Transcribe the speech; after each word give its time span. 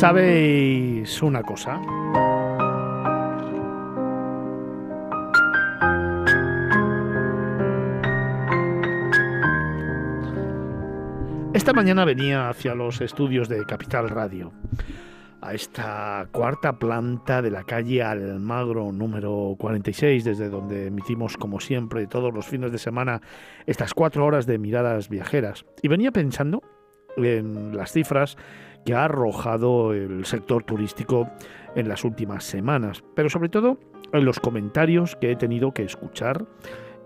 ¿Sabéis 0.00 1.20
una 1.20 1.42
cosa? 1.42 1.78
Esta 11.52 11.74
mañana 11.74 12.06
venía 12.06 12.48
hacia 12.48 12.74
los 12.74 13.02
estudios 13.02 13.50
de 13.50 13.66
Capital 13.66 14.08
Radio, 14.08 14.52
a 15.42 15.52
esta 15.52 16.26
cuarta 16.32 16.78
planta 16.78 17.42
de 17.42 17.50
la 17.50 17.64
calle 17.64 18.02
Almagro 18.02 18.92
número 18.92 19.54
46, 19.58 20.24
desde 20.24 20.48
donde 20.48 20.86
emitimos 20.86 21.36
como 21.36 21.60
siempre 21.60 22.06
todos 22.06 22.32
los 22.32 22.46
fines 22.46 22.72
de 22.72 22.78
semana 22.78 23.20
estas 23.66 23.92
cuatro 23.92 24.24
horas 24.24 24.46
de 24.46 24.56
miradas 24.56 25.10
viajeras. 25.10 25.66
Y 25.82 25.88
venía 25.88 26.10
pensando 26.10 26.62
en 27.18 27.76
las 27.76 27.92
cifras 27.92 28.38
que 28.84 28.94
ha 28.94 29.04
arrojado 29.04 29.92
el 29.92 30.24
sector 30.24 30.64
turístico 30.64 31.28
en 31.74 31.88
las 31.88 32.04
últimas 32.04 32.44
semanas, 32.44 33.04
pero 33.14 33.28
sobre 33.28 33.48
todo 33.48 33.78
en 34.12 34.24
los 34.24 34.40
comentarios 34.40 35.16
que 35.16 35.30
he 35.30 35.36
tenido 35.36 35.72
que 35.72 35.84
escuchar 35.84 36.46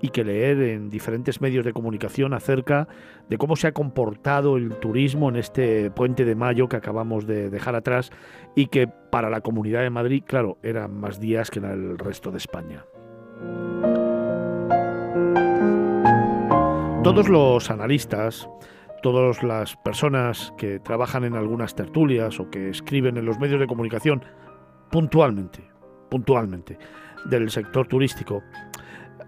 y 0.00 0.10
que 0.10 0.24
leer 0.24 0.60
en 0.60 0.90
diferentes 0.90 1.40
medios 1.40 1.64
de 1.64 1.72
comunicación 1.72 2.34
acerca 2.34 2.88
de 3.28 3.38
cómo 3.38 3.56
se 3.56 3.68
ha 3.68 3.72
comportado 3.72 4.56
el 4.56 4.76
turismo 4.76 5.30
en 5.30 5.36
este 5.36 5.90
puente 5.90 6.24
de 6.26 6.34
mayo 6.34 6.68
que 6.68 6.76
acabamos 6.76 7.26
de 7.26 7.48
dejar 7.48 7.74
atrás 7.74 8.10
y 8.54 8.66
que 8.66 8.86
para 8.86 9.30
la 9.30 9.40
Comunidad 9.40 9.80
de 9.80 9.90
Madrid, 9.90 10.22
claro, 10.26 10.58
eran 10.62 10.94
más 11.00 11.20
días 11.20 11.50
que 11.50 11.60
en 11.60 11.64
el 11.64 11.98
resto 11.98 12.30
de 12.30 12.38
España. 12.38 12.84
Todos 17.02 17.28
los 17.28 17.70
analistas, 17.70 18.48
todas 19.04 19.42
las 19.42 19.76
personas 19.76 20.54
que 20.56 20.78
trabajan 20.78 21.24
en 21.24 21.34
algunas 21.34 21.74
tertulias 21.74 22.40
o 22.40 22.48
que 22.48 22.70
escriben 22.70 23.18
en 23.18 23.26
los 23.26 23.38
medios 23.38 23.60
de 23.60 23.66
comunicación 23.66 24.24
puntualmente, 24.90 25.62
puntualmente, 26.10 26.78
del 27.26 27.50
sector 27.50 27.86
turístico, 27.86 28.42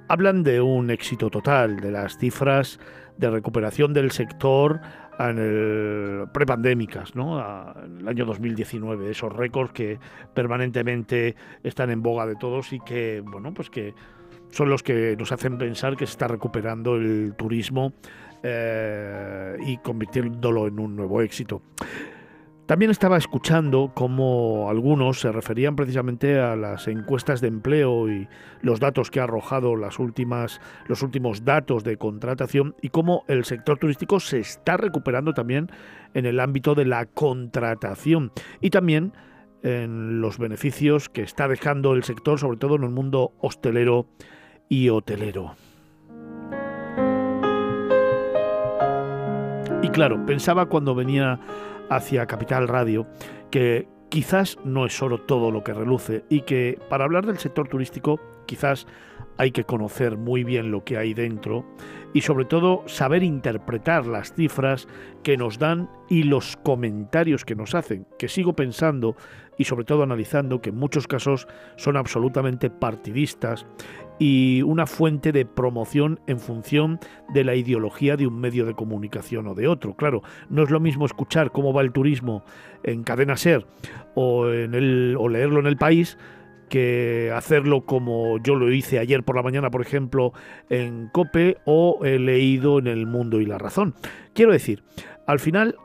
hablan 0.08 0.42
de 0.42 0.62
un 0.62 0.90
éxito 0.90 1.28
total, 1.28 1.76
de 1.76 1.90
las 1.90 2.16
cifras 2.16 2.80
de 3.18 3.28
recuperación 3.28 3.92
del 3.92 4.12
sector 4.12 4.80
en 5.18 5.38
el 5.38 6.28
prepandémicas, 6.32 7.14
¿no? 7.14 7.38
En 7.84 8.00
el 8.00 8.08
año 8.08 8.24
2019, 8.24 9.10
esos 9.10 9.30
récords 9.30 9.74
que 9.74 9.98
permanentemente 10.32 11.36
están 11.62 11.90
en 11.90 12.00
boga 12.00 12.24
de 12.24 12.36
todos 12.36 12.72
y 12.72 12.80
que, 12.80 13.22
bueno, 13.22 13.52
pues 13.52 13.68
que 13.68 13.92
son 14.48 14.70
los 14.70 14.82
que 14.82 15.16
nos 15.18 15.32
hacen 15.32 15.58
pensar 15.58 15.98
que 15.98 16.06
se 16.06 16.12
está 16.12 16.28
recuperando 16.28 16.96
el 16.96 17.34
turismo 17.36 17.92
eh, 18.48 19.56
y 19.66 19.78
convirtiéndolo 19.78 20.68
en 20.68 20.78
un 20.78 20.94
nuevo 20.94 21.20
éxito. 21.20 21.62
También 22.66 22.92
estaba 22.92 23.16
escuchando 23.16 23.90
cómo 23.92 24.68
algunos 24.70 25.20
se 25.20 25.32
referían 25.32 25.74
precisamente 25.74 26.38
a 26.38 26.54
las 26.54 26.86
encuestas 26.86 27.40
de 27.40 27.48
empleo 27.48 28.08
y 28.08 28.28
los 28.60 28.78
datos 28.78 29.10
que 29.10 29.18
ha 29.18 29.24
arrojado 29.24 29.74
las 29.74 29.98
últimas, 29.98 30.60
los 30.86 31.02
últimos 31.02 31.44
datos 31.44 31.82
de 31.82 31.96
contratación 31.96 32.76
y 32.82 32.90
cómo 32.90 33.24
el 33.26 33.44
sector 33.44 33.78
turístico 33.78 34.20
se 34.20 34.38
está 34.38 34.76
recuperando 34.76 35.34
también 35.34 35.68
en 36.14 36.24
el 36.24 36.38
ámbito 36.38 36.76
de 36.76 36.84
la 36.84 37.06
contratación 37.06 38.30
y 38.60 38.70
también 38.70 39.12
en 39.64 40.20
los 40.20 40.38
beneficios 40.38 41.08
que 41.08 41.22
está 41.22 41.48
dejando 41.48 41.94
el 41.94 42.04
sector, 42.04 42.38
sobre 42.38 42.58
todo 42.58 42.76
en 42.76 42.84
el 42.84 42.90
mundo 42.90 43.32
hostelero 43.40 44.06
y 44.68 44.88
hotelero. 44.88 45.56
Y 49.86 49.90
claro, 49.90 50.26
pensaba 50.26 50.66
cuando 50.66 50.96
venía 50.96 51.38
hacia 51.90 52.26
Capital 52.26 52.66
Radio, 52.66 53.06
que 53.52 53.86
quizás 54.08 54.58
no 54.64 54.84
es 54.84 55.00
oro 55.00 55.18
todo 55.18 55.52
lo 55.52 55.62
que 55.62 55.72
reluce 55.74 56.24
y 56.28 56.40
que 56.40 56.76
para 56.90 57.04
hablar 57.04 57.24
del 57.24 57.38
sector 57.38 57.68
turístico 57.68 58.18
quizás 58.46 58.88
hay 59.38 59.52
que 59.52 59.62
conocer 59.62 60.16
muy 60.16 60.42
bien 60.42 60.72
lo 60.72 60.82
que 60.82 60.98
hay 60.98 61.14
dentro 61.14 61.64
y 62.16 62.22
sobre 62.22 62.46
todo 62.46 62.82
saber 62.86 63.22
interpretar 63.22 64.06
las 64.06 64.32
cifras 64.32 64.88
que 65.22 65.36
nos 65.36 65.58
dan 65.58 65.90
y 66.08 66.22
los 66.22 66.56
comentarios 66.56 67.44
que 67.44 67.54
nos 67.54 67.74
hacen, 67.74 68.06
que 68.18 68.28
sigo 68.28 68.54
pensando 68.56 69.16
y 69.58 69.64
sobre 69.64 69.84
todo 69.84 70.02
analizando 70.02 70.62
que 70.62 70.70
en 70.70 70.78
muchos 70.78 71.06
casos 71.06 71.46
son 71.76 71.98
absolutamente 71.98 72.70
partidistas 72.70 73.66
y 74.18 74.62
una 74.62 74.86
fuente 74.86 75.30
de 75.30 75.44
promoción 75.44 76.18
en 76.26 76.40
función 76.40 77.00
de 77.34 77.44
la 77.44 77.54
ideología 77.54 78.16
de 78.16 78.26
un 78.26 78.40
medio 78.40 78.64
de 78.64 78.72
comunicación 78.72 79.46
o 79.46 79.54
de 79.54 79.68
otro. 79.68 79.94
Claro, 79.94 80.22
no 80.48 80.62
es 80.62 80.70
lo 80.70 80.80
mismo 80.80 81.04
escuchar 81.04 81.52
cómo 81.52 81.74
va 81.74 81.82
el 81.82 81.92
turismo 81.92 82.44
en 82.82 83.02
Cadena 83.02 83.36
Ser 83.36 83.66
o, 84.14 84.48
en 84.48 84.72
el, 84.72 85.16
o 85.18 85.28
leerlo 85.28 85.60
en 85.60 85.66
el 85.66 85.76
país 85.76 86.16
que 86.68 87.32
hacerlo 87.34 87.84
como 87.84 88.38
yo 88.38 88.54
lo 88.54 88.72
hice 88.72 88.98
ayer 88.98 89.22
por 89.22 89.36
la 89.36 89.42
mañana, 89.42 89.70
por 89.70 89.82
ejemplo, 89.82 90.32
en 90.68 91.08
Cope 91.08 91.58
o 91.64 92.00
he 92.04 92.18
leído 92.18 92.78
en 92.78 92.86
El 92.86 93.06
Mundo 93.06 93.40
y 93.40 93.46
la 93.46 93.58
Razón. 93.58 93.94
Quiero 94.34 94.52
decir, 94.52 94.82
al 95.26 95.40
final 95.40 95.76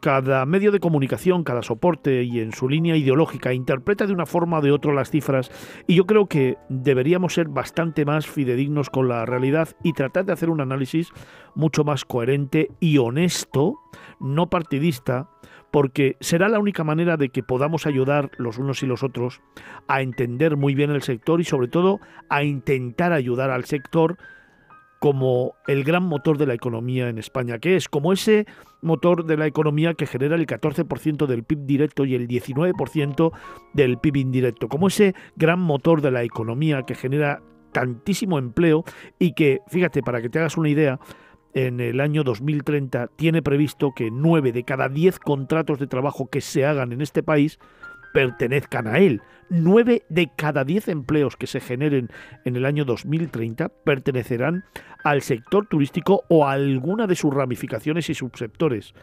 cada 0.00 0.46
medio 0.46 0.72
de 0.72 0.80
comunicación, 0.80 1.44
cada 1.44 1.62
soporte 1.62 2.22
y 2.24 2.40
en 2.40 2.52
su 2.52 2.68
línea 2.68 2.96
ideológica 2.96 3.52
interpreta 3.52 4.06
de 4.06 4.14
una 4.14 4.26
forma 4.26 4.58
o 4.58 4.62
de 4.62 4.72
otra 4.72 4.94
las 4.94 5.10
cifras 5.10 5.50
y 5.86 5.94
yo 5.94 6.06
creo 6.06 6.26
que 6.26 6.56
deberíamos 6.68 7.34
ser 7.34 7.48
bastante 7.48 8.04
más 8.04 8.26
fidedignos 8.26 8.88
con 8.88 9.08
la 9.08 9.26
realidad 9.26 9.68
y 9.84 9.92
tratar 9.92 10.24
de 10.24 10.32
hacer 10.32 10.48
un 10.48 10.60
análisis 10.60 11.10
mucho 11.54 11.84
más 11.84 12.04
coherente 12.04 12.70
y 12.80 12.98
honesto, 12.98 13.78
no 14.18 14.48
partidista, 14.48 15.28
porque 15.70 16.16
será 16.20 16.48
la 16.48 16.58
única 16.58 16.84
manera 16.84 17.16
de 17.16 17.28
que 17.28 17.42
podamos 17.42 17.86
ayudar 17.86 18.30
los 18.38 18.58
unos 18.58 18.82
y 18.82 18.86
los 18.86 19.02
otros 19.02 19.40
a 19.88 20.02
entender 20.02 20.56
muy 20.56 20.74
bien 20.74 20.90
el 20.90 21.02
sector 21.02 21.40
y 21.40 21.44
sobre 21.44 21.68
todo 21.68 22.00
a 22.28 22.42
intentar 22.42 23.12
ayudar 23.12 23.50
al 23.50 23.64
sector 23.64 24.16
como 25.00 25.54
el 25.66 25.82
gran 25.82 26.02
motor 26.02 26.36
de 26.36 26.46
la 26.46 26.52
economía 26.52 27.08
en 27.08 27.16
España, 27.18 27.58
que 27.58 27.74
es 27.74 27.88
como 27.88 28.12
ese 28.12 28.46
motor 28.82 29.24
de 29.24 29.38
la 29.38 29.46
economía 29.46 29.94
que 29.94 30.06
genera 30.06 30.36
el 30.36 30.46
14% 30.46 31.26
del 31.26 31.42
PIB 31.42 31.64
directo 31.64 32.04
y 32.04 32.14
el 32.14 32.28
19% 32.28 33.32
del 33.72 33.98
PIB 33.98 34.16
indirecto, 34.16 34.68
como 34.68 34.88
ese 34.88 35.14
gran 35.36 35.58
motor 35.58 36.02
de 36.02 36.10
la 36.10 36.22
economía 36.22 36.82
que 36.82 36.94
genera 36.94 37.40
tantísimo 37.72 38.38
empleo 38.38 38.84
y 39.18 39.32
que, 39.32 39.60
fíjate, 39.68 40.02
para 40.02 40.20
que 40.20 40.28
te 40.28 40.38
hagas 40.38 40.58
una 40.58 40.68
idea, 40.68 40.98
en 41.54 41.80
el 41.80 42.00
año 42.00 42.22
2030 42.22 43.08
tiene 43.16 43.42
previsto 43.42 43.92
que 43.94 44.10
9 44.10 44.52
de 44.52 44.64
cada 44.64 44.88
10 44.88 45.18
contratos 45.18 45.78
de 45.78 45.86
trabajo 45.86 46.28
que 46.28 46.40
se 46.40 46.64
hagan 46.64 46.92
en 46.92 47.00
este 47.00 47.22
país 47.22 47.58
pertenezcan 48.12 48.86
a 48.86 48.98
él. 48.98 49.22
9 49.50 50.04
de 50.08 50.30
cada 50.36 50.64
10 50.64 50.88
empleos 50.88 51.36
que 51.36 51.46
se 51.46 51.60
generen 51.60 52.08
en 52.44 52.56
el 52.56 52.64
año 52.64 52.84
2030 52.84 53.68
pertenecerán 53.68 54.64
al 55.04 55.22
sector 55.22 55.66
turístico 55.66 56.22
o 56.28 56.46
a 56.46 56.52
alguna 56.52 57.06
de 57.06 57.16
sus 57.16 57.34
ramificaciones 57.34 58.08
y 58.10 58.14
subsectores. 58.14 58.94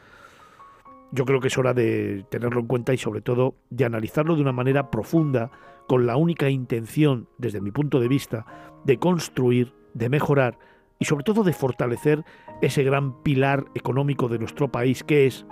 Yo 1.11 1.25
creo 1.25 1.39
que 1.39 1.47
es 1.47 1.57
hora 1.57 1.73
de 1.73 2.25
tenerlo 2.29 2.59
en 2.59 2.67
cuenta 2.67 2.93
y 2.93 2.97
sobre 2.97 3.21
todo 3.21 3.55
de 3.69 3.85
analizarlo 3.85 4.35
de 4.35 4.41
una 4.41 4.51
manera 4.51 4.91
profunda 4.91 5.51
con 5.87 6.05
la 6.05 6.17
única 6.17 6.49
intención, 6.49 7.29
desde 7.37 7.61
mi 7.61 7.71
punto 7.71 7.99
de 7.99 8.09
vista, 8.09 8.45
de 8.83 8.97
construir, 8.97 9.73
de 9.93 10.09
mejorar 10.09 10.59
y 10.99 11.05
sobre 11.05 11.23
todo 11.23 11.43
de 11.43 11.53
fortalecer 11.53 12.23
ese 12.61 12.83
gran 12.83 13.21
pilar 13.23 13.65
económico 13.75 14.27
de 14.27 14.39
nuestro 14.39 14.71
país 14.71 15.03
que 15.03 15.27
es 15.27 15.45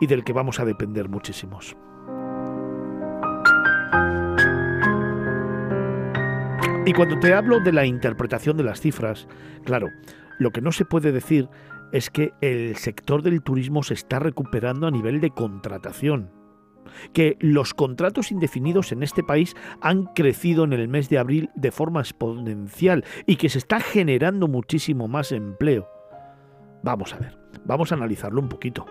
y 0.00 0.06
del 0.06 0.24
que 0.24 0.32
vamos 0.32 0.60
a 0.60 0.64
depender 0.64 1.08
muchísimos. 1.08 1.76
Y 6.84 6.92
cuando 6.94 7.18
te 7.20 7.32
hablo 7.32 7.60
de 7.60 7.72
la 7.72 7.86
interpretación 7.86 8.56
de 8.56 8.64
las 8.64 8.80
cifras, 8.80 9.28
claro, 9.64 9.88
lo 10.38 10.50
que 10.50 10.60
no 10.60 10.72
se 10.72 10.84
puede 10.84 11.12
decir 11.12 11.48
es 11.92 12.10
que 12.10 12.32
el 12.40 12.76
sector 12.76 13.22
del 13.22 13.42
turismo 13.42 13.82
se 13.82 13.94
está 13.94 14.18
recuperando 14.18 14.88
a 14.88 14.90
nivel 14.90 15.20
de 15.20 15.30
contratación 15.30 16.41
que 17.12 17.36
los 17.40 17.74
contratos 17.74 18.30
indefinidos 18.32 18.92
en 18.92 19.02
este 19.02 19.22
país 19.22 19.54
han 19.80 20.04
crecido 20.06 20.64
en 20.64 20.72
el 20.72 20.88
mes 20.88 21.08
de 21.08 21.18
abril 21.18 21.50
de 21.54 21.70
forma 21.70 22.00
exponencial 22.00 23.04
y 23.26 23.36
que 23.36 23.48
se 23.48 23.58
está 23.58 23.80
generando 23.80 24.48
muchísimo 24.48 25.08
más 25.08 25.32
empleo. 25.32 25.88
Vamos 26.82 27.14
a 27.14 27.18
ver, 27.18 27.38
vamos 27.64 27.92
a 27.92 27.94
analizarlo 27.94 28.40
un 28.40 28.48
poquito. 28.48 28.86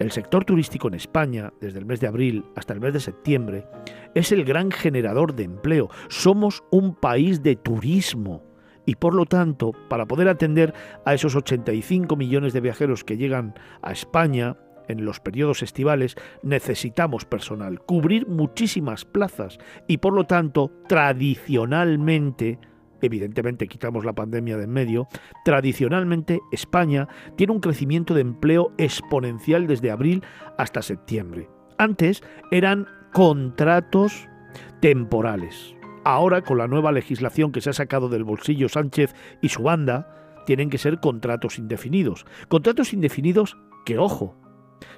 El 0.00 0.10
sector 0.10 0.44
turístico 0.44 0.88
en 0.88 0.94
España, 0.94 1.52
desde 1.60 1.78
el 1.78 1.86
mes 1.86 2.00
de 2.00 2.08
abril 2.08 2.44
hasta 2.56 2.72
el 2.72 2.80
mes 2.80 2.92
de 2.92 3.00
septiembre, 3.00 3.66
es 4.14 4.32
el 4.32 4.44
gran 4.44 4.72
generador 4.72 5.34
de 5.34 5.44
empleo. 5.44 5.88
Somos 6.08 6.64
un 6.72 6.96
país 6.96 7.42
de 7.42 7.54
turismo. 7.54 8.42
Y 8.86 8.96
por 8.96 9.14
lo 9.14 9.24
tanto, 9.24 9.72
para 9.88 10.06
poder 10.06 10.28
atender 10.28 10.74
a 11.04 11.14
esos 11.14 11.36
85 11.36 12.16
millones 12.16 12.52
de 12.52 12.60
viajeros 12.60 13.04
que 13.04 13.16
llegan 13.16 13.54
a 13.82 13.92
España, 13.92 14.56
en 14.88 15.04
los 15.04 15.20
periodos 15.20 15.62
estivales 15.62 16.16
necesitamos 16.42 17.24
personal, 17.24 17.80
cubrir 17.80 18.26
muchísimas 18.26 19.04
plazas 19.04 19.58
y 19.88 19.98
por 19.98 20.12
lo 20.12 20.24
tanto 20.24 20.70
tradicionalmente 20.88 22.58
evidentemente 23.02 23.68
quitamos 23.68 24.04
la 24.04 24.14
pandemia 24.14 24.56
de 24.56 24.64
en 24.64 24.70
medio, 24.70 25.08
tradicionalmente 25.44 26.40
España 26.52 27.08
tiene 27.36 27.52
un 27.52 27.60
crecimiento 27.60 28.14
de 28.14 28.22
empleo 28.22 28.72
exponencial 28.78 29.66
desde 29.66 29.90
abril 29.90 30.22
hasta 30.56 30.82
septiembre. 30.82 31.48
Antes 31.78 32.22
eran 32.50 32.86
contratos 33.12 34.28
temporales. 34.80 35.74
Ahora, 36.04 36.42
con 36.42 36.58
la 36.58 36.68
nueva 36.68 36.92
legislación 36.92 37.52
que 37.52 37.60
se 37.60 37.70
ha 37.70 37.74
sacado 37.74 38.08
del 38.08 38.24
bolsillo 38.24 38.68
Sánchez 38.68 39.14
y 39.40 39.48
su 39.48 39.62
banda, 39.62 40.42
tienen 40.44 40.68
que 40.68 40.78
ser 40.78 41.00
contratos 41.00 41.58
indefinidos. 41.58 42.26
Contratos 42.48 42.92
indefinidos 42.92 43.56
que, 43.86 43.98
ojo, 43.98 44.36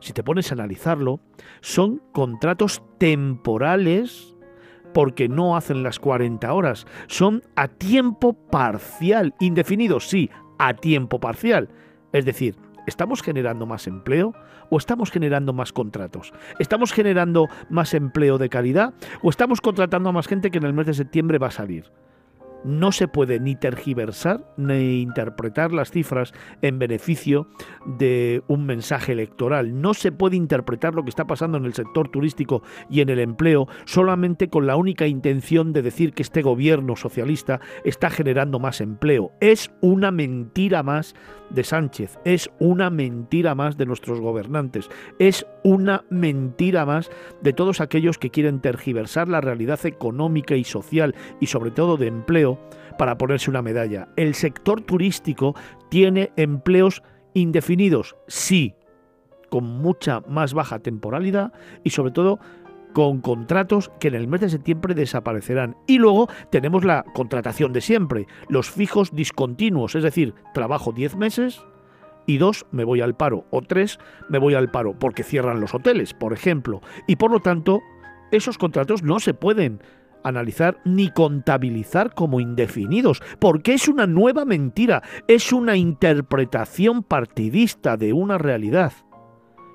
si 0.00 0.12
te 0.12 0.22
pones 0.22 0.50
a 0.50 0.54
analizarlo, 0.54 1.20
son 1.60 2.02
contratos 2.12 2.82
temporales 2.98 4.36
porque 4.92 5.28
no 5.28 5.56
hacen 5.56 5.82
las 5.82 5.98
40 5.98 6.52
horas. 6.52 6.86
Son 7.06 7.42
a 7.54 7.68
tiempo 7.68 8.32
parcial, 8.32 9.34
indefinidos, 9.40 10.08
sí, 10.08 10.30
a 10.58 10.74
tiempo 10.74 11.20
parcial. 11.20 11.68
Es 12.12 12.24
decir, 12.24 12.56
¿estamos 12.86 13.22
generando 13.22 13.66
más 13.66 13.86
empleo 13.86 14.32
o 14.70 14.78
estamos 14.78 15.10
generando 15.10 15.52
más 15.52 15.72
contratos? 15.72 16.32
¿Estamos 16.58 16.92
generando 16.92 17.48
más 17.68 17.92
empleo 17.94 18.38
de 18.38 18.48
calidad 18.48 18.94
o 19.22 19.30
estamos 19.30 19.60
contratando 19.60 20.08
a 20.08 20.12
más 20.12 20.28
gente 20.28 20.50
que 20.50 20.58
en 20.58 20.64
el 20.64 20.72
mes 20.72 20.86
de 20.86 20.94
septiembre 20.94 21.38
va 21.38 21.48
a 21.48 21.50
salir? 21.50 21.92
No 22.66 22.92
se 22.92 23.08
puede 23.08 23.40
ni 23.40 23.56
tergiversar 23.56 24.44
ni 24.56 25.00
interpretar 25.00 25.72
las 25.72 25.90
cifras 25.90 26.32
en 26.62 26.78
beneficio 26.78 27.48
de 27.86 28.42
un 28.48 28.66
mensaje 28.66 29.12
electoral. 29.12 29.80
No 29.80 29.94
se 29.94 30.12
puede 30.12 30.36
interpretar 30.36 30.94
lo 30.94 31.04
que 31.04 31.10
está 31.10 31.26
pasando 31.26 31.58
en 31.58 31.64
el 31.64 31.74
sector 31.74 32.08
turístico 32.08 32.62
y 32.90 33.00
en 33.00 33.08
el 33.08 33.20
empleo 33.20 33.68
solamente 33.84 34.48
con 34.48 34.66
la 34.66 34.76
única 34.76 35.06
intención 35.06 35.72
de 35.72 35.82
decir 35.82 36.12
que 36.12 36.22
este 36.22 36.42
gobierno 36.42 36.96
socialista 36.96 37.60
está 37.84 38.10
generando 38.10 38.58
más 38.58 38.80
empleo. 38.80 39.32
Es 39.40 39.70
una 39.80 40.10
mentira 40.10 40.82
más 40.82 41.14
de 41.50 41.64
Sánchez, 41.64 42.18
es 42.24 42.50
una 42.58 42.90
mentira 42.90 43.54
más 43.54 43.76
de 43.76 43.86
nuestros 43.86 44.20
gobernantes, 44.20 44.88
es 45.18 45.46
una 45.62 46.04
mentira 46.10 46.84
más 46.84 47.10
de 47.42 47.52
todos 47.52 47.80
aquellos 47.80 48.18
que 48.18 48.30
quieren 48.30 48.60
tergiversar 48.60 49.28
la 49.28 49.40
realidad 49.40 49.84
económica 49.86 50.56
y 50.56 50.64
social 50.64 51.14
y 51.40 51.46
sobre 51.46 51.70
todo 51.70 51.96
de 51.96 52.08
empleo 52.08 52.55
para 52.98 53.18
ponerse 53.18 53.50
una 53.50 53.62
medalla. 53.62 54.08
El 54.16 54.34
sector 54.34 54.80
turístico 54.80 55.54
tiene 55.90 56.32
empleos 56.36 57.02
indefinidos, 57.34 58.16
sí, 58.26 58.74
con 59.50 59.64
mucha 59.64 60.20
más 60.28 60.54
baja 60.54 60.78
temporalidad 60.78 61.52
y 61.84 61.90
sobre 61.90 62.12
todo 62.12 62.38
con 62.92 63.20
contratos 63.20 63.90
que 64.00 64.08
en 64.08 64.14
el 64.14 64.26
mes 64.26 64.40
de 64.40 64.48
septiembre 64.48 64.94
desaparecerán. 64.94 65.76
Y 65.86 65.98
luego 65.98 66.28
tenemos 66.50 66.82
la 66.84 67.04
contratación 67.14 67.74
de 67.74 67.82
siempre, 67.82 68.26
los 68.48 68.70
fijos 68.70 69.14
discontinuos, 69.14 69.94
es 69.94 70.02
decir, 70.02 70.34
trabajo 70.54 70.92
10 70.92 71.16
meses 71.16 71.62
y 72.26 72.38
dos 72.38 72.66
me 72.72 72.84
voy 72.84 73.02
al 73.02 73.14
paro 73.14 73.44
o 73.50 73.62
tres 73.62 73.98
me 74.28 74.38
voy 74.38 74.54
al 74.54 74.70
paro 74.70 74.98
porque 74.98 75.22
cierran 75.22 75.60
los 75.60 75.74
hoteles, 75.74 76.14
por 76.14 76.32
ejemplo. 76.32 76.80
Y 77.06 77.16
por 77.16 77.30
lo 77.30 77.40
tanto, 77.40 77.82
esos 78.30 78.58
contratos 78.58 79.02
no 79.02 79.20
se 79.20 79.34
pueden 79.34 79.80
analizar 80.28 80.78
ni 80.84 81.10
contabilizar 81.10 82.14
como 82.14 82.40
indefinidos, 82.40 83.22
porque 83.38 83.74
es 83.74 83.88
una 83.88 84.06
nueva 84.06 84.44
mentira, 84.44 85.02
es 85.28 85.52
una 85.52 85.76
interpretación 85.76 87.02
partidista 87.02 87.96
de 87.96 88.12
una 88.12 88.38
realidad. 88.38 88.92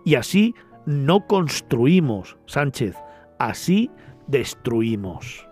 Y 0.03 0.15
así 0.15 0.55
no 0.85 1.27
construimos, 1.27 2.37
Sánchez, 2.45 2.95
así 3.39 3.91
destruimos. 4.27 5.47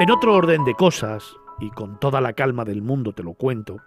En 0.00 0.10
otro 0.10 0.34
orden 0.34 0.64
de 0.64 0.74
cosas, 0.74 1.24
y 1.58 1.70
con 1.70 1.98
toda 1.98 2.20
la 2.20 2.32
calma 2.32 2.64
del 2.64 2.82
mundo 2.82 3.12
te 3.12 3.24
lo 3.24 3.34
cuento, 3.34 3.78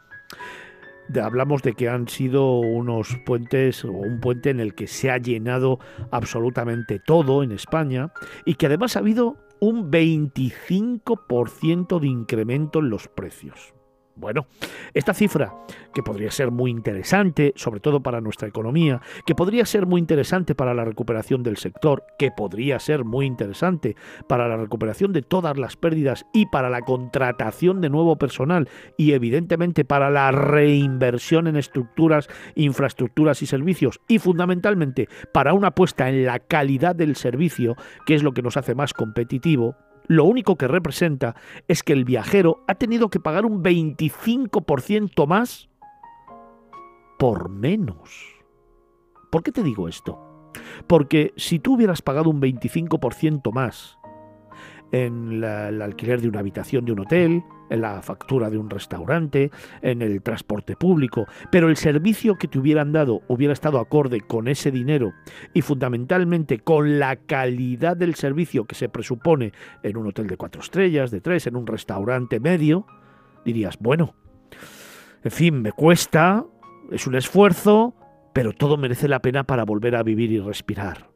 hablamos 1.20 1.64
de 1.64 1.74
que 1.74 1.90
han 1.90 2.08
sido 2.08 2.60
unos 2.60 3.18
puentes 3.26 3.84
o 3.84 3.92
un 3.92 4.20
puente 4.20 4.50
en 4.50 4.60
el 4.60 4.76
que 4.76 4.88
se 4.88 5.12
ha 5.12 5.18
llenado 5.18 5.80
absolutamente 6.12 7.00
todo 7.00 7.44
en 7.44 7.52
España 7.52 8.12
y 8.46 8.56
que 8.56 8.68
además 8.68 8.96
ha 8.96 9.00
habido 9.00 9.38
un 9.60 9.92
25% 9.92 12.00
de 12.00 12.08
incremento 12.08 12.80
en 12.80 12.90
los 12.90 13.08
precios. 13.08 13.74
Bueno, 14.16 14.48
esta 14.94 15.14
cifra, 15.14 15.54
que 15.94 16.04
podría 16.04 16.32
ser 16.32 16.52
muy 16.52 16.70
interesante, 16.70 17.54
sobre 17.56 17.80
todo 17.80 18.02
para 18.02 18.22
nuestra 18.22 18.48
economía, 18.48 19.02
que 19.26 19.36
podría 19.36 19.66
ser 19.66 19.86
muy 19.86 20.00
interesante 20.00 20.54
para 20.54 20.74
la 20.74 20.86
recuperación 20.86 21.44
del 21.44 21.58
sector, 21.58 22.04
que 22.18 22.32
podría 22.32 22.80
ser 22.80 23.04
muy 23.04 23.26
interesante 23.26 23.96
para 24.28 24.48
la 24.48 24.58
recuperación 24.58 25.14
de 25.14 25.22
todas 25.22 25.58
las 25.58 25.78
pérdidas 25.78 26.26
y 26.34 26.46
para 26.48 26.70
la 26.70 26.82
contratación 26.82 27.82
de 27.82 27.90
nuevo 27.90 28.18
personal 28.18 28.70
y 28.98 29.14
evidentemente 29.14 29.86
para 29.86 30.10
la 30.10 30.32
reinversión 30.32 31.48
en 31.48 31.56
estructuras, 31.56 32.28
infraestructuras 32.56 33.42
y 33.42 33.46
servicios 33.46 34.02
y 34.08 34.20
fundamentalmente 34.20 35.08
para 35.34 35.54
una 35.54 35.70
apuesta 35.70 36.10
en 36.10 36.26
la 36.26 36.40
calidad 36.40 36.96
del 36.96 37.16
servicio, 37.16 37.76
que 38.06 38.16
es 38.16 38.24
lo 38.24 38.34
que 38.34 38.42
nos 38.42 38.58
hace 38.58 38.76
más 38.76 38.94
competitivo, 38.94 39.76
lo 40.08 40.26
único 40.26 40.56
que 40.56 40.68
representa 40.68 41.36
es 41.68 41.84
que 41.84 41.94
el 41.94 42.06
viajero 42.06 42.64
ha 42.68 42.76
tenido 42.76 43.10
que 43.10 43.20
pagar 43.20 43.46
un 43.46 43.64
25% 43.64 45.28
más 45.28 45.70
por 47.18 47.50
menos. 47.50 48.10
¿Por 49.32 49.44
qué 49.44 49.52
te 49.52 49.64
digo 49.64 49.88
esto? 49.88 50.20
Porque 50.88 51.34
si 51.38 51.60
tú 51.60 51.76
hubieras 51.76 52.02
pagado 52.02 52.30
un 52.30 52.42
25% 52.42 53.54
más 53.54 53.98
en 54.92 55.44
el 55.44 55.82
alquiler 55.82 56.22
de 56.22 56.28
una 56.28 56.40
habitación 56.40 56.86
de 56.86 56.92
un 56.92 57.00
hotel, 57.00 57.44
en 57.70 57.82
la 57.82 58.02
factura 58.02 58.50
de 58.50 58.58
un 58.58 58.70
restaurante, 58.70 59.50
en 59.82 60.02
el 60.02 60.22
transporte 60.22 60.76
público, 60.76 61.26
pero 61.52 61.70
el 61.70 61.78
servicio 61.78 62.36
que 62.36 62.48
te 62.48 62.60
hubieran 62.60 62.92
dado 62.92 63.22
hubiera 63.28 63.54
estado 63.54 63.80
acorde 63.80 64.22
con 64.22 64.48
ese 64.48 64.72
dinero 64.72 65.14
y 65.54 65.62
fundamentalmente 65.62 66.60
con 66.60 67.00
la 67.00 67.16
calidad 67.16 67.96
del 67.96 68.16
servicio 68.16 68.66
que 68.66 68.76
se 68.76 68.90
presupone 68.90 69.54
en 69.84 69.98
un 69.98 70.08
hotel 70.08 70.28
de 70.28 70.38
cuatro 70.38 70.62
estrellas, 70.62 71.12
de 71.12 71.22
tres, 71.22 71.48
en 71.48 71.56
un 71.56 71.66
restaurante 71.66 72.40
medio, 72.40 72.86
dirías, 73.46 73.78
bueno, 73.80 74.16
en 75.24 75.32
fin, 75.32 75.62
me 75.62 75.72
cuesta, 75.72 76.46
es 76.92 77.08
un 77.08 77.16
esfuerzo, 77.16 77.96
pero 78.34 78.54
todo 78.54 78.78
merece 78.78 79.08
la 79.08 79.22
pena 79.22 79.46
para 79.46 79.64
volver 79.64 79.96
a 79.96 80.04
vivir 80.04 80.32
y 80.32 80.40
respirar. 80.40 81.11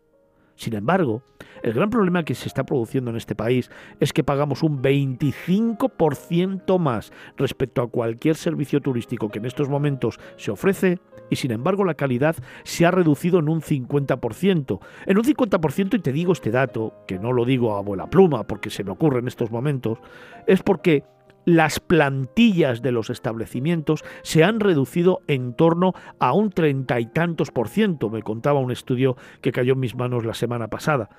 Sin 0.55 0.73
embargo, 0.73 1.21
el 1.63 1.73
gran 1.73 1.89
problema 1.89 2.23
que 2.23 2.35
se 2.35 2.47
está 2.47 2.63
produciendo 2.63 3.11
en 3.11 3.17
este 3.17 3.35
país 3.35 3.69
es 3.99 4.13
que 4.13 4.23
pagamos 4.23 4.63
un 4.63 4.81
25% 4.81 6.79
más 6.79 7.11
respecto 7.37 7.81
a 7.81 7.89
cualquier 7.89 8.35
servicio 8.35 8.81
turístico 8.81 9.29
que 9.29 9.39
en 9.39 9.45
estos 9.45 9.67
momentos 9.67 10.19
se 10.37 10.51
ofrece 10.51 10.99
y 11.29 11.37
sin 11.37 11.51
embargo 11.51 11.83
la 11.83 11.95
calidad 11.95 12.35
se 12.63 12.85
ha 12.85 12.91
reducido 12.91 13.39
en 13.39 13.49
un 13.49 13.61
50%. 13.61 14.79
En 15.05 15.17
un 15.17 15.23
50%, 15.23 15.95
y 15.95 15.99
te 15.99 16.11
digo 16.11 16.33
este 16.33 16.51
dato, 16.51 16.93
que 17.07 17.19
no 17.19 17.33
lo 17.33 17.45
digo 17.45 17.75
a 17.75 17.79
abuela 17.79 18.09
pluma 18.09 18.43
porque 18.43 18.69
se 18.69 18.83
me 18.83 18.91
ocurre 18.91 19.19
en 19.19 19.27
estos 19.27 19.51
momentos, 19.51 19.99
es 20.47 20.61
porque 20.61 21.03
las 21.45 21.79
plantillas 21.79 22.81
de 22.81 22.91
los 22.91 23.09
establecimientos 23.09 24.03
se 24.23 24.43
han 24.43 24.59
reducido 24.59 25.21
en 25.27 25.53
torno 25.53 25.93
a 26.19 26.33
un 26.33 26.49
treinta 26.49 26.99
y 26.99 27.05
tantos 27.05 27.51
por 27.51 27.69
ciento, 27.69 28.09
me 28.09 28.23
contaba 28.23 28.59
un 28.59 28.71
estudio 28.71 29.15
que 29.41 29.51
cayó 29.51 29.73
en 29.73 29.79
mis 29.79 29.95
manos 29.95 30.25
la 30.25 30.33
semana 30.33 30.67
pasada. 30.67 31.09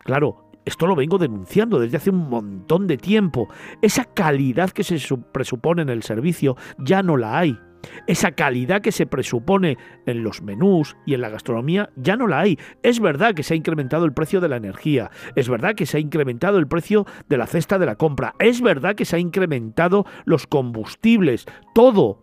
Claro, 0.00 0.47
esto 0.64 0.86
lo 0.86 0.94
vengo 0.94 1.18
denunciando 1.18 1.78
desde 1.78 1.96
hace 1.96 2.10
un 2.10 2.28
montón 2.28 2.86
de 2.86 2.98
tiempo. 2.98 3.48
Esa 3.82 4.04
calidad 4.04 4.70
que 4.70 4.84
se 4.84 4.98
presupone 5.32 5.82
en 5.82 5.88
el 5.88 6.02
servicio 6.02 6.56
ya 6.78 7.02
no 7.02 7.16
la 7.16 7.38
hay. 7.38 7.58
Esa 8.06 8.32
calidad 8.32 8.80
que 8.80 8.92
se 8.92 9.06
presupone 9.06 9.76
en 10.06 10.22
los 10.22 10.42
menús 10.42 10.96
y 11.06 11.14
en 11.14 11.20
la 11.20 11.28
gastronomía 11.28 11.90
ya 11.96 12.16
no 12.16 12.26
la 12.26 12.40
hay. 12.40 12.58
Es 12.82 13.00
verdad 13.00 13.34
que 13.34 13.42
se 13.42 13.54
ha 13.54 13.56
incrementado 13.56 14.04
el 14.04 14.12
precio 14.12 14.40
de 14.40 14.48
la 14.48 14.56
energía, 14.56 15.10
es 15.36 15.48
verdad 15.48 15.74
que 15.74 15.86
se 15.86 15.96
ha 15.96 16.00
incrementado 16.00 16.58
el 16.58 16.66
precio 16.66 17.06
de 17.28 17.36
la 17.36 17.46
cesta 17.46 17.78
de 17.78 17.86
la 17.86 17.96
compra, 17.96 18.34
es 18.38 18.60
verdad 18.60 18.94
que 18.94 19.04
se 19.04 19.16
ha 19.16 19.20
incrementado 19.20 20.06
los 20.24 20.46
combustibles, 20.46 21.46
todo. 21.74 22.22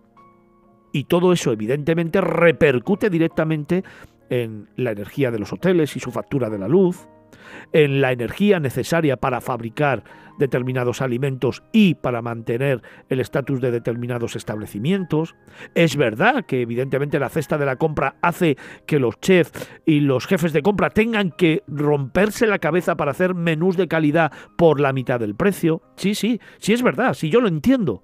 Y 0.91 1.05
todo 1.05 1.33
eso 1.33 1.51
evidentemente 1.51 2.21
repercute 2.21 3.09
directamente 3.09 3.83
en 4.29 4.69
la 4.75 4.91
energía 4.91 5.29
de 5.29 5.39
los 5.39 5.51
hoteles 5.51 5.95
y 5.95 5.99
su 5.99 6.11
factura 6.11 6.49
de 6.49 6.57
la 6.57 6.67
luz, 6.67 7.07
en 7.73 8.01
la 8.01 8.11
energía 8.11 8.59
necesaria 8.59 9.17
para 9.17 9.41
fabricar 9.41 10.03
determinados 10.37 11.01
alimentos 11.01 11.63
y 11.71 11.95
para 11.95 12.21
mantener 12.21 12.81
el 13.09 13.19
estatus 13.19 13.61
de 13.61 13.71
determinados 13.71 14.35
establecimientos. 14.35 15.35
Es 15.73 15.95
verdad 15.95 16.45
que 16.45 16.61
evidentemente 16.61 17.19
la 17.19 17.29
cesta 17.29 17.57
de 17.57 17.65
la 17.65 17.77
compra 17.77 18.15
hace 18.21 18.57
que 18.85 18.99
los 18.99 19.19
chefs 19.19 19.69
y 19.85 20.01
los 20.01 20.27
jefes 20.27 20.53
de 20.53 20.61
compra 20.61 20.89
tengan 20.89 21.31
que 21.31 21.63
romperse 21.67 22.47
la 22.47 22.59
cabeza 22.59 22.95
para 22.95 23.11
hacer 23.11 23.33
menús 23.33 23.77
de 23.77 23.87
calidad 23.87 24.31
por 24.57 24.79
la 24.79 24.93
mitad 24.93 25.19
del 25.19 25.35
precio. 25.35 25.81
Sí, 25.95 26.15
sí, 26.15 26.39
sí 26.59 26.73
es 26.73 26.83
verdad, 26.83 27.13
sí 27.13 27.29
yo 27.29 27.41
lo 27.41 27.47
entiendo. 27.47 28.03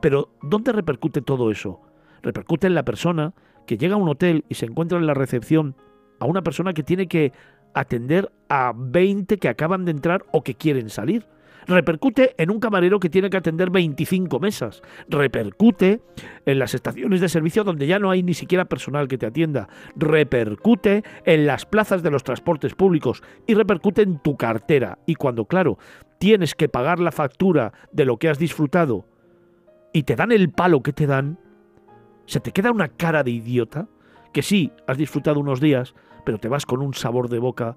Pero 0.00 0.30
¿dónde 0.42 0.72
repercute 0.72 1.22
todo 1.22 1.50
eso? 1.50 1.80
Repercute 2.22 2.66
en 2.66 2.74
la 2.74 2.84
persona 2.84 3.34
que 3.66 3.78
llega 3.78 3.94
a 3.94 3.98
un 3.98 4.08
hotel 4.08 4.44
y 4.48 4.54
se 4.54 4.66
encuentra 4.66 4.98
en 4.98 5.06
la 5.06 5.14
recepción 5.14 5.76
a 6.20 6.26
una 6.26 6.42
persona 6.42 6.74
que 6.74 6.82
tiene 6.82 7.08
que 7.08 7.32
atender 7.74 8.30
a 8.48 8.72
20 8.74 9.38
que 9.38 9.48
acaban 9.48 9.84
de 9.84 9.92
entrar 9.92 10.24
o 10.32 10.42
que 10.42 10.54
quieren 10.54 10.90
salir. 10.90 11.26
repercute 11.66 12.34
en 12.38 12.50
un 12.50 12.58
camarero 12.58 12.98
que 12.98 13.10
tiene 13.10 13.30
que 13.30 13.36
atender 13.36 13.70
25 13.70 14.40
mesas, 14.40 14.82
repercute 15.08 16.00
en 16.44 16.58
las 16.58 16.74
estaciones 16.74 17.20
de 17.20 17.28
servicio 17.28 17.62
donde 17.62 17.86
ya 17.86 18.00
no 18.00 18.10
hay 18.10 18.24
ni 18.24 18.34
siquiera 18.34 18.64
personal 18.64 19.06
que 19.06 19.18
te 19.18 19.26
atienda, 19.26 19.68
repercute 19.94 21.04
en 21.24 21.46
las 21.46 21.66
plazas 21.66 22.02
de 22.02 22.10
los 22.10 22.24
transportes 22.24 22.74
públicos 22.74 23.22
y 23.46 23.54
repercute 23.54 24.02
en 24.02 24.18
tu 24.18 24.36
cartera. 24.36 24.98
Y 25.06 25.14
cuando, 25.14 25.44
claro, 25.44 25.78
tienes 26.18 26.56
que 26.56 26.68
pagar 26.68 26.98
la 26.98 27.12
factura 27.12 27.72
de 27.92 28.04
lo 28.04 28.16
que 28.16 28.30
has 28.30 28.38
disfrutado 28.38 29.06
y 29.92 30.02
te 30.04 30.16
dan 30.16 30.32
el 30.32 30.50
palo 30.50 30.82
que 30.82 30.92
te 30.92 31.06
dan, 31.06 31.38
se 32.26 32.40
te 32.40 32.52
queda 32.52 32.72
una 32.72 32.88
cara 32.88 33.22
de 33.22 33.30
idiota 33.30 33.86
que 34.32 34.42
sí, 34.42 34.72
has 34.86 34.96
disfrutado 34.96 35.40
unos 35.40 35.60
días, 35.60 35.94
pero 36.24 36.38
te 36.38 36.48
vas 36.48 36.66
con 36.66 36.82
un 36.82 36.94
sabor 36.94 37.28
de 37.28 37.38
boca 37.38 37.76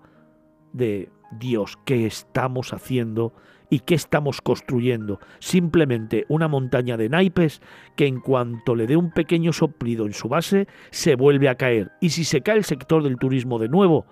de 0.73 1.09
Dios, 1.39 1.77
¿qué 1.85 2.05
estamos 2.05 2.73
haciendo 2.73 3.33
y 3.69 3.79
qué 3.79 3.95
estamos 3.95 4.41
construyendo? 4.41 5.19
Simplemente 5.39 6.25
una 6.29 6.47
montaña 6.47 6.97
de 6.97 7.09
naipes 7.09 7.61
que 7.95 8.05
en 8.07 8.19
cuanto 8.19 8.75
le 8.75 8.87
dé 8.87 8.97
un 8.97 9.11
pequeño 9.11 9.53
soplido 9.53 10.05
en 10.05 10.13
su 10.13 10.29
base, 10.29 10.67
se 10.91 11.15
vuelve 11.15 11.49
a 11.49 11.55
caer. 11.55 11.91
Y 12.01 12.09
si 12.09 12.23
se 12.23 12.41
cae 12.41 12.57
el 12.57 12.65
sector 12.65 13.03
del 13.03 13.17
turismo 13.17 13.59
de 13.59 13.69
nuevo, 13.69 14.05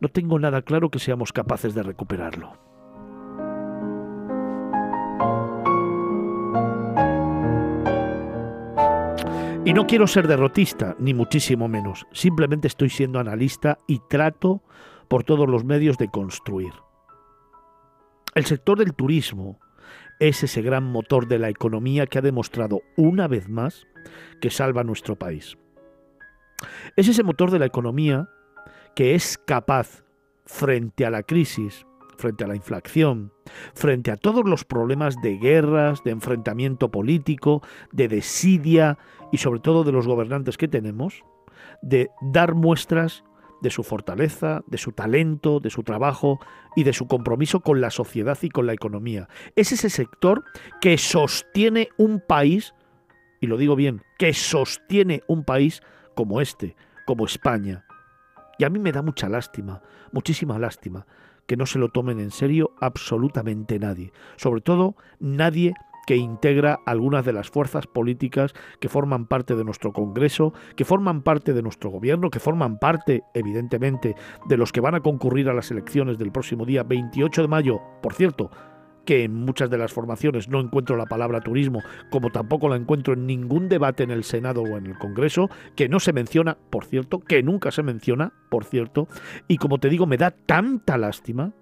no 0.00 0.08
tengo 0.08 0.38
nada 0.38 0.62
claro 0.62 0.90
que 0.90 0.98
seamos 0.98 1.32
capaces 1.32 1.74
de 1.74 1.82
recuperarlo. 1.82 2.71
Y 9.64 9.74
no 9.74 9.86
quiero 9.86 10.08
ser 10.08 10.26
derrotista, 10.26 10.96
ni 10.98 11.14
muchísimo 11.14 11.68
menos. 11.68 12.04
Simplemente 12.10 12.66
estoy 12.66 12.90
siendo 12.90 13.20
analista 13.20 13.78
y 13.86 14.00
trato 14.00 14.60
por 15.06 15.22
todos 15.22 15.48
los 15.48 15.64
medios 15.64 15.98
de 15.98 16.08
construir. 16.08 16.72
El 18.34 18.44
sector 18.44 18.76
del 18.76 18.94
turismo 18.94 19.60
es 20.18 20.42
ese 20.42 20.62
gran 20.62 20.82
motor 20.82 21.28
de 21.28 21.38
la 21.38 21.48
economía 21.48 22.06
que 22.06 22.18
ha 22.18 22.22
demostrado 22.22 22.80
una 22.96 23.28
vez 23.28 23.48
más 23.48 23.86
que 24.40 24.50
salva 24.50 24.82
nuestro 24.82 25.14
país. 25.14 25.56
Es 26.96 27.06
ese 27.06 27.22
motor 27.22 27.52
de 27.52 27.60
la 27.60 27.66
economía 27.66 28.28
que 28.96 29.14
es 29.14 29.38
capaz, 29.38 30.02
frente 30.44 31.06
a 31.06 31.10
la 31.10 31.22
crisis, 31.22 31.86
frente 32.22 32.44
a 32.44 32.46
la 32.46 32.56
inflación, 32.56 33.32
frente 33.74 34.10
a 34.10 34.16
todos 34.16 34.44
los 34.48 34.64
problemas 34.64 35.20
de 35.20 35.36
guerras, 35.38 36.02
de 36.04 36.12
enfrentamiento 36.12 36.90
político, 36.90 37.62
de 37.90 38.08
desidia 38.08 38.96
y 39.32 39.38
sobre 39.38 39.60
todo 39.60 39.84
de 39.84 39.92
los 39.92 40.06
gobernantes 40.06 40.56
que 40.56 40.68
tenemos, 40.68 41.24
de 41.82 42.10
dar 42.20 42.54
muestras 42.54 43.24
de 43.60 43.70
su 43.70 43.82
fortaleza, 43.82 44.62
de 44.66 44.78
su 44.78 44.92
talento, 44.92 45.60
de 45.60 45.70
su 45.70 45.82
trabajo 45.82 46.38
y 46.74 46.84
de 46.84 46.92
su 46.92 47.06
compromiso 47.06 47.60
con 47.60 47.80
la 47.80 47.90
sociedad 47.90 48.38
y 48.42 48.48
con 48.48 48.66
la 48.66 48.72
economía. 48.72 49.28
Es 49.56 49.72
ese 49.72 49.90
sector 49.90 50.44
que 50.80 50.98
sostiene 50.98 51.88
un 51.96 52.20
país, 52.20 52.74
y 53.40 53.46
lo 53.46 53.56
digo 53.56 53.76
bien, 53.76 54.02
que 54.18 54.32
sostiene 54.32 55.22
un 55.28 55.44
país 55.44 55.82
como 56.14 56.40
este, 56.40 56.76
como 57.06 57.24
España. 57.24 57.84
Y 58.58 58.64
a 58.64 58.70
mí 58.70 58.78
me 58.78 58.92
da 58.92 59.02
mucha 59.02 59.28
lástima, 59.28 59.82
muchísima 60.12 60.58
lástima, 60.58 61.06
que 61.46 61.56
no 61.56 61.66
se 61.66 61.78
lo 61.78 61.88
tomen 61.88 62.20
en 62.20 62.30
serio 62.30 62.72
absolutamente 62.80 63.78
nadie. 63.78 64.12
Sobre 64.36 64.60
todo 64.60 64.96
nadie 65.18 65.74
que 66.06 66.16
integra 66.16 66.80
algunas 66.84 67.24
de 67.24 67.32
las 67.32 67.50
fuerzas 67.50 67.86
políticas 67.86 68.54
que 68.80 68.88
forman 68.88 69.26
parte 69.26 69.54
de 69.54 69.64
nuestro 69.64 69.92
Congreso, 69.92 70.52
que 70.76 70.84
forman 70.84 71.22
parte 71.22 71.52
de 71.52 71.62
nuestro 71.62 71.90
gobierno, 71.90 72.30
que 72.30 72.40
forman 72.40 72.78
parte, 72.78 73.22
evidentemente, 73.34 74.16
de 74.46 74.56
los 74.56 74.72
que 74.72 74.80
van 74.80 74.94
a 74.94 75.00
concurrir 75.00 75.48
a 75.48 75.54
las 75.54 75.70
elecciones 75.70 76.18
del 76.18 76.32
próximo 76.32 76.64
día 76.64 76.82
28 76.82 77.42
de 77.42 77.48
mayo. 77.48 77.80
Por 78.02 78.14
cierto, 78.14 78.50
que 79.04 79.24
en 79.24 79.34
muchas 79.34 79.70
de 79.70 79.78
las 79.78 79.92
formaciones 79.92 80.48
no 80.48 80.60
encuentro 80.60 80.96
la 80.96 81.06
palabra 81.06 81.40
turismo, 81.40 81.82
como 82.10 82.30
tampoco 82.30 82.68
la 82.68 82.76
encuentro 82.76 83.14
en 83.14 83.26
ningún 83.26 83.68
debate 83.68 84.02
en 84.02 84.10
el 84.10 84.24
Senado 84.24 84.62
o 84.62 84.76
en 84.76 84.86
el 84.86 84.98
Congreso, 84.98 85.50
que 85.76 85.88
no 85.88 86.00
se 86.00 86.12
menciona, 86.12 86.56
por 86.70 86.84
cierto, 86.84 87.20
que 87.20 87.42
nunca 87.42 87.70
se 87.70 87.82
menciona, 87.82 88.32
por 88.48 88.64
cierto, 88.64 89.08
y 89.48 89.56
como 89.56 89.78
te 89.78 89.88
digo, 89.88 90.06
me 90.06 90.16
da 90.16 90.30
tanta 90.30 90.98
lástima 90.98 91.52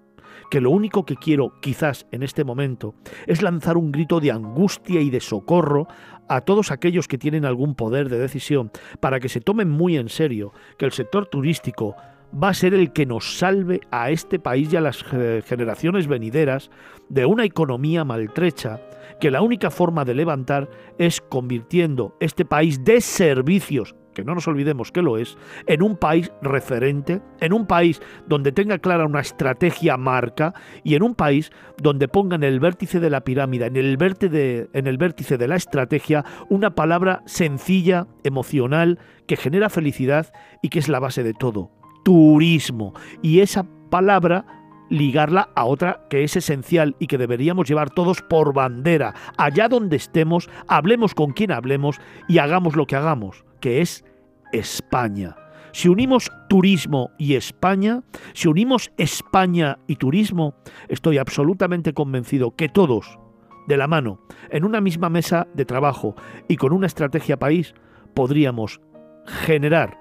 que 0.50 0.60
lo 0.60 0.70
único 0.70 1.04
que 1.04 1.16
quiero 1.16 1.60
quizás 1.60 2.06
en 2.10 2.22
este 2.22 2.44
momento 2.44 2.94
es 3.26 3.42
lanzar 3.42 3.76
un 3.76 3.92
grito 3.92 4.20
de 4.20 4.32
angustia 4.32 5.00
y 5.00 5.10
de 5.10 5.20
socorro 5.20 5.86
a 6.28 6.42
todos 6.42 6.70
aquellos 6.70 7.08
que 7.08 7.18
tienen 7.18 7.44
algún 7.44 7.74
poder 7.74 8.08
de 8.08 8.18
decisión 8.18 8.70
para 9.00 9.20
que 9.20 9.28
se 9.28 9.40
tomen 9.40 9.68
muy 9.68 9.96
en 9.96 10.08
serio 10.08 10.52
que 10.78 10.84
el 10.84 10.92
sector 10.92 11.26
turístico 11.26 11.96
va 12.32 12.50
a 12.50 12.54
ser 12.54 12.74
el 12.74 12.92
que 12.92 13.06
nos 13.06 13.38
salve 13.38 13.80
a 13.90 14.10
este 14.10 14.38
país 14.38 14.72
y 14.72 14.76
a 14.76 14.80
las 14.80 15.02
generaciones 15.02 16.06
venideras 16.06 16.70
de 17.08 17.26
una 17.26 17.44
economía 17.44 18.04
maltrecha 18.04 18.80
que 19.20 19.30
la 19.30 19.42
única 19.42 19.70
forma 19.70 20.04
de 20.04 20.14
levantar 20.14 20.68
es 20.98 21.20
convirtiendo 21.20 22.16
este 22.20 22.44
país 22.44 22.84
de 22.84 23.00
servicios 23.00 23.94
que 24.14 24.24
no 24.24 24.34
nos 24.34 24.48
olvidemos 24.48 24.90
que 24.92 25.02
lo 25.02 25.18
es, 25.18 25.38
en 25.66 25.82
un 25.82 25.96
país 25.96 26.32
referente, 26.42 27.22
en 27.40 27.52
un 27.52 27.66
país 27.66 28.02
donde 28.26 28.52
tenga 28.52 28.78
clara 28.78 29.06
una 29.06 29.20
estrategia 29.20 29.96
marca 29.96 30.52
y 30.82 30.94
en 30.94 31.02
un 31.02 31.14
país 31.14 31.50
donde 31.80 32.08
ponga 32.08 32.36
en 32.36 32.42
el 32.42 32.60
vértice 32.60 33.00
de 33.00 33.10
la 33.10 33.22
pirámide, 33.22 33.66
en 33.66 33.76
el 33.76 33.96
vértice 33.96 34.28
de, 34.28 34.70
en 34.72 34.86
el 34.86 34.98
vértice 34.98 35.38
de 35.38 35.48
la 35.48 35.56
estrategia, 35.56 36.24
una 36.48 36.74
palabra 36.74 37.22
sencilla, 37.26 38.08
emocional, 38.24 38.98
que 39.26 39.36
genera 39.36 39.70
felicidad 39.70 40.32
y 40.62 40.70
que 40.70 40.80
es 40.80 40.88
la 40.88 40.98
base 40.98 41.22
de 41.22 41.34
todo, 41.34 41.70
turismo. 42.04 42.94
Y 43.22 43.40
esa 43.40 43.66
palabra 43.90 44.44
ligarla 44.88 45.50
a 45.54 45.64
otra 45.64 46.06
que 46.10 46.24
es 46.24 46.36
esencial 46.36 46.96
y 46.98 47.06
que 47.06 47.18
deberíamos 47.18 47.68
llevar 47.68 47.90
todos 47.90 48.22
por 48.22 48.52
bandera. 48.52 49.14
Allá 49.38 49.68
donde 49.68 49.96
estemos, 49.96 50.50
hablemos 50.66 51.14
con 51.14 51.32
quien 51.32 51.52
hablemos 51.52 52.00
y 52.28 52.38
hagamos 52.38 52.76
lo 52.76 52.86
que 52.86 52.96
hagamos 52.96 53.44
que 53.60 53.80
es 53.80 54.04
España. 54.52 55.36
Si 55.72 55.88
unimos 55.88 56.32
turismo 56.48 57.10
y 57.16 57.34
España, 57.34 58.02
si 58.32 58.48
unimos 58.48 58.90
España 58.96 59.78
y 59.86 59.96
turismo, 59.96 60.54
estoy 60.88 61.18
absolutamente 61.18 61.92
convencido 61.92 62.56
que 62.56 62.68
todos, 62.68 63.18
de 63.68 63.76
la 63.76 63.86
mano, 63.86 64.20
en 64.50 64.64
una 64.64 64.80
misma 64.80 65.10
mesa 65.10 65.46
de 65.54 65.64
trabajo 65.64 66.16
y 66.48 66.56
con 66.56 66.72
una 66.72 66.88
estrategia 66.88 67.38
país, 67.38 67.74
podríamos 68.14 68.80
generar 69.26 69.96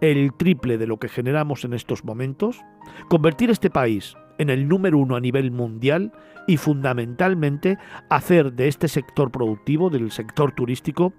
el 0.00 0.32
triple 0.36 0.78
de 0.78 0.86
lo 0.86 0.98
que 0.98 1.08
generamos 1.08 1.64
en 1.64 1.74
estos 1.74 2.04
momentos, 2.04 2.60
convertir 3.08 3.50
este 3.50 3.70
país 3.70 4.16
en 4.38 4.50
el 4.50 4.68
número 4.68 4.98
uno 4.98 5.16
a 5.16 5.20
nivel 5.20 5.50
mundial 5.50 6.12
y 6.46 6.56
fundamentalmente 6.58 7.78
hacer 8.08 8.52
de 8.52 8.68
este 8.68 8.88
sector 8.88 9.30
productivo, 9.30 9.90
del 9.90 10.10
sector 10.10 10.52
turístico, 10.52 11.12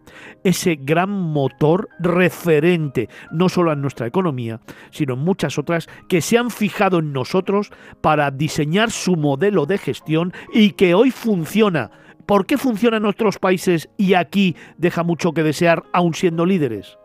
ese 0.44 0.76
gran 0.76 1.10
motor 1.10 1.90
referente, 2.00 3.10
no 3.32 3.50
solo 3.50 3.74
en 3.74 3.82
nuestra 3.82 4.08
economía, 4.08 4.62
sino 4.92 5.16
en 5.16 5.20
muchas 5.20 5.58
otras 5.58 5.88
que 6.08 6.22
se 6.22 6.38
han 6.38 6.50
fijado 6.50 7.00
en 7.00 7.12
nosotros 7.12 7.72
para 8.02 8.32
diseñar 8.32 8.92
su 8.92 9.16
modelo 9.16 9.66
de 9.66 9.78
gestión 9.78 10.34
y 10.54 10.72
que 10.72 10.94
hoy 10.94 11.12
funciona. 11.12 11.92
¿Por 12.26 12.46
qué 12.46 12.58
funciona 12.58 12.98
en 12.98 13.06
otros 13.06 13.40
países 13.40 13.90
y 13.98 14.14
aquí 14.14 14.56
deja 14.78 15.04
mucho 15.04 15.34
que 15.34 15.44
desear 15.44 15.84
aún 15.94 16.14
siendo 16.14 16.46
líderes? 16.46 16.98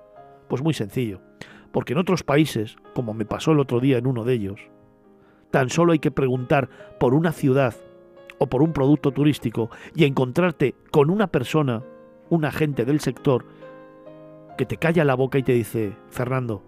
Pues 0.49 0.62
muy 0.62 0.75
sencillo, 0.75 1.21
porque 1.73 1.95
en 1.95 1.99
otros 1.99 2.23
países, 2.23 2.76
como 2.95 3.14
me 3.14 3.25
pasó 3.25 3.52
el 3.52 3.61
otro 3.61 3.81
día 3.81 3.99
en 3.99 4.07
uno 4.07 4.25
de 4.25 4.35
ellos, 4.35 4.61
Tan 5.52 5.69
solo 5.69 5.93
hay 5.93 5.99
que 5.99 6.11
preguntar 6.11 6.71
por 6.99 7.12
una 7.12 7.31
ciudad 7.31 7.75
o 8.38 8.47
por 8.47 8.62
un 8.62 8.73
producto 8.73 9.12
turístico 9.12 9.71
y 9.95 10.05
encontrarte 10.05 10.75
con 10.91 11.11
una 11.11 11.26
persona, 11.26 11.83
un 12.31 12.47
agente 12.47 12.87
del 12.87 13.00
sector, 13.00 13.45
que 14.57 14.64
te 14.64 14.79
calla 14.79 15.05
la 15.05 15.14
boca 15.14 15.38
y 15.38 15.43
te 15.43 15.52
dice, 15.52 15.95
Fernando, 16.09 16.64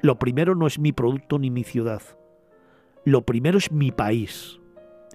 lo 0.00 0.18
primero 0.18 0.54
no 0.54 0.66
es 0.66 0.78
mi 0.78 0.92
producto 0.92 1.38
ni 1.38 1.50
mi 1.50 1.62
ciudad, 1.62 2.00
lo 3.04 3.26
primero 3.26 3.58
es 3.58 3.70
mi 3.70 3.92
país 3.92 4.59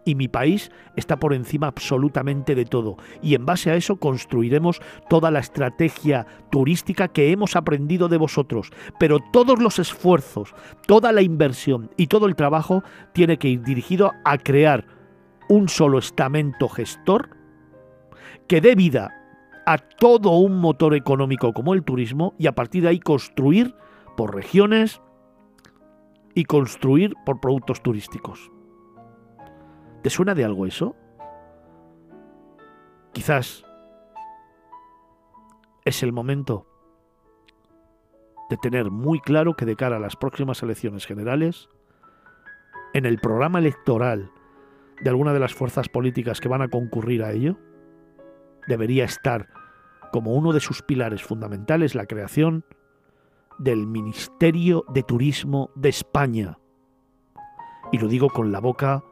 y 0.05 0.15
mi 0.15 0.27
país 0.27 0.71
está 0.95 1.17
por 1.17 1.33
encima 1.33 1.67
absolutamente 1.67 2.55
de 2.55 2.65
todo. 2.65 2.97
Y 3.21 3.35
en 3.35 3.45
base 3.45 3.71
a 3.71 3.75
eso 3.75 3.97
construiremos 3.97 4.79
toda 5.09 5.31
la 5.31 5.39
estrategia 5.39 6.25
turística 6.51 7.07
que 7.07 7.31
hemos 7.31 7.55
aprendido 7.55 8.07
de 8.07 8.17
vosotros. 8.17 8.71
Pero 8.99 9.19
todos 9.19 9.59
los 9.59 9.79
esfuerzos, 9.79 10.53
toda 10.87 11.11
la 11.11 11.21
inversión 11.21 11.89
y 11.97 12.07
todo 12.07 12.27
el 12.27 12.35
trabajo 12.35 12.83
tiene 13.13 13.37
que 13.37 13.49
ir 13.49 13.63
dirigido 13.63 14.11
a 14.23 14.37
crear 14.37 14.85
un 15.49 15.67
solo 15.67 15.97
estamento 15.97 16.69
gestor 16.69 17.29
que 18.47 18.61
dé 18.61 18.75
vida 18.75 19.11
a 19.65 19.77
todo 19.77 20.37
un 20.37 20.59
motor 20.59 20.93
económico 20.93 21.51
como 21.53 21.73
el 21.73 21.83
turismo 21.83 22.35
y 22.37 22.47
a 22.47 22.53
partir 22.53 22.83
de 22.83 22.89
ahí 22.89 22.99
construir 22.99 23.75
por 24.15 24.35
regiones 24.35 25.01
y 26.35 26.43
construir 26.43 27.13
por 27.25 27.39
productos 27.39 27.81
turísticos. 27.81 28.51
¿Te 30.05 30.11
suena 30.11 30.35
de 30.35 30.45
algo 30.45 30.67
eso? 30.67 30.95
Quizás 33.11 33.65
es 35.83 36.03
el 36.03 36.13
momento 36.13 36.67
de 38.51 38.57
tener 38.57 38.91
muy 38.91 39.19
claro 39.19 39.55
que 39.55 39.65
de 39.65 39.75
cara 39.75 39.97
a 39.97 39.99
las 39.99 40.15
próximas 40.15 40.61
elecciones 40.61 41.07
generales, 41.07 41.69
en 42.93 43.07
el 43.07 43.17
programa 43.17 43.57
electoral 43.57 44.29
de 45.01 45.09
alguna 45.09 45.33
de 45.33 45.39
las 45.39 45.55
fuerzas 45.55 45.89
políticas 45.89 46.39
que 46.39 46.49
van 46.49 46.61
a 46.61 46.67
concurrir 46.69 47.23
a 47.23 47.31
ello? 47.31 47.57
Debería 48.67 49.05
estar 49.05 49.49
como 50.11 50.35
uno 50.35 50.53
de 50.53 50.59
sus 50.59 50.83
pilares 50.83 51.23
fundamentales 51.23 51.95
la 51.95 52.05
creación 52.05 52.63
del 53.57 53.87
Ministerio 53.87 54.85
de 54.87 55.01
Turismo 55.01 55.71
de 55.73 55.89
España. 55.89 56.59
Y 57.91 57.97
lo 57.97 58.07
digo 58.07 58.29
con 58.29 58.51
la 58.51 58.59
boca 58.59 59.03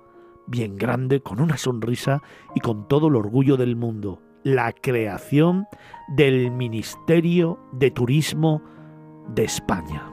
bien 0.47 0.75
grande, 0.75 1.21
con 1.21 1.39
una 1.39 1.57
sonrisa 1.57 2.21
y 2.55 2.59
con 2.59 2.87
todo 2.87 3.07
el 3.07 3.15
orgullo 3.15 3.57
del 3.57 3.75
mundo. 3.75 4.21
La 4.43 4.73
creación 4.73 5.65
del 6.09 6.51
Ministerio 6.51 7.59
de 7.71 7.91
Turismo 7.91 8.61
de 9.29 9.45
España. 9.45 10.09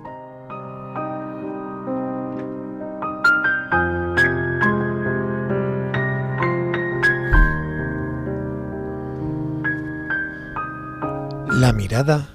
La 11.60 11.74
mirada 11.74 12.28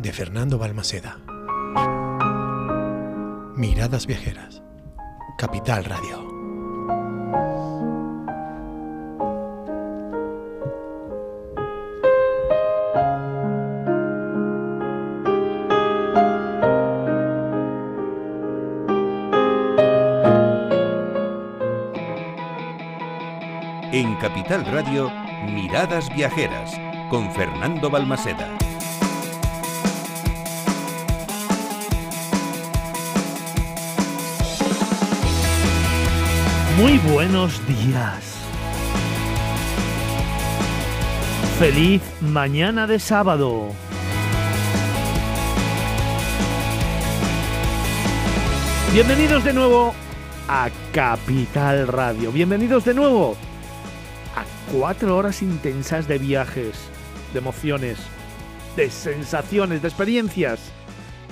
de 0.00 0.12
Fernando 0.12 0.56
Balmaceda. 0.56 1.18
Miradas 3.56 4.06
Viajeras. 4.06 4.62
Capital 5.36 5.84
Radio. 5.84 6.23
Capital 24.24 24.64
Radio, 24.64 25.12
Miradas 25.44 26.08
Viajeras 26.14 26.72
con 27.10 27.30
Fernando 27.34 27.90
Balmaseda. 27.90 28.56
Muy 36.78 36.96
buenos 37.12 37.60
días. 37.66 38.38
Feliz 41.58 42.00
mañana 42.22 42.86
de 42.86 42.98
sábado. 42.98 43.72
Bienvenidos 48.94 49.44
de 49.44 49.52
nuevo 49.52 49.94
a 50.48 50.70
Capital 50.94 51.88
Radio. 51.88 52.32
Bienvenidos 52.32 52.86
de 52.86 52.94
nuevo 52.94 53.36
cuatro 54.76 55.16
horas 55.16 55.40
intensas 55.40 56.08
de 56.08 56.18
viajes 56.18 56.76
de 57.32 57.38
emociones, 57.38 57.96
de 58.76 58.90
sensaciones, 58.90 59.82
de 59.82 59.88
experiencias, 59.88 60.72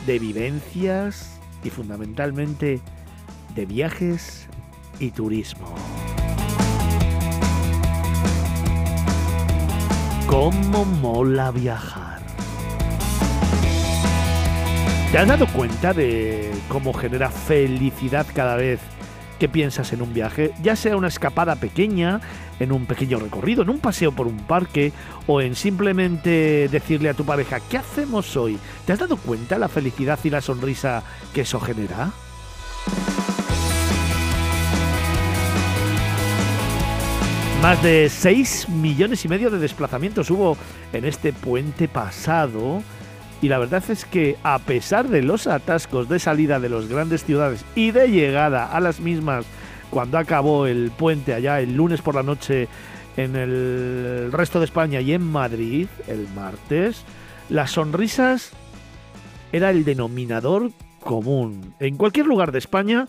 de 0.07 0.21
vivencias 0.21 1.41
y 1.65 1.71
fundamentalmente 1.71 2.81
de 3.57 3.67
viajes 3.67 4.47
y 5.01 5.11
turismo. 5.11 5.75
¿Cómo 10.29 10.85
mola 10.85 11.51
viajar? 11.51 12.21
¿Te 15.11 15.19
has 15.19 15.27
dado 15.27 15.49
cuenta 15.49 15.93
de 15.93 16.53
cómo 16.69 16.93
genera 16.93 17.29
felicidad 17.29 18.25
cada 18.33 18.55
vez 18.55 18.81
que 19.41 19.49
piensas 19.49 19.93
en 19.93 20.01
un 20.01 20.15
viaje? 20.15 20.53
Ya 20.63 20.77
sea 20.77 20.97
una 20.97 21.09
escapada 21.09 21.57
pequeña, 21.57 22.21
en 22.61 22.73
un 22.73 22.87
pequeño 22.87 23.19
recorrido, 23.19 23.63
en 23.63 23.71
un 23.71 23.79
paseo 23.79 24.13
por 24.13 24.27
un 24.27 24.39
parque 24.39 24.93
o 25.27 25.41
en 25.41 25.55
simplemente 25.57 26.69
decirle 26.69 27.09
a 27.09 27.15
tu 27.15 27.25
pareja, 27.25 27.61
¿qué 27.61 27.79
hacemos 27.79 28.37
hoy? 28.37 28.59
¿Te 28.87 28.93
has 28.93 28.99
dado 28.99 29.17
cuenta 29.17 29.59
la 29.59 29.69
felicidad 29.69 30.19
y 30.25 30.31
la 30.31 30.41
sonrisa 30.41 31.03
que 31.35 31.43
eso 31.43 31.61
genera? 31.61 32.13
Más 37.63 37.81
de 37.81 38.09
6 38.11 38.71
millones 38.71 39.25
y 39.25 39.29
medio 39.29 39.49
de 39.49 39.61
desplazamientos 39.61 40.29
hubo 40.31 40.57
en 40.93 41.05
este 41.05 41.33
puente 41.33 41.87
pasado 41.87 42.83
y 43.41 43.49
la 43.49 43.59
verdad 43.59 43.83
es 43.89 44.05
que 44.05 44.37
a 44.43 44.59
pesar 44.59 45.09
de 45.09 45.23
los 45.23 45.47
atascos 45.47 46.09
de 46.09 46.19
salida 46.19 46.59
de 46.59 46.69
las 46.69 46.89
grandes 46.89 47.25
ciudades 47.25 47.65
y 47.77 47.93
de 47.93 48.09
llegada 48.09 48.67
a 48.67 48.81
las 48.81 48.99
mismas 48.99 49.47
cuando 49.93 50.17
acabó 50.17 50.67
el 50.67 50.91
puente 50.91 51.35
allá 51.35 51.61
el 51.61 51.77
lunes 51.77 52.01
por 52.01 52.15
la 52.15 52.23
noche 52.23 52.67
en 53.19 53.37
el 53.37 54.33
resto 54.33 54.59
de 54.59 54.65
España 54.65 55.03
y 55.03 55.13
en 55.13 55.23
Madrid 55.23 55.87
el 56.09 56.27
martes, 56.35 57.05
las 57.51 57.73
sonrisas 57.73 58.53
era 59.53 59.69
el 59.69 59.85
denominador 59.85 60.71
común. 60.99 61.75
En 61.79 61.99
cualquier 61.99 62.27
lugar 62.27 62.53
de 62.53 62.59
España, 62.59 63.07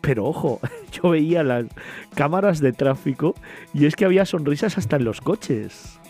pero 0.00 0.24
ojo, 0.24 0.58
yo 0.92 1.10
veía 1.10 1.44
las 1.44 1.66
cámaras 2.16 2.58
de 2.58 2.72
tráfico 2.72 3.36
y 3.72 3.86
es 3.86 3.94
que 3.94 4.06
había 4.06 4.26
sonrisas 4.26 4.78
hasta 4.78 4.96
en 4.96 5.04
los 5.04 5.20
coches. 5.20 6.00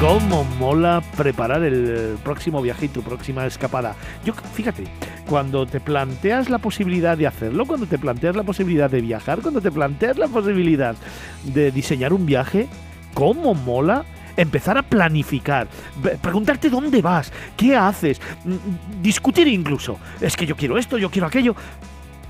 Cómo 0.00 0.44
mola 0.58 1.02
preparar 1.16 1.62
el 1.62 2.16
próximo 2.22 2.60
viaje 2.60 2.86
y 2.86 2.88
tu 2.88 3.02
próxima 3.02 3.46
escapada. 3.46 3.94
Yo, 4.24 4.34
fíjate, 4.34 4.84
cuando 5.28 5.66
te 5.66 5.80
planteas 5.80 6.50
la 6.50 6.58
posibilidad 6.58 7.16
de 7.16 7.26
hacerlo, 7.26 7.66
cuando 7.66 7.86
te 7.86 7.98
planteas 7.98 8.36
la 8.36 8.42
posibilidad 8.42 8.90
de 8.90 9.00
viajar, 9.00 9.40
cuando 9.40 9.60
te 9.60 9.70
planteas 9.70 10.18
la 10.18 10.28
posibilidad 10.28 10.96
de 11.44 11.70
diseñar 11.70 12.12
un 12.12 12.26
viaje, 12.26 12.68
cómo 13.14 13.54
mola 13.54 14.04
empezar 14.36 14.76
a 14.76 14.82
planificar, 14.82 15.68
preguntarte 16.20 16.70
dónde 16.70 17.00
vas, 17.00 17.32
qué 17.56 17.76
haces, 17.76 18.20
mm, 18.44 19.02
discutir 19.02 19.46
incluso. 19.46 19.98
Es 20.20 20.36
que 20.36 20.46
yo 20.46 20.56
quiero 20.56 20.76
esto, 20.76 20.98
yo 20.98 21.10
quiero 21.10 21.26
aquello. 21.26 21.54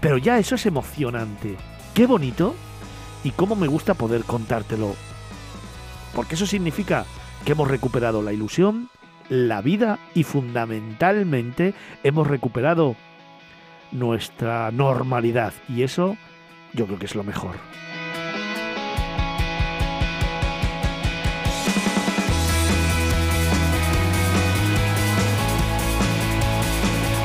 Pero 0.00 0.18
ya 0.18 0.38
eso 0.38 0.54
es 0.54 0.66
emocionante. 0.66 1.56
Qué 1.94 2.06
bonito 2.06 2.54
y 3.22 3.30
cómo 3.30 3.56
me 3.56 3.68
gusta 3.68 3.94
poder 3.94 4.24
contártelo. 4.24 4.94
Porque 6.14 6.34
eso 6.34 6.46
significa 6.46 7.06
que 7.44 7.52
hemos 7.52 7.68
recuperado 7.68 8.22
la 8.22 8.32
ilusión, 8.32 8.88
la 9.28 9.60
vida 9.60 9.98
y 10.14 10.24
fundamentalmente 10.24 11.74
hemos 12.02 12.26
recuperado 12.26 12.96
nuestra 13.92 14.70
normalidad. 14.70 15.52
Y 15.68 15.82
eso 15.82 16.16
yo 16.72 16.86
creo 16.86 16.98
que 16.98 17.06
es 17.06 17.14
lo 17.14 17.24
mejor. 17.24 17.56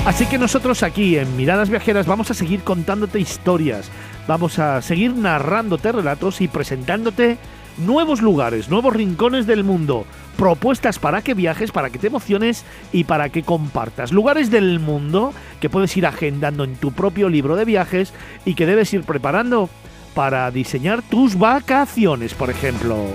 Así 0.05 0.25
que 0.25 0.39
nosotros 0.39 0.81
aquí 0.81 1.17
en 1.17 1.37
Miradas 1.37 1.69
Viajeras 1.69 2.07
vamos 2.07 2.31
a 2.31 2.33
seguir 2.33 2.61
contándote 2.63 3.19
historias, 3.19 3.91
vamos 4.27 4.57
a 4.57 4.81
seguir 4.81 5.15
narrándote 5.15 5.91
relatos 5.91 6.41
y 6.41 6.47
presentándote 6.47 7.37
nuevos 7.77 8.21
lugares, 8.21 8.69
nuevos 8.69 8.93
rincones 8.93 9.47
del 9.47 9.63
mundo, 9.63 10.05
propuestas 10.37 10.99
para 10.99 11.21
que 11.21 11.33
viajes, 11.33 11.71
para 11.71 11.89
que 11.89 11.99
te 11.99 12.07
emociones 12.07 12.65
y 12.91 13.03
para 13.03 13.29
que 13.29 13.43
compartas. 13.43 14.11
Lugares 14.11 14.49
del 14.49 14.79
mundo 14.79 15.33
que 15.59 15.69
puedes 15.69 15.95
ir 15.97 16.05
agendando 16.05 16.63
en 16.63 16.75
tu 16.75 16.91
propio 16.91 17.29
libro 17.29 17.55
de 17.55 17.65
viajes 17.65 18.13
y 18.45 18.55
que 18.55 18.65
debes 18.65 18.93
ir 18.93 19.03
preparando 19.03 19.69
para 20.13 20.49
diseñar 20.51 21.01
tus 21.01 21.37
vacaciones, 21.37 22.33
por 22.33 22.49
ejemplo. 22.49 23.07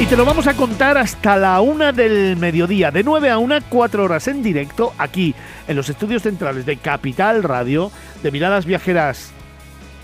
Y 0.00 0.06
te 0.06 0.16
lo 0.16 0.24
vamos 0.24 0.46
a 0.46 0.54
contar 0.54 0.96
hasta 0.96 1.36
la 1.36 1.60
una 1.60 1.90
del 1.90 2.36
mediodía, 2.36 2.92
de 2.92 3.02
9 3.02 3.30
a 3.30 3.38
1, 3.38 3.56
4 3.68 4.04
horas 4.04 4.28
en 4.28 4.44
directo, 4.44 4.92
aquí 4.96 5.34
en 5.66 5.74
los 5.74 5.88
estudios 5.88 6.22
centrales 6.22 6.64
de 6.66 6.76
Capital 6.76 7.42
Radio, 7.42 7.90
de 8.22 8.30
Miradas 8.30 8.64
Viajeras 8.64 9.32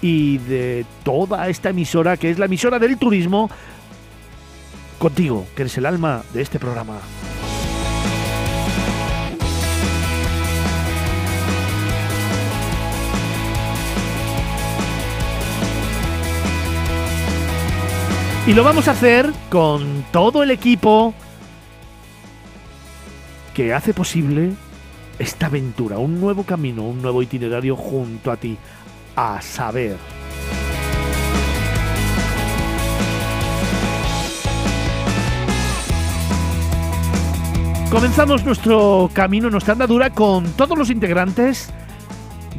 y 0.05 0.37
de 0.37 0.85
toda 1.03 1.49
esta 1.49 1.71
emisora 1.71 2.19
que 2.19 2.29
es 2.29 2.39
la 2.39 2.45
emisora 2.45 2.79
del 2.79 2.99
turismo, 2.99 3.49
contigo, 4.99 5.47
que 5.57 5.63
eres 5.63 5.79
el 5.79 5.87
alma 5.87 6.23
de 6.35 6.43
este 6.43 6.59
programa. 6.59 6.99
Y 18.47 18.53
lo 18.53 18.63
vamos 18.63 18.89
a 18.89 18.91
hacer 18.91 19.33
con 19.49 20.05
todo 20.13 20.43
el 20.43 20.51
equipo 20.51 21.15
que 23.55 23.73
hace 23.73 23.95
posible 23.95 24.53
esta 25.19 25.47
aventura, 25.47 25.97
un 25.97 26.21
nuevo 26.21 26.43
camino, 26.43 26.83
un 26.83 27.01
nuevo 27.01 27.23
itinerario 27.23 27.75
junto 27.75 28.31
a 28.31 28.37
ti 28.37 28.59
a 29.17 29.41
saber. 29.41 29.97
Comenzamos 37.91 38.45
nuestro 38.45 39.09
camino, 39.13 39.51
nuestra 39.51 39.73
andadura 39.73 40.11
con 40.11 40.51
todos 40.55 40.77
los 40.77 40.91
integrantes 40.91 41.73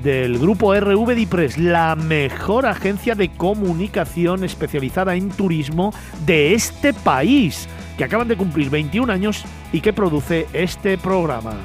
del 0.01 0.39
grupo 0.39 0.73
RV 0.73 1.13
Dipres, 1.13 1.57
la 1.57 1.95
mejor 1.95 2.65
agencia 2.65 3.15
de 3.15 3.29
comunicación 3.29 4.43
especializada 4.45 5.15
en 5.15 5.29
turismo 5.29 5.93
de 6.25 6.53
este 6.53 6.93
país, 6.93 7.67
que 7.97 8.05
acaban 8.05 8.27
de 8.27 8.37
cumplir 8.37 8.69
21 8.69 9.11
años 9.11 9.43
y 9.73 9.81
que 9.81 9.91
produce 9.91 10.47
este 10.53 10.97
programa. 10.97 11.55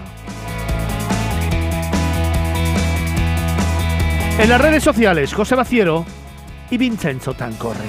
En 4.41 4.49
las 4.49 4.59
redes 4.59 4.83
sociales, 4.83 5.35
José 5.35 5.55
Baciero 5.55 6.07
y 6.71 6.79
Vincenzo 6.79 7.35
Tancorre. 7.35 7.85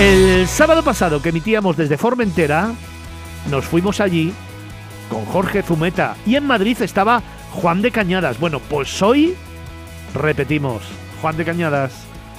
El 0.00 0.48
sábado 0.48 0.82
pasado 0.82 1.22
que 1.22 1.28
emitíamos 1.28 1.76
desde 1.76 1.96
Formentera, 1.96 2.72
nos 3.52 3.66
fuimos 3.66 4.00
allí 4.00 4.34
con 5.08 5.24
Jorge 5.26 5.62
Zumeta 5.62 6.16
y 6.26 6.34
en 6.34 6.44
Madrid 6.44 6.76
estaba 6.82 7.22
Juan 7.52 7.82
de 7.82 7.92
Cañadas. 7.92 8.40
Bueno, 8.40 8.58
pues 8.58 9.00
hoy 9.00 9.36
repetimos, 10.12 10.82
Juan 11.22 11.36
de 11.36 11.44
Cañadas 11.44 11.92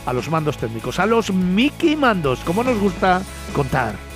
a 0.05 0.11
los 0.11 0.29
mandos 0.29 0.57
técnicos, 0.57 0.99
a 0.99 1.05
los 1.05 1.31
Mickey 1.33 1.95
Mandos, 1.95 2.41
como 2.41 2.65
nos 2.65 2.77
gusta 2.77 3.21
contar. 3.53 4.06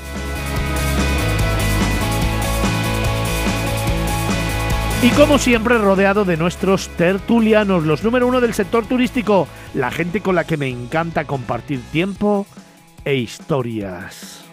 Y 5.03 5.09
como 5.11 5.39
siempre 5.39 5.79
rodeado 5.79 6.25
de 6.25 6.37
nuestros 6.37 6.89
tertulianos, 6.89 7.85
los 7.85 8.03
número 8.03 8.27
uno 8.27 8.39
del 8.39 8.53
sector 8.53 8.85
turístico, 8.85 9.47
la 9.73 9.89
gente 9.89 10.21
con 10.21 10.35
la 10.35 10.43
que 10.43 10.57
me 10.57 10.67
encanta 10.67 11.25
compartir 11.25 11.81
tiempo 11.91 12.45
e 13.03 13.15
historias. 13.15 14.45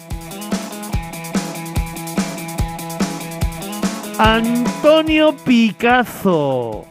Antonio 4.18 5.36
Picazo. 5.36 6.86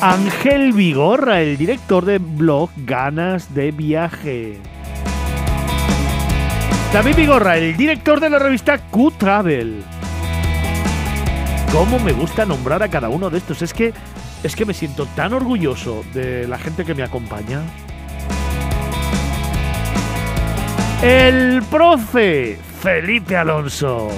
Ángel 0.00 0.72
Vigorra, 0.72 1.42
el 1.42 1.58
director 1.58 2.06
de 2.06 2.16
blog 2.18 2.70
Ganas 2.86 3.54
de 3.54 3.70
Viaje. 3.70 4.58
David 6.90 7.16
Vigorra, 7.16 7.58
el 7.58 7.76
director 7.76 8.18
de 8.18 8.30
la 8.30 8.38
revista 8.38 8.78
Q-Travel. 8.78 9.95
¿Cómo 11.72 11.98
me 11.98 12.12
gusta 12.12 12.46
nombrar 12.46 12.82
a 12.82 12.88
cada 12.88 13.08
uno 13.08 13.30
de 13.30 13.38
estos? 13.38 13.62
Es 13.62 13.74
que, 13.74 13.92
es 14.42 14.56
que 14.56 14.64
me 14.64 14.74
siento 14.74 15.06
tan 15.14 15.32
orgulloso 15.32 16.04
de 16.14 16.46
la 16.48 16.58
gente 16.58 16.84
que 16.84 16.94
me 16.94 17.02
acompaña. 17.02 17.62
El 21.02 21.62
profe 21.70 22.58
Felipe 22.80 23.36
Alonso. 23.36 24.08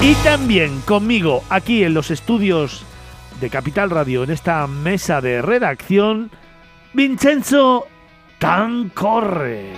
Y 0.00 0.14
también 0.16 0.80
conmigo 0.82 1.44
aquí 1.48 1.84
en 1.84 1.94
los 1.94 2.10
estudios 2.10 2.84
de 3.40 3.50
Capital 3.50 3.90
Radio, 3.90 4.24
en 4.24 4.30
esta 4.30 4.66
mesa 4.66 5.20
de 5.20 5.40
redacción, 5.40 6.30
Vincenzo 6.92 7.86
Tancorre. 8.38 9.72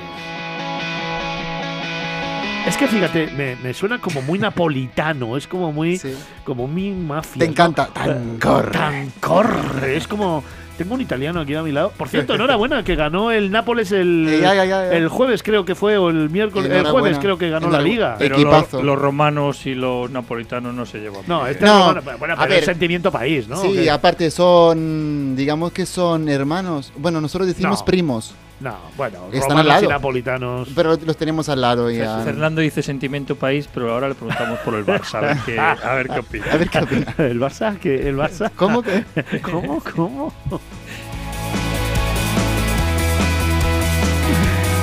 Es 2.66 2.76
que 2.76 2.88
fíjate, 2.88 3.28
me, 3.36 3.56
me 3.56 3.72
suena 3.72 4.00
como 4.00 4.22
muy 4.22 4.38
napolitano, 4.38 5.36
es 5.36 5.46
como 5.46 5.72
muy, 5.72 5.98
Sí. 5.98 6.12
como 6.44 6.66
muy 6.66 6.90
mafia. 6.90 7.38
Te 7.40 7.46
¿no? 7.46 7.52
encanta. 7.52 7.86
Tancorre. 7.92 8.72
Tancorre, 8.72 9.96
es 9.96 10.06
como... 10.08 10.42
Tengo 10.76 10.92
un 10.94 11.00
italiano 11.00 11.40
aquí 11.40 11.54
a 11.54 11.62
mi 11.62 11.72
lado. 11.72 11.90
Por 11.96 12.06
cierto, 12.10 12.34
enhorabuena, 12.34 12.82
que 12.84 12.96
ganó 12.96 13.30
el 13.30 13.50
Nápoles 13.50 13.92
el, 13.92 14.26
Eh, 14.28 14.40
ya, 14.42 14.54
ya, 14.54 14.64
ya, 14.66 14.84
ya. 14.84 14.92
el 14.92 15.08
jueves, 15.08 15.42
creo 15.42 15.64
que 15.64 15.74
fue, 15.74 15.96
o 15.96 16.10
el 16.10 16.28
miércoles, 16.28 16.70
el 16.70 16.84
jueves 16.86 17.16
creo 17.18 17.38
que 17.38 17.48
ganó 17.48 17.70
la 17.70 17.80
liga. 17.80 18.16
Pero 18.18 18.36
los, 18.36 18.42
Equipazo. 18.44 18.82
los 18.82 18.98
romanos 18.98 19.64
y 19.64 19.74
los 19.74 20.10
napolitanos 20.10 20.74
no 20.74 20.84
se 20.84 20.98
llevan. 20.98 21.22
No, 21.26 21.38
bien. 21.44 21.52
este 21.52 21.64
No, 21.64 21.78
es 21.78 21.86
romano- 21.96 22.18
bueno, 22.18 22.34
a 22.34 22.36
pero 22.36 22.50
ver. 22.50 22.58
es 22.58 22.64
sentimiento 22.66 23.10
país, 23.10 23.48
¿no? 23.48 23.56
Sí, 23.62 23.88
aparte 23.88 24.30
son, 24.30 25.34
digamos 25.34 25.72
que 25.72 25.86
son 25.86 26.28
hermanos. 26.28 26.92
Bueno, 26.98 27.22
nosotros 27.22 27.46
decimos 27.48 27.78
No. 27.78 27.84
primos, 27.86 28.34
No, 28.58 28.74
bueno, 28.96 29.18
Están 29.32 29.50
romanos 29.50 29.60
al 29.60 29.66
y 29.66 29.68
lado. 29.86 29.88
napolitanos. 29.90 30.68
pero 30.74 30.96
los 30.96 31.16
tenemos 31.18 31.48
al 31.50 31.60
lado 31.60 31.90
ya. 31.90 32.20
Fernando 32.24 32.62
dice 32.62 32.82
sentimiento 32.82 33.36
país, 33.36 33.68
pero 33.72 33.92
ahora 33.92 34.08
le 34.08 34.14
preguntamos 34.14 34.58
por 34.60 34.74
el 34.76 34.86
Barça, 34.86 35.16
a 35.16 35.20
ver 35.20 35.36
qué, 35.44 35.58
a 35.60 35.94
ver 35.94 36.08
qué 36.08 36.18
opina. 36.20 36.44
A 36.52 36.56
ver 36.56 36.70
qué 36.70 36.78
opina. 36.78 37.14
El 37.18 37.38
Barça, 37.38 37.78
que 37.78 38.08
el 38.08 38.16
Barça. 38.16 38.50
¿Cómo 38.56 38.82
que? 38.82 39.04
¿Cómo? 39.42 39.82
¿Cómo? 39.94 40.32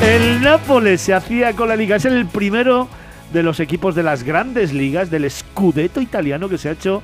El 0.02 0.42
Nápoles 0.42 1.02
se 1.02 1.14
hacía 1.14 1.54
con 1.54 1.70
la 1.70 1.76
liga. 1.76 1.96
Es 1.96 2.06
el 2.06 2.26
primero 2.28 2.88
de 3.32 3.42
los 3.42 3.60
equipos 3.60 3.96
de 3.96 4.04
las 4.04 4.24
grandes 4.24 4.74
ligas, 4.74 5.10
del 5.10 5.30
Scudetto 5.32 6.02
italiano 6.02 6.50
que 6.50 6.58
se 6.58 6.70
ha 6.70 6.74
hecho 6.74 7.02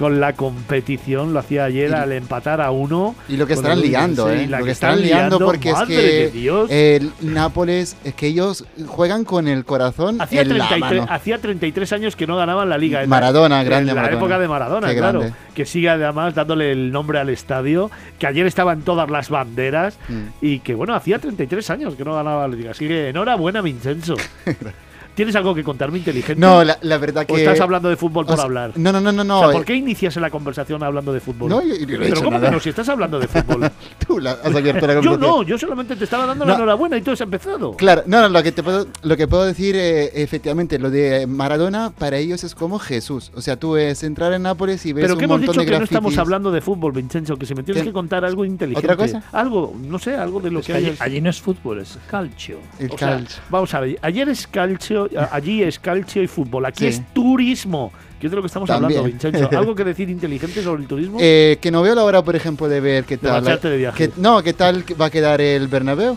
con 0.00 0.18
la 0.18 0.32
competición. 0.32 1.34
Lo 1.34 1.40
hacía 1.40 1.64
ayer 1.64 1.90
Y- 1.90 1.92
al 1.92 2.12
empatar 2.12 2.62
a 2.62 2.70
uno. 2.70 3.14
Y 3.28 3.36
lo 3.36 3.46
que 3.46 3.52
el- 3.52 3.82
liando, 3.82 4.30
¿eh? 4.30 4.46
la 4.46 4.60
Lo 4.60 4.64
que 4.64 4.70
están 4.70 4.98
liando 5.02 5.38
porque 5.38 5.68
es 5.70 5.82
que 5.86 6.96
el 6.96 7.12
Nápoles, 7.20 7.98
es 8.02 8.14
que 8.14 8.28
ellos 8.28 8.64
juegan 8.86 9.24
con 9.24 9.46
el 9.46 9.66
corazón 9.66 10.18
Hacía 10.18 10.40
en 10.40 10.56
la 10.56 10.68
33, 10.68 11.00
mano. 11.02 11.12
hacía 11.12 11.36
33 11.38 11.92
años 11.92 12.16
que 12.16 12.26
no 12.26 12.38
ganaban 12.38 12.70
la 12.70 12.78
liga. 12.78 13.02
En 13.02 13.10
la- 13.10 13.16
Maradona, 13.16 13.62
grande 13.62 13.90
en 13.90 13.96
la 13.96 14.02
Maradona. 14.02 14.18
época 14.24 14.38
de 14.38 14.48
Maradona, 14.48 14.88
Qué 14.88 14.96
claro. 14.96 15.20
grande. 15.20 15.36
Que 15.54 15.66
sigue 15.66 15.90
además 15.90 16.34
dándole 16.34 16.72
el 16.72 16.90
nombre 16.92 17.18
al 17.18 17.28
estadio, 17.28 17.90
que 18.18 18.26
ayer 18.26 18.46
estaba 18.46 18.72
en 18.72 18.80
todas 18.80 19.10
las 19.10 19.28
banderas 19.28 19.98
Mm. 20.08 20.14
y 20.40 20.60
que, 20.60 20.74
bueno, 20.74 20.94
hacía 20.94 21.18
33 21.18 21.68
años 21.68 21.94
que 21.94 22.06
no 22.06 22.14
ganaba 22.14 22.48
la 22.48 22.56
liga. 22.56 22.70
Así 22.70 22.88
que 22.88 23.10
enhorabuena, 23.10 23.60
Vincenzo. 23.60 24.14
¿Tienes 25.20 25.36
algo 25.36 25.54
que 25.54 25.62
contarme 25.62 25.98
inteligente? 25.98 26.40
No, 26.40 26.64
la, 26.64 26.78
la 26.80 26.96
verdad 26.96 27.26
que... 27.26 27.34
¿O 27.34 27.36
estás 27.36 27.60
hablando 27.60 27.90
de 27.90 27.96
fútbol 27.96 28.24
por 28.24 28.32
o 28.32 28.36
sea, 28.38 28.46
hablar? 28.46 28.72
No, 28.76 28.90
no, 28.90 29.02
no, 29.02 29.12
no. 29.12 29.22
no 29.22 29.40
O 29.40 29.42
sea, 29.42 29.52
¿Por 29.52 29.60
eh, 29.60 29.64
qué 29.66 29.74
inicias 29.74 30.16
la 30.16 30.30
conversación 30.30 30.82
hablando 30.82 31.12
de 31.12 31.20
fútbol? 31.20 31.50
No, 31.50 31.60
yo- 31.62 31.74
yo 31.74 31.80
no 31.80 31.82
he 31.82 31.86
Pero 31.98 32.04
hecho 32.06 32.24
¿cómo 32.24 32.30
nada. 32.38 32.48
que 32.48 32.54
no? 32.54 32.60
Si 32.60 32.70
estás 32.70 32.88
hablando 32.88 33.18
de 33.20 33.28
fútbol. 33.28 33.70
Tú 34.06 34.18
la- 34.18 34.30
has 34.30 34.54
abierto 34.56 34.86
la 34.86 34.94
yo 35.02 35.10
conversación. 35.10 35.20
no, 35.20 35.42
yo 35.42 35.58
solamente 35.58 35.94
te 35.94 36.04
estaba 36.04 36.24
dando 36.24 36.46
la 36.46 36.54
enhorabuena 36.54 36.96
y 36.96 37.02
tú 37.02 37.10
has 37.10 37.20
empezado. 37.20 37.72
Claro, 37.76 38.02
no, 38.06 38.22
no, 38.22 38.30
lo 38.30 38.42
que 38.42 38.50
te 38.52 38.62
puedo, 38.62 38.86
lo 39.02 39.16
que 39.18 39.28
puedo 39.28 39.44
decir, 39.44 39.76
eh, 39.76 40.10
efectivamente, 40.14 40.78
lo 40.78 40.88
de 40.90 41.26
Maradona 41.26 41.90
para 41.90 42.16
ellos 42.16 42.42
es 42.42 42.54
como 42.54 42.78
Jesús. 42.78 43.30
O 43.34 43.42
sea, 43.42 43.56
tú 43.58 43.76
es 43.76 44.02
entrar 44.02 44.32
en 44.32 44.40
Nápoles 44.44 44.86
y 44.86 44.94
ves 44.94 45.02
Pero 45.02 45.12
un 45.14 45.18
que 45.18 45.24
hemos 45.26 45.38
montón 45.40 45.52
dicho 45.52 45.60
de 45.66 45.70
que 45.70 45.78
no 45.80 45.84
estamos 45.84 46.16
hablando 46.16 46.50
de 46.50 46.62
fútbol, 46.62 46.92
Vincenzo, 46.92 47.36
que 47.36 47.44
si 47.44 47.54
me 47.54 47.62
tienes 47.62 47.82
¿Qué? 47.82 47.90
que 47.90 47.92
contar 47.92 48.24
algo 48.24 48.46
inteligente. 48.46 48.86
¿Otra 48.90 48.96
cosa? 48.96 49.22
Algo, 49.32 49.74
no 49.78 49.98
sé, 49.98 50.14
algo 50.16 50.40
de 50.40 50.50
lo 50.50 50.60
Es 50.60 50.66
que 50.66 50.72
que 50.72 50.78
allí, 50.78 50.86
hayas... 50.86 51.00
allí 51.02 51.20
no 51.20 51.28
es 51.28 51.38
fútbol, 51.42 51.80
es 51.80 51.98
calcio. 52.10 52.56
El 52.78 52.90
O 52.90 52.96
sea, 52.96 53.08
calcio. 53.16 53.42
vamos 53.50 53.74
a 53.74 53.80
ver, 53.80 53.98
ayer 54.00 54.26
es 54.30 54.46
calcio, 54.46 55.09
allí 55.16 55.62
es 55.62 55.78
calcio 55.78 56.22
y 56.22 56.26
fútbol, 56.26 56.64
aquí 56.66 56.80
Sí. 56.80 56.86
es 56.86 57.14
turismo, 57.14 57.92
que 58.20 58.26
es 58.26 58.30
de 58.30 58.36
lo 58.36 58.42
que 58.42 58.46
estamos 58.46 58.68
hablando. 58.70 59.02
Vincenzo. 59.04 59.48
¿Algo 59.58 59.74
que 59.74 59.84
decir 59.84 60.08
inteligente 60.10 60.62
sobre 60.62 60.82
el 60.82 60.88
turismo? 60.88 61.18
Eh, 61.20 61.58
que 61.60 61.70
no 61.70 61.82
veo 61.82 61.94
la 61.94 62.04
hora, 62.04 62.22
por 62.22 62.36
ejemplo, 62.36 62.68
de 62.68 62.80
ver 62.80 63.04
qué 63.04 63.16
de 63.16 63.22
tal. 63.28 63.42
marcharte 63.42 63.70
de 63.70 63.76
viaje. 63.76 64.08
que- 64.10 64.20
no, 64.20 64.42
qué 64.42 64.52
tal 64.52 64.84
va 65.00 65.06
a 65.06 65.10
quedar 65.10 65.40
el 65.40 65.68
Bernabéu. 65.68 66.16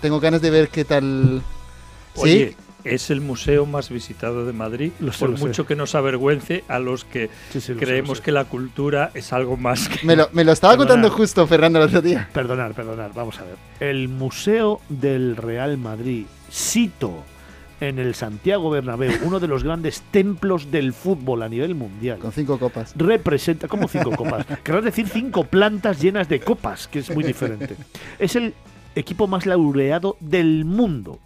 Tengo 0.00 0.18
ganas 0.20 0.40
de 0.42 0.50
ver 0.50 0.68
qué 0.68 0.84
tal. 0.84 1.42
Oye, 2.16 2.48
¿Sí? 2.50 2.56
es 2.82 3.10
el 3.10 3.20
museo 3.20 3.66
más 3.66 3.90
visitado 3.90 4.46
de 4.46 4.52
Madrid, 4.54 4.92
Lo 5.00 5.12
sé, 5.12 5.18
por 5.20 5.30
lo 5.30 5.36
sé. 5.36 5.44
mucho 5.46 5.66
que 5.66 5.76
nos 5.76 5.94
avergüence 5.94 6.64
a 6.66 6.78
los 6.78 7.04
que 7.04 7.28
Sí, 7.52 7.60
sí, 7.60 7.74
lo 7.74 7.78
sé, 7.78 7.84
creemos 7.84 8.18
sé. 8.18 8.24
que 8.24 8.32
la 8.32 8.46
cultura 8.46 9.10
es 9.14 9.32
algo 9.34 9.58
más 9.58 9.88
que... 9.88 10.04
Me 10.06 10.16
lo, 10.16 10.28
me 10.32 10.42
lo 10.44 10.52
estaba 10.52 10.76
contando 10.78 11.10
justo 11.10 11.46
Fernando 11.46 11.78
el 11.78 11.84
otro 11.88 12.00
día. 12.00 12.28
Perdonar, 12.32 12.72
perdonar, 12.72 13.10
vamos 13.14 13.38
a 13.38 13.42
ver. 13.44 13.56
El 13.80 14.08
Museo 14.08 14.80
del 14.88 15.36
Real 15.36 15.76
Madrid, 15.76 16.24
Sito, 16.48 17.22
en 17.80 17.98
el 17.98 18.14
Santiago 18.14 18.70
Bernabéu, 18.70 19.12
uno 19.24 19.40
de 19.40 19.48
los 19.48 19.64
grandes 19.64 20.02
templos 20.10 20.70
del 20.70 20.92
fútbol 20.92 21.42
a 21.42 21.48
nivel 21.48 21.74
mundial. 21.74 22.18
Con 22.18 22.32
cinco 22.32 22.58
copas. 22.58 22.92
representa 22.96 23.68
como 23.68 23.88
cinco 23.88 24.10
copas. 24.12 24.46
Querrás 24.62 24.84
decir 24.84 25.08
cinco 25.08 25.44
plantas 25.44 26.00
llenas 26.00 26.28
de 26.28 26.40
copas, 26.40 26.88
que 26.88 27.00
es 27.00 27.14
muy 27.14 27.24
diferente. 27.24 27.76
Es 28.18 28.36
el 28.36 28.54
equipo 28.94 29.26
más 29.26 29.46
laureado 29.46 30.16
del 30.20 30.64
mundo. 30.64 31.18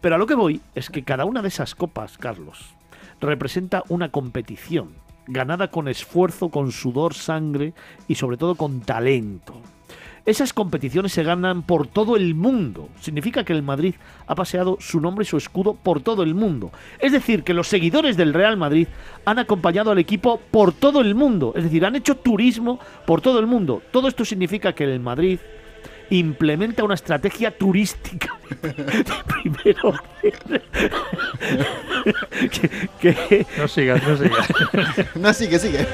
Pero 0.00 0.14
a 0.14 0.18
lo 0.18 0.26
que 0.26 0.34
voy 0.34 0.60
es 0.74 0.90
que 0.90 1.02
cada 1.02 1.24
una 1.24 1.42
de 1.42 1.48
esas 1.48 1.74
copas, 1.74 2.18
Carlos, 2.18 2.74
representa 3.20 3.82
una 3.88 4.10
competición 4.10 4.90
ganada 5.26 5.68
con 5.70 5.88
esfuerzo, 5.88 6.50
con 6.50 6.70
sudor, 6.70 7.14
sangre 7.14 7.72
y 8.06 8.14
sobre 8.14 8.36
todo 8.36 8.54
con 8.54 8.80
talento. 8.80 9.60
Esas 10.26 10.52
competiciones 10.52 11.12
se 11.12 11.22
ganan 11.22 11.62
por 11.62 11.86
todo 11.86 12.16
el 12.16 12.34
mundo. 12.34 12.88
Significa 13.00 13.44
que 13.44 13.52
el 13.52 13.62
Madrid 13.62 13.94
ha 14.26 14.34
paseado 14.34 14.76
su 14.80 15.00
nombre 15.00 15.22
y 15.22 15.26
su 15.26 15.36
escudo 15.36 15.74
por 15.74 16.00
todo 16.00 16.24
el 16.24 16.34
mundo. 16.34 16.72
Es 16.98 17.12
decir, 17.12 17.44
que 17.44 17.54
los 17.54 17.68
seguidores 17.68 18.16
del 18.16 18.34
Real 18.34 18.56
Madrid 18.56 18.88
han 19.24 19.38
acompañado 19.38 19.92
al 19.92 19.98
equipo 19.98 20.40
por 20.50 20.72
todo 20.72 21.00
el 21.00 21.14
mundo. 21.14 21.52
Es 21.56 21.62
decir, 21.62 21.86
han 21.86 21.94
hecho 21.94 22.16
turismo 22.16 22.80
por 23.06 23.20
todo 23.20 23.38
el 23.38 23.46
mundo. 23.46 23.80
Todo 23.92 24.08
esto 24.08 24.24
significa 24.24 24.72
que 24.74 24.82
el 24.84 24.98
Madrid 25.00 25.38
implementa 26.10 26.84
una 26.84 26.94
estrategia 26.94 27.50
turística 27.56 28.28
de 28.62 28.74
primero 29.42 29.92
que, 33.00 33.14
que- 33.14 33.46
No 33.58 33.68
sigas, 33.68 34.02
no 34.06 34.16
sigas. 34.16 34.48
No, 35.16 35.32
sigue, 35.34 35.58
sigue. 35.58 35.86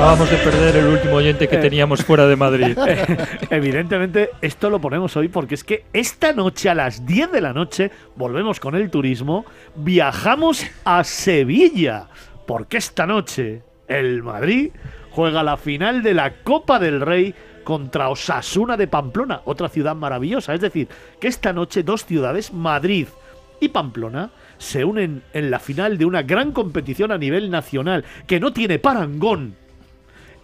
Acabamos 0.00 0.30
de 0.30 0.36
perder 0.38 0.76
el 0.76 0.86
último 0.86 1.16
oyente 1.16 1.46
que 1.46 1.56
Eh. 1.56 1.60
teníamos 1.60 2.02
fuera 2.02 2.26
de 2.26 2.34
Madrid. 2.34 2.74
Evidentemente, 3.50 4.30
esto 4.40 4.70
lo 4.70 4.80
ponemos 4.80 5.14
hoy 5.18 5.28
porque 5.28 5.54
es 5.54 5.62
que 5.62 5.84
esta 5.92 6.32
noche 6.32 6.70
a 6.70 6.74
las 6.74 7.04
10 7.04 7.30
de 7.30 7.42
la 7.42 7.52
noche 7.52 7.90
volvemos 8.16 8.60
con 8.60 8.74
el 8.76 8.90
turismo, 8.90 9.44
viajamos 9.76 10.64
a 10.86 11.04
Sevilla, 11.04 12.06
porque 12.46 12.78
esta 12.78 13.06
noche 13.06 13.60
el 13.88 14.22
Madrid 14.22 14.70
juega 15.10 15.42
la 15.42 15.58
final 15.58 16.02
de 16.02 16.14
la 16.14 16.32
Copa 16.44 16.78
del 16.78 17.02
Rey 17.02 17.34
contra 17.62 18.08
Osasuna 18.08 18.78
de 18.78 18.86
Pamplona, 18.86 19.42
otra 19.44 19.68
ciudad 19.68 19.94
maravillosa. 19.94 20.54
Es 20.54 20.62
decir, 20.62 20.88
que 21.20 21.28
esta 21.28 21.52
noche 21.52 21.82
dos 21.82 22.06
ciudades, 22.06 22.54
Madrid 22.54 23.06
y 23.60 23.68
Pamplona, 23.68 24.30
se 24.56 24.82
unen 24.82 25.22
en 25.34 25.50
la 25.50 25.58
final 25.58 25.98
de 25.98 26.06
una 26.06 26.22
gran 26.22 26.52
competición 26.52 27.12
a 27.12 27.18
nivel 27.18 27.50
nacional 27.50 28.06
que 28.26 28.40
no 28.40 28.54
tiene 28.54 28.78
parangón 28.78 29.56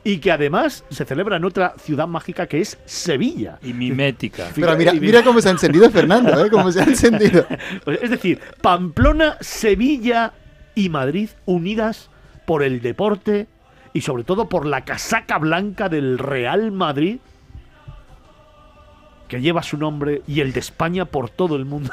y 0.07 0.19
que 0.19 0.31
además 0.31 0.85
se 0.89 1.05
celebra 1.05 1.37
en 1.37 1.45
otra 1.45 1.75
ciudad 1.79 2.07
mágica 2.07 2.47
que 2.47 2.61
es 2.61 2.79
Sevilla. 2.85 3.59
y 3.61 3.73
mimética. 3.73 4.45
Pero 4.55 4.77
mira, 4.77 4.93
mira 4.93 5.25
cómo 5.25 5.41
se 5.41 5.49
ha 5.49 5.51
encendido 5.51 5.91
Fernando, 5.91 6.47
¿eh? 6.47 6.49
Cómo 6.49 6.71
se 6.71 6.81
ha 6.81 6.85
encendido. 6.85 7.45
Pues, 7.85 7.99
Es 8.01 8.11
decir, 8.11 8.41
Pamplona, 8.63 9.37
Sevilla 9.41 10.33
y 10.77 10.91
Madrid 10.91 11.31
unidas 11.45 12.09
por 12.45 12.63
el 12.63 12.81
deporte 12.83 13.49
y 13.95 14.03
sobre 14.03 14.23
todo 14.23 14.49
por 14.49 14.65
la 14.65 14.85
casaca 14.85 15.39
blanca 15.39 15.89
del 15.89 16.19
Real 16.19 16.71
Madrid 16.71 17.19
que 19.27 19.41
lleva 19.41 19.65
su 19.65 19.77
nombre 19.77 20.23
y 20.29 20.41
el 20.41 20.53
de 20.53 20.61
España 20.61 21.05
por 21.05 21.31
todo 21.31 21.57
el 21.57 21.65
mundo 21.65 21.93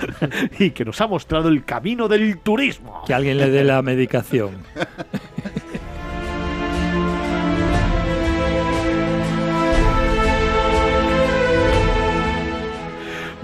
y 0.58 0.70
que 0.70 0.84
nos 0.84 1.00
ha 1.00 1.06
mostrado 1.06 1.48
el 1.48 1.64
camino 1.64 2.08
del 2.08 2.38
turismo. 2.38 3.04
Que 3.06 3.14
alguien 3.14 3.38
le 3.38 3.48
dé 3.48 3.62
la 3.62 3.80
medicación. 3.80 4.56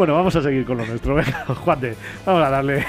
Bueno, 0.00 0.14
vamos 0.14 0.34
a 0.34 0.40
seguir 0.40 0.64
con 0.64 0.78
lo 0.78 0.86
nuestro. 0.86 1.14
Venga, 1.14 1.44
Juan 1.56 1.78
de, 1.78 1.94
vamos 2.24 2.42
a 2.42 2.48
darle. 2.48 2.86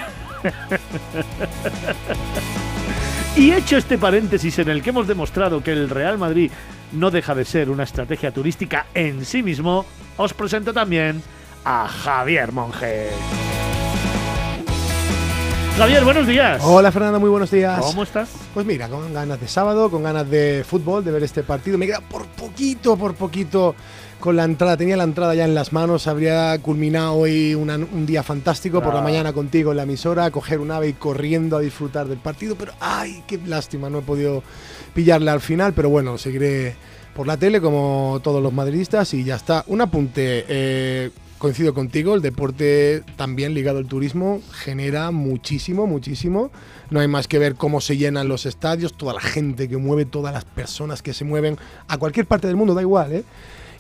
y 3.36 3.52
hecho 3.52 3.76
este 3.76 3.98
paréntesis 3.98 4.60
en 4.60 4.70
el 4.70 4.82
que 4.82 4.92
hemos 4.92 5.10
demostrado 5.10 5.62
que 5.62 5.74
el 5.74 5.90
Real 5.90 6.18
Madrid 6.18 6.50
no 6.94 7.12
deja 7.12 7.36
de 7.36 7.44
ser 7.44 7.70
una 7.70 7.84
estrategia 7.84 8.32
turística 8.32 8.86
en 8.94 9.26
sí 9.26 9.44
mismo, 9.44 9.86
os 10.16 10.34
presento 10.34 10.72
también 10.72 11.22
a 11.66 11.86
Javier 11.90 12.54
Monge. 12.54 13.10
Javier, 15.78 16.06
buenos 16.06 16.28
días. 16.28 16.62
Hola 16.64 16.94
Fernando, 16.94 17.20
muy 17.20 17.30
buenos 17.30 17.52
días. 17.52 17.82
¿Cómo 17.82 18.04
estás? 18.04 18.30
Pues 18.54 18.66
mira, 18.66 18.88
con 18.88 19.14
ganas 19.14 19.42
de 19.42 19.50
sábado, 19.50 19.92
con 19.92 20.04
ganas 20.04 20.30
de 20.30 20.64
fútbol, 20.66 21.04
de 21.04 21.12
ver 21.12 21.24
este 21.24 21.44
partido. 21.44 21.78
Me 21.78 21.88
queda 21.88 22.00
por 22.00 22.26
poquito, 22.28 22.96
por 22.96 23.16
poquito 23.16 23.76
con 24.22 24.38
la 24.38 24.46
entrada. 24.46 24.78
Tenía 24.78 24.96
la 24.96 25.04
entrada 25.04 25.36
ya 25.36 25.44
en 25.44 25.54
las 25.54 25.74
manos. 25.74 26.08
Habría 26.08 26.58
culminado 26.60 27.14
hoy 27.16 27.54
una- 27.56 27.76
un 27.76 28.06
día 28.06 28.24
fantástico 28.24 28.82
por 28.82 28.94
la 28.94 29.02
Ah. 29.02 29.04
mañana 29.04 29.34
contigo 29.34 29.72
en 29.72 29.78
la 29.78 29.84
emisora, 29.84 30.32
coger 30.32 30.60
un 30.60 30.72
ave 30.72 30.88
y 30.90 30.94
corriendo 30.94 31.58
a 31.58 31.60
disfrutar 31.60 32.08
del 32.08 32.20
partido. 32.20 32.56
Pero 32.56 32.72
ay, 32.80 33.24
qué 33.28 33.38
lástima, 33.46 33.90
no 33.90 34.00
he 34.00 34.02
podido 34.04 34.44
pillarle 34.94 35.32
al 35.32 35.42
final. 35.42 35.74
Pero 35.74 35.90
bueno, 35.90 36.18
seguiré 36.18 36.76
por 37.14 37.28
la 37.28 37.36
tele 37.36 37.60
como 37.60 38.22
todos 38.24 38.42
los 38.42 38.54
madridistas 38.54 39.14
y 39.14 39.26
ya 39.26 39.36
está. 39.36 39.66
Un 39.68 39.82
apunte. 39.82 40.46
eh, 40.48 41.10
coincido 41.38 41.74
contigo, 41.74 42.14
el 42.14 42.22
deporte 42.22 43.02
también 43.18 43.56
ligado 43.56 43.80
al 43.80 43.88
turismo 43.88 44.42
genera 44.52 45.10
muchísimo, 45.10 45.88
muchísimo. 45.88 46.52
No 46.92 47.00
hay 47.00 47.08
más 47.08 47.28
que 47.28 47.40
ver 47.40 47.56
cómo 47.56 47.82
se 47.82 47.98
llenan 47.98 48.28
los 48.28 48.46
estadios, 48.46 48.94
toda 48.96 49.14
la 49.16 49.22
gente 49.22 49.68
que 49.68 49.78
mueve, 49.78 50.06
todas 50.06 50.34
las 50.36 50.46
personas 50.46 51.02
que 51.02 51.14
se 51.16 51.26
mueven 51.26 51.58
a 51.88 51.98
cualquier 51.98 52.28
parte 52.28 52.46
del 52.46 52.58
mundo, 52.58 52.76
da 52.76 52.82
igual, 52.82 53.12
¿eh? 53.14 53.24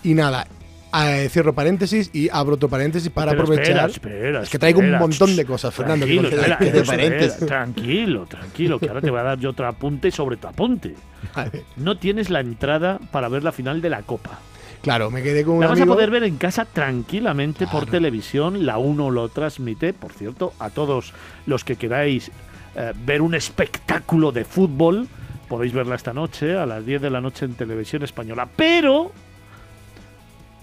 Y 0.04 0.14
nada, 0.14 0.48
eh, 0.94 1.28
cierro 1.30 1.54
paréntesis 1.54 2.10
y 2.14 2.28
abro 2.32 2.56
otro 2.56 2.68
paréntesis 2.70 3.10
para 3.10 3.32
Pero 3.32 3.44
aprovechar. 3.44 3.90
Espera, 3.90 4.16
espera, 4.16 4.42
es 4.44 4.50
que 4.50 4.60
traigo 4.60 4.82
espera. 4.82 4.98
un 4.98 5.02
montón 5.02 5.36
de 5.36 5.46
cosas, 5.46 5.74
Fernando. 5.74 6.06
que 6.06 6.14
Tranquilo, 6.16 6.30
conceder. 6.30 6.52
espera, 6.52 6.72
de 6.80 6.84
paréntesis. 6.84 7.46
tranquilo, 7.46 8.26
tranquilo, 8.26 8.80
que 8.80 8.88
ahora 8.88 9.02
te 9.02 9.10
voy 9.10 9.20
a 9.20 9.24
dar 9.24 9.40
yo 9.40 9.52
otro 9.52 9.68
apunte 9.68 10.12
sobre 10.12 10.38
tu 10.38 10.48
apunte. 10.48 10.96
Vale. 11.36 11.66
No 11.78 11.98
tienes 11.98 12.30
la 12.30 12.40
entrada 12.42 13.00
para 13.12 13.30
ver 13.30 13.44
la 13.44 13.52
final 13.52 13.82
de 13.82 13.90
la 13.90 14.02
Copa. 14.02 14.40
Claro, 14.82 15.12
me 15.12 15.22
quedé 15.22 15.44
con 15.46 15.56
un 15.56 15.62
La 15.62 15.68
vas 15.68 15.80
a 15.80 15.86
poder 15.86 16.10
ver 16.10 16.24
en 16.24 16.38
casa 16.38 16.66
tranquilamente 16.66 17.68
por 17.68 17.86
televisión. 17.86 18.66
La 18.66 18.80
1 18.80 19.12
lo 19.12 19.30
transmite, 19.30 19.94
por 19.94 20.12
cierto, 20.12 20.54
a 20.58 20.72
todos 20.72 21.14
los 21.46 21.64
que 21.64 21.76
queráis 21.76 22.32
eh, 22.76 22.92
ver 23.06 23.22
un 23.22 23.36
espectáculo 23.36 24.32
de 24.32 24.44
fútbol. 24.44 25.08
Podéis 25.48 25.72
verla 25.74 25.94
esta 25.96 26.14
noche 26.14 26.58
a 26.58 26.66
las 26.66 26.84
10 26.84 27.00
de 27.02 27.10
la 27.12 27.22
noche 27.22 27.46
en 27.46 27.54
televisión 27.54 28.02
española. 28.02 28.48
Pero 28.56 29.12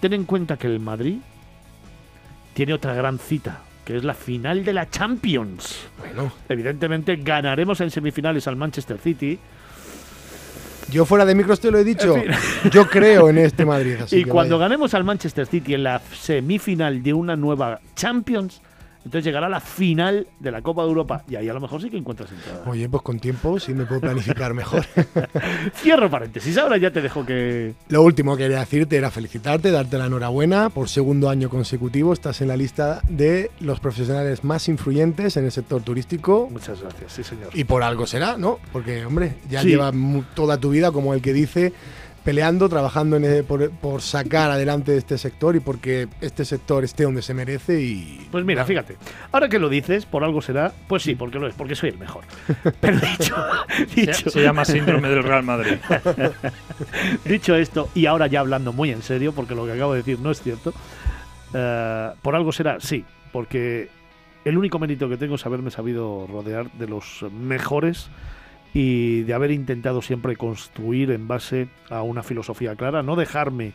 ten 0.00 0.12
en 0.12 0.24
cuenta 0.24 0.56
que 0.56 0.66
el 0.66 0.80
Madrid 0.80 1.16
tiene 2.54 2.72
otra 2.74 2.94
gran 2.94 3.18
cita, 3.18 3.60
que 3.84 3.96
es 3.96 4.04
la 4.04 4.14
final 4.14 4.64
de 4.64 4.72
la 4.72 4.88
Champions. 4.90 5.76
Bueno, 5.98 6.32
Evidentemente 6.48 7.16
ganaremos 7.16 7.80
en 7.80 7.90
semifinales 7.90 8.46
al 8.48 8.56
Manchester 8.56 8.98
City. 8.98 9.38
yo 10.90 11.04
fuera 11.04 11.24
de 11.24 11.34
micros 11.34 11.60
te 11.60 11.70
lo 11.70 11.78
he 11.78 11.84
dicho. 11.84 12.16
En 12.16 12.32
Yo 12.70 12.88
creo 12.88 13.28
en 13.28 13.38
este 13.38 13.64
Madrid. 13.66 13.96
así 14.02 14.16
y 14.18 14.24
que 14.24 14.30
cuando 14.30 14.56
vaya. 14.58 14.68
ganemos 14.68 14.94
al 14.94 15.04
Manchester 15.04 15.46
City 15.46 15.74
en 15.74 15.82
la 15.84 16.00
semifinal 16.20 17.02
de 17.02 17.12
una 17.14 17.36
nueva 17.36 17.80
Champions, 17.94 18.60
entonces 19.04 19.24
llegará 19.24 19.48
la 19.48 19.60
final 19.60 20.26
de 20.40 20.50
la 20.50 20.62
Copa 20.62 20.82
de 20.82 20.88
Europa. 20.88 21.24
Y 21.28 21.36
ahí 21.36 21.48
a 21.48 21.52
lo 21.54 21.60
mejor 21.60 21.80
sí 21.80 21.88
que 21.90 21.96
encuentras 21.96 22.30
entrada. 22.30 22.62
Oye, 22.66 22.88
pues 22.88 23.02
con 23.02 23.18
tiempo 23.18 23.58
sí 23.58 23.72
me 23.74 23.86
puedo 23.86 24.00
planificar 24.00 24.52
mejor. 24.54 24.84
Cierro 25.74 26.10
paréntesis. 26.10 26.56
Ahora 26.58 26.76
ya 26.76 26.90
te 26.90 27.00
dejo 27.00 27.24
que. 27.24 27.74
Lo 27.88 28.02
último 28.02 28.36
que 28.36 28.44
quería 28.44 28.60
decirte 28.60 28.96
era 28.96 29.10
felicitarte, 29.10 29.70
darte 29.70 29.98
la 29.98 30.06
enhorabuena. 30.06 30.70
Por 30.70 30.88
segundo 30.88 31.28
año 31.30 31.48
consecutivo 31.48 32.12
estás 32.12 32.40
en 32.40 32.48
la 32.48 32.56
lista 32.56 33.00
de 33.08 33.50
los 33.60 33.80
profesionales 33.80 34.44
más 34.44 34.68
influyentes 34.68 35.36
en 35.36 35.44
el 35.44 35.52
sector 35.52 35.82
turístico. 35.82 36.48
Muchas 36.50 36.80
gracias, 36.80 37.12
sí, 37.12 37.24
señor. 37.24 37.48
Y 37.54 37.64
por 37.64 37.82
algo 37.82 38.06
será, 38.06 38.36
¿no? 38.36 38.58
Porque, 38.72 39.04
hombre, 39.04 39.36
ya 39.48 39.62
Sí. 39.62 39.68
llevas 39.68 39.94
mu- 39.94 40.22
toda 40.34 40.58
tu 40.58 40.70
vida, 40.70 40.90
como 40.92 41.14
el 41.14 41.22
que 41.22 41.32
dice, 41.32 41.72
peleando, 42.28 42.68
trabajando 42.68 43.16
en 43.16 43.24
el- 43.24 43.42
por, 43.42 43.70
por 43.70 44.02
sacar 44.02 44.50
adelante 44.50 44.94
este 44.94 45.16
sector 45.16 45.56
y 45.56 45.60
porque 45.60 46.08
este 46.20 46.44
sector 46.44 46.84
esté 46.84 47.04
donde 47.04 47.22
se 47.22 47.32
merece 47.32 47.80
y... 47.80 48.28
Pues 48.30 48.44
mira, 48.44 48.66
fíjate, 48.66 48.98
ahora 49.32 49.48
que 49.48 49.58
lo 49.58 49.70
dices, 49.70 50.04
por 50.04 50.24
algo 50.24 50.42
será, 50.42 50.70
pues 50.88 51.04
sí, 51.04 51.14
porque 51.14 51.38
lo 51.38 51.46
es, 51.46 51.54
porque 51.54 51.74
soy 51.74 51.88
el 51.88 51.96
mejor. 51.96 52.24
Pero 52.82 52.98
dicho, 52.98 53.34
Se, 53.78 54.00
dicho, 54.02 54.28
se 54.28 54.42
llama 54.42 54.66
síndrome 54.66 55.08
del 55.08 55.22
Real 55.22 55.42
Madrid. 55.42 55.78
dicho 57.24 57.54
esto, 57.54 57.88
y 57.94 58.04
ahora 58.04 58.26
ya 58.26 58.40
hablando 58.40 58.74
muy 58.74 58.90
en 58.90 59.00
serio, 59.00 59.32
porque 59.32 59.54
lo 59.54 59.64
que 59.64 59.72
acabo 59.72 59.92
de 59.94 60.00
decir 60.00 60.20
no 60.20 60.30
es 60.30 60.42
cierto, 60.42 60.74
eh, 61.54 62.10
por 62.20 62.36
algo 62.36 62.52
será, 62.52 62.78
sí, 62.78 63.06
porque 63.32 63.88
el 64.44 64.58
único 64.58 64.78
mérito 64.78 65.08
que 65.08 65.16
tengo 65.16 65.36
es 65.36 65.46
haberme 65.46 65.70
sabido 65.70 66.26
rodear 66.30 66.70
de 66.72 66.88
los 66.88 67.24
mejores 67.32 68.10
y 68.74 69.22
de 69.22 69.34
haber 69.34 69.50
intentado 69.50 70.02
siempre 70.02 70.36
construir 70.36 71.10
en 71.10 71.26
base 71.26 71.68
a 71.90 72.02
una 72.02 72.22
filosofía 72.22 72.76
clara, 72.76 73.02
no 73.02 73.16
dejarme 73.16 73.72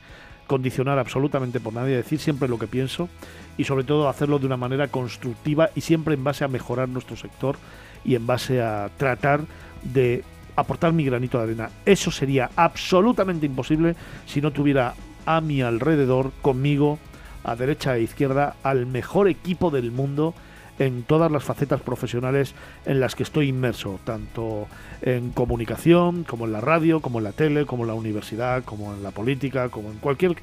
condicionar 0.48 1.00
absolutamente 1.00 1.60
por 1.60 1.74
nadie, 1.74 1.96
decir 1.96 2.20
siempre 2.20 2.48
lo 2.48 2.60
que 2.60 2.68
pienso 2.68 3.10
y 3.58 3.64
sobre 3.64 3.84
todo 3.84 4.10
hacerlo 4.10 4.40
de 4.40 4.46
una 4.46 4.58
manera 4.58 4.88
constructiva 4.88 5.70
y 5.76 5.82
siempre 5.82 6.14
en 6.14 6.24
base 6.24 6.44
a 6.44 6.48
mejorar 6.48 6.90
nuestro 6.90 7.16
sector 7.16 7.58
y 8.04 8.16
en 8.16 8.28
base 8.28 8.62
a 8.62 8.90
tratar 8.98 9.42
de 9.84 10.24
aportar 10.56 10.94
mi 10.94 11.06
granito 11.06 11.38
de 11.38 11.46
arena. 11.46 11.70
Eso 11.86 12.12
sería 12.12 12.50
absolutamente 12.56 13.46
imposible 13.46 13.96
si 14.26 14.42
no 14.42 14.52
tuviera 14.52 14.94
a 15.26 15.42
mi 15.42 15.62
alrededor, 15.62 16.32
conmigo, 16.42 17.00
a 17.44 17.56
derecha 17.56 17.96
e 17.96 18.04
izquierda, 18.04 18.56
al 18.64 18.86
mejor 18.86 19.28
equipo 19.28 19.72
del 19.72 19.92
mundo 19.92 20.34
en 20.80 21.04
todas 21.04 21.32
las 21.32 21.44
facetas 21.44 21.82
profesionales 21.82 22.56
en 22.86 23.00
las 23.00 23.16
que 23.16 23.24
estoy 23.24 23.50
inmerso, 23.50 24.00
tanto 24.04 24.68
en 25.02 25.32
comunicación, 25.32 26.24
como 26.24 26.46
en 26.46 26.54
la 26.54 26.62
radio, 26.62 27.00
como 27.00 27.20
en 27.20 27.26
la 27.26 27.32
tele, 27.32 27.66
como 27.66 27.84
en 27.84 27.88
la 27.88 27.94
universidad, 27.94 28.64
como 28.64 28.94
en 28.94 29.04
la 29.04 29.12
política, 29.12 29.70
como 29.70 29.92
en 29.92 29.98
cualquier 29.98 30.36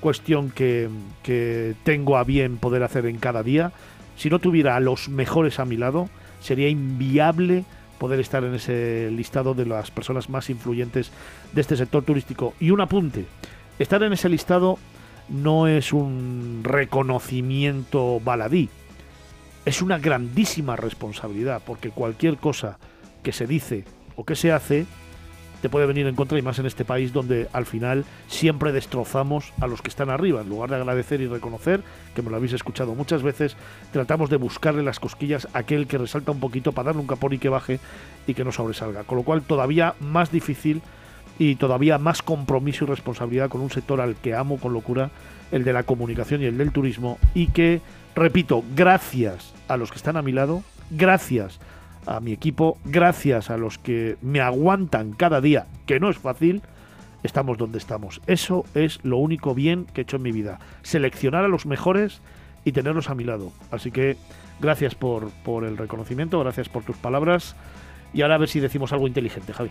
cuestión 0.00 0.50
que, 0.50 0.88
que 1.22 1.74
tengo 1.84 2.16
a 2.16 2.24
bien 2.24 2.58
poder 2.58 2.82
hacer 2.82 3.06
en 3.06 3.18
cada 3.18 3.42
día. 3.42 3.72
Si 4.16 4.30
no 4.30 4.38
tuviera 4.38 4.76
a 4.76 4.80
los 4.80 5.08
mejores 5.08 5.58
a 5.58 5.64
mi 5.64 5.76
lado, 5.76 6.08
sería 6.40 6.68
inviable 6.68 7.64
poder 7.98 8.20
estar 8.20 8.44
en 8.44 8.54
ese 8.54 9.10
listado 9.10 9.54
de 9.54 9.66
las 9.66 9.90
personas 9.90 10.30
más 10.30 10.50
influyentes 10.50 11.10
de 11.52 11.60
este 11.60 11.76
sector 11.76 12.04
turístico. 12.04 12.54
Y 12.60 12.70
un 12.70 12.80
apunte, 12.80 13.26
estar 13.78 14.02
en 14.02 14.12
ese 14.12 14.28
listado 14.28 14.78
no 15.28 15.66
es 15.66 15.92
un 15.92 16.60
reconocimiento 16.62 18.20
baladí, 18.20 18.70
es 19.68 19.82
una 19.82 19.98
grandísima 19.98 20.76
responsabilidad, 20.76 21.60
porque 21.64 21.90
cualquier 21.90 22.38
cosa 22.38 22.78
que 23.22 23.32
se 23.32 23.46
dice 23.46 23.84
o 24.16 24.24
que 24.24 24.34
se 24.34 24.50
hace 24.50 24.86
te 25.60 25.68
puede 25.68 25.84
venir 25.84 26.06
en 26.06 26.14
contra 26.14 26.38
y 26.38 26.42
más 26.42 26.58
en 26.58 26.64
este 26.64 26.86
país 26.86 27.12
donde 27.12 27.48
al 27.52 27.66
final 27.66 28.06
siempre 28.28 28.72
destrozamos 28.72 29.52
a 29.60 29.66
los 29.66 29.82
que 29.82 29.90
están 29.90 30.08
arriba. 30.08 30.40
En 30.40 30.48
lugar 30.48 30.70
de 30.70 30.76
agradecer 30.76 31.20
y 31.20 31.26
reconocer, 31.26 31.82
que 32.14 32.22
me 32.22 32.30
lo 32.30 32.36
habéis 32.36 32.54
escuchado 32.54 32.94
muchas 32.94 33.22
veces, 33.22 33.56
tratamos 33.92 34.30
de 34.30 34.36
buscarle 34.36 34.82
las 34.82 35.00
cosquillas 35.00 35.46
a 35.52 35.58
aquel 35.58 35.86
que 35.86 35.98
resalta 35.98 36.32
un 36.32 36.40
poquito 36.40 36.72
para 36.72 36.86
darle 36.86 37.02
un 37.02 37.06
capón 37.06 37.34
y 37.34 37.38
que 37.38 37.50
baje 37.50 37.78
y 38.26 38.32
que 38.32 38.44
no 38.44 38.52
sobresalga. 38.52 39.04
Con 39.04 39.18
lo 39.18 39.24
cual 39.24 39.42
todavía 39.42 39.96
más 40.00 40.32
difícil 40.32 40.80
y 41.38 41.56
todavía 41.56 41.98
más 41.98 42.22
compromiso 42.22 42.84
y 42.84 42.88
responsabilidad 42.88 43.50
con 43.50 43.60
un 43.60 43.70
sector 43.70 44.00
al 44.00 44.16
que 44.16 44.34
amo 44.34 44.56
con 44.58 44.72
locura, 44.72 45.10
el 45.52 45.64
de 45.64 45.74
la 45.74 45.82
comunicación 45.82 46.40
y 46.40 46.46
el 46.46 46.56
del 46.56 46.72
turismo, 46.72 47.18
y 47.34 47.48
que, 47.48 47.82
repito, 48.14 48.64
gracias 48.74 49.57
a 49.68 49.76
los 49.76 49.90
que 49.90 49.96
están 49.96 50.16
a 50.16 50.22
mi 50.22 50.32
lado, 50.32 50.62
gracias 50.90 51.60
a 52.06 52.20
mi 52.20 52.32
equipo, 52.32 52.78
gracias 52.84 53.50
a 53.50 53.58
los 53.58 53.78
que 53.78 54.16
me 54.22 54.40
aguantan 54.40 55.12
cada 55.12 55.40
día, 55.40 55.66
que 55.86 56.00
no 56.00 56.08
es 56.08 56.18
fácil, 56.18 56.62
estamos 57.22 57.58
donde 57.58 57.78
estamos. 57.78 58.20
Eso 58.26 58.64
es 58.74 58.98
lo 59.04 59.18
único 59.18 59.54
bien 59.54 59.86
que 59.92 60.00
he 60.00 60.02
hecho 60.02 60.16
en 60.16 60.22
mi 60.22 60.32
vida. 60.32 60.58
Seleccionar 60.82 61.44
a 61.44 61.48
los 61.48 61.66
mejores 61.66 62.20
y 62.64 62.72
tenerlos 62.72 63.10
a 63.10 63.14
mi 63.14 63.24
lado. 63.24 63.52
Así 63.70 63.90
que 63.90 64.16
gracias 64.60 64.94
por, 64.94 65.30
por 65.44 65.64
el 65.64 65.76
reconocimiento, 65.76 66.40
gracias 66.40 66.68
por 66.68 66.82
tus 66.82 66.96
palabras. 66.96 67.56
Y 68.14 68.22
ahora 68.22 68.36
a 68.36 68.38
ver 68.38 68.48
si 68.48 68.60
decimos 68.60 68.92
algo 68.92 69.06
inteligente, 69.06 69.52
Javi. 69.52 69.70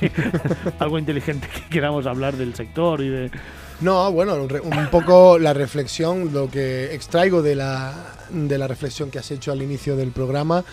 algo 0.78 0.98
inteligente 0.98 1.48
que 1.48 1.68
queramos 1.68 2.06
hablar 2.06 2.36
del 2.36 2.54
sector 2.54 3.00
y 3.00 3.08
de... 3.08 3.30
No, 3.80 4.12
bueno, 4.12 4.34
un, 4.34 4.86
poco 4.90 5.38
la 5.38 5.54
reflexión, 5.54 6.34
lo 6.34 6.50
que 6.50 6.94
extraigo 6.94 7.40
de 7.40 7.54
la, 7.54 7.94
de 8.28 8.58
la 8.58 8.68
reflexión 8.68 9.10
que 9.10 9.18
has 9.18 9.30
hecho 9.30 9.52
al 9.52 9.62
inicio 9.62 9.96
del 9.96 10.10
programa, 10.10 10.64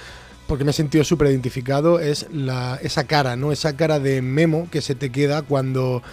porque 0.45 0.65
me 0.65 0.71
he 0.71 0.73
sentido 0.73 1.05
súper 1.05 1.29
identificado, 1.29 2.01
es 2.01 2.27
la, 2.33 2.77
esa 2.81 3.05
cara, 3.05 3.37
¿no? 3.37 3.53
Esa 3.53 3.77
cara 3.77 3.99
de 4.01 4.21
memo 4.21 4.67
que 4.69 4.81
se 4.81 4.93
te 4.93 5.09
queda 5.09 5.41
cuando 5.41 6.03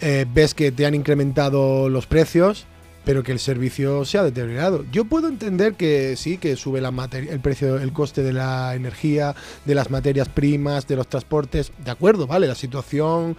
eh, 0.00 0.26
ves 0.32 0.54
que 0.54 0.72
te 0.72 0.86
han 0.86 0.96
incrementado 0.96 1.88
los 1.88 2.06
precios, 2.06 2.66
pero 3.04 3.22
que 3.22 3.30
el 3.30 3.38
servicio 3.38 4.04
se 4.04 4.18
ha 4.18 4.24
deteriorado. 4.24 4.84
Yo 4.90 5.04
puedo 5.04 5.28
entender 5.28 5.74
que 5.74 6.16
sí, 6.16 6.36
que 6.36 6.56
sube 6.56 6.80
la 6.80 6.92
el 7.12 7.38
precio, 7.38 7.78
el 7.78 7.92
coste 7.92 8.24
de 8.24 8.32
la 8.32 8.74
energía, 8.74 9.36
de 9.64 9.76
las 9.76 9.90
materias 9.90 10.28
primas, 10.28 10.88
de 10.88 10.96
los 10.96 11.06
transportes. 11.06 11.70
De 11.84 11.92
acuerdo, 11.92 12.26
vale, 12.26 12.48
la 12.48 12.56
situación 12.56 13.36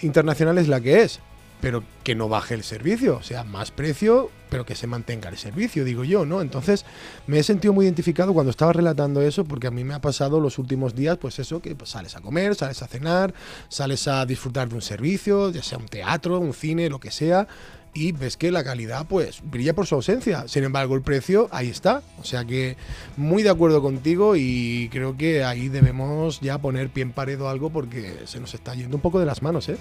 internacional 0.00 0.56
es 0.56 0.68
la 0.68 0.80
que 0.80 1.02
es, 1.02 1.20
pero 1.64 1.82
que 2.02 2.14
no 2.14 2.28
baje 2.28 2.52
el 2.52 2.62
servicio, 2.62 3.16
o 3.16 3.22
sea, 3.22 3.42
más 3.42 3.70
precio, 3.70 4.30
pero 4.50 4.66
que 4.66 4.74
se 4.74 4.86
mantenga 4.86 5.30
el 5.30 5.38
servicio, 5.38 5.82
digo 5.82 6.04
yo, 6.04 6.26
¿no? 6.26 6.42
Entonces, 6.42 6.84
me 7.26 7.38
he 7.38 7.42
sentido 7.42 7.72
muy 7.72 7.86
identificado 7.86 8.34
cuando 8.34 8.50
estaba 8.50 8.74
relatando 8.74 9.22
eso, 9.22 9.46
porque 9.46 9.68
a 9.68 9.70
mí 9.70 9.82
me 9.82 9.94
ha 9.94 10.00
pasado 10.02 10.40
los 10.40 10.58
últimos 10.58 10.94
días, 10.94 11.16
pues 11.16 11.38
eso, 11.38 11.62
que 11.62 11.74
pues, 11.74 11.88
sales 11.88 12.16
a 12.16 12.20
comer, 12.20 12.54
sales 12.54 12.82
a 12.82 12.86
cenar, 12.86 13.32
sales 13.70 14.06
a 14.08 14.26
disfrutar 14.26 14.68
de 14.68 14.74
un 14.74 14.82
servicio, 14.82 15.50
ya 15.52 15.62
sea 15.62 15.78
un 15.78 15.88
teatro, 15.88 16.38
un 16.38 16.52
cine, 16.52 16.90
lo 16.90 17.00
que 17.00 17.10
sea, 17.10 17.48
y 17.94 18.12
ves 18.12 18.36
que 18.36 18.50
la 18.50 18.62
calidad, 18.62 19.06
pues, 19.06 19.40
brilla 19.42 19.72
por 19.72 19.86
su 19.86 19.94
ausencia. 19.94 20.46
Sin 20.48 20.64
embargo, 20.64 20.94
el 20.96 21.00
precio, 21.00 21.48
ahí 21.50 21.70
está. 21.70 22.02
O 22.20 22.24
sea 22.24 22.44
que, 22.44 22.76
muy 23.16 23.42
de 23.42 23.48
acuerdo 23.48 23.80
contigo 23.80 24.36
y 24.36 24.90
creo 24.92 25.16
que 25.16 25.44
ahí 25.44 25.70
debemos 25.70 26.42
ya 26.42 26.58
poner 26.58 26.90
pie 26.90 27.04
en 27.04 27.12
pared 27.12 27.40
o 27.40 27.48
algo 27.48 27.70
porque 27.70 28.18
se 28.26 28.38
nos 28.38 28.52
está 28.52 28.74
yendo 28.74 28.96
un 28.98 29.00
poco 29.00 29.18
de 29.18 29.24
las 29.24 29.40
manos, 29.40 29.70
¿eh? 29.70 29.78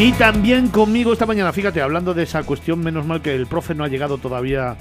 Y 0.00 0.12
también 0.12 0.68
conmigo 0.68 1.12
esta 1.12 1.26
mañana, 1.26 1.52
fíjate, 1.52 1.82
hablando 1.82 2.14
de 2.14 2.22
esa 2.22 2.42
cuestión, 2.42 2.80
menos 2.80 3.04
mal 3.04 3.20
que 3.20 3.34
el 3.34 3.46
profe 3.46 3.74
no 3.74 3.84
ha 3.84 3.88
llegado 3.88 4.16
todavía 4.16 4.74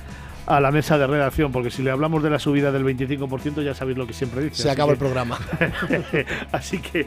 a 0.45 0.61
la 0.61 0.71
mesa 0.71 0.97
de 0.97 1.07
redacción, 1.07 1.51
porque 1.51 1.71
si 1.71 1.83
le 1.83 1.91
hablamos 1.91 2.23
de 2.23 2.29
la 2.29 2.39
subida 2.39 2.71
del 2.71 2.85
25% 2.85 3.61
ya 3.61 3.73
sabéis 3.73 3.97
lo 3.97 4.07
que 4.07 4.13
siempre 4.13 4.45
dice. 4.45 4.63
Se 4.63 4.71
acaba 4.71 4.93
el 4.93 4.97
programa. 4.97 5.37
así 6.53 6.79
que 6.79 7.05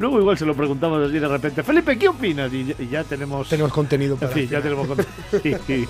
luego 0.00 0.18
igual 0.18 0.36
se 0.36 0.44
lo 0.44 0.56
preguntamos 0.56 1.08
así 1.08 1.20
de 1.20 1.28
repente, 1.28 1.62
Felipe, 1.62 1.96
¿qué 1.96 2.08
opinas? 2.08 2.52
Y 2.52 2.64
ya, 2.64 2.74
y 2.80 2.88
ya 2.88 3.04
tenemos... 3.04 3.48
Tenemos 3.48 3.72
contenido 3.72 4.14
En 4.14 4.28
para 4.28 4.40
el 4.40 4.48
ya 4.48 4.60
tenemos 4.60 4.88
contenido. 4.88 5.14
Sí. 5.66 5.86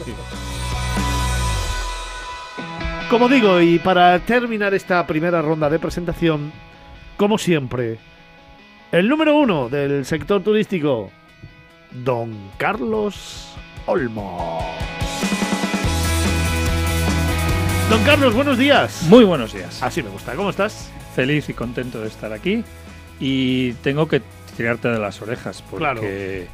Como 3.09 3.31
digo, 3.31 3.63
y 3.63 3.79
para 3.79 4.19
terminar 4.19 4.75
esta 4.75 5.07
primera 5.07 5.41
ronda 5.41 5.71
de 5.71 5.79
presentación, 5.79 6.53
como 7.17 7.39
siempre, 7.39 7.97
el 8.93 9.09
número 9.09 9.35
uno 9.35 9.71
del 9.71 10.05
sector 10.05 10.43
turístico, 10.43 11.11
Don 12.05 12.51
Carlos 12.59 13.55
Olmo. 13.87 14.61
Don 17.91 18.03
Carlos, 18.05 18.35
buenos 18.35 18.59
días. 18.59 19.05
Muy 19.09 19.25
buenos 19.25 19.53
días. 19.53 19.83
Así 19.83 20.03
me 20.03 20.11
gusta. 20.11 20.35
¿Cómo 20.35 20.51
estás? 20.51 20.91
Feliz 21.15 21.49
y 21.49 21.55
contento 21.55 22.01
de 22.01 22.09
estar 22.09 22.33
aquí. 22.33 22.65
Y 23.21 23.73
tengo 23.75 24.09
que 24.09 24.23
tirarte 24.57 24.89
de 24.89 24.99
las 24.99 25.23
orejas 25.23 25.63
porque 25.63 26.49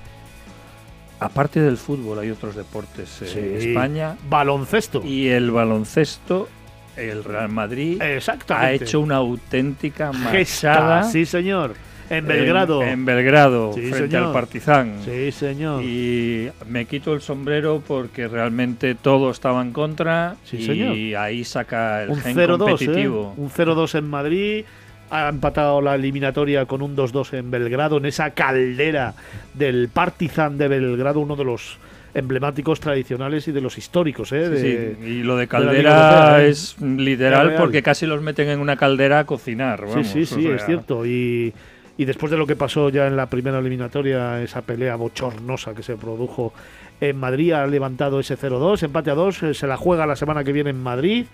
aparte 1.20 1.60
del 1.60 1.76
fútbol 1.76 2.18
hay 2.18 2.30
otros 2.30 2.54
deportes 2.54 3.22
en 3.22 3.28
Sí. 3.28 3.68
España 3.68 4.16
Baloncesto. 4.28 5.02
y 5.04 5.28
el 5.28 5.50
baloncesto, 5.52 6.48
el 6.96 7.22
Real 7.24 7.48
Madrid 7.48 8.00
Exactamente. 8.02 8.66
ha 8.66 8.72
hecho 8.72 9.00
una 9.00 9.16
auténtica 9.16 10.12
marchada 10.12 11.04
Sí, 11.04 11.24
señor. 11.26 11.74
En 12.16 12.26
Belgrado. 12.26 12.82
En, 12.82 12.88
en 12.90 13.04
Belgrado, 13.04 13.72
Sí, 13.74 13.80
frente 13.80 14.08
señor. 14.10 14.26
al 14.28 14.32
Partizan. 14.32 14.92
Sí, 15.04 15.32
señor. 15.32 15.82
Y 15.82 16.48
me 16.68 16.84
quito 16.84 17.14
el 17.14 17.20
sombrero 17.20 17.82
porque 17.86 18.28
realmente 18.28 18.94
todo 18.94 19.30
estaba 19.30 19.62
en 19.62 19.72
contra 19.72 20.36
Sí, 20.44 20.58
y 20.58 20.66
señor. 20.66 21.20
ahí 21.22 21.44
saca 21.44 22.02
el 22.04 22.10
un 22.10 22.16
gen 22.20 22.36
0-2, 22.36 22.58
competitivo. 22.58 23.34
¿eh? 23.36 23.40
Un 23.40 23.50
0-2 23.50 23.94
en 23.98 24.04
Madrid. 24.08 24.64
Ha 25.10 25.28
empatado 25.28 25.80
la 25.82 25.94
eliminatoria 25.94 26.64
con 26.64 26.80
un 26.80 26.96
2-2 26.96 27.34
en 27.34 27.50
Belgrado, 27.50 27.98
en 27.98 28.06
esa 28.06 28.30
caldera 28.30 29.14
del 29.52 29.88
Partizan 29.92 30.56
de 30.56 30.68
Belgrado, 30.68 31.20
uno 31.20 31.36
de 31.36 31.44
los 31.44 31.76
emblemáticos 32.14 32.78
tradicionales 32.80 33.46
y 33.48 33.52
de 33.52 33.60
los 33.60 33.76
históricos. 33.78 34.32
¿eh? 34.32 34.46
Sí, 34.46 34.62
de- 34.62 34.96
sí, 35.00 35.06
y 35.06 35.22
lo 35.22 35.36
de 35.36 35.48
caldera 35.48 35.76
Europea, 35.78 36.42
¿eh? 36.44 36.48
es 36.48 36.76
literal 36.80 37.54
porque 37.58 37.82
casi 37.82 38.06
los 38.06 38.22
meten 38.22 38.48
en 38.48 38.60
una 38.60 38.76
caldera 38.76 39.20
a 39.20 39.24
cocinar. 39.24 39.80
Sí, 39.80 39.86
vamos, 39.90 40.06
sí, 40.08 40.22
o 40.22 40.26
sí, 40.26 40.42
sea, 40.44 40.54
es 40.56 40.64
cierto. 40.66 41.04
Y, 41.06 41.52
y 41.98 42.04
después 42.04 42.30
de 42.30 42.38
lo 42.38 42.46
que 42.46 42.56
pasó 42.56 42.88
ya 42.88 43.06
en 43.06 43.16
la 43.16 43.26
primera 43.26 43.58
eliminatoria, 43.58 44.42
esa 44.42 44.62
pelea 44.62 44.96
bochornosa 44.96 45.74
que 45.74 45.82
se 45.82 45.96
produjo 45.96 46.52
en 47.00 47.16
Madrid, 47.16 47.52
ha 47.52 47.66
levantado 47.66 48.20
ese 48.20 48.38
0-2, 48.38 48.82
empate 48.84 49.10
a 49.10 49.14
2, 49.14 49.42
eh, 49.42 49.54
se 49.54 49.66
la 49.66 49.76
juega 49.76 50.06
la 50.06 50.16
semana 50.16 50.44
que 50.44 50.52
viene 50.52 50.70
en 50.70 50.82
Madrid, 50.82 51.26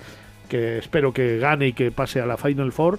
que 0.48 0.78
espero 0.78 1.12
que 1.12 1.38
gane 1.38 1.68
y 1.68 1.72
que 1.74 1.90
pase 1.90 2.20
a 2.20 2.26
la 2.26 2.36
Final 2.36 2.72
Four. 2.72 2.98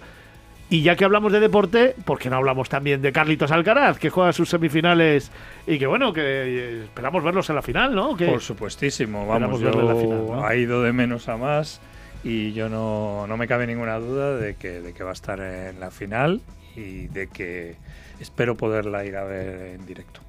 Y 0.72 0.84
ya 0.84 0.96
que 0.96 1.04
hablamos 1.04 1.32
de 1.32 1.40
deporte, 1.40 1.96
¿por 2.06 2.20
qué 2.20 2.30
no 2.30 2.36
hablamos 2.36 2.70
también 2.70 3.02
de 3.02 3.12
Carlitos 3.12 3.50
Alcaraz, 3.52 3.98
que 3.98 4.12
juega 4.12 4.32
sus 4.34 4.50
semifinales 4.50 5.32
y 5.66 5.80
que 5.80 5.88
bueno, 5.88 6.14
que 6.14 6.22
eh, 6.24 6.84
esperamos 6.84 7.24
verlos 7.24 7.50
en 7.50 7.56
la 7.56 7.64
final, 7.64 7.96
¿no? 7.96 8.16
Que- 8.16 8.28
Por 8.28 8.40
supuestísimo, 8.40 9.26
vamos, 9.26 9.60
verle 9.64 9.82
en 9.82 9.88
la 9.88 9.94
yo 9.96 10.00
final, 10.00 10.26
¿no? 10.28 10.46
ha 10.46 10.56
ido 10.56 10.84
de 10.84 10.94
menos 10.94 11.28
a 11.28 11.38
más 11.38 11.82
y 12.24 12.54
yo 12.54 12.70
no, 12.70 13.26
no 13.26 13.36
me 13.36 13.48
cabe 13.48 13.66
ninguna 13.66 13.98
duda 13.98 14.38
de 14.38 14.58
que, 14.58 14.80
de 14.82 14.94
que 14.94 15.04
va 15.04 15.10
a 15.10 15.14
estar 15.14 15.40
en 15.40 15.80
la 15.80 15.90
final 15.90 16.40
y 16.76 17.08
de 17.08 17.28
que 17.28 17.76
espero 18.20 18.56
poderla 18.56 19.06
ir 19.06 19.16
a 19.16 19.24
ver 19.24 19.76
en 19.76 19.86
directo. 19.86 20.22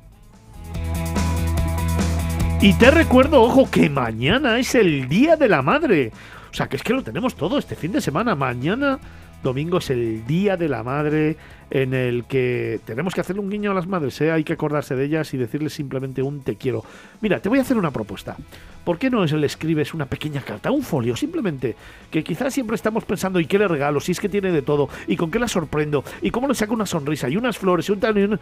Y 2.63 2.75
te 2.75 2.91
recuerdo, 2.91 3.43
ojo, 3.43 3.71
que 3.71 3.89
mañana 3.89 4.59
es 4.59 4.75
el 4.75 5.09
Día 5.09 5.37
de 5.37 5.49
la 5.49 5.63
Madre. 5.63 6.13
O 6.51 6.55
sea, 6.55 6.69
que 6.69 6.77
es 6.77 6.83
que 6.83 6.93
lo 6.93 7.03
tenemos 7.03 7.35
todo 7.35 7.59
este 7.59 7.75
fin 7.75 7.93
de 7.93 8.03
semana. 8.03 8.35
Mañana, 8.35 8.99
domingo, 9.43 9.79
es 9.79 9.91
el 9.91 10.27
Día 10.27 10.57
de 10.57 10.69
la 10.69 10.83
Madre 10.83 11.37
en 11.71 11.95
el 11.95 12.25
que 12.25 12.81
tenemos 12.85 13.15
que 13.15 13.21
hacerle 13.21 13.41
un 13.41 13.51
guiño 13.51 13.71
a 13.71 13.75
las 13.75 13.87
madres. 13.87 14.21
¿eh? 14.21 14.33
Hay 14.33 14.45
que 14.45 14.53
acordarse 14.53 14.97
de 14.97 15.05
ellas 15.05 15.33
y 15.35 15.37
decirles 15.37 15.73
simplemente 15.73 16.23
un 16.23 16.43
te 16.43 16.57
quiero. 16.57 16.85
Mira, 17.21 17.41
te 17.41 17.49
voy 17.49 17.59
a 17.59 17.63
hacer 17.63 17.77
una 17.77 17.91
propuesta. 17.91 18.37
¿Por 18.85 18.99
qué 18.99 19.11
no 19.11 19.25
le 19.25 19.47
escribes 19.47 19.95
una 19.95 20.07
pequeña 20.07 20.41
carta, 20.41 20.71
un 20.71 20.83
folio, 20.83 21.15
simplemente? 21.15 21.77
Que 22.11 22.25
quizás 22.25 22.53
siempre 22.53 22.75
estamos 22.75 23.05
pensando, 23.05 23.39
¿y 23.39 23.47
qué 23.47 23.59
le 23.59 23.69
regalo? 23.69 24.01
Si 24.01 24.13
es 24.13 24.21
que 24.21 24.29
tiene 24.29 24.51
de 24.53 24.63
todo, 24.63 24.89
¿y 25.07 25.17
con 25.17 25.31
qué 25.31 25.39
la 25.39 25.49
sorprendo? 25.49 26.03
¿Y 26.23 26.31
cómo 26.31 26.49
le 26.49 26.55
saco 26.55 26.75
una 26.75 26.87
sonrisa? 26.87 27.29
Y 27.29 27.37
unas 27.37 27.59
flores, 27.59 27.89
y 27.89 27.93
un 27.93 28.01
tal. 28.01 28.41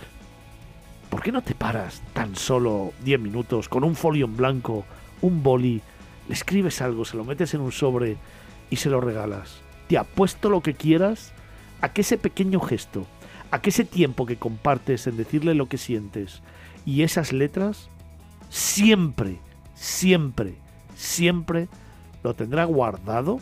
¿Por 1.10 1.22
qué 1.22 1.32
no 1.32 1.42
te 1.42 1.54
paras 1.54 2.02
tan 2.12 2.36
solo 2.36 2.92
10 3.04 3.20
minutos 3.20 3.68
con 3.68 3.84
un 3.84 3.94
folio 3.94 4.26
en 4.26 4.36
blanco, 4.36 4.84
un 5.22 5.42
boli, 5.42 5.80
le 6.28 6.34
escribes 6.34 6.80
algo, 6.80 7.04
se 7.04 7.16
lo 7.16 7.24
metes 7.24 7.54
en 7.54 7.60
un 7.60 7.72
sobre 7.72 8.16
y 8.70 8.76
se 8.76 8.90
lo 8.90 9.00
regalas? 9.00 9.67
Te 9.88 9.98
apuesto 9.98 10.50
lo 10.50 10.60
que 10.60 10.74
quieras 10.74 11.32
a 11.80 11.92
que 11.92 12.02
ese 12.02 12.18
pequeño 12.18 12.60
gesto, 12.60 13.06
a 13.50 13.60
que 13.60 13.70
ese 13.70 13.84
tiempo 13.84 14.26
que 14.26 14.36
compartes 14.36 15.06
en 15.06 15.16
decirle 15.16 15.54
lo 15.54 15.68
que 15.68 15.78
sientes 15.78 16.42
y 16.84 17.02
esas 17.02 17.32
letras, 17.32 17.88
siempre, 18.50 19.38
siempre, 19.74 20.54
siempre 20.94 21.68
lo 22.22 22.34
tendrá 22.34 22.64
guardado 22.64 23.40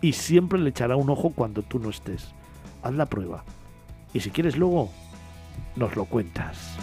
y 0.00 0.12
siempre 0.12 0.58
le 0.58 0.70
echará 0.70 0.96
un 0.96 1.10
ojo 1.10 1.30
cuando 1.30 1.62
tú 1.62 1.78
no 1.78 1.90
estés. 1.90 2.32
Haz 2.82 2.94
la 2.94 3.06
prueba. 3.06 3.44
Y 4.12 4.20
si 4.20 4.30
quieres 4.30 4.56
luego, 4.56 4.90
nos 5.76 5.96
lo 5.96 6.04
cuentas. 6.04 6.76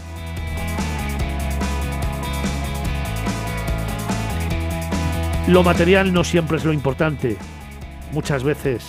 Lo 5.48 5.64
material 5.64 6.14
no 6.14 6.24
siempre 6.24 6.58
es 6.58 6.66
lo 6.66 6.74
importante. 6.74 7.38
Muchas 8.12 8.44
veces 8.44 8.84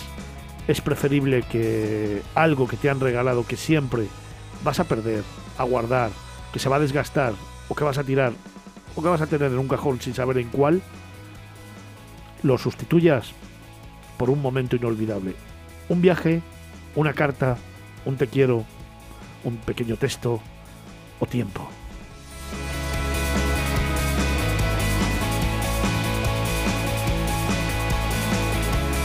es 0.67 0.81
preferible 0.81 1.43
que 1.43 2.21
algo 2.35 2.67
que 2.67 2.77
te 2.77 2.89
han 2.89 2.99
regalado, 2.99 3.45
que 3.45 3.55
siempre 3.55 4.07
vas 4.63 4.79
a 4.79 4.83
perder, 4.83 5.23
a 5.57 5.63
guardar, 5.63 6.11
que 6.51 6.59
se 6.59 6.69
va 6.69 6.75
a 6.75 6.79
desgastar, 6.79 7.33
o 7.69 7.75
que 7.75 7.83
vas 7.83 7.97
a 7.97 8.03
tirar, 8.03 8.33
o 8.95 9.01
que 9.01 9.07
vas 9.07 9.21
a 9.21 9.27
tener 9.27 9.51
en 9.51 9.59
un 9.59 9.67
cajón 9.67 10.01
sin 10.01 10.13
saber 10.13 10.37
en 10.37 10.49
cuál, 10.49 10.81
lo 12.43 12.57
sustituyas 12.57 13.31
por 14.17 14.29
un 14.29 14.41
momento 14.41 14.75
inolvidable. 14.75 15.35
Un 15.89 16.01
viaje, 16.01 16.41
una 16.95 17.13
carta, 17.13 17.57
un 18.05 18.17
te 18.17 18.27
quiero, 18.27 18.65
un 19.43 19.57
pequeño 19.57 19.95
texto 19.95 20.41
o 21.19 21.25
tiempo. 21.25 21.69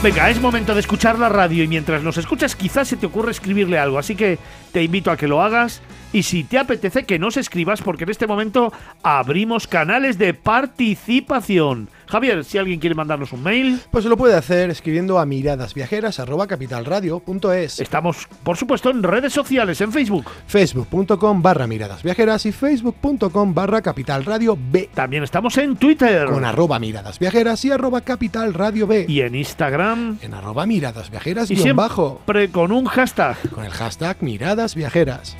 Venga, 0.01 0.29
es 0.29 0.39
momento 0.39 0.73
de 0.73 0.79
escuchar 0.79 1.19
la 1.19 1.27
radio 1.27 1.61
y 1.61 1.67
mientras 1.67 2.03
nos 2.03 2.15
escuchas 2.15 2.55
quizás 2.55 2.87
se 2.87 2.95
te 2.95 3.05
ocurre 3.05 3.31
escribirle 3.31 3.77
algo, 3.77 3.99
así 3.99 4.15
que 4.15 4.39
te 4.71 4.81
invito 4.81 5.11
a 5.11 5.17
que 5.17 5.27
lo 5.27 5.41
hagas 5.41 5.81
y 6.11 6.23
si 6.23 6.43
te 6.43 6.57
apetece 6.57 7.03
que 7.05 7.19
nos 7.19 7.37
escribas 7.37 7.81
porque 7.81 8.03
en 8.05 8.09
este 8.09 8.25
momento 8.27 8.73
abrimos 9.03 9.67
canales 9.67 10.17
de 10.17 10.33
participación. 10.33 11.89
Javier, 12.07 12.43
si 12.43 12.57
alguien 12.57 12.79
quiere 12.79 12.95
mandarnos 12.95 13.31
un 13.33 13.43
mail, 13.43 13.79
Pues 13.91 14.03
lo 14.05 14.17
puede 14.17 14.35
hacer 14.35 14.71
escribiendo 14.71 15.19
a 15.19 15.25
miradasviajeras.capitalradio.es, 15.27 17.79
estamos 17.79 18.27
por 18.43 18.57
supuesto 18.57 18.89
en 18.89 19.03
redes 19.03 19.31
sociales, 19.33 19.79
en 19.81 19.91
Facebook. 19.91 20.25
facebook.com 20.47 21.41
barra 21.41 21.67
miradasviajeras 21.67 22.45
y 22.47 22.51
facebook.com 22.51 23.53
barra 23.53 23.81
capitalradio 23.81 24.57
B. 24.71 24.89
También 24.93 25.23
estamos 25.23 25.57
en 25.57 25.75
Twitter 25.77 26.25
Con 26.25 26.45
arroba 26.45 26.79
miradasviajeras 26.79 27.63
y 27.65 27.71
arroba 27.71 28.01
capitalradio 28.01 28.87
B. 28.87 29.05
y 29.07 29.21
en 29.21 29.35
Instagram 29.35 30.17
En 30.21 30.33
arroba 30.33 30.65
miradasviajeras 30.65 31.51
y 31.51 31.55
guion 31.55 31.63
siempre 31.63 31.83
bajo. 31.83 32.21
con 32.51 32.71
un 32.71 32.85
hashtag. 32.85 33.37
Con 33.51 33.65
el 33.65 33.71
hashtag 33.71 34.17
miradasviajeras. 34.21 35.37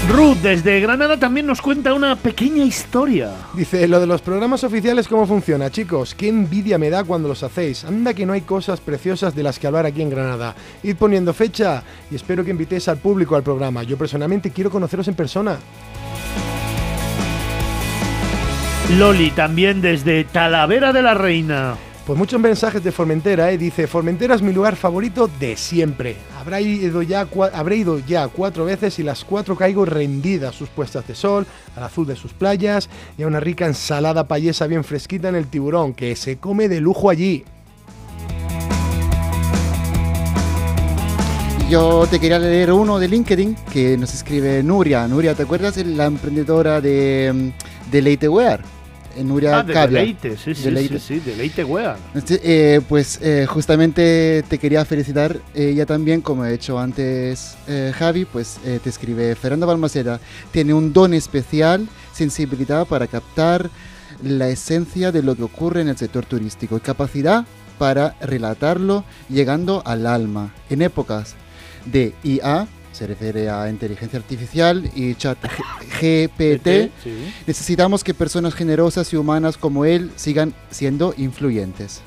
Ruth 0.10 0.38
desde 0.44 0.80
Granada 0.82 1.18
también 1.18 1.48
nos 1.48 1.62
cuenta 1.62 1.94
una 1.94 2.16
pequeña 2.16 2.64
historia. 2.64 3.32
Dice, 3.54 3.88
lo 3.88 4.00
de 4.00 4.06
los 4.06 4.22
programas 4.22 4.64
oficiales, 4.64 5.08
¿cómo 5.08 5.26
funciona, 5.26 5.72
chicos? 5.72 6.14
Qué 6.14 6.28
envidia 6.28 6.78
me 6.78 6.92
da 6.92 7.04
cuando 7.04 7.28
los 7.28 7.42
hacéis. 7.42 7.84
Anda 7.84 8.14
que 8.14 8.26
no 8.26 8.34
hay 8.34 8.42
cosas 8.42 8.80
preciosas 8.80 9.36
de 9.36 9.42
las 9.42 9.58
que 9.58 9.66
hablar 9.66 9.86
aquí 9.86 10.04
en 10.04 10.12
Granada. 10.12 10.56
Id 10.84 10.96
poniendo 10.96 11.34
fecha 11.34 11.84
y 12.12 12.16
espero 12.16 12.46
que 12.46 12.52
invitéis 12.52 12.88
al 12.88 12.98
público 12.98 13.36
al 13.36 13.44
programa. 13.44 13.82
Yo 13.84 13.98
personalmente 13.98 14.52
quiero 14.52 14.70
conoceros 14.70 15.08
en 15.08 15.16
persona. 15.16 15.58
Loli 19.00 19.32
también 19.32 19.82
desde 19.82 20.24
Talavera 20.26 20.94
de 20.94 21.02
la 21.02 21.16
Reina. 21.16 21.76
Pues 22.06 22.20
muchos 22.20 22.40
mensajes 22.40 22.84
de 22.84 22.92
Formentera, 22.92 23.52
¿eh? 23.52 23.58
Dice, 23.58 23.88
Formentera 23.88 24.36
es 24.36 24.44
mi 24.44 24.54
lugar 24.54 24.76
favorito 24.76 25.28
de 25.40 25.58
siempre. 25.58 26.16
Habrá 26.46 26.62
ido 26.62 27.02
ya, 27.02 27.28
habré 27.54 27.78
ido 27.78 27.98
ya 27.98 28.28
cuatro 28.28 28.66
veces 28.66 29.00
y 29.00 29.04
las 29.04 29.26
cuatro 29.26 29.56
caigo 29.56 29.84
rendida 29.84 30.50
a 30.50 30.52
sus 30.52 30.70
puestas 30.70 31.08
de 31.08 31.16
sol, 31.16 31.48
al 31.76 31.82
azul 31.82 32.06
de 32.06 32.16
sus 32.16 32.34
playas 32.34 32.88
y 33.18 33.24
a 33.24 33.28
una 33.28 33.40
rica 33.40 33.66
ensalada 33.66 34.28
payesa 34.28 34.68
bien 34.68 34.84
fresquita 34.84 35.30
en 35.30 35.34
el 35.34 35.48
tiburón, 35.48 35.96
que 35.96 36.16
se 36.16 36.38
come 36.38 36.70
de 36.70 36.82
lujo 36.82 37.10
allí. 37.10 37.44
Yo 41.68 42.06
te 42.06 42.20
quería 42.20 42.38
leer 42.38 42.72
uno 42.72 43.00
de 43.00 43.08
LinkedIn 43.08 43.56
que 43.74 43.98
nos 43.98 44.14
escribe 44.14 44.62
Nuria. 44.62 45.08
Nuria, 45.08 45.34
¿te 45.34 45.42
acuerdas 45.42 45.74
de 45.74 45.86
la 45.86 46.06
emprendedora 46.06 46.80
de, 46.80 47.32
mm, 47.34 47.92
de 47.92 48.02
Leiteware? 48.04 48.75
Eh, 49.16 49.24
Nuria 49.24 49.60
Ah, 49.60 49.64
de 49.64 49.74
Cavia. 49.74 50.00
Deleite, 50.00 50.38
sí, 50.38 50.54
sí, 50.54 50.64
Deleite. 50.64 51.00
sí, 51.00 51.16
sí, 51.16 51.20
Deleite 51.20 51.64
eh, 52.44 52.82
pues 52.88 53.20
eh, 53.22 53.46
justamente 53.48 54.44
te 54.50 54.58
quería 54.58 54.84
felicitar. 54.86 55.38
Ella 55.54 55.86
también, 55.86 56.22
como 56.22 56.46
he 56.46 56.54
hecho 56.54 56.78
antes 56.80 57.56
eh, 57.68 57.94
Javi, 57.98 58.26
pues 58.26 58.58
eh, 58.66 58.80
te 58.84 58.90
escribe 58.90 59.36
Fernando 59.36 59.68
Balmaceda. 59.68 60.20
Tiene 60.52 60.74
un 60.74 60.92
don 60.94 61.14
especial, 61.14 61.88
sensibilidad 62.14 62.86
para 62.86 63.08
captar 63.08 63.70
la 64.24 64.50
esencia 64.50 65.12
de 65.12 65.24
lo 65.24 65.36
que 65.36 65.44
ocurre 65.44 65.82
en 65.82 65.90
el 65.90 65.98
sector 65.98 66.26
turístico 66.26 66.78
y 66.78 66.80
capacidad 66.80 67.46
para 67.78 68.16
relatarlo 68.22 69.04
llegando 69.30 69.82
al 69.86 70.08
alma. 70.08 70.54
En 70.70 70.82
épocas 70.82 71.36
de 71.86 72.14
IA, 72.24 72.68
se 72.96 73.06
refiere 73.08 73.50
a 73.50 73.70
inteligencia 73.70 74.18
artificial 74.18 74.90
y 74.96 75.16
chat 75.16 75.38
GPT, 76.02 76.92
Sí. 77.04 77.34
Necesitamos 77.46 78.04
que 78.04 78.14
personas 78.14 78.54
generosas 78.56 79.12
y 79.12 79.18
humanas 79.18 79.58
como 79.58 79.84
él 79.84 80.12
sigan 80.16 80.54
siendo 80.72 81.14
influyentes. 81.18 82.02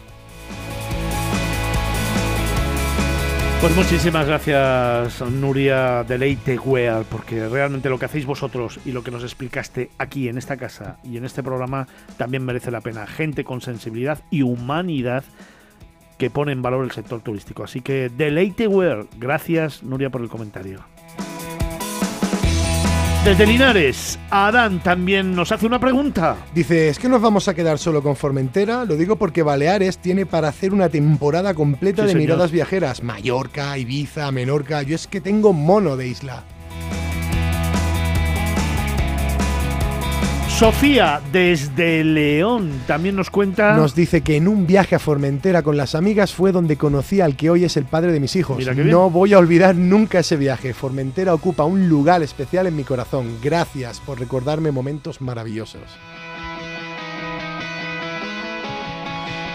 Pues 3.61 3.75
muchísimas 3.75 4.27
gracias, 4.27 5.21
Nuria 5.21 6.05
Deleite 6.05 6.59
Wear, 6.59 7.05
porque 7.05 7.49
realmente 7.49 7.91
lo 7.91 7.99
que 7.99 8.05
hacéis 8.05 8.25
vosotros 8.25 8.79
y 8.85 8.93
lo 8.93 9.03
que 9.03 9.11
nos 9.11 9.25
explicaste 9.25 9.91
aquí 9.99 10.29
en 10.29 10.39
esta 10.39 10.57
casa 10.57 10.99
y 11.03 11.17
en 11.17 11.25
este 11.25 11.43
programa 11.43 11.89
también 12.17 12.45
merece 12.45 12.71
la 12.71 12.81
pena. 12.81 13.07
Gente 13.09 13.43
con 13.43 13.61
sensibilidad 13.61 14.21
y 14.31 14.43
humanidad 14.43 15.25
que 16.19 16.31
pone 16.31 16.53
en 16.53 16.61
valor 16.63 16.85
el 16.85 16.91
sector 16.91 17.21
turístico. 17.21 17.65
Así 17.65 17.81
que 17.81 18.11
Deleite 18.11 18.67
Wear, 18.67 19.07
gracias, 19.19 19.83
Nuria, 19.83 20.11
por 20.11 20.21
el 20.21 20.29
comentario. 20.29 20.81
Desde 23.25 23.47
Linares, 23.47 24.19
Adán 24.31 24.81
también 24.83 25.35
nos 25.35 25.53
hace 25.53 25.67
una 25.67 25.79
pregunta. 25.79 26.37
Dice, 26.55 26.89
¿es 26.89 26.99
que 26.99 27.09
nos 27.11 27.21
vamos 27.21 27.47
a 27.49 27.55
quedar 27.55 27.77
solo 27.79 28.03
con 28.03 28.17
Formentera? 28.17 28.85
Lo 28.87 28.97
digo 28.97 29.17
porque 29.17 29.43
Baleares 29.43 29.99
tiene 29.99 30.25
para 30.25 30.49
hacer 30.49 30.73
una 30.73 30.89
temporada 30.89 31.53
completa 31.53 32.03
Sí, 32.03 32.07
de 32.07 32.13
señor. 32.13 32.21
miradas 32.23 32.51
viajeras. 32.53 33.03
Mallorca, 33.03 33.77
Ibiza, 33.77 34.31
Menorca. 34.33 34.83
Yo 34.83 34.95
es 34.95 35.07
que 35.07 35.21
tengo 35.21 35.53
mono 35.53 35.97
de 35.97 36.07
isla. 36.09 36.45
Sofía, 40.59 41.23
desde 41.31 42.03
León, 42.03 42.73
también 42.89 43.15
nos 43.15 43.31
cuenta... 43.31 43.77
Nos 43.77 43.95
dice 43.95 44.23
que 44.23 44.35
en 44.35 44.49
un 44.49 44.67
viaje 44.67 44.97
a 44.97 44.99
Formentera 44.99 45.63
con 45.63 45.77
las 45.77 45.95
amigas 45.95 46.35
fue 46.35 46.51
donde 46.51 46.77
conocí 46.77 47.21
al 47.21 47.37
que 47.37 47.49
hoy 47.49 47.63
es 47.63 47.77
el 47.77 47.85
padre 47.85 48.11
de 48.11 48.19
mis 48.19 48.35
hijos. 48.35 48.67
No 48.77 49.09
voy 49.09 49.35
a 49.35 49.39
olvidar 49.39 49.77
nunca 49.77 50.19
ese 50.19 50.37
viaje. 50.37 50.75
Formentera 50.75 51.33
ocupa 51.33 51.63
un 51.63 51.89
lugar 51.89 52.25
especial 52.25 52.67
en 52.67 52.75
mi 52.75 52.83
corazón. 52.83 53.39
Gracias 53.41 54.01
por 54.01 54.19
recordarme 54.19 54.73
momentos 54.73 55.21
maravillosos. 55.21 55.97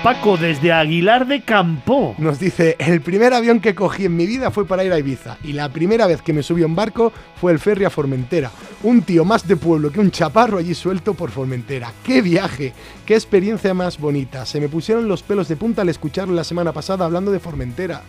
Paco, 0.04 0.36
desde 0.36 0.74
Aguilar 0.74 1.28
de 1.28 1.43
Campo. 1.43 2.14
Nos 2.18 2.38
dice, 2.38 2.76
el 2.78 2.99
primer 2.99 3.34
avión 3.34 3.62
que 3.62 3.74
cogí 3.74 4.04
en 4.04 4.18
mi 4.18 4.26
vida 4.26 4.51
fue 4.51 4.68
para 4.68 4.84
ir 4.84 4.91
a 4.91 4.99
Ibiza 4.99 5.38
y 5.45 5.54
la 5.54 5.70
primera 5.70 6.08
vez 6.08 6.22
que 6.22 6.34
me 6.34 6.43
subí 6.43 6.62
a 6.62 6.66
un 6.66 6.76
barco 6.76 7.14
fue 7.39 7.54
el 7.54 7.60
ferry 7.60 7.86
a 7.86 7.89
Formentera. 7.89 8.51
Un 8.84 9.04
tío 9.04 9.24
más 9.24 9.47
de 9.47 9.56
pueblo 9.56 9.93
que 9.93 10.01
un 10.01 10.12
chaparro 10.12 10.58
allí 10.58 10.74
suelto 10.74 11.14
por 11.14 11.32
Formentera. 11.32 11.93
¡Qué 12.04 12.22
viaje! 12.22 12.74
¡Qué 13.06 13.14
experiencia 13.14 13.74
más 13.74 13.97
bonita! 13.97 14.45
Se 14.45 14.60
me 14.60 14.68
pusieron 14.68 15.08
los 15.08 15.24
pelos 15.24 15.47
de 15.47 15.56
punta 15.56 15.84
al 15.84 15.89
escucharlo 15.89 16.36
la 16.36 16.43
semana 16.43 16.74
pasada 16.74 17.06
hablando 17.06 17.32
de 17.32 17.39
Formentera. 17.39 18.01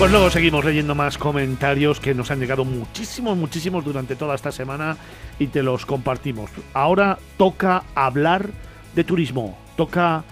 Pues 0.00 0.12
luego 0.12 0.30
seguimos 0.30 0.64
leyendo 0.64 0.94
más 0.94 1.18
comentarios 1.18 2.00
que 2.00 2.14
nos 2.14 2.30
han 2.30 2.40
llegado 2.40 2.64
muchísimos, 2.64 3.36
muchísimos 3.36 3.84
durante 3.84 4.16
toda 4.16 4.34
esta 4.34 4.50
semana 4.50 4.96
y 5.38 5.48
te 5.48 5.62
los 5.62 5.84
compartimos. 5.84 6.50
Ahora 6.72 7.18
toca 7.36 7.82
hablar 7.94 8.48
de 8.94 9.04
turismo, 9.04 9.58
toca 9.76 10.24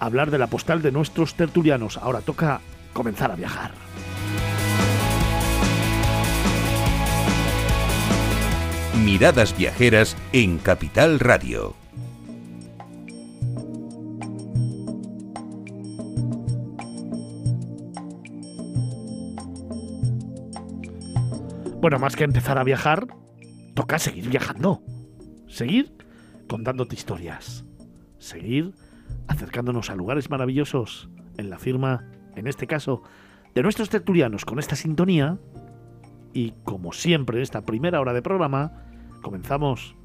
hablar 0.00 0.30
de 0.30 0.38
la 0.38 0.46
postal 0.46 0.80
de 0.80 0.92
nuestros 0.92 1.34
tertulianos. 1.34 1.98
Ahora 1.98 2.22
toca 2.22 2.62
comenzar 2.94 3.30
a 3.30 3.36
viajar. 3.36 3.72
Miradas 9.04 9.54
Viajeras 9.54 10.16
en 10.32 10.56
Capital 10.56 11.20
Radio. 11.20 11.81
Bueno, 21.82 21.98
más 21.98 22.14
que 22.14 22.22
empezar 22.22 22.58
a 22.58 22.62
viajar, 22.62 23.08
toca 23.74 23.98
seguir 23.98 24.28
viajando. 24.28 24.84
Seguir 25.48 25.92
contándote 26.48 26.94
historias. 26.94 27.64
Seguir 28.18 28.72
acercándonos 29.26 29.90
a 29.90 29.96
lugares 29.96 30.30
maravillosos 30.30 31.10
en 31.38 31.50
la 31.50 31.58
firma, 31.58 32.08
en 32.36 32.46
este 32.46 32.68
caso, 32.68 33.02
de 33.52 33.64
nuestros 33.64 33.88
tertulianos 33.88 34.44
con 34.44 34.60
esta 34.60 34.76
sintonía. 34.76 35.40
Y 36.32 36.52
como 36.62 36.92
siempre, 36.92 37.38
en 37.38 37.42
esta 37.42 37.62
primera 37.62 38.00
hora 38.00 38.12
de 38.12 38.22
programa, 38.22 38.84
comenzamos 39.20 39.96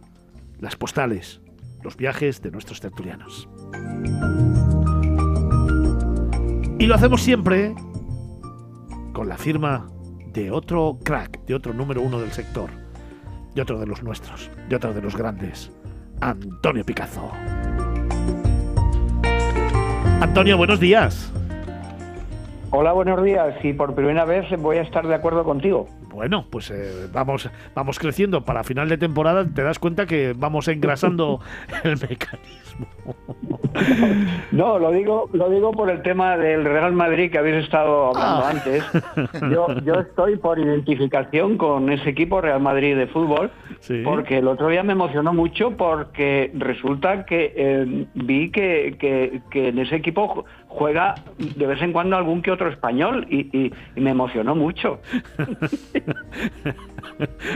las 0.59 0.78
postales, 0.78 1.41
los 1.84 1.95
viajes 1.95 2.41
de 2.41 2.49
nuestros 2.49 2.82
tertulianos. 2.82 3.47
Y 6.80 6.88
lo 6.88 6.95
hacemos 6.95 7.21
siempre 7.21 7.75
con 9.13 9.30
la 9.30 9.38
firma 9.38 9.91
de 10.38 10.52
otro 10.52 11.00
crack, 11.04 11.40
de 11.46 11.56
otro 11.56 11.74
número 11.74 12.00
uno 12.00 12.20
del 12.20 12.32
sector, 12.32 12.70
de 13.56 13.62
otro 13.64 13.80
de 13.80 13.88
los 13.88 14.04
nuestros, 14.04 14.52
de 14.70 14.76
otro 14.76 14.94
de 14.94 15.02
los 15.02 15.18
grandes, 15.18 15.72
Antonio 16.22 16.86
Picazo. 16.86 17.32
Antonio, 20.22 20.56
buenos 20.56 20.80
días. 20.80 21.34
Hola, 22.70 22.92
buenos 22.92 23.24
días. 23.24 23.56
Y 23.64 23.74
por 23.74 23.96
primera 23.96 24.26
vez 24.26 24.46
voy 24.60 24.78
a 24.78 24.84
estar 24.84 25.08
de 25.08 25.16
acuerdo 25.16 25.44
contigo. 25.44 25.88
Bueno, 26.14 26.46
pues 26.52 26.70
eh, 26.70 27.08
vamos, 27.12 27.50
vamos 27.74 27.98
creciendo. 27.98 28.46
Para 28.46 28.64
final 28.64 28.90
de 28.90 29.00
temporada 29.00 29.44
te 29.44 29.64
das 29.64 29.80
cuenta 29.80 30.06
que 30.06 30.36
vamos 30.38 30.68
engrasando 30.68 31.40
el 31.84 31.94
mecanismo. 31.94 32.66
No, 34.51 34.80
lo 34.80 34.91
digo, 34.91 35.30
lo 35.34 35.49
digo 35.49 35.71
por 35.71 35.89
el 35.89 36.01
tema 36.01 36.36
del 36.38 36.63
Real 36.65 36.93
Madrid 36.93 37.32
que 37.32 37.38
habéis 37.38 37.63
estado 37.63 38.07
hablando 38.07 38.45
Ah. 38.45 38.49
antes. 38.49 38.84
Yo, 39.51 39.67
yo 39.82 39.93
estoy 39.99 40.38
por 40.38 40.59
identificación 40.59 41.57
con 41.57 41.91
ese 41.91 42.09
equipo 42.09 42.41
Real 42.41 42.59
Madrid 42.61 42.95
de 42.97 43.07
fútbol, 43.07 43.51
Sí. 43.80 44.01
porque 44.03 44.39
el 44.39 44.47
otro 44.47 44.67
día 44.69 44.84
me 44.84 44.93
emocionó 44.93 45.34
mucho 45.34 45.71
porque 45.71 46.51
resulta 46.55 47.25
que 47.25 47.53
eh, 47.55 48.05
vi 48.15 48.49
que, 48.51 48.95
que- 48.99 49.41
que 49.51 49.67
en 49.69 49.80
ese 49.80 49.95
equipo 49.95 50.28
ju- 50.28 50.43
juega 50.67 51.15
de 51.38 51.67
vez 51.67 51.82
en 51.82 51.93
cuando 51.93 52.17
algún 52.17 52.41
que 52.41 52.51
otro 52.51 52.69
español 52.69 53.25
y, 53.30 53.55
y- 53.57 53.71
y 53.95 54.01
me 54.01 54.11
emocionó 54.11 54.55
mucho. 54.55 54.99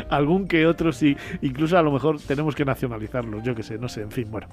Algún 0.10 0.48
que 0.48 0.66
otro 0.66 0.92
sí, 0.92 1.16
incluso 1.42 1.78
a 1.78 1.82
lo 1.82 1.92
mejor 1.92 2.18
tenemos 2.20 2.56
que 2.56 2.66
nacionalizarlos, 2.66 3.44
yo 3.44 3.54
que 3.54 3.64
sé, 3.64 3.78
no 3.78 3.88
sé, 3.90 4.02
en 4.02 4.12
fin, 4.12 4.28
bueno, 4.32 4.48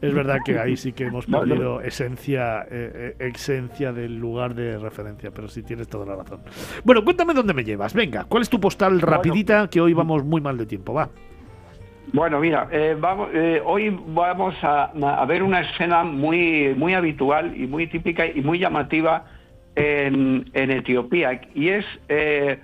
es 0.00 0.11
verdad 0.12 0.38
que 0.44 0.58
ahí 0.58 0.76
sí 0.76 0.92
que 0.92 1.04
hemos 1.06 1.28
No, 1.28 1.38
no. 1.44 1.48
perdido 1.48 1.80
esencia, 1.80 2.62
eh, 2.70 3.14
eh, 3.18 3.30
esencia 3.34 3.92
del 3.92 4.16
lugar 4.18 4.54
de 4.54 4.78
referencia, 4.78 5.30
pero 5.30 5.48
sí 5.48 5.62
tienes 5.62 5.88
toda 5.88 6.06
la 6.06 6.16
razón. 6.16 6.40
Bueno, 6.84 7.04
cuéntame 7.04 7.34
dónde 7.34 7.54
me 7.54 7.64
llevas, 7.64 7.94
venga, 7.94 8.24
¿cuál 8.24 8.42
es 8.42 8.48
tu 8.50 8.60
postal 8.60 9.00
rapidita? 9.00 9.68
Que 9.68 9.80
hoy 9.80 9.92
vamos 9.94 10.24
muy 10.24 10.40
mal 10.40 10.56
de 10.58 10.66
tiempo, 10.66 10.94
va. 10.94 11.08
Bueno, 12.12 12.40
mira, 12.40 12.68
eh, 12.72 12.96
vamos, 12.98 13.28
eh, 13.32 13.62
hoy 13.64 13.96
vamos 14.08 14.54
a, 14.62 14.90
a 14.92 15.24
ver 15.24 15.42
una 15.42 15.60
escena 15.60 16.02
muy, 16.02 16.74
muy 16.76 16.94
habitual 16.94 17.56
y 17.56 17.66
muy 17.66 17.86
típica 17.86 18.26
y 18.26 18.40
muy 18.42 18.58
llamativa 18.58 19.24
en, 19.76 20.50
en 20.52 20.70
Etiopía 20.72 21.40
y 21.54 21.68
es 21.68 21.86
eh, 22.08 22.58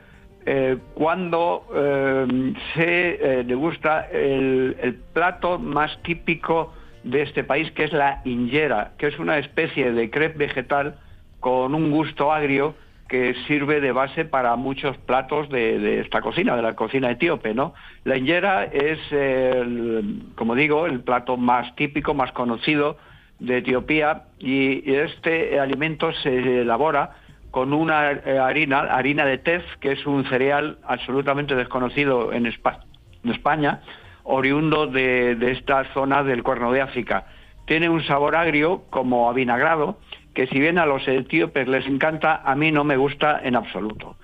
eh, 0.45 0.77
cuando 0.95 1.65
eh, 1.75 2.53
se 2.75 3.41
eh, 3.41 3.45
degusta 3.45 4.09
el, 4.11 4.77
el 4.83 4.95
plato 4.95 5.59
más 5.59 5.97
típico 6.03 6.75
de 7.11 7.23
este 7.23 7.43
país, 7.45 7.71
que 7.73 7.85
es 7.85 7.93
la 7.93 8.21
injera, 8.25 8.93
que 8.99 9.07
es 9.07 9.19
una 9.19 9.39
especie 9.39 9.93
de 9.93 10.11
crepe 10.11 10.39
vegetal 10.39 10.99
con 11.41 11.75
un 11.75 11.91
gusto 11.91 12.33
agrio 12.33 12.75
que 13.09 13.35
sirve 13.47 13.81
de 13.81 13.93
base 13.93 14.27
para 14.27 14.55
muchos 14.57 14.99
platos 14.99 15.49
de, 15.49 15.79
de 15.79 16.01
esta 16.01 16.21
cocina, 16.21 16.55
de 16.57 16.61
la 16.63 16.75
cocina 16.75 17.11
etíope, 17.11 17.55
¿no? 17.55 17.73
La 18.05 18.19
injera 18.19 18.65
es, 18.65 18.99
el, 19.11 20.25
como 20.35 20.55
digo, 20.55 20.85
el 20.85 21.01
plato 21.01 21.39
más 21.39 21.75
típico, 21.75 22.13
más 22.13 22.33
conocido 22.33 22.99
de 23.39 23.59
Etiopía 23.59 24.25
y 24.39 24.93
este 24.93 25.59
alimento 25.59 26.13
se 26.13 26.61
elabora 26.63 27.13
con 27.51 27.73
una 27.73 28.11
eh, 28.11 28.39
harina, 28.39 28.81
harina 28.81 29.25
de 29.25 29.39
tef, 29.39 29.65
que 29.81 29.93
es 29.93 30.05
un 30.07 30.25
cereal 30.27 30.79
absolutamente 30.87 31.55
desconocido 31.55 32.33
en 32.35 32.45
Espa- 32.45 32.81
en 33.25 33.31
España, 33.31 33.81
oriundo 34.29 34.87
de, 34.87 35.37
esta 35.53 35.85
zona 35.95 36.23
del 36.23 36.43
Cuerno 36.43 36.71
de 36.71 36.83
África. 36.83 37.27
Tiene 37.67 37.89
un 37.89 38.05
sabor 38.05 38.37
agrio 38.37 38.83
como 38.91 39.29
avinagrado, 39.29 39.99
que 40.35 40.47
si 40.47 40.61
bien 40.61 40.79
a 40.79 40.87
los 40.87 41.07
etíopes 41.09 41.67
les 41.67 41.87
encanta, 41.87 42.43
a 42.45 42.55
mí 42.55 42.71
no 42.71 42.85
me 42.85 42.99
gusta 42.99 43.41
en 43.43 43.57
absoluto. 43.57 44.17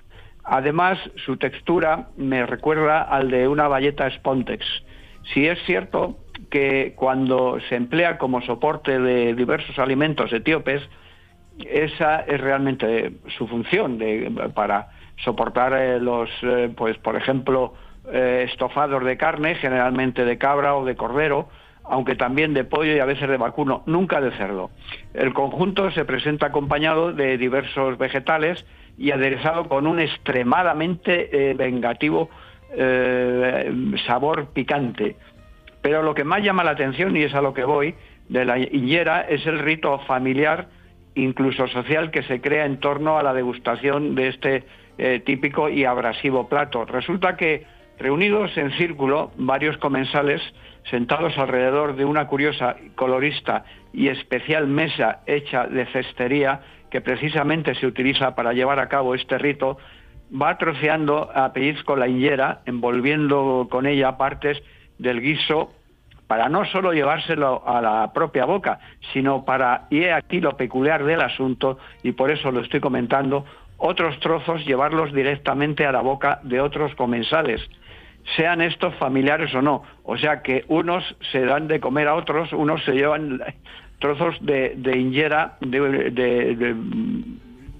Además, 0.43 0.99
su 1.25 1.37
textura 1.37 2.09
me 2.17 2.45
recuerda 2.45 3.01
al 3.01 3.31
de 3.31 3.47
una 3.47 3.67
valleta 3.67 4.09
Spontex. 4.09 4.63
Si 5.33 5.47
es 5.47 5.57
cierto 5.65 6.19
que 6.51 6.93
cuando 6.95 7.57
se 7.67 7.75
emplea 7.75 8.19
como 8.19 8.41
soporte 8.41 8.99
de 8.99 9.33
diversos 9.33 9.79
alimentos 9.79 10.31
etíopes, 10.31 10.83
esa 11.65 12.19
es 12.19 12.39
realmente 12.39 13.13
su 13.37 13.47
función 13.47 13.97
de, 13.97 14.51
para 14.53 14.89
soportar 15.23 15.73
eh, 15.73 15.99
los, 15.99 16.29
eh, 16.43 16.71
pues 16.75 16.97
por 16.99 17.15
ejemplo, 17.15 17.73
eh, 18.11 18.47
estofados 18.49 19.03
de 19.03 19.17
carne, 19.17 19.55
generalmente 19.55 20.25
de 20.25 20.37
cabra 20.37 20.75
o 20.75 20.85
de 20.85 20.95
cordero, 20.95 21.49
aunque 21.83 22.15
también 22.15 22.53
de 22.53 22.63
pollo 22.63 22.95
y 22.95 22.99
a 22.99 23.05
veces 23.05 23.29
de 23.29 23.37
vacuno, 23.37 23.83
nunca 23.85 24.21
de 24.21 24.31
cerdo. 24.31 24.71
El 25.13 25.33
conjunto 25.33 25.91
se 25.91 26.05
presenta 26.05 26.47
acompañado 26.47 27.13
de 27.13 27.37
diversos 27.37 27.97
vegetales 27.97 28.65
y 28.97 29.11
aderezado 29.11 29.67
con 29.67 29.87
un 29.87 29.99
extremadamente 29.99 31.29
eh, 31.31 31.53
vengativo 31.53 32.29
eh, 32.75 33.71
sabor 34.07 34.47
picante. 34.53 35.15
Pero 35.81 36.01
lo 36.01 36.15
que 36.15 36.23
más 36.23 36.43
llama 36.43 36.63
la 36.63 36.71
atención, 36.71 37.15
y 37.15 37.23
es 37.23 37.35
a 37.35 37.41
lo 37.41 37.53
que 37.53 37.63
voy, 37.63 37.95
de 38.29 38.45
la 38.45 38.57
higuera 38.57 39.21
es 39.21 39.45
el 39.45 39.59
rito 39.59 39.99
familiar, 39.99 40.67
incluso 41.13 41.67
social, 41.67 42.09
que 42.09 42.23
se 42.23 42.41
crea 42.41 42.65
en 42.65 42.79
torno 42.79 43.17
a 43.17 43.23
la 43.23 43.33
degustación 43.33 44.15
de 44.15 44.29
este 44.29 44.63
eh, 44.97 45.21
típico 45.23 45.69
y 45.69 45.85
abrasivo 45.85 46.49
plato. 46.49 46.85
Resulta 46.85 47.37
que 47.37 47.65
reunidos 47.97 48.55
en 48.57 48.71
círculo, 48.71 49.31
varios 49.37 49.77
comensales, 49.77 50.41
sentados 50.89 51.37
alrededor 51.37 51.95
de 51.95 52.05
una 52.05 52.27
curiosa, 52.27 52.75
colorista 52.95 53.65
y 53.93 54.09
especial 54.09 54.67
mesa 54.67 55.21
hecha 55.25 55.67
de 55.67 55.85
cestería, 55.87 56.61
que 56.91 57.01
precisamente 57.01 57.75
se 57.75 57.87
utiliza 57.87 58.35
para 58.35 58.53
llevar 58.53 58.79
a 58.79 58.89
cabo 58.89 59.15
este 59.15 59.37
rito, 59.37 59.77
va 60.29 60.57
troceando 60.57 61.29
a 61.33 61.53
pellizco 61.53 61.95
la 61.95 62.07
higuera, 62.07 62.61
envolviendo 62.65 63.67
con 63.69 63.85
ella 63.85 64.17
partes 64.17 64.61
del 64.97 65.21
guiso 65.21 65.71
para 66.27 66.49
no 66.49 66.65
solo 66.65 66.93
llevárselo 66.93 67.67
a 67.67 67.81
la 67.81 68.11
propia 68.13 68.45
boca, 68.45 68.79
sino 69.13 69.45
para, 69.45 69.85
y 69.89 70.03
he 70.03 70.13
aquí 70.13 70.39
lo 70.41 70.57
peculiar 70.57 71.03
del 71.03 71.21
asunto, 71.21 71.77
y 72.01 72.13
por 72.13 72.31
eso 72.31 72.51
lo 72.51 72.61
estoy 72.61 72.79
comentando, 72.79 73.45
otros 73.77 74.19
trozos 74.19 74.65
llevarlos 74.65 75.13
directamente 75.13 75.85
a 75.85 75.91
la 75.91 76.01
boca 76.01 76.39
de 76.43 76.61
otros 76.61 76.95
comensales, 76.95 77.61
sean 78.35 78.61
estos 78.61 78.95
familiares 78.95 79.53
o 79.53 79.61
no. 79.61 79.83
O 80.03 80.17
sea 80.17 80.41
que 80.41 80.65
unos 80.67 81.03
se 81.31 81.41
dan 81.41 81.67
de 81.67 81.79
comer 81.79 82.07
a 82.07 82.15
otros, 82.15 82.51
unos 82.53 82.83
se 82.83 82.93
llevan 82.93 83.41
trozos 83.99 84.37
de, 84.41 84.73
de 84.75 84.91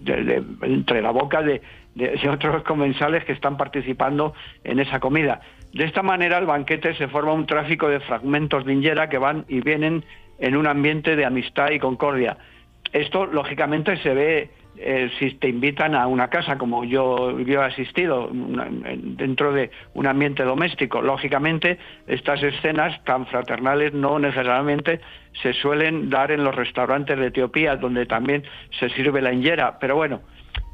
de, 0.05 0.43
entre 0.61 1.01
la 1.01 1.11
boca 1.11 1.41
de 1.41 1.61
otros 2.29 2.63
comensales 2.63 3.23
que 3.25 3.31
están 3.31 3.57
participando 3.57 4.33
en 4.63 4.79
esa 4.79 4.99
comida. 4.99 5.41
De 5.73 5.83
esta 5.83 6.03
manera 6.03 6.37
el 6.37 6.45
banquete 6.45 6.93
se 6.95 7.07
forma 7.07 7.33
un 7.33 7.45
tráfico 7.45 7.89
de 7.89 7.99
fragmentos 7.99 8.65
de 8.65 8.73
injera 8.73 9.09
que 9.09 9.17
van 9.17 9.45
y 9.47 9.61
vienen 9.61 10.05
en 10.39 10.55
un 10.55 10.67
ambiente 10.67 11.15
de 11.15 11.25
amistad 11.25 11.71
y 11.71 11.79
concordia. 11.79 12.37
Esto, 12.93 13.25
lógicamente, 13.25 13.97
se 13.97 14.13
ve 14.13 14.49
eh, 14.78 15.09
si 15.19 15.32
te 15.36 15.47
invitan 15.47 15.95
a 15.95 16.07
una 16.07 16.30
casa, 16.30 16.57
como 16.57 16.84
yo, 16.84 17.38
he 17.39 17.57
asistido, 17.57 18.30
dentro 18.32 19.53
de 19.53 19.71
un 19.93 20.07
ambiente 20.07 20.43
doméstico. 20.43 21.01
Lógicamente, 21.01 21.78
estas 22.07 22.43
escenas 22.43 23.03
tan 23.03 23.26
fraternales 23.28 23.93
no 23.93 24.19
necesariamente 24.19 24.99
se 25.41 25.53
suelen 25.53 26.09
dar 26.09 26.32
en 26.32 26.43
los 26.43 26.55
restaurantes 26.55 27.17
de 27.17 27.28
Etiopía, 27.28 27.76
donde 27.76 28.05
también 28.05 28.43
se 28.80 28.89
sirve 28.89 29.21
la 29.21 29.34
injera. 29.34 29.80
Pero 29.80 29.95
bueno, 29.95 30.21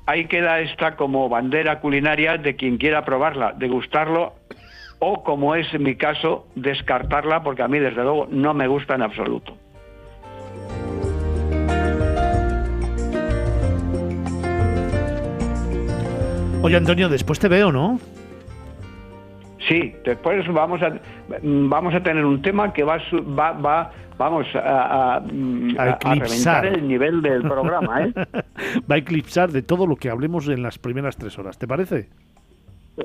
ahí 0.06 0.26
queda 0.26 0.60
esta 0.60 0.96
como 0.96 1.30
bandera 1.30 1.80
culinaria 1.80 2.38
de 2.38 2.56
quien 2.56 2.78
quiera 2.78 3.06
probarla, 3.06 3.54
degustarlo 3.54 4.34
o, 5.00 5.24
como 5.24 5.56
es 5.56 5.68
mi 5.80 5.96
caso, 5.96 6.48
descartarla, 6.56 7.42
porque 7.42 7.64
a 7.64 7.68
mí, 7.68 7.80
desde 7.80 8.04
luego, 8.04 8.28
no 8.30 8.54
me 8.54 8.68
gusta 8.68 8.96
en 8.96 9.02
absoluto. 9.02 9.58
Oye, 16.64 16.78
Antonio, 16.78 17.10
después 17.10 17.40
te 17.40 17.48
veo, 17.48 17.72
¿no? 17.72 18.00
Sí, 19.68 19.94
después 20.06 20.48
vamos 20.52 20.82
a 20.82 20.94
vamos 21.44 21.94
a 21.94 22.02
tener 22.02 22.26
un 22.26 22.42
tema 22.42 22.74
que 22.74 22.84
va 22.84 22.96
a- 22.96 23.22
va, 23.22 23.52
va 23.54 23.92
vamos 24.18 24.46
a, 24.56 24.60
a- 24.60 25.16
A 25.18 25.22
reventar 26.16 26.66
el 26.66 26.88
nivel 26.88 27.22
del 27.22 27.42
programa, 27.44 28.04
¿eh? 28.04 28.14
Va 28.92 28.96
a 28.96 28.98
eclipsar 28.98 29.52
de 29.52 29.62
todo 29.64 29.88
lo 29.88 29.96
que 29.96 30.10
hablemos 30.10 30.48
en 30.48 30.62
las 30.62 30.78
primeras 30.78 31.16
tres 31.18 31.38
horas, 31.40 31.58
¿te 31.58 31.68
parece? 31.68 32.10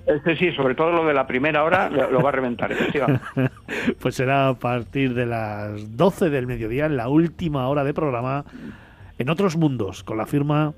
Este 0.07 0.37
sí, 0.37 0.53
sobre 0.53 0.75
todo 0.75 0.91
lo 0.93 1.07
de 1.07 1.15
la 1.15 1.27
primera 1.27 1.63
hora 1.65 1.89
lo, 1.89 2.21
va 2.21 2.29
a 2.31 2.33
reventar. 2.33 2.71
Pues 4.01 4.15
será 4.17 4.49
a 4.49 4.55
partir 4.55 5.15
de 5.15 5.27
las 5.27 5.97
12 5.97 6.29
del 6.31 6.47
mediodía, 6.47 6.87
en 6.87 6.97
la 6.97 7.09
última 7.09 7.69
hora 7.69 7.85
de 7.85 7.95
programa, 7.95 8.45
en 9.19 9.31
otros 9.31 9.57
mundos, 9.57 10.03
con 10.05 10.17
la 10.19 10.27
firma, 10.27 10.73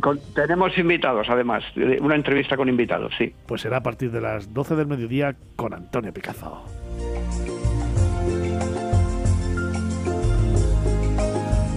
con- 0.00 0.20
tenemos 0.34 0.76
invitados, 0.78 1.28
además, 1.30 1.64
una 2.00 2.14
entrevista 2.14 2.56
con 2.56 2.68
invitados, 2.68 3.12
sí. 3.18 3.32
pues 3.46 3.62
será 3.62 3.78
a 3.78 3.82
partir 3.82 4.10
de 4.10 4.20
las 4.20 4.52
12 4.52 4.76
del 4.76 4.86
mediodía 4.86 5.34
con 5.56 5.72
Antonio 5.74 6.12
Picazo. 6.12 6.64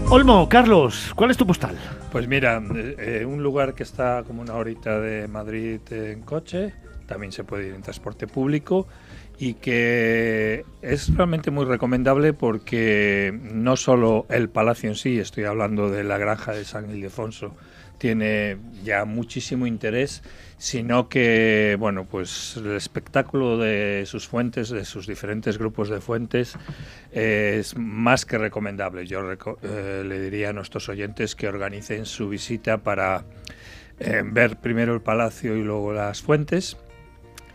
Olmo, 0.10 0.48
Carlos, 0.48 1.12
¿cuál 1.16 1.32
es 1.32 1.38
tu 1.38 1.48
postal? 1.48 1.76
Pues 2.12 2.28
mira, 2.28 2.62
eh, 2.76 2.96
eh, 3.22 3.26
un 3.26 3.42
lugar 3.42 3.74
que 3.74 3.82
está 3.84 4.24
como 4.28 4.42
una 4.44 4.54
horita 4.54 5.00
de 5.00 5.28
Madrid 5.28 5.80
en 5.90 6.22
coche, 6.22 6.74
también 7.08 7.32
se 7.32 7.44
puede 7.44 7.68
ir 7.70 7.74
en 7.74 7.82
transporte 7.82 8.28
público 8.28 8.88
y 9.40 9.56
que 9.56 10.64
es 10.84 11.16
realmente 11.16 11.50
muy 11.50 11.66
recomendable 11.66 12.34
porque 12.34 13.36
no 13.42 13.76
solo 13.76 14.28
el 14.30 14.50
palacio 14.50 14.90
en 14.90 14.96
sí, 14.96 15.18
estoy 15.20 15.46
hablando 15.46 15.90
de 15.90 16.04
la 16.04 16.20
granja 16.20 16.52
de 16.52 16.64
San 16.64 16.92
Ildefonso, 16.92 17.56
tiene 18.04 18.58
ya 18.84 19.06
muchísimo 19.06 19.66
interés, 19.66 20.24
sino 20.58 21.08
que, 21.08 21.78
bueno, 21.80 22.04
pues 22.06 22.58
el 22.58 22.74
espectáculo 22.76 23.58
de 23.58 24.04
sus 24.08 24.28
fuentes, 24.28 24.68
de 24.68 24.84
sus 24.84 25.08
diferentes 25.08 25.58
grupos 25.58 25.88
de 25.88 26.02
fuentes, 26.02 26.58
eh, 27.14 27.56
es 27.62 27.78
más 27.78 28.26
que 28.26 28.38
recomendable. 28.38 29.08
Yo 29.08 29.22
reco- 29.22 29.58
eh, 29.64 30.04
le 30.06 30.20
diría 30.20 30.50
a 30.50 30.54
nuestros 30.54 30.90
oyentes 30.90 31.34
que 31.34 31.48
organicen 31.48 32.06
su 32.06 32.28
visita 32.28 32.80
para 32.80 33.24
eh, 34.02 34.22
ver 34.26 34.58
primero 34.58 34.94
el 34.94 35.00
palacio 35.02 35.56
y 35.56 35.64
luego 35.64 35.94
las 35.94 36.22
fuentes, 36.22 36.76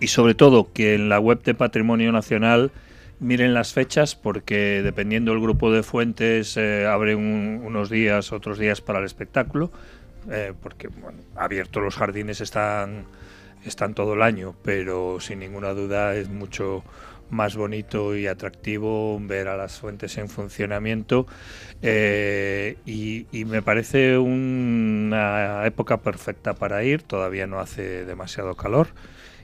y 0.00 0.06
sobre 0.06 0.34
todo 0.34 0.72
que 0.72 0.94
en 0.94 1.10
la 1.10 1.20
web 1.20 1.42
de 1.42 1.52
Patrimonio 1.52 2.10
Nacional 2.10 2.70
miren 3.20 3.52
las 3.52 3.74
fechas 3.74 4.14
porque 4.14 4.80
dependiendo 4.82 5.32
del 5.32 5.42
grupo 5.42 5.70
de 5.72 5.82
fuentes 5.82 6.56
eh, 6.56 6.86
abre 6.86 7.16
un- 7.16 7.60
unos 7.62 7.90
días, 7.90 8.32
otros 8.32 8.58
días 8.58 8.80
para 8.80 9.00
el 9.00 9.04
espectáculo, 9.04 9.72
eh, 10.30 10.52
porque 10.60 10.88
bueno, 10.88 11.18
abiertos 11.36 11.82
los 11.82 11.96
jardines 11.96 12.40
están, 12.40 13.06
están 13.64 13.94
todo 13.94 14.14
el 14.14 14.22
año, 14.22 14.54
pero 14.62 15.20
sin 15.20 15.40
ninguna 15.40 15.74
duda 15.74 16.14
es 16.14 16.28
mucho 16.28 16.84
más 17.30 17.56
bonito 17.56 18.16
y 18.16 18.26
atractivo 18.26 19.18
ver 19.20 19.48
a 19.48 19.56
las 19.56 19.78
fuentes 19.78 20.16
en 20.16 20.30
funcionamiento 20.30 21.26
eh, 21.82 22.78
y, 22.86 23.26
y 23.30 23.44
me 23.44 23.60
parece 23.60 24.16
una 24.16 25.66
época 25.66 25.98
perfecta 25.98 26.54
para 26.54 26.82
ir, 26.84 27.02
todavía 27.02 27.46
no 27.46 27.60
hace 27.60 28.06
demasiado 28.06 28.54
calor 28.56 28.88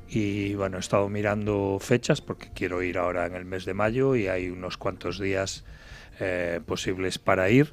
y 0.09 0.55
bueno, 0.55 0.77
he 0.77 0.81
estado 0.81 1.09
mirando 1.09 1.79
fechas 1.81 2.21
porque 2.21 2.49
quiero 2.55 2.83
ir 2.83 2.99
ahora 2.99 3.27
en 3.27 3.35
el 3.35 3.45
mes 3.45 3.65
de 3.65 3.75
mayo 3.75 4.15
y 4.17 4.29
hay 4.29 4.49
unos 4.49 4.77
cuantos 4.77 5.19
días 5.19 5.65
eh, 6.21 6.61
posibles 6.65 7.19
para 7.19 7.51
ir. 7.51 7.73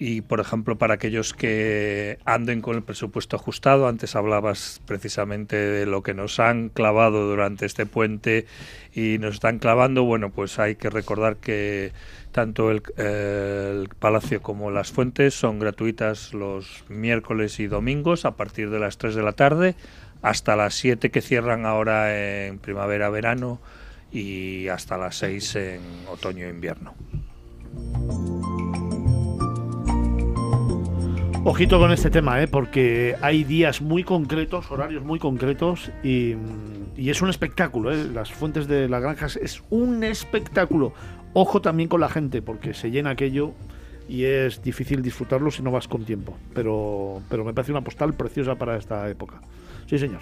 Y 0.00 0.20
por 0.20 0.38
ejemplo, 0.38 0.78
para 0.78 0.94
aquellos 0.94 1.34
que 1.34 2.18
anden 2.24 2.60
con 2.60 2.76
el 2.76 2.82
presupuesto 2.82 3.34
ajustado, 3.34 3.88
antes 3.88 4.14
hablabas 4.14 4.80
precisamente 4.86 5.56
de 5.56 5.86
lo 5.86 6.04
que 6.04 6.14
nos 6.14 6.38
han 6.38 6.68
clavado 6.68 7.28
durante 7.28 7.66
este 7.66 7.84
puente 7.84 8.46
y 8.94 9.18
nos 9.18 9.34
están 9.34 9.58
clavando, 9.58 10.04
bueno, 10.04 10.30
pues 10.30 10.60
hay 10.60 10.76
que 10.76 10.88
recordar 10.88 11.36
que 11.36 11.92
tanto 12.30 12.70
el, 12.70 12.82
el 12.96 13.88
Palacio 13.98 14.40
como 14.40 14.70
las 14.70 14.92
fuentes 14.92 15.34
son 15.34 15.58
gratuitas 15.58 16.32
los 16.32 16.84
miércoles 16.88 17.58
y 17.58 17.66
domingos 17.66 18.24
a 18.24 18.36
partir 18.36 18.70
de 18.70 18.78
las 18.78 18.98
3 18.98 19.16
de 19.16 19.22
la 19.22 19.32
tarde 19.32 19.74
hasta 20.22 20.54
las 20.54 20.74
7 20.74 21.10
que 21.10 21.20
cierran 21.20 21.66
ahora 21.66 22.46
en 22.46 22.58
primavera-verano 22.58 23.60
y 24.12 24.68
hasta 24.68 24.96
las 24.96 25.16
6 25.16 25.56
en 25.56 25.80
otoño-invierno. 26.08 26.94
Ojito 31.44 31.78
con 31.78 31.92
este 31.92 32.10
tema, 32.10 32.42
¿eh? 32.42 32.48
porque 32.48 33.14
hay 33.22 33.44
días 33.44 33.80
muy 33.80 34.04
concretos, 34.04 34.70
horarios 34.70 35.04
muy 35.04 35.18
concretos 35.18 35.90
y, 36.02 36.34
es 36.96 37.22
un 37.22 37.30
espectáculo. 37.30 37.92
¿eh? 37.92 38.04
Las 38.12 38.32
fuentes 38.32 38.66
de 38.66 38.88
las 38.88 39.00
granjas 39.00 39.36
es 39.36 39.62
un 39.70 40.04
espectáculo. 40.04 40.92
Ojo 41.32 41.62
también 41.62 41.88
con 41.88 42.00
la 42.00 42.08
gente, 42.08 42.42
porque 42.42 42.74
se 42.74 42.90
llena 42.90 43.10
aquello 43.10 43.52
y 44.08 44.24
es 44.24 44.62
difícil 44.62 45.00
disfrutarlo 45.00 45.50
si 45.50 45.62
no 45.62 45.70
vas 45.70 45.88
con 45.88 46.04
tiempo. 46.04 46.36
Pero, 46.54 47.22
pero 47.30 47.44
me 47.44 47.54
parece 47.54 47.72
una 47.72 47.82
postal 47.82 48.14
preciosa 48.14 48.56
para 48.56 48.76
esta 48.76 49.08
época. 49.08 49.40
Sí, 49.86 49.98
señor. 49.98 50.20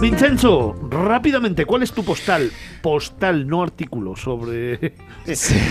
Vincenzo, 0.00 0.74
rápidamente, 0.90 1.64
¿cuál 1.64 1.82
es 1.82 1.92
tu 1.92 2.04
postal? 2.04 2.50
Postal, 2.82 3.46
no 3.46 3.62
artículo, 3.62 4.14
sobre... 4.14 4.92
Sí. 5.32 5.56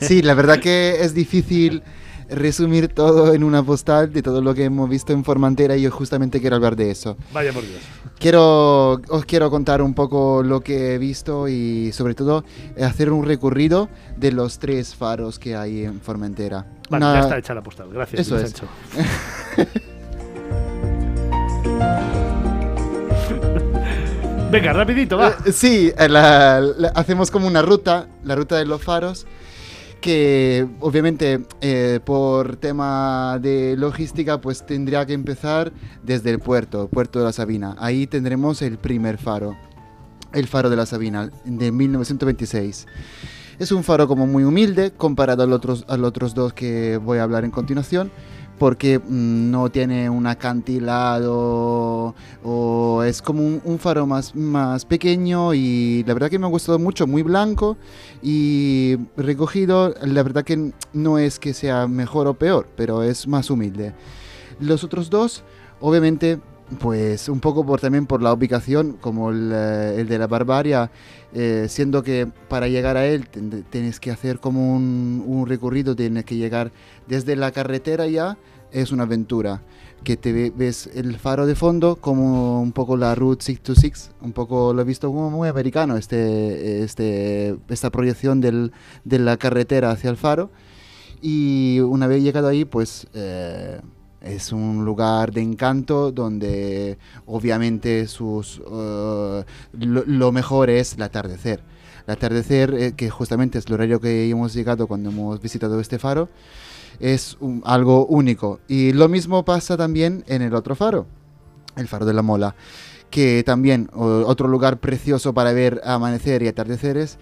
Sí, 0.00 0.22
la 0.22 0.34
verdad 0.34 0.58
que 0.58 1.00
es 1.02 1.14
difícil 1.14 1.82
resumir 2.28 2.88
todo 2.88 3.32
en 3.34 3.44
una 3.44 3.62
postal 3.62 4.12
de 4.12 4.20
todo 4.22 4.42
lo 4.42 4.52
que 4.54 4.64
hemos 4.64 4.90
visto 4.90 5.12
en 5.12 5.24
Formentera 5.24 5.76
y 5.76 5.82
yo 5.82 5.90
justamente 5.92 6.40
quiero 6.40 6.56
hablar 6.56 6.74
de 6.76 6.90
eso. 6.90 7.16
Vaya 7.32 7.52
por 7.52 7.62
Dios. 7.62 7.80
Quiero, 8.18 8.94
os 9.08 9.24
quiero 9.24 9.48
contar 9.50 9.80
un 9.80 9.94
poco 9.94 10.42
lo 10.42 10.60
que 10.60 10.94
he 10.94 10.98
visto 10.98 11.46
y 11.48 11.92
sobre 11.92 12.14
todo 12.14 12.44
hacer 12.82 13.12
un 13.12 13.24
recorrido 13.24 13.88
de 14.16 14.32
los 14.32 14.58
tres 14.58 14.94
faros 14.96 15.38
que 15.38 15.54
hay 15.56 15.84
en 15.84 16.00
Formentera. 16.00 16.66
Vale, 16.90 17.04
Una- 17.04 17.14
ya 17.14 17.20
está 17.20 17.38
hecha 17.38 17.54
la 17.54 17.62
postal. 17.62 17.88
Gracias, 17.92 18.20
Eso 18.26 18.36
es. 18.38 18.54
Venga, 24.50 24.72
rapidito, 24.72 25.18
va. 25.18 25.36
Eh, 25.44 25.52
Sí, 25.52 25.92
eh, 25.98 26.90
hacemos 26.94 27.30
como 27.30 27.46
una 27.46 27.62
ruta, 27.62 28.06
la 28.24 28.36
ruta 28.36 28.56
de 28.56 28.64
los 28.64 28.82
faros, 28.82 29.26
que 30.00 30.66
obviamente 30.80 31.40
eh, 31.60 31.98
por 32.04 32.56
tema 32.56 33.38
de 33.40 33.74
logística 33.76 34.40
pues 34.40 34.64
tendría 34.64 35.04
que 35.04 35.14
empezar 35.14 35.72
desde 36.02 36.30
el 36.30 36.38
puerto, 36.38 36.88
puerto 36.88 37.18
de 37.18 37.24
la 37.24 37.32
Sabina. 37.32 37.74
Ahí 37.78 38.06
tendremos 38.06 38.62
el 38.62 38.78
primer 38.78 39.18
faro, 39.18 39.56
el 40.32 40.46
faro 40.46 40.70
de 40.70 40.76
la 40.76 40.86
Sabina, 40.86 41.28
de 41.44 41.72
1926. 41.72 42.86
Es 43.58 43.72
un 43.72 43.82
faro 43.82 44.06
como 44.06 44.26
muy 44.26 44.44
humilde 44.44 44.92
comparado 44.92 45.42
a 45.42 45.46
los 45.46 45.56
otros, 45.56 45.84
a 45.88 45.96
los 45.96 46.08
otros 46.08 46.34
dos 46.34 46.52
que 46.52 46.98
voy 46.98 47.18
a 47.18 47.24
hablar 47.24 47.44
en 47.44 47.50
continuación, 47.50 48.12
porque 48.58 48.98
mm, 48.98 49.50
no 49.50 49.70
tiene 49.70 50.08
un 50.10 50.26
acantilado 50.26 52.14
o 52.42 53.02
es 53.02 53.22
como 53.22 53.44
un, 53.44 53.60
un 53.64 53.78
faro 53.78 54.06
más, 54.06 54.34
más 54.34 54.84
pequeño 54.84 55.54
y 55.54 56.04
la 56.06 56.14
verdad 56.14 56.30
que 56.30 56.38
me 56.38 56.46
ha 56.46 56.50
gustado 56.50 56.78
mucho, 56.78 57.06
muy 57.06 57.22
blanco 57.22 57.76
y 58.22 58.96
recogido, 59.16 59.94
la 60.02 60.22
verdad 60.22 60.44
que 60.44 60.72
no 60.92 61.18
es 61.18 61.38
que 61.38 61.54
sea 61.54 61.86
mejor 61.86 62.26
o 62.26 62.34
peor, 62.34 62.68
pero 62.76 63.02
es 63.02 63.26
más 63.26 63.50
humilde. 63.50 63.94
Los 64.60 64.84
otros 64.84 65.10
dos, 65.10 65.44
obviamente, 65.80 66.40
pues 66.78 67.28
un 67.28 67.40
poco 67.40 67.64
por, 67.64 67.80
también 67.80 68.06
por 68.06 68.22
la 68.22 68.32
ubicación, 68.32 68.96
como 69.00 69.30
el, 69.30 69.52
eh, 69.54 70.00
el 70.00 70.08
de 70.08 70.18
la 70.18 70.26
Barbaria, 70.26 70.90
eh, 71.38 71.66
siendo 71.68 72.02
que 72.02 72.26
para 72.48 72.66
llegar 72.66 72.96
a 72.96 73.04
él 73.06 73.28
tienes 73.68 74.00
que 74.00 74.10
hacer 74.10 74.40
como 74.40 74.74
un, 74.74 75.22
un 75.26 75.46
recorrido, 75.46 75.94
tienes 75.94 76.24
que 76.24 76.36
llegar 76.36 76.72
desde 77.06 77.36
la 77.36 77.50
carretera 77.52 78.06
ya, 78.06 78.38
es 78.72 78.90
una 78.90 79.02
aventura. 79.02 79.62
Que 80.02 80.16
te 80.16 80.32
ve- 80.32 80.52
ves 80.56 80.88
el 80.94 81.18
faro 81.18 81.44
de 81.46 81.54
fondo 81.54 81.96
como 81.96 82.62
un 82.62 82.72
poco 82.72 82.96
la 82.96 83.14
Route 83.14 83.44
626, 83.44 84.12
un 84.22 84.32
poco 84.32 84.72
lo 84.72 84.80
he 84.80 84.84
visto 84.84 85.08
como 85.08 85.30
muy 85.30 85.48
americano, 85.48 85.96
este, 85.98 86.82
este, 86.82 87.56
esta 87.68 87.90
proyección 87.90 88.40
del- 88.40 88.72
de 89.04 89.18
la 89.18 89.36
carretera 89.36 89.90
hacia 89.90 90.08
el 90.08 90.16
faro. 90.16 90.50
Y 91.20 91.80
una 91.80 92.06
vez 92.06 92.22
llegado 92.22 92.48
ahí, 92.48 92.64
pues 92.64 93.06
eh, 93.14 93.80
es 94.26 94.52
un 94.52 94.84
lugar 94.84 95.32
de 95.32 95.42
encanto 95.42 96.12
donde 96.12 96.98
obviamente 97.26 98.06
sus, 98.06 98.60
eh, 98.70 99.44
lo, 99.72 100.32
mejor 100.32 100.70
es 100.70 100.94
el 100.94 101.02
atardecer. 101.02 101.62
El 102.06 102.12
atardecer, 102.12 102.74
eh, 102.74 102.92
que 102.96 103.10
justamente 103.10 103.58
es 103.58 103.66
el 103.66 103.74
horario 103.74 104.00
que 104.00 104.28
hemos 104.28 104.54
llegado 104.54 104.86
cuando 104.86 105.10
hemos 105.10 105.40
visitado 105.40 105.80
este 105.80 105.98
faro, 105.98 106.28
es 107.00 107.36
algo 107.64 108.06
único. 108.06 108.60
Y 108.68 108.92
lo 108.92 109.08
mismo 109.08 109.44
pasa 109.44 109.76
también 109.76 110.24
en 110.26 110.42
el 110.42 110.54
otro 110.54 110.74
faro, 110.74 111.06
el 111.76 111.88
faro 111.88 112.06
de 112.06 112.14
la 112.14 112.22
Mola, 112.22 112.54
que 113.10 113.42
también 113.44 113.90
o- 113.92 114.24
otro 114.26 114.48
lugar 114.48 114.78
precioso 114.80 115.34
para 115.34 115.52
ver 115.52 115.80
amanecer 115.84 116.42
y 116.42 116.48
atardeceres. 116.48 117.18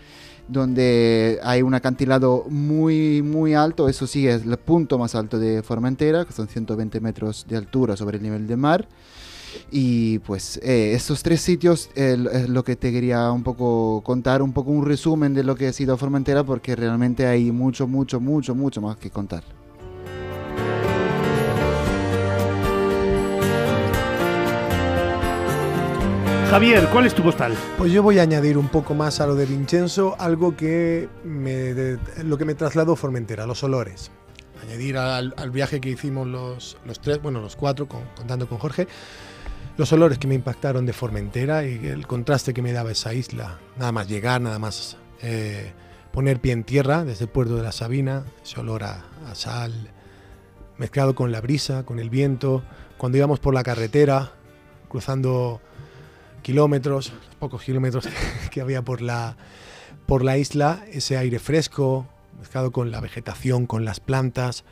Donde 0.49 1.39
hay 1.43 1.63
un 1.63 1.75
acantilado 1.75 2.45
muy, 2.49 3.23
muy 3.23 3.55
alto, 3.55 3.89
eso 3.89 4.07
sí 4.07 4.29
es 4.29 4.45
el 4.45 4.57
punto 4.59 4.99
más 4.99 5.15
alto 5.15 5.39
de 5.39 5.63
Formentera, 5.63 6.25
que 6.25 6.33
son 6.33 6.49
120 6.49 7.01
metros 7.01 7.47
de 7.49 7.57
altura 7.57 7.97
sobre 7.97 8.19
el 8.19 8.23
nivel 8.23 8.47
del 8.47 8.59
mar. 8.59 8.89
Y 9.71 10.19
pues 10.21 10.59
eh, 10.63 10.93
estos 10.95 11.23
tres 11.23 11.41
sitios 11.41 11.89
eh, 11.95 12.17
es 12.33 12.49
lo 12.49 12.65
que 12.65 12.77
te 12.77 12.91
quería 12.91 13.31
un 13.31 13.45
poco 13.45 14.03
contar, 14.03 14.43
un 14.43 14.53
poco 14.53 14.71
un 14.71 14.85
resumen 14.85 15.33
de 15.33 15.45
lo 15.45 15.55
que 15.55 15.69
ha 15.69 15.73
sido 15.73 15.97
Formentera, 15.97 16.45
porque 16.45 16.75
realmente 16.77 17.27
hay 17.27 17.53
mucho, 17.53 17.87
mucho, 17.87 18.21
mucho, 18.21 18.55
mucho 18.55 18.81
más 18.81 18.97
que 18.97 19.11
contar. 19.11 19.64
Javier, 26.55 26.87
¿cuál 26.93 27.05
es 27.05 27.17
tu 27.17 27.25
postal? 27.25 27.53
Pues 27.77 27.91
yo 27.91 28.01
voy 28.01 28.21
a 28.21 28.23
añadir 28.23 28.57
un 28.57 28.69
poco 28.69 28.95
más 28.95 29.21
a 29.21 29.27
lo 29.27 29.35
de 29.35 29.45
Vincenzo, 29.45 30.15
algo 30.21 30.55
que 30.57 31.09
me, 31.25 31.51
de- 31.51 31.99
lo 32.23 32.39
que 32.39 32.45
me 32.45 32.55
trasladó 32.55 32.95
Formentera, 32.95 33.45
los 33.45 33.65
olores. 33.65 34.13
Añadir 34.63 34.97
al, 34.97 35.35
viaje 35.51 35.81
que 35.81 35.89
hicimos 35.91 36.29
los, 36.29 36.77
los 36.85 37.01
tres, 37.01 37.21
bueno, 37.21 37.41
los 37.41 37.57
cuatro, 37.57 37.89
con- 37.89 38.05
contando 38.17 38.49
con 38.49 38.59
Jorge, 38.59 38.87
los 39.77 39.93
olores 39.93 40.19
que 40.19 40.29
me 40.29 40.37
impactaron 40.37 40.87
de 40.87 40.93
Formentera 40.93 41.67
y 41.67 41.89
el 41.89 42.07
contraste 42.07 42.55
que 42.55 42.63
me 42.63 42.73
daba 42.73 42.93
esa 42.93 43.13
isla. 43.15 43.59
Nada 43.77 43.91
más 43.91 44.07
llegar, 44.09 44.41
nada 44.41 44.61
más 44.61 44.97
eh, 45.23 45.73
poner 46.13 46.39
pie 46.39 46.53
en 46.53 46.63
tierra 46.63 47.03
desde 47.05 47.25
el 47.25 47.31
puerto 47.33 47.57
de 47.57 47.65
la 47.65 47.73
Sabina, 47.73 48.27
ese 48.45 48.61
olor 48.61 48.85
a 48.85 49.03
sal, 49.33 49.91
mezclado 50.79 51.17
con 51.17 51.33
la 51.33 51.41
brisa, 51.41 51.83
con 51.83 51.99
el 51.99 52.11
viento, 52.11 52.63
cuando 52.97 53.19
íbamos 53.19 53.41
por 53.41 53.55
la 53.55 53.65
carretera, 53.65 54.31
cruzando 54.89 55.61
kilómetros, 56.45 57.13
pocos 57.41 57.63
kilómetros 57.63 58.09
que 58.53 58.61
había 58.61 58.83
por 58.83 59.01
la, 59.01 59.37
por 60.07 60.23
la 60.23 60.39
isla, 60.39 60.85
ese 60.93 61.17
aire 61.17 61.41
fresco, 61.41 62.07
mezclado 62.39 62.71
con 62.71 62.93
la 62.93 63.01
vegetación, 63.01 63.67
con 63.67 63.85
las 63.85 63.99
plantas, 63.99 64.65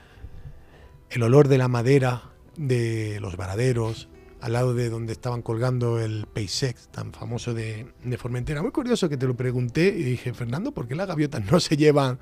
el 1.11 1.23
olor 1.25 1.49
de 1.49 1.59
la 1.59 1.69
madera 1.69 2.31
de 2.57 3.19
los 3.21 3.37
varaderos, 3.37 4.09
al 4.43 4.53
lado 4.53 4.75
de 4.75 4.91
donde 4.91 5.13
estaban 5.13 5.41
colgando 5.41 6.01
el 6.01 6.27
Peisex, 6.27 6.89
tan 6.89 7.13
famoso 7.13 7.55
de, 7.55 7.87
de 8.05 8.19
Formentera. 8.19 8.61
Muy 8.61 8.73
curioso 8.73 9.09
que 9.09 9.17
te 9.17 9.27
lo 9.27 9.35
pregunté 9.35 9.87
y 9.89 10.03
dije, 10.03 10.35
Fernando, 10.35 10.73
¿por 10.73 10.87
qué 10.87 10.95
las 10.95 11.07
gaviotas 11.07 11.51
no 11.51 11.59
se 11.59 11.77
llevan 11.77 12.19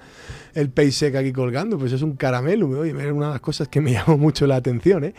el 0.54 0.70
Peisex 0.70 1.16
aquí 1.16 1.32
colgando? 1.32 1.76
Pues 1.76 1.92
es 1.92 2.02
un 2.02 2.16
caramelo, 2.16 2.68
oye, 2.68 2.90
era 2.90 3.12
una 3.12 3.26
de 3.26 3.32
las 3.32 3.40
cosas 3.40 3.68
que 3.68 3.80
me 3.80 3.92
llamó 3.94 4.16
mucho 4.16 4.46
la 4.46 4.56
atención. 4.56 5.04
¿eh? 5.04 5.14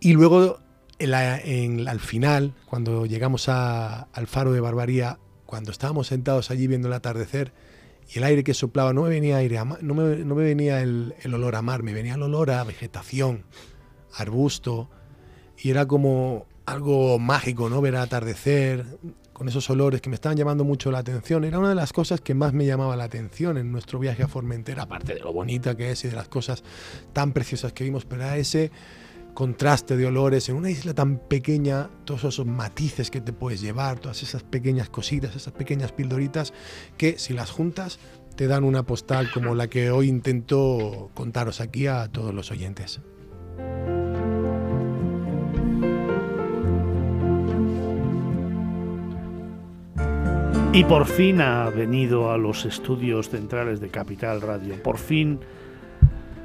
Y 0.00 0.14
luego, 0.14 0.58
en 1.04 1.88
al 1.88 2.00
final, 2.00 2.54
cuando 2.66 3.06
llegamos 3.06 3.48
a- 3.48 4.02
al 4.12 4.26
faro 4.26 4.52
de 4.52 4.60
Barbaría, 4.60 5.18
cuando 5.46 5.70
estábamos 5.70 6.06
sentados 6.06 6.50
allí 6.50 6.66
viendo 6.66 6.88
el 6.88 6.94
atardecer, 6.94 7.52
y 8.12 8.18
el 8.18 8.24
aire 8.24 8.42
que 8.44 8.52
soplaba, 8.54 8.92
no 8.92 9.02
me 9.02 9.08
venía 9.10 9.36
aire 9.36 9.58
no 9.80 9.94
me, 9.94 10.44
venía 10.44 10.80
el, 10.82 11.14
el 11.22 11.34
olor 11.34 11.54
a 11.56 11.62
mar, 11.62 11.82
me 11.82 11.92
venía 11.92 12.14
el 12.14 12.22
olor 12.22 12.50
a 12.50 12.64
vegetación, 12.64 13.44
arbusto, 14.14 14.90
y 15.58 15.70
era 15.70 15.86
como 15.86 16.46
algo 16.66 17.18
mágico, 17.18 17.68
¿no? 17.68 17.80
Ver 17.80 17.94
el 17.94 18.00
atardecer 18.00 18.98
con 19.32 19.48
esos 19.48 19.68
olores 19.70 20.00
que 20.00 20.08
me 20.10 20.14
estaban 20.14 20.36
llamando 20.36 20.62
mucho 20.64 20.90
la 20.90 20.98
atención. 20.98 21.44
Era 21.44 21.58
una 21.58 21.70
de 21.70 21.74
las 21.74 21.92
cosas 21.92 22.20
que 22.20 22.34
más 22.34 22.52
me 22.52 22.66
llamaba 22.66 22.96
la 22.96 23.04
atención 23.04 23.56
en 23.58 23.72
nuestro 23.72 23.98
viaje 23.98 24.22
a 24.22 24.28
Formentera, 24.28 24.82
aparte 24.84 25.14
de 25.14 25.20
lo 25.20 25.32
bonita 25.32 25.76
que 25.76 25.90
es 25.90 26.04
y 26.04 26.08
de 26.08 26.16
las 26.16 26.28
cosas 26.28 26.62
tan 27.12 27.32
preciosas 27.32 27.72
que 27.72 27.84
vimos, 27.84 28.04
pero 28.04 28.22
era 28.22 28.36
ese 28.36 28.70
contraste 29.34 29.96
de 29.96 30.06
olores 30.06 30.48
en 30.48 30.56
una 30.56 30.70
isla 30.70 30.94
tan 30.94 31.18
pequeña, 31.18 31.88
todos 32.04 32.24
esos 32.24 32.46
matices 32.46 33.10
que 33.10 33.20
te 33.20 33.32
puedes 33.32 33.60
llevar, 33.60 33.98
todas 33.98 34.22
esas 34.22 34.42
pequeñas 34.42 34.90
cositas, 34.90 35.34
esas 35.34 35.52
pequeñas 35.52 35.92
pildoritas 35.92 36.52
que 36.96 37.18
si 37.18 37.32
las 37.32 37.50
juntas 37.50 37.98
te 38.36 38.46
dan 38.46 38.64
una 38.64 38.84
postal 38.84 39.30
como 39.32 39.54
la 39.54 39.68
que 39.68 39.90
hoy 39.90 40.08
intento 40.08 41.10
contaros 41.14 41.60
aquí 41.60 41.86
a 41.86 42.08
todos 42.08 42.34
los 42.34 42.50
oyentes. 42.50 43.00
Y 50.74 50.84
por 50.84 51.04
fin 51.04 51.42
ha 51.42 51.68
venido 51.68 52.30
a 52.30 52.38
los 52.38 52.64
estudios 52.64 53.28
centrales 53.28 53.78
de 53.80 53.90
Capital 53.90 54.40
Radio. 54.40 54.82
Por 54.82 54.96
fin 54.96 55.38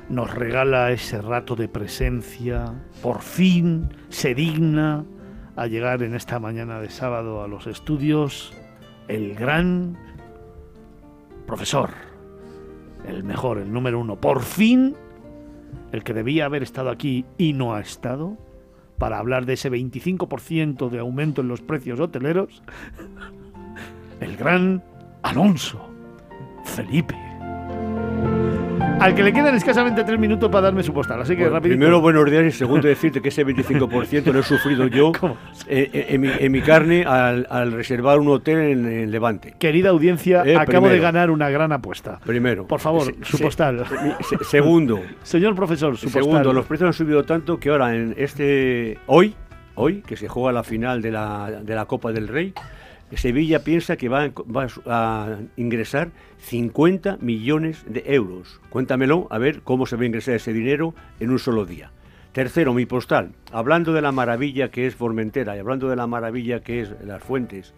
nos 0.09 0.33
regala 0.33 0.91
ese 0.91 1.21
rato 1.21 1.55
de 1.55 1.67
presencia. 1.67 2.73
Por 3.01 3.21
fin 3.21 3.89
se 4.09 4.33
digna 4.33 5.05
a 5.55 5.67
llegar 5.67 6.03
en 6.03 6.15
esta 6.15 6.39
mañana 6.39 6.79
de 6.79 6.89
sábado 6.89 7.43
a 7.43 7.47
los 7.47 7.67
estudios 7.67 8.53
el 9.07 9.35
gran 9.35 9.97
profesor, 11.45 11.89
el 13.07 13.23
mejor, 13.23 13.57
el 13.57 13.71
número 13.71 13.99
uno. 13.99 14.15
Por 14.15 14.41
fin 14.41 14.95
el 15.91 16.03
que 16.03 16.13
debía 16.13 16.45
haber 16.45 16.63
estado 16.63 16.89
aquí 16.89 17.25
y 17.37 17.53
no 17.53 17.73
ha 17.73 17.79
estado 17.79 18.37
para 18.97 19.19
hablar 19.19 19.45
de 19.45 19.53
ese 19.53 19.71
25% 19.71 20.89
de 20.89 20.99
aumento 20.99 21.41
en 21.41 21.47
los 21.47 21.61
precios 21.61 21.99
hoteleros 21.99 22.61
el 24.19 24.35
gran 24.37 24.83
Alonso 25.21 25.89
Felipe. 26.65 27.15
Al 28.99 29.13
que 29.13 29.21
le 29.23 29.31
quedan 29.31 29.53
escasamente 29.55 30.03
tres 30.03 30.19
minutos 30.19 30.49
para 30.49 30.63
darme 30.63 30.81
su 30.81 30.91
postal, 30.91 31.21
así 31.21 31.33
que 31.35 31.43
Bueno, 31.43 31.55
rapidito. 31.57 31.77
primero, 31.77 32.01
buenos 32.01 32.29
días 32.31 32.45
y 32.45 32.51
segundo, 32.51 32.87
decirte 32.87 33.21
que 33.21 33.29
ese 33.29 33.45
25% 33.45 34.33
lo 34.33 34.39
he 34.39 34.43
sufrido 34.43 34.87
yo 34.87 35.11
en, 35.67 36.19
mi, 36.21 36.29
en 36.37 36.51
mi 36.51 36.61
carne 36.61 37.05
al, 37.05 37.45
al 37.49 37.71
reservar 37.73 38.17
un 38.19 38.27
hotel 38.29 38.57
en, 38.57 38.85
en 38.91 39.11
Levante. 39.11 39.53
Querida 39.59 39.89
audiencia, 39.89 40.41
Eh, 40.45 40.57
acabo 40.57 40.89
de 40.89 40.97
ganar 40.99 41.29
una 41.29 41.49
gran 41.49 41.71
apuesta. 41.71 42.19
Primero. 42.25 42.65
Por 42.65 42.79
favor, 42.79 43.03
Se- 43.03 43.15
su 43.23 43.37
se- 43.37 43.43
postal. 43.43 43.85
se- 44.21 44.43
segundo, 44.43 44.99
Señor 45.23 45.53
profesor, 45.55 45.95
su 45.95 46.09
segundo, 46.09 46.37
postal. 46.39 46.55
los 46.55 46.65
precios 46.65 46.87
han 46.87 46.93
subido 46.93 47.23
tanto 47.23 47.59
que 47.59 47.69
ahora 47.69 47.95
en 47.95 48.15
este 48.17 48.97
hoy, 49.05 49.35
hoy 49.75 50.01
que 50.01 50.17
se 50.17 50.27
juega 50.27 50.51
la 50.51 50.63
final 50.63 51.03
de 51.03 51.11
la, 51.11 51.51
de 51.63 51.75
la 51.75 51.85
Copa 51.85 52.11
del 52.11 52.27
Rey, 52.27 52.51
Sevilla 53.13 53.63
piensa 53.63 53.95
que 53.95 54.09
va, 54.09 54.31
a- 54.85 55.37
ingresar 55.55 56.11
50 56.39 57.17
millones 57.21 57.85
de 57.87 58.03
euros. 58.07 58.59
Cuéntamelo, 58.69 59.27
a 59.29 59.37
ver 59.37 59.61
cómo 59.61 59.85
se 59.85 59.95
va 59.95 60.03
a 60.03 60.07
ingresar 60.07 60.35
ese 60.35 60.53
dinero 60.53 60.93
en 61.19 61.31
un 61.31 61.39
solo 61.39 61.65
día. 61.65 61.91
Tercero, 62.33 62.73
mi 62.73 62.85
postal. 62.85 63.31
Hablando 63.51 63.93
de 63.93 64.01
la 64.01 64.11
maravilla 64.11 64.69
que 64.69 64.85
es 64.85 64.95
Formentera 64.95 65.55
y 65.55 65.59
hablando 65.59 65.89
de 65.89 65.95
la 65.95 66.05
maravilla 66.05 66.59
que 66.59 66.81
es 66.81 66.93
las 67.03 67.23
fuentes 67.23 67.73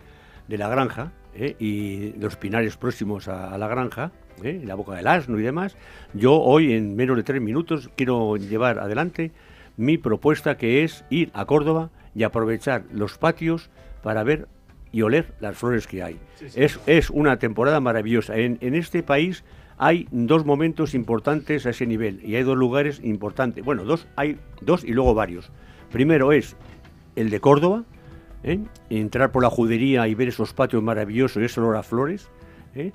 de 0.47 0.57
la 0.57 0.67
granja 0.67 1.11
¿eh? 1.35 1.55
y 1.59 2.13
los 2.19 2.35
pinares 2.35 2.75
próximos 2.75 3.27
a, 3.27 3.55
la 3.57 3.67
granja, 3.67 4.11
¿eh? 4.43 4.61
la 4.65 4.75
boca 4.75 4.95
del 4.95 5.07
asno 5.07 5.39
y 5.39 5.43
demás, 5.43 5.77
yo 6.13 6.33
hoy 6.41 6.73
en 6.73 6.95
menos 6.95 7.15
de 7.15 7.23
tres 7.23 7.41
minutos 7.41 7.89
quiero 7.95 8.35
llevar 8.35 8.79
adelante 8.79 9.31
mi 9.77 9.97
propuesta 9.97 10.57
que 10.57 10.83
es 10.83 11.05
ir 11.09 11.29
a 11.33 11.45
Córdoba 11.45 11.91
y 12.15 12.23
aprovechar 12.23 12.83
los 12.91 13.17
patios 13.17 13.69
para 14.01 14.23
ver 14.23 14.47
y 14.91 15.01
oler 15.01 15.33
las 15.39 15.57
flores 15.57 15.87
que 15.87 16.03
hay. 16.03 16.19
Es, 16.55 16.79
es 16.85 17.09
una 17.09 17.37
temporada 17.37 17.79
maravillosa. 17.79 18.37
En, 18.37 18.57
en 18.61 18.75
este 18.75 19.03
país 19.03 19.43
hay 19.77 20.07
dos 20.11 20.45
momentos 20.45 20.93
importantes 20.93 21.65
a 21.65 21.69
ese 21.69 21.85
nivel 21.85 22.19
y 22.23 22.35
hay 22.35 22.43
dos 22.43 22.57
lugares 22.57 22.99
importantes. 23.03 23.63
Bueno, 23.63 23.85
dos 23.85 24.07
hay 24.15 24.37
dos 24.61 24.83
y 24.83 24.91
luego 24.91 25.13
varios. 25.13 25.51
Primero 25.91 26.31
es 26.31 26.55
el 27.15 27.29
de 27.29 27.39
Córdoba, 27.39 27.85
¿eh? 28.43 28.59
entrar 28.89 29.31
por 29.31 29.43
la 29.43 29.49
judería 29.49 30.07
y 30.07 30.15
ver 30.15 30.27
esos 30.27 30.53
patios 30.53 30.83
maravillosos 30.83 31.41
y 31.41 31.45
ese 31.45 31.59
olor 31.59 31.77
a 31.77 31.83
flores, 31.83 32.29
¿eh? 32.75 32.91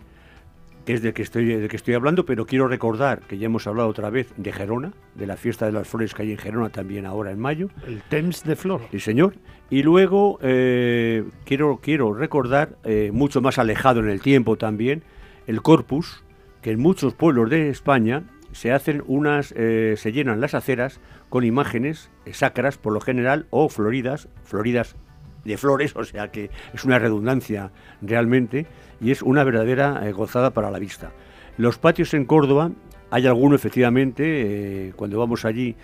que 0.84 0.92
es 0.92 1.02
del 1.02 1.14
que, 1.14 1.22
estoy, 1.22 1.46
del 1.46 1.68
que 1.68 1.76
estoy 1.76 1.94
hablando, 1.94 2.26
pero 2.26 2.44
quiero 2.44 2.68
recordar 2.68 3.20
que 3.20 3.38
ya 3.38 3.46
hemos 3.46 3.66
hablado 3.66 3.88
otra 3.88 4.10
vez 4.10 4.32
de 4.36 4.52
Gerona, 4.52 4.92
de 5.14 5.26
la 5.26 5.36
fiesta 5.36 5.66
de 5.66 5.72
las 5.72 5.88
flores 5.88 6.12
que 6.12 6.22
hay 6.22 6.32
en 6.32 6.38
Gerona 6.38 6.68
también 6.68 7.06
ahora 7.06 7.30
en 7.30 7.38
mayo. 7.38 7.70
El 7.86 8.02
Temps 8.02 8.44
de 8.44 8.56
Flor. 8.56 8.82
Sí, 8.90 9.00
señor. 9.00 9.34
Y 9.70 9.82
luego 9.82 10.38
eh, 10.42 11.24
quiero, 11.44 11.80
quiero 11.82 12.12
recordar, 12.12 12.76
eh, 12.84 13.10
mucho 13.12 13.40
más 13.40 13.58
alejado 13.58 14.00
en 14.00 14.08
el 14.08 14.20
tiempo 14.20 14.56
también, 14.56 15.02
el 15.46 15.62
Corpus, 15.62 16.22
que 16.60 16.72
en 16.72 16.80
muchos 16.80 17.14
pueblos 17.14 17.50
de 17.50 17.70
España 17.70 18.24
se 18.52 18.72
hacen 18.72 19.02
unas, 19.06 19.52
eh, 19.56 19.94
se 19.96 20.12
llenan 20.12 20.40
las 20.40 20.54
aceras 20.54 21.00
con 21.28 21.44
imágenes 21.44 22.10
sacras 22.32 22.78
por 22.78 22.92
lo 22.92 23.00
general 23.00 23.46
o 23.50 23.68
floridas, 23.68 24.28
floridas 24.44 24.96
de 25.44 25.56
flores, 25.56 25.96
o 25.96 26.04
sea 26.04 26.30
que 26.30 26.50
es 26.72 26.84
una 26.84 26.98
redundancia 26.98 27.72
realmente 28.00 28.66
y 29.00 29.10
es 29.10 29.22
una 29.22 29.44
verdadera 29.44 30.08
gozada 30.12 30.50
para 30.50 30.70
la 30.70 30.78
vista. 30.78 31.10
Los 31.56 31.78
patios 31.78 32.14
en 32.14 32.26
Córdoba, 32.26 32.70
hay 33.10 33.26
alguno 33.26 33.54
efectivamente, 33.56 34.92
cuando 34.96 35.18
vamos 35.18 35.44
allí, 35.44 35.76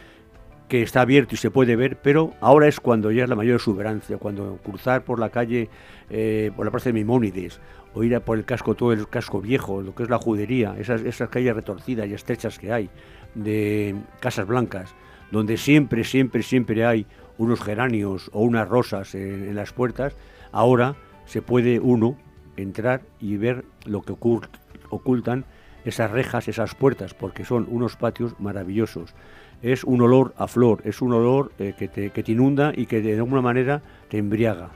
que 0.70 0.82
está 0.82 1.00
abierto 1.00 1.34
y 1.34 1.38
se 1.38 1.50
puede 1.50 1.74
ver, 1.74 1.96
pero 1.96 2.32
ahora 2.40 2.68
es 2.68 2.78
cuando 2.78 3.10
ya 3.10 3.24
es 3.24 3.28
la 3.28 3.34
mayor 3.34 3.56
exuberancia, 3.56 4.18
cuando 4.18 4.60
cruzar 4.62 5.02
por 5.02 5.18
la 5.18 5.28
calle, 5.28 5.68
eh, 6.08 6.52
por 6.54 6.64
la 6.64 6.70
plaza 6.70 6.90
de 6.90 6.92
Mimónides, 6.92 7.60
o 7.92 8.04
ir 8.04 8.14
a 8.14 8.20
por 8.20 8.38
el 8.38 8.44
casco, 8.44 8.76
todo 8.76 8.92
el 8.92 9.08
casco 9.08 9.40
viejo, 9.40 9.82
lo 9.82 9.96
que 9.96 10.04
es 10.04 10.08
la 10.08 10.18
judería, 10.18 10.76
esas, 10.78 11.02
calles 11.28 11.56
retorcidas 11.56 12.06
y 12.06 12.14
estrechas 12.14 12.56
que 12.56 12.72
hay, 12.72 12.88
de 13.34 13.96
casas 14.20 14.46
blancas, 14.46 14.94
donde 15.32 15.56
siempre, 15.56 16.04
siempre, 16.04 16.44
siempre 16.44 16.86
hay 16.86 17.04
unos 17.36 17.60
geranios 17.60 18.30
o 18.32 18.42
unas 18.42 18.68
rosas 18.68 19.16
en, 19.16 19.48
en 19.48 19.56
las 19.56 19.72
puertas, 19.72 20.14
ahora 20.52 20.94
se 21.24 21.42
puede 21.42 21.80
uno 21.80 22.16
entrar 22.56 23.02
y 23.18 23.36
ver 23.38 23.64
lo 23.86 24.02
que 24.02 24.12
ocultan 24.12 25.46
esas 25.84 26.12
rejas, 26.12 26.46
esas 26.46 26.76
puertas, 26.76 27.12
porque 27.12 27.44
son 27.44 27.66
unos 27.68 27.96
patios 27.96 28.38
maravillosos. 28.38 29.14
Es 29.62 29.84
un 29.84 30.00
olor 30.00 30.34
a 30.36 30.46
flor, 30.46 30.80
es 30.84 31.02
un 31.02 31.12
olor 31.12 31.52
eh, 31.58 31.74
que, 31.78 31.88
te, 31.88 32.10
que, 32.10 32.22
te, 32.22 32.32
inunda 32.32 32.72
y 32.74 32.86
que 32.86 33.00
de 33.02 33.16
alguna 33.16 33.42
manera 33.42 33.82
te 34.08 34.18
embriaga. 34.18 34.70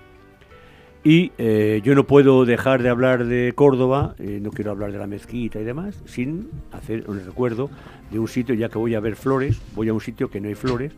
Y 1.06 1.32
eh, 1.36 1.82
yo 1.84 1.94
no 1.94 2.04
puedo 2.04 2.46
dejar 2.46 2.82
de 2.82 2.88
hablar 2.88 3.26
de 3.26 3.52
Córdoba, 3.54 4.14
eh, 4.18 4.38
no 4.42 4.50
quiero 4.50 4.70
hablar 4.70 4.90
de 4.90 4.98
la 4.98 5.06
mezquita 5.06 5.60
y 5.60 5.64
demás, 5.64 6.02
sin 6.06 6.48
hacer 6.72 7.04
un 7.08 7.22
recuerdo 7.22 7.68
de 8.10 8.18
un 8.18 8.26
sitio, 8.26 8.54
ya 8.54 8.70
que 8.70 8.78
voy 8.78 8.94
a 8.94 9.00
ver 9.00 9.14
flores, 9.14 9.60
voy 9.74 9.90
a 9.90 9.92
un 9.92 10.00
sitio 10.00 10.30
que 10.30 10.40
no 10.40 10.48
hay 10.48 10.54
flores, 10.54 10.92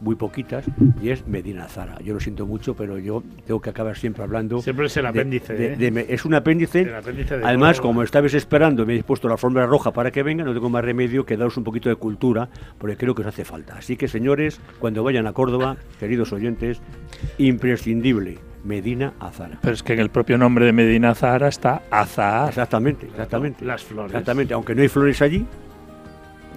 muy 0.00 0.14
poquitas, 0.14 0.64
y 1.02 1.10
es 1.10 1.26
Medina 1.26 1.68
Zara. 1.68 1.98
Yo 2.02 2.14
lo 2.14 2.20
siento 2.20 2.46
mucho, 2.46 2.74
pero 2.74 2.98
yo 2.98 3.22
tengo 3.46 3.60
que 3.60 3.70
acabar 3.70 3.96
siempre 3.96 4.22
hablando. 4.22 4.60
Siempre 4.60 4.86
es 4.86 4.96
el 4.96 5.06
apéndice. 5.06 5.74
¿eh? 5.74 6.06
es 6.08 6.24
un 6.24 6.34
apéndice. 6.34 6.90
Además, 7.42 7.80
como 7.80 8.02
estabais 8.02 8.34
esperando, 8.34 8.86
me 8.86 8.92
habéis 8.92 9.04
puesto 9.04 9.28
la 9.28 9.34
alfombra 9.34 9.66
roja 9.66 9.92
para 9.92 10.10
que 10.10 10.22
venga, 10.22 10.44
no 10.44 10.54
tengo 10.54 10.70
más 10.70 10.84
remedio 10.84 11.24
que 11.24 11.36
daros 11.36 11.56
un 11.56 11.64
poquito 11.64 11.88
de 11.88 11.96
cultura, 11.96 12.48
porque 12.78 12.96
creo 12.96 13.14
que 13.14 13.22
os 13.22 13.28
hace 13.28 13.44
falta. 13.44 13.76
Así 13.76 13.96
que, 13.96 14.08
señores, 14.08 14.60
cuando 14.78 15.02
vayan 15.02 15.26
a 15.26 15.32
Córdoba, 15.32 15.76
queridos 15.98 16.32
oyentes, 16.32 16.80
imprescindible. 17.38 18.38
Medina 18.64 19.12
Azara. 19.20 19.58
Pero 19.60 19.74
es 19.74 19.82
que 19.82 19.92
en 19.92 20.00
el 20.00 20.08
propio 20.08 20.38
nombre 20.38 20.64
de 20.64 20.72
Medina 20.72 21.10
Azara 21.10 21.48
está 21.48 21.82
Azahar. 21.90 22.48
Exactamente, 22.48 23.06
exactamente. 23.06 23.62
Las 23.62 23.84
flores. 23.84 24.12
Exactamente, 24.12 24.54
aunque 24.54 24.74
no 24.74 24.80
hay 24.80 24.88
flores 24.88 25.20
allí, 25.20 25.46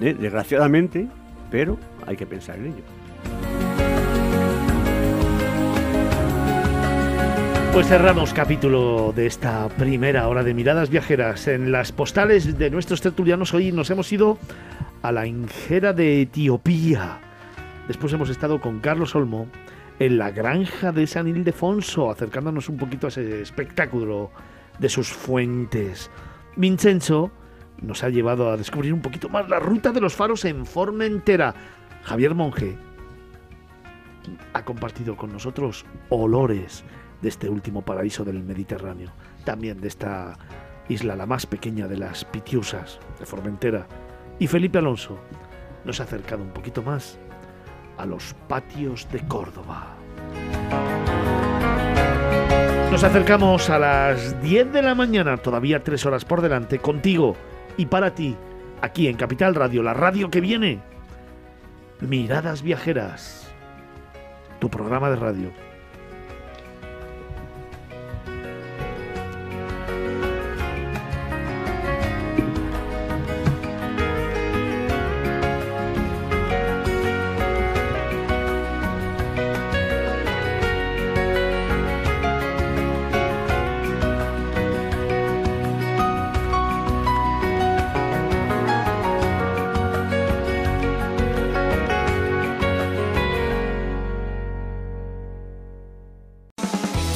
¿eh? 0.01 0.15
desgraciadamente, 0.17 1.07
pero 1.51 1.77
hay 2.05 2.15
que 2.15 2.25
pensar 2.25 2.55
en 2.57 2.67
ello. 2.67 2.96
Pues 7.77 7.89
cerramos 7.89 8.33
capítulo 8.33 9.13
de 9.15 9.27
esta 9.27 9.69
primera 9.69 10.27
hora 10.27 10.43
de 10.43 10.55
miradas 10.55 10.89
viajeras. 10.89 11.47
En 11.47 11.71
las 11.71 11.91
postales 11.91 12.57
de 12.57 12.71
nuestros 12.71 13.01
tertulianos 13.01 13.53
hoy 13.53 13.71
nos 13.71 13.91
hemos 13.91 14.11
ido 14.11 14.39
a 15.03 15.11
la 15.11 15.27
Injera 15.27 15.93
de 15.93 16.23
Etiopía. 16.23 17.19
Después 17.87 18.11
hemos 18.13 18.31
estado 18.31 18.59
con 18.59 18.79
Carlos 18.79 19.13
Olmo 19.13 19.47
en 19.99 20.17
la 20.17 20.31
granja 20.31 20.91
de 20.91 21.05
San 21.05 21.27
Ildefonso, 21.27 22.09
acercándonos 22.09 22.67
un 22.67 22.77
poquito 22.77 23.05
a 23.05 23.09
ese 23.09 23.43
espectáculo 23.43 24.31
de 24.79 24.89
sus 24.89 25.09
fuentes. 25.09 26.09
Vincenzo 26.55 27.29
nos 27.79 28.03
ha 28.03 28.09
llevado 28.09 28.49
a 28.49 28.57
descubrir 28.57 28.91
un 28.91 29.03
poquito 29.03 29.29
más 29.29 29.47
la 29.49 29.59
ruta 29.59 29.91
de 29.91 30.01
los 30.01 30.15
faros 30.15 30.45
en 30.45 30.65
Formentera. 30.65 31.53
Javier 32.01 32.33
Monge 32.33 32.86
ha 34.53 34.63
compartido 34.63 35.15
con 35.15 35.31
nosotros 35.31 35.85
olores 36.09 36.83
de 37.21 37.29
este 37.29 37.49
último 37.49 37.81
paraíso 37.81 38.23
del 38.23 38.43
Mediterráneo, 38.43 39.11
también 39.43 39.81
de 39.81 39.87
esta 39.87 40.37
isla 40.89 41.15
la 41.15 41.25
más 41.25 41.45
pequeña 41.45 41.87
de 41.87 41.97
las 41.97 42.25
Pitiusas, 42.25 42.99
de 43.19 43.25
Formentera. 43.25 43.87
Y 44.39 44.47
Felipe 44.47 44.77
Alonso 44.77 45.17
nos 45.85 45.99
ha 45.99 46.03
acercado 46.03 46.43
un 46.43 46.51
poquito 46.51 46.81
más 46.83 47.17
a 47.97 48.05
los 48.05 48.33
patios 48.47 49.07
de 49.11 49.19
Córdoba. 49.27 49.95
Nos 52.91 53.03
acercamos 53.03 53.69
a 53.69 53.79
las 53.79 54.41
10 54.41 54.71
de 54.71 54.81
la 54.81 54.95
mañana, 54.95 55.37
todavía 55.37 55.83
tres 55.83 56.05
horas 56.05 56.23
por 56.23 56.41
delante, 56.41 56.79
contigo 56.79 57.35
y 57.75 57.85
para 57.85 58.15
ti, 58.15 58.35
aquí 58.81 59.07
en 59.07 59.17
Capital 59.17 59.55
Radio, 59.55 59.83
la 59.83 59.93
radio 59.93 60.29
que 60.29 60.41
viene. 60.41 60.79
Miradas 61.99 62.61
Viajeras, 62.61 63.46
tu 64.59 64.69
programa 64.69 65.09
de 65.09 65.15
radio. 65.15 65.66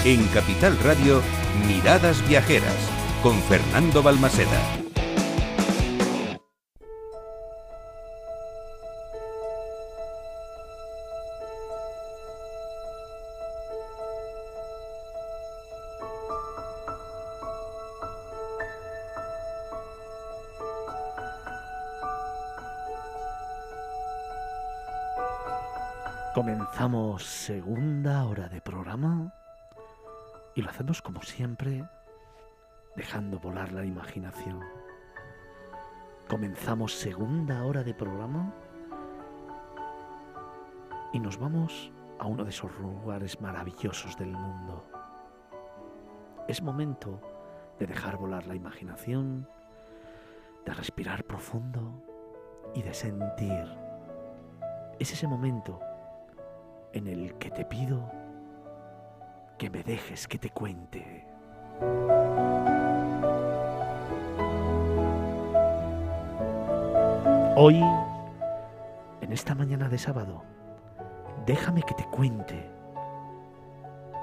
En 0.03 0.25
Capital 0.29 0.75
Radio, 0.79 1.21
Miradas 1.67 2.27
Viajeras, 2.27 2.89
con 3.21 3.39
Fernando 3.43 4.01
Balmaseda. 4.01 4.59
Comenzamos 26.33 27.23
segunda 27.23 28.25
hora 28.25 28.49
de 28.49 28.61
programa 28.61 29.31
y 30.55 30.61
lo 30.61 30.69
hacemos 30.69 31.01
como 31.01 31.21
siempre, 31.21 31.83
dejando 32.95 33.39
volar 33.39 33.71
la 33.71 33.85
imaginación. 33.85 34.59
Comenzamos 36.27 36.93
segunda 36.93 37.63
hora 37.63 37.83
de 37.83 37.93
programa 37.93 38.53
y 41.13 41.19
nos 41.19 41.37
vamos 41.37 41.91
a 42.19 42.25
uno 42.25 42.43
de 42.43 42.49
esos 42.49 42.71
lugares 42.79 43.39
maravillosos 43.41 44.17
del 44.17 44.31
mundo. 44.31 44.85
Es 46.47 46.61
momento 46.61 47.19
de 47.79 47.87
dejar 47.87 48.17
volar 48.17 48.45
la 48.47 48.55
imaginación, 48.55 49.47
de 50.65 50.73
respirar 50.73 51.23
profundo 51.23 52.03
y 52.75 52.81
de 52.81 52.93
sentir. 52.93 53.65
Es 54.99 55.11
ese 55.11 55.27
momento 55.27 55.79
en 56.93 57.07
el 57.07 57.33
que 57.35 57.51
te 57.51 57.65
pido 57.65 58.20
que 59.61 59.69
me 59.69 59.83
dejes 59.83 60.27
que 60.27 60.39
te 60.39 60.49
cuente. 60.49 61.23
Hoy, 67.55 67.79
en 69.21 69.31
esta 69.31 69.53
mañana 69.53 69.87
de 69.87 69.99
sábado, 69.99 70.41
déjame 71.45 71.83
que 71.83 71.93
te 71.93 72.05
cuente 72.05 72.71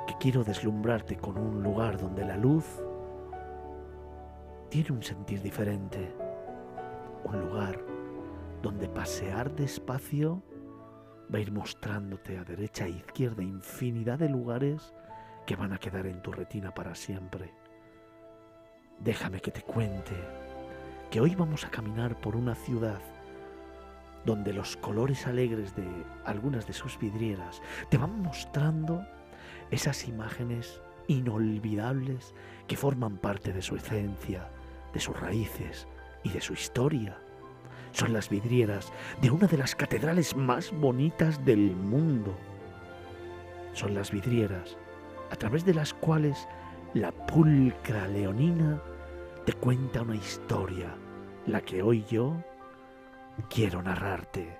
que 0.08 0.14
quiero 0.18 0.42
deslumbrarte 0.42 1.16
con 1.16 1.38
un 1.38 1.62
lugar 1.62 2.00
donde 2.00 2.24
la 2.24 2.36
luz 2.36 2.64
tiene 4.70 4.90
un 4.90 5.04
sentir 5.04 5.40
diferente. 5.40 6.16
Un 7.22 7.38
lugar 7.42 7.78
donde 8.60 8.88
pasear 8.88 9.54
despacio 9.54 10.42
va 11.32 11.38
a 11.38 11.42
ir 11.42 11.52
mostrándote 11.52 12.38
a 12.38 12.42
derecha 12.42 12.86
e 12.86 12.90
izquierda 12.90 13.44
infinidad 13.44 14.18
de 14.18 14.30
lugares 14.30 14.92
que 15.48 15.56
van 15.56 15.72
a 15.72 15.78
quedar 15.78 16.06
en 16.06 16.20
tu 16.20 16.30
retina 16.30 16.74
para 16.74 16.94
siempre. 16.94 17.54
Déjame 18.98 19.40
que 19.40 19.50
te 19.50 19.62
cuente 19.62 20.14
que 21.10 21.22
hoy 21.22 21.34
vamos 21.34 21.64
a 21.64 21.70
caminar 21.70 22.20
por 22.20 22.36
una 22.36 22.54
ciudad 22.54 23.00
donde 24.26 24.52
los 24.52 24.76
colores 24.76 25.26
alegres 25.26 25.74
de 25.74 25.88
algunas 26.26 26.66
de 26.66 26.74
sus 26.74 26.98
vidrieras 26.98 27.62
te 27.88 27.96
van 27.96 28.20
mostrando 28.20 29.06
esas 29.70 30.06
imágenes 30.06 30.82
inolvidables 31.06 32.34
que 32.66 32.76
forman 32.76 33.16
parte 33.16 33.54
de 33.54 33.62
su 33.62 33.76
esencia, 33.76 34.50
de 34.92 35.00
sus 35.00 35.18
raíces 35.18 35.88
y 36.24 36.28
de 36.28 36.42
su 36.42 36.52
historia. 36.52 37.16
Son 37.92 38.12
las 38.12 38.28
vidrieras 38.28 38.92
de 39.22 39.30
una 39.30 39.46
de 39.46 39.56
las 39.56 39.74
catedrales 39.74 40.36
más 40.36 40.72
bonitas 40.72 41.42
del 41.46 41.74
mundo. 41.74 42.36
Son 43.72 43.94
las 43.94 44.10
vidrieras 44.10 44.76
a 45.30 45.36
través 45.36 45.64
de 45.64 45.74
las 45.74 45.94
cuales 45.94 46.48
la 46.94 47.12
pulcra 47.12 48.08
leonina 48.08 48.80
te 49.44 49.52
cuenta 49.52 50.02
una 50.02 50.16
historia, 50.16 50.94
la 51.46 51.60
que 51.60 51.82
hoy 51.82 52.04
yo 52.10 52.34
quiero 53.48 53.82
narrarte. 53.82 54.56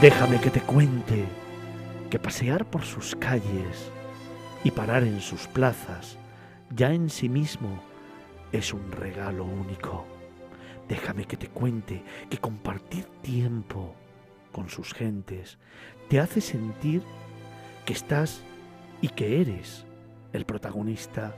Déjame 0.00 0.38
que 0.40 0.50
te 0.50 0.60
cuente 0.60 1.24
que 2.10 2.18
pasear 2.18 2.64
por 2.66 2.82
sus 2.82 3.16
calles 3.16 3.90
y 4.64 4.70
parar 4.70 5.02
en 5.04 5.20
sus 5.20 5.46
plazas, 5.46 6.16
ya 6.74 6.92
en 6.92 7.10
sí 7.10 7.28
mismo 7.28 7.80
es 8.52 8.72
un 8.72 8.90
regalo 8.92 9.44
único. 9.44 10.06
Déjame 10.88 11.24
que 11.24 11.36
te 11.36 11.48
cuente 11.48 12.02
que 12.30 12.38
compartir 12.38 13.04
tiempo 13.22 13.94
con 14.52 14.68
sus 14.68 14.94
gentes 14.94 15.58
te 16.08 16.20
hace 16.20 16.40
sentir 16.40 17.02
que 17.84 17.92
estás 17.92 18.40
y 19.00 19.08
que 19.08 19.40
eres 19.40 19.84
el 20.32 20.44
protagonista 20.44 21.34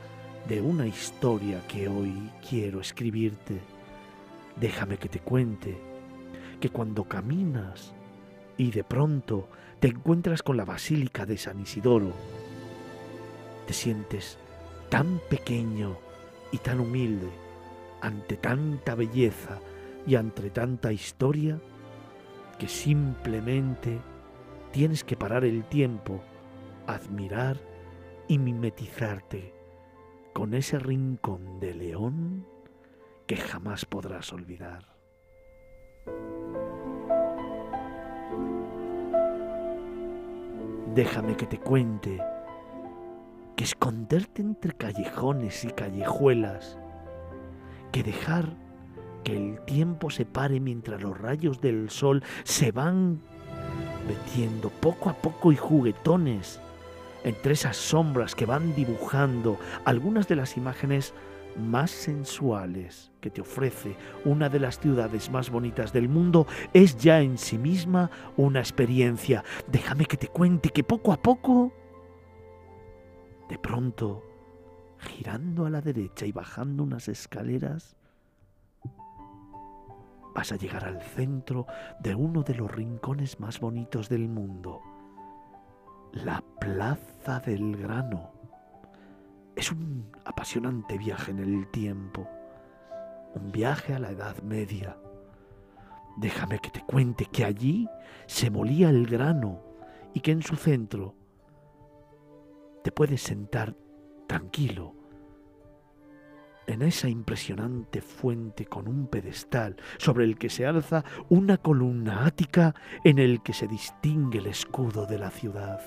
de 0.48 0.60
una 0.60 0.86
historia 0.86 1.60
que 1.66 1.88
hoy 1.88 2.30
quiero 2.48 2.80
escribirte. 2.80 3.60
Déjame 4.60 4.98
que 4.98 5.08
te 5.08 5.20
cuente 5.20 5.78
que 6.60 6.70
cuando 6.70 7.04
caminas 7.04 7.92
y 8.56 8.70
de 8.70 8.84
pronto 8.84 9.48
te 9.80 9.88
encuentras 9.88 10.42
con 10.42 10.56
la 10.56 10.64
Basílica 10.64 11.26
de 11.26 11.38
San 11.38 11.60
Isidoro, 11.60 12.12
te 13.68 13.74
sientes 13.74 14.38
tan 14.88 15.20
pequeño 15.28 15.98
y 16.52 16.56
tan 16.56 16.80
humilde 16.80 17.28
ante 18.00 18.38
tanta 18.38 18.94
belleza 18.94 19.58
y 20.06 20.14
ante 20.14 20.48
tanta 20.48 20.90
historia 20.90 21.60
que 22.58 22.66
simplemente 22.66 23.98
tienes 24.72 25.04
que 25.04 25.18
parar 25.18 25.44
el 25.44 25.64
tiempo, 25.64 26.22
admirar 26.86 27.58
y 28.26 28.38
mimetizarte 28.38 29.52
con 30.32 30.54
ese 30.54 30.78
rincón 30.78 31.60
de 31.60 31.74
león 31.74 32.46
que 33.26 33.36
jamás 33.36 33.84
podrás 33.84 34.32
olvidar. 34.32 34.96
Déjame 40.94 41.36
que 41.36 41.46
te 41.46 41.58
cuente 41.58 42.18
que 43.58 43.64
esconderte 43.64 44.40
entre 44.40 44.72
callejones 44.72 45.64
y 45.64 45.70
callejuelas, 45.70 46.78
que 47.90 48.04
dejar 48.04 48.54
que 49.24 49.36
el 49.36 49.60
tiempo 49.64 50.10
se 50.10 50.24
pare 50.24 50.60
mientras 50.60 51.02
los 51.02 51.18
rayos 51.18 51.60
del 51.60 51.90
sol 51.90 52.22
se 52.44 52.70
van 52.70 53.20
metiendo 54.06 54.70
poco 54.70 55.10
a 55.10 55.14
poco 55.14 55.50
y 55.50 55.56
juguetones 55.56 56.60
entre 57.24 57.54
esas 57.54 57.76
sombras 57.76 58.36
que 58.36 58.46
van 58.46 58.76
dibujando 58.76 59.58
algunas 59.84 60.28
de 60.28 60.36
las 60.36 60.56
imágenes 60.56 61.12
más 61.56 61.90
sensuales 61.90 63.10
que 63.20 63.28
te 63.28 63.40
ofrece 63.40 63.96
una 64.24 64.48
de 64.48 64.60
las 64.60 64.78
ciudades 64.78 65.32
más 65.32 65.50
bonitas 65.50 65.92
del 65.92 66.08
mundo 66.08 66.46
es 66.72 66.96
ya 66.96 67.22
en 67.22 67.38
sí 67.38 67.58
misma 67.58 68.12
una 68.36 68.60
experiencia. 68.60 69.42
Déjame 69.66 70.06
que 70.06 70.16
te 70.16 70.28
cuente 70.28 70.68
que 70.68 70.84
poco 70.84 71.12
a 71.12 71.20
poco, 71.20 71.72
de 73.48 73.58
pronto, 73.58 74.22
girando 74.98 75.66
a 75.66 75.70
la 75.70 75.80
derecha 75.80 76.26
y 76.26 76.32
bajando 76.32 76.82
unas 76.82 77.08
escaleras, 77.08 77.96
vas 80.34 80.52
a 80.52 80.56
llegar 80.56 80.84
al 80.84 81.02
centro 81.02 81.66
de 81.98 82.14
uno 82.14 82.42
de 82.42 82.54
los 82.54 82.70
rincones 82.70 83.40
más 83.40 83.58
bonitos 83.58 84.08
del 84.08 84.28
mundo, 84.28 84.80
la 86.12 86.44
Plaza 86.60 87.40
del 87.40 87.76
Grano. 87.76 88.30
Es 89.56 89.72
un 89.72 90.12
apasionante 90.24 90.98
viaje 90.98 91.30
en 91.30 91.38
el 91.40 91.70
tiempo, 91.70 92.28
un 93.34 93.50
viaje 93.50 93.94
a 93.94 93.98
la 93.98 94.10
Edad 94.10 94.40
Media. 94.42 94.96
Déjame 96.18 96.58
que 96.58 96.70
te 96.70 96.82
cuente 96.82 97.26
que 97.26 97.44
allí 97.44 97.88
se 98.26 98.50
molía 98.50 98.90
el 98.90 99.06
grano 99.06 99.60
y 100.14 100.20
que 100.20 100.32
en 100.32 100.42
su 100.42 100.56
centro 100.56 101.14
te 102.88 102.92
puedes 102.92 103.20
sentar 103.20 103.76
tranquilo 104.26 104.94
en 106.66 106.80
esa 106.80 107.06
impresionante 107.06 108.00
fuente 108.00 108.64
con 108.64 108.88
un 108.88 109.08
pedestal 109.08 109.76
sobre 109.98 110.24
el 110.24 110.38
que 110.38 110.48
se 110.48 110.64
alza 110.64 111.04
una 111.28 111.58
columna 111.58 112.24
ática 112.24 112.74
en 113.04 113.18
el 113.18 113.42
que 113.42 113.52
se 113.52 113.66
distingue 113.66 114.38
el 114.38 114.46
escudo 114.46 115.04
de 115.04 115.18
la 115.18 115.28
ciudad. 115.28 115.82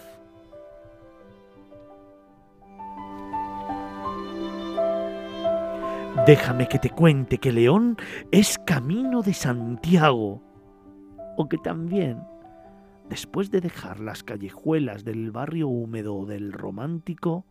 Déjame 6.27 6.67
que 6.67 6.77
te 6.77 6.91
cuente 6.91 7.39
que 7.39 7.51
León 7.51 7.97
es 8.29 8.59
camino 8.59 9.23
de 9.23 9.33
Santiago, 9.33 10.43
o 11.35 11.49
que 11.49 11.57
también, 11.57 12.21
después 13.12 13.51
de 13.51 13.59
dejar 13.59 13.99
las 13.99 14.24
callejuelas 14.24 15.03
del 15.03 15.32
barrio 15.32 15.68
húmedo 15.68 16.26
del 16.26 16.53
romántico, 16.53 17.45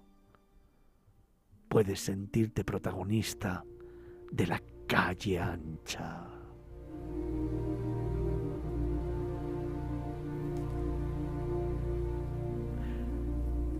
puedes 1.68 2.00
sentirte 2.00 2.64
protagonista 2.64 3.62
de 4.32 4.46
la 4.46 4.62
calle 4.86 5.38
ancha. 5.38 6.26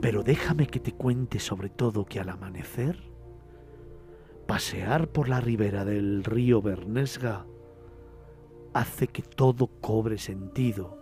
Pero 0.03 0.23
déjame 0.23 0.67
que 0.67 0.81
te 0.81 0.93
cuente 0.93 1.39
sobre 1.39 1.71
todo 1.71 2.05
que 2.05 2.21
al 2.21 2.29
amanecer, 2.29 2.99
pasear 4.47 5.09
por 5.09 5.31
la 5.31 5.41
ribera 5.41 5.87
del 5.87 6.25
río 6.25 6.61
Bernesga 6.61 7.47
hace 8.75 9.09
que 9.09 9.23
todo 9.23 9.69
cobre 9.81 10.19
sentido 10.19 11.00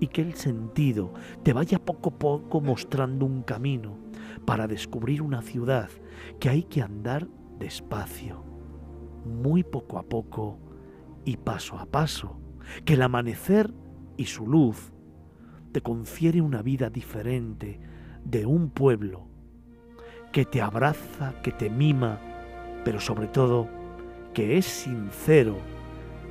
y 0.00 0.08
que 0.08 0.22
el 0.22 0.34
sentido 0.34 1.12
te 1.42 1.52
vaya 1.52 1.78
poco 1.78 2.10
a 2.10 2.18
poco 2.18 2.60
mostrando 2.60 3.26
un 3.26 3.42
camino 3.42 3.96
para 4.44 4.66
descubrir 4.66 5.22
una 5.22 5.42
ciudad 5.42 5.88
que 6.38 6.48
hay 6.48 6.62
que 6.64 6.82
andar 6.82 7.28
despacio, 7.58 8.44
muy 9.24 9.62
poco 9.62 9.98
a 9.98 10.02
poco 10.02 10.58
y 11.24 11.36
paso 11.36 11.78
a 11.78 11.86
paso, 11.86 12.38
que 12.84 12.94
el 12.94 13.02
amanecer 13.02 13.72
y 14.16 14.26
su 14.26 14.46
luz 14.46 14.92
te 15.72 15.80
confiere 15.80 16.40
una 16.40 16.62
vida 16.62 16.90
diferente 16.90 17.80
de 18.24 18.46
un 18.46 18.70
pueblo 18.70 19.26
que 20.32 20.44
te 20.44 20.60
abraza, 20.60 21.34
que 21.42 21.52
te 21.52 21.70
mima, 21.70 22.18
pero 22.84 23.00
sobre 23.00 23.28
todo 23.28 23.68
que 24.34 24.58
es 24.58 24.66
sincero 24.66 25.56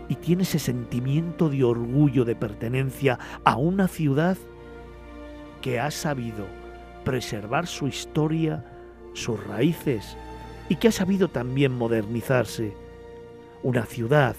y 0.10 0.16
tiene 0.16 0.44
ese 0.44 0.60
sentimiento 0.60 1.50
de 1.50 1.64
orgullo 1.64 2.26
de 2.26 2.36
pertenencia 2.36 3.20
a 3.44 3.58
una 3.58 3.88
ciudad 3.88 4.38
que 5.62 5.80
ha 5.80 5.92
sabido 5.92 6.46
preservar 7.04 7.68
su 7.68 7.88
historia, 7.88 8.64
sus 9.14 9.44
raíces 9.46 10.18
y 10.70 10.76
que 10.76 10.90
ha 10.90 10.92
sabido 10.92 11.28
también 11.28 11.72
modernizarse. 11.72 12.74
Una 13.64 13.86
ciudad 13.86 14.36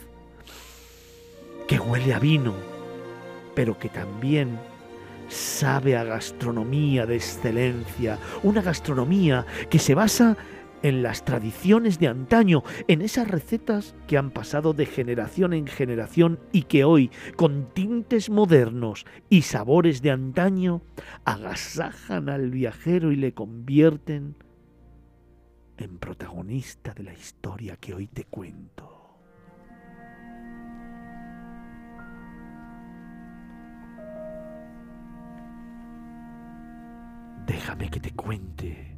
que 1.67 1.81
huele 1.81 2.15
a 2.15 2.19
vino, 2.19 2.55
pero 3.55 3.79
que 3.79 3.89
también 3.89 4.59
sabe 5.29 5.97
a 5.97 6.05
gastronomía 6.05 7.07
de 7.07 7.17
excelencia, 7.17 8.19
una 8.43 8.63
gastronomía 8.63 9.45
que 9.69 9.79
se 9.79 9.95
basa 9.95 10.37
en 10.87 11.03
las 11.03 11.25
tradiciones 11.25 11.99
de 11.99 12.07
antaño, 12.07 12.63
en 12.87 13.03
esas 13.03 13.27
recetas 13.27 13.97
que 14.07 14.17
han 14.17 14.31
pasado 14.31 14.73
de 14.73 14.87
generación 14.87 15.53
en 15.53 15.67
generación 15.67 16.39
y 16.53 16.63
que 16.63 16.85
hoy, 16.85 17.11
con 17.35 17.75
tintes 17.75 18.31
modernos 18.31 19.05
y 19.29 19.43
sabores 19.43 20.01
de 20.01 20.13
antaño, 20.13 20.83
agasajan 21.25 22.29
al 22.29 22.53
viajero 22.53 23.11
y 23.11 23.17
le 23.17 23.35
convierten 23.35 24.37
en 25.77 25.99
protagonista 25.99 26.95
de 26.95 27.03
la 27.03 27.15
historia 27.15 27.77
que 27.77 27.93
hoy 27.93 28.07
te 28.07 28.23
cuento. 28.23 29.19
Déjame 37.45 37.91
que 37.91 37.99
te 37.99 38.13
cuente 38.13 38.96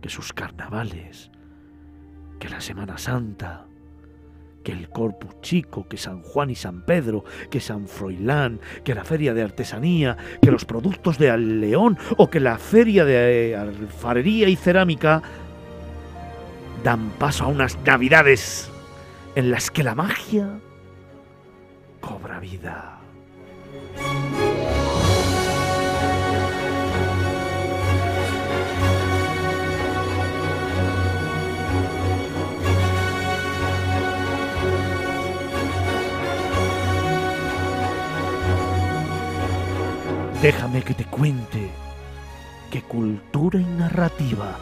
que 0.00 0.08
sus 0.08 0.32
carnavales, 0.32 1.30
que 2.38 2.48
la 2.48 2.60
Semana 2.60 2.98
Santa, 2.98 3.66
que 4.62 4.72
el 4.72 4.88
Corpus 4.90 5.40
Chico, 5.40 5.88
que 5.88 5.96
San 5.96 6.22
Juan 6.22 6.50
y 6.50 6.54
San 6.54 6.84
Pedro, 6.84 7.24
que 7.50 7.60
San 7.60 7.88
Froilán, 7.88 8.60
que 8.84 8.94
la 8.94 9.04
Feria 9.04 9.34
de 9.34 9.42
Artesanía, 9.42 10.16
que 10.42 10.50
los 10.50 10.64
productos 10.64 11.18
de 11.18 11.30
Al 11.30 11.60
León 11.60 11.98
o 12.16 12.28
que 12.28 12.40
la 12.40 12.58
Feria 12.58 13.04
de 13.04 13.56
Alfarería 13.56 14.48
y 14.48 14.56
Cerámica 14.56 15.22
dan 16.84 17.10
paso 17.18 17.44
a 17.44 17.48
unas 17.48 17.78
navidades 17.84 18.70
en 19.34 19.50
las 19.50 19.70
que 19.70 19.82
la 19.82 19.94
magia 19.94 20.60
cobra 22.00 22.40
vida. 22.40 22.98
Déjame 40.42 40.82
que 40.82 40.94
te 40.94 41.04
cuente 41.04 41.68
que 42.70 42.82
cultura 42.82 43.58
y 43.58 43.64
narrativa 43.64 44.56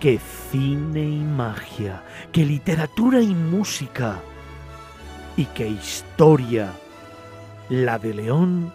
que 0.00 0.18
cine 0.50 1.02
y 1.02 1.20
magia, 1.20 2.02
que 2.32 2.44
literatura 2.44 3.20
y 3.20 3.34
música, 3.34 4.18
y 5.36 5.44
que 5.44 5.68
historia, 5.68 6.72
la 7.68 7.98
de 7.98 8.14
León, 8.14 8.72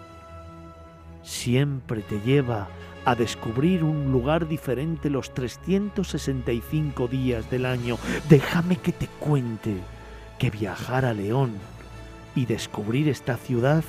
siempre 1.24 2.02
te 2.02 2.22
lleva 2.22 2.68
a 3.04 3.16
descubrir 3.16 3.84
un 3.84 4.12
lugar 4.12 4.48
diferente 4.48 5.10
los 5.10 5.34
365 5.34 7.08
días 7.08 7.50
del 7.50 7.66
año. 7.66 7.98
Déjame 8.30 8.78
que 8.78 8.92
te 8.92 9.08
cuente 9.20 9.76
que 10.38 10.52
viajar 10.52 11.06
a 11.06 11.14
León 11.14 11.54
y 12.36 12.46
descubrir 12.46 13.10
esta 13.10 13.36
ciudad 13.36 13.84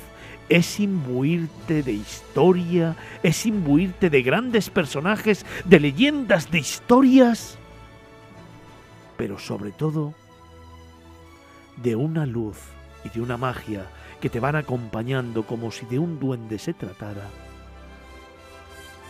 es 0.49 0.79
imbuirte 0.79 1.83
de 1.83 1.93
historia, 1.93 2.95
es 3.23 3.45
imbuirte 3.45 4.09
de 4.09 4.21
grandes 4.21 4.69
personajes, 4.69 5.45
de 5.65 5.79
leyendas, 5.79 6.51
de 6.51 6.59
historias, 6.59 7.57
pero 9.17 9.39
sobre 9.39 9.71
todo 9.71 10.13
de 11.77 11.95
una 11.95 12.25
luz 12.25 12.57
y 13.03 13.09
de 13.09 13.21
una 13.21 13.37
magia 13.37 13.85
que 14.21 14.29
te 14.29 14.39
van 14.39 14.55
acompañando 14.55 15.43
como 15.43 15.71
si 15.71 15.85
de 15.85 15.99
un 15.99 16.19
duende 16.19 16.59
se 16.59 16.73
tratara, 16.73 17.29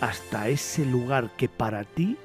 hasta 0.01 0.49
ese 0.49 0.85
lugar 0.85 1.31
que 1.37 1.49
para 1.49 1.83
ti 1.83 2.17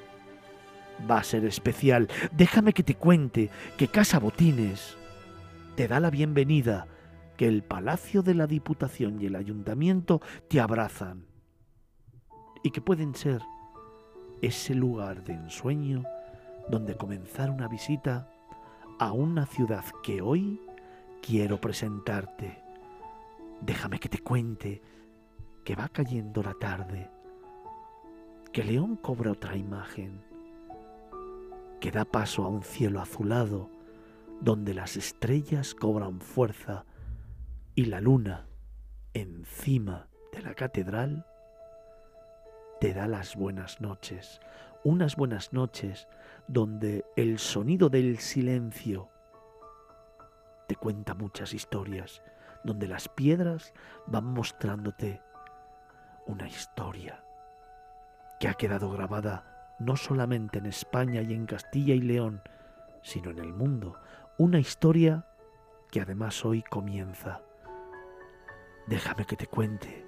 va 1.09 1.19
a 1.19 1.23
ser 1.23 1.45
especial. 1.45 2.07
Déjame 2.31 2.73
que 2.73 2.83
te 2.83 2.95
cuente 2.95 3.49
que 3.77 3.87
Casa 3.87 4.19
Botines 4.19 4.97
te 5.75 5.87
da 5.87 5.99
la 5.99 6.09
bienvenida 6.09 6.87
que 7.43 7.49
el 7.49 7.61
Palacio 7.61 8.21
de 8.21 8.35
la 8.35 8.47
Diputación 8.47 9.21
y 9.21 9.25
el 9.25 9.35
Ayuntamiento 9.35 10.21
te 10.47 10.61
abrazan 10.61 11.25
y 12.63 12.71
que 12.71 12.79
pueden 12.79 13.15
ser 13.15 13.41
ese 14.41 14.73
lugar 14.73 15.25
de 15.25 15.33
ensueño 15.33 16.05
donde 16.69 16.95
comenzar 16.95 17.49
una 17.49 17.67
visita 17.67 18.29
a 18.97 19.11
una 19.11 19.45
ciudad 19.45 19.83
que 20.03 20.21
hoy 20.21 20.61
quiero 21.21 21.59
presentarte. 21.59 22.63
Déjame 23.59 23.99
que 23.99 24.07
te 24.07 24.19
cuente 24.19 24.81
que 25.65 25.75
va 25.75 25.89
cayendo 25.89 26.43
la 26.43 26.53
tarde, 26.53 27.09
que 28.53 28.63
León 28.63 28.95
cobra 28.95 29.33
otra 29.33 29.57
imagen, 29.57 30.23
que 31.81 31.91
da 31.91 32.05
paso 32.05 32.45
a 32.45 32.47
un 32.47 32.63
cielo 32.63 33.01
azulado 33.01 33.69
donde 34.39 34.73
las 34.73 34.95
estrellas 34.95 35.75
cobran 35.75 36.21
fuerza 36.21 36.85
y 37.75 37.85
la 37.85 37.99
luna 37.99 38.45
encima 39.13 40.07
de 40.31 40.41
la 40.43 40.53
catedral 40.53 41.25
te 42.79 42.93
da 42.93 43.07
las 43.07 43.35
buenas 43.35 43.81
noches, 43.81 44.41
unas 44.83 45.15
buenas 45.15 45.53
noches 45.53 46.07
donde 46.47 47.03
el 47.15 47.39
sonido 47.39 47.89
del 47.89 48.19
silencio 48.19 49.09
te 50.67 50.75
cuenta 50.75 51.15
muchas 51.15 51.53
historias, 51.53 52.21
donde 52.63 52.87
las 52.87 53.09
piedras 53.09 53.73
van 54.05 54.25
mostrándote 54.25 55.21
una 56.27 56.47
historia 56.47 57.23
que 58.39 58.49
ha 58.49 58.53
quedado 58.53 58.91
grabada 58.91 59.75
no 59.79 59.95
solamente 59.95 60.59
en 60.59 60.67
España 60.67 61.21
y 61.21 61.33
en 61.33 61.47
Castilla 61.47 61.95
y 61.95 62.01
León, 62.01 62.41
sino 63.01 63.31
en 63.31 63.39
el 63.39 63.53
mundo, 63.53 63.99
una 64.37 64.59
historia 64.59 65.25
que 65.91 66.01
además 66.01 66.43
hoy 66.45 66.61
comienza 66.63 67.42
déjame 68.87 69.25
que 69.25 69.35
te 69.35 69.47
cuente 69.47 70.05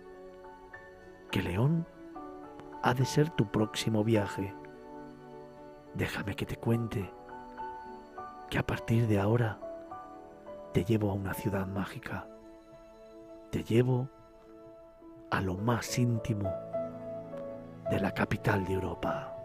que 1.32 1.42
León 1.42 1.86
ha 2.84 2.94
de 2.94 3.06
ser 3.06 3.30
tu 3.32 3.48
próximo 3.48 4.04
viaje. 4.04 4.54
Déjame 5.94 6.36
que 6.36 6.46
te 6.46 6.58
cuente 6.58 7.12
que 8.50 8.60
a 8.60 8.66
partir 8.66 9.08
de 9.08 9.20
ahora 9.20 9.60
te 10.74 10.84
llevo 10.84 11.10
a 11.10 11.14
una 11.14 11.34
ciudad 11.34 11.66
mágica. 11.66 12.28
Te 13.50 13.64
llevo 13.64 14.10
a 15.32 15.42
lo 15.42 15.56
más 15.56 15.98
íntimo 15.98 16.52
de 17.90 18.00
la 18.00 18.12
capital 18.12 18.66
de 18.66 18.74
Europa. 18.74 19.36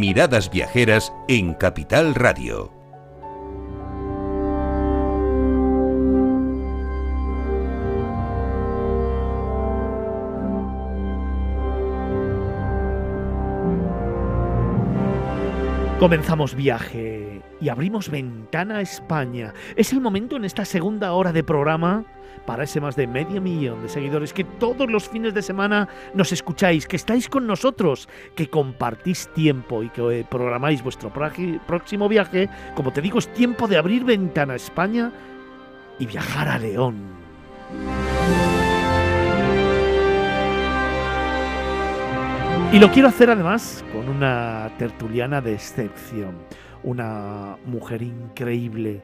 Miradas 0.00 0.50
Viajeras 0.50 1.12
en 1.28 1.52
Capital 1.52 2.14
Radio. 2.14 2.79
Comenzamos 16.00 16.54
viaje 16.54 17.42
y 17.60 17.68
abrimos 17.68 18.08
ventana 18.08 18.78
a 18.78 18.80
España. 18.80 19.52
Es 19.76 19.92
el 19.92 20.00
momento 20.00 20.36
en 20.36 20.46
esta 20.46 20.64
segunda 20.64 21.12
hora 21.12 21.30
de 21.30 21.44
programa 21.44 22.06
para 22.46 22.64
ese 22.64 22.80
más 22.80 22.96
de 22.96 23.06
medio 23.06 23.42
millón 23.42 23.82
de 23.82 23.90
seguidores 23.90 24.32
que 24.32 24.44
todos 24.44 24.90
los 24.90 25.10
fines 25.10 25.34
de 25.34 25.42
semana 25.42 25.90
nos 26.14 26.32
escucháis, 26.32 26.86
que 26.86 26.96
estáis 26.96 27.28
con 27.28 27.46
nosotros, 27.46 28.08
que 28.34 28.48
compartís 28.48 29.28
tiempo 29.34 29.82
y 29.82 29.90
que 29.90 30.20
eh, 30.20 30.26
programáis 30.28 30.82
vuestro 30.82 31.12
próximo 31.12 32.08
viaje. 32.08 32.48
Como 32.74 32.94
te 32.94 33.02
digo, 33.02 33.18
es 33.18 33.30
tiempo 33.34 33.68
de 33.68 33.76
abrir 33.76 34.02
ventana 34.02 34.54
a 34.54 34.56
España 34.56 35.12
y 35.98 36.06
viajar 36.06 36.48
a 36.48 36.58
León. 36.58 37.19
Y 42.72 42.78
lo 42.78 42.92
quiero 42.92 43.08
hacer 43.08 43.28
además 43.30 43.84
con 43.92 44.08
una 44.08 44.70
tertuliana 44.78 45.40
de 45.40 45.54
excepción, 45.54 46.36
una 46.84 47.56
mujer 47.66 48.00
increíble, 48.00 49.02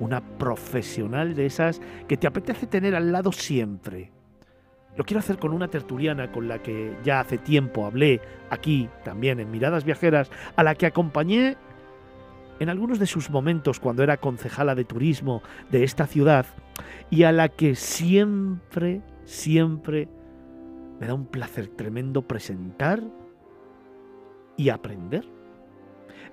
una 0.00 0.20
profesional 0.20 1.34
de 1.34 1.46
esas 1.46 1.80
que 2.06 2.18
te 2.18 2.26
apetece 2.26 2.66
tener 2.66 2.94
al 2.94 3.10
lado 3.10 3.32
siempre. 3.32 4.12
Lo 4.98 5.04
quiero 5.04 5.20
hacer 5.20 5.38
con 5.38 5.54
una 5.54 5.68
tertuliana 5.68 6.30
con 6.30 6.46
la 6.46 6.62
que 6.62 6.94
ya 7.02 7.20
hace 7.20 7.38
tiempo 7.38 7.86
hablé 7.86 8.20
aquí 8.50 8.90
también 9.02 9.40
en 9.40 9.50
Miradas 9.50 9.84
Viajeras, 9.84 10.30
a 10.54 10.62
la 10.62 10.74
que 10.74 10.84
acompañé 10.84 11.56
en 12.60 12.68
algunos 12.68 12.98
de 12.98 13.06
sus 13.06 13.30
momentos 13.30 13.80
cuando 13.80 14.02
era 14.02 14.18
concejala 14.18 14.74
de 14.74 14.84
turismo 14.84 15.42
de 15.70 15.84
esta 15.84 16.06
ciudad 16.06 16.44
y 17.08 17.22
a 17.22 17.32
la 17.32 17.48
que 17.48 17.76
siempre, 17.76 19.00
siempre 19.24 20.06
me 21.00 21.06
da 21.06 21.14
un 21.14 21.26
placer 21.26 21.68
tremendo 21.68 22.22
presentar 22.22 23.02
y 24.56 24.68
aprender. 24.68 25.26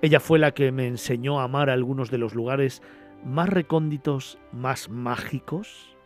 Ella 0.00 0.20
fue 0.20 0.38
la 0.38 0.52
que 0.52 0.72
me 0.72 0.86
enseñó 0.86 1.40
a 1.40 1.44
amar 1.44 1.70
algunos 1.70 2.10
de 2.10 2.18
los 2.18 2.34
lugares 2.34 2.82
más 3.24 3.48
recónditos, 3.48 4.38
más 4.52 4.88
mágicos 4.88 5.96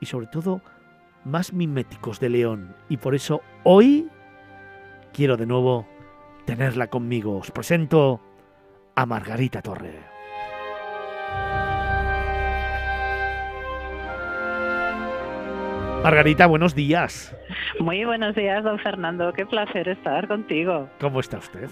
y 0.00 0.06
sobre 0.06 0.26
todo 0.26 0.60
más 1.24 1.52
miméticos 1.52 2.20
de 2.20 2.28
León. 2.28 2.76
Y 2.88 2.98
por 2.98 3.14
eso 3.14 3.40
hoy 3.64 4.08
quiero 5.12 5.36
de 5.36 5.46
nuevo 5.46 5.86
tenerla 6.44 6.88
conmigo. 6.88 7.38
Os 7.38 7.50
presento 7.50 8.20
a 8.94 9.06
Margarita 9.06 9.62
Torre. 9.62 10.13
Margarita, 16.04 16.44
buenos 16.44 16.74
días. 16.74 17.34
Muy 17.80 18.04
buenos 18.04 18.34
días, 18.34 18.62
don 18.62 18.78
Fernando. 18.78 19.32
Qué 19.32 19.46
placer 19.46 19.88
estar 19.88 20.28
contigo. 20.28 20.86
¿Cómo 21.00 21.18
está 21.18 21.38
usted? 21.38 21.70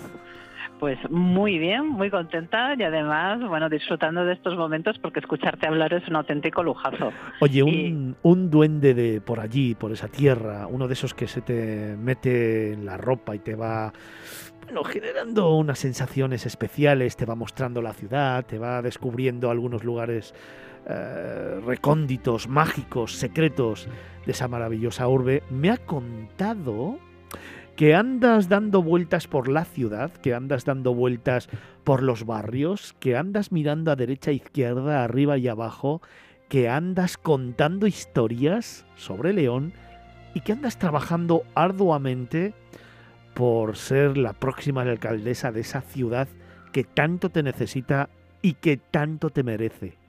Pues 0.80 0.98
muy 1.10 1.58
bien, 1.58 1.86
muy 1.86 2.10
contenta 2.10 2.74
y 2.78 2.82
además, 2.82 3.46
bueno, 3.46 3.68
disfrutando 3.68 4.24
de 4.24 4.32
estos 4.32 4.56
momentos 4.56 4.98
porque 5.00 5.20
escucharte 5.20 5.66
hablar 5.66 5.92
es 5.92 6.08
un 6.08 6.16
auténtico 6.16 6.62
lujazo. 6.62 7.12
Oye, 7.42 7.62
un, 7.62 8.16
un, 8.22 8.50
duende 8.50 8.94
de 8.94 9.20
por 9.20 9.38
allí, 9.38 9.74
por 9.74 9.92
esa 9.92 10.08
tierra, 10.08 10.66
uno 10.66 10.88
de 10.88 10.94
esos 10.94 11.12
que 11.12 11.26
se 11.26 11.42
te 11.42 11.94
mete 11.98 12.72
en 12.72 12.86
la 12.86 12.96
ropa 12.96 13.36
y 13.36 13.38
te 13.38 13.54
va, 13.54 13.92
bueno, 14.64 14.82
generando 14.82 15.54
unas 15.56 15.78
sensaciones 15.78 16.46
especiales, 16.46 17.16
te 17.16 17.26
va 17.26 17.34
mostrando 17.34 17.82
la 17.82 17.92
ciudad, 17.92 18.46
te 18.46 18.58
va 18.58 18.80
descubriendo 18.80 19.50
algunos 19.50 19.84
lugares 19.84 20.34
eh, 20.86 21.60
recónditos, 21.64 22.48
mágicos, 22.48 23.16
secretos 23.16 23.88
de 24.26 24.32
esa 24.32 24.48
maravillosa 24.48 25.08
urbe, 25.08 25.42
me 25.50 25.70
ha 25.70 25.78
contado 25.78 26.98
que 27.76 27.94
andas 27.94 28.48
dando 28.48 28.82
vueltas 28.82 29.26
por 29.26 29.48
la 29.48 29.64
ciudad, 29.64 30.12
que 30.12 30.34
andas 30.34 30.64
dando 30.64 30.94
vueltas 30.94 31.48
por 31.84 32.02
los 32.02 32.26
barrios, 32.26 32.94
que 33.00 33.16
andas 33.16 33.52
mirando 33.52 33.90
a 33.90 33.96
derecha, 33.96 34.30
izquierda, 34.30 35.04
arriba 35.04 35.38
y 35.38 35.48
abajo, 35.48 36.02
que 36.48 36.68
andas 36.68 37.16
contando 37.16 37.86
historias 37.86 38.84
sobre 38.94 39.32
León 39.32 39.72
y 40.34 40.40
que 40.40 40.52
andas 40.52 40.78
trabajando 40.78 41.44
arduamente 41.54 42.54
por 43.34 43.76
ser 43.76 44.18
la 44.18 44.34
próxima 44.34 44.82
alcaldesa 44.82 45.50
de 45.52 45.60
esa 45.60 45.80
ciudad 45.80 46.28
que 46.72 46.84
tanto 46.84 47.30
te 47.30 47.42
necesita 47.42 48.10
y 48.42 48.54
que 48.54 48.76
tanto 48.76 49.30
te 49.30 49.42
merece. 49.42 50.01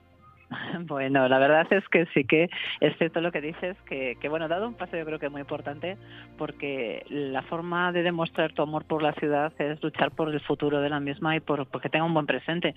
Bueno, 0.86 1.28
la 1.28 1.38
verdad 1.38 1.66
es 1.70 1.88
que 1.88 2.06
sí 2.14 2.24
que 2.24 2.48
es 2.80 2.96
cierto 2.98 3.20
lo 3.20 3.32
que 3.32 3.40
dices, 3.40 3.76
que, 3.86 4.16
que, 4.20 4.28
bueno, 4.28 4.48
dado 4.48 4.68
un 4.68 4.74
paso 4.74 4.96
yo 4.96 5.04
creo 5.04 5.18
que 5.18 5.26
es 5.26 5.32
muy 5.32 5.40
importante 5.40 5.96
porque 6.36 7.04
la 7.08 7.42
forma 7.42 7.92
de 7.92 8.02
demostrar 8.02 8.52
tu 8.52 8.62
amor 8.62 8.84
por 8.84 9.02
la 9.02 9.12
ciudad 9.14 9.52
es 9.58 9.82
luchar 9.82 10.10
por 10.10 10.28
el 10.30 10.40
futuro 10.40 10.80
de 10.80 10.88
la 10.88 11.00
misma 11.00 11.36
y 11.36 11.40
por 11.40 11.66
porque 11.66 11.88
tenga 11.88 12.04
un 12.04 12.14
buen 12.14 12.26
presente. 12.26 12.74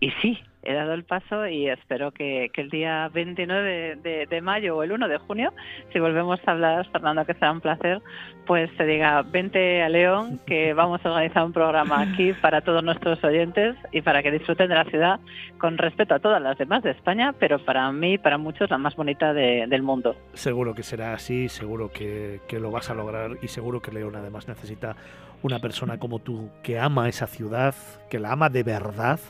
Y 0.00 0.10
sí, 0.22 0.38
he 0.62 0.74
dado 0.74 0.92
el 0.92 1.04
paso 1.04 1.46
y 1.46 1.68
espero 1.68 2.12
que, 2.12 2.50
que 2.52 2.60
el 2.60 2.70
día 2.70 3.08
29 3.08 3.96
de, 3.96 4.26
de, 4.26 4.40
mayo 4.40 4.76
o 4.76 4.82
el 4.82 4.92
1 4.92 5.08
de 5.08 5.18
junio, 5.18 5.52
si 5.92 5.98
volvemos 5.98 6.40
a 6.46 6.50
hablar, 6.50 6.86
Fernando, 6.90 7.24
que 7.24 7.34
será 7.34 7.52
un 7.52 7.60
placer, 7.60 8.02
pues 8.46 8.70
se 8.76 8.84
diga, 8.84 9.22
vente 9.22 9.82
a 9.82 9.88
León, 9.88 10.40
que 10.46 10.74
vamos 10.74 11.00
a 11.04 11.10
organizar 11.10 11.44
un 11.44 11.52
programa 11.52 12.00
aquí 12.02 12.32
para 12.34 12.60
todos 12.60 12.82
nuestros 12.84 13.22
oyentes 13.24 13.76
y 13.92 14.02
para 14.02 14.22
que 14.22 14.30
disfruten 14.30 14.68
de 14.68 14.74
la 14.74 14.84
ciudad 14.84 15.20
con 15.58 15.78
respeto 15.78 16.14
a 16.14 16.18
todas 16.18 16.42
las 16.42 16.58
demás 16.58 16.82
de 16.82 16.90
España, 16.90 17.34
pero 17.38 17.64
para 17.64 17.90
mí, 17.92 18.18
para 18.18 18.38
muchos, 18.38 18.70
la 18.70 18.78
más 18.78 18.94
bonita 18.96 19.32
de, 19.32 19.66
del 19.66 19.82
mundo. 19.82 20.16
Seguro 20.34 20.74
que 20.74 20.82
será 20.82 21.14
así, 21.14 21.48
seguro 21.48 21.90
que, 21.90 22.40
que 22.48 22.60
lo 22.60 22.70
vas 22.70 22.90
a 22.90 22.94
lograr 22.94 23.32
y 23.42 23.48
seguro 23.48 23.80
que 23.80 23.92
León 23.92 24.16
además 24.16 24.48
necesita 24.48 24.96
una 25.42 25.58
persona 25.58 25.98
como 25.98 26.18
tú 26.18 26.50
que 26.62 26.78
ama 26.78 27.08
esa 27.08 27.26
ciudad, 27.26 27.74
que 28.10 28.18
la 28.18 28.32
ama 28.32 28.50
de 28.50 28.62
verdad 28.62 29.20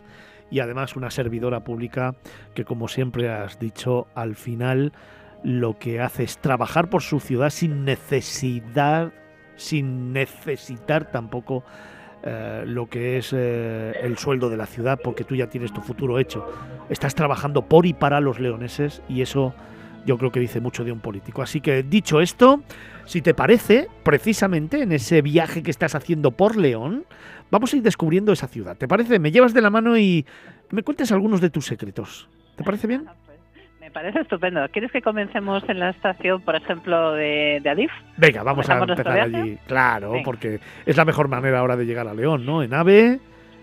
y 0.50 0.60
además 0.60 0.96
una 0.96 1.10
servidora 1.10 1.60
pública 1.60 2.14
que, 2.54 2.64
como 2.64 2.88
siempre 2.88 3.28
has 3.28 3.58
dicho, 3.58 4.06
al 4.14 4.34
final 4.34 4.92
lo 5.42 5.78
que 5.78 6.00
hace 6.00 6.24
es 6.24 6.38
trabajar 6.38 6.90
por 6.90 7.02
su 7.02 7.20
ciudad 7.20 7.50
sin 7.50 7.84
necesidad, 7.84 9.12
sin 9.56 10.12
necesitar 10.12 11.10
tampoco 11.10 11.64
eh, 12.22 12.64
lo 12.66 12.88
que 12.88 13.16
es 13.16 13.32
eh, 13.32 13.92
el 14.02 14.18
sueldo 14.18 14.50
de 14.50 14.56
la 14.56 14.66
ciudad, 14.66 14.98
porque 15.02 15.24
tú 15.24 15.34
ya 15.34 15.48
tienes 15.48 15.72
tu 15.72 15.80
futuro 15.80 16.18
hecho. 16.18 16.46
Estás 16.90 17.14
trabajando 17.14 17.62
por 17.62 17.86
y 17.86 17.94
para 17.94 18.20
los 18.20 18.38
leoneses 18.38 19.02
y 19.08 19.22
eso 19.22 19.54
yo 20.04 20.18
creo 20.18 20.30
que 20.30 20.40
dice 20.40 20.60
mucho 20.60 20.84
de 20.84 20.92
un 20.92 21.00
político. 21.00 21.42
Así 21.42 21.60
que 21.60 21.82
dicho 21.82 22.20
esto, 22.20 22.62
si 23.04 23.22
te 23.22 23.34
parece, 23.34 23.88
precisamente 24.02 24.82
en 24.82 24.92
ese 24.92 25.22
viaje 25.22 25.62
que 25.62 25.70
estás 25.70 25.94
haciendo 25.94 26.30
por 26.30 26.56
León, 26.56 27.04
vamos 27.50 27.72
a 27.72 27.76
ir 27.76 27.82
descubriendo 27.82 28.32
esa 28.32 28.48
ciudad. 28.48 28.76
¿Te 28.76 28.88
parece? 28.88 29.18
Me 29.18 29.30
llevas 29.30 29.54
de 29.54 29.60
la 29.60 29.70
mano 29.70 29.96
y 29.96 30.24
me 30.70 30.82
cuentes 30.82 31.12
algunos 31.12 31.40
de 31.40 31.50
tus 31.50 31.66
secretos. 31.66 32.28
¿Te 32.56 32.64
parece 32.64 32.86
bien? 32.86 33.06
Me 33.80 33.90
parece 33.90 34.20
estupendo. 34.20 34.60
¿Quieres 34.70 34.92
que 34.92 35.02
comencemos 35.02 35.62
en 35.68 35.78
la 35.80 35.90
estación, 35.90 36.42
por 36.42 36.54
ejemplo, 36.54 37.12
de, 37.12 37.60
de 37.62 37.70
Adif? 37.70 37.90
Venga, 38.16 38.42
vamos 38.42 38.68
a 38.68 38.78
empezar 38.78 39.08
allí. 39.20 39.58
Claro, 39.66 40.12
Venga. 40.12 40.24
porque 40.24 40.60
es 40.86 40.96
la 40.96 41.04
mejor 41.04 41.28
manera 41.28 41.58
ahora 41.58 41.76
de 41.76 41.86
llegar 41.86 42.06
a 42.06 42.14
León, 42.14 42.44
¿no? 42.46 42.62
En 42.62 42.72
AVE 42.74 43.18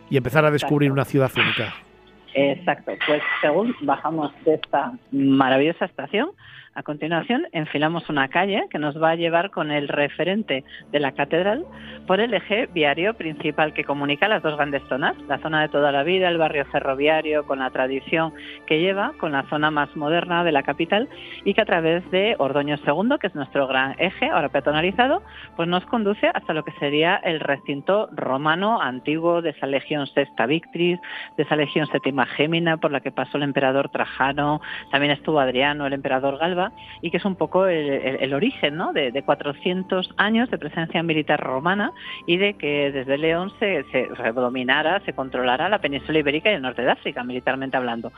y 0.09 0.18
empezar 0.18 0.43
a 0.43 0.51
descubrir 0.51 0.88
Exacto. 0.89 0.93
una 1.01 1.05
ciudad 1.05 1.31
única. 1.35 1.73
Exacto, 2.34 2.91
pues 3.05 3.22
según 3.41 3.73
bajamos 3.81 4.31
de 4.45 4.55
esta 4.55 4.91
maravillosa 5.11 5.85
estación, 5.85 6.30
a 6.78 6.84
continuación, 6.84 7.48
enfilamos 7.54 8.08
una 8.08 8.28
calle 8.28 8.68
que 8.70 8.78
nos 8.78 9.02
va 9.02 9.10
a 9.10 9.16
llevar 9.16 9.49
con 9.49 9.72
el 9.72 9.88
referente 9.88 10.64
de 10.91 10.99
la 10.99 11.12
catedral 11.12 11.66
por 12.06 12.20
el 12.20 12.36
eje 12.36 12.68
viario 12.68 13.16
principal 13.16 13.74
que 13.74 13.84
comunica 13.84 14.28
las 14.28 14.44
dos 14.44 14.56
grandes 14.56 14.84
zonas, 14.88 15.18
la 15.28 15.40
zona 15.40 15.62
de 15.62 15.70
toda 15.70 15.91
la 15.91 16.04
vida, 16.04 16.30
el 16.30 16.38
barrio 16.38 16.66
ferroviario 16.66 17.48
con 17.48 17.58
la 17.60 17.72
tradición 17.72 18.32
que 18.68 18.80
lleva, 18.80 19.14
con 19.18 19.32
la 19.32 19.41
zona 19.49 19.72
más 19.72 19.95
moderna 19.95 20.44
de 20.44 20.52
la 20.52 20.62
capital 20.62 21.10
y 21.44 21.56
que 21.56 21.62
a 21.62 21.66
través 21.66 22.10
de 22.12 22.36
Ordoño 22.38 22.76
II, 22.76 23.18
que 23.20 23.26
es 23.26 23.34
nuestro 23.34 23.66
gran 23.66 23.95
eje, 23.98 24.30
ahora 24.30 24.49
peatonalizado, 24.49 25.24
pues 25.56 25.68
nos 25.68 25.84
conduce 25.88 26.28
hasta 26.28 26.54
lo 26.54 26.64
que 26.64 26.74
sería 26.74 27.16
el 27.16 27.40
recinto 27.40 28.08
romano 28.12 28.80
antiguo 28.80 29.41
de 29.41 29.49
esa 29.49 29.66
legión 29.66 30.06
sexta 30.06 30.45
Victris, 30.45 30.99
de 31.38 31.44
esa 31.44 31.56
legión 31.56 31.88
séptima 31.88 32.28
Gémina 32.28 32.78
por 32.78 32.91
la 32.91 32.99
que 32.99 33.12
pasó 33.12 33.38
el 33.38 33.44
emperador 33.44 33.90
Trajano, 33.90 34.62
también 34.91 35.14
estuvo 35.14 35.40
Adriano, 35.40 35.88
el 35.88 35.94
emperador 35.94 36.38
Galba, 36.38 36.66
y 37.02 37.11
que 37.11 37.18
es 37.18 37.26
un 37.26 37.35
poco 37.35 37.68
el, 37.68 38.34
origen 38.34 38.77
de, 38.94 39.11
de, 39.11 39.23
400 39.23 40.14
años 40.18 40.49
de 40.49 40.57
presencia 40.57 41.02
militar 41.03 41.39
romana 41.39 41.91
y 42.26 42.38
de 42.38 42.53
que 42.53 42.91
desde 42.91 43.18
León 43.18 43.52
se, 43.60 43.84
se, 43.91 44.07
dominara, 44.34 44.99
se 45.06 45.14
controlara 45.14 45.69
la 45.69 45.80
península 45.80 46.19
ibérica 46.19 46.52
y 46.52 46.56
el 46.56 46.61
norte 46.61 46.81
de 46.81 46.91
África, 46.91 47.23
militarmente 47.23 47.77
hablando. 47.77 48.11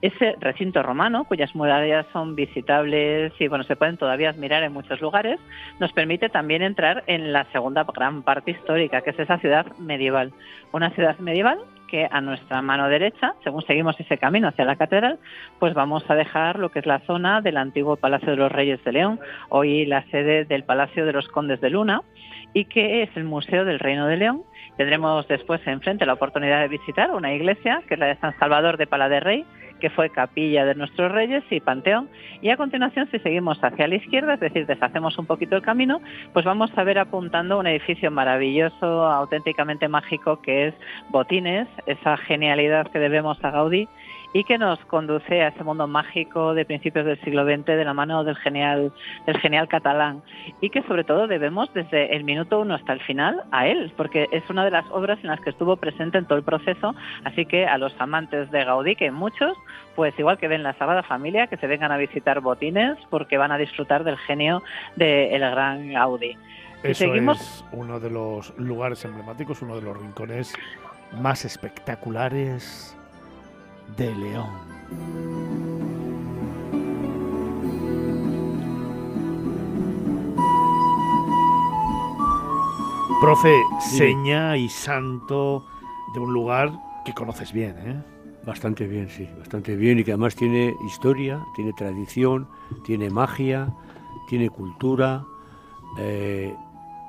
Ese 0.00 0.36
recinto 0.40 0.82
romano, 0.82 1.24
cuyas 1.24 1.54
murallas 1.54 2.06
son 2.12 2.34
visitables 2.34 3.32
y 3.38 3.48
bueno, 3.48 3.64
se 3.64 3.76
pueden 3.76 3.96
todavía 3.96 4.30
admirar 4.30 4.62
en 4.62 4.72
muchos 4.72 5.00
lugares, 5.00 5.38
nos 5.80 5.92
permite 5.92 6.28
también 6.28 6.62
entrar 6.62 7.04
en 7.06 7.32
la 7.32 7.44
segunda 7.52 7.84
gran 7.84 8.22
parte 8.22 8.52
histórica, 8.52 9.02
que 9.02 9.10
es 9.10 9.18
esa 9.18 9.38
ciudad 9.38 9.66
medieval. 9.78 10.32
Una 10.72 10.90
ciudad 10.90 11.18
medieval 11.18 11.58
que 11.86 12.08
a 12.10 12.20
nuestra 12.20 12.62
mano 12.62 12.88
derecha, 12.88 13.34
según 13.42 13.62
seguimos 13.62 13.98
ese 13.98 14.18
camino 14.18 14.48
hacia 14.48 14.64
la 14.64 14.76
catedral, 14.76 15.18
pues 15.58 15.74
vamos 15.74 16.04
a 16.08 16.14
dejar 16.14 16.58
lo 16.58 16.70
que 16.70 16.80
es 16.80 16.86
la 16.86 17.00
zona 17.00 17.40
del 17.40 17.56
antiguo 17.56 17.96
Palacio 17.96 18.30
de 18.30 18.36
los 18.36 18.52
Reyes 18.52 18.82
de 18.84 18.92
León, 18.92 19.20
hoy 19.48 19.86
la 19.86 20.02
sede 20.10 20.44
del 20.44 20.64
Palacio 20.64 21.06
de 21.06 21.12
los 21.12 21.28
Condes 21.28 21.60
de 21.60 21.70
Luna, 21.70 22.02
y 22.52 22.64
que 22.64 23.02
es 23.02 23.10
el 23.16 23.24
Museo 23.24 23.64
del 23.64 23.78
Reino 23.78 24.06
de 24.06 24.16
León. 24.16 24.42
Tendremos 24.76 25.26
después 25.28 25.60
enfrente 25.66 26.06
la 26.06 26.14
oportunidad 26.14 26.60
de 26.60 26.68
visitar 26.68 27.10
una 27.10 27.32
iglesia, 27.32 27.82
que 27.86 27.94
es 27.94 28.00
la 28.00 28.06
de 28.06 28.16
San 28.16 28.38
Salvador 28.38 28.76
de 28.76 28.86
Pala 28.86 29.08
de 29.08 29.20
Rey, 29.20 29.44
que 29.80 29.90
fue 29.90 30.10
capilla 30.10 30.64
de 30.64 30.74
nuestros 30.74 31.12
reyes 31.12 31.44
y 31.50 31.60
panteón. 31.60 32.08
Y 32.42 32.50
a 32.50 32.56
continuación, 32.56 33.08
si 33.10 33.18
seguimos 33.18 33.62
hacia 33.62 33.88
la 33.88 33.96
izquierda, 33.96 34.34
es 34.34 34.40
decir, 34.40 34.66
deshacemos 34.66 35.18
un 35.18 35.26
poquito 35.26 35.56
el 35.56 35.62
camino, 35.62 36.00
pues 36.32 36.44
vamos 36.44 36.70
a 36.76 36.84
ver 36.84 36.98
apuntando 36.98 37.58
un 37.58 37.66
edificio 37.66 38.10
maravilloso, 38.10 39.06
auténticamente 39.06 39.88
mágico, 39.88 40.40
que 40.40 40.68
es 40.68 40.74
Botines, 41.10 41.68
esa 41.86 42.16
genialidad 42.16 42.88
que 42.88 42.98
debemos 42.98 43.42
a 43.44 43.50
Gaudí 43.50 43.88
y 44.32 44.44
que 44.44 44.58
nos 44.58 44.78
conduce 44.86 45.42
a 45.42 45.48
ese 45.48 45.64
mundo 45.64 45.86
mágico 45.86 46.54
de 46.54 46.64
principios 46.64 47.06
del 47.06 47.20
siglo 47.22 47.44
XX 47.44 47.66
de 47.66 47.84
la 47.84 47.94
mano 47.94 48.24
del 48.24 48.36
genial, 48.36 48.92
del 49.26 49.38
genial 49.38 49.68
catalán 49.68 50.22
y 50.60 50.70
que 50.70 50.82
sobre 50.82 51.04
todo 51.04 51.26
debemos 51.26 51.72
desde 51.74 52.14
el 52.14 52.24
minuto 52.24 52.60
uno 52.60 52.74
hasta 52.74 52.92
el 52.92 53.00
final 53.00 53.42
a 53.50 53.66
él, 53.66 53.92
porque 53.96 54.28
es 54.32 54.48
una 54.50 54.64
de 54.64 54.70
las 54.70 54.84
obras 54.90 55.18
en 55.22 55.28
las 55.28 55.40
que 55.40 55.50
estuvo 55.50 55.76
presente 55.76 56.18
en 56.18 56.26
todo 56.26 56.38
el 56.38 56.44
proceso, 56.44 56.94
así 57.24 57.46
que 57.46 57.66
a 57.66 57.78
los 57.78 57.94
amantes 58.00 58.50
de 58.50 58.64
Gaudí, 58.64 58.96
que 58.96 59.10
muchos, 59.10 59.56
pues 59.94 60.18
igual 60.18 60.38
que 60.38 60.48
ven 60.48 60.62
la 60.62 60.74
Sagrada 60.74 61.02
Familia, 61.02 61.46
que 61.46 61.56
se 61.56 61.66
vengan 61.66 61.92
a 61.92 61.96
visitar 61.96 62.40
Botines 62.40 62.96
porque 63.10 63.38
van 63.38 63.52
a 63.52 63.58
disfrutar 63.58 64.04
del 64.04 64.18
genio 64.18 64.62
del 64.96 65.30
de 65.30 65.38
gran 65.38 65.92
Gaudí. 65.92 66.36
Eso 66.82 67.04
seguimos... 67.04 67.40
es 67.40 67.64
uno 67.72 67.98
de 67.98 68.10
los 68.10 68.56
lugares 68.58 69.04
emblemáticos, 69.04 69.62
uno 69.62 69.76
de 69.76 69.82
los 69.82 69.96
rincones 69.96 70.54
más 71.12 71.44
espectaculares 71.44 72.95
de 73.96 74.14
León. 74.14 74.66
Profe, 83.20 83.62
seña 83.80 84.56
y 84.56 84.68
santo 84.68 85.64
de 86.14 86.20
un 86.20 86.32
lugar 86.32 86.70
que 87.04 87.14
conoces 87.14 87.52
bien, 87.52 87.74
¿eh? 87.78 88.02
Bastante 88.44 88.86
bien, 88.86 89.08
sí, 89.08 89.28
bastante 89.38 89.74
bien 89.74 89.98
y 89.98 90.04
que 90.04 90.12
además 90.12 90.36
tiene 90.36 90.74
historia, 90.86 91.44
tiene 91.56 91.72
tradición, 91.72 92.46
tiene 92.84 93.10
magia, 93.10 93.74
tiene 94.28 94.50
cultura, 94.50 95.24
eh, 95.98 96.54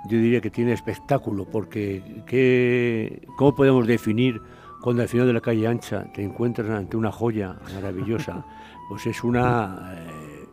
yo 0.10 0.18
diría 0.18 0.42
que 0.42 0.50
tiene 0.50 0.74
espectáculo, 0.74 1.46
porque 1.46 2.24
¿qué, 2.26 3.28
¿cómo 3.38 3.54
podemos 3.54 3.86
definir 3.86 4.42
cuando 4.82 5.02
al 5.02 5.10
final 5.10 5.28
de 5.28 5.34
la 5.34 5.42
calle 5.42 5.68
ancha 5.68 6.06
te 6.14 6.24
encuentras 6.24 6.70
ante 6.70 6.98
una 6.98 7.12
joya 7.12 7.56
maravillosa? 7.74 8.46
Pues 8.90 9.06
es 9.06 9.22
una 9.22 9.96
eh, 9.98 10.48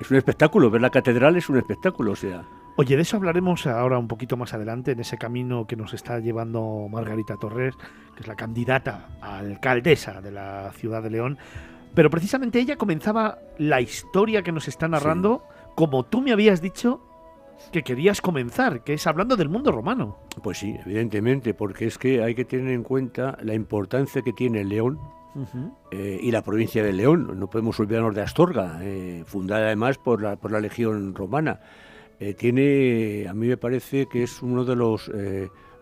es 0.00 0.10
un 0.10 0.16
espectáculo, 0.16 0.70
ver 0.70 0.80
la 0.80 0.90
catedral 0.90 1.36
es 1.36 1.48
un 1.48 1.58
espectáculo, 1.58 2.12
o 2.12 2.16
sea. 2.16 2.42
Oye, 2.76 2.96
de 2.96 3.02
eso 3.02 3.18
hablaremos 3.18 3.66
ahora 3.66 3.98
un 3.98 4.08
poquito 4.08 4.38
más 4.38 4.54
adelante, 4.54 4.92
en 4.92 5.00
ese 5.00 5.18
camino 5.18 5.66
que 5.66 5.76
nos 5.76 5.92
está 5.92 6.18
llevando 6.18 6.88
Margarita 6.90 7.36
Torres, 7.36 7.74
que 8.14 8.22
es 8.22 8.26
la 8.26 8.34
candidata 8.34 9.08
a 9.20 9.38
alcaldesa 9.38 10.22
de 10.22 10.30
la 10.30 10.72
ciudad 10.72 11.02
de 11.02 11.10
León. 11.10 11.38
Pero 11.94 12.08
precisamente 12.08 12.60
ella 12.60 12.76
comenzaba 12.76 13.38
la 13.58 13.82
historia 13.82 14.42
que 14.42 14.52
nos 14.52 14.68
está 14.68 14.88
narrando, 14.88 15.42
sí. 15.46 15.72
como 15.74 16.04
tú 16.04 16.22
me 16.22 16.32
habías 16.32 16.62
dicho 16.62 17.02
que 17.72 17.82
querías 17.82 18.20
comenzar, 18.20 18.82
que 18.84 18.94
es 18.94 19.06
hablando 19.06 19.36
del 19.36 19.48
mundo 19.48 19.72
romano. 19.72 20.18
Pues 20.42 20.58
sí, 20.58 20.76
evidentemente, 20.84 21.54
porque 21.54 21.86
es 21.86 21.98
que 21.98 22.22
hay 22.22 22.34
que 22.34 22.44
tener 22.44 22.72
en 22.72 22.82
cuenta 22.82 23.36
la 23.42 23.54
importancia 23.54 24.22
que 24.22 24.32
tiene 24.32 24.64
León 24.64 24.98
Uh 25.32 25.44
-huh. 25.44 25.72
eh, 25.92 26.18
y 26.20 26.32
la 26.32 26.42
provincia 26.42 26.82
de 26.82 26.92
León. 26.92 27.38
No 27.38 27.48
podemos 27.48 27.78
olvidarnos 27.78 28.16
de 28.16 28.22
Astorga, 28.22 28.80
eh, 28.82 29.22
fundada 29.26 29.66
además 29.66 29.96
por 29.96 30.20
la, 30.20 30.34
por 30.34 30.50
la 30.50 30.58
Legión 30.58 31.14
Romana. 31.14 31.60
Eh, 32.18 32.34
tiene, 32.34 33.28
a 33.28 33.32
mí 33.32 33.46
me 33.46 33.56
parece 33.56 34.06
que 34.06 34.24
es 34.24 34.42
uno 34.42 34.64
de 34.64 34.74
los 34.74 35.08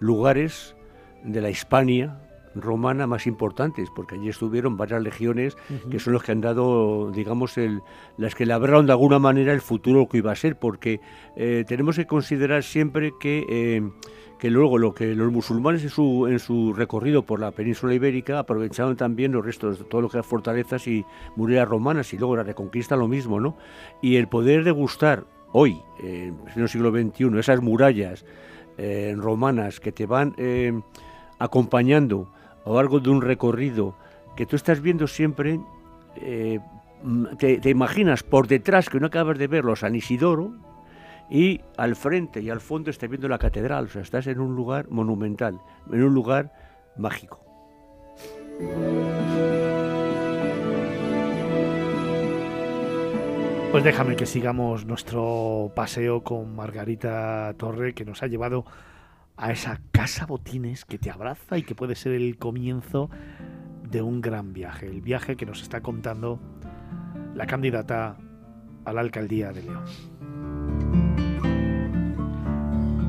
lugares 0.00 0.76
de 1.24 1.40
la 1.40 1.48
Hispania 1.48 2.27
romana 2.62 3.06
más 3.06 3.26
importantes, 3.26 3.90
porque 3.94 4.16
allí 4.16 4.28
estuvieron 4.28 4.76
varias 4.76 5.02
legiones 5.02 5.56
que 5.90 5.98
son 5.98 6.12
los 6.12 6.22
que 6.22 6.32
han 6.32 6.40
dado, 6.40 7.10
digamos, 7.10 7.58
el, 7.58 7.82
las 8.16 8.34
que 8.34 8.46
labraron 8.46 8.86
de 8.86 8.92
alguna 8.92 9.18
manera 9.18 9.52
el 9.52 9.60
futuro 9.60 10.08
que 10.08 10.18
iba 10.18 10.32
a 10.32 10.36
ser, 10.36 10.58
porque 10.58 11.00
eh, 11.36 11.64
tenemos 11.66 11.96
que 11.96 12.06
considerar 12.06 12.62
siempre 12.62 13.12
que 13.18 13.44
eh, 13.48 13.90
que 14.38 14.50
luego 14.50 14.78
lo 14.78 14.94
que 14.94 15.16
los 15.16 15.32
musulmanes 15.32 15.82
en 15.82 15.90
su, 15.90 16.28
en 16.28 16.38
su 16.38 16.72
recorrido 16.72 17.24
por 17.24 17.40
la 17.40 17.50
península 17.50 17.92
ibérica 17.92 18.38
aprovecharon 18.38 18.96
también 18.96 19.32
los 19.32 19.44
restos 19.44 19.80
de 19.80 19.84
todo 19.84 20.00
lo 20.00 20.08
que 20.08 20.18
eran 20.18 20.24
fortalezas 20.24 20.86
y 20.86 21.04
murallas 21.34 21.68
romanas 21.68 22.12
y 22.14 22.18
luego 22.18 22.36
la 22.36 22.44
reconquista 22.44 22.94
lo 22.94 23.08
mismo, 23.08 23.40
¿no? 23.40 23.56
Y 24.00 24.14
el 24.14 24.28
poder 24.28 24.62
degustar 24.62 25.24
hoy, 25.50 25.82
en 25.98 26.36
el 26.54 26.68
siglo 26.68 26.92
XXI, 26.92 27.36
esas 27.36 27.60
murallas 27.60 28.24
eh, 28.80 29.12
romanas 29.16 29.80
que 29.80 29.90
te 29.90 30.06
van 30.06 30.34
eh, 30.38 30.72
acompañando 31.40 32.28
a 32.68 32.72
lo 32.72 32.76
largo 32.76 33.00
de 33.00 33.08
un 33.08 33.22
recorrido 33.22 33.94
que 34.36 34.44
tú 34.44 34.54
estás 34.54 34.82
viendo 34.82 35.06
siempre, 35.06 35.58
eh, 36.16 36.60
te, 37.38 37.58
te, 37.58 37.70
imaginas 37.70 38.22
por 38.22 38.46
detrás 38.46 38.90
que 38.90 39.00
no 39.00 39.06
acabas 39.06 39.38
de 39.38 39.46
verlo 39.46 39.74
San 39.74 39.94
Isidoro, 39.94 40.52
y 41.30 41.62
al 41.78 41.96
frente 41.96 42.42
y 42.42 42.50
al 42.50 42.60
fondo 42.60 42.90
estás 42.90 43.08
viendo 43.08 43.26
la 43.26 43.38
catedral, 43.38 43.86
o 43.86 43.88
sea, 43.88 44.02
estás 44.02 44.26
en 44.26 44.38
un 44.38 44.54
lugar 44.54 44.90
monumental, 44.90 45.58
en 45.90 46.02
un 46.02 46.12
lugar 46.12 46.52
mágico. 46.98 47.40
Pues 53.72 53.82
déjame 53.82 54.14
que 54.14 54.26
sigamos 54.26 54.84
nuestro 54.84 55.72
paseo 55.74 56.22
con 56.22 56.54
Margarita 56.54 57.54
Torre, 57.56 57.94
que 57.94 58.04
nos 58.04 58.22
ha 58.22 58.26
llevado 58.26 58.66
a 59.38 59.52
esa 59.52 59.80
casa 59.92 60.26
botines 60.26 60.84
que 60.84 60.98
te 60.98 61.10
abraza 61.10 61.56
y 61.56 61.62
que 61.62 61.74
puede 61.74 61.94
ser 61.94 62.12
el 62.12 62.36
comienzo 62.38 63.08
de 63.88 64.02
un 64.02 64.20
gran 64.20 64.52
viaje, 64.52 64.86
el 64.86 65.00
viaje 65.00 65.36
que 65.36 65.46
nos 65.46 65.62
está 65.62 65.80
contando 65.80 66.40
la 67.34 67.46
candidata 67.46 68.16
a 68.84 68.92
la 68.92 69.00
alcaldía 69.00 69.52
de 69.52 69.62
León. 69.62 69.84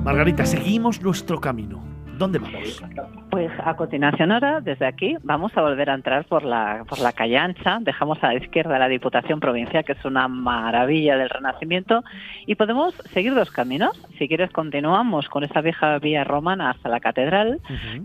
Margarita, 0.03 0.45
seguimos 0.45 1.01
nuestro 1.01 1.41
camino. 1.41 1.83
¿Dónde 2.17 2.39
vamos? 2.39 2.81
Pues 3.29 3.51
a 3.63 3.75
continuación 3.75 4.31
ahora, 4.31 4.59
desde 4.59 4.87
aquí, 4.87 5.15
vamos 5.21 5.55
a 5.55 5.61
volver 5.61 5.91
a 5.91 5.93
entrar 5.93 6.25
por 6.25 6.43
la, 6.43 6.83
por 6.89 6.99
la 6.99 7.13
calle 7.13 7.37
ancha, 7.37 7.77
dejamos 7.79 8.23
a 8.23 8.33
la 8.33 8.39
izquierda 8.39 8.79
la 8.79 8.87
Diputación 8.87 9.39
Provincial, 9.39 9.85
que 9.85 9.91
es 9.91 10.03
una 10.03 10.27
maravilla 10.27 11.15
del 11.15 11.29
Renacimiento, 11.29 12.03
y 12.47 12.55
podemos 12.55 12.95
seguir 13.13 13.35
dos 13.35 13.51
caminos. 13.51 13.91
Si 14.17 14.27
quieres, 14.27 14.49
continuamos 14.49 15.29
con 15.29 15.43
esa 15.43 15.61
vieja 15.61 15.99
vía 15.99 16.23
romana 16.23 16.71
hasta 16.71 16.89
la 16.89 16.99
Catedral, 16.99 17.59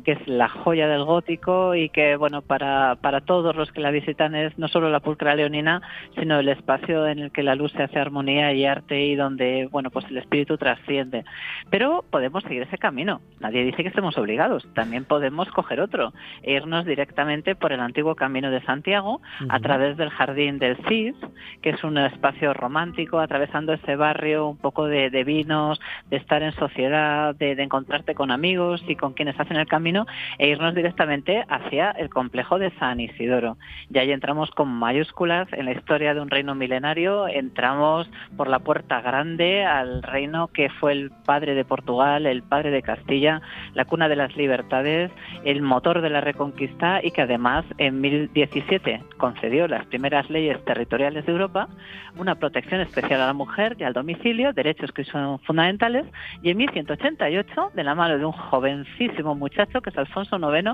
que 0.05 0.12
es 0.12 0.28
la 0.28 0.48
joya 0.48 0.88
del 0.88 1.05
gótico 1.05 1.74
y 1.74 1.88
que, 1.88 2.16
bueno, 2.16 2.42
para, 2.42 2.96
para 2.96 3.22
todos 3.22 3.56
los 3.56 3.72
que 3.72 3.80
la 3.80 3.90
visitan 3.90 4.34
es 4.34 4.59
no 4.59 4.68
solo 4.68 4.90
la 4.90 5.01
pulcra 5.01 5.34
leonina, 5.34 5.80
sino 6.18 6.38
el 6.38 6.51
espacio 6.51 7.06
en 7.06 7.18
el 7.18 7.32
que 7.32 7.42
la 7.42 7.55
luz 7.55 7.72
se 7.72 7.82
hace 7.82 7.98
armonía 7.98 8.52
y 8.52 8.66
arte 8.66 9.01
y 9.01 9.16
donde, 9.16 9.68
bueno, 9.72 9.88
pues 9.90 10.05
el 10.10 10.18
espíritu 10.18 10.59
trasciende. 10.59 11.24
Pero 11.70 12.05
podemos 12.10 12.42
seguir 12.42 12.62
ese 12.62 12.76
camino. 12.76 13.22
Nadie 13.40 13.64
dice 13.64 13.82
que 13.82 13.88
estemos 13.88 14.18
obligados. 14.18 14.68
También 14.74 15.05
podemos 15.05 15.13
coger 15.52 15.80
otro 15.80 16.12
e 16.42 16.52
irnos 16.52 16.84
directamente 16.84 17.54
por 17.54 17.72
el 17.72 17.80
antiguo 17.80 18.14
Camino 18.14 18.50
de 18.50 18.62
Santiago 18.62 19.20
a 19.48 19.60
través 19.60 19.96
del 19.96 20.10
Jardín 20.10 20.58
del 20.58 20.76
Cid, 20.88 21.14
que 21.62 21.70
es 21.70 21.84
un 21.84 21.98
espacio 21.98 22.54
romántico, 22.54 23.18
atravesando 23.18 23.72
ese 23.72 23.96
barrio 23.96 24.48
un 24.48 24.56
poco 24.56 24.86
de, 24.86 25.24
vinos, 25.24 25.80
de 26.10 26.16
estar 26.16 26.42
en 26.42 26.52
sociedad, 26.52 27.34
de, 27.34 27.52
encontrarte 27.52 28.14
con 28.14 28.30
amigos 28.30 28.82
y 28.86 28.96
con 28.96 29.14
quienes 29.14 29.38
hacen 29.38 29.56
el 29.56 29.66
camino, 29.66 30.06
e 30.38 30.48
irnos 30.48 30.74
directamente 30.74 31.44
hacia 31.48 31.90
el 31.92 32.10
complejo 32.10 32.58
de 32.58 32.70
San 32.78 33.00
Isidoro. 33.00 33.56
Y 33.92 33.98
ahí 33.98 34.12
entramos 34.12 34.50
con 34.50 34.68
mayúsculas 34.68 35.48
en 35.52 35.66
la 35.66 35.72
historia 35.72 36.14
de 36.14 36.20
un 36.20 36.30
reino 36.30 36.54
milenario, 36.54 37.28
entramos 37.28 38.10
por 38.36 38.48
la 38.48 38.58
puerta 38.58 39.00
grande 39.00 39.64
al 39.64 40.02
reino 40.02 40.48
que 40.48 40.68
fue 40.68 40.92
el 40.92 41.10
padre 41.24 41.54
de 41.54 41.64
Portugal, 41.64 42.26
el 42.26 42.42
padre 42.42 42.70
de 42.70 42.82
Castilla, 42.82 43.40
la 43.74 43.84
cuna 43.84 44.08
de 44.08 44.16
las 44.16 44.36
libertades 44.36 45.03
el 45.44 45.62
motor 45.62 46.01
de 46.01 46.10
la 46.10 46.20
reconquista 46.20 47.01
y 47.02 47.10
que 47.10 47.22
además 47.22 47.64
en 47.78 48.01
1017 48.01 49.02
concedió 49.16 49.68
las 49.68 49.86
primeras 49.86 50.28
leyes 50.31 50.62
territoriales 50.64 51.26
de 51.26 51.32
Europa, 51.32 51.68
una 52.16 52.36
protección 52.36 52.81
especial 52.81 53.20
a 53.20 53.26
la 53.26 53.32
mujer 53.32 53.76
y 53.78 53.85
al 53.85 53.93
domicilio, 53.93 54.52
derechos 54.52 54.93
que 54.93 55.05
son 55.05 55.39
fundamentales, 55.40 56.06
y 56.43 56.51
en 56.51 56.59
1188, 56.59 57.72
de 57.74 57.85
la 57.85 57.94
mano 57.94 58.18
de 58.18 58.24
un 58.24 58.32
jovencísimo 58.32 59.35
muchacho 59.35 59.81
que 59.81 59.90
es 59.90 59.98
Alfonso 59.98 60.39
IX, 60.39 60.72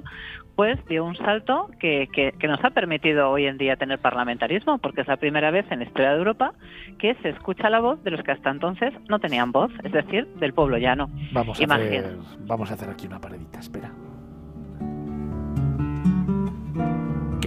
pues 0.57 0.79
dio 0.87 1.05
un 1.05 1.17
salto 1.17 1.71
que, 1.79 2.09
que 2.13 2.49
nos 2.49 2.63
ha 2.65 2.71
permitido 2.71 3.31
hoy 3.31 3.47
en 3.47 3.57
día 3.57 3.77
tener 3.77 3.99
parlamentarismo, 3.99 4.79
porque 4.79 5.03
es 5.03 5.09
la 5.09 5.17
primera 5.17 5.51
vez 5.51 5.65
en 5.71 5.79
la 5.79 5.85
historia 5.87 6.11
de 6.11 6.19
Europa 6.19 6.53
que 6.99 7.15
se 7.23 7.31
escucha 7.31 7.71
la 7.71 7.81
voz 7.81 8.03
de 8.05 8.11
los 8.11 8.23
que 8.23 8.33
hasta 8.33 8.51
entonces 8.51 8.93
no 9.09 9.19
tenían 9.19 9.53
voz, 9.53 9.73
es 9.85 9.93
decir, 9.93 10.27
del 10.37 10.53
pueblo 10.53 10.77
llano. 10.79 11.11
Vamos 11.33 11.61
a, 11.61 11.75
hacer, 11.75 12.17
vamos 12.41 12.71
a 12.71 12.75
hacer 12.75 12.91
aquí 12.91 13.07
una 13.07 13.21
paredita, 13.21 13.59
espera. 13.59 13.91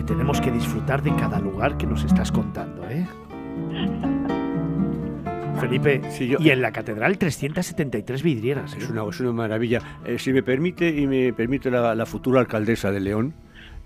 Tenemos 0.06 0.42
que 0.42 0.52
disfrutar 0.52 1.02
de 1.02 1.16
cada 1.16 1.40
lugar 1.40 1.78
que 1.78 1.86
nos 1.86 2.04
estás 2.04 2.32
contando, 2.32 2.88
¿eh? 2.90 3.08
Felipe, 5.60 6.02
y 6.20 6.50
en 6.50 6.62
la 6.62 6.72
catedral 6.72 7.18
373 7.18 8.22
vidrieras. 8.22 8.74
¿eh? 8.74 8.80
Es, 8.80 8.90
una, 8.90 9.04
una 9.04 9.32
maravilla. 9.32 9.82
Eh, 10.06 10.20
si 10.20 10.34
me 10.34 10.44
permite, 10.44 10.90
y 10.90 11.08
me 11.08 11.32
permite 11.32 11.72
la, 11.72 12.06
futura 12.06 12.42
alcaldesa 12.42 12.92
de 12.92 13.00
León, 13.00 13.34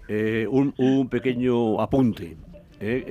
eh, 0.07 0.48
un, 0.49 1.07
pequeño 1.10 1.80
apunte. 1.81 2.38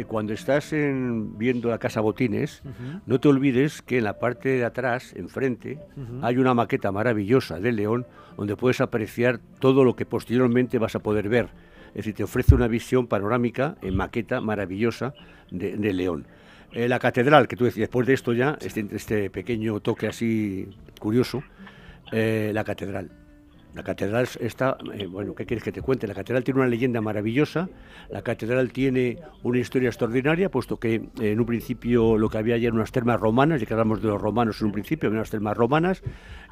cuando 0.09 0.33
estás 0.33 0.73
viendo 0.73 1.69
la 1.69 1.79
Casa 1.79 2.01
Botines, 2.01 2.63
no 3.07 3.21
te 3.21 3.29
olvides 3.29 3.83
que 3.83 3.99
en 3.99 4.05
la 4.05 4.19
parte 4.19 4.49
de 4.49 4.65
atrás, 4.65 5.13
enfrente, 5.17 5.79
hay 6.23 6.39
una 6.39 6.55
maqueta 6.55 6.91
maravillosa 6.91 7.61
de 7.61 7.73
León 7.73 8.07
donde 8.37 8.57
puedes 8.57 8.81
apreciar 8.81 9.39
todo 9.61 9.85
lo 9.85 9.95
que 9.95 10.07
posteriormente 10.07 10.79
vas 10.79 10.97
a 10.97 11.01
poder 11.01 11.29
ver 11.29 11.49
es 11.97 12.05
decir, 12.05 12.15
te 12.15 12.25
ofrece 12.25 12.55
una 12.55 12.69
visión 12.69 13.07
panorámica 13.07 13.77
en 13.81 13.97
maqueta 13.97 14.43
maravillosa 14.43 15.15
de, 15.51 15.93
León. 15.95 16.27
Eh, 16.73 16.89
la 16.89 16.99
catedral, 16.99 17.49
que 17.49 17.57
tú 17.57 17.65
decías, 17.65 17.89
después 17.89 18.07
de 18.07 18.13
esto 18.13 18.35
ya, 18.35 18.59
este, 18.61 18.87
este 18.91 19.31
pequeño 19.31 19.81
toque 19.81 20.07
así 20.07 20.69
curioso, 21.01 21.43
eh, 22.13 22.51
la 22.53 22.65
catedral. 22.65 23.11
La 23.75 23.83
catedral 23.83 24.29
está, 24.41 24.77
eh, 24.93 25.07
bueno, 25.07 25.35
¿qué 25.35 25.47
quieres 25.47 25.65
que 25.65 25.73
te 25.73 25.81
cuente? 25.81 26.07
La 26.07 26.13
catedral 26.13 26.45
tiene 26.45 26.61
una 26.61 26.69
leyenda 26.69 27.01
maravillosa, 27.01 27.71
la 28.11 28.21
catedral 28.21 28.73
tiene 28.73 29.19
una 29.43 29.59
historia 29.59 29.89
extraordinaria, 29.89 30.51
puesto 30.51 30.79
que 30.79 31.09
en 31.19 31.41
un 31.41 31.47
principio 31.47 32.19
lo 32.19 32.29
que 32.29 32.37
había 32.37 32.57
allí 32.57 32.67
eran 32.67 32.77
unas 32.77 32.93
termas 32.93 33.19
romanas, 33.19 33.59
ya 33.59 33.67
que 33.67 33.73
hablamos 33.73 34.03
de 34.03 34.09
los 34.09 34.21
romanos 34.21 34.61
en 34.61 34.67
un 34.67 34.73
principio, 34.73 35.07
había 35.07 35.21
unas 35.21 35.31
termas 35.31 35.57
romanas, 35.57 36.03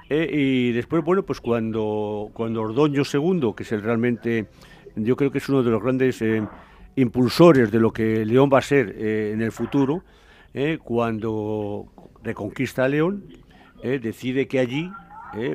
y 0.08 0.72
después, 0.72 1.02
bueno, 1.02 1.22
pues 1.22 1.40
cuando, 1.40 2.30
cuando 2.34 2.60
Ordoño 2.60 3.02
II, 3.10 3.54
que 3.56 3.62
es 3.62 3.72
el 3.72 3.82
realmente 3.82 4.48
yo 4.96 5.16
creo 5.16 5.30
que 5.30 5.38
es 5.38 5.48
uno 5.48 5.62
de 5.62 5.70
los 5.70 5.82
grandes 5.82 6.20
eh, 6.22 6.46
impulsores 6.96 7.70
de 7.70 7.80
lo 7.80 7.92
que 7.92 8.24
León 8.24 8.50
va 8.52 8.58
a 8.58 8.62
ser 8.62 8.94
eh, 8.96 9.32
en 9.32 9.42
el 9.42 9.52
futuro, 9.52 10.04
eh, 10.52 10.78
cuando 10.82 11.86
reconquista 12.22 12.84
a 12.84 12.88
León, 12.88 13.24
decide 13.82 14.48
que 14.48 14.60
allí, 14.60 14.90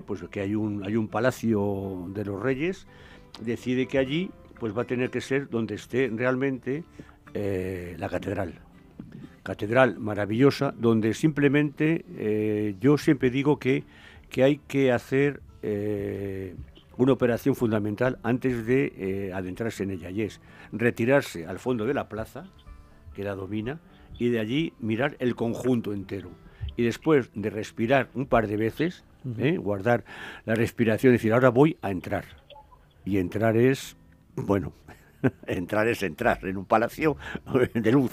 pues 0.05 0.21
que 0.29 0.41
hay 0.41 0.53
un, 0.53 0.83
hay 0.85 0.95
un 0.95 1.07
palacio 1.07 2.05
de 2.09 2.23
los 2.25 2.39
reyes, 2.39 2.85
decide 3.41 3.87
que 3.87 3.97
allí 3.97 4.29
pues 4.59 4.77
va 4.77 4.83
a 4.83 4.85
tener 4.85 5.09
que 5.09 5.19
ser 5.19 5.49
donde 5.49 5.73
esté 5.73 6.11
realmente 6.13 6.83
la 7.33 8.07
catedral. 8.07 8.59
Catedral 9.41 9.97
maravillosa, 9.97 10.75
donde 10.77 11.15
simplemente 11.15 12.75
yo 12.79 12.99
siempre 12.99 13.31
digo 13.31 13.57
que, 13.57 13.83
que 14.29 14.43
hay 14.43 14.57
que 14.67 14.91
hacer 14.91 15.41
una 16.99 17.13
operación 17.13 17.55
fundamental 17.55 18.19
antes 18.23 18.65
de 18.65 18.93
eh, 18.97 19.33
adentrarse 19.33 19.83
en 19.83 19.91
ella 19.91 20.09
y 20.09 20.23
es 20.23 20.41
retirarse 20.73 21.45
al 21.45 21.57
fondo 21.57 21.85
de 21.85 21.93
la 21.93 22.09
plaza, 22.09 22.43
que 23.13 23.23
la 23.23 23.35
domina, 23.35 23.79
y 24.17 24.27
de 24.29 24.41
allí 24.41 24.73
mirar 24.79 25.15
el 25.19 25.33
conjunto 25.33 25.93
entero. 25.93 26.29
Y 26.75 26.83
después 26.83 27.31
de 27.33 27.49
respirar 27.49 28.09
un 28.15 28.25
par 28.25 28.47
de 28.47 28.57
veces, 28.57 29.05
¿eh? 29.37 29.55
guardar 29.55 30.03
la 30.43 30.55
respiración 30.55 31.13
y 31.13 31.15
decir, 31.15 31.31
ahora 31.31 31.49
voy 31.49 31.77
a 31.81 31.89
entrar. 31.89 32.25
Y 33.05 33.17
entrar 33.17 33.55
es, 33.55 33.95
bueno, 34.35 34.73
entrar 35.47 35.87
es 35.87 36.03
entrar 36.03 36.45
en 36.45 36.57
un 36.57 36.65
palacio 36.65 37.15
de 37.73 37.91
luz. 37.93 38.11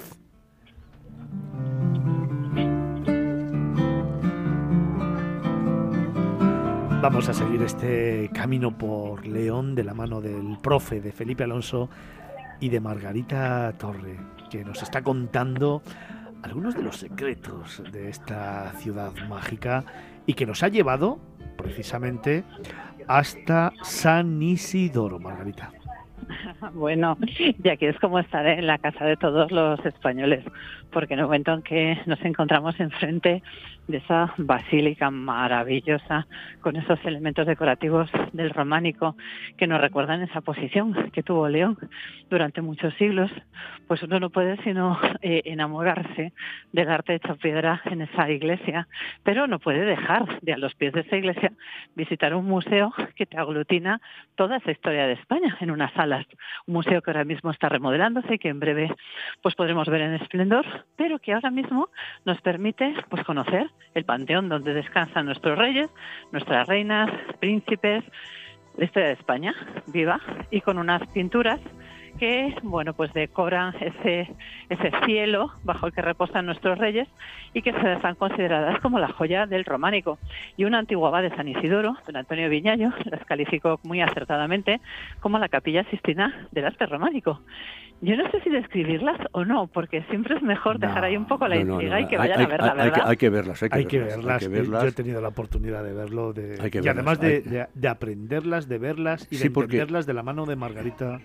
Vamos 7.02 7.28
a 7.28 7.34
seguir 7.34 7.62
este 7.62 8.30
camino 8.32 8.76
por 8.76 9.26
León 9.26 9.74
de 9.74 9.84
la 9.84 9.94
mano 9.94 10.20
del 10.20 10.58
profe 10.62 11.00
de 11.00 11.12
Felipe 11.12 11.44
Alonso 11.44 11.88
y 12.58 12.68
de 12.70 12.80
Margarita 12.80 13.72
Torre, 13.78 14.16
que 14.50 14.64
nos 14.64 14.82
está 14.82 15.02
contando 15.02 15.82
algunos 16.42 16.74
de 16.74 16.82
los 16.82 16.96
secretos 16.96 17.82
de 17.92 18.08
esta 18.08 18.72
ciudad 18.78 19.12
mágica 19.28 19.84
y 20.26 20.34
que 20.34 20.46
nos 20.46 20.62
ha 20.62 20.68
llevado 20.68 21.20
precisamente 21.56 22.44
hasta 23.06 23.72
San 23.82 24.42
Isidoro, 24.42 25.18
Margarita. 25.18 25.70
Bueno, 26.74 27.16
y 27.38 27.68
aquí 27.68 27.86
es 27.86 27.98
como 28.00 28.18
estar 28.18 28.46
en 28.46 28.66
la 28.66 28.78
casa 28.78 29.04
de 29.04 29.16
todos 29.16 29.50
los 29.52 29.84
españoles, 29.84 30.44
porque 30.96 31.12
en 31.12 31.20
el 31.20 31.26
momento 31.26 31.52
en 31.52 31.60
que 31.60 32.00
nos 32.06 32.18
encontramos 32.24 32.80
enfrente 32.80 33.42
de 33.86 33.98
esa 33.98 34.32
basílica 34.38 35.10
maravillosa, 35.10 36.26
con 36.62 36.74
esos 36.76 36.98
elementos 37.04 37.46
decorativos 37.46 38.10
del 38.32 38.48
románico 38.48 39.14
que 39.58 39.66
nos 39.66 39.78
recuerdan 39.78 40.22
esa 40.22 40.40
posición 40.40 41.10
que 41.12 41.22
tuvo 41.22 41.50
León 41.50 41.76
durante 42.30 42.62
muchos 42.62 42.94
siglos, 42.94 43.30
pues 43.86 44.02
uno 44.02 44.18
no 44.20 44.30
puede 44.30 44.56
sino 44.64 44.98
eh, 45.20 45.42
enamorarse 45.44 46.32
del 46.72 46.88
arte 46.88 47.16
hecho 47.16 47.36
piedra 47.36 47.82
en 47.84 48.00
esa 48.00 48.30
iglesia, 48.30 48.88
pero 49.22 49.46
no 49.46 49.58
puede 49.58 49.84
dejar 49.84 50.40
de 50.40 50.54
a 50.54 50.58
los 50.58 50.74
pies 50.76 50.94
de 50.94 51.00
esa 51.00 51.16
iglesia 51.16 51.52
visitar 51.94 52.34
un 52.34 52.46
museo 52.46 52.92
que 53.14 53.26
te 53.26 53.36
aglutina 53.36 54.00
toda 54.34 54.56
esa 54.56 54.70
historia 54.70 55.06
de 55.06 55.12
España 55.12 55.58
en 55.60 55.70
unas 55.70 55.92
salas. 55.92 56.26
Un 56.66 56.72
museo 56.72 57.02
que 57.02 57.10
ahora 57.10 57.24
mismo 57.24 57.50
está 57.50 57.68
remodelándose 57.68 58.36
y 58.36 58.38
que 58.38 58.48
en 58.48 58.60
breve 58.60 58.90
pues 59.42 59.54
podremos 59.54 59.86
ver 59.88 60.00
en 60.00 60.14
esplendor, 60.14 60.85
pero 60.96 61.18
que 61.18 61.32
ahora 61.32 61.50
mismo 61.50 61.88
nos 62.24 62.40
permite 62.40 62.94
pues 63.08 63.24
conocer 63.24 63.70
el 63.94 64.04
panteón 64.04 64.48
donde 64.48 64.74
descansan 64.74 65.26
nuestros 65.26 65.58
reyes, 65.58 65.90
nuestras 66.32 66.66
reinas, 66.66 67.10
príncipes, 67.40 68.04
la 68.76 68.84
historia 68.84 69.08
de 69.08 69.14
España 69.14 69.54
viva 69.86 70.20
y 70.50 70.60
con 70.60 70.78
unas 70.78 71.06
pinturas 71.08 71.60
que 72.18 72.54
bueno 72.62 72.94
pues 72.94 73.12
decoran 73.12 73.74
ese 73.80 74.34
ese 74.70 74.90
cielo 75.04 75.52
bajo 75.64 75.86
el 75.86 75.92
que 75.92 76.02
reposan 76.02 76.46
nuestros 76.46 76.78
reyes 76.78 77.08
y 77.52 77.62
que 77.62 77.72
se 77.72 77.92
están 77.92 78.14
consideradas 78.14 78.80
como 78.80 78.98
la 78.98 79.08
joya 79.08 79.46
del 79.46 79.64
románico. 79.64 80.18
Y 80.56 80.64
una 80.64 80.78
antigua 80.78 81.08
abad 81.08 81.22
de 81.22 81.34
San 81.36 81.48
Isidoro 81.48 81.96
don 82.06 82.16
Antonio 82.16 82.48
Viñayo 82.48 82.90
las 83.04 83.24
calificó 83.24 83.80
muy 83.82 84.00
acertadamente 84.00 84.80
como 85.20 85.38
la 85.38 85.48
capilla 85.48 85.84
sistina 85.90 86.48
del 86.52 86.66
arte 86.66 86.86
románico 86.86 87.40
yo 88.02 88.16
no 88.16 88.30
sé 88.30 88.40
si 88.42 88.50
describirlas 88.50 89.18
o 89.32 89.44
no, 89.44 89.68
porque 89.68 90.02
siempre 90.10 90.36
es 90.36 90.42
mejor 90.42 90.78
dejar 90.78 91.04
ahí 91.04 91.16
un 91.16 91.26
poco 91.26 91.48
la 91.48 91.56
intriga 91.56 92.00
y 92.00 92.06
que 92.06 92.18
vayan 92.18 92.42
a 92.42 92.46
verla, 92.46 92.74
¿verdad? 92.74 93.02
Hay 93.06 93.16
que, 93.16 93.30
verlas, 93.30 93.62
hay 93.62 93.86
que, 93.86 93.98
verlas, 93.98 94.42
Yo 94.42 94.88
he 94.88 94.92
tenido 94.92 95.20
la 95.20 95.28
oportunidad 95.28 95.82
de 95.82 95.94
verlo, 95.94 96.32
de, 96.32 96.58
y 96.82 96.88
además 96.88 97.18
de, 97.20 97.66
aprenderlas, 97.88 98.68
de 98.68 98.78
verlas 98.78 99.26
y 99.30 99.38
de 99.38 99.46
entenderlas 99.46 100.06
de 100.06 100.14
la 100.14 100.22
mano 100.22 100.44
de 100.44 100.56
Margarita. 100.56 101.20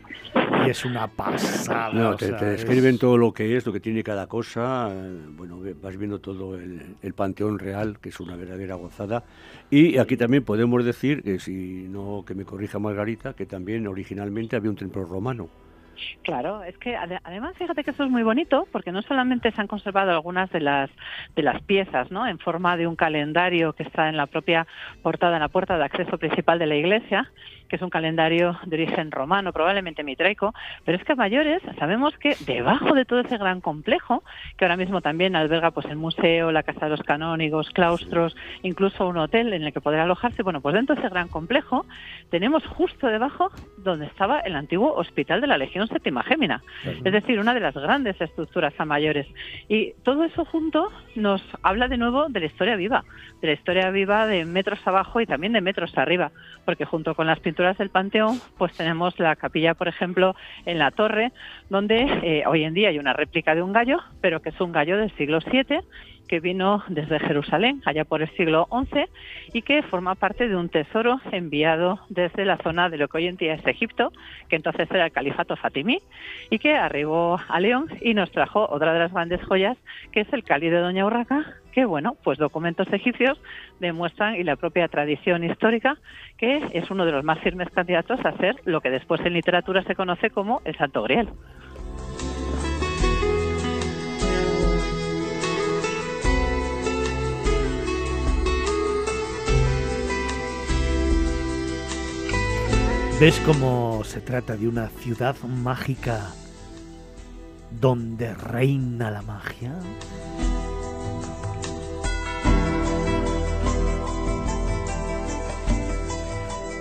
Y 0.65 0.69
es 0.69 0.85
una 0.85 1.07
pasada. 1.07 1.91
No, 1.91 2.15
te, 2.15 2.31
describen 2.31 2.98
todo 2.98 3.18
lo 3.18 3.34
que 3.34 3.57
es, 3.57 3.65
lo 3.65 3.73
que 3.73 3.80
tiene 3.80 4.03
cada 4.03 4.27
cosa. 4.27 4.89
Bueno, 5.35 5.60
vas 5.81 5.98
viendo 5.98 6.19
todo 6.19 6.56
el, 6.56 6.95
el 7.02 7.14
panteón 7.14 7.60
real, 7.60 7.99
que 7.99 8.10
es 8.10 8.19
una 8.19 8.35
verdadera 8.35 8.76
gozada. 8.76 9.23
Y 9.69 9.98
aquí 9.98 10.15
también 10.18 10.43
podemos 10.43 10.85
decir, 10.85 11.22
que 11.23 11.39
si 11.39 11.88
no 11.89 12.23
que 12.26 12.35
me 12.35 12.45
corrija 12.45 12.80
Margarita, 12.80 13.34
que 13.34 13.45
también 13.45 13.88
originalmente 13.88 14.56
había 14.56 14.69
un 14.69 14.77
templo 14.77 15.03
romano. 15.03 15.49
Claro, 16.23 16.63
es 16.63 16.77
que 16.77 16.95
además 16.95 17.55
fíjate 17.57 17.83
que 17.83 17.91
eso 17.91 18.03
es 18.03 18.09
muy 18.09 18.23
bonito 18.23 18.67
porque 18.71 18.91
no 18.91 19.01
solamente 19.01 19.51
se 19.51 19.61
han 19.61 19.67
conservado 19.67 20.11
algunas 20.11 20.49
de 20.51 20.59
las 20.59 20.89
de 21.35 21.43
las 21.43 21.61
piezas, 21.63 22.11
¿no? 22.11 22.27
En 22.27 22.39
forma 22.39 22.77
de 22.77 22.87
un 22.87 22.95
calendario 22.95 23.73
que 23.73 23.83
está 23.83 24.09
en 24.09 24.17
la 24.17 24.27
propia 24.27 24.67
portada, 25.01 25.35
en 25.35 25.41
la 25.41 25.49
puerta 25.49 25.77
de 25.77 25.85
acceso 25.85 26.17
principal 26.17 26.59
de 26.59 26.67
la 26.67 26.75
iglesia, 26.75 27.31
que 27.72 27.77
es 27.77 27.81
un 27.81 27.89
calendario 27.89 28.60
de 28.65 28.76
origen 28.76 29.11
romano, 29.11 29.53
probablemente 29.53 30.03
mitraico, 30.03 30.53
pero 30.84 30.98
es 30.98 31.06
que 31.06 31.14
a 31.14 31.15
mayores 31.15 31.61
sabemos 31.80 32.18
que 32.18 32.35
debajo 32.45 32.93
de 32.93 33.06
todo 33.06 33.22
ese 33.22 33.38
gran 33.38 33.61
complejo, 33.61 34.26
que 34.57 34.65
ahora 34.65 34.76
mismo 34.76 34.99
también 34.99 35.38
alberga 35.38 35.72
pues 35.72 35.85
el 35.85 35.95
museo, 35.95 36.52
la 36.52 36.64
casa 36.64 36.88
de 36.88 36.91
los 36.91 37.03
canónigos, 37.03 37.69
claustros, 37.69 38.35
incluso 38.61 39.07
un 39.07 39.15
hotel 39.15 39.53
en 39.53 39.64
el 39.64 39.72
que 39.72 39.80
poder 39.80 40.02
alojarse, 40.02 40.43
bueno, 40.43 40.60
pues 40.60 40.76
dentro 40.76 40.95
de 40.95 41.02
ese 41.02 41.10
gran 41.10 41.30
complejo 41.30 41.85
tenemos 42.30 42.65
justo 42.65 43.07
debajo 43.07 43.49
donde 43.77 44.07
estaba 44.07 44.41
el 44.41 44.57
antiguo 44.57 44.93
hospital 44.93 45.39
de 45.39 45.48
la 45.48 45.57
Legión 45.57 45.88
Séptima 45.88 46.23
Gémina, 46.23 46.61
es 46.84 47.14
decir, 47.14 47.39
una 47.39 47.53
de 47.53 47.61
las 47.61 47.73
grandes 47.73 48.19
estructuras 48.19 48.73
a 48.80 48.84
mayores. 48.84 49.27
Y 49.69 49.93
todo 50.03 50.26
eso 50.26 50.43
junto 50.43 50.91
nos 51.15 51.41
habla 51.64 51.88
de 51.88 51.95
nuevo 51.95 52.27
de 52.27 52.41
la 52.41 52.45
historia 52.48 52.76
viva, 52.76 53.06
de 53.41 53.48
la 53.48 53.53
historia 53.53 53.89
viva 53.91 54.27
de 54.27 54.43
metros 54.43 54.80
abajo 54.84 55.22
y 55.22 55.26
también 55.26 55.53
de 55.53 55.61
metros 55.61 55.98
arriba, 55.98 56.31
porque 56.65 56.84
junto 56.84 57.15
con 57.15 57.27
las 57.27 57.39
pinturas 57.39 57.60
del 57.61 57.89
Panteón, 57.89 58.39
pues 58.57 58.73
tenemos 58.73 59.17
la 59.19 59.35
capilla, 59.35 59.73
por 59.73 59.88
ejemplo, 59.88 60.35
en 60.65 60.79
la 60.79 60.91
torre, 60.91 61.31
donde 61.69 62.01
eh, 62.23 62.43
hoy 62.47 62.63
en 62.63 62.73
día 62.73 62.89
hay 62.89 62.99
una 62.99 63.13
réplica 63.13 63.55
de 63.55 63.61
un 63.61 63.71
gallo, 63.71 63.99
pero 64.19 64.41
que 64.41 64.49
es 64.49 64.59
un 64.59 64.71
gallo 64.71 64.97
del 64.97 65.15
siglo 65.15 65.39
VII 65.39 65.79
que 66.31 66.39
vino 66.39 66.81
desde 66.87 67.19
Jerusalén, 67.19 67.81
allá 67.83 68.05
por 68.05 68.21
el 68.21 68.29
siglo 68.37 68.65
XI, 68.71 69.03
y 69.51 69.63
que 69.63 69.83
forma 69.83 70.15
parte 70.15 70.47
de 70.47 70.55
un 70.55 70.69
tesoro 70.69 71.19
enviado 71.29 71.99
desde 72.07 72.45
la 72.45 72.55
zona 72.55 72.89
de 72.89 72.97
lo 72.97 73.09
que 73.09 73.17
hoy 73.17 73.27
en 73.27 73.35
día 73.35 73.55
es 73.55 73.67
Egipto, 73.67 74.13
que 74.47 74.55
entonces 74.55 74.89
era 74.89 75.03
el 75.03 75.11
califato 75.11 75.57
fatimí, 75.57 76.01
y 76.49 76.59
que 76.59 76.73
arribó 76.73 77.37
a 77.49 77.59
León 77.59 77.87
y 77.99 78.13
nos 78.13 78.31
trajo 78.31 78.65
otra 78.71 78.93
de 78.93 78.99
las 78.99 79.11
grandes 79.11 79.43
joyas, 79.43 79.77
que 80.13 80.21
es 80.21 80.31
el 80.31 80.45
Cali 80.45 80.69
de 80.69 80.79
Doña 80.79 81.05
Urraca, 81.05 81.57
que 81.73 81.83
bueno, 81.83 82.15
pues 82.23 82.37
documentos 82.37 82.87
egipcios 82.93 83.37
demuestran 83.81 84.35
y 84.35 84.43
la 84.43 84.55
propia 84.55 84.87
tradición 84.87 85.43
histórica 85.43 85.97
que 86.37 86.61
es 86.71 86.89
uno 86.89 87.05
de 87.05 87.11
los 87.11 87.25
más 87.25 87.39
firmes 87.39 87.69
candidatos 87.71 88.23
a 88.25 88.37
ser 88.37 88.55
lo 88.63 88.79
que 88.79 88.89
después 88.89 89.19
en 89.25 89.33
literatura 89.33 89.83
se 89.83 89.95
conoce 89.95 90.29
como 90.29 90.61
el 90.63 90.77
Santo 90.77 91.03
Grial. 91.03 91.27
¿Ves 103.22 103.39
cómo 103.45 104.03
se 104.03 104.19
trata 104.19 104.57
de 104.57 104.68
una 104.68 104.88
ciudad 104.88 105.35
mágica 105.43 106.31
donde 107.69 108.34
reina 108.34 109.11
la 109.11 109.22
magia? 109.22 109.76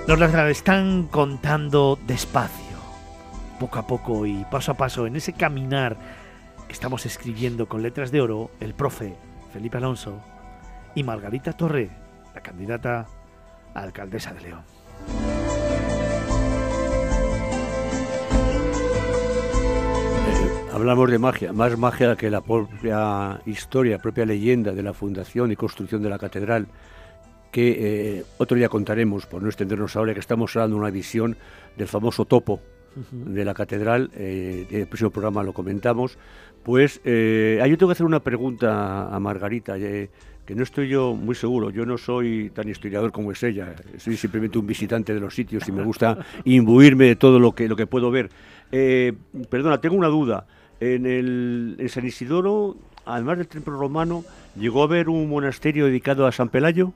Nos 0.09 0.19
las 0.19 0.35
están 0.51 1.09
contando 1.09 1.99
despacio, 2.07 2.79
poco 3.59 3.79
a 3.79 3.87
poco 3.87 4.25
y 4.25 4.43
paso 4.51 4.73
a 4.73 4.79
paso 4.79 5.07
en 5.07 5.17
ese 5.17 5.35
caminar 5.35 5.99
que 6.67 6.73
estamos 6.73 7.05
escribiendo 7.05 7.69
con 7.69 7.83
letras 7.83 8.11
de 8.11 8.23
oro 8.23 8.51
el 8.61 8.73
profe 8.73 9.15
Felipe 9.53 9.77
Alonso 9.77 10.19
y 10.95 11.03
Margarita 11.03 11.53
Torre, 11.53 11.91
la 12.35 12.41
candidata 12.41 13.07
a 13.75 13.83
alcaldesa 13.83 14.33
de 14.33 14.41
León. 14.41 15.40
Hablamos 20.81 21.11
de 21.11 21.19
magia, 21.19 21.53
más 21.53 21.77
magia 21.77 22.17
que 22.17 22.31
la 22.31 22.41
propia 22.41 23.39
historia, 23.45 23.99
propia 23.99 24.25
leyenda 24.25 24.73
de 24.73 24.83
la 24.83 24.95
fundación 24.95 25.53
y 25.53 25.55
construcción 25.55 26.03
de 26.03 26.09
la 26.09 26.19
catedral, 26.19 26.69
que 27.53 27.77
eh, 28.19 28.25
otro 28.39 28.57
día 28.57 28.71
contaremos, 28.71 29.27
por 29.27 29.43
no 29.43 29.49
extendernos 29.49 29.95
ahora, 29.97 30.15
que 30.15 30.21
estamos 30.21 30.55
dando 30.55 30.79
una 30.79 30.89
visión 30.89 31.37
del 31.77 31.87
famoso 31.87 32.25
topo 32.25 32.61
de 33.13 33.45
la 33.45 33.53
catedral, 33.53 34.11
eh, 34.15 34.67
en 34.71 34.81
el 34.81 34.87
próximo 34.87 35.11
programa 35.11 35.43
lo 35.43 35.53
comentamos. 35.53 36.17
Pues 36.63 37.03
eh, 37.05 37.59
yo 37.69 37.77
tengo 37.77 37.91
que 37.91 37.93
hacer 37.93 38.07
una 38.07 38.21
pregunta 38.21 39.15
a 39.15 39.21
Margarita, 39.21 39.77
eh, 39.77 40.09
que 40.47 40.55
no 40.55 40.63
estoy 40.63 40.89
yo 40.89 41.15
muy 41.15 41.35
seguro, 41.35 41.69
yo 41.69 41.85
no 41.85 41.99
soy 41.99 42.51
tan 42.55 42.71
historiador 42.71 43.13
como 43.13 43.33
es 43.33 43.43
ella, 43.43 43.75
soy 43.99 44.17
simplemente 44.17 44.59
un 44.59 44.67
visitante 44.67 45.13
de 45.13 45.21
los 45.21 45.35
sitios 45.35 45.69
y 45.69 45.73
me 45.73 45.85
gusta 45.85 46.17
imbuirme 46.45 47.05
de 47.05 47.17
todo 47.17 47.39
lo 47.39 47.55
que, 47.55 47.69
lo 47.69 47.77
que 47.77 47.87
puedo 47.87 48.11
ver. 48.11 48.31
perdona, 48.71 49.79
tengo 49.79 49.97
una 49.97 50.09
duda 50.09 50.47
en, 50.81 51.07
el, 51.07 51.77
en 51.79 51.89
San 51.89 52.07
Isidoro, 52.07 52.77
además 53.07 53.39
del 53.39 53.49
templo 53.49 53.79
romano, 53.79 54.25
¿llegó 54.57 54.83
a 54.83 54.87
haber 54.87 55.09
un 55.09 55.29
monasterio 55.29 55.87
dedicado 55.87 56.27
a 56.27 56.33
San 56.33 56.49
Pelayo? 56.49 56.93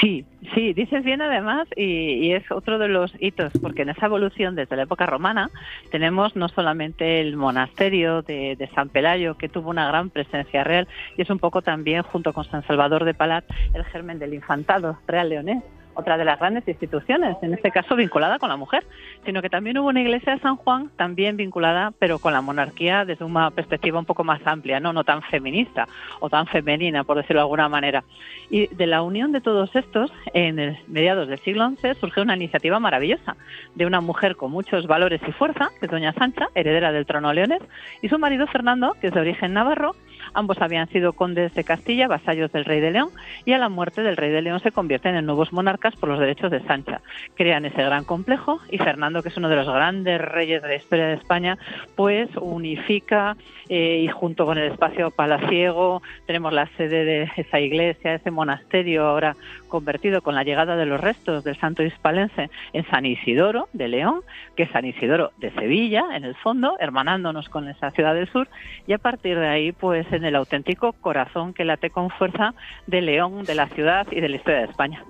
Sí, 0.00 0.24
sí, 0.54 0.72
dices 0.74 1.02
bien 1.02 1.22
además 1.22 1.66
y, 1.76 2.32
es 2.32 2.50
otro 2.50 2.78
de 2.78 2.88
los 2.88 3.12
hitos, 3.20 3.52
porque 3.60 3.82
en 3.82 3.88
esa 3.88 4.06
evolución 4.06 4.54
desde 4.54 4.76
la 4.76 4.82
época 4.82 5.06
romana 5.06 5.50
tenemos 5.90 6.36
no 6.36 6.48
solamente 6.48 7.20
el 7.20 7.36
monasterio 7.36 8.22
de, 8.22 8.56
de, 8.56 8.68
San 8.68 8.90
Pelayo, 8.90 9.36
que 9.36 9.48
tuvo 9.48 9.70
una 9.70 9.88
gran 9.88 10.10
presencia 10.10 10.62
real, 10.64 10.88
y 11.16 11.22
es 11.22 11.30
un 11.30 11.38
poco 11.38 11.62
también, 11.62 12.02
junto 12.02 12.32
con 12.32 12.44
San 12.44 12.66
Salvador 12.66 13.04
de 13.04 13.14
Palat, 13.14 13.44
el 13.72 13.84
germen 13.84 14.18
del 14.18 14.34
infantado 14.34 14.98
real 15.06 15.30
leonés 15.30 15.62
otra 15.96 16.16
de 16.16 16.24
las 16.24 16.38
grandes 16.38 16.66
instituciones, 16.68 17.36
en 17.42 17.54
este 17.54 17.70
caso 17.70 17.96
vinculada 17.96 18.38
con 18.38 18.48
la 18.48 18.56
mujer, 18.56 18.86
sino 19.24 19.42
que 19.42 19.50
también 19.50 19.78
hubo 19.78 19.88
una 19.88 20.02
iglesia 20.02 20.34
de 20.34 20.40
San 20.40 20.56
Juan, 20.56 20.90
también 20.96 21.36
vinculada, 21.36 21.92
pero 21.98 22.18
con 22.18 22.32
la 22.32 22.40
monarquía 22.40 23.04
desde 23.04 23.24
una 23.24 23.50
perspectiva 23.50 23.98
un 23.98 24.04
poco 24.04 24.22
más 24.22 24.40
amplia, 24.46 24.78
no, 24.78 24.92
no 24.92 25.04
tan 25.04 25.22
feminista 25.22 25.88
o 26.20 26.28
tan 26.28 26.46
femenina, 26.46 27.04
por 27.04 27.16
decirlo 27.16 27.40
de 27.40 27.44
alguna 27.44 27.68
manera. 27.68 28.04
Y 28.50 28.66
de 28.68 28.86
la 28.86 29.02
unión 29.02 29.32
de 29.32 29.40
todos 29.40 29.74
estos, 29.74 30.12
en 30.34 30.58
el 30.58 30.78
mediados 30.86 31.28
del 31.28 31.38
siglo 31.40 31.68
XI, 31.70 31.94
surgió 31.94 32.22
una 32.22 32.36
iniciativa 32.36 32.78
maravillosa 32.78 33.36
de 33.74 33.86
una 33.86 34.00
mujer 34.00 34.36
con 34.36 34.50
muchos 34.50 34.86
valores 34.86 35.20
y 35.26 35.32
fuerza, 35.32 35.70
que 35.80 35.86
es 35.86 35.92
doña 35.92 36.12
Sancha, 36.12 36.48
heredera 36.54 36.92
del 36.92 37.06
trono 37.06 37.32
leones, 37.32 37.62
y 38.02 38.08
su 38.08 38.18
marido 38.18 38.46
Fernando, 38.46 38.96
que 39.00 39.08
es 39.08 39.14
de 39.14 39.20
origen 39.20 39.54
navarro, 39.54 39.94
Ambos 40.36 40.60
habían 40.60 40.86
sido 40.90 41.14
condes 41.14 41.54
de 41.54 41.64
Castilla, 41.64 42.08
vasallos 42.08 42.52
del 42.52 42.66
rey 42.66 42.80
de 42.80 42.90
León, 42.90 43.08
y 43.46 43.54
a 43.54 43.58
la 43.58 43.70
muerte 43.70 44.02
del 44.02 44.18
rey 44.18 44.30
de 44.30 44.42
León 44.42 44.60
se 44.60 44.70
convierten 44.70 45.16
en 45.16 45.24
nuevos 45.24 45.50
monarcas 45.50 45.96
por 45.96 46.10
los 46.10 46.20
derechos 46.20 46.50
de 46.50 46.60
Sancha. 46.64 47.00
Crean 47.36 47.64
ese 47.64 47.82
gran 47.82 48.04
complejo 48.04 48.60
y 48.70 48.76
Fernando, 48.76 49.22
que 49.22 49.30
es 49.30 49.36
uno 49.38 49.48
de 49.48 49.56
los 49.56 49.66
grandes 49.66 50.20
reyes 50.20 50.60
de 50.60 50.68
la 50.68 50.74
historia 50.74 51.06
de 51.06 51.14
España, 51.14 51.56
pues 51.94 52.28
unifica 52.36 53.34
eh, 53.70 54.02
y 54.04 54.08
junto 54.08 54.44
con 54.44 54.58
el 54.58 54.70
espacio 54.70 55.10
palaciego 55.10 56.02
tenemos 56.26 56.52
la 56.52 56.66
sede 56.76 57.04
de 57.06 57.30
esa 57.36 57.58
iglesia, 57.58 58.14
ese 58.14 58.30
monasterio 58.30 59.06
ahora 59.06 59.36
convertido 59.68 60.22
con 60.22 60.34
la 60.34 60.44
llegada 60.44 60.76
de 60.76 60.86
los 60.86 61.00
restos 61.00 61.44
del 61.44 61.58
santo 61.58 61.82
hispalense 61.82 62.50
en 62.72 62.86
San 62.90 63.06
Isidoro 63.06 63.68
de 63.72 63.88
León, 63.88 64.20
que 64.54 64.64
es 64.64 64.70
San 64.70 64.84
Isidoro 64.84 65.32
de 65.38 65.50
Sevilla, 65.52 66.04
en 66.14 66.24
el 66.24 66.34
fondo, 66.36 66.76
hermanándonos 66.78 67.48
con 67.48 67.68
esa 67.68 67.90
ciudad 67.90 68.14
del 68.14 68.28
sur, 68.28 68.48
y 68.86 68.92
a 68.92 68.98
partir 68.98 69.38
de 69.38 69.48
ahí, 69.48 69.72
pues 69.72 70.10
en 70.12 70.24
el 70.26 70.36
auténtico 70.36 70.92
corazón 70.92 71.54
que 71.54 71.64
late 71.64 71.90
con 71.90 72.10
fuerza 72.10 72.54
de 72.86 73.00
León, 73.02 73.44
de 73.44 73.54
la 73.54 73.68
ciudad 73.68 74.06
y 74.10 74.20
de 74.20 74.28
la 74.28 74.36
historia 74.36 74.60
de 74.60 74.66
España. 74.66 75.04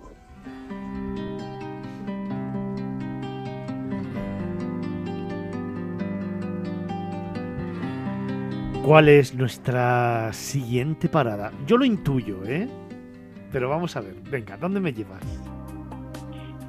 ¿Cuál 8.85 9.09
es 9.09 9.35
nuestra 9.35 10.33
siguiente 10.33 11.09
parada? 11.09 11.51
Yo 11.67 11.77
lo 11.77 11.85
intuyo, 11.85 12.45
¿eh? 12.45 12.69
Pero 13.51 13.69
vamos 13.69 13.97
a 13.97 14.01
ver, 14.01 14.15
venga, 14.31 14.57
¿dónde 14.57 14.79
me 14.79 14.93
llevas? 14.93 15.25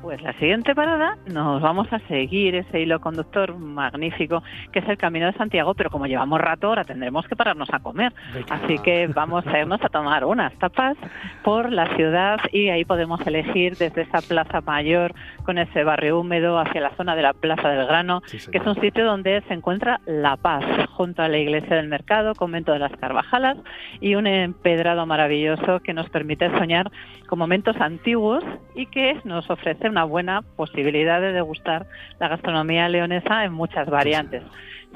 Pues 0.08 0.22
la 0.22 0.32
siguiente 0.40 0.74
parada 0.74 1.18
nos 1.26 1.62
vamos 1.62 1.92
a 1.92 2.00
seguir 2.08 2.56
ese 2.56 2.80
hilo 2.80 3.02
conductor 3.02 3.54
magnífico 3.58 4.42
que 4.72 4.80
es 4.80 4.88
el 4.88 4.98
Camino 4.98 5.26
de 5.26 5.34
Santiago, 5.34 5.74
pero 5.74 5.90
como 5.90 6.08
llevamos 6.08 6.40
rato 6.40 6.68
ahora 6.68 6.86
tendremos 6.86 7.28
que 7.28 7.36
pararnos 7.36 7.68
a 7.74 7.80
comer. 7.80 8.14
Así 8.50 8.80
que 8.80 9.08
vamos 9.08 9.46
a 9.46 9.60
irnos 9.60 9.82
a 9.84 9.90
tomar 9.90 10.24
unas 10.24 10.54
tapas 10.60 10.96
por 11.44 11.74
la 11.74 11.94
ciudad 11.98 12.40
y 12.54 12.70
ahí 12.70 12.86
podemos 12.86 13.20
elegir 13.28 13.76
desde 13.76 14.04
esa 14.04 14.22
plaza 14.22 14.62
mayor 14.62 15.14
con 15.44 15.58
ese 15.58 15.84
barrio 15.84 16.22
húmedo 16.22 16.58
hacia 16.58 16.80
la 16.80 16.96
zona 16.96 17.14
de 17.14 17.24
la 17.24 17.34
Plaza 17.34 17.68
del 17.68 17.86
Grano, 17.86 18.22
que 18.22 18.60
es 18.60 18.66
un 18.66 18.80
sitio 18.80 19.04
donde 19.04 19.42
se 19.50 19.56
encuentra 19.56 20.00
La 20.06 20.38
Paz, 20.38 20.64
junto 20.92 21.22
a 21.22 21.28
la 21.28 21.38
iglesia 21.38 21.76
del 21.76 21.90
mercado, 21.90 22.34
convento 22.34 22.72
de 22.72 22.80
las 22.80 22.94
Carvajalas 22.94 23.58
y 24.00 24.16
un 24.16 24.26
empedrado 24.26 25.06
maravilloso 25.06 25.82
que 25.82 25.94
nos 25.94 26.10
permite 26.10 26.50
soñar 26.58 26.90
con 27.28 27.40
momentos 27.40 27.76
antiguos 27.82 28.44
y 28.74 28.86
que 28.86 29.20
nos 29.26 29.50
ofrece 29.50 29.90
una 29.90 29.97
buena 30.04 30.42
posibilidad 30.42 31.22
de 31.22 31.34
degustar 31.34 31.88
la 32.20 32.28
gastronomía 32.28 32.90
leonesa 32.90 33.44
en 33.46 33.54
muchas 33.54 33.90
variantes. 33.90 34.44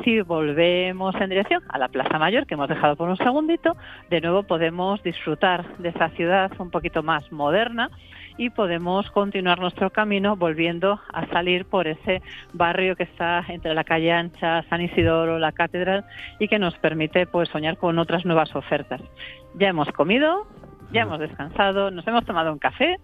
Si 0.04 0.22
volvemos 0.22 1.14
en 1.16 1.30
dirección 1.30 1.62
a 1.70 1.78
la 1.78 1.90
Plaza 1.90 2.18
Mayor, 2.18 2.48
que 2.48 2.56
hemos 2.56 2.70
dejado 2.70 2.96
por 2.96 3.10
un 3.10 3.18
segundito, 3.18 3.76
de 4.10 4.22
nuevo 4.22 4.44
podemos 4.44 5.04
disfrutar 5.04 5.78
de 5.78 5.90
esa 5.90 6.10
ciudad 6.10 6.52
un 6.58 6.72
poquito 6.72 7.04
más 7.04 7.32
moderna 7.32 7.90
y 8.38 8.50
podemos 8.50 9.12
continuar 9.12 9.60
nuestro 9.60 9.92
camino 9.92 10.36
volviendo 10.36 11.00
a 11.14 11.28
salir 11.28 11.66
por 11.66 11.88
ese 11.88 12.22
barrio 12.54 12.96
que 12.96 13.04
está 13.04 13.46
entre 13.50 13.76
la 13.76 13.84
calle 13.84 14.12
Ancha, 14.12 14.64
San 14.70 14.82
Isidoro, 14.82 15.38
la 15.38 15.52
Catedral 15.52 16.06
y 16.40 16.48
que 16.48 16.58
nos 16.58 16.76
permite 16.78 17.28
pues 17.28 17.50
soñar 17.50 17.78
con 17.78 18.00
otras 18.00 18.26
nuevas 18.26 18.56
ofertas. 18.56 19.02
Ya 19.56 19.68
hemos 19.68 19.90
comido, 19.92 20.48
ya 20.92 21.02
hemos 21.02 21.20
descansado, 21.20 21.92
nos 21.92 22.08
hemos 22.08 22.26
tomado 22.26 22.52
un 22.52 22.60
café 22.60 22.98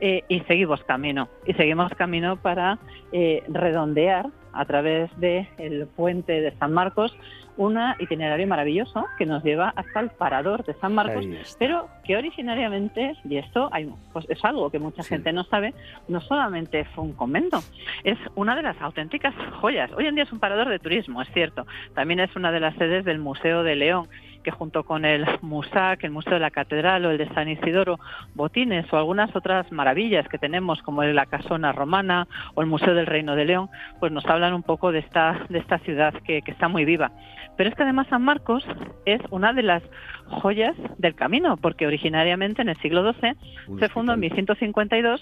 eh, 0.00 0.24
y 0.28 0.40
seguimos 0.40 0.82
camino. 0.84 1.28
Y 1.46 1.54
seguimos 1.54 1.92
camino 1.94 2.36
para 2.36 2.78
eh, 3.12 3.42
redondear 3.48 4.26
a 4.52 4.64
través 4.64 5.10
del 5.18 5.86
puente 5.86 6.40
de 6.40 6.52
San 6.58 6.72
Marcos 6.72 7.16
un 7.58 7.76
itinerario 7.98 8.46
maravilloso 8.46 9.04
que 9.18 9.26
nos 9.26 9.42
lleva 9.42 9.72
hasta 9.74 9.98
el 9.98 10.10
parador 10.10 10.64
de 10.64 10.74
San 10.74 10.94
Marcos, 10.94 11.26
pero 11.58 11.88
que 12.04 12.16
originariamente, 12.16 13.16
y 13.28 13.36
esto 13.36 13.68
hay, 13.72 13.92
pues 14.12 14.26
es 14.28 14.42
algo 14.44 14.70
que 14.70 14.78
mucha 14.78 15.02
gente 15.02 15.32
no 15.32 15.42
sabe, 15.42 15.74
no 16.06 16.20
solamente 16.20 16.84
fue 16.94 17.02
un 17.02 17.14
convento, 17.14 17.58
es 18.04 18.16
una 18.36 18.54
de 18.54 18.62
las 18.62 18.80
auténticas 18.80 19.34
joyas. 19.60 19.90
Hoy 19.92 20.06
en 20.06 20.14
día 20.14 20.22
es 20.22 20.32
un 20.32 20.38
parador 20.38 20.68
de 20.68 20.78
turismo, 20.78 21.20
es 21.20 21.28
cierto. 21.32 21.66
También 21.94 22.20
es 22.20 22.34
una 22.36 22.52
de 22.52 22.60
las 22.60 22.76
sedes 22.76 23.04
del 23.04 23.18
Museo 23.18 23.64
de 23.64 23.74
León 23.74 24.08
que 24.48 24.56
junto 24.56 24.84
con 24.84 25.04
el 25.04 25.26
Musac, 25.42 26.02
el 26.04 26.10
Museo 26.10 26.32
de 26.32 26.40
la 26.40 26.50
Catedral 26.50 27.04
o 27.04 27.10
el 27.10 27.18
de 27.18 27.28
San 27.34 27.50
Isidoro, 27.50 28.00
Botines 28.34 28.90
o 28.90 28.96
algunas 28.96 29.36
otras 29.36 29.70
maravillas 29.70 30.26
que 30.26 30.38
tenemos 30.38 30.80
como 30.80 31.04
la 31.04 31.26
Casona 31.26 31.72
Romana 31.72 32.26
o 32.54 32.62
el 32.62 32.66
Museo 32.66 32.94
del 32.94 33.04
Reino 33.04 33.36
de 33.36 33.44
León, 33.44 33.68
pues 34.00 34.10
nos 34.10 34.24
hablan 34.24 34.54
un 34.54 34.62
poco 34.62 34.90
de 34.90 35.00
esta, 35.00 35.44
de 35.50 35.58
esta 35.58 35.78
ciudad 35.80 36.14
que, 36.24 36.40
que 36.40 36.50
está 36.50 36.66
muy 36.66 36.86
viva. 36.86 37.12
Pero 37.58 37.68
es 37.68 37.76
que 37.76 37.82
además 37.82 38.06
San 38.08 38.22
Marcos 38.22 38.64
es 39.04 39.20
una 39.30 39.52
de 39.52 39.64
las 39.64 39.82
joyas 40.28 40.74
del 40.96 41.14
camino, 41.14 41.58
porque 41.58 41.86
originariamente 41.86 42.62
en 42.62 42.70
el 42.70 42.76
siglo 42.78 43.12
XII 43.12 43.34
se 43.78 43.88
fundó 43.90 44.14
en 44.14 44.20
1152 44.20 45.20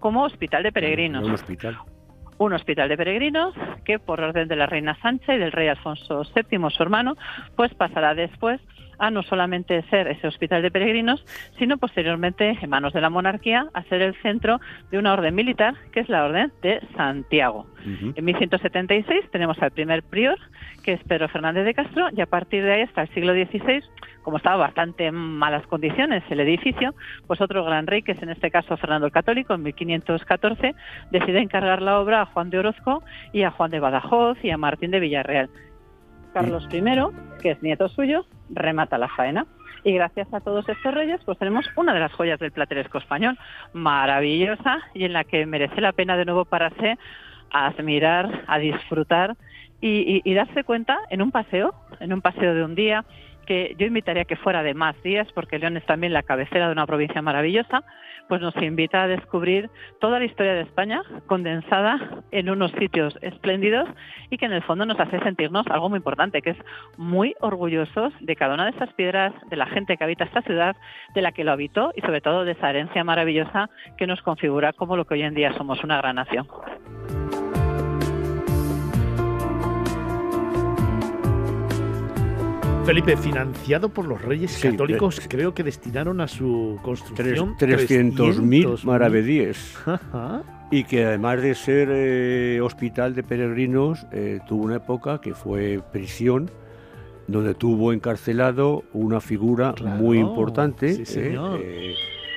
como 0.00 0.24
hospital 0.24 0.64
de 0.64 0.72
peregrinos. 0.72 1.24
Un 1.24 1.32
hospital 1.32 1.78
un 2.38 2.52
hospital 2.52 2.88
de 2.88 2.96
peregrinos 2.96 3.54
que 3.84 3.98
por 3.98 4.20
orden 4.20 4.48
de 4.48 4.56
la 4.56 4.66
reina 4.66 4.98
Sancha 5.00 5.34
y 5.34 5.38
del 5.38 5.52
rey 5.52 5.68
Alfonso 5.68 6.22
VII, 6.34 6.70
su 6.70 6.82
hermano, 6.82 7.16
pues 7.56 7.74
pasará 7.74 8.14
después 8.14 8.60
a 8.98 9.10
no 9.10 9.22
solamente 9.22 9.82
ser 9.90 10.08
ese 10.08 10.26
hospital 10.26 10.62
de 10.62 10.70
peregrinos, 10.70 11.24
sino 11.58 11.78
posteriormente, 11.78 12.58
en 12.60 12.70
manos 12.70 12.92
de 12.92 13.00
la 13.00 13.10
monarquía, 13.10 13.68
a 13.74 13.82
ser 13.84 14.02
el 14.02 14.14
centro 14.22 14.60
de 14.90 14.98
una 14.98 15.12
orden 15.12 15.34
militar, 15.34 15.74
que 15.92 16.00
es 16.00 16.08
la 16.08 16.24
Orden 16.24 16.52
de 16.62 16.80
Santiago. 16.96 17.66
En 18.16 18.24
1176 18.24 19.30
tenemos 19.30 19.62
al 19.62 19.70
primer 19.70 20.02
prior, 20.02 20.38
que 20.82 20.94
es 20.94 21.04
Pedro 21.04 21.28
Fernández 21.28 21.64
de 21.64 21.74
Castro, 21.74 22.08
y 22.16 22.20
a 22.20 22.26
partir 22.26 22.64
de 22.64 22.72
ahí, 22.72 22.82
hasta 22.82 23.02
el 23.02 23.08
siglo 23.10 23.32
XVI, 23.32 23.80
como 24.22 24.38
estaba 24.38 24.56
bastante 24.56 25.06
en 25.06 25.14
malas 25.14 25.64
condiciones 25.68 26.24
el 26.30 26.40
edificio, 26.40 26.94
pues 27.28 27.40
otro 27.40 27.64
gran 27.64 27.86
rey, 27.86 28.02
que 28.02 28.12
es 28.12 28.22
en 28.22 28.30
este 28.30 28.50
caso 28.50 28.76
Fernando 28.76 29.06
el 29.06 29.12
Católico, 29.12 29.54
en 29.54 29.62
1514, 29.62 30.74
decide 31.12 31.40
encargar 31.40 31.80
la 31.80 32.00
obra 32.00 32.22
a 32.22 32.26
Juan 32.26 32.50
de 32.50 32.58
Orozco 32.58 33.04
y 33.32 33.44
a 33.44 33.52
Juan 33.52 33.70
de 33.70 33.78
Badajoz 33.78 34.36
y 34.42 34.50
a 34.50 34.58
Martín 34.58 34.90
de 34.90 34.98
Villarreal. 34.98 35.48
Carlos 36.36 36.68
I, 36.70 36.82
que 37.40 37.52
es 37.52 37.62
nieto 37.62 37.88
suyo, 37.88 38.26
remata 38.50 38.98
la 38.98 39.08
faena. 39.08 39.46
Y 39.84 39.94
gracias 39.94 40.28
a 40.34 40.40
todos 40.40 40.68
estos 40.68 40.92
reyes, 40.92 41.18
pues 41.24 41.38
tenemos 41.38 41.64
una 41.76 41.94
de 41.94 42.00
las 42.00 42.12
joyas 42.12 42.38
del 42.38 42.52
plateresco 42.52 42.98
español, 42.98 43.38
maravillosa 43.72 44.80
y 44.92 45.04
en 45.04 45.14
la 45.14 45.24
que 45.24 45.46
merece 45.46 45.80
la 45.80 45.92
pena 45.92 46.14
de 46.14 46.26
nuevo 46.26 46.44
pararse 46.44 46.98
a 47.50 47.68
admirar, 47.68 48.44
a 48.48 48.58
disfrutar 48.58 49.34
y, 49.80 50.20
y 50.22 50.34
darse 50.34 50.62
cuenta 50.64 50.98
en 51.08 51.22
un 51.22 51.30
paseo, 51.30 51.72
en 52.00 52.12
un 52.12 52.20
paseo 52.20 52.54
de 52.54 52.64
un 52.64 52.74
día, 52.74 53.06
que 53.46 53.74
yo 53.78 53.86
invitaría 53.86 54.24
que 54.24 54.36
fuera 54.36 54.62
de 54.62 54.74
más 54.74 55.00
días, 55.02 55.28
porque 55.32 55.58
León 55.58 55.76
es 55.76 55.86
también 55.86 56.12
la 56.12 56.22
cabecera 56.22 56.66
de 56.66 56.72
una 56.72 56.86
provincia 56.86 57.22
maravillosa, 57.22 57.84
pues 58.28 58.40
nos 58.40 58.56
invita 58.56 59.02
a 59.02 59.08
descubrir 59.08 59.70
toda 60.00 60.18
la 60.18 60.24
historia 60.24 60.54
de 60.54 60.62
España 60.62 61.02
condensada 61.26 62.22
en 62.32 62.50
unos 62.50 62.72
sitios 62.72 63.16
espléndidos 63.22 63.88
y 64.30 64.38
que 64.38 64.46
en 64.46 64.52
el 64.52 64.62
fondo 64.62 64.84
nos 64.84 64.98
hace 64.98 65.20
sentirnos 65.20 65.66
algo 65.68 65.88
muy 65.88 65.98
importante, 65.98 66.42
que 66.42 66.50
es 66.50 66.58
muy 66.96 67.34
orgullosos 67.40 68.12
de 68.20 68.36
cada 68.36 68.54
una 68.54 68.64
de 68.64 68.70
estas 68.70 68.92
piedras, 68.94 69.32
de 69.48 69.56
la 69.56 69.66
gente 69.66 69.96
que 69.96 70.04
habita 70.04 70.24
esta 70.24 70.42
ciudad, 70.42 70.76
de 71.14 71.22
la 71.22 71.32
que 71.32 71.44
lo 71.44 71.52
habitó 71.52 71.92
y 71.94 72.00
sobre 72.00 72.20
todo 72.20 72.44
de 72.44 72.52
esa 72.52 72.70
herencia 72.70 73.04
maravillosa 73.04 73.70
que 73.96 74.06
nos 74.06 74.20
configura 74.22 74.72
como 74.72 74.96
lo 74.96 75.04
que 75.04 75.14
hoy 75.14 75.22
en 75.22 75.34
día 75.34 75.52
somos 75.52 75.82
una 75.84 75.98
gran 75.98 76.16
nación. 76.16 76.46
Felipe, 82.86 83.16
financiado 83.16 83.88
por 83.88 84.06
los 84.06 84.22
Reyes 84.22 84.60
Católicos, 84.62 85.20
creo 85.28 85.52
que 85.52 85.64
destinaron 85.64 86.20
a 86.20 86.28
su 86.28 86.78
construcción 86.84 87.56
300.000 87.56 88.84
maravedíes. 88.84 89.76
y 90.70 90.84
que 90.84 91.04
además 91.04 91.42
de 91.42 91.56
ser 91.56 91.88
eh, 91.90 92.60
hospital 92.62 93.16
de 93.16 93.24
peregrinos, 93.24 94.06
eh, 94.12 94.38
tuvo 94.46 94.66
una 94.66 94.76
época 94.76 95.20
que 95.20 95.34
fue 95.34 95.82
prisión, 95.92 96.48
donde 97.26 97.54
tuvo 97.54 97.92
encarcelado 97.92 98.84
una 98.92 99.20
figura 99.20 99.74
muy 99.82 100.18
importante. 100.18 100.94
Sí, 100.94 101.06
señor. 101.06 101.58
Eh, 101.60 101.92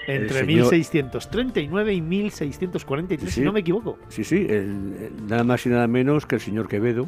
entre 0.07 0.45
1639 0.45 1.93
y 1.93 2.01
1643, 2.01 3.31
si 3.31 3.41
no 3.41 3.53
me 3.53 3.59
equivoco. 3.59 3.99
Sí, 4.07 4.23
sí, 4.23 4.47
nada 5.27 5.43
más 5.43 5.63
y 5.67 5.69
nada 5.69 5.85
menos 5.85 6.25
que 6.25 6.35
el 6.35 6.41
señor 6.41 6.67
Quevedo, 6.67 7.07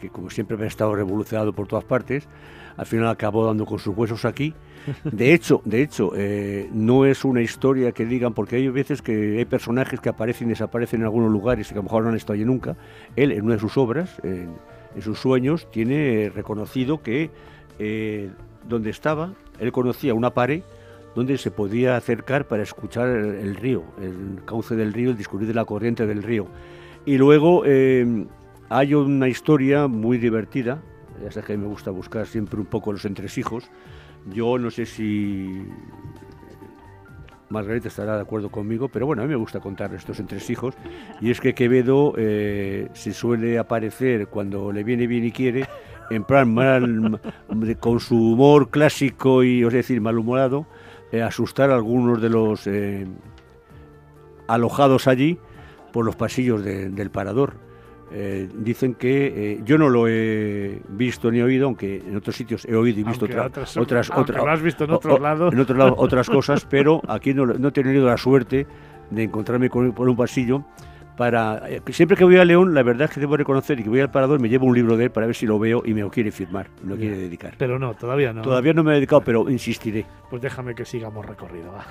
que 0.00 0.08
como 0.08 0.30
siempre 0.30 0.56
ha 0.62 0.68
estado 0.68 0.94
revolucionado 0.94 1.52
por 1.52 1.66
todas 1.66 1.84
partes, 1.84 2.28
al 2.76 2.86
final 2.86 3.08
acabó 3.08 3.46
dando 3.46 3.66
con 3.66 3.78
sus 3.78 3.96
huesos 3.96 4.24
aquí. 4.24 4.54
De 5.04 5.34
hecho, 5.34 5.60
de 5.64 5.82
hecho, 5.82 6.12
eh, 6.16 6.68
no 6.72 7.04
es 7.04 7.24
una 7.24 7.42
historia 7.42 7.92
que 7.92 8.06
digan, 8.06 8.32
porque 8.32 8.56
hay 8.56 8.68
veces 8.68 9.02
que 9.02 9.38
hay 9.38 9.44
personajes 9.44 10.00
que 10.00 10.08
aparecen 10.08 10.48
y 10.48 10.50
desaparecen 10.50 11.00
en 11.00 11.06
algunos 11.06 11.30
lugares 11.30 11.68
y 11.68 11.74
que 11.74 11.78
a 11.78 11.82
lo 11.82 11.84
mejor 11.84 12.02
no 12.02 12.10
han 12.10 12.16
estado 12.16 12.34
allí 12.34 12.44
nunca. 12.44 12.76
Él, 13.16 13.32
en 13.32 13.44
una 13.44 13.54
de 13.54 13.60
sus 13.60 13.76
obras, 13.76 14.20
en, 14.22 14.56
sus 15.00 15.18
sueños, 15.18 15.70
tiene 15.70 16.32
reconocido 16.34 17.02
que 17.02 17.30
eh, 17.78 18.30
donde 18.68 18.90
estaba, 18.90 19.34
él 19.58 19.72
conocía 19.72 20.14
una 20.14 20.30
pared 20.30 20.62
donde 21.14 21.38
se 21.38 21.50
podía 21.50 21.96
acercar 21.96 22.46
para 22.46 22.62
escuchar 22.62 23.08
el, 23.08 23.56
río, 23.56 23.82
el 24.00 24.44
cauce 24.44 24.76
del 24.76 24.92
río, 24.92 25.10
el 25.10 25.16
descubrir 25.16 25.48
de 25.48 25.54
la 25.54 25.64
corriente 25.64 26.06
del 26.06 26.22
río. 26.22 26.46
Y 27.04 27.18
luego 27.18 27.62
eh, 27.66 28.26
hay 28.68 28.94
una 28.94 29.28
historia 29.28 29.88
muy 29.88 30.18
divertida 30.18 30.82
ya 31.22 31.30
sé 31.30 31.42
que 31.42 31.56
me 31.56 31.66
gusta 31.66 31.90
buscar 31.90 32.26
siempre 32.26 32.60
un 32.60 32.66
poco 32.66 32.92
los 32.92 33.04
entresijos, 33.04 33.70
Yo 34.32 34.58
no 34.58 34.70
sé 34.70 34.84
si 34.84 35.66
Margarita 37.50 37.88
estará 37.88 38.14
de 38.14 38.22
acuerdo 38.22 38.48
conmigo, 38.48 38.88
pero 38.88 39.06
bueno, 39.06 39.22
a 39.22 39.24
mí 39.24 39.30
me 39.30 39.36
gusta 39.36 39.60
contar 39.60 39.92
estos 39.94 40.20
entresijos. 40.20 40.74
Y 41.20 41.30
es 41.30 41.40
que 41.40 41.52
Quevedo 41.52 42.14
eh, 42.16 42.88
se 42.92 43.12
suele 43.12 43.58
aparecer 43.58 44.28
cuando 44.28 44.70
le 44.72 44.84
viene 44.84 45.06
bien 45.06 45.24
y 45.24 45.32
quiere, 45.32 45.66
en 46.10 46.24
plan 46.24 46.52
mal, 46.54 47.20
con 47.80 47.98
su 47.98 48.32
humor 48.32 48.70
clásico 48.70 49.42
y, 49.42 49.64
os 49.64 49.72
decir, 49.72 50.00
malhumorado, 50.00 50.66
eh, 51.10 51.22
asustar 51.22 51.70
a 51.70 51.74
algunos 51.74 52.22
de 52.22 52.28
los 52.28 52.66
eh, 52.68 53.06
alojados 54.46 55.08
allí 55.08 55.38
por 55.92 56.04
los 56.04 56.14
pasillos 56.14 56.62
del 56.62 57.10
parador. 57.10 57.69
Eh, 58.12 58.48
dicen 58.52 58.94
que 58.94 59.52
eh, 59.52 59.60
yo 59.64 59.78
no 59.78 59.88
lo 59.88 60.08
he 60.08 60.82
visto 60.88 61.30
ni 61.30 61.40
oído, 61.40 61.66
aunque 61.66 61.98
en 61.98 62.16
otros 62.16 62.34
sitios 62.34 62.64
he 62.64 62.74
oído 62.74 63.00
y 63.00 63.04
visto 63.04 63.26
otras, 63.26 63.76
otras, 63.76 64.10
has 64.10 64.62
visto 64.62 64.84
en 64.84 64.90
otros 64.90 65.20
lados. 65.20 65.52
En 65.52 65.60
otros 65.60 65.78
lados 65.78 65.94
otras 65.98 66.28
cosas, 66.28 66.66
pero 66.68 67.00
aquí 67.06 67.32
no, 67.34 67.46
no, 67.46 67.68
he 67.68 67.70
tenido 67.70 68.06
la 68.06 68.16
suerte 68.16 68.66
de 69.10 69.22
encontrarme 69.22 69.70
con, 69.70 69.92
por 69.92 70.08
un 70.08 70.16
pasillo. 70.16 70.64
Para, 71.16 71.68
eh, 71.68 71.82
siempre 71.90 72.16
que 72.16 72.24
voy 72.24 72.38
a 72.38 72.44
León, 72.44 72.74
la 72.74 72.82
verdad 72.82 73.08
es 73.08 73.14
que 73.14 73.20
debo 73.20 73.36
reconocer 73.36 73.78
y 73.78 73.84
que 73.84 73.90
voy 73.90 74.00
al 74.00 74.10
parador, 74.10 74.40
me 74.40 74.48
llevo 74.48 74.66
un 74.66 74.74
libro 74.74 74.96
de 74.96 75.04
él 75.04 75.10
para 75.12 75.26
ver 75.26 75.36
si 75.36 75.46
lo 75.46 75.58
veo 75.58 75.82
y 75.84 75.94
me 75.94 76.00
lo 76.00 76.10
quiere 76.10 76.32
firmar, 76.32 76.68
me 76.82 76.90
lo 76.90 76.96
quiere 76.96 77.16
dedicar. 77.16 77.54
Pero 77.58 77.78
no, 77.78 77.94
todavía 77.94 78.32
no. 78.32 78.42
Todavía 78.42 78.72
no 78.72 78.82
me 78.82 78.92
he 78.92 78.94
dedicado, 78.94 79.20
pero 79.20 79.48
insistiré. 79.48 80.04
Pues 80.28 80.42
déjame 80.42 80.74
que 80.74 80.84
sigamos 80.84 81.24
recorrido. 81.24 81.72
Va. 81.72 81.84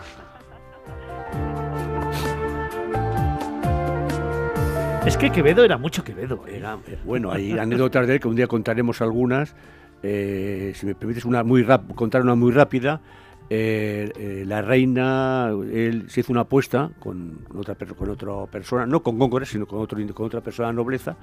Es 5.10 5.18
que 5.18 5.32
Quevedo 5.32 5.64
era 5.64 5.80
mucho 5.80 6.04
Quevedo. 6.04 6.46
¿eh? 6.48 6.58
Era, 6.58 6.78
eh, 6.86 7.00
bueno, 7.04 7.32
hay 7.32 7.58
anécdotas 7.58 8.06
de 8.06 8.14
él 8.14 8.20
que 8.20 8.28
un 8.28 8.36
día 8.36 8.46
contaremos 8.46 9.02
algunas. 9.02 9.56
Eh, 10.04 10.72
si 10.76 10.86
me 10.86 10.94
permites 10.94 11.26
una 11.26 11.44
muy 11.44 11.66
contar 11.96 12.22
una 12.22 12.36
muy 12.36 12.52
rápida. 12.52 13.02
la 13.50 14.62
reina, 14.62 15.50
él 15.50 16.06
se 16.10 16.20
hizo 16.20 16.32
una 16.32 16.42
apuesta 16.42 16.92
con 17.00 17.40
otra, 17.56 17.74
con 17.74 18.12
otra 18.12 18.46
persona, 18.52 18.86
no 18.86 19.02
con 19.02 19.18
Góngora, 19.18 19.48
sino 19.48 19.66
con, 19.66 19.80
otro, 19.80 19.98
con 20.14 20.28
otra 20.28 20.42
persona 20.42 20.68
de 20.68 20.76
nobleza, 20.76 21.18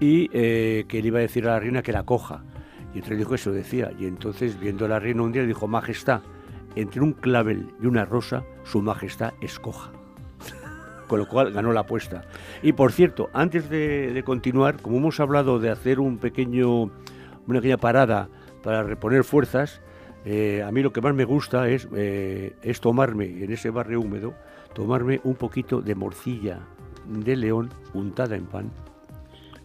y 0.00 0.28
que 0.28 1.00
le 1.00 1.06
iba 1.06 1.20
a 1.20 1.22
decir 1.22 1.46
a 1.46 1.52
la 1.52 1.60
reina 1.60 1.82
que 1.82 1.92
la 1.92 2.02
coja. 2.02 2.42
Y 2.94 2.96
entonces 2.96 3.18
dijo 3.18 3.36
eso, 3.36 3.52
decía. 3.52 3.92
Y 3.96 4.06
entonces, 4.06 4.58
viendo 4.58 4.86
a 4.86 4.88
la 4.88 4.98
reina 4.98 5.22
un 5.22 5.30
día, 5.30 5.42
le 5.42 5.48
dijo, 5.48 5.68
Majestad, 5.68 6.22
entre 6.74 7.00
un 7.00 7.12
clavel 7.12 7.68
y 7.80 7.86
una 7.86 8.04
rosa, 8.04 8.42
su 8.64 8.82
majestad 8.82 9.34
escoja 9.40 9.92
con 11.10 11.18
lo 11.18 11.26
cual 11.26 11.50
ganó 11.50 11.72
la 11.72 11.80
apuesta. 11.80 12.22
Y 12.62 12.72
por 12.72 12.92
cierto, 12.92 13.30
antes 13.32 13.68
de, 13.68 14.22
continuar, 14.24 14.80
como 14.80 14.98
hemos 14.98 15.18
hablado 15.18 15.58
de 15.58 15.68
hacer 15.68 15.98
un 15.98 16.18
pequeño, 16.18 16.82
una 16.82 17.58
pequeña 17.58 17.78
parada 17.78 18.28
para 18.62 18.84
reponer 18.84 19.24
fuerzas, 19.24 19.80
eh, 20.24 20.62
a 20.64 20.70
mí 20.70 20.84
lo 20.84 20.92
que 20.92 21.00
más 21.00 21.12
me 21.12 21.24
gusta 21.24 21.68
es, 21.68 21.88
eh, 21.96 22.54
es 22.62 22.80
tomarme 22.80 23.24
en 23.24 23.50
ese 23.50 23.70
barrio 23.70 24.00
húmedo, 24.00 24.34
tomarme 24.72 25.20
un 25.24 25.34
poquito 25.34 25.82
de 25.82 25.96
morcilla 25.96 26.60
de 27.08 27.34
león 27.34 27.70
untada 27.92 28.36
en 28.36 28.46
pan. 28.46 28.70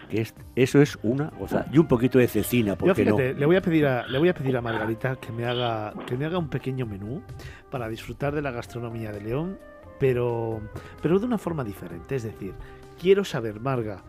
Que 0.09 0.21
es, 0.21 0.33
eso 0.55 0.81
es 0.81 0.97
una 1.03 1.29
cosa. 1.29 1.67
Y 1.71 1.77
un 1.77 1.87
poquito 1.87 2.17
de 2.17 2.27
cecina, 2.27 2.75
porque 2.75 3.05
no? 3.05 3.19
Le 3.19 3.45
voy 3.45 3.55
a 3.55 3.61
pedir 3.61 3.85
a, 3.85 4.07
le 4.07 4.17
voy 4.17 4.29
a 4.29 4.33
pedir 4.33 4.57
a 4.57 4.61
Margarita 4.61 5.15
que 5.17 5.31
me 5.31 5.45
haga 5.45 5.93
que 6.07 6.17
me 6.17 6.25
haga 6.25 6.39
un 6.39 6.49
pequeño 6.49 6.87
menú 6.87 7.21
para 7.69 7.87
disfrutar 7.87 8.33
de 8.33 8.41
la 8.41 8.49
gastronomía 8.49 9.11
de 9.11 9.21
León 9.21 9.59
pero, 9.99 10.61
pero 11.01 11.19
de 11.19 11.25
una 11.25 11.37
forma 11.37 11.63
diferente. 11.63 12.15
Es 12.15 12.23
decir, 12.23 12.53
quiero 12.99 13.23
saber, 13.23 13.59
Marga, 13.59 14.03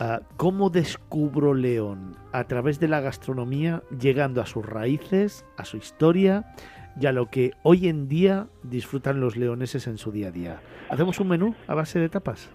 ah, 0.00 0.20
cómo 0.36 0.70
descubro 0.70 1.54
León 1.54 2.16
a 2.32 2.44
través 2.44 2.80
de 2.80 2.88
la 2.88 3.00
gastronomía, 3.00 3.82
llegando 3.98 4.40
a 4.40 4.46
sus 4.46 4.64
raíces, 4.64 5.44
a 5.56 5.64
su 5.64 5.76
historia 5.76 6.54
y 7.00 7.06
a 7.06 7.12
lo 7.12 7.26
que 7.26 7.52
hoy 7.62 7.88
en 7.88 8.08
día 8.08 8.48
disfrutan 8.62 9.20
los 9.20 9.36
leoneses 9.36 9.86
en 9.86 9.98
su 9.98 10.12
día 10.12 10.28
a 10.28 10.32
día. 10.32 10.60
¿Hacemos 10.90 11.20
un 11.20 11.28
menú 11.28 11.54
a 11.66 11.74
base 11.74 11.98
de 11.98 12.08
tapas? 12.08 12.50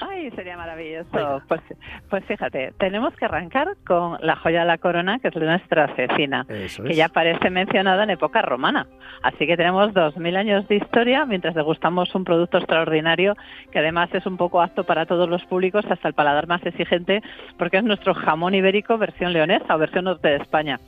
Ay, 0.00 0.30
sería 0.30 0.56
maravilloso. 0.56 1.42
Pues, 1.46 1.60
pues 2.08 2.24
fíjate, 2.24 2.72
tenemos 2.78 3.14
que 3.16 3.26
arrancar 3.26 3.76
con 3.86 4.16
la 4.20 4.36
joya 4.36 4.60
de 4.60 4.66
la 4.66 4.78
corona, 4.78 5.18
que 5.18 5.28
es 5.28 5.36
nuestra 5.36 5.94
cecina, 5.94 6.46
que 6.46 6.94
ya 6.94 7.08
parece 7.08 7.50
mencionada 7.50 8.04
en 8.04 8.10
época 8.10 8.40
romana. 8.42 8.86
Así 9.22 9.46
que 9.46 9.56
tenemos 9.56 9.92
dos 9.92 10.16
mil 10.16 10.36
años 10.36 10.66
de 10.68 10.76
historia, 10.76 11.26
mientras 11.26 11.54
degustamos 11.54 12.14
un 12.14 12.24
producto 12.24 12.58
extraordinario, 12.58 13.34
que 13.70 13.78
además 13.78 14.08
es 14.14 14.24
un 14.26 14.36
poco 14.36 14.62
apto 14.62 14.84
para 14.84 15.06
todos 15.06 15.28
los 15.28 15.44
públicos, 15.44 15.84
hasta 15.90 16.08
el 16.08 16.14
paladar 16.14 16.46
más 16.46 16.64
exigente, 16.64 17.22
porque 17.58 17.78
es 17.78 17.84
nuestro 17.84 18.14
jamón 18.14 18.54
ibérico 18.54 18.96
versión 18.96 19.32
leonesa 19.32 19.74
o 19.74 19.78
versión 19.78 20.04
norte 20.04 20.28
de 20.28 20.36
España. 20.36 20.80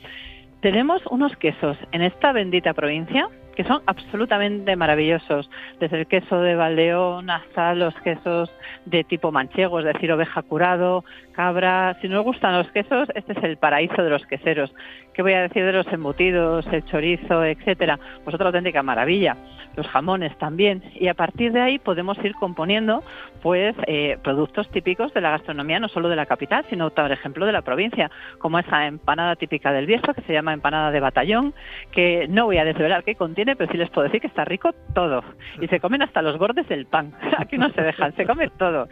Tenemos 0.62 1.03
unos 1.07 1.36
quesos 1.36 1.77
en 1.90 2.03
esta 2.03 2.32
bendita 2.32 2.73
provincia 2.73 3.28
que 3.56 3.64
son 3.64 3.82
absolutamente 3.86 4.76
maravillosos, 4.76 5.50
desde 5.80 6.00
el 6.00 6.06
queso 6.06 6.40
de 6.40 6.54
Valdeón 6.54 7.30
hasta 7.30 7.74
los 7.74 7.94
quesos 8.00 8.50
de 8.86 9.04
tipo 9.04 9.32
manchego, 9.32 9.80
es 9.80 9.84
decir, 9.86 10.12
oveja 10.12 10.42
curado, 10.42 11.04
cabra. 11.32 11.96
Si 12.00 12.08
no 12.08 12.20
os 12.20 12.24
gustan 12.24 12.56
los 12.56 12.70
quesos, 12.70 13.08
este 13.14 13.32
es 13.32 13.42
el 13.42 13.56
paraíso 13.56 14.02
de 14.02 14.10
los 14.10 14.26
queseros. 14.26 14.74
¿Qué 15.14 15.20
voy 15.20 15.34
a 15.34 15.43
decir 15.43 15.62
de 15.64 15.72
los 15.72 15.86
embutidos, 15.89 16.66
el 16.72 16.84
chorizo, 16.86 17.44
etcétera? 17.44 17.98
Pues 18.24 18.34
otra 18.34 18.47
auténtica 18.47 18.82
maravilla. 18.82 19.36
Los 19.76 19.86
jamones 19.89 20.36
también. 20.39 20.82
Y 20.94 21.09
a 21.09 21.14
partir 21.14 21.52
de 21.52 21.60
ahí 21.60 21.78
podemos 21.78 22.16
ir 22.24 22.34
componiendo 22.34 23.02
pues 23.43 23.74
eh, 23.86 24.18
productos 24.22 24.70
típicos 24.70 25.12
de 25.12 25.20
la 25.20 25.30
gastronomía, 25.30 25.80
no 25.80 25.89
solo 25.89 26.09
de 26.09 26.16
la 26.16 26.26
capital, 26.26 26.64
sino, 26.70 26.90
por 26.90 27.12
ejemplo, 27.12 27.44
de 27.44 27.52
la 27.52 27.62
provincia, 27.62 28.10
como 28.39 28.59
esa 28.59 28.86
empanada 28.86 29.36
típica 29.36 29.72
del 29.72 29.86
Bierzo, 29.86 30.14
que 30.14 30.22
se 30.22 30.32
llama 30.32 30.52
empanada 30.55 30.90
de 30.90 31.01
batallón, 31.01 31.52
que 31.90 32.26
no 32.28 32.47
voy 32.47 32.59
a 32.59 32.64
desvelar 32.64 33.05
qué 33.05 33.14
contiene, 33.14 33.56
pero 33.56 33.70
sí 33.70 33.78
les 33.78 33.90
puedo 33.90 34.05
decir 34.05 34.20
que 34.20 34.26
está 34.28 34.44
rico 34.44 34.72
todo. 34.94 35.24
Y 35.60 35.68
se 35.68 35.80
comen 35.80 36.02
hasta 36.02 36.22
los 36.22 36.39
bordes 36.39 36.68
del 36.68 36.86
pan. 36.86 37.12
Aquí 37.39 37.59
no 37.59 37.70
se 37.70 37.82
dejan, 37.82 38.14
se 38.14 38.26
come 38.26 38.48
todo. 38.59 38.89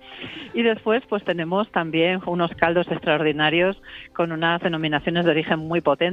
Y 0.53 0.63
después, 0.63 1.03
pues 1.09 1.25
tenemos 1.25 1.71
también 1.73 2.21
unos 2.27 2.51
caldos 2.57 2.89
extraordinarios 2.91 3.81
con 4.15 4.33
unas 4.33 4.61
denominaciones 4.61 5.25
de 5.25 5.31
origen 5.31 5.61
muy 5.61 5.81
potentes 5.81 6.10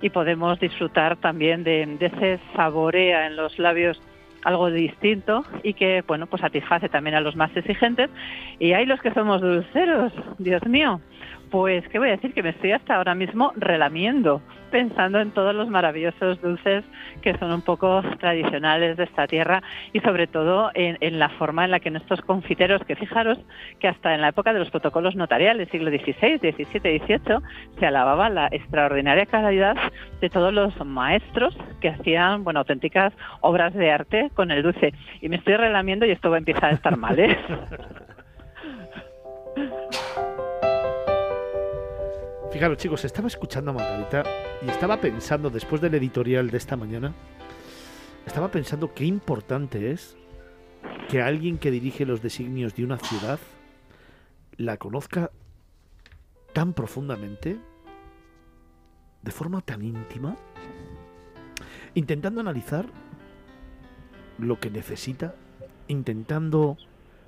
y 0.00 0.10
podemos 0.10 0.60
disfrutar 0.60 1.16
también 1.16 1.64
de, 1.64 1.96
ese 2.00 2.40
saborea 2.54 3.26
en 3.26 3.36
los 3.36 3.58
labios 3.58 4.00
algo 4.44 4.70
distinto 4.70 5.44
y 5.64 5.74
que, 5.74 6.04
bueno, 6.06 6.26
pues 6.26 6.40
satisface 6.40 6.88
también 6.88 7.16
a 7.16 7.20
los 7.20 7.34
más 7.34 7.56
exigentes. 7.56 8.10
Y 8.60 8.72
hay 8.72 8.86
los 8.86 9.00
que 9.00 9.12
somos 9.12 9.40
dulceros, 9.40 10.12
Dios 10.38 10.64
mío, 10.66 11.00
pues, 11.50 11.86
¿qué 11.88 11.98
voy 11.98 12.08
a 12.08 12.12
decir? 12.12 12.32
Que 12.32 12.42
me 12.42 12.50
estoy 12.50 12.72
hasta 12.72 12.96
ahora 12.96 13.14
mismo 13.14 13.52
relamiendo, 13.56 14.42
pensando 14.70 15.20
en 15.20 15.30
todos 15.30 15.54
los 15.54 15.68
maravillosos 15.68 16.40
dulces 16.40 16.84
que 17.22 17.36
son 17.38 17.52
un 17.52 17.62
poco 17.62 18.02
tradicionales 18.18 18.96
de 18.96 19.04
esta 19.04 19.26
tierra 19.26 19.62
y 19.92 20.00
sobre 20.00 20.26
todo 20.26 20.70
en, 20.74 21.18
la 21.18 21.28
forma 21.30 21.64
en 21.64 21.70
la 21.70 21.80
que 21.80 21.90
nuestros 21.90 22.20
confiteros, 22.22 22.82
que 22.84 22.96
fijaros 22.96 23.38
que 23.78 23.88
hasta 23.88 24.14
en 24.14 24.20
la 24.20 24.28
época 24.28 24.52
de 24.52 24.58
los 24.58 24.70
protocolos 24.70 25.14
notariales, 25.14 25.68
siglo 25.70 25.90
XVI, 25.90 26.38
XVII, 26.38 26.98
XVIII, 26.98 27.38
se 27.78 27.86
alababa 27.86 28.28
la 28.28 28.48
extraordinaria 28.50 29.26
calidad 29.26 29.76
de 30.20 30.30
todos 30.30 30.52
los 30.52 30.74
maestros 30.84 31.56
que 31.80 31.90
hacían, 31.90 32.44
bueno, 32.44 32.60
auténticas 32.60 33.12
obras 33.40 33.72
de 33.74 33.90
arte 33.90 34.30
con 34.34 34.50
el 34.50 34.62
dulce. 34.62 34.92
Y 35.20 35.28
me 35.28 35.36
estoy 35.36 35.56
relamiendo 35.56 36.06
y 36.06 36.10
esto 36.10 36.30
va 36.30 36.36
a 36.36 36.38
empezar 36.38 36.66
a 36.66 36.74
estar 36.74 36.96
mal, 36.96 37.18
¿eh? 37.18 37.36
Fijaros, 42.52 42.78
chicos, 42.78 43.04
estaba 43.04 43.28
escuchando 43.28 43.72
a 43.72 43.74
Margarita 43.74 44.22
y 44.62 44.70
estaba 44.70 45.00
pensando, 45.00 45.50
después 45.50 45.80
del 45.80 45.94
editorial 45.94 46.50
de 46.50 46.56
esta 46.56 46.76
mañana, 46.76 47.12
estaba 48.24 48.50
pensando 48.50 48.94
qué 48.94 49.04
importante 49.04 49.90
es 49.90 50.16
que 51.08 51.20
alguien 51.20 51.58
que 51.58 51.70
dirige 51.70 52.06
los 52.06 52.22
designios 52.22 52.74
de 52.74 52.84
una 52.84 52.98
ciudad 52.98 53.38
la 54.56 54.76
conozca 54.76 55.30
tan 56.52 56.72
profundamente, 56.72 57.58
de 59.22 59.30
forma 59.32 59.60
tan 59.60 59.82
íntima, 59.82 60.36
intentando 61.94 62.40
analizar 62.40 62.86
lo 64.38 64.60
que 64.60 64.70
necesita, 64.70 65.34
intentando 65.88 66.78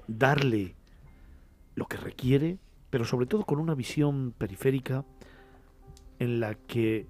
darle 0.06 0.74
lo 1.74 1.86
que 1.86 1.96
requiere, 1.96 2.58
pero 2.90 3.04
sobre 3.04 3.26
todo 3.26 3.44
con 3.44 3.58
una 3.58 3.74
visión 3.74 4.34
periférica 4.36 5.04
en 6.18 6.40
la 6.40 6.54
que 6.54 7.06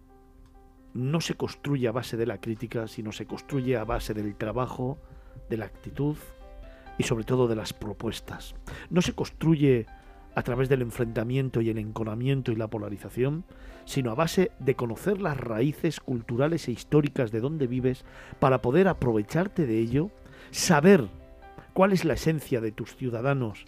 no 0.95 1.21
se 1.21 1.35
construye 1.35 1.89
a 1.89 1.93
base 1.93 2.17
de 2.17 2.27
la 2.27 2.41
crítica, 2.41 2.89
sino 2.89 3.13
se 3.13 3.27
construye 3.27 3.77
a 3.77 3.85
base 3.85 4.15
del 4.15 4.35
trabajo, 4.37 4.99
de 5.49 5.57
la 5.57 5.67
actitud 5.67 6.17
y 6.99 7.05
sobre 7.05 7.25
todo 7.25 7.47
de 7.47 7.57
las 7.57 7.73
propuestas. 7.73 8.55
No 8.91 9.03
se 9.03 9.15
construye 9.15 9.87
a 10.35 10.43
través 10.43 10.69
del 10.69 10.83
enfrentamiento 10.83 11.61
y 11.61 11.71
el 11.71 11.79
enconamiento 11.79 12.53
y 12.53 12.57
la 12.57 12.69
polarización, 12.69 13.45
sino 13.85 14.11
a 14.11 14.15
base 14.15 14.53
de 14.59 14.77
conocer 14.77 15.21
las 15.21 15.37
raíces 15.37 16.01
culturales 16.01 16.69
e 16.69 16.73
históricas 16.73 17.33
de 17.33 17.41
donde 17.41 17.67
vives 17.67 18.05
para 18.39 18.63
poder 18.63 18.89
aprovecharte 18.89 19.67
de 19.67 19.79
ello, 19.79 20.11
saber 20.51 21.09
cuál 21.73 21.93
es 21.93 22.05
la 22.05 22.15
esencia 22.15 22.61
de 22.61 22.73
tus 22.73 22.95
ciudadanos, 22.95 23.65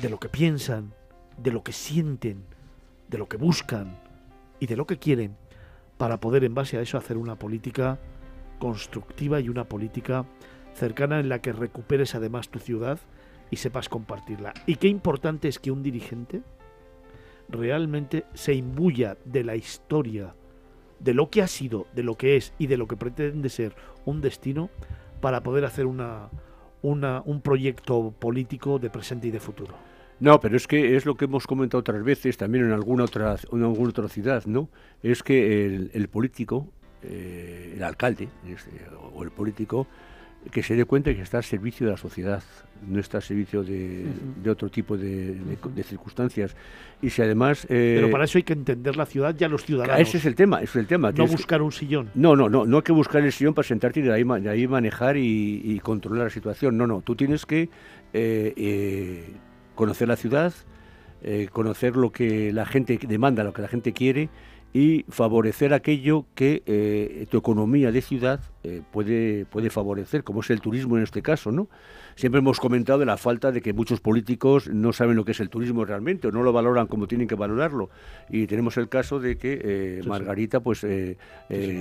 de 0.00 0.08
lo 0.08 0.18
que 0.18 0.28
piensan, 0.28 0.94
de 1.36 1.50
lo 1.50 1.62
que 1.62 1.72
sienten, 1.72 2.44
de 3.08 3.18
lo 3.18 3.28
que 3.28 3.36
buscan, 3.36 3.96
y 4.62 4.66
de 4.66 4.76
lo 4.76 4.86
que 4.86 4.96
quieren 4.96 5.34
para 5.98 6.20
poder 6.20 6.44
en 6.44 6.54
base 6.54 6.78
a 6.78 6.82
eso 6.82 6.96
hacer 6.96 7.16
una 7.16 7.34
política 7.34 7.98
constructiva 8.60 9.40
y 9.40 9.48
una 9.48 9.64
política 9.64 10.24
cercana 10.72 11.18
en 11.18 11.28
la 11.28 11.40
que 11.40 11.52
recuperes 11.52 12.14
además 12.14 12.48
tu 12.48 12.60
ciudad 12.60 13.00
y 13.50 13.56
sepas 13.56 13.88
compartirla. 13.88 14.54
Y 14.66 14.76
qué 14.76 14.86
importante 14.86 15.48
es 15.48 15.58
que 15.58 15.72
un 15.72 15.82
dirigente 15.82 16.42
realmente 17.48 18.24
se 18.34 18.54
imbuya 18.54 19.16
de 19.24 19.42
la 19.42 19.56
historia, 19.56 20.36
de 21.00 21.12
lo 21.12 21.28
que 21.28 21.42
ha 21.42 21.48
sido, 21.48 21.88
de 21.92 22.04
lo 22.04 22.16
que 22.16 22.36
es 22.36 22.54
y 22.56 22.68
de 22.68 22.76
lo 22.76 22.86
que 22.86 22.96
pretende 22.96 23.48
ser 23.48 23.74
un 24.04 24.20
destino 24.20 24.70
para 25.20 25.42
poder 25.42 25.64
hacer 25.64 25.86
una, 25.86 26.30
una, 26.82 27.22
un 27.24 27.40
proyecto 27.40 28.12
político 28.18 28.78
de 28.78 28.90
presente 28.90 29.28
y 29.28 29.30
de 29.30 29.40
futuro. 29.40 29.74
No, 30.20 30.40
pero 30.40 30.56
es 30.56 30.66
que 30.66 30.96
es 30.96 31.04
lo 31.04 31.16
que 31.16 31.24
hemos 31.24 31.46
comentado 31.46 31.80
otras 31.80 32.04
veces, 32.04 32.36
también 32.36 32.66
en 32.66 32.72
alguna 32.72 33.04
otra, 33.04 33.36
en 33.50 33.62
alguna 33.62 33.88
otra 33.88 34.08
ciudad, 34.08 34.44
¿no? 34.46 34.68
Es 35.02 35.22
que 35.22 35.66
el, 35.92 36.08
político, 36.08 36.68
eh, 37.02 37.72
el 37.74 37.82
alcalde 37.82 38.28
este, 38.46 38.70
o 39.14 39.24
el 39.24 39.30
político, 39.32 39.88
que 40.50 40.62
se 40.62 40.76
dé 40.76 40.84
cuenta 40.84 41.14
que 41.14 41.22
está 41.22 41.38
al 41.38 41.44
servicio 41.44 41.86
de 41.86 41.92
la 41.92 41.98
sociedad, 41.98 42.42
no 42.86 43.00
está 43.00 43.18
al 43.18 43.22
servicio 43.22 43.62
de, 43.62 44.06
otro 44.48 44.68
tipo 44.68 44.96
de, 44.96 45.36
circunstancias. 45.84 46.56
Y 47.00 47.10
si 47.10 47.22
además... 47.22 47.64
Eh, 47.68 47.94
Pero 47.96 48.10
para 48.10 48.24
eso 48.24 48.38
hay 48.38 48.44
que 48.44 48.52
entender 48.52 48.96
la 48.96 49.06
ciudad 49.06 49.34
y 49.38 49.44
a 49.44 49.48
los 49.48 49.64
ciudadanos. 49.64 50.00
Ese 50.00 50.18
es 50.18 50.26
el 50.26 50.34
tema, 50.34 50.58
ese 50.58 50.70
es 50.70 50.76
el 50.76 50.86
tema. 50.86 51.12
No 51.12 51.26
buscar 51.26 51.62
un 51.62 51.72
sillón. 51.72 52.10
No, 52.14 52.36
no, 52.36 52.48
no, 52.48 52.64
no 52.64 52.76
hay 52.78 52.82
que 52.82 52.92
buscar 52.92 53.22
el 53.22 53.32
sillón 53.32 53.54
para 53.54 53.66
sentarte 53.66 54.00
y 54.00 54.02
de 54.02 54.12
ahí, 54.12 54.24
de 54.24 54.50
ahí 54.50 54.66
manejar 54.66 55.16
y, 55.16 55.80
controlar 55.82 56.24
la 56.24 56.30
situación. 56.30 56.76
No, 56.76 56.86
no, 56.86 57.00
tú 57.00 57.16
tienes 57.16 57.46
que 57.46 57.62
eh, 58.12 58.52
eh, 58.56 59.32
conocer 59.74 60.08
la 60.08 60.16
ciudad, 60.16 60.52
conocer 61.52 61.96
lo 61.96 62.10
que 62.10 62.52
la 62.52 62.66
gente 62.66 62.98
demanda, 63.06 63.44
lo 63.44 63.52
que 63.52 63.62
la 63.62 63.68
gente 63.68 63.92
quiere 63.92 64.28
y 64.72 65.04
favorecer 65.08 65.74
aquello 65.74 66.24
que 66.34 66.62
eh, 66.66 67.26
tu 67.30 67.38
economía 67.38 67.92
de 67.92 68.00
ciudad 68.00 68.40
eh, 68.64 68.82
puede, 68.90 69.44
puede 69.46 69.70
favorecer, 69.70 70.24
como 70.24 70.40
es 70.40 70.50
el 70.50 70.60
turismo 70.60 70.96
en 70.96 71.02
este 71.02 71.20
caso, 71.20 71.52
¿no? 71.52 71.68
Siempre 72.14 72.40
hemos 72.40 72.60
comentado 72.60 72.98
de 72.98 73.06
la 73.06 73.16
falta 73.16 73.52
de 73.52 73.60
que 73.60 73.72
muchos 73.72 74.00
políticos 74.00 74.68
no 74.68 74.92
saben 74.92 75.16
lo 75.16 75.24
que 75.24 75.32
es 75.32 75.40
el 75.40 75.48
turismo 75.48 75.84
realmente 75.84 76.28
o 76.28 76.32
no 76.32 76.42
lo 76.42 76.52
valoran 76.52 76.86
como 76.86 77.06
tienen 77.06 77.28
que 77.28 77.34
valorarlo. 77.34 77.90
Y 78.28 78.46
tenemos 78.46 78.76
el 78.76 78.88
caso 78.88 79.20
de 79.20 79.36
que 79.36 79.60
eh, 79.62 80.00
Margarita 80.06 80.60
pues 80.60 80.86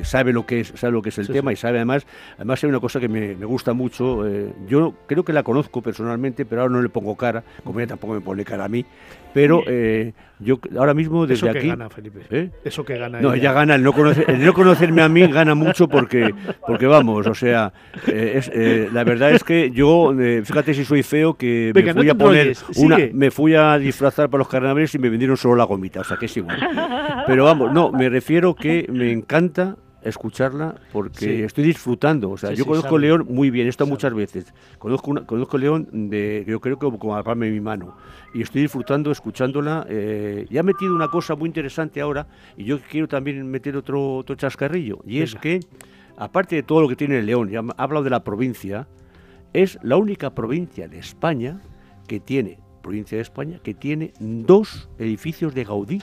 sabe 0.04 0.34
lo 0.34 0.46
que 0.46 0.62
es 0.62 0.74
sabe 0.76 0.94
lo 0.94 1.02
que 1.02 1.10
es 1.10 1.18
el 1.18 1.28
tema 1.28 1.54
y 1.54 1.56
sabe 1.56 1.78
además 1.78 2.06
además 2.36 2.64
hay 2.64 2.70
una 2.70 2.80
cosa 2.80 3.00
que 3.00 3.08
me, 3.08 3.36
me 3.36 3.46
gusta 3.46 3.74
mucho. 3.74 4.24
yo 4.68 4.94
creo 5.08 5.24
que 5.24 5.34
la 5.34 5.44
conozco 5.44 5.82
personalmente, 5.82 6.46
pero 6.46 6.62
ahora 6.62 6.74
no 6.74 6.82
le 6.82 6.90
pongo 6.90 7.16
cara, 7.16 7.44
como 7.64 7.80
ella 7.80 7.88
tampoco 7.88 8.14
me 8.14 8.22
pone 8.22 8.46
cara 8.46 8.66
a 8.66 8.70
mí. 8.70 8.86
Pero 9.34 9.64
eh, 9.66 10.14
yo 10.40 10.60
ahora 10.78 10.94
mismo 10.94 11.26
desde 11.26 11.48
Eso 11.48 11.60
que 11.60 11.68
gana, 11.68 11.90
Felipe. 11.90 12.20
¿Eh? 12.30 12.50
Eso 12.64 12.84
que 12.84 12.98
gana. 12.98 13.22
No, 13.22 13.34
ella, 13.34 13.54
gana. 13.54 13.76
El 13.76 13.84
no, 13.84 13.94
no, 13.94 14.54
conocerme 14.54 15.02
a 15.02 15.10
mí 15.10 15.26
gana 15.28 15.56
mucho 15.56 15.88
porque, 15.88 16.34
porque 16.68 16.86
vamos, 16.86 17.28
o 17.28 17.36
sea, 17.36 17.72
eh, 18.08 18.90
la 18.92 19.04
verdad 19.04 19.32
es 19.32 19.44
que 19.44 19.72
yo, 19.72 20.14
fíjate 20.44 20.74
si 20.74 20.86
soy 20.86 21.04
feo, 21.04 21.34
que 21.34 21.72
me 21.74 21.94
fui 21.94 22.10
a 22.10 22.16
poner 22.16 22.58
una, 22.78 22.98
me 23.14 23.32
fui 23.32 23.56
a 23.56 23.78
disfrazar 23.78 24.30
para 24.30 24.40
los 24.40 24.48
carnavales 24.48 24.94
y 24.96 25.00
me 25.00 25.10
vendieron 25.10 25.38
solo 25.38 25.56
la 25.56 25.64
gomita, 25.64 26.02
o 26.02 26.04
sea 26.04 26.18
que 26.18 26.26
es 26.26 26.38
igual. 26.38 26.58
Pero 27.28 27.46
vamos, 27.46 27.72
no, 27.72 27.92
me 27.92 28.10
refiero 28.10 28.56
que 28.56 28.86
me 28.90 29.12
encanta 29.12 29.78
escucharla 30.02 30.76
porque 30.92 31.46
estoy 31.46 31.64
disfrutando. 31.64 32.32
O 32.32 32.38
sea, 32.38 32.54
yo 32.54 32.66
conozco 32.66 32.98
León 32.98 33.26
muy 33.30 33.50
bien, 33.50 33.68
he 33.68 33.70
estado 33.70 33.90
muchas 33.90 34.14
veces. 34.14 34.54
Conozco, 34.78 35.12
una, 35.12 35.26
conozco 35.26 35.58
León 35.58 35.88
de, 35.92 36.44
yo 36.48 36.60
creo 36.60 36.78
que 36.78 36.90
como 36.98 37.16
a 37.16 37.24
palma 37.24 37.46
de 37.46 37.52
mi 37.52 37.60
mano. 37.60 37.96
Y 38.34 38.42
estoy 38.42 38.64
disfrutando, 38.64 39.12
escuchándola. 39.12 39.86
Eh, 39.90 40.48
y 40.50 40.58
ha 40.58 40.64
metido 40.64 40.96
una 40.96 41.10
cosa 41.10 41.36
muy 41.36 41.48
interesante 41.48 42.02
ahora, 42.02 42.28
y 42.58 42.64
yo 42.64 42.80
quiero 42.80 43.08
también 43.08 43.50
meter 43.50 43.78
otro, 43.78 44.18
otro 44.18 44.36
chascarrillo. 44.36 45.00
Y 45.06 45.22
es 45.22 45.36
que, 45.36 45.60
aparte 46.18 46.56
de 46.56 46.64
todo 46.64 46.82
lo 46.82 46.88
que 46.88 46.96
tiene 46.96 47.22
León, 47.22 47.50
ya 47.50 47.60
ha 47.60 47.84
hablado 47.84 48.04
de 48.04 48.10
la 48.10 48.24
provincia, 48.24 48.88
es 49.54 49.78
la 49.82 49.98
única 49.98 50.34
provincia 50.34 50.88
de 50.88 51.00
España 51.00 51.62
que 52.08 52.20
tiene, 52.20 52.60
provincia 52.82 53.18
de 53.18 53.22
España, 53.22 53.60
que 53.64 53.74
tiene 53.74 54.14
dos 54.20 54.90
edificios 54.98 55.54
de 55.54 55.64
Gaudí 55.64 56.02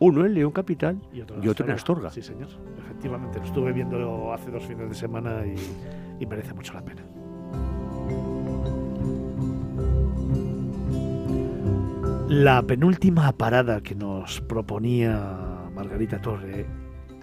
uno 0.00 0.24
en 0.24 0.34
León 0.34 0.52
Capital 0.52 1.00
y 1.12 1.48
otro 1.48 1.66
en, 1.66 1.72
Astorga. 1.72 2.10
Sí, 2.10 2.22
señor. 2.22 2.48
Efectivamente, 2.78 3.38
lo 3.38 3.44
estuve 3.44 3.72
viendo 3.72 4.32
hace 4.32 4.50
dos 4.50 4.64
fines 4.64 4.88
de 4.88 4.94
semana 4.94 5.42
y, 5.46 6.26
merece 6.26 6.54
mucho 6.54 6.74
la 6.74 6.84
pena. 6.84 7.02
La 12.28 12.62
penúltima 12.62 13.32
parada 13.32 13.80
que 13.80 13.94
nos 13.94 14.40
proponía 14.42 15.68
Margarita 15.74 16.20
Torre 16.20 16.66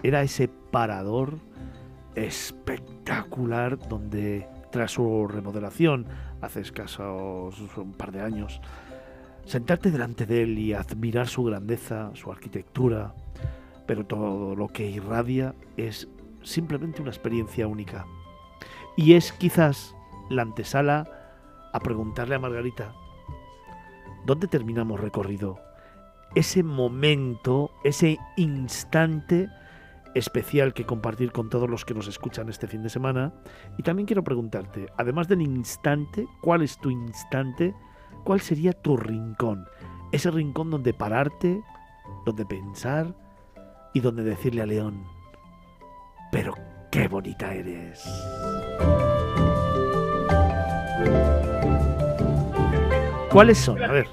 era 0.02 0.22
ese 0.22 0.48
parador 0.48 1.38
espectacular 2.14 3.78
donde 3.88 4.48
tras 4.76 4.92
su 4.92 5.26
remodelación 5.26 6.06
hace 6.42 6.60
escasos 6.60 7.58
un 7.78 7.94
par 7.94 8.12
de 8.12 8.20
años 8.20 8.60
Sentarte 9.46 9.90
delante 9.90 10.26
de 10.26 10.42
él 10.42 10.58
y 10.58 10.74
admirar 10.74 11.28
su 11.28 11.44
grandeza, 11.44 12.10
su 12.14 12.30
arquitectura, 12.30 13.14
pero 13.86 14.04
todo 14.04 14.54
lo 14.56 14.68
que 14.68 14.90
irradia 14.90 15.54
es 15.76 16.08
simplemente 16.42 17.00
una 17.00 17.12
experiencia 17.12 17.68
única. 17.68 18.06
Y 18.96 19.14
es 19.14 19.32
quizás 19.32 19.94
la 20.28 20.42
antesala 20.42 21.06
a 21.72 21.78
preguntarle 21.78 22.34
a 22.34 22.40
Margarita, 22.40 22.92
¿dónde 24.26 24.48
terminamos 24.48 24.98
recorrido? 24.98 25.60
Ese 26.34 26.64
momento, 26.64 27.70
ese 27.84 28.18
instante 28.36 29.48
especial 30.16 30.74
que 30.74 30.86
compartir 30.86 31.32
con 31.32 31.50
todos 31.50 31.68
los 31.68 31.84
que 31.84 31.94
nos 31.94 32.08
escuchan 32.08 32.48
este 32.48 32.66
fin 32.66 32.82
de 32.82 32.88
semana. 32.88 33.32
Y 33.78 33.82
también 33.82 34.06
quiero 34.06 34.24
preguntarte, 34.24 34.88
además 34.96 35.28
del 35.28 35.42
instante, 35.42 36.26
¿cuál 36.40 36.62
es 36.62 36.78
tu 36.78 36.90
instante 36.90 37.74
¿cuál 38.26 38.40
sería 38.40 38.72
tu 38.72 38.96
rincón? 38.96 39.66
Ese 40.10 40.30
rincón 40.32 40.70
donde 40.70 40.92
pararte, 40.92 41.62
donde 42.26 42.44
pensar 42.44 43.14
y 43.94 44.00
donde 44.00 44.24
decirle 44.24 44.62
a 44.62 44.66
León, 44.66 45.04
pero 46.32 46.54
qué 46.90 47.06
bonita 47.06 47.54
eres. 47.54 48.04
¿Cuáles 53.30 53.58
son? 53.58 53.82
A 53.82 53.92
ver. 53.92 54.06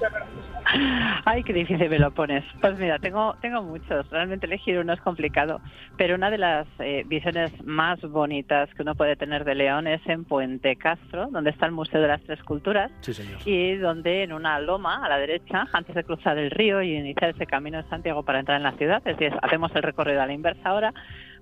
Ay, 1.24 1.42
qué 1.42 1.52
difícil 1.52 1.88
me 1.88 1.98
lo 1.98 2.12
pones. 2.12 2.44
Pues 2.60 2.78
mira, 2.78 2.98
tengo, 2.98 3.34
tengo 3.40 3.62
muchos. 3.62 4.08
Realmente 4.10 4.46
elegir 4.46 4.78
uno 4.78 4.92
es 4.92 5.00
complicado. 5.00 5.60
Pero 5.96 6.16
una 6.16 6.30
de 6.30 6.38
las 6.38 6.66
eh, 6.78 7.04
visiones 7.06 7.52
más 7.64 8.00
bonitas 8.02 8.72
que 8.74 8.82
uno 8.82 8.94
puede 8.94 9.16
tener 9.16 9.44
de 9.44 9.54
León 9.54 9.86
es 9.86 10.00
en 10.06 10.24
Puente 10.24 10.76
Castro, 10.76 11.28
donde 11.30 11.50
está 11.50 11.66
el 11.66 11.72
Museo 11.72 12.00
de 12.00 12.08
las 12.08 12.22
Tres 12.22 12.42
Culturas. 12.42 12.90
Sí, 13.00 13.14
señor. 13.14 13.38
Y 13.44 13.76
donde 13.76 14.22
en 14.22 14.32
una 14.32 14.58
loma 14.60 15.04
a 15.04 15.08
la 15.08 15.18
derecha, 15.18 15.66
antes 15.72 15.94
de 15.94 16.04
cruzar 16.04 16.38
el 16.38 16.50
río 16.50 16.82
y 16.82 16.94
iniciar 16.94 17.30
ese 17.30 17.46
camino 17.46 17.82
de 17.82 17.88
Santiago 17.88 18.22
para 18.22 18.40
entrar 18.40 18.56
en 18.56 18.64
la 18.64 18.72
ciudad, 18.72 19.02
es 19.04 19.16
decir, 19.16 19.36
hacemos 19.42 19.74
el 19.74 19.82
recorrido 19.82 20.22
a 20.22 20.26
la 20.26 20.32
inversa 20.32 20.68
ahora, 20.68 20.92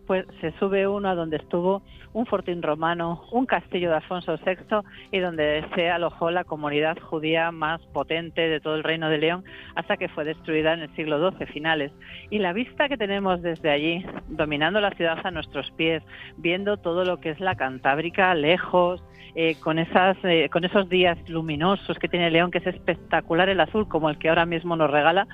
pues 0.07 0.27
se 0.41 0.53
sube 0.59 0.87
uno 0.87 1.09
a 1.09 1.15
donde 1.15 1.37
estuvo 1.37 1.83
un 2.13 2.27
fortín 2.27 2.63
romano, 2.63 3.25
un 3.31 3.47
castillo 3.47 3.89
de 3.91 3.97
Alfonso 3.97 4.37
VI 4.45 4.83
y 5.11 5.19
donde 5.19 5.65
se 5.75 5.91
alojó 5.91 6.31
la 6.31 6.45
comunidad 6.45 6.99
judía 6.99 7.51
más 7.51 7.81
potente 7.93 8.43
de 8.43 8.61
todo 8.61 8.75
el 8.75 8.85
reino 8.85 9.09
de 9.09 9.19
León 9.19 9.45
hasta 9.75 9.97
que 9.97 10.09
fue 10.09 10.25
destruida 10.25 10.75
en 10.75 10.81
el 10.81 10.95
siglo 10.95 11.31
XII 11.31 11.47
finales. 11.47 11.93
Y 12.31 12.39
la 12.39 12.53
vista 12.53 12.89
que 12.89 12.97
tenemos 12.97 13.43
desde 13.43 13.71
allí, 13.71 14.05
dominando 14.29 14.81
la 14.81 14.91
ciudad 14.91 15.19
a 15.25 15.31
nuestros 15.31 15.71
pies, 15.73 16.03
viendo 16.37 16.77
todo 16.77 17.05
lo 17.05 17.21
que 17.21 17.31
es 17.31 17.41
la 17.41 17.57
Cantábrica 17.57 18.35
lejos, 18.35 19.03
eh, 19.35 19.57
con, 19.61 19.79
esas, 19.79 20.19
eh, 20.25 20.51
con 20.53 20.65
esos 20.65 20.91
días 20.91 21.17
luminosos 21.27 21.99
que 21.99 22.09
tiene 22.09 22.31
León, 22.31 22.51
que 22.51 22.59
es 22.59 22.67
espectacular 22.67 23.49
el 23.49 23.61
azul 23.61 23.89
como 23.89 24.11
el 24.11 24.19
que 24.19 24.29
ahora 24.29 24.45
mismo 24.45 24.77
nos 24.77 24.91
regala, 24.91 25.27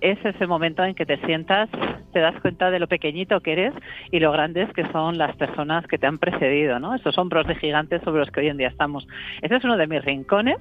es 0.00 0.18
ese 0.24 0.46
momento 0.46 0.84
en 0.84 0.94
que 0.94 1.06
te 1.06 1.18
sientas, 1.26 1.68
te 2.12 2.20
das 2.20 2.40
cuenta 2.40 2.70
de 2.70 2.78
lo 2.78 2.86
pequeñito 2.86 3.40
que 3.40 3.52
eres 3.52 3.74
y 4.10 4.20
lo 4.20 4.32
grandes 4.32 4.72
que 4.72 4.86
son 4.92 5.18
las 5.18 5.36
personas 5.36 5.86
que 5.86 5.98
te 5.98 6.06
han 6.06 6.18
precedido, 6.18 6.78
¿no? 6.78 6.94
Esos 6.94 7.18
hombros 7.18 7.46
de 7.46 7.56
gigantes 7.56 8.02
sobre 8.02 8.20
los 8.20 8.30
que 8.30 8.40
hoy 8.40 8.48
en 8.48 8.56
día 8.56 8.68
estamos. 8.68 9.06
Ese 9.42 9.56
es 9.56 9.64
uno 9.64 9.76
de 9.76 9.86
mis 9.86 10.04
rincones. 10.04 10.58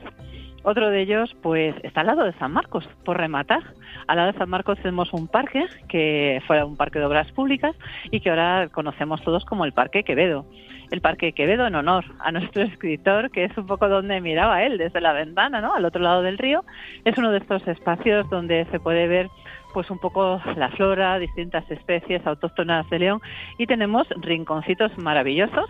Otro 0.63 0.89
de 0.89 1.01
ellos, 1.01 1.33
pues, 1.41 1.75
está 1.83 2.01
al 2.01 2.07
lado 2.07 2.25
de 2.25 2.33
San 2.33 2.51
Marcos, 2.51 2.89
por 3.05 3.17
rematar. 3.17 3.63
Al 4.07 4.17
lado 4.17 4.33
de 4.33 4.37
San 4.37 4.49
Marcos 4.49 4.77
tenemos 4.79 5.13
un 5.13 5.27
parque 5.27 5.65
que 5.87 6.41
fue 6.45 6.61
un 6.63 6.75
parque 6.75 6.99
de 6.99 7.05
obras 7.05 7.31
públicas 7.31 7.75
y 8.11 8.19
que 8.19 8.29
ahora 8.29 8.67
conocemos 8.71 9.21
todos 9.21 9.45
como 9.45 9.63
el 9.63 9.71
Parque 9.71 10.03
Quevedo 10.03 10.45
el 10.91 11.01
Parque 11.01 11.33
Quevedo 11.33 11.67
en 11.67 11.75
honor 11.75 12.05
a 12.19 12.31
nuestro 12.31 12.63
escritor, 12.63 13.31
que 13.31 13.45
es 13.45 13.57
un 13.57 13.65
poco 13.65 13.87
donde 13.87 14.21
miraba 14.21 14.63
él 14.63 14.77
desde 14.77 15.01
la 15.01 15.13
ventana, 15.13 15.61
¿no? 15.61 15.73
Al 15.73 15.85
otro 15.85 16.01
lado 16.01 16.21
del 16.21 16.37
río. 16.37 16.63
Es 17.05 17.17
uno 17.17 17.31
de 17.31 17.39
estos 17.39 17.67
espacios 17.67 18.29
donde 18.29 18.65
se 18.71 18.79
puede 18.79 19.07
ver 19.07 19.29
pues 19.73 19.91
un 19.91 19.99
poco 19.99 20.41
la 20.55 20.69
flora, 20.69 21.19
distintas 21.19 21.69
especies 21.69 22.25
autóctonas 22.25 22.89
de 22.89 22.99
León 22.99 23.21
y 23.59 23.67
tenemos 23.67 24.07
rinconcitos 24.21 24.97
maravillosos 24.97 25.69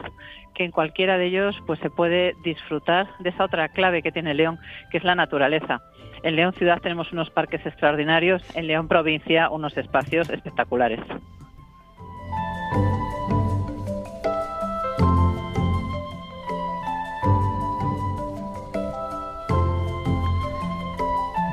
que 0.53 0.64
en 0.64 0.72
cualquiera 0.72 1.18
de 1.18 1.26
ellos 1.26 1.61
pues 1.65 1.80
se 1.80 1.89
puede 1.89 2.34
disfrutar 2.44 3.07
de 3.19 3.30
esa 3.30 3.44
otra 3.44 3.68
clave 3.69 4.02
que 4.02 4.11
tiene 4.11 4.34
León, 4.34 4.60
que 4.91 4.98
es 4.98 5.03
la 5.03 5.15
naturaleza. 5.15 5.81
En 6.23 6.35
León 6.35 6.53
ciudad 6.53 6.80
tenemos 6.81 7.11
unos 7.11 7.30
parques 7.30 7.65
extraordinarios, 7.65 8.44
en 8.56 8.68
León 8.68 8.88
provincia 8.88 9.49
unos 9.49 9.77
espacios 9.77 10.30
espectaculares. 10.30 11.02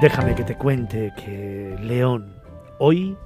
Déjame 0.00 0.34
que 0.34 0.42
te 0.42 0.56
cuente 0.56 1.12
que 1.16 1.78
León 1.80 2.34
hoy 2.78 3.16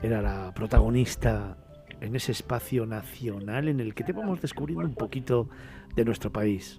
era 0.00 0.22
la 0.22 0.54
protagonista 0.54 1.58
en 2.00 2.14
ese 2.14 2.30
espacio 2.30 2.86
nacional 2.86 3.68
en 3.68 3.80
el 3.80 3.94
que 3.94 4.04
te 4.04 4.12
vamos 4.12 4.40
descubriendo 4.40 4.86
un 4.86 4.94
poquito 4.94 5.48
de 5.96 6.04
nuestro 6.04 6.32
país. 6.32 6.78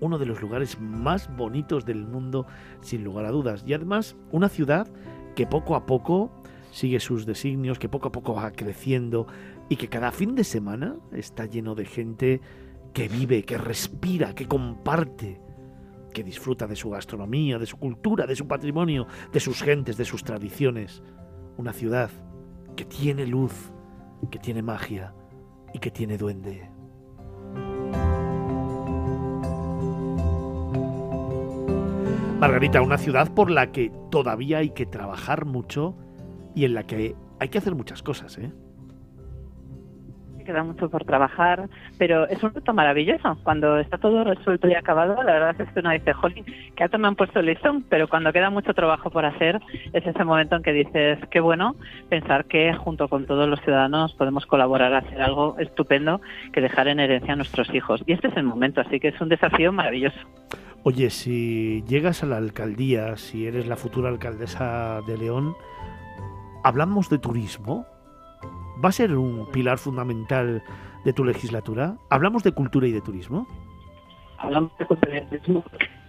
Uno 0.00 0.18
de 0.18 0.26
los 0.26 0.42
lugares 0.42 0.78
más 0.78 1.34
bonitos 1.34 1.86
del 1.86 2.06
mundo, 2.06 2.46
sin 2.82 3.02
lugar 3.02 3.24
a 3.24 3.30
dudas. 3.30 3.64
Y 3.66 3.72
además, 3.72 4.16
una 4.32 4.50
ciudad 4.50 4.86
que 5.34 5.46
poco 5.46 5.74
a 5.74 5.86
poco 5.86 6.30
sigue 6.70 7.00
sus 7.00 7.24
designios, 7.24 7.78
que 7.78 7.88
poco 7.88 8.08
a 8.08 8.12
poco 8.12 8.34
va 8.34 8.52
creciendo 8.52 9.26
y 9.70 9.76
que 9.76 9.88
cada 9.88 10.12
fin 10.12 10.34
de 10.34 10.44
semana 10.44 10.96
está 11.10 11.46
lleno 11.46 11.74
de 11.74 11.86
gente 11.86 12.40
que 12.92 13.08
vive, 13.08 13.44
que 13.44 13.56
respira, 13.56 14.34
que 14.34 14.46
comparte, 14.46 15.40
que 16.12 16.24
disfruta 16.24 16.66
de 16.66 16.76
su 16.76 16.90
gastronomía, 16.90 17.58
de 17.58 17.66
su 17.66 17.76
cultura, 17.76 18.26
de 18.26 18.36
su 18.36 18.46
patrimonio, 18.46 19.06
de 19.32 19.40
sus 19.40 19.62
gentes, 19.62 19.96
de 19.96 20.04
sus 20.04 20.24
tradiciones. 20.24 21.02
Una 21.56 21.72
ciudad 21.72 22.10
que 22.76 22.84
tiene 22.84 23.26
luz, 23.26 23.72
que 24.30 24.38
tiene 24.38 24.62
magia 24.62 25.14
y 25.72 25.78
que 25.78 25.90
tiene 25.90 26.16
duende. 26.16 26.70
Margarita, 32.40 32.80
una 32.82 32.98
ciudad 32.98 33.34
por 33.34 33.50
la 33.50 33.72
que 33.72 33.90
todavía 34.10 34.58
hay 34.58 34.70
que 34.70 34.86
trabajar 34.86 35.44
mucho 35.44 35.96
y 36.54 36.64
en 36.64 36.74
la 36.74 36.84
que 36.84 37.16
hay 37.40 37.48
que 37.48 37.58
hacer 37.58 37.74
muchas 37.74 38.02
cosas, 38.02 38.38
¿eh? 38.38 38.52
Queda 40.48 40.64
mucho 40.64 40.88
por 40.88 41.04
trabajar, 41.04 41.68
pero 41.98 42.26
es 42.26 42.42
un 42.42 42.54
reto 42.54 42.72
maravilloso. 42.72 43.36
Cuando 43.42 43.78
está 43.78 43.98
todo 43.98 44.24
resuelto 44.24 44.66
y 44.66 44.74
acabado, 44.74 45.22
la 45.22 45.34
verdad 45.34 45.60
es 45.60 45.70
que 45.70 45.80
uno 45.80 45.90
dice, 45.90 46.14
jolín, 46.14 46.46
que 46.74 46.84
alto 46.84 46.98
me 46.98 47.06
han 47.06 47.16
puesto 47.16 47.42
listón, 47.42 47.82
pero 47.82 48.08
cuando 48.08 48.32
queda 48.32 48.48
mucho 48.48 48.72
trabajo 48.72 49.10
por 49.10 49.26
hacer, 49.26 49.60
es 49.92 50.06
ese 50.06 50.24
momento 50.24 50.56
en 50.56 50.62
que 50.62 50.72
dices, 50.72 51.18
qué 51.30 51.40
bueno 51.40 51.76
pensar 52.08 52.46
que 52.46 52.72
junto 52.72 53.08
con 53.08 53.26
todos 53.26 53.46
los 53.46 53.60
ciudadanos 53.60 54.14
podemos 54.14 54.46
colaborar 54.46 54.94
a 54.94 54.98
hacer 54.98 55.20
algo 55.20 55.54
estupendo 55.58 56.22
que 56.50 56.62
dejar 56.62 56.88
en 56.88 57.00
herencia 57.00 57.34
a 57.34 57.36
nuestros 57.36 57.68
hijos. 57.74 58.02
Y 58.06 58.14
este 58.14 58.28
es 58.28 58.36
el 58.38 58.44
momento, 58.44 58.80
así 58.80 59.00
que 59.00 59.08
es 59.08 59.20
un 59.20 59.28
desafío 59.28 59.70
maravilloso. 59.70 60.18
Oye, 60.82 61.10
si 61.10 61.84
llegas 61.86 62.22
a 62.22 62.26
la 62.26 62.38
alcaldía, 62.38 63.18
si 63.18 63.46
eres 63.46 63.66
la 63.66 63.76
futura 63.76 64.08
alcaldesa 64.08 65.02
de 65.06 65.18
León, 65.18 65.54
¿hablamos 66.64 67.10
de 67.10 67.18
turismo? 67.18 67.84
¿Va 68.82 68.90
a 68.90 68.92
ser 68.92 69.16
un 69.16 69.50
pilar 69.50 69.78
fundamental 69.78 70.62
de 71.04 71.12
tu 71.12 71.24
legislatura? 71.24 71.96
¿Hablamos 72.10 72.44
de 72.44 72.52
cultura 72.52 72.86
y 72.86 72.92
de 72.92 73.00
turismo? 73.00 73.46
Hablamos 74.38 74.76
de 74.78 74.86
cultura 74.86 75.16
y 75.16 75.20
de 75.20 75.26
turismo. 75.26 75.64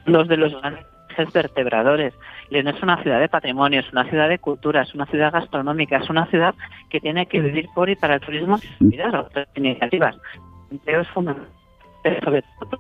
Los 0.06 0.28
de 0.28 0.38
los 0.38 0.54
grandes 0.62 0.86
vertebradores. 1.34 2.14
León 2.50 2.68
es 2.68 2.82
una 2.82 3.02
ciudad 3.02 3.20
de 3.20 3.28
patrimonio, 3.28 3.80
es 3.80 3.92
una 3.92 4.08
ciudad 4.10 4.30
de 4.30 4.40
cultura, 4.40 4.84
es 4.84 4.94
una 4.94 5.06
ciudad 5.08 5.34
gastronómica, 5.34 5.98
es 5.98 6.10
una 6.10 6.28
ciudad 6.28 6.54
que 6.90 7.00
tiene 7.00 7.26
que 7.26 7.40
vivir 7.40 7.68
por 7.74 7.90
y 7.90 7.96
para 7.96 8.16
el 8.16 8.22
turismo 8.22 8.58
y 8.80 9.00
otras 9.02 9.48
iniciativas. 9.56 10.16
fundamental, 11.14 11.50
pero 12.04 12.22
sobre 12.22 12.44
todo 12.44 12.80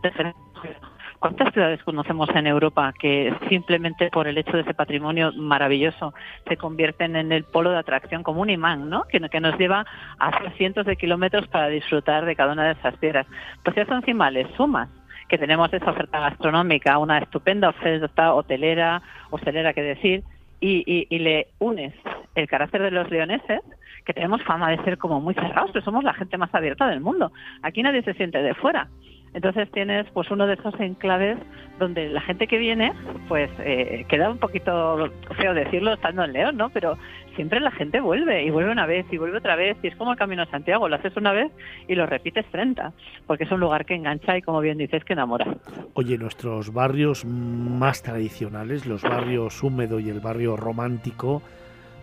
¿Cuántas 1.19 1.51
ciudades 1.53 1.83
conocemos 1.83 2.29
en 2.33 2.47
Europa 2.47 2.93
que 2.97 3.33
simplemente 3.49 4.09
por 4.09 4.27
el 4.27 4.37
hecho 4.37 4.53
de 4.53 4.61
ese 4.61 4.73
patrimonio 4.73 5.33
maravilloso 5.33 6.13
se 6.47 6.55
convierten 6.55 7.17
en 7.17 7.33
el 7.33 7.43
polo 7.43 7.71
de 7.71 7.77
atracción 7.77 8.23
como 8.23 8.41
un 8.41 8.49
imán, 8.49 8.89
¿no? 8.89 9.03
que, 9.03 9.19
nos 9.19 9.57
lleva 9.57 9.85
a 10.17 10.51
cientos 10.51 10.85
de 10.85 10.95
kilómetros 10.95 11.47
para 11.49 11.67
disfrutar 11.67 12.25
de 12.25 12.37
cada 12.37 12.53
una 12.53 12.63
de 12.63 12.71
esas 12.71 12.95
piedras? 12.97 13.27
Pues 13.65 13.75
eso 13.75 13.93
encima 13.95 14.31
le 14.31 14.47
sumas 14.55 14.87
que 15.27 15.37
tenemos 15.37 15.71
esa 15.73 15.91
oferta 15.91 16.21
gastronómica, 16.21 16.97
una 16.97 17.19
estupenda 17.19 17.69
oferta 17.69 18.33
hotelera, 18.33 19.01
hostelera 19.29 19.73
que 19.73 19.83
decir, 19.83 20.23
y, 20.61 21.07
y, 21.09 21.19
le 21.19 21.47
unes 21.59 21.93
el 22.35 22.47
carácter 22.47 22.81
de 22.81 22.91
los 22.91 23.09
leoneses, 23.09 23.61
que 24.05 24.13
tenemos 24.13 24.41
fama 24.43 24.71
de 24.71 24.83
ser 24.83 24.97
como 24.97 25.21
muy 25.21 25.33
cerrados, 25.33 25.71
que 25.71 25.81
somos 25.81 26.03
la 26.03 26.13
gente 26.13 26.37
más 26.37 26.53
abierta 26.53 26.87
del 26.87 26.99
mundo. 26.99 27.31
Aquí 27.61 27.83
nadie 27.83 28.01
se 28.03 28.13
siente 28.13 28.41
de 28.41 28.53
fuera. 28.55 28.87
Entonces 29.33 29.69
tienes 29.71 30.07
pues 30.13 30.29
uno 30.31 30.47
de 30.47 30.53
esos 30.55 30.77
enclaves 30.79 31.37
donde 31.77 32.09
la 32.09 32.21
gente 32.21 32.47
que 32.47 32.57
viene, 32.57 32.93
pues 33.27 33.49
eh, 33.59 34.05
queda 34.09 34.29
un 34.29 34.37
poquito 34.37 35.11
feo 35.37 35.53
decirlo 35.53 35.93
estando 35.93 36.23
en 36.23 36.33
León, 36.33 36.57
¿no? 36.57 36.69
Pero 36.69 36.97
siempre 37.35 37.59
la 37.59 37.71
gente 37.71 38.01
vuelve 38.01 38.43
y 38.43 38.49
vuelve 38.49 38.71
una 38.71 38.85
vez 38.85 39.05
y 39.11 39.17
vuelve 39.17 39.37
otra 39.37 39.55
vez 39.55 39.77
y 39.81 39.87
es 39.87 39.95
como 39.95 40.11
el 40.11 40.17
Camino 40.17 40.43
a 40.43 40.45
Santiago, 40.47 40.89
lo 40.89 40.95
haces 40.95 41.15
una 41.15 41.31
vez 41.31 41.51
y 41.87 41.95
lo 41.95 42.05
repites 42.05 42.45
30, 42.51 42.91
porque 43.27 43.45
es 43.45 43.51
un 43.51 43.61
lugar 43.61 43.85
que 43.85 43.95
engancha 43.95 44.37
y 44.37 44.41
como 44.41 44.59
bien 44.59 44.77
dices 44.77 45.03
que 45.05 45.13
enamora. 45.13 45.45
Oye, 45.93 46.17
nuestros 46.17 46.73
barrios 46.73 47.23
más 47.23 48.03
tradicionales, 48.03 48.85
los 48.85 49.03
barrios 49.03 49.63
húmedo 49.63 49.99
y 49.99 50.09
el 50.09 50.19
barrio 50.19 50.57
romántico, 50.57 51.41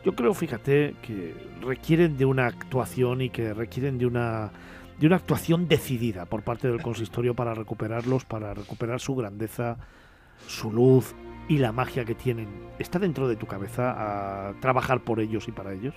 yo 0.05 0.13
creo, 0.13 0.33
fíjate, 0.35 0.95
que 1.03 1.35
requieren 1.61 2.17
de 2.17 2.25
una 2.25 2.47
actuación 2.47 3.21
y 3.21 3.29
que 3.29 3.53
requieren 3.53 3.99
de 3.99 4.07
una 4.07 4.53
de 4.99 5.07
una 5.07 5.17
actuación 5.17 5.69
decidida 5.69 6.27
por 6.27 6.43
parte 6.43 6.69
del 6.69 6.83
consistorio 6.83 7.35
para 7.35 7.55
recuperarlos, 7.55 8.25
para 8.25 8.55
recuperar 8.55 9.01
su 9.01 9.15
grandeza, 9.15 9.77
su 10.47 10.73
luz 10.73 11.15
y 11.49 11.59
la 11.59 11.73
magia 11.73 12.05
que 12.05 12.15
tienen. 12.15 12.49
¿Está 12.79 12.99
dentro 12.99 13.29
de 13.29 13.37
tu 13.37 13.47
cabeza 13.47 14.49
a 14.49 14.55
trabajar 14.61 15.05
por 15.05 15.21
ellos 15.21 15.49
y 15.49 15.53
para 15.53 15.73
ellos? 15.73 15.95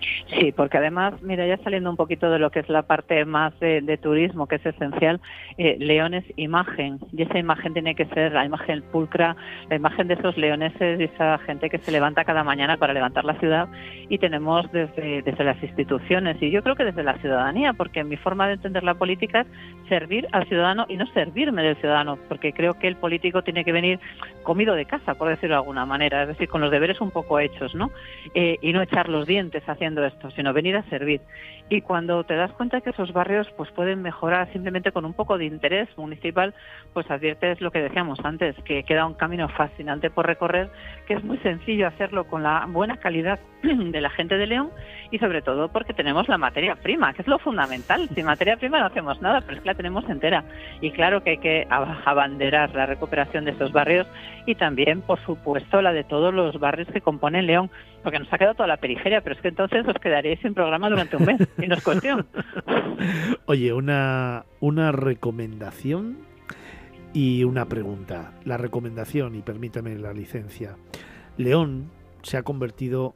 Sí, 0.00 0.52
porque 0.52 0.78
además, 0.78 1.14
mira, 1.22 1.46
ya 1.46 1.56
saliendo 1.58 1.90
un 1.90 1.96
poquito 1.96 2.30
de 2.30 2.38
lo 2.38 2.50
que 2.50 2.60
es 2.60 2.68
la 2.68 2.82
parte 2.82 3.24
más 3.24 3.58
de, 3.60 3.98
turismo, 4.00 4.46
que 4.46 4.56
es 4.56 4.66
esencial, 4.66 5.20
eh, 5.56 5.76
León 5.78 6.14
es 6.14 6.24
imagen, 6.36 6.98
y 7.12 7.22
esa 7.22 7.38
imagen 7.38 7.72
tiene 7.72 7.94
que 7.94 8.04
ser 8.06 8.32
la 8.32 8.44
imagen 8.44 8.82
pulcra, 8.92 9.36
la 9.68 9.76
imagen 9.76 10.08
de 10.08 10.14
esos 10.14 10.36
leoneses 10.36 11.00
y 11.00 11.04
esa 11.04 11.38
gente 11.38 11.70
que 11.70 11.78
se 11.78 11.90
levanta 11.90 12.24
cada 12.24 12.44
mañana 12.44 12.76
para 12.76 12.92
levantar 12.92 13.24
la 13.24 13.38
ciudad, 13.40 13.68
y 14.08 14.18
tenemos 14.18 14.70
desde, 14.72 15.22
desde 15.22 15.44
las 15.44 15.60
instituciones, 15.62 16.40
y 16.42 16.50
yo 16.50 16.62
creo 16.62 16.76
que 16.76 16.84
desde 16.84 17.02
la 17.02 17.18
ciudadanía, 17.18 17.72
porque 17.72 18.04
mi 18.04 18.16
forma 18.16 18.46
de 18.46 18.54
entender 18.54 18.84
la 18.84 18.94
política 18.94 19.40
es 19.40 19.46
servir 19.88 20.28
al 20.32 20.46
ciudadano 20.46 20.86
y 20.88 20.96
no 20.96 21.06
servirme 21.12 21.62
del 21.62 21.76
ciudadano, 21.76 22.18
porque 22.28 22.52
creo 22.52 22.74
que 22.74 22.88
el 22.88 22.96
político 22.96 23.42
tiene 23.42 23.64
que 23.64 23.72
venir 23.72 23.98
comido 24.42 24.74
de 24.74 24.84
casa, 24.84 25.14
por 25.14 25.28
decirlo 25.28 25.56
de 25.56 25.60
alguna 25.60 25.86
manera, 25.86 26.22
es 26.22 26.28
decir, 26.28 26.48
con 26.48 26.60
los 26.60 26.70
deberes 26.70 27.00
un 27.00 27.10
poco 27.10 27.38
hechos, 27.40 27.74
¿no? 27.74 27.90
Eh, 28.34 28.58
y 28.62 28.72
no 28.72 28.82
echar 28.82 29.08
los 29.08 29.26
dientes 29.26 29.68
haciendo 29.88 30.04
esto, 30.04 30.30
sino 30.32 30.52
venir 30.52 30.76
a 30.76 30.82
servir. 30.84 31.20
Y 31.70 31.82
cuando 31.82 32.24
te 32.24 32.34
das 32.34 32.52
cuenta 32.52 32.80
que 32.80 32.90
esos 32.90 33.12
barrios 33.12 33.46
pues 33.56 33.70
pueden 33.72 34.00
mejorar 34.00 34.50
simplemente 34.52 34.92
con 34.92 35.04
un 35.04 35.12
poco 35.12 35.36
de 35.36 35.44
interés 35.44 35.88
municipal, 35.98 36.54
pues 36.94 37.10
adviertes 37.10 37.60
lo 37.60 37.70
que 37.70 37.80
decíamos 37.80 38.18
antes, 38.24 38.56
que 38.64 38.84
queda 38.84 39.06
un 39.06 39.14
camino 39.14 39.48
fascinante 39.48 40.08
por 40.10 40.26
recorrer, 40.26 40.70
que 41.06 41.14
es 41.14 41.24
muy 41.24 41.38
sencillo 41.38 41.86
hacerlo 41.86 42.24
con 42.24 42.42
la 42.42 42.66
buena 42.68 42.96
calidad 42.96 43.38
de 43.62 44.00
la 44.00 44.10
gente 44.10 44.38
de 44.38 44.46
León 44.46 44.70
y 45.10 45.18
sobre 45.18 45.42
todo 45.42 45.68
porque 45.68 45.92
tenemos 45.92 46.28
la 46.28 46.38
materia 46.38 46.74
prima, 46.76 47.12
que 47.12 47.22
es 47.22 47.28
lo 47.28 47.38
fundamental. 47.38 48.08
Sin 48.14 48.24
materia 48.24 48.56
prima 48.56 48.80
no 48.80 48.86
hacemos 48.86 49.20
nada, 49.20 49.40
pero 49.42 49.54
es 49.54 49.60
que 49.60 49.68
la 49.68 49.74
tenemos 49.74 50.08
entera. 50.08 50.44
Y 50.80 50.90
claro 50.90 51.22
que 51.22 51.30
hay 51.30 51.38
que 51.38 51.66
abanderar 51.70 52.74
la 52.74 52.86
recuperación 52.86 53.44
de 53.44 53.52
estos 53.52 53.72
barrios 53.72 54.06
y 54.46 54.54
también, 54.54 55.02
por 55.02 55.20
supuesto, 55.20 55.82
la 55.82 55.92
de 55.92 56.04
todos 56.04 56.32
los 56.32 56.58
barrios 56.58 56.88
que 56.88 57.02
componen 57.02 57.46
León, 57.46 57.70
porque 58.02 58.18
nos 58.18 58.32
ha 58.32 58.38
quedado 58.38 58.54
toda 58.54 58.68
la 58.68 58.78
periferia, 58.78 59.20
pero 59.20 59.34
es 59.34 59.42
que 59.42 59.48
entonces 59.48 59.77
os 59.86 59.94
quedaréis 60.00 60.40
sin 60.40 60.54
programa 60.54 60.88
durante 60.88 61.16
un 61.16 61.24
mes, 61.24 61.40
y 61.58 61.66
no 61.66 61.76
es 61.76 61.82
cuestión. 61.82 62.26
Oye, 63.46 63.72
una, 63.72 64.44
una 64.60 64.92
recomendación 64.92 66.18
y 67.12 67.44
una 67.44 67.66
pregunta. 67.68 68.32
La 68.44 68.56
recomendación, 68.56 69.34
y 69.34 69.42
permítame 69.42 69.96
la 69.96 70.12
licencia. 70.12 70.76
León 71.36 71.90
se 72.22 72.36
ha 72.36 72.42
convertido 72.42 73.14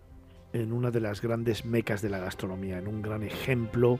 en 0.52 0.72
una 0.72 0.90
de 0.90 1.00
las 1.00 1.22
grandes 1.22 1.64
mecas 1.64 2.02
de 2.02 2.10
la 2.10 2.18
gastronomía, 2.18 2.78
en 2.78 2.88
un 2.88 3.02
gran 3.02 3.22
ejemplo 3.22 3.98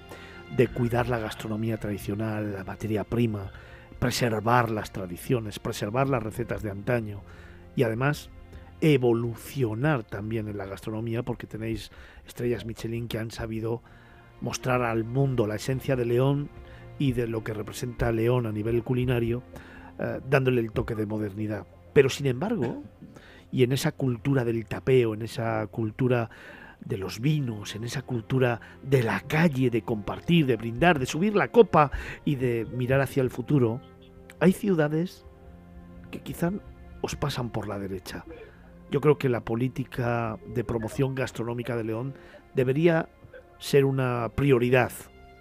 de 0.56 0.68
cuidar 0.68 1.08
la 1.08 1.18
gastronomía 1.18 1.78
tradicional, 1.78 2.52
la 2.52 2.64
materia 2.64 3.04
prima, 3.04 3.50
preservar 3.98 4.70
las 4.70 4.92
tradiciones, 4.92 5.58
preservar 5.58 6.08
las 6.08 6.22
recetas 6.22 6.62
de 6.62 6.70
antaño 6.70 7.22
y 7.74 7.84
además 7.84 8.30
evolucionar 8.82 10.02
también 10.02 10.48
en 10.48 10.58
la 10.58 10.66
gastronomía 10.66 11.22
porque 11.22 11.46
tenéis 11.46 11.92
estrellas 12.26 12.66
Michelin 12.66 13.06
que 13.06 13.18
han 13.18 13.30
sabido 13.30 13.80
mostrar 14.40 14.82
al 14.82 15.04
mundo 15.04 15.46
la 15.46 15.54
esencia 15.54 15.94
de 15.94 16.04
León 16.04 16.50
y 16.98 17.12
de 17.12 17.28
lo 17.28 17.44
que 17.44 17.54
representa 17.54 18.10
León 18.10 18.44
a 18.44 18.52
nivel 18.52 18.82
culinario, 18.82 19.44
eh, 20.00 20.20
dándole 20.28 20.60
el 20.60 20.72
toque 20.72 20.96
de 20.96 21.06
modernidad. 21.06 21.64
Pero 21.92 22.10
sin 22.10 22.26
embargo, 22.26 22.82
y 23.52 23.62
en 23.62 23.70
esa 23.70 23.92
cultura 23.92 24.44
del 24.44 24.66
tapeo, 24.66 25.14
en 25.14 25.22
esa 25.22 25.64
cultura 25.68 26.28
de 26.80 26.98
los 26.98 27.20
vinos, 27.20 27.76
en 27.76 27.84
esa 27.84 28.02
cultura 28.02 28.60
de 28.82 29.04
la 29.04 29.20
calle, 29.20 29.70
de 29.70 29.82
compartir, 29.82 30.46
de 30.46 30.56
brindar, 30.56 30.98
de 30.98 31.06
subir 31.06 31.36
la 31.36 31.48
copa 31.48 31.92
y 32.24 32.34
de 32.34 32.66
mirar 32.74 33.00
hacia 33.00 33.22
el 33.22 33.30
futuro, 33.30 33.80
hay 34.40 34.52
ciudades 34.52 35.24
que 36.10 36.20
quizá 36.20 36.50
os 37.00 37.14
pasan 37.14 37.50
por 37.50 37.68
la 37.68 37.78
derecha. 37.78 38.24
Yo 38.92 39.00
creo 39.00 39.16
que 39.16 39.30
la 39.30 39.40
política 39.40 40.38
de 40.54 40.64
promoción 40.64 41.14
gastronómica 41.14 41.78
de 41.78 41.84
León 41.84 42.12
debería 42.54 43.08
ser 43.58 43.86
una 43.86 44.30
prioridad 44.34 44.92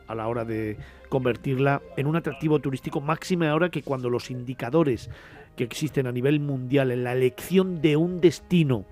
a 0.08 0.16
la 0.16 0.30
hora 0.30 0.46
de 0.46 0.78
convertirla 1.10 1.82
en 1.98 2.08
un 2.08 2.16
atractivo 2.16 2.60
turístico 2.60 3.02
máxime 3.02 3.50
ahora 3.50 3.68
que 3.68 3.84
cuando 3.84 4.10
los 4.10 4.32
indicadores 4.32 5.10
que 5.58 5.66
existen 5.66 6.08
a 6.08 6.14
nivel 6.14 6.40
mundial 6.40 6.92
en 6.92 7.04
la 7.04 7.12
elección 7.12 7.82
de 7.82 7.98
un 7.98 8.22
destino 8.22 8.86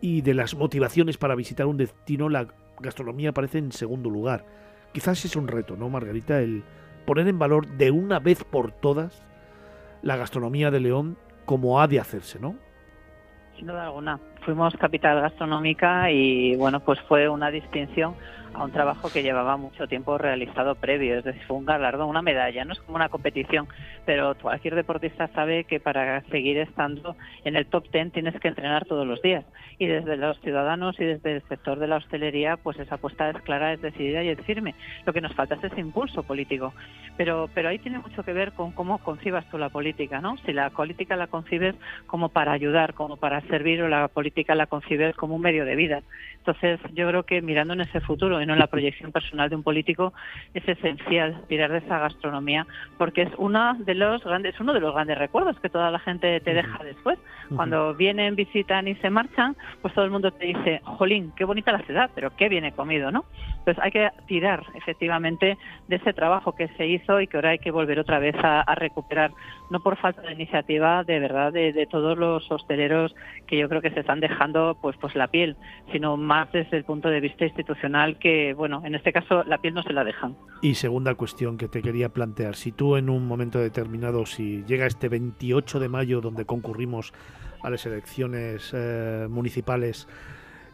y 0.00 0.20
de 0.20 0.34
las 0.34 0.54
motivaciones 0.54 1.18
para 1.18 1.34
visitar 1.34 1.66
un 1.66 1.76
destino, 1.76 2.28
la 2.28 2.46
gastronomía 2.78 3.30
aparece 3.30 3.58
en 3.58 3.72
segundo 3.72 4.08
lugar. 4.08 4.46
Quizás 4.92 5.24
es 5.24 5.34
un 5.34 5.48
reto, 5.48 5.76
¿no, 5.76 5.88
Margarita? 5.88 6.40
El 6.40 6.62
poner 7.06 7.26
en 7.26 7.40
valor 7.40 7.66
de 7.66 7.90
una 7.90 8.20
vez 8.20 8.44
por 8.44 8.70
todas 8.70 9.24
la 10.02 10.16
gastronomía 10.16 10.70
de 10.70 10.78
León 10.78 11.16
como 11.44 11.80
ha 11.80 11.88
de 11.88 11.98
hacerse, 11.98 12.38
¿no? 12.38 12.69
Sin 13.60 13.66
duda 13.66 13.84
alguna. 13.84 14.18
Fuimos 14.42 14.74
capital 14.76 15.20
gastronómica 15.20 16.10
y 16.10 16.56
bueno, 16.56 16.80
pues 16.80 16.98
fue 17.00 17.28
una 17.28 17.50
distinción 17.50 18.14
a 18.54 18.64
un 18.64 18.72
trabajo 18.72 19.10
que 19.10 19.22
llevaba 19.22 19.56
mucho 19.56 19.86
tiempo 19.86 20.18
realizado 20.18 20.74
previo, 20.74 21.18
es 21.18 21.24
decir, 21.24 21.42
fue 21.46 21.56
un 21.56 21.64
galardón, 21.64 22.08
una 22.08 22.22
medalla, 22.22 22.64
no 22.64 22.72
es 22.72 22.80
como 22.80 22.96
una 22.96 23.08
competición, 23.08 23.68
pero 24.04 24.34
cualquier 24.34 24.74
deportista 24.74 25.28
sabe 25.28 25.64
que 25.64 25.80
para 25.80 26.22
seguir 26.24 26.58
estando 26.58 27.16
en 27.44 27.56
el 27.56 27.66
top 27.66 27.88
ten 27.90 28.10
tienes 28.10 28.38
que 28.40 28.48
entrenar 28.48 28.84
todos 28.86 29.06
los 29.06 29.22
días 29.22 29.44
y 29.78 29.86
desde 29.86 30.16
los 30.16 30.38
ciudadanos 30.40 30.98
y 31.00 31.04
desde 31.04 31.36
el 31.36 31.42
sector 31.48 31.78
de 31.78 31.86
la 31.86 31.96
hostelería, 31.96 32.56
pues 32.56 32.78
esa 32.78 32.96
apuesta 32.96 33.30
es 33.30 33.40
clara, 33.42 33.72
es 33.72 33.80
decidida 33.80 34.22
y 34.22 34.28
es 34.28 34.40
firme. 34.42 34.74
Lo 35.06 35.12
que 35.12 35.20
nos 35.20 35.34
falta 35.34 35.54
es 35.54 35.64
ese 35.64 35.80
impulso 35.80 36.22
político, 36.22 36.74
pero 37.16 37.48
pero 37.54 37.68
ahí 37.68 37.78
tiene 37.78 37.98
mucho 37.98 38.22
que 38.22 38.32
ver 38.32 38.52
con 38.52 38.72
cómo 38.72 38.98
concibas 38.98 39.48
tú 39.50 39.58
la 39.58 39.68
política, 39.68 40.20
¿no? 40.20 40.36
Si 40.38 40.52
la 40.52 40.70
política 40.70 41.16
la 41.16 41.26
concibes 41.26 41.74
como 42.06 42.28
para 42.28 42.52
ayudar, 42.52 42.94
como 42.94 43.16
para 43.16 43.40
servir 43.42 43.82
o 43.82 43.88
la 43.88 44.08
política 44.08 44.54
la 44.54 44.66
concibes 44.66 45.16
como 45.16 45.34
un 45.34 45.42
medio 45.42 45.64
de 45.64 45.76
vida. 45.76 46.02
Entonces, 46.38 46.80
yo 46.94 47.06
creo 47.08 47.24
que 47.24 47.42
mirando 47.42 47.74
en 47.74 47.82
ese 47.82 48.00
futuro 48.00 48.39
y 48.42 48.46
no 48.46 48.54
en 48.54 48.58
la 48.58 48.66
proyección 48.66 49.12
personal 49.12 49.48
de 49.48 49.56
un 49.56 49.62
político, 49.62 50.12
es 50.54 50.66
esencial 50.68 51.42
tirar 51.48 51.70
de 51.72 51.78
esa 51.78 51.98
gastronomía, 51.98 52.66
porque 52.98 53.22
es 53.22 53.30
una 53.38 53.74
de 53.74 53.94
los 53.94 54.22
grandes, 54.24 54.58
uno 54.60 54.72
de 54.72 54.80
los 54.80 54.94
grandes 54.94 55.18
recuerdos 55.18 55.58
que 55.60 55.68
toda 55.68 55.90
la 55.90 55.98
gente 55.98 56.40
te 56.40 56.54
deja 56.54 56.82
después. 56.84 57.18
Cuando 57.54 57.94
vienen, 57.94 58.36
visitan 58.36 58.86
y 58.86 58.94
se 58.96 59.10
marchan, 59.10 59.56
pues 59.82 59.92
todo 59.94 60.04
el 60.04 60.12
mundo 60.12 60.30
te 60.30 60.46
dice, 60.46 60.80
jolín, 60.84 61.32
qué 61.36 61.44
bonita 61.44 61.72
la 61.72 61.80
ciudad, 61.80 62.10
pero 62.14 62.30
qué 62.36 62.48
viene 62.48 62.72
comido, 62.72 63.10
¿no? 63.10 63.24
Entonces 63.58 63.82
hay 63.82 63.90
que 63.90 64.08
tirar 64.26 64.64
efectivamente 64.74 65.58
de 65.88 65.96
ese 65.96 66.12
trabajo 66.12 66.54
que 66.54 66.68
se 66.68 66.86
hizo 66.86 67.20
y 67.20 67.26
que 67.26 67.36
ahora 67.36 67.50
hay 67.50 67.58
que 67.58 67.70
volver 67.70 67.98
otra 67.98 68.18
vez 68.18 68.34
a, 68.36 68.60
a 68.60 68.74
recuperar, 68.74 69.32
no 69.70 69.80
por 69.80 69.96
falta 69.96 70.22
de 70.22 70.32
iniciativa, 70.32 71.04
de 71.04 71.18
verdad, 71.18 71.52
de, 71.52 71.72
de, 71.72 71.86
todos 71.86 72.16
los 72.16 72.50
hosteleros 72.50 73.14
que 73.46 73.58
yo 73.58 73.68
creo 73.68 73.82
que 73.82 73.90
se 73.90 74.00
están 74.00 74.20
dejando 74.20 74.78
pues 74.80 74.96
pues 74.96 75.14
la 75.14 75.28
piel, 75.28 75.56
sino 75.92 76.16
más 76.16 76.50
desde 76.52 76.76
el 76.76 76.84
punto 76.84 77.10
de 77.10 77.20
vista 77.20 77.44
institucional 77.44 78.18
bueno, 78.56 78.82
en 78.84 78.94
este 78.94 79.12
caso 79.12 79.44
la 79.44 79.58
piel 79.58 79.74
no 79.74 79.82
se 79.82 79.92
la 79.92 80.04
dejan. 80.04 80.36
Y 80.62 80.74
segunda 80.74 81.14
cuestión 81.14 81.56
que 81.56 81.68
te 81.68 81.82
quería 81.82 82.10
plantear, 82.10 82.54
si 82.54 82.72
tú 82.72 82.96
en 82.96 83.08
un 83.08 83.26
momento 83.26 83.58
determinado, 83.58 84.26
si 84.26 84.64
llega 84.64 84.86
este 84.86 85.08
28 85.08 85.80
de 85.80 85.88
mayo 85.88 86.20
donde 86.20 86.44
concurrimos 86.44 87.12
a 87.62 87.70
las 87.70 87.86
elecciones 87.86 88.72
eh, 88.74 89.26
municipales 89.28 90.08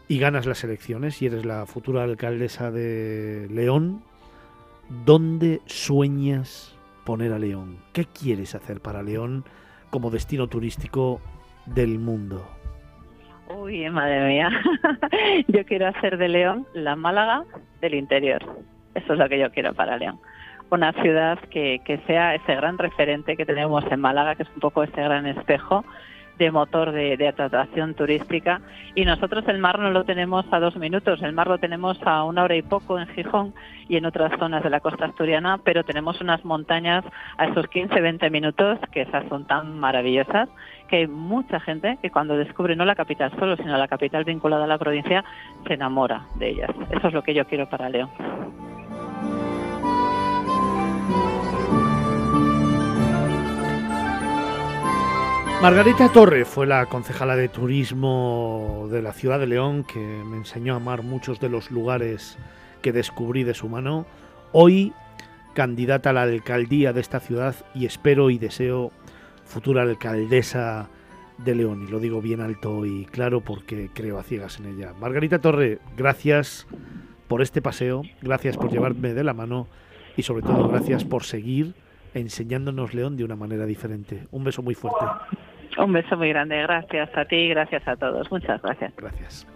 y 0.07 0.19
ganas 0.19 0.45
las 0.45 0.63
elecciones 0.63 1.21
y 1.21 1.27
eres 1.27 1.45
la 1.45 1.65
futura 1.65 2.03
alcaldesa 2.03 2.71
de 2.71 3.47
León, 3.49 4.03
¿dónde 5.05 5.61
sueñas 5.65 6.75
poner 7.05 7.33
a 7.33 7.39
León? 7.39 7.77
¿Qué 7.93 8.05
quieres 8.05 8.55
hacer 8.55 8.81
para 8.81 9.03
León 9.03 9.43
como 9.89 10.09
destino 10.09 10.47
turístico 10.47 11.21
del 11.65 11.99
mundo? 11.99 12.56
Uy, 13.49 13.89
madre 13.89 14.27
mía. 14.27 14.49
yo 15.47 15.65
quiero 15.65 15.87
hacer 15.87 16.17
de 16.17 16.27
León 16.27 16.67
la 16.73 16.95
Málaga 16.95 17.43
del 17.81 17.95
interior. 17.95 18.43
Eso 18.93 19.13
es 19.13 19.19
lo 19.19 19.29
que 19.29 19.39
yo 19.39 19.51
quiero 19.51 19.73
para 19.73 19.97
León. 19.97 20.19
Una 20.69 20.91
ciudad 20.93 21.39
que, 21.49 21.79
que 21.85 21.99
sea 22.07 22.35
ese 22.35 22.55
gran 22.55 22.77
referente 22.77 23.37
que 23.37 23.45
tenemos 23.45 23.85
en 23.89 24.01
Málaga, 24.01 24.35
que 24.35 24.43
es 24.43 24.49
un 24.53 24.59
poco 24.59 24.83
ese 24.83 25.01
gran 25.01 25.25
espejo 25.27 25.85
de 26.37 26.51
motor 26.51 26.91
de, 26.91 27.17
de, 27.17 27.27
atracción 27.27 27.93
turística 27.93 28.61
y 28.95 29.05
nosotros 29.05 29.43
el 29.47 29.59
mar 29.59 29.79
no 29.79 29.91
lo 29.91 30.03
tenemos 30.03 30.45
a 30.51 30.59
dos 30.59 30.75
minutos, 30.75 31.21
el 31.21 31.33
mar 31.33 31.47
lo 31.47 31.57
tenemos 31.57 31.97
a 32.03 32.23
una 32.23 32.43
hora 32.43 32.55
y 32.55 32.61
poco 32.61 32.99
en 32.99 33.07
Gijón 33.07 33.53
y 33.89 33.97
en 33.97 34.05
otras 34.05 34.37
zonas 34.39 34.63
de 34.63 34.69
la 34.69 34.79
costa 34.79 35.05
asturiana, 35.05 35.59
pero 35.63 35.83
tenemos 35.83 36.19
unas 36.21 36.43
montañas 36.45 37.03
a 37.37 37.45
esos 37.45 37.65
15-20 37.65 38.29
minutos 38.31 38.79
que 38.91 39.01
esas 39.01 39.27
son 39.29 39.45
tan 39.45 39.79
maravillosas 39.79 40.49
que 40.87 40.97
hay 40.97 41.07
mucha 41.07 41.59
gente 41.59 41.97
que 42.01 42.09
cuando 42.09 42.37
descubre 42.37 42.75
no 42.75 42.85
la 42.85 42.95
capital 42.95 43.31
solo, 43.37 43.57
sino 43.57 43.77
la 43.77 43.87
capital 43.87 44.23
vinculada 44.23 44.63
a 44.63 44.67
la 44.67 44.77
provincia, 44.77 45.23
se 45.67 45.73
enamora 45.73 46.23
de 46.35 46.49
ellas. 46.49 46.69
Eso 46.89 47.07
es 47.07 47.13
lo 47.13 47.23
que 47.23 47.33
yo 47.33 47.45
quiero 47.45 47.69
para 47.69 47.89
León. 47.89 48.09
Margarita 55.61 56.07
Torre 56.09 56.45
fue 56.45 56.67
la 56.67 56.85
concejala 56.85 57.35
de 57.35 57.49
turismo 57.49 58.87
de 58.91 59.01
la 59.01 59.11
ciudad 59.11 59.39
de 59.39 59.47
León 59.47 59.83
que 59.83 59.99
me 59.99 60.37
enseñó 60.37 60.73
a 60.73 60.77
amar 60.77 61.01
muchos 61.01 61.39
de 61.39 61.49
los 61.49 61.71
lugares 61.71 62.37
que 62.83 62.93
descubrí 62.93 63.43
de 63.43 63.55
su 63.55 63.67
mano. 63.67 64.05
Hoy 64.51 64.93
candidata 65.55 66.11
a 66.11 66.13
la 66.13 66.21
alcaldía 66.21 66.93
de 66.93 67.01
esta 67.01 67.19
ciudad 67.19 67.55
y 67.73 67.87
espero 67.87 68.29
y 68.29 68.37
deseo 68.37 68.91
futura 69.45 69.81
alcaldesa 69.81 70.89
de 71.39 71.55
León. 71.55 71.85
Y 71.87 71.91
lo 71.91 71.99
digo 71.99 72.21
bien 72.21 72.39
alto 72.39 72.85
y 72.85 73.05
claro 73.05 73.41
porque 73.41 73.89
creo 73.91 74.19
a 74.19 74.23
ciegas 74.23 74.59
en 74.59 74.67
ella. 74.67 74.93
Margarita 75.01 75.39
Torre, 75.39 75.79
gracias 75.97 76.67
por 77.27 77.41
este 77.41 77.63
paseo, 77.63 78.03
gracias 78.21 78.57
por 78.57 78.69
llevarme 78.69 79.15
de 79.15 79.23
la 79.23 79.33
mano 79.33 79.67
y 80.15 80.21
sobre 80.21 80.43
todo 80.43 80.67
gracias 80.69 81.03
por 81.03 81.23
seguir 81.23 81.73
enseñándonos 82.13 82.93
León 82.93 83.17
de 83.17 83.23
una 83.23 83.35
manera 83.35 83.65
diferente. 83.65 84.27
Un 84.31 84.43
beso 84.43 84.61
muy 84.61 84.75
fuerte. 84.75 85.05
Un 85.77 85.93
beso 85.93 86.17
muy 86.17 86.29
grande. 86.29 86.61
Gracias 86.61 87.09
a 87.15 87.25
ti 87.25 87.35
y 87.35 87.49
gracias 87.49 87.87
a 87.87 87.95
todos. 87.95 88.31
Muchas 88.31 88.61
gracias. 88.61 88.93
Gracias. 88.95 89.47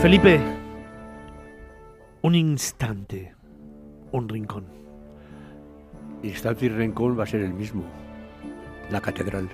Felipe, 0.00 0.40
un 2.22 2.34
instante, 2.36 3.34
un 4.12 4.28
rincón. 4.28 4.66
Instante 6.22 6.66
y 6.66 6.68
rincón 6.68 7.18
va 7.18 7.24
a 7.24 7.26
ser 7.26 7.40
el 7.40 7.52
mismo. 7.52 7.84
La 8.90 9.00
catedral. 9.00 9.48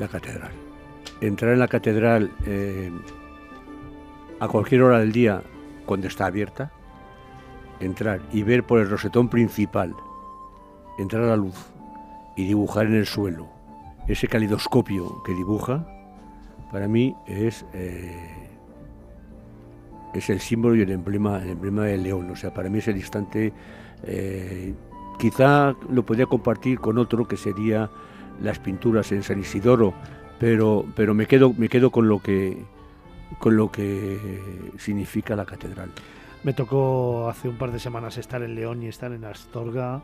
La 0.00 0.08
catedral. 0.08 0.50
Entrar 1.20 1.52
en 1.52 1.58
la 1.60 1.68
catedral 1.68 2.30
eh, 2.46 2.90
a 4.40 4.48
cualquier 4.48 4.82
hora 4.82 4.98
del 4.98 5.12
día 5.12 5.40
cuando 5.86 6.08
está 6.08 6.26
abierta, 6.26 6.72
entrar 7.80 8.20
y 8.32 8.42
ver 8.42 8.64
por 8.64 8.80
el 8.80 8.88
rosetón 8.88 9.28
principal, 9.28 9.94
entrar 10.98 11.22
a 11.24 11.28
la 11.28 11.36
luz 11.36 11.56
y 12.36 12.46
dibujar 12.46 12.86
en 12.86 12.94
el 12.94 13.06
suelo 13.06 13.54
ese 14.08 14.28
calidoscopio 14.28 15.22
que 15.22 15.32
dibuja, 15.32 15.86
para 16.70 16.88
mí 16.88 17.14
es, 17.26 17.64
eh, 17.72 18.48
es 20.12 20.30
el 20.30 20.40
símbolo 20.40 20.74
y 20.74 20.82
el 20.82 20.90
emblema, 20.90 21.42
el 21.42 21.50
emblema 21.50 21.84
del 21.84 22.02
león. 22.02 22.30
O 22.30 22.36
sea, 22.36 22.52
para 22.52 22.68
mí 22.68 22.78
es 22.78 22.88
el 22.88 22.96
instante, 22.96 23.52
eh, 24.02 24.74
quizá 25.18 25.74
lo 25.88 26.04
podría 26.04 26.26
compartir 26.26 26.80
con 26.80 26.98
otro 26.98 27.26
que 27.26 27.36
sería 27.36 27.90
las 28.42 28.58
pinturas 28.58 29.10
en 29.12 29.22
San 29.22 29.40
Isidoro, 29.40 29.94
pero, 30.38 30.84
pero 30.96 31.14
me, 31.14 31.26
quedo, 31.26 31.52
me 31.54 31.68
quedo 31.68 31.90
con 31.90 32.08
lo 32.08 32.20
que 32.20 32.58
con 33.38 33.56
lo 33.56 33.72
que 33.72 34.70
significa 34.78 35.34
la 35.34 35.44
catedral. 35.44 35.90
Me 36.44 36.52
tocó 36.52 37.26
hace 37.30 37.48
un 37.48 37.56
par 37.56 37.72
de 37.72 37.80
semanas 37.80 38.18
estar 38.18 38.42
en 38.42 38.54
León 38.54 38.82
y 38.82 38.88
estar 38.88 39.10
en 39.12 39.24
Astorga. 39.24 40.02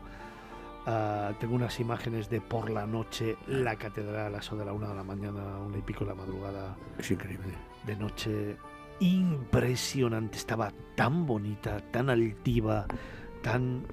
Uh, 0.87 1.33
tengo 1.39 1.53
unas 1.53 1.79
imágenes 1.79 2.31
de 2.31 2.41
por 2.41 2.71
la 2.71 2.87
noche 2.87 3.37
la 3.45 3.75
catedral 3.75 4.33
a 4.33 4.39
eso 4.39 4.55
de 4.55 4.65
la 4.65 4.73
una 4.73 4.87
de 4.87 4.95
la 4.95 5.03
mañana, 5.03 5.59
una 5.59 5.77
y 5.77 5.81
pico 5.83 6.03
de 6.03 6.09
la 6.09 6.15
madrugada. 6.15 6.75
Es 6.97 7.11
increíble. 7.11 7.53
De 7.85 7.95
noche 7.95 8.57
impresionante, 8.99 10.39
estaba 10.39 10.71
tan 10.95 11.27
bonita, 11.27 11.79
tan 11.91 12.09
altiva, 12.09 12.87
tan 13.43 13.85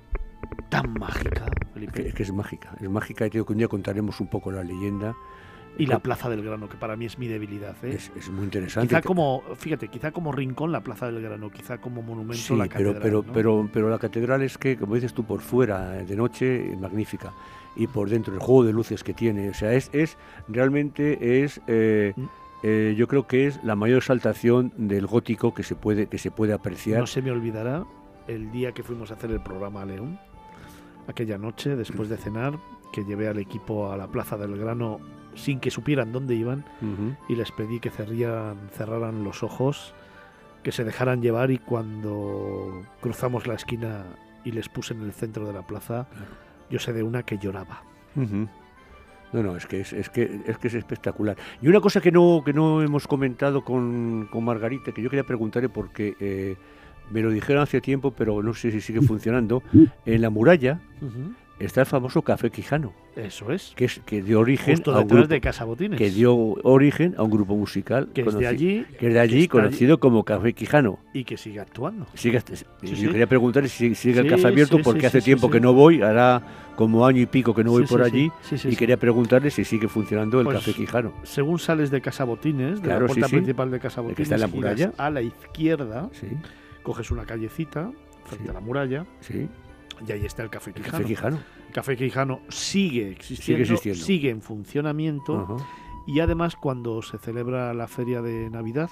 tan 0.71 0.95
mágica. 0.95 1.51
Felipe. 1.75 2.09
Es 2.09 2.15
que 2.15 2.23
es 2.23 2.33
mágica, 2.33 2.75
es 2.81 2.89
mágica 2.89 3.27
y 3.27 3.31
creo 3.31 3.45
que 3.45 3.53
un 3.53 3.59
día 3.59 3.69
contaremos 3.69 4.21
un 4.21 4.29
poco 4.29 4.51
la 4.51 4.65
leyenda 4.65 5.15
y 5.79 5.87
la 5.87 6.01
Plaza 6.01 6.29
del 6.29 6.43
Grano, 6.43 6.69
que 6.69 6.77
para 6.77 6.97
mí 6.97 7.07
es 7.07 7.19
mi 7.19 7.29
debilidad. 7.29 7.77
¿eh? 7.85 7.95
Es, 7.95 8.11
es, 8.17 8.29
muy 8.29 8.45
interesante. 8.45 8.89
Quizá 8.89 9.01
como, 9.01 9.43
fíjate, 9.57 9.89
quizá 9.89 10.11
como 10.11 10.33
rincón 10.33 10.73
la 10.73 10.81
Plaza 10.81 11.07
del 11.11 11.23
Grano, 11.23 11.51
quizá 11.51 11.79
como 11.79 12.03
monumento 12.03 12.43
sí, 12.43 12.57
la 12.57 12.67
pero, 12.67 12.93
catedral. 12.95 13.03
pero, 13.03 13.23
¿no? 13.23 13.33
pero, 13.33 13.71
pero 13.73 13.91
la 13.91 13.99
catedral 13.99 14.43
es 14.43 14.59
que, 14.59 14.77
como 14.77 14.97
dices 14.97 15.15
tú, 15.15 15.25
por 15.25 15.41
fuera, 15.41 15.91
de 15.91 16.17
noche, 16.17 16.77
magnífica. 16.79 17.33
Y 17.77 17.87
por 17.87 18.11
dentro, 18.11 18.35
el 18.35 18.41
juego 18.41 18.65
de 18.65 18.73
luces 18.73 19.05
que 19.05 19.15
tiene. 19.15 19.51
O 19.51 19.55
sea, 19.55 19.73
es, 19.73 19.89
es 19.93 20.19
realmente 20.49 21.45
es. 21.45 21.61
Eh, 21.69 22.13
eh, 22.65 22.97
yo 22.99 23.07
creo 23.07 23.29
que 23.29 23.47
es 23.47 23.63
la 23.63 23.77
mayor 23.77 23.99
exaltación 23.99 24.73
del 24.77 25.07
gótico 25.07 25.55
que 25.55 25.63
se 25.63 25.77
puede, 25.77 26.09
que 26.09 26.19
se 26.19 26.33
puede 26.33 26.53
apreciar. 26.53 26.99
No 26.99 27.07
se 27.07 27.23
me 27.23 27.31
olvidará 27.31 27.85
el 28.27 28.51
día 28.51 28.73
que 28.73 28.83
fuimos 28.83 29.13
a 29.13 29.15
hacer 29.15 29.31
el 29.31 29.41
programa 29.41 29.83
a 29.83 29.87
León 29.87 30.19
aquella 31.09 31.39
noche, 31.39 31.75
después 31.75 32.09
de 32.09 32.17
cenar, 32.17 32.59
que 32.93 33.05
llevé 33.05 33.29
al 33.29 33.39
equipo 33.39 33.93
a 33.93 33.97
la 33.97 34.09
Plaza 34.09 34.37
del 34.37 34.57
Grano 34.57 35.01
sin 35.35 35.61
que 35.61 35.71
supieran 35.71 36.11
dónde 36.13 36.35
iban 36.35 36.65
Ujú. 36.83 37.15
y 37.29 37.37
les 37.37 37.53
pedí 37.53 37.79
que 37.81 37.91
cerrían- 37.91 38.71
cerraran 38.73 39.23
los 39.25 39.43
ojos, 39.43 39.95
que 40.63 40.73
se 40.73 40.83
dejaran 40.85 41.23
llevar 41.23 41.51
y 41.51 41.59
cuando 41.59 42.83
cruzamos 43.01 43.47
la 43.47 43.55
esquina 43.55 44.05
y 44.45 44.53
les 44.53 44.69
puse 44.69 44.95
en 44.95 45.03
el 45.03 45.13
centro 45.13 45.47
de 45.47 45.53
la 45.53 45.63
plaza, 45.67 46.07
yo 46.71 46.79
sé 46.79 46.93
de 46.93 47.03
una 47.03 47.23
que 47.23 47.39
lloraba. 47.39 47.83
Ujú. 48.17 48.49
No, 49.33 49.43
no, 49.43 49.57
es 49.57 49.67
que 49.67 49.81
es, 49.81 49.93
es 49.93 50.09
que 50.09 50.41
es 50.47 50.57
que 50.59 50.69
es 50.69 50.75
espectacular. 50.75 51.37
Y 51.61 51.69
una 51.69 51.81
cosa 51.81 52.01
que 52.01 52.11
no 52.11 52.43
que 52.45 52.53
no 52.55 52.83
hemos 52.83 53.07
comentado 53.07 53.63
con, 53.63 54.27
con 54.33 54.43
Margarita, 54.45 54.91
que 54.93 55.03
yo 55.03 55.11
quería 55.11 55.25
preguntarle 55.27 55.69
porque 55.69 56.17
eh, 56.19 56.57
me 57.11 57.21
lo 57.21 57.31
dijeron 57.31 57.63
hace 57.63 57.81
tiempo, 57.83 58.11
pero 58.11 58.43
no 58.43 58.55
sé 58.55 58.71
si 58.73 58.81
sigue 58.81 59.03
funcionando. 59.03 59.63
En 60.07 60.23
la 60.23 60.31
muralla 60.31 60.81
está 61.59 61.81
el 61.81 61.87
famoso 61.87 62.23
Café 62.23 62.51
Quijano, 62.51 62.93
Eso 63.17 63.51
es. 63.53 63.73
que 63.77 63.87
es 63.87 64.01
que 64.07 64.23
dio 64.23 64.41
origen 64.41 64.77
Justo 64.77 64.95
a 64.95 65.01
un 65.01 65.09
grupo, 65.09 65.27
de 65.27 65.41
Casa 65.41 65.65
Botines. 65.65 65.99
que 65.99 66.11
dio 66.11 66.35
origen 66.37 67.15
a 67.19 67.23
un 67.23 67.31
grupo 67.31 67.57
musical 67.57 68.09
que 68.15 68.21
es 68.23 68.35
de 68.35 68.47
allí 68.47 68.87
que 68.99 69.09
es 69.09 69.15
de 69.15 69.21
allí 69.21 69.49
conocido 69.49 69.99
como 69.99 70.25
Café 70.25 70.53
Quijano. 70.53 70.99
y 71.13 71.25
que 71.25 71.37
sigue 71.37 71.61
actuando. 71.61 72.07
Sigue, 72.15 72.41
yo 72.83 72.97
sí. 72.97 73.09
quería 73.09 73.27
preguntarle 73.27 73.69
si 73.69 73.95
sigue 73.95 74.21
el 74.21 74.29
café 74.29 74.47
abierto 74.47 74.79
porque 74.85 75.07
hace 75.07 75.21
tiempo 75.21 75.51
que 75.51 75.61
no 75.61 75.73
voy, 75.73 76.01
hará 76.03 76.43
como 76.77 77.05
año 77.07 77.21
y 77.23 77.27
pico 77.27 77.53
que 77.55 77.65
no 77.65 77.73
voy 77.73 77.87
por 77.87 78.03
allí 78.03 78.31
y 78.65 78.77
quería 78.77 78.97
preguntarle 78.97 79.51
si 79.51 79.65
sigue 79.65 79.89
funcionando 79.89 80.39
el 80.41 80.45
Pues, 80.47 80.59
Café 80.59 80.73
Quijano. 80.75 81.13
Según 81.25 81.59
sales 81.59 81.91
de 81.91 82.01
Casa 82.01 82.23
Botines, 82.25 82.77
de 82.81 82.83
Claro, 82.89 83.07
la 83.09 83.13
puerta 83.15 83.29
principal 83.29 83.71
de 83.73 83.81
Casa 83.81 84.01
Botines, 84.01 84.17
que 84.17 84.23
está 84.23 84.35
en 84.37 84.41
la 84.43 84.47
muralla. 84.47 84.93
a 84.97 85.11
la 85.11 85.23
izquierda, 85.23 86.09
coges 86.85 87.11
una 87.11 87.25
callecita 87.27 87.91
frente 88.25 88.51
a 88.51 88.53
la 88.55 88.61
muralla 88.61 89.05
sí. 89.21 89.49
Y 90.07 90.13
ahí 90.13 90.25
está 90.25 90.43
el 90.43 90.51
Café 90.51 90.71
El 90.71 90.77
Quijano. 90.77 90.93
Café 90.93 91.05
Quijano. 91.05 91.39
Café 91.73 91.97
Quijano 91.97 92.41
sigue 92.49 93.11
existiendo, 93.11 93.65
Sigue 93.65 93.75
existiendo. 93.75 94.05
sigue 94.05 94.31
en 94.31 94.43
funcionamiento 94.43 95.41
Ajá. 95.41 95.67
y 96.07 96.21
además 96.21 96.57
cuando 96.57 97.03
se 97.03 97.19
celebra 97.19 97.75
la 97.75 97.89
feria 97.89 98.23
de 98.23 98.49
Navidad, 98.51 98.91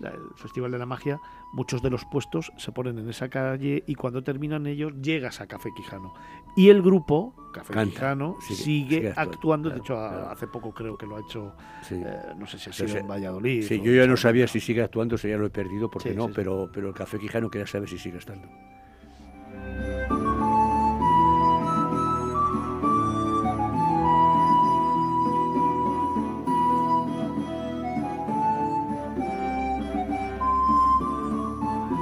el 0.00 0.12
Festival 0.36 0.70
de 0.72 0.78
la 0.78 0.84
Magia, 0.86 1.18
muchos 1.54 1.80
de 1.80 1.88
los 1.88 2.04
puestos 2.04 2.52
se 2.58 2.70
ponen 2.70 2.98
en 2.98 3.08
esa 3.08 3.30
calle 3.30 3.82
y 3.86 3.94
cuando 3.94 4.22
terminan 4.22 4.66
ellos 4.66 4.92
llegas 5.00 5.40
a 5.40 5.46
Café 5.46 5.70
Quijano. 5.74 6.12
Y 6.54 6.68
el 6.68 6.82
grupo, 6.82 7.34
Café 7.54 7.72
Canta, 7.72 7.90
Quijano, 7.92 8.36
sigue- 8.42 8.56
sigue, 8.62 8.96
sigue 8.96 9.08
actuando, 9.16 9.70
actuando. 9.70 9.70
de 9.70 9.80
claro, 9.80 9.84
hecho, 10.06 10.14
claro. 10.16 10.30
hace 10.30 10.46
poco 10.48 10.74
creo 10.74 10.98
que 10.98 11.06
lo 11.06 11.16
ha 11.16 11.20
hecho, 11.20 11.54
Sí. 11.82 11.94
eh, 11.94 12.14
no 12.36 12.46
sé 12.46 12.58
si 12.58 12.68
ha 12.68 12.72
Pero 12.76 12.88
sido 12.88 13.00
en 13.00 13.08
Valladolid. 13.08 13.62
Sí, 13.64 13.80
yo 13.80 13.90
ya 13.92 14.06
no 14.06 14.16
sabía 14.18 14.46
si 14.46 14.60
sigue 14.60 14.82
actuando, 14.82 15.16
si 15.16 15.28
ya 15.30 15.38
lo 15.38 15.46
he 15.46 15.50
perdido, 15.50 15.90
porque 15.90 16.10
Sí, 16.10 16.14
no, 16.16 16.26
sí. 16.28 16.32
pero 16.36 16.68
pero 16.72 16.88
el 16.88 16.94
Café 16.94 17.18
Quijano 17.18 17.48
quería 17.50 17.66
saber 17.66 17.88
si 17.88 17.96
sigue 17.98 18.18
estando. 18.18 18.46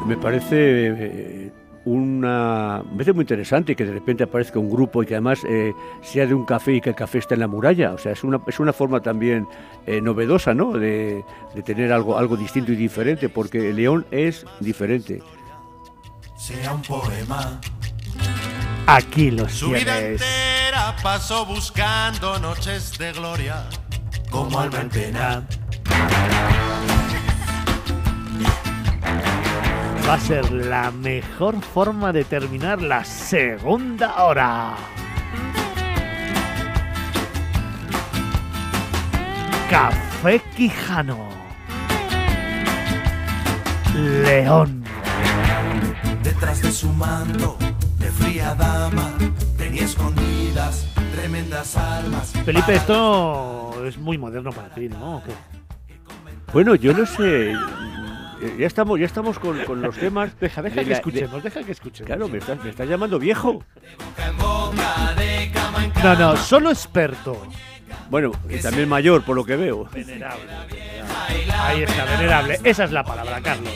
Me 0.07 0.17
parece 0.17 0.57
eh, 0.57 1.53
una 1.87 2.83
me 2.85 2.93
parece 2.93 3.13
muy 3.13 3.23
interesante 3.23 3.75
que 3.75 3.85
de 3.85 3.93
repente 3.93 4.25
aparezca 4.25 4.59
un 4.59 4.71
grupo 4.71 5.03
y 5.03 5.07
que 5.07 5.15
además 5.15 5.41
eh, 5.49 5.73
sea 6.03 6.27
de 6.27 6.35
un 6.35 6.45
café 6.45 6.75
y 6.75 6.81
que 6.81 6.91
el 6.91 6.95
café 6.95 7.19
está 7.19 7.35
en 7.35 7.41
la 7.41 7.47
muralla. 7.47 7.93
O 7.93 7.99
sea, 7.99 8.13
es 8.13 8.25
una, 8.25 8.41
es 8.47 8.61
una 8.61 8.73
forma 8.73 9.01
también 9.01 9.47
eh, 9.87 10.01
novedosa, 10.01 10.55
¿no? 10.55 10.73
De, 10.73 11.25
de 11.55 11.63
tener 11.63 11.93
algo, 11.93 12.19
algo 12.19 12.37
distinto 12.37 12.73
y 12.73 12.77
diferente, 12.77 13.29
porque 13.29 13.73
León 13.73 14.07
es 14.11 14.47
diferente. 14.61 15.23
Sea 16.37 16.73
un 16.75 16.83
poema. 16.83 17.61
Aquí 18.87 19.31
los 19.31 19.53
Su 19.53 19.71
vida 19.71 19.97
tienes. 19.97 20.21
entera 20.21 20.95
pasó 21.03 21.47
buscando 21.47 22.39
noches 22.39 22.99
de 22.99 23.13
gloria. 23.13 23.65
Como 24.31 24.59
alma 24.59 24.81
en 24.81 24.89
pena. 24.91 25.47
Va 30.07 30.15
a 30.15 30.21
ser 30.21 30.53
la 30.53 30.91
mejor 30.91 31.61
forma 31.63 32.13
de 32.13 32.25
terminar 32.25 32.83
la 32.83 33.05
segunda 33.05 34.23
hora. 34.23 34.75
Café 39.71 40.43
Quijano. 40.55 41.29
León. 43.95 44.85
Detrás 46.23 46.61
de 46.61 46.71
su 46.71 46.91
manto 46.91 47.57
de 47.99 48.11
fría 48.11 48.55
dama 48.55 49.11
tenía 49.57 49.85
escondidas 49.85 50.87
tremendas 51.15 51.77
almas. 51.77 52.33
Felipe, 52.45 52.75
esto 52.75 53.85
es 53.87 53.97
muy 53.97 54.19
moderno 54.19 54.51
para 54.53 54.69
ti, 54.69 54.89
¿no? 54.91 55.23
Bueno, 56.53 56.75
yo 56.75 56.93
no 56.93 57.07
sé. 57.07 57.55
Eh, 58.45 58.55
Ya 58.59 58.67
estamos, 58.67 58.99
ya 59.01 59.07
estamos 59.07 59.39
con, 59.39 59.59
con 59.65 59.81
los 59.83 59.97
temas. 59.97 60.31
Deja, 60.41 60.63
deja 60.63 60.77
de 60.77 60.85
que 60.85 60.91
la- 60.91 60.97
de- 60.97 61.01
escuchemos, 61.01 61.43
deja 61.43 61.63
que 61.63 61.73
escuchemos. 61.73 62.07
Claro, 62.07 62.29
me 62.29 62.39
estás, 62.39 62.63
me 62.63 62.71
estás 62.71 62.89
llamando 62.89 63.19
viejo. 63.19 63.65
No, 66.03 66.15
no, 66.15 66.37
solo 66.37 66.71
experto. 66.71 67.47
Bueno, 68.11 68.33
y 68.51 68.59
también 68.59 68.89
mayor, 68.89 69.25
por 69.25 69.35
lo 69.37 69.45
que 69.45 69.57
veo. 69.57 69.89
Venerable. 69.93 70.45
Ahí 71.59 71.83
está, 71.83 72.05
venerable. 72.05 72.59
Esa 72.63 72.85
es 72.85 72.93
la 72.93 73.03
palabra, 73.05 73.41
Carlos. 73.41 73.73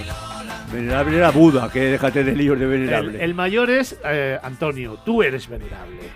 Venerable 0.73 1.16
era 1.16 1.31
Buda, 1.31 1.70
que 1.73 1.81
déjate 1.81 2.24
de 2.24 2.32
líos 2.36 2.59
de 2.59 2.66
El, 2.66 2.70
venerable. 2.70 3.24
el 3.24 3.35
mayor 3.35 3.70
es 3.70 3.97
eh, 4.05 4.39
Antonio, 4.43 4.99
tú 5.05 5.23
eres 5.23 5.49
venerable. 5.49 6.11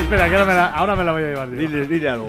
Espera, 0.00 0.28
que 0.28 0.34
ahora 0.34 0.46
me 0.46 0.54
la, 0.54 0.66
ahora 0.66 0.96
me 0.96 1.04
la 1.04 1.12
voy 1.12 1.22
a 1.22 1.26
llevar. 1.26 1.50
Dile, 1.50 1.86
dile 1.86 2.08
algo. 2.08 2.28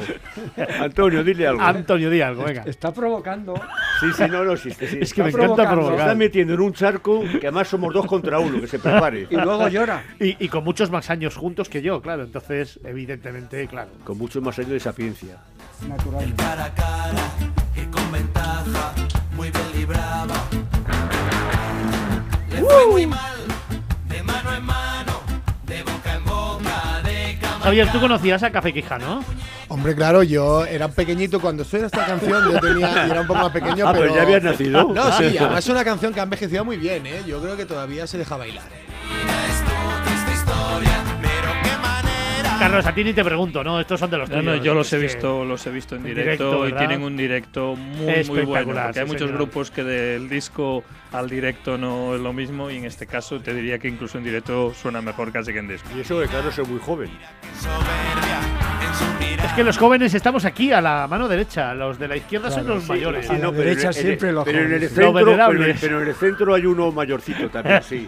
Antonio, 0.79 1.23
dile 1.23 1.47
algo. 1.47 1.61
Antonio, 1.61 2.09
di 2.09 2.21
algo, 2.21 2.43
venga. 2.43 2.63
Está 2.65 2.93
provocando. 2.93 3.53
Sí, 3.99 4.07
sí, 4.15 4.23
no, 4.29 4.43
no, 4.43 4.55
sí, 4.57 4.71
sí, 4.71 4.87
sí. 4.87 4.97
Es 5.01 5.13
que 5.13 5.23
me 5.23 5.29
está 5.29 5.43
encanta 5.43 5.63
provocando. 5.63 5.81
Se 5.81 5.93
está 5.93 6.05
provocar. 6.05 6.15
metiendo 6.15 6.53
en 6.53 6.61
un 6.61 6.73
charco 6.73 7.21
que 7.21 7.47
además 7.47 7.67
somos 7.67 7.93
dos 7.93 8.05
contra 8.05 8.39
uno, 8.39 8.59
que 8.61 8.67
se 8.67 8.79
prepare. 8.79 9.27
Y 9.29 9.35
luego 9.35 9.67
llora. 9.67 10.03
Y, 10.19 10.43
y 10.43 10.49
con 10.49 10.63
muchos 10.63 10.91
más 10.91 11.09
años 11.09 11.35
juntos 11.35 11.69
que 11.69 11.81
yo, 11.81 12.01
claro. 12.01 12.23
Entonces, 12.23 12.79
evidentemente, 12.83 13.67
claro. 13.67 13.89
Con 14.03 14.17
mucho 14.17 14.41
más 14.41 14.57
años 14.59 14.71
de 14.71 14.79
sapiencia. 14.79 15.37
Naturalmente. 15.87 16.43
Cara 16.43 16.65
a 16.65 16.73
cara 16.75 17.29
y 17.75 17.85
con 17.85 18.11
ventaja, 18.11 18.93
muy 19.35 19.49
bien 19.49 19.65
libraba. 19.75 20.35
Le 22.51 22.59
fue 22.59 22.87
muy 22.91 23.05
mal, 23.07 23.37
de 24.09 24.23
mano 24.23 24.53
en 24.55 24.63
mano, 24.65 25.10
Javier, 27.63 27.91
¿tú 27.91 27.99
conocías 27.99 28.41
a 28.43 28.51
Café 28.51 28.73
Quijano? 28.73 29.23
Hombre, 29.67 29.95
claro, 29.95 30.23
yo 30.23 30.65
era 30.65 30.87
pequeñito 30.87 31.39
cuando 31.39 31.63
suena 31.63 31.85
esta 31.85 32.05
canción, 32.05 32.51
yo 32.51 32.59
tenía, 32.59 33.05
yo 33.05 33.11
era 33.11 33.21
un 33.21 33.27
poco 33.27 33.39
más 33.39 33.51
pequeño, 33.51 33.85
Ah, 33.87 33.93
pero 33.93 34.05
pero 34.05 34.15
ya 34.15 34.21
habías 34.23 34.43
nacido. 34.43 34.87
No, 34.93 35.11
sí, 35.17 35.37
además 35.39 35.59
es 35.59 35.69
una 35.69 35.83
canción 35.83 36.13
que 36.13 36.19
ha 36.19 36.23
envejecido 36.23 36.65
muy 36.65 36.77
bien, 36.77 37.05
¿eh? 37.05 37.21
Yo 37.27 37.41
creo 37.41 37.55
que 37.55 37.65
todavía 37.65 38.07
se 38.07 38.17
deja 38.17 38.35
bailar. 38.37 38.63
Carlos, 42.59 42.85
a 42.85 42.93
ti 42.93 43.03
ni 43.03 43.11
te 43.13 43.23
pregunto, 43.23 43.63
¿no? 43.63 43.79
Estos 43.79 43.99
son 43.99 44.11
de 44.11 44.17
los 44.19 44.29
No, 44.29 44.37
tuyos. 44.37 44.57
no, 44.57 44.63
yo 44.63 44.75
los 44.75 44.93
he 44.93 44.99
visto, 44.99 45.43
los 45.43 45.65
he 45.65 45.71
visto 45.71 45.95
en 45.95 46.01
en 46.05 46.13
directo, 46.15 46.63
directo, 46.63 46.67
y 46.67 46.73
tienen 46.77 47.01
un 47.01 47.17
directo 47.17 47.75
muy 47.75 48.23
muy 48.25 48.41
bueno. 48.43 48.65
Porque 48.75 48.99
hay 48.99 49.05
sí, 49.05 49.11
muchos 49.11 49.21
señor. 49.21 49.33
grupos 49.37 49.71
que 49.71 49.83
del 49.83 50.29
disco 50.29 50.83
al 51.11 51.29
directo 51.29 51.77
no 51.77 52.15
es 52.15 52.21
lo 52.21 52.31
mismo 52.33 52.69
y 52.71 52.77
en 52.77 52.85
este 52.85 53.05
caso 53.05 53.39
te 53.41 53.53
diría 53.53 53.77
que 53.79 53.87
incluso 53.89 54.17
en 54.17 54.23
directo 54.23 54.73
suena 54.73 55.01
mejor 55.01 55.31
casi 55.31 55.51
que 55.51 55.59
en 55.59 55.67
disco. 55.67 55.89
Y 55.95 55.99
eso 56.01 56.19
que 56.19 56.27
Carlos 56.27 56.57
es 56.57 56.67
muy 56.67 56.79
joven. 56.79 57.09
Es 59.43 59.51
que 59.53 59.63
los 59.63 59.77
jóvenes 59.77 60.13
estamos 60.13 60.45
aquí, 60.45 60.71
a 60.71 60.79
la 60.79 61.07
mano 61.09 61.27
derecha. 61.27 61.73
Los 61.73 61.99
de 61.99 62.07
la 62.07 62.15
izquierda 62.15 62.49
son 62.49 62.61
Claro, 62.61 62.75
los 62.75 62.83
sí, 62.85 62.89
mayores. 62.89 63.29
a 63.29 63.33
la 63.33 63.39
pero 63.39 63.51
derecha 63.51 63.81
en- 63.81 63.87
en- 63.87 63.93
siempre 63.93 64.31
los 64.31 64.45
pero 64.45 64.57
en 64.59 64.63
el 64.63 64.69
jóvenes. 64.71 64.89
centro, 64.93 65.13
pero 65.81 66.01
en 66.01 66.07
el 66.07 66.15
centro 66.15 66.53
hay 66.53 66.65
uno 66.65 66.91
mayorcito 66.91 67.49
también, 67.49 67.83
sí. 67.83 68.07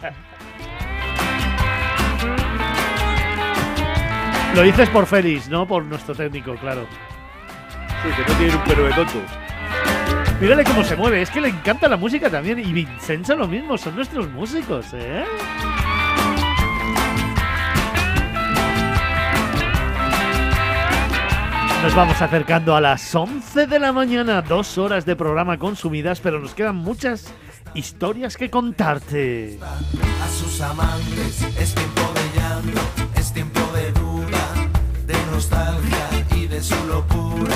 Lo 4.56 4.62
dices 4.62 4.88
por 4.90 5.06
Félix, 5.08 5.50
¿no? 5.50 5.68
Por 5.68 5.84
nuestro 5.84 6.14
técnico, 6.14 6.56
claro. 6.56 6.86
Sí, 8.04 8.10
que 8.24 8.32
no 8.32 8.38
tiene 8.38 8.56
un 8.56 8.64
pelo 8.64 8.84
de 8.84 8.94
tonto. 8.94 9.20
Mírale 10.44 10.66
cómo 10.66 10.84
se 10.84 10.98
mueve, 10.98 11.22
es 11.22 11.30
que 11.30 11.40
le 11.40 11.48
encanta 11.48 11.88
la 11.88 11.96
música 11.96 12.30
también. 12.30 12.60
Y 12.60 12.74
Vincenzo 12.74 13.34
lo 13.38 13.48
mismo, 13.48 13.78
son 13.78 13.96
nuestros 13.96 14.30
músicos, 14.30 14.88
¿eh? 14.92 15.24
Nos 21.82 21.96
vamos 21.96 22.22
acercando 22.22 22.76
a 22.76 22.82
las 22.82 23.16
11 23.16 23.68
de 23.68 23.80
la 23.80 23.94
mañana, 23.94 24.42
dos 24.42 24.78
horas 24.78 25.06
de 25.06 25.16
programa 25.16 25.58
consumidas, 25.58 26.20
pero 26.20 26.42
nos 26.42 26.54
quedan 26.54 26.76
muchas 26.76 27.34
historias 27.74 28.36
que 28.36 28.50
contarte. 28.50 29.58
a 29.62 30.28
sus 30.28 30.60
amantes. 30.60 31.42
Es 31.58 31.74
tiempo 31.74 32.02
de 32.16 32.42
llanto, 32.42 32.82
es 33.16 33.32
tiempo 33.32 33.62
de 33.74 33.94
duda, 33.94 34.70
de 35.08 35.16
nostalgia 35.32 36.10
y 36.36 36.48
de 36.48 36.62
su 36.62 36.76
locura. 36.88 37.56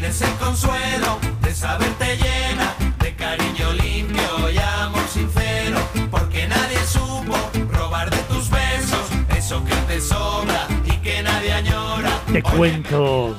Tienes 0.00 0.22
el 0.22 0.34
consuelo 0.36 1.18
de 1.42 1.54
saberte 1.54 2.16
llena 2.16 2.74
de 3.00 3.14
cariño 3.16 3.70
limpio 3.74 4.50
y 4.50 4.56
amor 4.56 5.06
sincero, 5.06 5.76
porque 6.10 6.48
nadie 6.48 6.78
supo 6.86 7.36
robar 7.70 8.08
de 8.08 8.16
tus 8.22 8.48
besos 8.48 9.10
eso 9.36 9.62
que 9.62 9.74
te 9.86 10.00
sobra 10.00 10.66
y 10.86 10.96
que 11.02 11.22
nadie 11.22 11.52
añora. 11.52 12.08
Te 12.32 12.42
cuento 12.42 13.38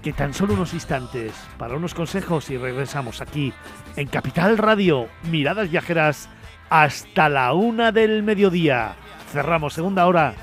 que 0.00 0.12
tan 0.12 0.32
solo 0.32 0.54
unos 0.54 0.74
instantes 0.74 1.32
para 1.58 1.74
unos 1.74 1.92
consejos 1.92 2.50
y 2.50 2.56
regresamos 2.56 3.20
aquí 3.20 3.52
en 3.96 4.06
Capital 4.06 4.58
Radio, 4.58 5.08
miradas 5.24 5.68
viajeras 5.68 6.28
hasta 6.70 7.28
la 7.28 7.52
una 7.52 7.90
del 7.90 8.22
mediodía. 8.22 8.94
Cerramos 9.32 9.74
segunda 9.74 10.06
hora 10.06 10.36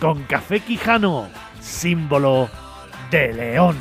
con 0.00 0.24
Café 0.24 0.58
Quijano, 0.58 1.28
símbolo 1.60 2.50
de 3.12 3.32
León. 3.32 3.76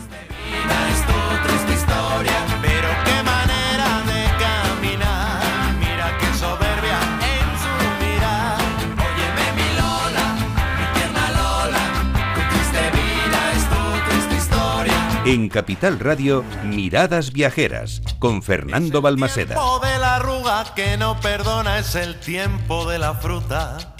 En 15.25 15.49
Capital 15.49 15.99
Radio, 15.99 16.45
Miradas 16.63 17.33
Viajeras, 17.33 18.01
con 18.19 18.43
Fernando 18.43 19.01
Balmaseda. 19.01 19.55
tiempo 19.55 19.79
de 19.79 19.97
la 19.97 20.15
arruga 20.17 20.63
que 20.75 20.97
no 20.97 21.19
perdona 21.19 21.79
es 21.79 21.95
el 21.95 22.19
tiempo 22.19 22.87
de 22.87 22.99
la 22.99 23.15
fruta 23.15 23.95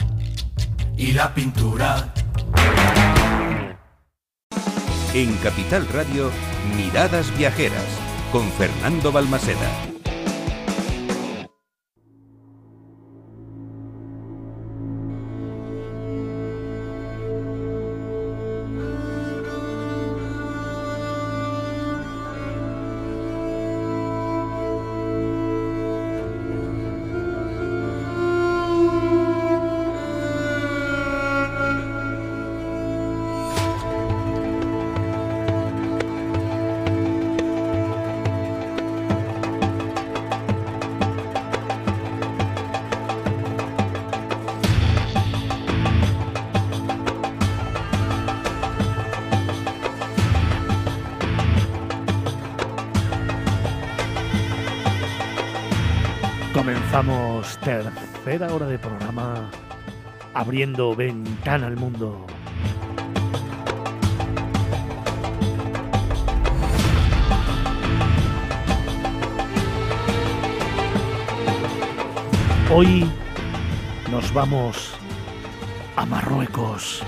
y 0.95 1.13
la 1.13 1.33
pintura. 1.33 2.13
En 5.15 5.33
Capital 5.37 5.87
Radio, 5.93 6.29
Miradas 6.75 7.31
Viajeras, 7.37 7.87
con 8.33 8.51
Fernando 8.51 9.13
Balmaseda. 9.13 9.94
Abriendo 60.55 60.95
ventana 60.95 61.67
al 61.67 61.75
mundo. 61.75 62.25
Hoy 72.73 73.05
nos 74.09 74.33
vamos 74.33 74.93
a 75.97 76.05
Marruecos. 76.05 77.03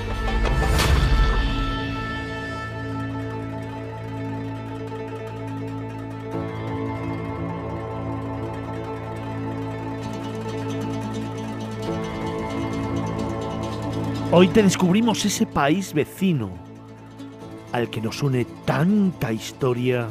Hoy 14.39 14.49
te 14.49 14.61
descubrimos 14.61 15.25
ese 15.25 15.47
país 15.47 15.95
vecino 15.95 16.51
al 17.71 17.89
que 17.89 17.99
nos 17.99 18.21
une 18.21 18.45
tanta 18.65 19.33
historia, 19.33 20.09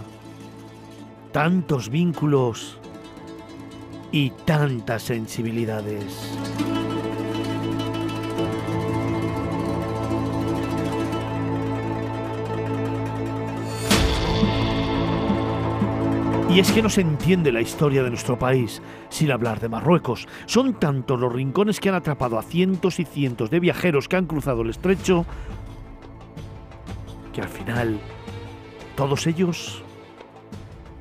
tantos 1.31 1.89
vínculos 1.89 2.77
y 4.11 4.31
tantas 4.44 5.05
sensibilidades. 5.05 6.36
Y 16.57 16.61
es 16.61 16.73
que 16.73 16.81
no 16.81 16.89
se 16.89 17.03
entiende 17.03 17.53
la 17.53 17.61
historia 17.61 18.03
de 18.03 18.09
nuestro 18.09 18.39
país 18.39 18.81
sin 19.11 19.31
hablar 19.31 19.61
de 19.61 19.69
Marruecos. 19.69 20.27
Son 20.47 20.73
tantos 20.81 21.20
los 21.20 21.31
rincones 21.31 21.81
que 21.81 21.91
han 21.91 21.95
atrapado 21.95 22.39
a 22.39 22.43
cientos 22.43 22.99
y 22.99 23.05
cientos 23.05 23.51
de 23.51 23.61
viajeros 23.61 24.09
que 24.09 24.16
han 24.16 24.24
cruzado 24.24 24.62
el 24.62 24.70
estrecho 24.70 25.27
que 27.35 27.43
al 27.43 27.49
final 27.51 28.01
todos 28.97 29.27
ellos 29.27 29.83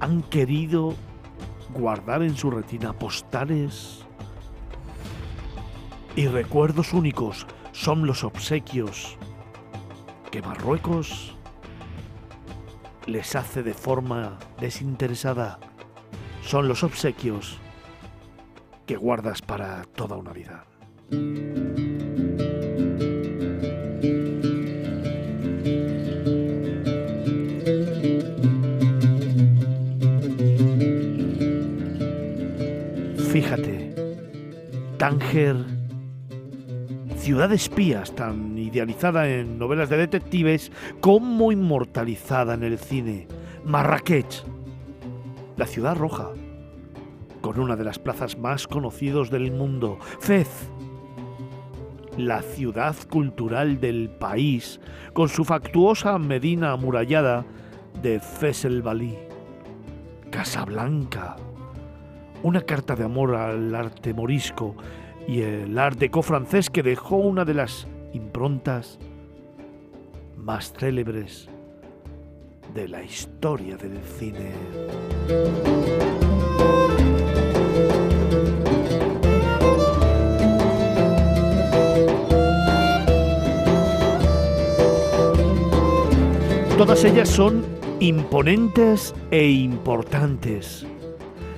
han 0.02 0.24
querido 0.24 0.94
guardar 1.74 2.22
en 2.22 2.36
su 2.36 2.52
retina 2.52 2.92
postales 2.92 4.06
y 6.18 6.28
recuerdos 6.28 6.92
únicos 6.92 7.48
son 7.72 8.06
los 8.06 8.26
obsequios 8.26 9.18
que 10.32 10.42
Marruecos 10.42 11.35
les 13.06 13.36
hace 13.36 13.64
de 13.64 13.74
forma 13.74 14.38
desinteresada. 14.60 15.60
Son 16.44 16.68
los 16.68 16.84
obsequios 16.84 17.58
que 18.86 18.96
guardas 18.96 19.42
para 19.42 19.84
toda 19.96 20.16
una 20.16 20.32
vida. 20.32 20.66
Fíjate, 33.32 33.94
Tánger, 34.98 35.75
ciudad 37.26 37.50
de 37.50 37.56
espías 37.56 38.14
tan 38.14 38.56
idealizada 38.56 39.28
en 39.28 39.58
novelas 39.58 39.90
de 39.90 39.98
detectives 39.98 40.72
como 41.02 41.52
inmortalizada 41.52 42.54
en 42.54 42.62
el 42.62 42.78
cine. 42.78 43.28
Marrakech, 43.64 44.44
la 45.58 45.66
ciudad 45.66 45.96
roja, 45.96 46.30
con 47.42 47.60
una 47.60 47.76
de 47.76 47.84
las 47.84 47.98
plazas 47.98 48.38
más 48.38 48.68
conocidas 48.68 49.32
del 49.32 49.52
mundo. 49.52 49.98
Fez, 50.20 50.70
la 52.16 52.44
ciudad 52.44 52.96
cultural 53.10 53.80
del 53.80 54.12
país, 54.12 54.80
con 55.14 55.28
su 55.28 55.46
factuosa 55.46 56.20
medina 56.20 56.74
amurallada 56.74 57.44
de 58.04 58.20
Fez 58.20 58.66
el 58.66 58.84
Balí. 58.84 59.18
Casablanca, 60.30 61.38
una 62.44 62.62
carta 62.62 62.96
de 62.96 63.06
amor 63.06 63.34
al 63.34 63.74
arte 63.74 64.14
morisco 64.14 64.76
y 65.28 65.42
el 65.42 65.78
art 65.78 65.98
déco 65.98 66.22
francés 66.22 66.70
que 66.70 66.84
dejó 66.84 67.18
una 67.18 67.46
de 67.46 67.54
las 67.54 67.88
improntas 68.14 69.00
más 70.38 70.72
célebres 70.74 71.50
de 72.74 72.88
la 72.88 73.04
historia 73.04 73.78
del 73.78 74.00
cine. 74.04 74.52
Todas 86.78 87.06
ellas 87.06 87.30
son 87.30 87.64
imponentes 88.02 89.16
e 89.32 89.50
importantes. 89.50 90.86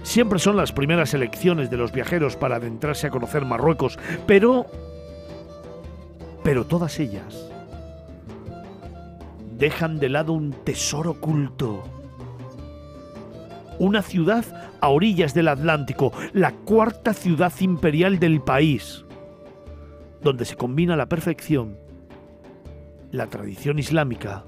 Siempre 0.08 0.40
son 0.40 0.56
las 0.56 0.72
primeras 0.72 1.14
elecciones 1.14 1.70
de 1.70 1.76
los 1.76 1.92
viajeros 1.92 2.38
para 2.38 2.56
adentrarse 2.56 3.08
a 3.08 3.10
conocer 3.10 3.44
Marruecos, 3.44 4.00
pero 4.26 4.66
pero 6.46 6.66
todas 6.66 6.98
ellas 7.02 7.52
dejan 9.58 10.00
de 10.00 10.08
lado 10.08 10.32
un 10.32 10.54
tesoro 10.64 11.12
oculto. 11.12 11.84
Una 13.80 14.02
ciudad 14.02 14.46
a 14.80 14.88
orillas 14.88 15.34
del 15.34 15.50
Atlántico, 15.50 16.14
la 16.32 16.54
cuarta 16.54 17.14
ciudad 17.14 17.52
imperial 17.60 18.18
del 18.18 18.40
país, 18.40 19.04
donde 20.22 20.46
se 20.46 20.56
combina 20.56 20.96
la 20.96 21.08
perfección 21.08 21.78
la 23.12 23.28
tradición 23.28 23.78
islámica 23.78 24.46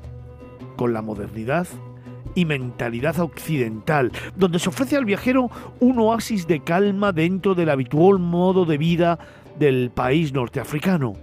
con 0.78 0.94
la 0.94 1.02
modernidad 1.02 1.68
y 2.36 2.46
mentalidad 2.46 3.20
occidental, 3.20 4.12
donde 4.36 4.60
se 4.60 4.70
ofrece 4.70 4.98
al 4.98 5.06
viajero 5.06 5.50
un 5.80 6.00
oasis 6.00 6.48
de 6.48 6.62
calma 6.62 7.12
dentro 7.12 7.56
del 7.56 7.70
habitual 7.70 8.20
modo 8.20 8.66
de 8.66 8.78
vida 8.78 9.20
del 9.58 9.92
país 9.92 10.34
norteafricano. 10.34 11.14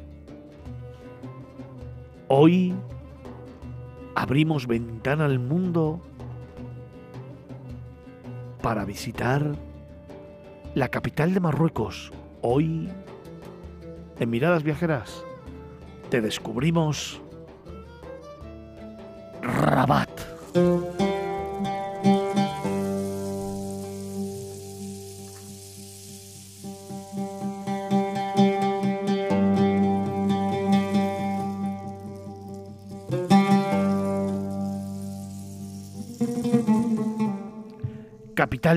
Hoy 2.29 2.75
abrimos 4.15 4.67
ventana 4.67 5.27
al 5.27 5.39
mundo 5.39 6.01
para 8.63 8.85
visitar 8.85 9.55
la 10.75 10.89
capital 10.89 11.33
de 11.33 11.41
Marruecos. 11.41 12.13
Hoy, 12.43 12.89
en 14.19 14.31
Miradas 14.31 14.63
Viajeras, 14.63 15.25
te 16.11 16.21
descubrimos 16.21 17.21
Rabat. 19.43 20.36
Capital 20.57 20.89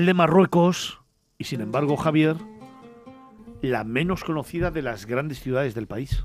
de 0.04 0.12
Marruecos 0.12 1.00
y 1.38 1.44
sin 1.44 1.62
embargo, 1.62 1.96
Javier, 1.96 2.36
la 3.62 3.84
menos 3.84 4.24
conocida 4.24 4.70
de 4.70 4.82
las 4.82 5.06
grandes 5.06 5.40
ciudades 5.40 5.74
del 5.74 5.86
país. 5.86 6.22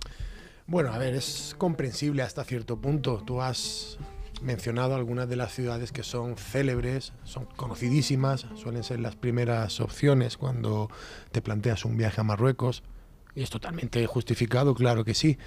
Bueno, 0.67 0.91
a 0.91 0.97
ver, 0.97 1.13
es 1.13 1.55
comprensible 1.57 2.23
hasta 2.23 2.43
cierto 2.43 2.81
punto. 2.81 3.23
Tú 3.25 3.41
has 3.41 3.97
mencionado 4.41 4.95
algunas 4.95 5.27
de 5.29 5.35
las 5.35 5.53
ciudades 5.53 5.91
que 5.91 6.03
son 6.03 6.37
célebres, 6.37 7.13
son 7.23 7.45
conocidísimas, 7.55 8.47
suelen 8.55 8.83
ser 8.83 8.99
las 8.99 9.15
primeras 9.15 9.79
opciones 9.79 10.37
cuando 10.37 10.89
te 11.31 11.41
planteas 11.41 11.85
un 11.85 11.97
viaje 11.97 12.21
a 12.21 12.23
Marruecos. 12.23 12.83
Y 13.35 13.43
es 13.43 13.49
totalmente 13.49 14.05
justificado, 14.07 14.75
claro 14.75 15.03
que 15.03 15.13
sí. 15.13 15.37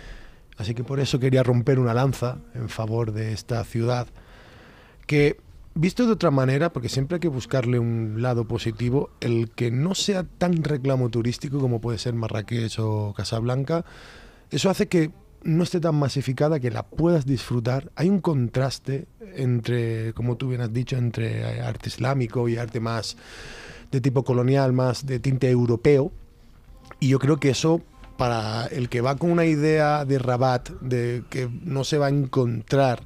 Así 0.57 0.75
que 0.75 0.85
por 0.85 1.01
eso 1.01 1.19
quería 1.19 1.43
romper 1.43 1.79
una 1.79 1.95
lanza 1.95 2.39
en 2.55 2.69
favor 2.69 3.13
de 3.13 3.33
esta 3.33 3.63
ciudad, 3.65 4.09
que 5.07 5.41
visto 5.75 6.05
de 6.05 6.13
otra 6.13 6.33
manera, 6.33 6.73
porque 6.73 6.89
siempre 6.89 7.17
hay 7.17 7.21
que 7.21 7.29
buscarle 7.29 7.79
un 7.79 8.21
lado 8.21 8.49
positivo, 8.49 9.11
el 9.21 9.51
que 9.51 9.71
no 9.71 9.95
sea 9.95 10.25
tan 10.25 10.65
reclamo 10.65 11.09
turístico 11.09 11.61
como 11.61 11.81
puede 11.81 11.99
ser 11.99 12.15
Marrakech 12.15 12.81
o 12.81 13.15
Casablanca, 13.17 13.85
eso 14.51 14.69
hace 14.69 14.89
que 14.89 15.13
no 15.43 15.63
esté 15.63 15.81
tan 15.81 15.95
masificada, 15.95 16.61
que 16.61 16.71
la 16.71 16.83
puedas 16.83 17.27
disfrutar. 17.27 17.91
Hay 17.97 18.09
un 18.09 18.21
contraste 18.21 19.07
entre, 19.35 20.13
como 20.15 20.37
tú 20.37 20.49
bien 20.49 20.61
has 20.61 20.73
dicho, 20.73 20.97
entre 20.97 21.61
arte 21.61 21.89
islámico 21.89 22.49
y 22.49 22.57
arte 22.57 22.81
más 22.81 23.17
de 23.91 24.01
tipo 24.01 24.25
colonial, 24.25 24.73
más 24.73 25.07
de 25.07 25.19
tinte 25.19 25.51
europeo. 25.51 26.13
Y 27.01 27.09
yo 27.09 27.19
creo 27.19 27.39
que 27.39 27.51
eso, 27.51 27.81
para 28.17 28.67
el 28.67 28.89
que 28.89 29.01
va 29.01 29.17
con 29.17 29.31
una 29.31 29.45
idea 29.47 30.05
de 30.05 30.19
Rabat, 30.19 30.71
de 30.81 31.23
que 31.31 31.49
no 31.63 31.85
se 31.85 31.99
va 31.99 32.07
a 32.07 32.11
encontrar 32.11 33.01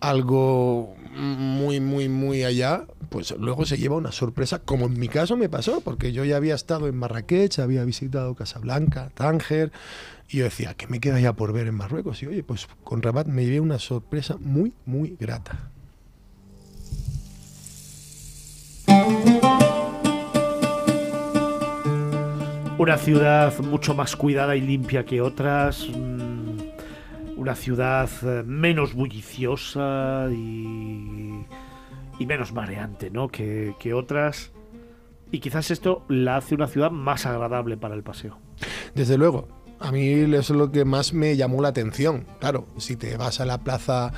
algo 0.00 0.94
muy, 1.16 1.80
muy, 1.80 2.08
muy 2.08 2.44
allá, 2.44 2.86
pues 3.08 3.34
luego 3.38 3.64
se 3.64 3.78
lleva 3.78 3.96
una 3.96 4.12
sorpresa, 4.12 4.60
como 4.60 4.86
en 4.86 4.98
mi 4.98 5.08
caso 5.08 5.36
me 5.36 5.48
pasó, 5.48 5.80
porque 5.80 6.12
yo 6.12 6.24
ya 6.24 6.36
había 6.36 6.54
estado 6.54 6.88
en 6.88 6.96
Marrakech, 6.96 7.58
había 7.58 7.84
visitado 7.84 8.34
Casablanca, 8.34 9.10
Tánger, 9.14 9.72
y 10.28 10.38
yo 10.38 10.44
decía, 10.44 10.74
¿qué 10.74 10.86
me 10.86 11.00
queda 11.00 11.20
ya 11.20 11.32
por 11.32 11.52
ver 11.52 11.66
en 11.66 11.74
Marruecos? 11.74 12.22
Y 12.22 12.26
oye, 12.26 12.42
pues 12.42 12.68
con 12.84 13.02
Rabat 13.02 13.26
me 13.26 13.44
llevé 13.44 13.60
una 13.60 13.78
sorpresa 13.78 14.36
muy, 14.38 14.72
muy 14.84 15.16
grata. 15.18 15.70
Una 22.78 22.96
ciudad 22.96 23.58
mucho 23.58 23.94
más 23.94 24.14
cuidada 24.14 24.54
y 24.54 24.60
limpia 24.60 25.04
que 25.04 25.20
otras. 25.20 25.88
Una 27.38 27.54
ciudad 27.54 28.10
eh, 28.22 28.42
menos 28.44 28.94
bulliciosa 28.94 30.26
y, 30.30 31.46
y 32.18 32.26
menos 32.26 32.52
mareante, 32.52 33.10
¿no? 33.10 33.28
Que, 33.28 33.76
que 33.78 33.94
otras. 33.94 34.50
Y 35.30 35.38
quizás 35.38 35.70
esto 35.70 36.04
la 36.08 36.36
hace 36.36 36.56
una 36.56 36.66
ciudad 36.66 36.90
más 36.90 37.26
agradable 37.26 37.76
para 37.76 37.94
el 37.94 38.02
paseo. 38.02 38.38
Desde 38.94 39.16
luego, 39.16 39.46
a 39.78 39.92
mí 39.92 40.08
eso 40.08 40.52
es 40.52 40.58
lo 40.58 40.72
que 40.72 40.84
más 40.84 41.12
me 41.14 41.36
llamó 41.36 41.62
la 41.62 41.68
atención. 41.68 42.26
Claro, 42.40 42.66
si 42.78 42.96
te 42.96 43.16
vas 43.16 43.40
a 43.40 43.46
la 43.46 43.58
plaza 43.58 44.12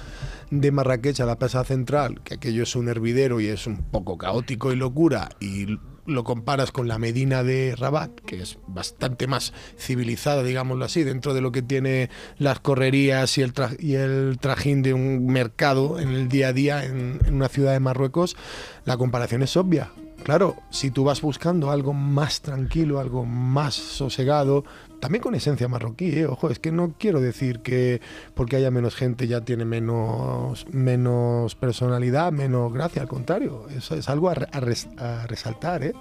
de 0.51 0.73
Marrakech, 0.73 1.21
a 1.21 1.27
la 1.27 1.39
plaza 1.39 1.63
central, 1.65 2.23
que 2.23 2.35
aquello 2.35 2.63
es 2.63 2.75
un 2.75 2.89
hervidero 2.89 3.41
y 3.41 3.49
es 3.49 3.67
un 3.67 3.83
poco 3.83 4.17
caótico 4.17 4.73
y 4.73 4.77
locura, 4.77 5.29
y 5.41 5.79
lo 6.07 6.25
comparas 6.25 6.73
con 6.73 6.89
la 6.89 6.99
Medina 6.99 7.43
de 7.43 7.75
Rabat, 7.77 8.11
que 8.21 8.43
es 8.43 8.59
bastante 8.67 9.27
más 9.27 9.53
civilizada, 9.79 10.43
digámoslo 10.43 10.85
así, 10.85 11.05
dentro 11.05 11.35
de 11.35 11.41
lo 11.41 11.53
que 11.53 11.63
tiene 11.63 12.11
las 12.39 12.61
correrías 12.61 13.37
y 13.39 13.43
el, 13.43 13.53
y 13.79 13.95
el 13.95 14.39
trajín 14.41 14.83
de 14.83 14.95
un 14.95 15.27
mercado 15.27 15.99
en 15.99 16.11
el 16.11 16.29
día 16.29 16.49
a 16.49 16.53
día 16.53 16.85
en, 16.85 17.21
en 17.25 17.35
una 17.35 17.49
ciudad 17.49 17.73
de 17.73 17.81
Marruecos, 17.81 18.37
la 18.85 18.97
comparación 18.97 19.43
es 19.43 19.57
obvia. 19.57 19.91
Claro, 20.23 20.57
si 20.71 20.91
tú 20.91 21.05
vas 21.05 21.23
buscando 21.23 21.71
algo 21.71 21.95
más 21.95 22.43
tranquilo, 22.43 23.01
algo 23.01 23.25
más 23.25 23.75
sosegado, 23.75 24.65
también 25.01 25.23
con 25.23 25.35
esencia 25.35 25.67
marroquí, 25.67 26.11
¿eh? 26.11 26.27
ojo, 26.27 26.51
es 26.51 26.59
que 26.59 26.71
no 26.71 26.95
quiero 26.99 27.21
decir 27.21 27.61
que 27.61 28.01
porque 28.35 28.57
haya 28.57 28.71
menos 28.71 28.95
gente 28.95 29.27
ya 29.27 29.41
tiene 29.41 29.65
menos, 29.65 30.67
menos 30.71 31.55
personalidad, 31.55 32.33
menos 32.33 32.73
gracia, 32.73 33.03
al 33.03 33.09
contrario, 33.09 33.67
eso 33.77 33.95
es 33.95 34.09
algo 34.09 34.31
a, 34.31 34.35
a 34.35 35.27
resaltar. 35.27 35.83
¿eh? 35.83 35.95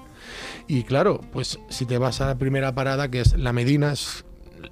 Y 0.67 0.83
claro, 0.83 1.21
pues 1.31 1.59
si 1.69 1.85
te 1.85 1.97
vas 1.97 2.21
a 2.21 2.27
la 2.27 2.37
primera 2.37 2.75
parada, 2.75 3.09
que 3.09 3.21
es 3.21 3.37
la 3.37 3.53
Medina, 3.53 3.93
es 3.93 4.25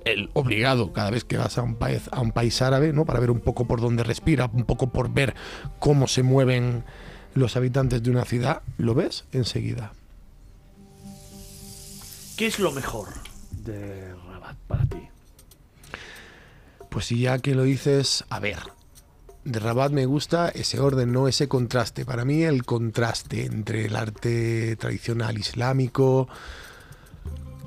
el 0.05 0.29
obligado 0.33 0.93
cada 0.93 1.09
vez 1.09 1.23
que 1.23 1.37
vas 1.37 1.57
a 1.57 1.61
un 1.61 1.75
país, 1.75 2.09
a 2.11 2.21
un 2.21 2.31
país 2.31 2.61
árabe, 2.61 2.93
¿no? 2.93 3.05
Para 3.05 3.19
ver 3.19 3.31
un 3.31 3.39
poco 3.39 3.65
por 3.65 3.81
dónde 3.81 4.03
respira, 4.03 4.49
un 4.53 4.65
poco 4.65 4.91
por 4.91 5.13
ver 5.13 5.35
cómo 5.79 6.07
se 6.07 6.23
mueven 6.23 6.83
los 7.33 7.55
habitantes 7.55 8.03
de 8.03 8.11
una 8.11 8.25
ciudad, 8.25 8.61
lo 8.77 8.93
ves 8.93 9.25
enseguida. 9.31 9.93
¿Qué 12.35 12.47
es 12.47 12.59
lo 12.59 12.71
mejor 12.71 13.26
de 13.67 14.15
Rabat 14.15 14.57
para 14.67 14.85
ti? 14.85 15.07
Pues 16.89 17.05
si 17.05 17.19
ya 17.19 17.37
que 17.39 17.53
lo 17.53 17.63
dices, 17.63 18.25
a 18.29 18.39
ver, 18.39 18.57
de 19.43 19.59
Rabat 19.59 19.91
me 19.91 20.05
gusta 20.05 20.49
ese 20.49 20.79
orden, 20.79 21.11
no 21.11 21.27
ese 21.27 21.47
contraste. 21.47 22.05
Para 22.05 22.25
mí 22.25 22.43
el 22.43 22.65
contraste 22.65 23.45
entre 23.45 23.85
el 23.85 23.95
arte 23.95 24.75
tradicional 24.77 25.37
islámico 25.37 26.27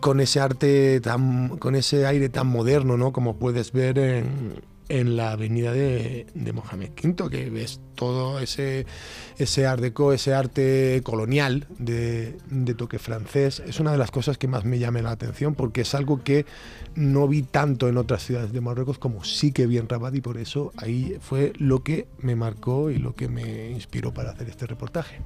con 0.00 0.20
ese 0.20 0.40
arte 0.40 1.00
tan, 1.00 1.58
con 1.58 1.76
ese 1.76 2.06
aire 2.06 2.28
tan 2.28 2.46
moderno, 2.46 2.96
¿no? 2.96 3.12
Como 3.12 3.36
puedes 3.36 3.72
ver 3.72 3.98
en, 3.98 4.62
en 4.90 5.16
la 5.16 5.32
avenida 5.32 5.72
de, 5.72 6.26
de 6.34 6.52
Mohamed 6.52 6.90
V, 7.02 7.30
que 7.30 7.48
ves 7.48 7.80
todo 7.94 8.40
ese, 8.40 8.86
ese 9.38 9.66
art 9.66 9.82
ese 10.12 10.34
arte 10.34 11.00
colonial 11.04 11.66
de, 11.78 12.36
de 12.50 12.74
toque 12.74 12.98
francés. 12.98 13.62
Es 13.64 13.78
una 13.78 13.92
de 13.92 13.98
las 13.98 14.10
cosas 14.10 14.36
que 14.36 14.48
más 14.48 14.64
me 14.64 14.78
llama 14.78 15.00
la 15.00 15.12
atención 15.12 15.54
porque 15.54 15.82
es 15.82 15.94
algo 15.94 16.22
que 16.24 16.44
no 16.96 17.28
vi 17.28 17.42
tanto 17.42 17.88
en 17.88 17.98
otras 17.98 18.24
ciudades 18.24 18.52
de 18.52 18.60
Marruecos 18.60 18.98
como 18.98 19.22
sí 19.22 19.52
que 19.52 19.66
vi 19.66 19.78
en 19.78 19.88
Rabat 19.88 20.14
y 20.16 20.20
por 20.20 20.38
eso 20.38 20.72
ahí 20.76 21.16
fue 21.20 21.52
lo 21.58 21.84
que 21.84 22.08
me 22.18 22.34
marcó 22.34 22.90
y 22.90 22.98
lo 22.98 23.14
que 23.14 23.28
me 23.28 23.70
inspiró 23.70 24.12
para 24.12 24.30
hacer 24.30 24.48
este 24.48 24.66
reportaje. 24.66 25.20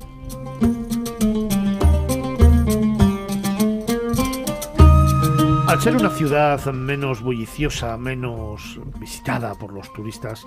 Al 5.74 5.80
ser 5.80 5.96
una 5.96 6.10
ciudad 6.10 6.64
menos 6.72 7.20
bulliciosa, 7.20 7.96
menos 7.96 8.78
visitada 9.00 9.56
por 9.56 9.72
los 9.72 9.92
turistas, 9.92 10.46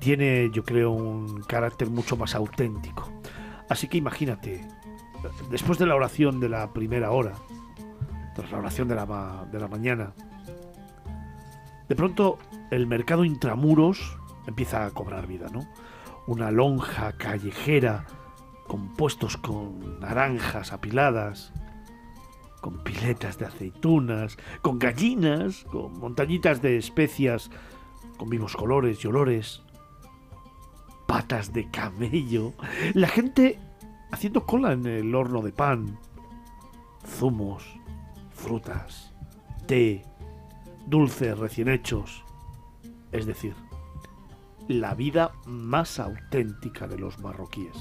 tiene, 0.00 0.50
yo 0.50 0.64
creo, 0.64 0.90
un 0.90 1.42
carácter 1.42 1.88
mucho 1.88 2.16
más 2.16 2.34
auténtico. 2.34 3.08
Así 3.68 3.86
que 3.86 3.96
imagínate, 3.96 4.66
después 5.52 5.78
de 5.78 5.86
la 5.86 5.94
oración 5.94 6.40
de 6.40 6.48
la 6.48 6.72
primera 6.72 7.12
hora, 7.12 7.34
tras 8.34 8.50
la 8.50 8.58
oración 8.58 8.88
de 8.88 8.96
la, 8.96 9.46
de 9.52 9.60
la 9.60 9.68
mañana, 9.68 10.14
de 11.88 11.94
pronto 11.94 12.38
el 12.72 12.88
mercado 12.88 13.24
intramuros 13.24 14.18
empieza 14.48 14.84
a 14.84 14.90
cobrar 14.90 15.28
vida, 15.28 15.46
¿no? 15.52 15.60
Una 16.26 16.50
lonja 16.50 17.12
callejera 17.12 18.04
con 18.66 18.96
puestos 18.96 19.36
con 19.36 20.00
naranjas 20.00 20.72
apiladas, 20.72 21.52
con 22.60 22.78
piletas 22.78 23.38
de 23.38 23.46
aceitunas, 23.46 24.36
con 24.62 24.78
gallinas, 24.78 25.64
con 25.64 25.98
montañitas 25.98 26.60
de 26.62 26.76
especias, 26.76 27.50
con 28.16 28.28
vivos 28.28 28.56
colores 28.56 29.04
y 29.04 29.08
olores, 29.08 29.62
patas 31.06 31.52
de 31.52 31.70
camello, 31.70 32.52
la 32.94 33.08
gente 33.08 33.58
haciendo 34.10 34.44
cola 34.44 34.72
en 34.72 34.86
el 34.86 35.14
horno 35.14 35.42
de 35.42 35.52
pan, 35.52 35.98
zumos, 37.06 37.64
frutas, 38.30 39.12
té, 39.66 40.04
dulces 40.86 41.38
recién 41.38 41.68
hechos, 41.68 42.24
es 43.12 43.26
decir, 43.26 43.54
la 44.68 44.94
vida 44.94 45.32
más 45.46 45.98
auténtica 45.98 46.86
de 46.86 46.98
los 46.98 47.18
marroquíes. 47.20 47.74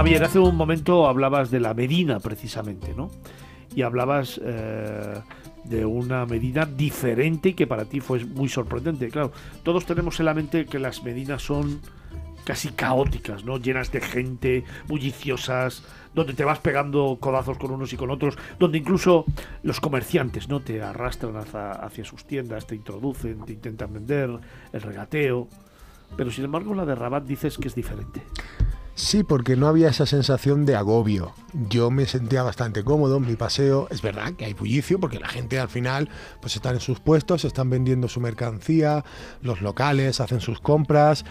Javier, 0.00 0.24
hace 0.24 0.38
un 0.38 0.56
momento 0.56 1.06
hablabas 1.06 1.50
de 1.50 1.60
la 1.60 1.74
Medina 1.74 2.20
precisamente, 2.20 2.94
¿no? 2.94 3.10
Y 3.76 3.82
hablabas 3.82 4.40
eh, 4.42 5.20
de 5.64 5.84
una 5.84 6.24
medida 6.24 6.64
diferente 6.64 7.50
y 7.50 7.52
que 7.52 7.66
para 7.66 7.84
ti 7.84 8.00
fue 8.00 8.24
muy 8.24 8.48
sorprendente. 8.48 9.10
Claro, 9.10 9.30
todos 9.62 9.84
tenemos 9.84 10.18
en 10.18 10.24
la 10.24 10.32
mente 10.32 10.64
que 10.64 10.78
las 10.78 11.02
medidas 11.02 11.42
son 11.42 11.82
casi 12.44 12.70
caóticas, 12.70 13.44
¿no? 13.44 13.58
Llenas 13.58 13.92
de 13.92 14.00
gente, 14.00 14.64
bulliciosas, 14.88 15.82
donde 16.14 16.32
te 16.32 16.46
vas 16.46 16.60
pegando 16.60 17.18
codazos 17.20 17.58
con 17.58 17.70
unos 17.70 17.92
y 17.92 17.98
con 17.98 18.10
otros, 18.10 18.38
donde 18.58 18.78
incluso 18.78 19.26
los 19.62 19.80
comerciantes, 19.80 20.48
¿no? 20.48 20.60
Te 20.60 20.80
arrastran 20.80 21.36
hacia, 21.36 21.72
hacia 21.72 22.06
sus 22.06 22.24
tiendas, 22.24 22.66
te 22.66 22.74
introducen, 22.74 23.44
te 23.44 23.52
intentan 23.52 23.92
vender, 23.92 24.30
el 24.72 24.80
regateo. 24.80 25.46
Pero 26.16 26.30
sin 26.30 26.46
embargo 26.46 26.72
la 26.74 26.86
de 26.86 26.94
Rabat 26.94 27.24
dices 27.24 27.58
que 27.58 27.68
es 27.68 27.74
diferente. 27.74 28.22
Sí, 29.00 29.24
porque 29.24 29.56
no 29.56 29.66
había 29.66 29.88
esa 29.88 30.04
sensación 30.04 30.66
de 30.66 30.76
agobio. 30.76 31.32
Yo 31.70 31.90
me 31.90 32.04
sentía 32.04 32.42
bastante 32.42 32.84
cómodo 32.84 33.16
en 33.16 33.26
mi 33.26 33.34
paseo. 33.34 33.88
Es 33.90 34.02
verdad 34.02 34.34
que 34.34 34.44
hay 34.44 34.52
bullicio 34.52 35.00
porque 35.00 35.18
la 35.18 35.26
gente 35.26 35.58
al 35.58 35.70
final 35.70 36.10
pues 36.42 36.54
están 36.54 36.74
en 36.74 36.80
sus 36.80 37.00
puestos, 37.00 37.46
están 37.46 37.70
vendiendo 37.70 38.08
su 38.08 38.20
mercancía, 38.20 39.02
los 39.40 39.62
locales 39.62 40.20
hacen 40.20 40.40
sus 40.40 40.60
compras. 40.60 41.24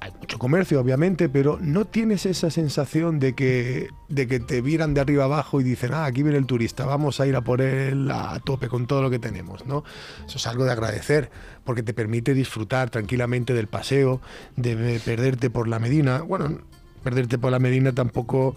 Hay 0.00 0.12
mucho 0.20 0.38
comercio, 0.38 0.80
obviamente, 0.80 1.28
pero 1.28 1.58
no 1.60 1.86
tienes 1.86 2.24
esa 2.24 2.50
sensación 2.50 3.18
de 3.18 3.34
que, 3.34 3.88
de 4.08 4.28
que 4.28 4.38
te 4.38 4.62
miran 4.62 4.94
de 4.94 5.00
arriba 5.00 5.24
abajo 5.24 5.60
y 5.60 5.64
dicen, 5.64 5.94
ah, 5.94 6.04
aquí 6.04 6.22
viene 6.22 6.38
el 6.38 6.46
turista, 6.46 6.86
vamos 6.86 7.18
a 7.20 7.26
ir 7.26 7.34
a 7.34 7.40
por 7.40 7.60
él 7.60 8.10
a 8.12 8.40
tope 8.44 8.68
con 8.68 8.86
todo 8.86 9.02
lo 9.02 9.10
que 9.10 9.18
tenemos, 9.18 9.66
¿no? 9.66 9.84
Eso 10.26 10.38
es 10.38 10.46
algo 10.46 10.64
de 10.64 10.72
agradecer, 10.72 11.30
porque 11.64 11.82
te 11.82 11.94
permite 11.94 12.32
disfrutar 12.32 12.90
tranquilamente 12.90 13.54
del 13.54 13.66
paseo, 13.66 14.20
de 14.56 15.00
perderte 15.04 15.50
por 15.50 15.68
la 15.68 15.78
Medina. 15.78 16.22
Bueno, 16.22 16.58
perderte 17.02 17.38
por 17.38 17.50
la 17.50 17.58
Medina 17.58 17.92
tampoco 17.92 18.56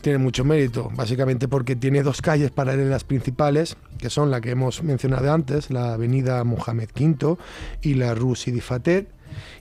tiene 0.00 0.18
mucho 0.18 0.44
mérito, 0.44 0.90
básicamente 0.94 1.48
porque 1.48 1.76
tiene 1.76 2.02
dos 2.02 2.20
calles 2.20 2.50
paralelas 2.50 3.04
principales, 3.04 3.76
que 3.98 4.10
son 4.10 4.30
la 4.30 4.40
que 4.42 4.50
hemos 4.50 4.82
mencionado 4.82 5.32
antes, 5.32 5.70
la 5.70 5.94
avenida 5.94 6.44
Mohamed 6.44 6.90
V 6.94 7.36
y 7.80 7.94
la 7.94 8.14
Rue 8.14 8.36
Sidi 8.36 8.60
Fatet. 8.60 9.08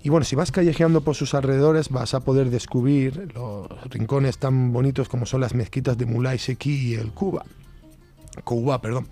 Y 0.03 0.09
bueno, 0.09 0.25
si 0.25 0.35
vas 0.35 0.51
callejeando 0.51 1.01
por 1.01 1.15
sus 1.15 1.33
alrededores 1.33 1.89
vas 1.89 2.13
a 2.13 2.19
poder 2.19 2.49
descubrir 2.49 3.31
los 3.33 3.67
rincones 3.89 4.37
tan 4.37 4.73
bonitos 4.73 5.07
como 5.07 5.25
son 5.25 5.39
las 5.39 5.55
mezquitas 5.55 5.97
de 5.97 6.05
Mulay 6.05 6.37
Seki 6.37 6.89
y 6.89 6.93
el 6.95 7.11
Cuba. 7.11 7.45
Cuba, 8.43 8.81
perdón. 8.81 9.07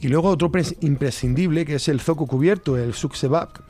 Y 0.00 0.08
luego 0.08 0.28
otro 0.28 0.50
pres- 0.50 0.76
imprescindible 0.80 1.64
que 1.64 1.76
es 1.76 1.86
el 1.86 2.00
zoco 2.00 2.26
cubierto, 2.26 2.76
el 2.76 2.94
Souk 2.94 3.14
Sebak, 3.14 3.62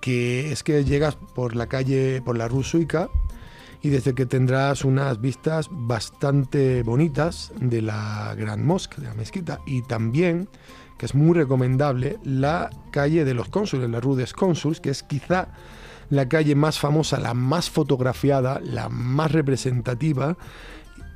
que 0.00 0.50
es 0.50 0.62
que 0.62 0.82
llegas 0.84 1.16
por 1.34 1.54
la 1.54 1.66
calle, 1.66 2.22
por 2.24 2.38
la 2.38 2.48
Rue 2.48 2.64
Suica, 2.64 3.10
y 3.84 3.90
desde 3.90 4.14
que 4.14 4.24
tendrás 4.24 4.82
unas 4.82 5.20
vistas 5.20 5.68
bastante 5.70 6.82
bonitas 6.82 7.52
de 7.60 7.82
la 7.82 8.34
Gran 8.34 8.64
Mosque, 8.64 8.98
de 8.98 9.08
la 9.08 9.14
mezquita, 9.14 9.60
y 9.66 9.82
también, 9.82 10.48
que 10.96 11.04
es 11.04 11.14
muy 11.14 11.34
recomendable, 11.34 12.18
la 12.24 12.70
calle 12.90 13.26
de 13.26 13.34
los 13.34 13.50
cónsules, 13.50 13.90
la 13.90 14.00
Rue 14.00 14.16
des 14.16 14.32
Cónsuls, 14.32 14.80
que 14.80 14.88
es 14.88 15.02
quizá 15.02 15.48
la 16.08 16.30
calle 16.30 16.54
más 16.54 16.78
famosa, 16.78 17.20
la 17.20 17.34
más 17.34 17.68
fotografiada, 17.68 18.58
la 18.64 18.88
más 18.88 19.30
representativa 19.32 20.38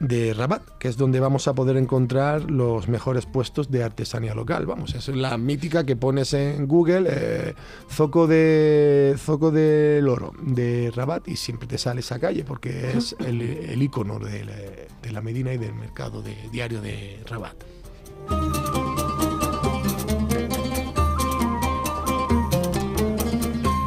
de 0.01 0.33
Rabat, 0.35 0.63
que 0.79 0.89
es 0.89 0.97
donde 0.97 1.21
vamos 1.21 1.49
a 1.49 1.55
poder 1.55 1.77
encontrar 1.77 2.51
los 2.51 2.89
mejores 2.89 3.27
puestos 3.27 3.71
de 3.71 3.83
artesanía 3.83 4.35
local. 4.35 4.67
Vamos, 4.67 4.95
es 4.95 5.09
la 5.09 5.37
mítica 5.39 5.85
que 5.85 5.97
pones 5.97 6.35
en 6.35 6.67
Google, 6.67 7.09
eh, 7.11 7.55
zoco 7.91 8.27
de 8.27 9.15
zoco 9.19 9.51
del 9.51 10.09
oro 10.09 10.33
de 10.41 10.93
Rabat 10.95 11.29
y 11.29 11.37
siempre 11.37 11.67
te 11.67 11.79
sale 11.79 12.01
esa 12.01 12.19
calle 12.19 12.45
porque 12.45 12.93
es 12.97 13.17
el, 13.19 13.41
el 13.43 13.83
icono 13.83 14.19
de 14.19 14.45
la, 14.45 14.55
de 14.55 15.13
la 15.13 15.21
Medina 15.21 15.53
y 15.53 15.59
del 15.59 15.75
mercado 15.75 16.23
de, 16.23 16.37
diario 16.51 16.81
de 16.81 17.23
Rabat. 17.27 17.57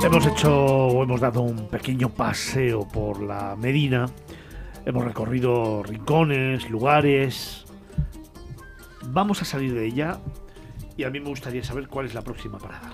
Hemos 0.04 0.26
hecho 0.26 0.66
o 0.66 1.04
hemos 1.04 1.22
dado 1.22 1.42
un 1.42 1.68
pequeño 1.68 2.10
paseo 2.10 2.88
por 2.88 3.22
la 3.22 3.56
Medina. 3.56 4.08
Hemos 4.86 5.06
recorrido 5.06 5.84
rincones, 5.84 6.70
lugares. 6.70 7.66
Vamos 9.08 9.42
a 9.42 9.46
salir 9.46 9.74
de 9.74 9.86
ella 9.86 10.20
y 10.98 11.04
a 11.04 11.10
mí 11.10 11.20
me 11.20 11.30
gustaría 11.30 11.64
saber 11.64 11.88
cuál 11.88 12.08
es 12.08 12.14
la 12.14 12.22
próxima 12.22 12.58
parada. 12.58 12.92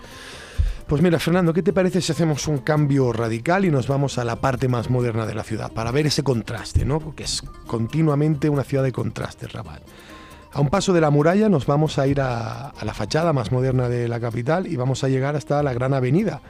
Pues 0.88 1.02
mira, 1.02 1.20
Fernando, 1.20 1.54
¿qué 1.54 1.62
te 1.62 1.74
parece 1.74 2.02
si 2.02 2.12
hacemos 2.12 2.48
un 2.48 2.60
cambio 2.60 3.12
radical 3.12 3.66
y 3.66 3.72
nos 3.72 3.88
vamos 3.88 4.18
a 4.18 4.24
la 4.24 4.38
parte 4.38 4.68
más 4.68 4.90
moderna 4.90 5.26
de 5.26 5.36
la 5.36 5.44
ciudad 5.44 5.72
para 5.72 5.92
ver 5.92 6.08
ese 6.08 6.24
contraste, 6.24 6.86
¿no? 6.86 7.00
Porque 7.00 7.24
es 7.24 7.42
continuamente 7.68 8.50
una 8.50 8.64
ciudad 8.64 8.84
de 8.84 8.94
contraste, 8.94 9.48
Rabat. 9.48 9.82
A 10.54 10.62
un 10.62 10.70
paso 10.70 10.94
de 10.94 11.02
la 11.02 11.10
muralla 11.10 11.50
nos 11.50 11.66
vamos 11.66 12.00
a 12.00 12.08
ir 12.08 12.22
a, 12.22 12.70
a 12.70 12.86
la 12.86 12.94
fachada 12.94 13.34
más 13.34 13.52
moderna 13.52 13.90
de 13.90 14.08
la 14.08 14.20
capital 14.20 14.66
y 14.66 14.78
vamos 14.78 15.04
a 15.04 15.10
llegar 15.10 15.36
hasta 15.36 15.62
la 15.62 15.74
gran 15.74 15.94
avenida 15.94 16.42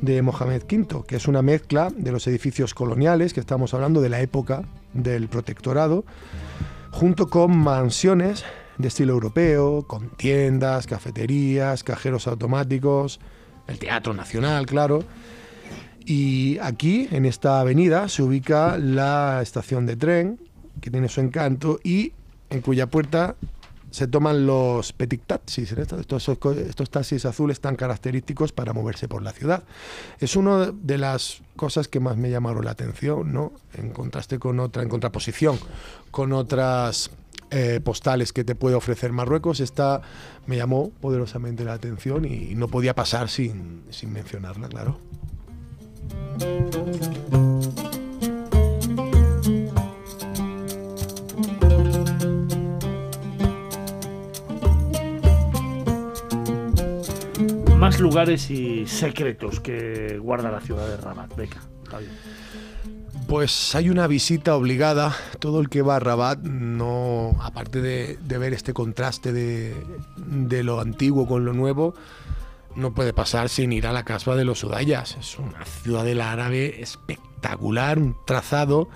de 0.00 0.20
Mohamed 0.22 0.64
V, 0.70 1.04
que 1.06 1.16
es 1.16 1.26
una 1.26 1.42
mezcla 1.42 1.90
de 1.94 2.12
los 2.12 2.26
edificios 2.26 2.74
coloniales, 2.74 3.32
que 3.32 3.40
estamos 3.40 3.72
hablando 3.74 4.00
de 4.00 4.10
la 4.10 4.20
época 4.20 4.64
del 4.92 5.28
protectorado, 5.28 6.04
junto 6.90 7.28
con 7.28 7.56
mansiones 7.56 8.44
de 8.78 8.88
estilo 8.88 9.12
europeo, 9.12 9.84
con 9.86 10.10
tiendas, 10.10 10.86
cafeterías, 10.86 11.82
cajeros 11.84 12.26
automáticos, 12.26 13.20
el 13.66 13.78
Teatro 13.78 14.14
Nacional, 14.14 14.66
claro. 14.66 15.04
Y 16.04 16.58
aquí, 16.62 17.08
en 17.10 17.26
esta 17.26 17.60
avenida, 17.60 18.08
se 18.08 18.22
ubica 18.22 18.78
la 18.78 19.40
estación 19.42 19.84
de 19.84 19.96
tren, 19.96 20.40
que 20.80 20.90
tiene 20.90 21.08
su 21.08 21.20
encanto, 21.20 21.80
y 21.82 22.12
en 22.50 22.62
cuya 22.62 22.86
puerta 22.86 23.36
se 23.98 24.06
toman 24.06 24.46
los 24.46 24.92
petit 24.92 25.20
taxis, 25.26 25.72
estos, 25.72 26.28
estos, 26.28 26.56
estos 26.56 26.88
taxis 26.88 27.24
azules 27.24 27.60
tan 27.60 27.74
característicos 27.74 28.52
para 28.52 28.72
moverse 28.72 29.08
por 29.08 29.22
la 29.22 29.32
ciudad. 29.32 29.64
Es 30.20 30.36
una 30.36 30.70
de 30.70 30.98
las 30.98 31.42
cosas 31.56 31.88
que 31.88 31.98
más 31.98 32.16
me 32.16 32.30
llamaron 32.30 32.64
la 32.64 32.70
atención, 32.70 33.32
¿no? 33.32 33.52
En 33.74 33.90
contraste 33.90 34.38
con 34.38 34.60
otra, 34.60 34.84
en 34.84 34.88
contraposición 34.88 35.58
con 36.12 36.32
otras 36.32 37.10
eh, 37.50 37.80
postales 37.82 38.32
que 38.32 38.44
te 38.44 38.54
puede 38.54 38.76
ofrecer 38.76 39.10
Marruecos, 39.10 39.58
esta 39.58 40.00
me 40.46 40.56
llamó 40.56 40.90
poderosamente 41.00 41.64
la 41.64 41.72
atención 41.72 42.24
y 42.24 42.54
no 42.54 42.68
podía 42.68 42.94
pasar 42.94 43.28
sin, 43.28 43.82
sin 43.90 44.12
mencionarla, 44.12 44.68
claro. 44.68 45.00
Más 57.88 58.00
lugares 58.00 58.50
y 58.50 58.86
secretos 58.86 59.60
que 59.60 60.18
guarda 60.18 60.50
la 60.50 60.60
ciudad 60.60 60.86
de 60.86 60.98
Rabat. 60.98 61.34
Venga, 61.34 61.56
bien. 61.98 62.10
Pues 63.26 63.74
hay 63.74 63.88
una 63.88 64.06
visita 64.06 64.54
obligada. 64.56 65.16
Todo 65.38 65.58
el 65.62 65.70
que 65.70 65.80
va 65.80 65.96
a 65.96 65.98
Rabat, 65.98 66.40
no, 66.40 67.34
aparte 67.40 67.80
de, 67.80 68.18
de 68.18 68.36
ver 68.36 68.52
este 68.52 68.74
contraste 68.74 69.32
de, 69.32 69.74
de, 70.18 70.62
lo 70.64 70.80
antiguo 70.80 71.26
con 71.26 71.46
lo 71.46 71.54
nuevo, 71.54 71.94
no 72.76 72.92
puede 72.92 73.14
pasar 73.14 73.48
sin 73.48 73.72
ir 73.72 73.86
a 73.86 73.92
la 73.94 74.04
Casba 74.04 74.36
de 74.36 74.44
los 74.44 74.62
Udayas. 74.64 75.16
Es 75.18 75.38
una 75.38 75.64
ciudadela 75.64 76.30
árabe 76.30 76.82
espectacular, 76.82 77.96
un 77.98 78.14
trazado 78.26 78.90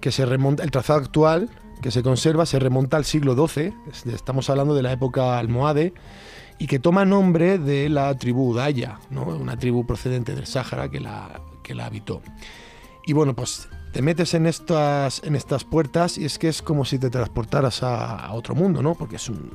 que 0.00 0.10
se 0.10 0.24
remonta, 0.24 0.64
el 0.64 0.70
trazado 0.70 1.00
actual 1.00 1.50
que 1.82 1.90
se 1.90 2.02
conserva 2.02 2.46
se 2.46 2.58
remonta 2.58 2.96
al 2.96 3.04
siglo 3.04 3.34
XII. 3.46 3.74
Estamos 4.06 4.48
hablando 4.48 4.74
de 4.74 4.82
la 4.82 4.92
época 4.92 5.38
almohade 5.38 5.92
y 6.58 6.66
que 6.66 6.78
toma 6.78 7.04
nombre 7.04 7.58
de 7.58 7.88
la 7.88 8.16
tribu 8.16 8.50
Udaya, 8.50 8.98
¿no? 9.10 9.24
una 9.24 9.56
tribu 9.56 9.86
procedente 9.86 10.34
del 10.34 10.46
Sáhara 10.46 10.90
que 10.90 11.00
la, 11.00 11.40
que 11.62 11.74
la 11.74 11.86
habitó. 11.86 12.22
Y 13.06 13.12
bueno, 13.12 13.34
pues 13.34 13.68
te 13.92 14.02
metes 14.02 14.34
en 14.34 14.46
estas, 14.46 15.22
en 15.24 15.36
estas 15.36 15.64
puertas 15.64 16.18
y 16.18 16.24
es 16.24 16.38
que 16.38 16.48
es 16.48 16.62
como 16.62 16.84
si 16.84 16.98
te 16.98 17.10
transportaras 17.10 17.82
a, 17.82 18.16
a 18.16 18.32
otro 18.32 18.54
mundo, 18.54 18.82
¿no? 18.82 18.94
Porque 18.94 19.16
es 19.16 19.28
un 19.28 19.50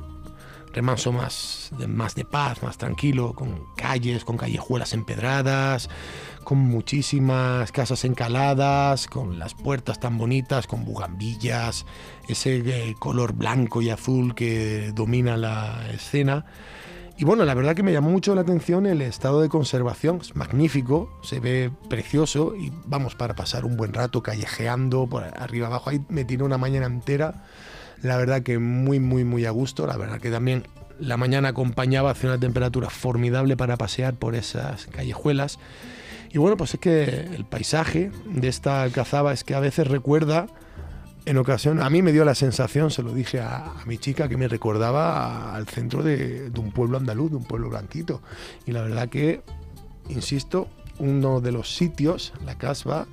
remanso 0.72 1.12
más 1.12 1.70
de, 1.78 1.86
más 1.86 2.14
de 2.14 2.24
paz, 2.24 2.62
más 2.62 2.78
tranquilo, 2.78 3.34
con 3.34 3.66
calles, 3.76 4.24
con 4.24 4.36
callejuelas 4.36 4.92
empedradas, 4.94 5.88
con 6.44 6.58
muchísimas 6.58 7.72
casas 7.72 8.04
encaladas, 8.04 9.06
con 9.06 9.38
las 9.38 9.54
puertas 9.54 10.00
tan 10.00 10.18
bonitas, 10.18 10.66
con 10.66 10.84
bugambillas, 10.84 11.86
ese 12.28 12.62
eh, 12.64 12.94
color 12.98 13.34
blanco 13.34 13.82
y 13.82 13.90
azul 13.90 14.34
que 14.34 14.92
domina 14.94 15.36
la 15.36 15.88
escena. 15.92 16.46
Y 17.22 17.24
bueno, 17.24 17.44
la 17.44 17.54
verdad 17.54 17.76
que 17.76 17.84
me 17.84 17.92
llamó 17.92 18.10
mucho 18.10 18.34
la 18.34 18.40
atención 18.40 18.84
el 18.84 19.00
estado 19.00 19.42
de 19.42 19.48
conservación, 19.48 20.18
es 20.20 20.34
magnífico, 20.34 21.20
se 21.22 21.38
ve 21.38 21.70
precioso 21.88 22.56
y 22.56 22.72
vamos 22.84 23.14
para 23.14 23.36
pasar 23.36 23.64
un 23.64 23.76
buen 23.76 23.92
rato 23.92 24.24
callejeando 24.24 25.06
por 25.06 25.22
arriba 25.22 25.68
abajo. 25.68 25.90
Ahí 25.90 26.00
me 26.08 26.24
tiré 26.24 26.42
una 26.42 26.58
mañana 26.58 26.86
entera, 26.86 27.44
la 28.02 28.16
verdad 28.16 28.42
que 28.42 28.58
muy, 28.58 28.98
muy, 28.98 29.22
muy 29.22 29.46
a 29.46 29.52
gusto. 29.52 29.86
La 29.86 29.96
verdad 29.96 30.18
que 30.18 30.32
también 30.32 30.66
la 30.98 31.16
mañana 31.16 31.50
acompañaba 31.50 32.10
hacia 32.10 32.28
una 32.28 32.40
temperatura 32.40 32.90
formidable 32.90 33.56
para 33.56 33.76
pasear 33.76 34.14
por 34.14 34.34
esas 34.34 34.86
callejuelas. 34.86 35.60
Y 36.32 36.38
bueno, 36.38 36.56
pues 36.56 36.74
es 36.74 36.80
que 36.80 37.04
el 37.04 37.44
paisaje 37.44 38.10
de 38.26 38.48
esta 38.48 38.82
alcazaba 38.82 39.32
es 39.32 39.44
que 39.44 39.54
a 39.54 39.60
veces 39.60 39.86
recuerda 39.86 40.48
en 41.24 41.38
ocasión, 41.38 41.80
a 41.80 41.90
mí 41.90 42.02
me 42.02 42.12
dio 42.12 42.24
la 42.24 42.34
sensación, 42.34 42.90
se 42.90 43.02
lo 43.02 43.12
dije 43.12 43.40
a, 43.40 43.74
mi 43.86 43.98
chica, 43.98 44.28
que 44.28 44.36
me 44.36 44.48
recordaba 44.48 45.54
al 45.54 45.66
centro 45.66 46.02
de, 46.02 46.50
de 46.50 46.60
un 46.60 46.72
pueblo 46.72 46.98
andaluz, 46.98 47.30
de 47.30 47.36
un 47.36 47.44
pueblo 47.44 47.70
blanquito. 47.70 48.22
Y 48.66 48.72
la 48.72 48.82
verdad 48.82 49.08
que, 49.08 49.42
insisto, 50.08 50.68
uno 50.98 51.40
de 51.40 51.52
los 51.52 51.74
sitios, 51.74 52.32
la 52.44 52.58
casba, 52.58 53.06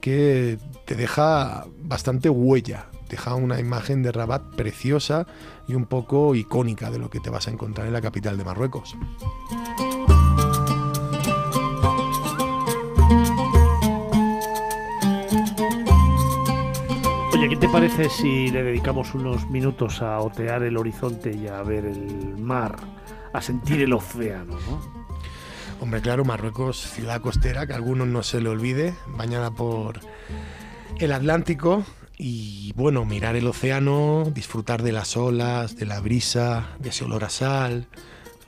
que 0.00 0.58
te 0.84 0.94
deja 0.96 1.66
bastante 1.82 2.28
huella, 2.28 2.86
deja 3.08 3.34
una 3.34 3.58
imagen 3.58 4.02
de 4.02 4.12
Rabat 4.12 4.42
preciosa 4.54 5.26
y 5.66 5.74
un 5.74 5.86
poco 5.86 6.34
icónica 6.34 6.90
de 6.90 6.98
lo 6.98 7.10
que 7.10 7.20
te 7.20 7.30
vas 7.30 7.48
a 7.48 7.50
encontrar 7.50 7.86
en 7.86 7.92
la 7.92 8.00
capital 8.00 8.36
de 8.36 8.44
Marruecos. 8.44 8.96
¿Qué 17.48 17.56
te 17.56 17.68
parece 17.68 18.08
si 18.08 18.48
le 18.48 18.62
dedicamos 18.62 19.14
unos 19.14 19.50
minutos 19.50 20.00
a 20.00 20.18
otear 20.20 20.62
el 20.62 20.78
horizonte 20.78 21.30
y 21.36 21.46
a 21.46 21.62
ver 21.62 21.84
el 21.84 22.38
mar, 22.38 22.76
a 23.34 23.42
sentir 23.42 23.82
el 23.82 23.92
océano, 23.92 24.54
¿no? 24.54 24.80
Hombre, 25.80 26.00
claro, 26.00 26.24
Marruecos, 26.24 26.78
ciudad 26.78 27.20
costera, 27.20 27.66
que 27.66 27.74
a 27.74 27.76
algunos 27.76 28.06
no 28.08 28.22
se 28.22 28.40
le 28.40 28.48
olvide, 28.48 28.94
bañada 29.08 29.50
por 29.50 30.00
el 30.98 31.12
Atlántico 31.12 31.84
y 32.16 32.72
bueno, 32.76 33.04
mirar 33.04 33.36
el 33.36 33.46
océano, 33.46 34.24
disfrutar 34.34 34.82
de 34.82 34.92
las 34.92 35.14
olas, 35.16 35.76
de 35.76 35.84
la 35.84 36.00
brisa, 36.00 36.68
de 36.78 36.88
ese 36.88 37.04
olor 37.04 37.24
a 37.24 37.28
sal, 37.28 37.88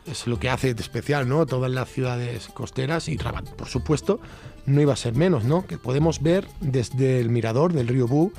es 0.06 0.27
lo 0.27 0.39
que 0.39 0.48
hace 0.48 0.70
especial, 0.70 1.28
¿no? 1.28 1.44
Todas 1.44 1.70
las 1.70 1.90
ciudades 1.90 2.48
costeras 2.48 3.09
y 3.09 3.18
Rabat, 3.18 3.47
por 3.51 3.68
supuesto, 3.68 4.20
no 4.64 4.81
iba 4.81 4.94
a 4.94 4.97
ser 4.97 5.14
menos, 5.14 5.44
¿no? 5.44 5.66
Que 5.66 5.77
podemos 5.77 6.23
ver 6.23 6.47
desde 6.60 7.20
el 7.20 7.28
mirador 7.28 7.74
del 7.74 7.89
río 7.89 8.06
Bú. 8.06 8.32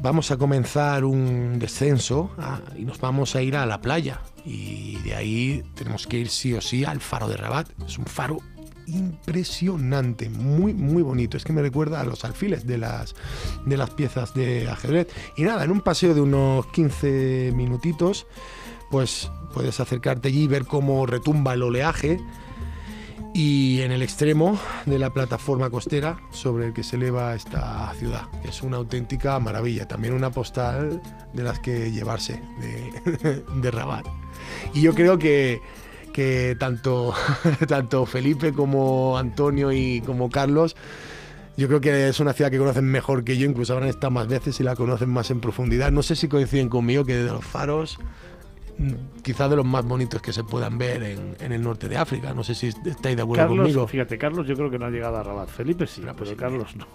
Vamos 0.00 0.30
a 0.30 0.36
comenzar 0.36 1.04
un 1.04 1.58
descenso 1.58 2.30
ah, 2.38 2.60
y 2.76 2.84
nos 2.84 3.00
vamos 3.00 3.34
a 3.34 3.42
ir 3.42 3.56
a 3.56 3.66
la 3.66 3.80
playa. 3.80 4.20
Y 4.44 4.94
de 5.02 5.16
ahí 5.16 5.64
tenemos 5.74 6.06
que 6.06 6.18
ir 6.18 6.28
sí 6.28 6.54
o 6.54 6.60
sí 6.60 6.84
al 6.84 7.00
faro 7.00 7.26
de 7.26 7.36
Rabat. 7.36 7.68
Es 7.84 7.98
un 7.98 8.06
faro 8.06 8.38
impresionante, 8.86 10.30
muy, 10.30 10.72
muy 10.72 11.02
bonito. 11.02 11.36
Es 11.36 11.44
que 11.44 11.52
me 11.52 11.62
recuerda 11.62 12.00
a 12.00 12.04
los 12.04 12.24
alfiles 12.24 12.64
de 12.64 12.78
las, 12.78 13.16
de 13.66 13.76
las 13.76 13.90
piezas 13.90 14.34
de 14.34 14.68
ajedrez. 14.68 15.08
Y 15.36 15.42
nada, 15.42 15.64
en 15.64 15.72
un 15.72 15.80
paseo 15.80 16.14
de 16.14 16.20
unos 16.20 16.66
15 16.68 17.52
minutitos, 17.56 18.28
pues 18.92 19.32
puedes 19.52 19.80
acercarte 19.80 20.28
allí 20.28 20.44
y 20.44 20.46
ver 20.48 20.64
cómo 20.64 21.06
retumba 21.06 21.54
el 21.54 21.62
oleaje. 21.64 22.20
Y 23.34 23.80
en 23.82 23.92
el 23.92 24.02
extremo 24.02 24.58
de 24.86 24.98
la 24.98 25.10
plataforma 25.10 25.70
costera 25.70 26.18
sobre 26.30 26.66
el 26.66 26.72
que 26.72 26.82
se 26.82 26.96
eleva 26.96 27.34
esta 27.34 27.92
ciudad, 27.98 28.22
es 28.44 28.62
una 28.62 28.78
auténtica 28.78 29.38
maravilla. 29.38 29.86
También 29.86 30.14
una 30.14 30.30
postal 30.30 31.00
de 31.32 31.42
las 31.42 31.60
que 31.60 31.92
llevarse 31.92 32.42
de, 32.60 33.42
de 33.60 33.70
Rabat. 33.70 34.06
Y 34.74 34.82
yo 34.82 34.94
creo 34.94 35.18
que, 35.18 35.60
que 36.12 36.56
tanto, 36.58 37.14
tanto 37.68 38.06
Felipe 38.06 38.52
como 38.52 39.18
Antonio 39.18 39.72
y 39.72 40.00
como 40.00 40.30
Carlos, 40.30 40.74
yo 41.58 41.66
creo 41.66 41.80
que 41.80 42.08
es 42.08 42.20
una 42.20 42.32
ciudad 42.32 42.52
que 42.52 42.58
conocen 42.58 42.84
mejor 42.84 43.24
que 43.24 43.36
yo, 43.36 43.44
incluso 43.44 43.72
habrán 43.72 43.88
estado 43.88 44.12
más 44.12 44.28
veces 44.28 44.60
y 44.60 44.62
la 44.62 44.76
conocen 44.76 45.10
más 45.10 45.30
en 45.32 45.40
profundidad. 45.40 45.90
No 45.90 46.04
sé 46.04 46.14
si 46.14 46.28
coinciden 46.28 46.68
conmigo 46.68 47.04
que 47.04 47.16
de 47.16 47.24
los 47.24 47.44
faros, 47.44 47.98
mm, 48.78 49.22
quizás 49.22 49.50
de 49.50 49.56
los 49.56 49.64
más 49.66 49.84
bonitos 49.84 50.22
que 50.22 50.32
se 50.32 50.44
puedan 50.44 50.78
ver 50.78 51.02
en, 51.02 51.36
en 51.40 51.52
el 51.52 51.62
norte 51.62 51.88
de 51.88 51.96
África. 51.96 52.32
No 52.34 52.42
sé 52.44 52.54
si 52.54 52.68
estáis 52.68 53.16
de 53.16 53.22
acuerdo 53.22 53.44
Carlos, 53.44 53.58
conmigo. 53.58 53.86
fíjate, 53.86 54.18
Carlos 54.18 54.46
yo 54.46 54.54
creo 54.54 54.70
que 54.70 54.78
no 54.78 54.86
ha 54.86 54.90
llegado 54.90 55.16
a 55.16 55.22
Rabat. 55.22 55.48
Felipe 55.48 55.86
sí, 55.86 56.02
pero 56.16 56.36
Carlos 56.36 56.76
no. 56.76 56.86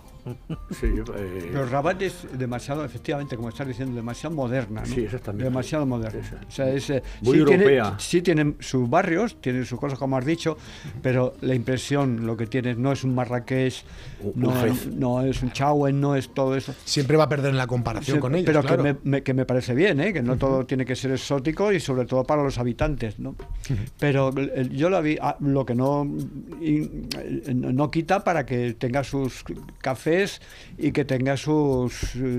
Sí, 0.72 0.88
eh, 0.88 1.50
Pero 1.52 1.66
Rabat 1.66 2.02
es 2.02 2.26
demasiado, 2.38 2.86
efectivamente, 2.86 3.36
como 3.36 3.50
estás 3.50 3.68
diciendo, 3.68 3.96
demasiado 3.96 4.36
moderna. 4.36 4.82
¿no? 4.82 4.88
Sí, 4.88 5.02
exactamente. 5.02 5.44
Demasiado 5.44 5.86
moderna. 5.86 6.22
O 6.48 6.52
sea, 6.52 6.70
es, 6.70 6.90
eh, 6.90 7.04
Muy 7.22 7.40
sí 7.40 7.46
tiene- 7.46 7.64
europea. 7.64 7.96
sí 8.00 8.22
tienen 8.22 8.56
sus 8.60 8.90
barrios, 8.90 9.36
tienen 9.42 9.66
sus 9.66 9.80
cosas, 9.80 10.00
como 10.00 10.18
has 10.18 10.26
dicho, 10.26 10.58
pero 11.02 11.34
la 11.42 11.56
impresión, 11.56 12.26
lo 12.26 12.38
que 12.38 12.48
tienes, 12.48 12.78
no 12.78 12.92
es 12.92 13.04
un 13.04 13.14
Marrakech, 13.16 13.84
Un- 14.22 14.34
no, 14.36 14.50
un 14.50 14.56
Fez. 14.56 14.88
no 14.88 15.22
es 15.24 15.44
un 15.44 15.52
Chauen, 15.52 16.00
no 16.00 16.16
es 16.16 16.34
todo 16.34 16.56
eso. 16.56 16.74
Siempre 16.86 17.18
va 17.18 17.26
a 17.26 17.30
perder 17.30 17.52
en 17.52 17.58
la 17.58 17.68
comparación 17.68 18.18
Sí, 18.18 18.22
con 18.22 18.36
ellos. 18.36 18.46
Pero 18.46 18.62
claro. 18.62 18.84
que, 18.84 18.94
me, 18.94 19.00
me- 19.04 19.24
que 19.24 19.34
me 19.34 19.46
parece 19.46 19.76
bien, 19.76 20.00
¿eh? 20.00 20.14
que 20.14 20.22
no 20.22 20.38
todo 20.38 20.66
tiene 20.66 20.86
que 20.86 20.96
ser 20.96 21.12
exótico 21.12 21.72
y 21.74 21.80
sobre 21.80 22.06
todo 22.06 22.24
para 22.24 22.44
los 22.44 22.58
habitantes. 22.58 23.20
¿no? 23.20 23.36
Pero 24.00 24.32
eh, 24.38 24.70
yo 24.72 24.90
lo, 24.90 25.02
vi, 25.02 25.18
ah, 25.22 25.36
lo 25.42 25.66
que 25.66 25.76
no, 25.76 26.08
y- 26.62 26.84
eh, 27.18 27.54
no 27.54 27.92
quita 27.92 28.24
para 28.24 28.46
que 28.46 28.74
tenga 28.74 29.04
sus 29.04 29.44
cafés 29.80 30.13
y 30.78 30.92
que 30.92 31.06
tenga 31.06 31.38
sus, 31.38 31.94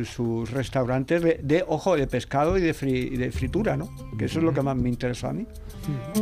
sus 0.04 0.50
restaurantes 0.50 1.22
de, 1.22 1.64
ojo, 1.66 1.96
de 1.96 2.06
pescado 2.06 2.56
y 2.58 2.60
de, 2.60 2.74
fri- 2.74 3.12
y 3.12 3.16
de 3.16 3.30
fritura, 3.32 3.76
¿no? 3.76 3.88
que 4.18 4.26
eso 4.26 4.38
es 4.38 4.44
lo 4.44 4.52
que 4.52 4.62
más 4.62 4.76
me 4.76 4.88
interesó 4.88 5.28
a 5.28 5.32
mí. 5.32 5.46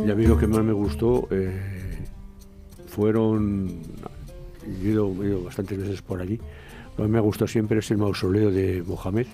Y 0.05 0.09
a 0.11 0.15
mí 0.15 0.25
lo 0.25 0.37
que 0.37 0.47
más 0.47 0.63
me 0.63 0.73
gustó 0.73 1.27
eh, 1.31 1.59
fueron. 2.87 3.69
Yo 4.81 4.87
he 4.89 4.91
ido, 4.91 5.23
he 5.23 5.27
ido 5.27 5.43
bastantes 5.43 5.77
veces 5.77 6.01
por 6.01 6.21
allí. 6.21 6.39
Lo 6.97 7.05
que 7.05 7.09
me 7.09 7.17
gustado 7.21 7.47
siempre 7.47 7.79
es 7.79 7.89
el 7.91 7.97
mausoleo 7.97 8.51
de 8.51 8.83
Mohamed, 8.85 9.27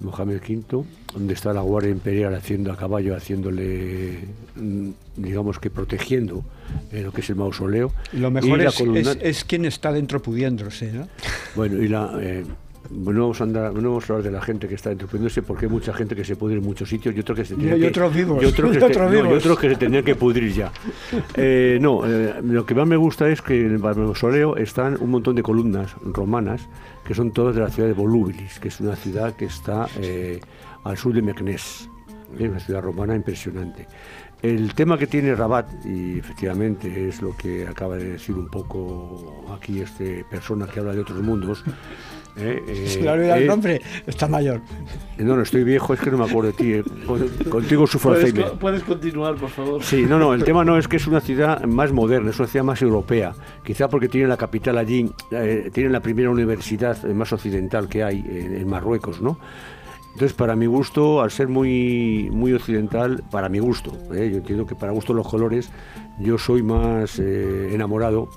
Mohamed 0.00 0.40
V, 0.46 0.84
donde 1.14 1.34
está 1.34 1.52
la 1.52 1.62
Guardia 1.62 1.90
Imperial 1.90 2.34
haciendo 2.34 2.70
a 2.72 2.76
caballo, 2.76 3.16
haciéndole, 3.16 4.18
mm, 4.56 4.88
digamos 5.16 5.58
que 5.58 5.70
protegiendo 5.70 6.44
eh, 6.92 7.02
lo 7.02 7.12
que 7.12 7.20
es 7.22 7.30
el 7.30 7.36
mausoleo. 7.36 7.92
Lo 8.12 8.30
mejor 8.30 8.60
es, 8.60 8.74
columna- 8.74 9.12
es, 9.12 9.18
es 9.22 9.44
quien 9.44 9.64
está 9.64 9.92
dentro 9.92 10.20
pudiéndose. 10.20 10.92
¿no? 10.92 11.08
Bueno, 11.54 11.82
y 11.82 11.88
la. 11.88 12.12
eh, 12.20 12.44
no 12.88 13.20
vamos, 13.22 13.40
a 13.40 13.44
andar, 13.44 13.72
no 13.74 13.88
vamos 13.88 14.08
a 14.08 14.12
hablar 14.12 14.24
de 14.24 14.30
la 14.30 14.40
gente 14.40 14.68
que 14.68 14.76
está 14.76 14.92
entreprendiéndose 14.92 15.42
porque 15.42 15.66
hay 15.66 15.72
mucha 15.72 15.92
gente 15.92 16.14
que 16.14 16.24
se 16.24 16.36
pudre 16.36 16.58
en 16.58 16.62
muchos 16.62 16.88
sitios 16.88 17.16
y 17.16 17.18
otros 17.18 17.36
que 17.36 17.44
se 17.44 17.56
tienen 17.56 17.80
que- 17.80 17.88
otros 17.88 18.14
vivos, 18.14 18.40
y 18.40 18.46
otros 18.46 18.70
que, 18.78 18.78
se- 18.78 18.98
no, 19.00 19.32
y 19.32 19.34
otros 19.34 19.58
que 19.58 19.70
se 19.70 19.74
tendrían 19.76 20.04
que 20.04 20.14
pudrir 20.14 20.52
ya. 20.52 20.70
Eh, 21.36 21.78
no, 21.80 22.06
eh, 22.06 22.34
lo 22.44 22.64
que 22.64 22.74
más 22.76 22.86
me 22.86 22.96
gusta 22.96 23.28
es 23.28 23.42
que 23.42 23.58
en 23.60 23.72
el 23.72 23.78
mausoleo 23.80 24.56
están 24.56 24.96
un 25.00 25.10
montón 25.10 25.34
de 25.34 25.42
columnas 25.42 25.94
romanas 26.04 26.62
que 27.06 27.14
son 27.14 27.30
todas 27.30 27.54
de 27.54 27.62
la 27.62 27.70
ciudad 27.70 27.88
de 27.88 27.94
Volubilis, 27.94 28.58
que 28.58 28.68
es 28.68 28.80
una 28.80 28.96
ciudad 28.96 29.34
que 29.34 29.44
está 29.44 29.86
eh, 30.00 30.40
al 30.84 30.96
sur 30.96 31.14
de 31.14 31.22
Meknès, 31.22 31.88
¿eh? 32.38 32.48
una 32.48 32.58
ciudad 32.58 32.82
romana 32.82 33.14
impresionante. 33.14 33.86
El 34.42 34.74
tema 34.74 34.98
que 34.98 35.06
tiene 35.06 35.34
Rabat, 35.34 35.86
y 35.86 36.18
efectivamente 36.18 37.08
es 37.08 37.22
lo 37.22 37.34
que 37.36 37.66
acaba 37.66 37.96
de 37.96 38.12
decir 38.12 38.34
un 38.34 38.48
poco 38.48 39.46
aquí 39.56 39.80
este 39.80 40.24
persona 40.28 40.66
que 40.66 40.80
habla 40.80 40.92
de 40.92 41.00
otros 41.00 41.22
mundos, 41.22 41.64
¿eh? 42.38 42.62
Eh, 42.68 42.86
Se 42.88 43.00
le 43.02 43.08
ha 43.08 43.12
olvidado 43.12 43.36
el 43.38 43.44
eh, 43.44 43.46
nombre, 43.46 43.82
está 44.06 44.28
mayor. 44.28 44.60
no, 45.18 45.36
no, 45.36 45.42
estoy 45.42 45.64
viejo, 45.64 45.94
es 45.94 46.00
que 46.00 46.10
no 46.10 46.18
me 46.18 46.24
acuerdo 46.24 46.50
de 46.50 46.56
ti. 46.56 46.72
eh. 46.74 46.84
Con- 47.06 47.28
Contigo 47.50 47.86
sufro 47.86 48.10
¿Puedes, 48.12 48.26
Alzheimer. 48.26 48.50
co- 48.52 48.58
puedes 48.58 48.82
continuar, 48.82 49.34
por 49.36 49.50
favor. 49.50 49.82
Sí, 49.82 50.04
no, 50.08 50.18
no, 50.18 50.34
el 50.34 50.44
tema 50.50 50.64
no 50.64 50.78
es 50.78 50.86
que 50.88 50.96
es 50.96 51.06
una 51.06 51.20
ciudad 51.20 51.62
más 51.64 51.92
moderna, 51.92 52.30
es 52.30 52.38
una 52.38 52.48
ciudad 52.48 52.64
más 52.64 52.82
europea. 52.82 53.34
Quizá 53.64 53.88
porque 53.88 54.08
tiene 54.08 54.28
la 54.28 54.36
capital 54.36 54.78
allí, 54.78 55.10
eh, 55.30 55.70
tiene 55.72 55.90
la 55.90 56.00
primera 56.00 56.30
universidad 56.30 56.96
eh, 57.08 57.14
más 57.14 57.32
occidental 57.32 57.88
que 57.88 58.02
hay 58.04 58.18
en, 58.28 58.56
en 58.56 58.68
Marruecos, 58.68 59.20
¿no? 59.22 59.38
Entonces, 60.12 60.32
para 60.34 60.56
mi 60.56 60.64
gusto, 60.64 61.20
al 61.20 61.30
ser 61.30 61.48
muy, 61.48 62.30
muy 62.32 62.54
occidental, 62.54 63.22
para 63.30 63.50
mi 63.50 63.58
gusto, 63.58 63.92
¿eh? 64.14 64.30
yo 64.30 64.38
entiendo 64.38 64.66
que 64.66 64.74
para 64.74 64.90
gusto 64.92 65.12
los 65.12 65.28
colores, 65.28 65.70
yo 66.18 66.38
soy 66.38 66.62
más 66.62 67.18
eh, 67.18 67.68
enamorado 67.74 68.30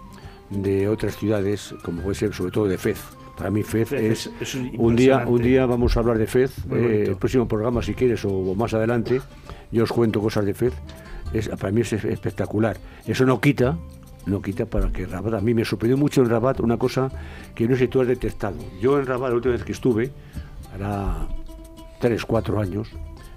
de 0.49 0.89
otras 0.89 1.15
ciudades, 1.15 1.73
como 1.83 2.01
puede 2.01 2.15
ser 2.15 2.33
sobre 2.33 2.51
todo 2.51 2.65
de 2.67 2.77
Fez. 2.77 2.99
Para 3.39 3.51
mí 3.51 3.63
Fez 3.63 3.93
es, 3.93 4.29
un 4.77 4.97
día, 4.97 5.23
un 5.25 5.41
día 5.41 5.65
vamos 5.65 5.95
a 5.95 6.01
hablar 6.01 6.17
de 6.17 6.27
Fez, 6.27 6.51
eh, 6.71 7.05
el 7.07 7.15
próximo 7.15 7.47
programa 7.47 7.81
si 7.81 7.93
quieres 7.93 8.25
o 8.25 8.53
más 8.53 8.73
adelante, 8.73 9.21
yo 9.71 9.85
os 9.85 9.93
cuento 9.93 10.19
cosas 10.19 10.43
de 10.43 10.53
Fez. 10.53 10.73
Es, 11.31 11.47
para 11.47 11.71
mí 11.71 11.79
es 11.79 11.93
espectacular. 11.93 12.75
Eso 13.07 13.25
no 13.25 13.39
quita, 13.39 13.77
no 14.25 14.41
quita 14.41 14.65
para 14.65 14.91
que 14.91 15.05
Rabat, 15.05 15.35
a 15.35 15.39
mí 15.39 15.53
me 15.53 15.63
sorprendió 15.63 15.95
mucho 15.95 16.21
en 16.21 16.29
Rabat 16.29 16.59
una 16.59 16.75
cosa 16.75 17.09
que 17.55 17.65
no 17.65 17.77
sé 17.77 17.83
si 17.83 17.87
tú 17.87 18.01
has 18.01 18.07
detectado. 18.07 18.57
Yo 18.81 18.99
en 18.99 19.05
Rabat 19.05 19.29
la 19.29 19.35
última 19.37 19.53
vez 19.53 19.63
que 19.63 19.71
estuve, 19.71 20.11
hará 20.73 21.25
tres, 22.01 22.25
cuatro 22.25 22.59
años, 22.59 22.91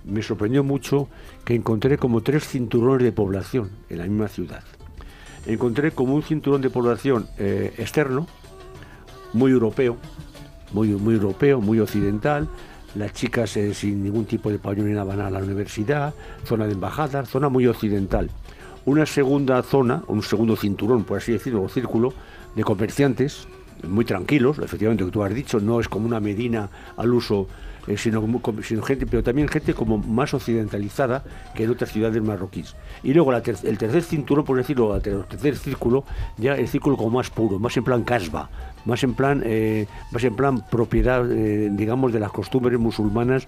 me 0.05 0.21
sorprendió 0.21 0.65
mucho 0.65 1.09
que 1.45 1.55
encontré 1.55 1.97
como 1.97 2.23
tres 2.23 2.49
cinturones 2.49 3.05
de 3.05 3.13
población 3.13 3.71
en 3.89 3.99
la 3.99 4.05
misma 4.07 4.27
ciudad. 4.27 4.65
Encontré 5.47 5.93
como 5.93 6.17
un 6.17 6.25
cinturón 6.25 6.61
de 6.61 6.71
población 6.71 7.29
eh, 7.39 7.73
externo, 7.79 8.27
muy 9.33 9.53
europeo, 9.53 9.97
muy, 10.73 10.89
muy 10.89 11.15
europeo, 11.15 11.61
muy 11.61 11.81
occidental, 11.81 12.49
las 12.95 13.13
chicas 13.13 13.57
eh, 13.57 13.73
sin 13.75 14.03
ningún 14.03 14.27
tipo 14.27 14.51
de 14.51 14.59
nada 14.59 15.05
van 15.05 15.21
a 15.21 15.31
la 15.31 15.39
universidad, 15.39 16.15
zona 16.45 16.67
de 16.67 16.73
embajadas, 16.73 17.29
zona 17.29 17.49
muy 17.49 17.67
occidental. 17.67 18.31
Una 18.85 19.07
segunda 19.07 19.63
zona, 19.63 20.03
un 20.09 20.23
segundo 20.23 20.57
cinturón, 20.57 21.05
por 21.05 21.19
así 21.19 21.33
decirlo, 21.33 21.63
o 21.63 21.69
círculo, 21.69 22.13
de 22.55 22.65
comerciantes, 22.65 23.47
muy 23.89 24.05
tranquilos, 24.05 24.59
efectivamente, 24.59 25.05
lo 25.05 25.11
que 25.11 25.13
tú 25.13 25.23
has 25.23 25.35
dicho, 25.35 25.61
no 25.61 25.81
es 25.81 25.89
como 25.89 26.07
una 26.07 26.21
Medina 26.21 26.69
al 26.97 27.15
uso, 27.15 27.49
eh, 27.87 27.97
sino, 27.97 28.23
gente, 28.83 29.07
pero 29.07 29.23
también 29.23 29.49
gente 29.49 29.75
como 29.75 29.99
más 29.99 30.33
occidentalizada 30.35 31.25
que 31.55 31.65
en 31.65 31.71
otras 31.71 31.91
ciudades 31.91 32.23
marroquíes. 32.23 32.77
Y 33.03 33.13
luego 33.13 33.33
la 33.33 33.43
ter- 33.43 33.57
el 33.65 33.79
tercer 33.79 34.03
cinturón, 34.03 34.45
por 34.45 34.57
decirlo, 34.57 34.95
el 34.95 35.03
ter- 35.03 35.23
tercer 35.25 35.57
círculo, 35.57 36.05
ya 36.39 36.55
el 36.55 36.69
círculo 36.69 36.97
como 36.97 37.11
más 37.11 37.31
puro, 37.31 37.59
más 37.59 37.77
en 37.77 37.85
plan 37.85 38.03
casba, 38.05 38.51
más 38.85 39.03
en 39.05 39.15
plan, 39.15 39.43
eh, 39.45 39.87
más 40.13 40.23
en 40.25 40.35
plan 40.37 40.65
propiedad, 40.71 41.31
eh, 41.31 41.69
digamos, 41.73 42.13
de 42.13 42.21
las 42.21 42.31
costumbres 42.33 42.79
musulmanas 42.79 43.47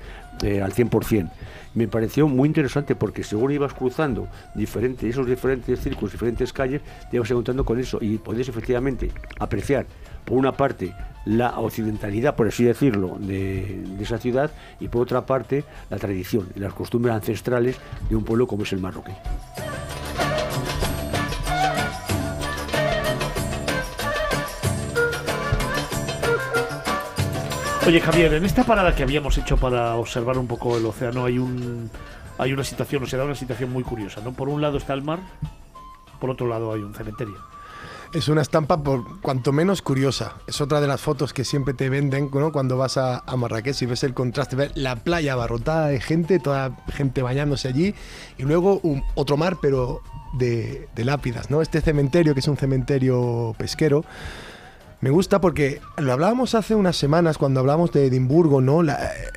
al 0.62 0.72
100%. 0.72 1.30
Me 1.74 1.86
pareció 1.88 2.28
muy 2.28 2.48
interesante 2.48 2.94
porque 2.96 3.22
según 3.24 3.52
ibas 3.52 3.72
cruzando 3.72 4.28
diferentes, 4.54 5.08
esos 5.08 5.26
diferentes 5.26 5.78
círculos, 5.80 6.12
diferentes 6.12 6.52
calles, 6.52 6.82
te 7.10 7.16
ibas 7.16 7.30
encontrando 7.30 7.64
con 7.64 7.78
eso 7.78 7.98
y 8.00 8.18
podías 8.18 8.48
efectivamente 8.48 9.10
apreciar, 9.38 9.86
por 10.24 10.38
una 10.38 10.52
parte, 10.52 10.94
la 11.24 11.58
occidentalidad, 11.58 12.36
por 12.36 12.48
así 12.48 12.64
decirlo, 12.64 13.16
de, 13.18 13.84
esa 14.00 14.18
ciudad 14.18 14.50
y 14.80 14.88
por 14.88 15.02
otra 15.02 15.26
parte, 15.26 15.64
la 15.90 15.98
tradición 15.98 16.48
y 16.54 16.60
las 16.60 16.74
costumbres 16.74 17.14
ancestrales 17.14 17.76
de 18.08 18.16
un 18.16 18.24
pueblo 18.24 18.46
como 18.46 18.64
es 18.64 18.72
el 18.72 18.80
marroquí. 18.80 19.12
Oye 27.86 28.00
Javier, 28.00 28.32
en 28.32 28.44
esta 28.46 28.64
parada 28.64 28.94
que 28.94 29.02
habíamos 29.02 29.36
hecho 29.36 29.58
para 29.58 29.96
observar 29.96 30.38
un 30.38 30.46
poco 30.46 30.78
el 30.78 30.86
océano 30.86 31.26
hay 31.26 31.38
un 31.38 31.90
hay 32.38 32.52
una 32.52 32.64
situación, 32.64 33.02
o 33.02 33.06
se 33.06 33.16
da 33.16 33.24
una 33.24 33.34
situación 33.34 33.70
muy 33.70 33.84
curiosa, 33.84 34.20
¿no? 34.22 34.32
Por 34.32 34.48
un 34.48 34.60
lado 34.60 34.78
está 34.78 34.94
el 34.94 35.02
mar, 35.02 35.20
por 36.18 36.30
otro 36.30 36.48
lado 36.48 36.72
hay 36.72 36.80
un 36.80 36.94
cementerio. 36.94 37.53
Es 38.14 38.28
una 38.28 38.42
estampa 38.42 38.80
por 38.80 39.20
cuanto 39.20 39.50
menos 39.50 39.82
curiosa. 39.82 40.34
Es 40.46 40.60
otra 40.60 40.80
de 40.80 40.86
las 40.86 41.00
fotos 41.00 41.32
que 41.32 41.44
siempre 41.44 41.74
te 41.74 41.90
venden 41.90 42.30
¿no? 42.32 42.52
cuando 42.52 42.78
vas 42.78 42.96
a, 42.96 43.24
a 43.26 43.36
Marrakech 43.36 43.82
y 43.82 43.86
ves 43.86 44.04
el 44.04 44.14
contraste, 44.14 44.54
ves 44.54 44.70
la 44.76 44.94
playa 44.94 45.32
abarrotada 45.32 45.88
de 45.88 46.00
gente, 46.00 46.38
toda 46.38 46.76
gente 46.92 47.22
bañándose 47.22 47.66
allí, 47.66 47.92
y 48.38 48.44
luego 48.44 48.80
otro 49.16 49.36
mar, 49.36 49.56
pero 49.60 50.00
de, 50.38 50.88
lápidas. 50.96 51.50
¿no? 51.50 51.60
Este 51.60 51.80
cementerio, 51.80 52.34
que 52.34 52.40
es 52.40 52.46
un 52.46 52.56
cementerio 52.56 53.52
pesquero, 53.58 54.04
me 55.00 55.10
gusta 55.10 55.40
porque 55.40 55.80
lo 55.98 56.12
hablábamos 56.12 56.54
hace 56.54 56.76
unas 56.76 56.96
semanas 56.96 57.36
cuando 57.36 57.58
hablábamos 57.58 57.90
de 57.90 58.06
Edimburgo, 58.06 58.60
¿no? 58.60 58.80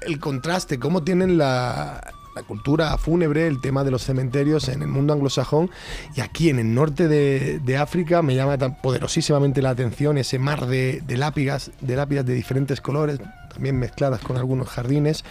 El 0.06 0.20
contraste, 0.20 0.78
cómo 0.78 1.04
tienen 1.04 1.40
la, 1.40 2.14
la 2.38 2.44
cultura 2.44 2.96
fúnebre, 2.98 3.48
el 3.48 3.60
tema 3.62 3.84
de 3.84 3.90
los 3.90 4.04
cementerios 4.04 4.70
en 4.70 4.84
el 4.84 4.88
mundo 4.88 5.14
anglosajón. 5.14 5.72
Y 6.16 6.22
aquí 6.22 6.50
en 6.50 6.60
el 6.60 6.74
norte 6.74 7.08
de, 7.08 7.78
África 7.78 8.22
me 8.22 8.36
llama 8.36 8.58
tan 8.58 8.76
poderosísimamente 8.82 9.62
la 9.62 9.72
atención 9.72 10.18
ese 10.18 10.40
mar 10.40 10.68
de, 10.68 11.02
de 11.06 11.18
lápidas, 11.18 11.72
de 11.82 11.96
lápidas 11.96 12.26
de 12.26 12.34
diferentes 12.34 12.82
colores, 12.82 13.20
también 13.52 13.78
mezcladas 13.78 14.22
con 14.22 14.38
algunos 14.38 14.68
jardines 14.68 15.24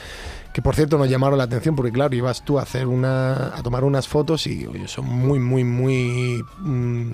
que 0.53 0.62
por 0.62 0.74
cierto 0.74 0.97
nos 0.97 1.11
llamaron 1.11 1.37
la 1.37 1.45
atención 1.45 1.77
porque 1.77 1.93
claro 1.93 2.15
ibas 2.16 2.43
tú 2.43 2.59
a 2.59 2.62
hacer 2.62 2.87
una 2.87 3.49
a 3.55 3.62
tomar 3.62 3.85
unas 3.85 4.09
fotos 4.09 4.47
y 4.47 4.66
son 4.87 5.05
muy 5.05 5.39
muy 5.39 5.65
muy 5.65 6.43
mm, 6.61 7.11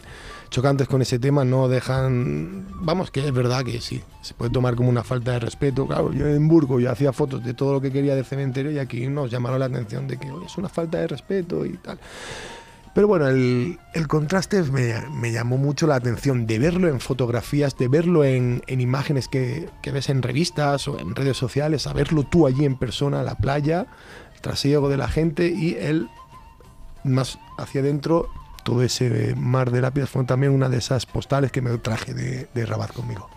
chocantes 0.53 0.87
con 0.87 1.01
ese 1.01 1.19
tema 1.19 1.45
no 1.45 1.67
dejan 1.67 2.69
vamos 2.83 3.11
que 3.11 3.27
es 3.27 3.33
verdad 3.33 3.65
que 3.65 3.81
sí 3.81 4.03
se 4.21 4.35
puede 4.35 4.51
tomar 4.51 4.77
como 4.77 4.91
una 4.91 5.03
falta 5.03 5.33
de 5.33 5.41
respeto. 5.41 5.87
Claro 5.87 6.13
yo 6.13 6.27
en 6.27 6.33
Edimburgo 6.33 6.79
yo 6.79 6.91
hacía 6.91 7.13
fotos 7.13 7.43
de 7.43 7.55
todo 7.55 7.73
lo 7.73 7.81
que 7.81 7.91
quería 7.91 8.15
del 8.15 8.27
cementerio 8.27 8.71
y 8.71 8.79
aquí 8.79 9.07
nos 9.07 9.31
llamaron 9.31 9.59
la 9.59 9.67
atención 9.67 10.07
de 10.07 10.19
que 10.19 10.29
es 10.47 10.59
una 10.59 10.69
falta 10.69 10.99
de 10.99 11.09
respeto 11.09 11.65
y 11.65 11.73
tal. 11.79 11.99
Pero 12.95 13.09
bueno, 13.09 13.27
el, 13.29 13.79
contraste 14.07 14.63
me, 14.65 15.33
llamó 15.33 15.57
mucho 15.57 15.87
la 15.87 15.95
atención 15.95 16.47
de 16.47 16.59
verlo 16.59 16.89
en 16.89 17.01
fotografías, 17.01 17.79
de 17.79 17.89
verlo 17.89 18.23
en, 18.23 18.63
en 18.67 18.83
imágenes 18.83 19.29
que, 19.29 19.71
que 19.81 19.93
ves 19.93 20.11
en 20.11 20.21
revistas 20.21 20.87
o 20.89 20.99
en 20.99 21.15
redes 21.15 21.39
sociales, 21.39 21.87
a 21.87 21.95
verlo 21.95 22.25
tú 22.25 22.47
allí 22.47 22.67
en 22.67 22.77
persona, 22.77 23.23
la 23.23 23.37
playa, 23.37 23.87
el 24.35 24.41
trasiego 24.43 24.91
de 24.91 24.99
la 24.99 25.09
gente 25.09 25.47
y 25.49 25.75
él 25.81 26.11
más 27.03 27.39
hacia 27.57 27.81
adentro, 27.81 28.29
todo 28.63 28.83
ese 28.83 29.35
mar 29.37 29.71
de 29.71 29.81
lápidas 29.81 30.11
fue 30.11 30.25
también 30.25 30.53
una 30.53 30.69
de 30.69 30.79
esas 30.79 31.07
postales 31.07 31.53
que 31.53 31.63
me 31.63 31.77
traje 31.79 32.15
de, 32.15 32.49
de 32.55 32.67
Rabat 32.67 32.93
conmigo. 32.93 33.29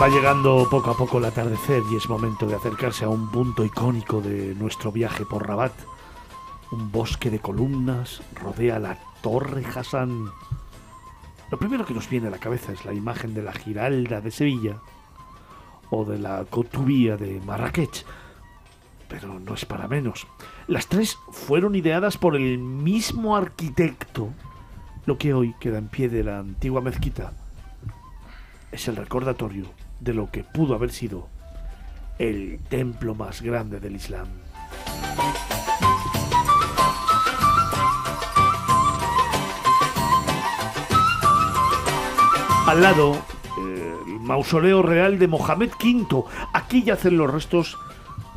Va 0.00 0.08
llegando 0.08 0.66
poco 0.70 0.90
a 0.90 0.96
poco 0.96 1.18
el 1.18 1.24
atardecer 1.24 1.82
y 1.90 1.96
es 1.96 2.08
momento 2.08 2.46
de 2.46 2.56
acercarse 2.56 3.04
a 3.04 3.08
un 3.08 3.30
punto 3.30 3.64
icónico 3.64 4.20
de 4.20 4.54
nuestro 4.54 4.92
viaje 4.92 5.24
por 5.24 5.46
Rabat. 5.46 5.72
Un 6.72 6.90
bosque 6.90 7.30
de 7.30 7.38
columnas 7.38 8.20
rodea 8.34 8.78
la 8.78 8.98
Torre 9.22 9.64
Hassan. 9.64 10.30
Lo 11.50 11.58
primero 11.58 11.84
que 11.84 11.94
nos 11.94 12.08
viene 12.08 12.28
a 12.28 12.30
la 12.30 12.38
cabeza 12.38 12.72
es 12.72 12.84
la 12.84 12.92
imagen 12.92 13.34
de 13.34 13.42
la 13.42 13.52
Giralda 13.52 14.20
de 14.20 14.30
Sevilla 14.30 14.78
o 15.90 16.04
de 16.04 16.18
la 16.18 16.44
Cotubía 16.44 17.16
de 17.16 17.40
Marrakech. 17.40 18.04
Pero 19.08 19.38
no 19.38 19.54
es 19.54 19.64
para 19.64 19.86
menos. 19.86 20.26
Las 20.66 20.86
tres 20.86 21.18
fueron 21.30 21.74
ideadas 21.74 22.16
por 22.16 22.36
el 22.36 22.58
mismo 22.58 23.36
arquitecto. 23.36 24.30
Lo 25.06 25.18
que 25.18 25.34
hoy 25.34 25.54
queda 25.60 25.78
en 25.78 25.88
pie 25.88 26.08
de 26.08 26.24
la 26.24 26.38
antigua 26.38 26.80
mezquita 26.80 27.32
es 28.72 28.88
el 28.88 28.96
recordatorio 28.96 29.66
de 30.00 30.14
lo 30.14 30.30
que 30.30 30.42
pudo 30.42 30.74
haber 30.74 30.90
sido 30.90 31.28
el 32.18 32.58
templo 32.68 33.14
más 33.14 33.42
grande 33.42 33.80
del 33.80 33.96
Islam. 33.96 34.43
Al 42.74 42.82
lado, 42.82 43.16
el 43.56 44.18
mausoleo 44.18 44.82
real 44.82 45.16
de 45.20 45.28
Mohamed 45.28 45.70
V. 45.80 46.24
Aquí 46.52 46.82
yacen 46.82 47.16
los 47.16 47.30
restos 47.30 47.78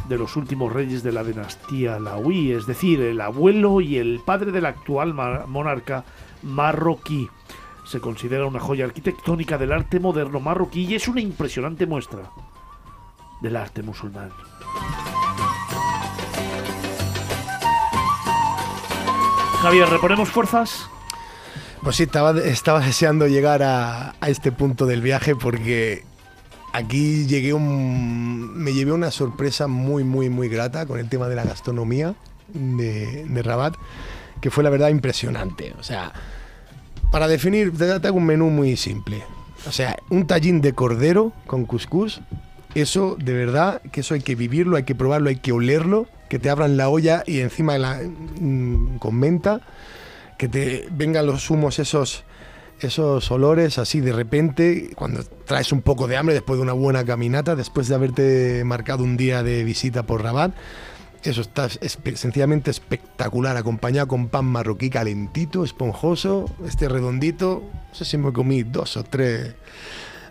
de 0.08 0.16
los 0.20 0.36
últimos 0.36 0.72
reyes 0.72 1.02
de 1.02 1.12
la 1.12 1.24
dinastía 1.24 1.98
Laui, 1.98 2.52
es 2.52 2.68
decir, 2.68 3.02
el 3.02 3.20
abuelo 3.20 3.82
y 3.82 3.98
el 3.98 4.22
padre 4.24 4.52
del 4.52 4.68
actual 4.68 5.16
monarca 5.48 6.04
marroquí. 6.44 7.28
Se 7.84 8.00
considera 8.00 8.46
una 8.46 8.60
joya 8.60 8.86
arquitectónica 8.86 9.58
del 9.58 9.74
arte 9.74 10.00
moderno 10.00 10.40
marroquí 10.40 10.86
y 10.86 10.94
es 10.94 11.08
una 11.08 11.22
impresionante 11.22 11.88
muestra 11.88 12.30
del 13.42 13.56
arte 13.56 13.82
musulmán. 13.82 14.30
Javier, 19.64 19.90
¿reponemos 19.90 20.30
fuerzas? 20.30 20.88
Pues 21.88 21.96
sí, 21.96 22.04
estaba, 22.04 22.38
estaba 22.38 22.82
deseando 22.82 23.28
llegar 23.28 23.64
a, 23.64 24.14
a 24.20 24.30
este 24.30 24.52
punto 24.52 24.86
del 24.88 25.02
viaje 25.02 25.38
porque 25.38 26.04
aquí 26.74 27.26
llegué 27.28 27.54
un, 27.54 28.58
me 28.58 28.74
llevé 28.74 28.92
una 28.92 29.10
sorpresa 29.10 29.68
muy, 29.68 30.04
muy, 30.04 30.30
muy 30.30 30.50
grata 30.50 30.86
con 30.86 31.00
el 31.00 31.08
tema 31.08 31.30
de 31.30 31.36
la 31.36 31.46
gastronomía 31.46 32.14
de, 32.50 33.24
de 33.24 33.42
Rabat, 33.42 33.76
que 34.42 34.52
fue 34.52 34.66
la 34.66 34.70
verdad 34.70 34.90
impresionante. 34.90 35.76
O 35.80 35.84
sea, 35.84 36.12
para 37.10 37.30
definir, 37.30 37.72
te 37.78 38.06
hago 38.06 38.18
un 38.18 38.26
menú 38.26 38.50
muy 38.50 38.76
simple. 38.76 39.24
O 39.66 39.72
sea, 39.72 39.96
un 40.10 40.28
tallín 40.28 40.60
de 40.60 40.74
cordero 40.74 41.32
con 41.46 41.64
cuscús, 41.64 42.20
eso 42.76 43.16
de 43.18 43.32
verdad, 43.32 43.82
que 43.94 44.02
eso 44.02 44.14
hay 44.14 44.20
que 44.20 44.36
vivirlo, 44.36 44.76
hay 44.76 44.84
que 44.84 44.94
probarlo, 44.94 45.30
hay 45.30 45.38
que 45.38 45.54
olerlo, 45.54 46.06
que 46.28 46.38
te 46.38 46.50
abran 46.50 46.76
la 46.76 46.90
olla 46.90 47.24
y 47.26 47.40
encima 47.40 47.78
la, 47.78 48.02
mm, 48.42 48.98
con 48.98 49.16
menta, 49.16 49.62
que 50.38 50.48
te 50.48 50.88
vengan 50.92 51.26
los 51.26 51.50
humos 51.50 51.80
esos 51.80 52.24
esos 52.80 53.32
olores 53.32 53.80
así 53.80 54.02
de 54.02 54.14
repente 54.14 54.92
cuando 54.96 55.24
traes 55.24 55.72
un 55.72 55.82
poco 55.82 56.08
de 56.08 56.16
hambre 56.16 56.36
después 56.36 56.58
de 56.58 56.64
una 56.64 56.74
buena 56.74 57.04
caminata 57.04 57.56
después 57.56 57.88
de 57.88 57.96
haberte 57.96 58.64
marcado 58.64 59.04
un 59.04 59.18
día 59.18 59.42
de 59.42 59.64
visita 59.64 60.04
por 60.04 60.22
Rabat 60.22 60.54
eso 61.24 61.42
está 61.42 61.68
sencillamente 61.70 62.72
espectacular 62.72 63.58
acompañado 63.58 64.08
con 64.08 64.30
pan 64.30 64.46
marroquí 64.46 64.90
calentito 64.90 65.64
esponjoso 65.64 66.46
este 66.66 66.88
redondito. 66.88 67.64
No 67.90 67.96
sé 67.96 68.06
si 68.06 68.18
me 68.18 68.32
comí 68.32 68.64
dos 68.64 68.98
o 68.98 69.04
tres 69.04 69.56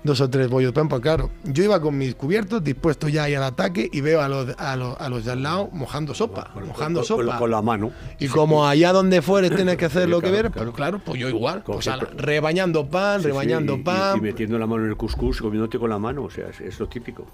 dos 0.07 0.21
o 0.21 0.31
tres 0.31 0.49
bollos 0.49 0.71
de 0.71 0.75
pan, 0.75 0.89
pues 0.89 1.03
claro, 1.03 1.31
yo 1.45 1.65
iba 1.65 1.81
con 1.81 1.99
mis 1.99 2.15
cubiertos 2.15 2.65
dispuesto 2.65 3.09
ya 3.09 3.25
ahí 3.25 3.35
al 3.35 3.43
ataque 3.43 3.89
y 3.93 4.01
veo 4.01 4.23
a 4.23 4.29
los, 4.29 4.55
a 4.59 4.77
los, 4.77 4.99
a 5.01 5.09
los 5.09 5.25
de 5.25 5.33
al 5.33 5.43
lado 5.43 5.69
mojando 5.73 6.15
sopa, 6.15 6.51
mojando 6.67 7.01
con- 7.01 7.07
sopa. 7.07 7.39
con 7.39 7.51
la 7.51 7.61
mano. 7.61 7.91
Y 8.19 8.29
como 8.29 8.67
allá 8.67 8.93
donde 8.93 9.21
fueres 9.23 9.55
tienes 9.55 9.77
que 9.77 9.85
hacer 9.87 10.05
Sí, 10.05 10.11
lo 10.11 10.21
que 10.21 10.31
ver, 10.31 10.51
claro. 10.51 10.71
pues 10.71 10.77
claro, 10.77 11.01
pues 11.05 11.21
yo 11.21 11.29
igual. 11.29 11.63
Pues, 11.67 11.87
ala, 11.89 12.09
rebañando 12.17 12.87
pan, 12.87 13.21
Sí, 13.21 13.27
rebañando 13.27 13.75
y- 13.75 13.83
pan. 13.83 14.19
Y, 14.19 14.21
metiendo 14.21 14.59
la 14.59 14.67
mano 14.67 14.85
en 14.85 14.91
el 14.91 14.97
cuscús, 14.97 15.41
comiéndote 15.41 15.79
con 15.79 15.91
la 15.91 15.99
mano, 15.99 16.25
o 16.25 16.31
sea, 16.31 16.47
es, 16.49 16.61
es 16.61 16.79
lo 16.81 16.87
típico. 16.89 17.27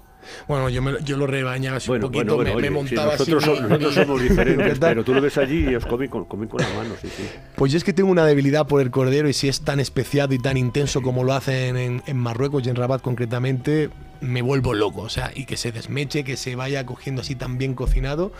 Bueno, 0.47 0.69
yo, 0.69 0.81
me, 0.81 0.93
yo 1.03 1.17
lo 1.17 1.27
rebañaba 1.27 1.77
así 1.77 1.89
Bueno, 1.89 2.07
un 2.07 2.13
poquito, 2.13 2.35
bueno, 2.35 2.51
bueno, 2.53 2.61
me, 2.61 2.67
oye, 2.67 2.75
montaba 2.95 3.11
nosotros, 3.13 3.43
así. 3.43 3.55
so- 3.57 3.61
nosotros 3.61 3.93
somos 3.93 4.21
diferentes, 4.23 4.79
pero 4.79 5.03
tú 5.03 5.13
lo 5.13 5.21
ves 5.21 5.37
allí 5.37 5.69
y 5.69 5.75
os 5.75 5.85
comen 5.85 6.09
con, 6.09 6.25
comen 6.25 6.47
con 6.49 6.61
la 6.61 6.69
mano, 6.69 6.95
sí, 7.01 7.07
sí. 7.15 7.23
Pues 7.55 7.71
yo 7.71 7.77
es 7.77 7.83
que 7.83 7.93
tengo 7.93 8.09
una 8.09 8.25
debilidad 8.25 8.65
por 8.65 8.81
el 8.81 8.89
cordero 8.89 9.27
y 9.29 9.33
si 9.33 9.47
es 9.49 9.61
tan 9.61 9.79
especiado 9.79 10.33
y 10.33 10.39
tan 10.39 10.55
intenso 10.57 11.01
como 11.01 11.23
lo 11.23 11.33
hacen 11.33 11.75
en, 11.77 12.01
en 12.07 12.17
Marruecos 12.17 12.62
en 12.71 12.75
Rabat 12.75 13.01
concretamente, 13.01 13.89
me 14.21 14.41
vuelvo 14.41 14.73
loco. 14.73 15.01
O 15.01 15.09
sea, 15.09 15.31
y 15.33 15.45
que 15.45 15.57
se 15.57 15.71
desmeche, 15.71 16.23
que 16.23 16.37
se 16.37 16.55
vaya 16.55 16.85
cogiendo 16.85 17.21
así 17.21 17.35
tan 17.35 17.57
bien 17.57 17.73
cocinado. 17.73 18.31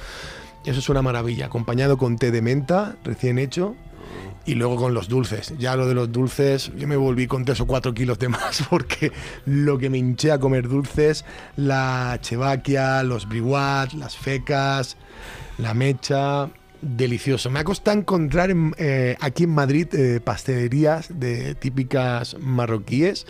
Eso 0.65 0.79
es 0.79 0.89
una 0.89 1.01
maravilla. 1.01 1.47
Acompañado 1.47 1.97
con 1.97 2.17
té 2.17 2.31
de 2.31 2.41
menta 2.41 2.95
recién 3.03 3.37
hecho. 3.37 3.75
Y 4.45 4.55
luego 4.55 4.75
con 4.75 4.93
los 4.93 5.07
dulces. 5.07 5.53
Ya 5.57 5.75
lo 5.77 5.87
de 5.87 5.93
los 5.93 6.11
dulces, 6.11 6.71
yo 6.77 6.85
me 6.87 6.97
volví 6.97 7.27
con 7.27 7.45
3 7.45 7.61
o 7.61 7.65
4 7.67 7.93
kilos 7.93 8.19
de 8.19 8.27
más 8.27 8.63
porque 8.69 9.11
lo 9.45 9.77
que 9.77 9.89
me 9.89 9.97
hinché 9.97 10.31
a 10.33 10.39
comer 10.39 10.67
dulces, 10.67 11.23
la 11.55 12.17
chevaquia, 12.21 13.03
los 13.03 13.27
briwat, 13.29 13.93
las 13.93 14.17
fecas, 14.17 14.97
la 15.57 15.73
mecha, 15.73 16.49
delicioso. 16.81 17.49
Me 17.49 17.59
ha 17.59 17.63
costado 17.63 17.97
encontrar 17.97 18.51
en- 18.51 18.75
eh, 18.77 19.15
aquí 19.21 19.43
en 19.45 19.51
Madrid 19.51 19.87
eh, 19.93 20.19
pastelerías 20.21 21.07
de 21.17 21.55
típicas 21.55 22.35
marroquíes. 22.37 23.25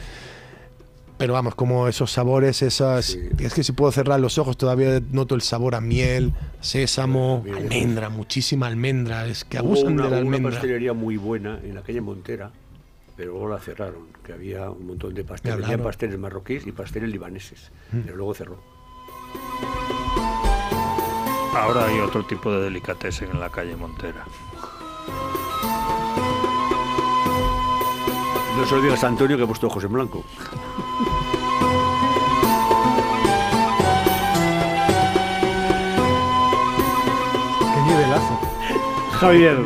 Pero 1.24 1.36
vamos, 1.36 1.56
como 1.56 1.88
esos 1.88 2.12
sabores, 2.12 2.62
esas... 2.64 3.18
Es 3.40 3.54
que 3.54 3.64
si 3.64 3.72
puedo 3.72 3.90
cerrar 3.94 4.20
los 4.20 4.38
ojos 4.38 4.58
todavía 4.58 5.00
noto 5.12 5.36
el 5.36 5.42
sabor 5.42 5.74
a 5.74 5.80
miel, 5.80 6.34
sésamo, 6.60 7.46
almendra, 7.56 8.10
muchísima 8.10 8.68
almendra. 8.68 9.26
Es 9.26 9.46
que 9.46 9.58
Hubo 9.62 9.68
abusan 9.68 9.94
una, 9.94 10.04
de 10.04 10.10
la 10.10 10.16
una 10.18 10.26
almendra. 10.26 10.52
pastelería 10.52 10.92
muy 10.92 11.16
buena 11.16 11.62
en 11.64 11.76
la 11.76 11.82
calle 11.82 12.02
Montera, 12.02 12.52
pero 13.16 13.32
luego 13.32 13.48
la 13.48 13.60
cerraron, 13.60 14.08
que 14.26 14.34
había 14.34 14.70
un 14.70 14.86
montón 14.86 15.14
de 15.14 15.24
pasteles. 15.24 15.64
Había 15.64 15.82
pasteles 15.82 16.20
marroquíes 16.20 16.68
y 16.68 16.74
pasteles 16.74 17.10
libaneses, 17.10 17.72
Mm. 17.94 18.00
pero 18.02 18.18
luego 18.18 18.34
cerró. 18.34 18.58
Ahora 21.56 21.86
hay 21.88 22.02
otro 22.02 22.26
tipo 22.26 22.52
de 22.52 22.64
delicatessen 22.64 23.30
en 23.32 23.40
la 23.40 23.48
calle 23.50 23.78
Montera. 23.78 24.26
No 28.58 28.66
se 28.68 28.76
lo 28.76 28.82
digas 28.82 29.02
a 29.06 29.08
Antonio 29.08 29.38
que 29.38 29.44
ha 29.44 29.48
puesto 29.48 29.68
ojos 29.68 29.86
en 29.86 29.94
blanco. 29.94 30.22
Javier. 39.20 39.58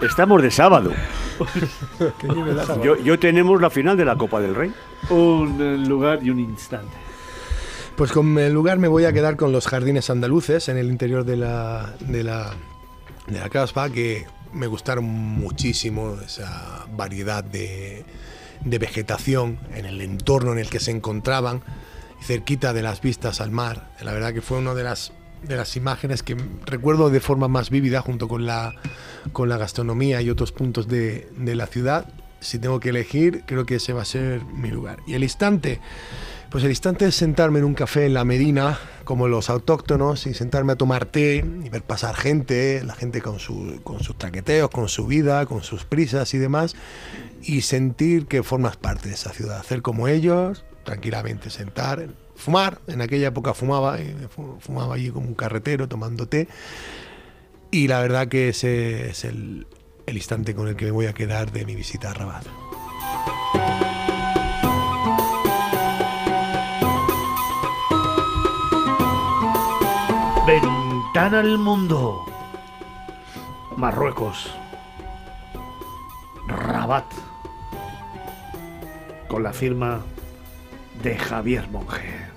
Estamos 0.00 0.42
de 0.42 0.50
sábado. 0.50 0.92
Yo 3.04 3.18
tenemos 3.18 3.60
la 3.60 3.70
final 3.70 3.96
de 3.96 4.04
la 4.04 4.16
Copa 4.16 4.40
del 4.40 4.54
Rey. 4.54 4.72
Un 5.10 5.60
eh, 5.60 5.78
lugar 5.78 6.20
y 6.22 6.30
un 6.30 6.40
instante. 6.40 6.96
Pues 7.96 8.12
con 8.12 8.38
el 8.38 8.52
lugar 8.52 8.78
me 8.78 8.86
voy 8.86 9.04
a 9.04 9.12
quedar 9.12 9.36
con 9.36 9.50
los 9.50 9.66
jardines 9.66 10.08
andaluces 10.08 10.68
en 10.68 10.76
el 10.76 10.86
interior 10.86 11.24
de 11.24 11.36
la, 11.36 11.94
de 12.00 12.22
la, 12.22 12.54
de 13.26 13.40
la 13.40 13.48
caspa, 13.48 13.90
que 13.90 14.26
me 14.52 14.68
gustaron 14.68 15.04
muchísimo 15.04 16.16
esa 16.24 16.86
variedad 16.96 17.42
de, 17.42 18.04
de 18.64 18.78
vegetación 18.78 19.58
en 19.74 19.84
el 19.84 20.00
entorno 20.00 20.52
en 20.52 20.58
el 20.58 20.70
que 20.70 20.78
se 20.78 20.92
encontraban, 20.92 21.62
cerquita 22.22 22.72
de 22.72 22.82
las 22.82 23.00
vistas 23.00 23.40
al 23.40 23.50
mar. 23.50 23.90
La 24.00 24.12
verdad 24.12 24.32
que 24.32 24.42
fue 24.42 24.58
una 24.58 24.74
de 24.74 24.84
las, 24.84 25.12
de 25.42 25.56
las 25.56 25.76
imágenes 25.76 26.22
que 26.22 26.36
recuerdo 26.66 27.10
de 27.10 27.20
forma 27.20 27.48
más 27.48 27.70
vívida 27.70 28.00
junto 28.00 28.28
con 28.28 28.46
la, 28.46 28.74
con 29.32 29.48
la 29.48 29.56
gastronomía 29.56 30.20
y 30.22 30.30
otros 30.30 30.52
puntos 30.52 30.88
de, 30.88 31.28
de 31.36 31.54
la 31.54 31.66
ciudad. 31.66 32.06
Si 32.40 32.58
tengo 32.58 32.78
que 32.78 32.90
elegir, 32.90 33.42
creo 33.46 33.66
que 33.66 33.76
ese 33.76 33.92
va 33.92 34.02
a 34.02 34.04
ser 34.04 34.44
mi 34.44 34.70
lugar. 34.70 34.98
Y 35.08 35.14
el 35.14 35.24
instante, 35.24 35.80
pues 36.50 36.62
el 36.62 36.70
instante 36.70 37.06
es 37.06 37.16
sentarme 37.16 37.58
en 37.58 37.64
un 37.64 37.74
café 37.74 38.06
en 38.06 38.14
la 38.14 38.24
Medina, 38.24 38.78
como 39.02 39.26
los 39.26 39.50
autóctonos, 39.50 40.24
y 40.26 40.34
sentarme 40.34 40.74
a 40.74 40.76
tomar 40.76 41.04
té 41.06 41.44
y 41.64 41.68
ver 41.68 41.82
pasar 41.82 42.14
gente, 42.14 42.82
la 42.84 42.94
gente 42.94 43.22
con, 43.22 43.40
su- 43.40 43.80
con 43.82 44.00
sus 44.04 44.16
traqueteos, 44.16 44.70
con 44.70 44.88
su 44.88 45.06
vida, 45.08 45.46
con 45.46 45.64
sus 45.64 45.84
prisas 45.84 46.32
y 46.34 46.38
demás, 46.38 46.76
y 47.42 47.62
sentir 47.62 48.26
que 48.26 48.44
formas 48.44 48.76
parte 48.76 49.08
de 49.08 49.14
esa 49.14 49.32
ciudad, 49.32 49.58
hacer 49.58 49.82
como 49.82 50.06
ellos, 50.06 50.64
tranquilamente 50.84 51.50
sentar, 51.50 52.08
fumar, 52.38 52.80
en 52.86 53.02
aquella 53.02 53.28
época 53.28 53.52
fumaba, 53.52 53.98
fu- 54.30 54.56
fumaba 54.60 54.94
allí 54.94 55.10
como 55.10 55.26
un 55.26 55.34
carretero 55.34 55.88
tomando 55.88 56.26
té, 56.26 56.48
y 57.70 57.88
la 57.88 58.00
verdad 58.00 58.28
que 58.28 58.48
ese 58.48 59.10
es 59.10 59.24
el, 59.24 59.66
el 60.06 60.16
instante 60.16 60.54
con 60.54 60.68
el 60.68 60.76
que 60.76 60.86
me 60.86 60.92
voy 60.92 61.06
a 61.06 61.12
quedar 61.12 61.52
de 61.52 61.66
mi 61.66 61.74
visita 61.74 62.10
a 62.10 62.14
Rabat. 62.14 62.46
Ventana 70.46 71.40
al 71.40 71.58
mundo. 71.58 72.24
Marruecos. 73.76 74.50
Rabat. 76.46 77.04
Con 79.28 79.42
la 79.42 79.52
firma 79.52 80.00
de 81.02 81.18
Javier 81.18 81.68
Monge. 81.70 82.27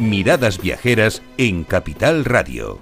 Miradas 0.00 0.60
viajeras 0.60 1.22
en 1.38 1.62
Capital 1.62 2.24
Radio. 2.24 2.80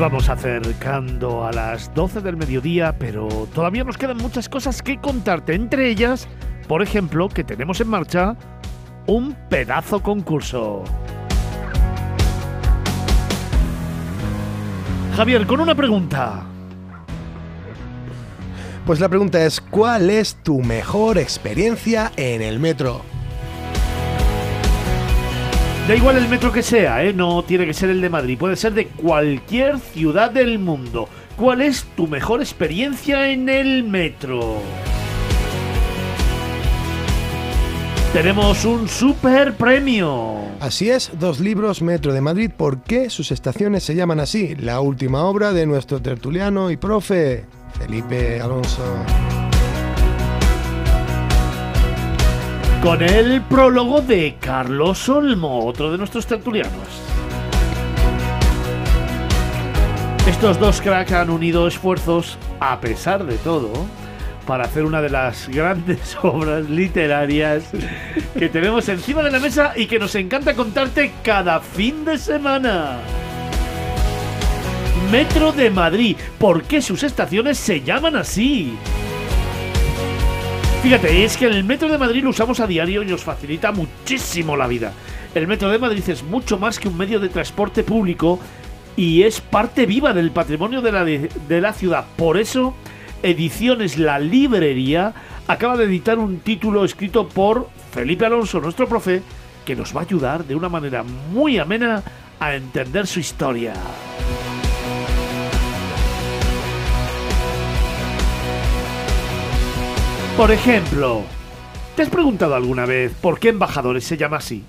Vamos 0.00 0.30
acercando 0.30 1.44
a 1.44 1.52
las 1.52 1.92
12 1.94 2.22
del 2.22 2.38
mediodía, 2.38 2.96
pero 2.98 3.28
todavía 3.54 3.84
nos 3.84 3.98
quedan 3.98 4.16
muchas 4.16 4.48
cosas 4.48 4.80
que 4.80 4.98
contarte. 4.98 5.54
Entre 5.54 5.90
ellas, 5.90 6.26
por 6.66 6.82
ejemplo, 6.82 7.28
que 7.28 7.44
tenemos 7.44 7.82
en 7.82 7.88
marcha 7.88 8.34
un 9.06 9.36
pedazo 9.50 10.02
concurso. 10.02 10.84
Javier, 15.16 15.46
con 15.46 15.60
una 15.60 15.74
pregunta. 15.74 16.44
Pues 18.86 19.00
la 19.00 19.08
pregunta 19.10 19.44
es, 19.44 19.60
¿cuál 19.60 20.08
es 20.08 20.36
tu 20.36 20.62
mejor 20.62 21.18
experiencia 21.18 22.10
en 22.16 22.40
el 22.40 22.58
metro? 22.58 23.02
Da 25.88 25.96
igual 25.96 26.16
el 26.16 26.28
metro 26.28 26.52
que 26.52 26.62
sea, 26.62 27.02
¿eh? 27.04 27.12
no 27.12 27.42
tiene 27.42 27.66
que 27.66 27.74
ser 27.74 27.90
el 27.90 28.00
de 28.00 28.08
Madrid, 28.08 28.38
puede 28.38 28.54
ser 28.54 28.74
de 28.74 28.86
cualquier 28.86 29.78
ciudad 29.80 30.30
del 30.30 30.58
mundo. 30.58 31.08
¿Cuál 31.36 31.62
es 31.62 31.84
tu 31.96 32.06
mejor 32.06 32.40
experiencia 32.40 33.28
en 33.30 33.48
el 33.48 33.82
metro? 33.82 34.58
Tenemos 38.12 38.64
un 38.64 38.88
super 38.88 39.54
premio. 39.54 40.34
Así 40.58 40.90
es, 40.90 41.12
dos 41.18 41.40
libros 41.40 41.80
Metro 41.80 42.12
de 42.12 42.20
Madrid, 42.20 42.50
¿por 42.54 42.82
qué 42.82 43.08
sus 43.08 43.30
estaciones 43.30 43.84
se 43.84 43.94
llaman 43.94 44.20
así? 44.20 44.56
La 44.56 44.80
última 44.80 45.24
obra 45.24 45.52
de 45.52 45.64
nuestro 45.64 46.02
tertuliano 46.02 46.70
y 46.70 46.76
profe, 46.76 47.44
Felipe 47.78 48.40
Alonso. 48.40 48.82
Con 52.82 53.02
el 53.02 53.42
prólogo 53.42 54.00
de 54.00 54.36
Carlos 54.40 55.06
Olmo, 55.10 55.66
otro 55.66 55.92
de 55.92 55.98
nuestros 55.98 56.26
tertulianos. 56.26 56.72
Estos 60.26 60.58
dos 60.58 60.80
cracks 60.80 61.12
han 61.12 61.28
unido 61.28 61.68
esfuerzos, 61.68 62.38
a 62.58 62.80
pesar 62.80 63.26
de 63.26 63.36
todo, 63.36 63.70
para 64.46 64.64
hacer 64.64 64.86
una 64.86 65.02
de 65.02 65.10
las 65.10 65.48
grandes 65.50 66.16
obras 66.22 66.70
literarias 66.70 67.64
que 68.38 68.48
tenemos 68.48 68.88
encima 68.88 69.22
de 69.22 69.30
la 69.30 69.40
mesa 69.40 69.74
y 69.76 69.84
que 69.84 69.98
nos 69.98 70.14
encanta 70.14 70.54
contarte 70.54 71.12
cada 71.22 71.60
fin 71.60 72.06
de 72.06 72.16
semana. 72.16 72.96
Metro 75.12 75.52
de 75.52 75.68
Madrid, 75.68 76.16
¿por 76.38 76.62
qué 76.62 76.80
sus 76.80 77.02
estaciones 77.02 77.58
se 77.58 77.82
llaman 77.82 78.16
así? 78.16 78.78
Fíjate, 80.82 81.24
es 81.24 81.36
que 81.36 81.44
el 81.44 81.62
metro 81.62 81.90
de 81.90 81.98
Madrid 81.98 82.24
lo 82.24 82.30
usamos 82.30 82.58
a 82.58 82.66
diario 82.66 83.02
y 83.02 83.06
nos 83.06 83.22
facilita 83.22 83.70
muchísimo 83.70 84.56
la 84.56 84.66
vida. 84.66 84.94
El 85.34 85.46
metro 85.46 85.68
de 85.68 85.78
Madrid 85.78 86.02
es 86.08 86.22
mucho 86.22 86.58
más 86.58 86.78
que 86.78 86.88
un 86.88 86.96
medio 86.96 87.20
de 87.20 87.28
transporte 87.28 87.84
público 87.84 88.40
y 88.96 89.22
es 89.22 89.42
parte 89.42 89.84
viva 89.84 90.14
del 90.14 90.30
patrimonio 90.30 90.80
de 90.80 90.90
la, 90.90 91.04
de, 91.04 91.28
de 91.46 91.60
la 91.60 91.74
ciudad. 91.74 92.06
Por 92.16 92.38
eso, 92.38 92.74
Ediciones 93.22 93.98
La 93.98 94.18
Librería 94.18 95.12
acaba 95.46 95.76
de 95.76 95.84
editar 95.84 96.18
un 96.18 96.40
título 96.40 96.82
escrito 96.84 97.28
por 97.28 97.68
Felipe 97.92 98.24
Alonso, 98.24 98.58
nuestro 98.58 98.88
profe, 98.88 99.22
que 99.66 99.76
nos 99.76 99.94
va 99.94 100.00
a 100.00 100.04
ayudar 100.04 100.46
de 100.46 100.54
una 100.54 100.70
manera 100.70 101.02
muy 101.02 101.58
amena 101.58 102.02
a 102.40 102.54
entender 102.54 103.06
su 103.06 103.20
historia. 103.20 103.74
Por 110.40 110.52
ejemplo, 110.52 111.20
¿te 111.94 112.00
has 112.00 112.08
preguntado 112.08 112.54
alguna 112.54 112.86
vez 112.86 113.12
por 113.12 113.38
qué 113.38 113.50
Embajadores 113.50 114.04
se 114.04 114.16
llama 114.16 114.38
así? 114.38 114.64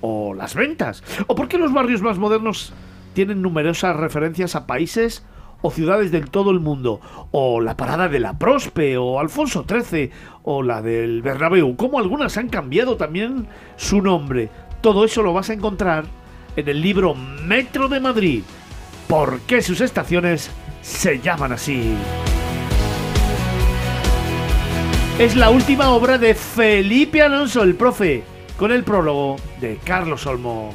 o 0.00 0.34
las 0.34 0.56
ventas? 0.56 1.04
¿O 1.28 1.36
por 1.36 1.46
qué 1.46 1.56
los 1.56 1.72
barrios 1.72 2.02
más 2.02 2.18
modernos 2.18 2.72
tienen 3.12 3.40
numerosas 3.40 3.94
referencias 3.94 4.56
a 4.56 4.66
países 4.66 5.24
o 5.62 5.70
ciudades 5.70 6.10
del 6.10 6.30
todo 6.30 6.50
el 6.50 6.58
mundo? 6.58 7.00
¿O 7.30 7.60
la 7.60 7.76
parada 7.76 8.08
de 8.08 8.18
la 8.18 8.40
Prospe 8.40 8.96
o 8.98 9.20
Alfonso 9.20 9.64
XIII 9.68 10.10
o 10.42 10.64
la 10.64 10.82
del 10.82 11.22
Bernabéu? 11.22 11.76
¿Cómo 11.76 12.00
algunas 12.00 12.36
han 12.36 12.48
cambiado 12.48 12.96
también 12.96 13.46
su 13.76 14.02
nombre? 14.02 14.48
Todo 14.80 15.04
eso 15.04 15.22
lo 15.22 15.32
vas 15.32 15.48
a 15.48 15.52
encontrar 15.52 16.06
en 16.56 16.68
el 16.68 16.82
libro 16.82 17.14
Metro 17.14 17.88
de 17.88 18.00
Madrid. 18.00 18.42
¿Por 19.06 19.38
qué 19.42 19.62
sus 19.62 19.80
estaciones 19.80 20.50
se 20.82 21.20
llaman 21.20 21.52
así? 21.52 21.94
Es 25.16 25.36
la 25.36 25.50
última 25.50 25.90
obra 25.90 26.18
de 26.18 26.34
Felipe 26.34 27.22
Alonso, 27.22 27.62
el 27.62 27.76
profe, 27.76 28.24
con 28.58 28.72
el 28.72 28.82
prólogo 28.82 29.36
de 29.60 29.76
Carlos 29.76 30.26
Olmo. 30.26 30.74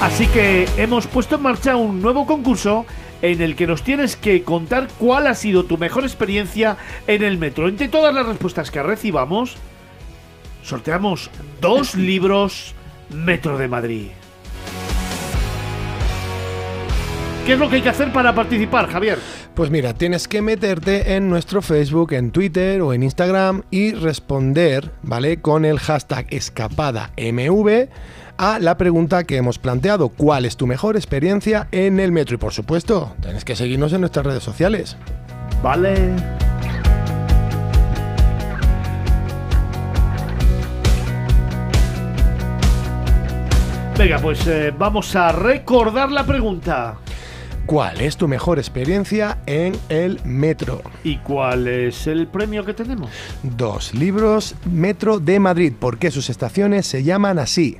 Así 0.00 0.28
que 0.28 0.68
hemos 0.76 1.08
puesto 1.08 1.34
en 1.34 1.42
marcha 1.42 1.74
un 1.74 2.00
nuevo 2.00 2.26
concurso 2.26 2.86
en 3.22 3.42
el 3.42 3.56
que 3.56 3.66
nos 3.66 3.82
tienes 3.82 4.14
que 4.14 4.44
contar 4.44 4.86
cuál 5.00 5.26
ha 5.26 5.34
sido 5.34 5.64
tu 5.64 5.78
mejor 5.78 6.04
experiencia 6.04 6.76
en 7.08 7.24
el 7.24 7.38
metro. 7.38 7.66
Entre 7.66 7.88
todas 7.88 8.14
las 8.14 8.26
respuestas 8.26 8.70
que 8.70 8.80
recibamos, 8.80 9.56
sorteamos 10.62 11.28
dos 11.60 11.94
libros 11.96 12.76
Metro 13.08 13.58
de 13.58 13.66
Madrid. 13.66 14.06
¿Qué 17.46 17.54
es 17.54 17.58
lo 17.58 17.68
que 17.68 17.76
hay 17.76 17.82
que 17.82 17.88
hacer 17.88 18.12
para 18.12 18.34
participar, 18.34 18.88
Javier? 18.88 19.18
Pues 19.54 19.70
mira, 19.70 19.94
tienes 19.94 20.28
que 20.28 20.42
meterte 20.42 21.16
en 21.16 21.28
nuestro 21.28 21.62
Facebook, 21.62 22.12
en 22.12 22.30
Twitter 22.30 22.80
o 22.82 22.92
en 22.92 23.02
Instagram 23.02 23.62
y 23.70 23.92
responder, 23.92 24.90
¿vale? 25.02 25.40
Con 25.40 25.64
el 25.64 25.78
hashtag 25.78 26.26
escapadamv 26.30 27.88
a 28.38 28.58
la 28.58 28.76
pregunta 28.76 29.24
que 29.24 29.36
hemos 29.36 29.58
planteado. 29.58 30.10
¿Cuál 30.10 30.44
es 30.44 30.56
tu 30.56 30.66
mejor 30.66 30.96
experiencia 30.96 31.68
en 31.72 31.98
el 31.98 32.12
metro? 32.12 32.36
Y 32.36 32.38
por 32.38 32.52
supuesto, 32.52 33.14
tienes 33.20 33.44
que 33.44 33.56
seguirnos 33.56 33.92
en 33.92 34.00
nuestras 34.00 34.24
redes 34.24 34.42
sociales. 34.42 34.96
Vale. 35.62 36.14
Venga, 43.98 44.18
pues 44.18 44.46
eh, 44.46 44.72
vamos 44.78 45.14
a 45.14 45.32
recordar 45.32 46.10
la 46.10 46.24
pregunta. 46.24 46.96
¿Cuál 47.70 48.00
es 48.00 48.16
tu 48.16 48.26
mejor 48.26 48.58
experiencia 48.58 49.38
en 49.46 49.76
el 49.88 50.18
metro? 50.24 50.82
¿Y 51.04 51.18
cuál 51.18 51.68
es 51.68 52.08
el 52.08 52.26
premio 52.26 52.64
que 52.64 52.74
tenemos? 52.74 53.12
Dos 53.44 53.94
libros 53.94 54.56
Metro 54.68 55.20
de 55.20 55.38
Madrid. 55.38 55.72
¿Por 55.78 55.96
qué 55.96 56.10
sus 56.10 56.30
estaciones 56.30 56.84
se 56.88 57.04
llaman 57.04 57.38
así? 57.38 57.76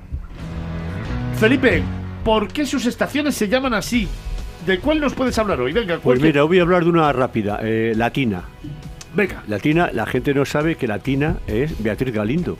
Felipe, 1.41 1.83
¿por 2.25 2.47
qué 2.47 2.67
sus 2.67 2.86
estaciones 2.86 3.35
se 3.35 3.49
llaman 3.49 3.75
así? 3.75 4.07
¿De 4.65 4.78
cuál 4.78 5.01
nos 5.01 5.15
puedes 5.15 5.36
hablar 5.41 5.60
hoy? 5.60 5.73
Venga, 5.73 5.99
Pues 5.99 6.20
mira, 6.20 6.44
voy 6.44 6.60
a 6.60 6.62
hablar 6.62 6.85
de 6.85 6.91
una 6.91 7.12
rápida, 7.12 7.59
eh, 7.60 7.93
Latina. 7.97 8.44
Venga. 9.12 9.43
Latina, 9.49 9.91
la 9.93 10.07
gente 10.07 10.33
no 10.35 10.44
sabe 10.44 10.77
que 10.77 10.86
Latina 10.86 11.39
es 11.49 11.83
Beatriz 11.83 12.15
Galindo. 12.15 12.57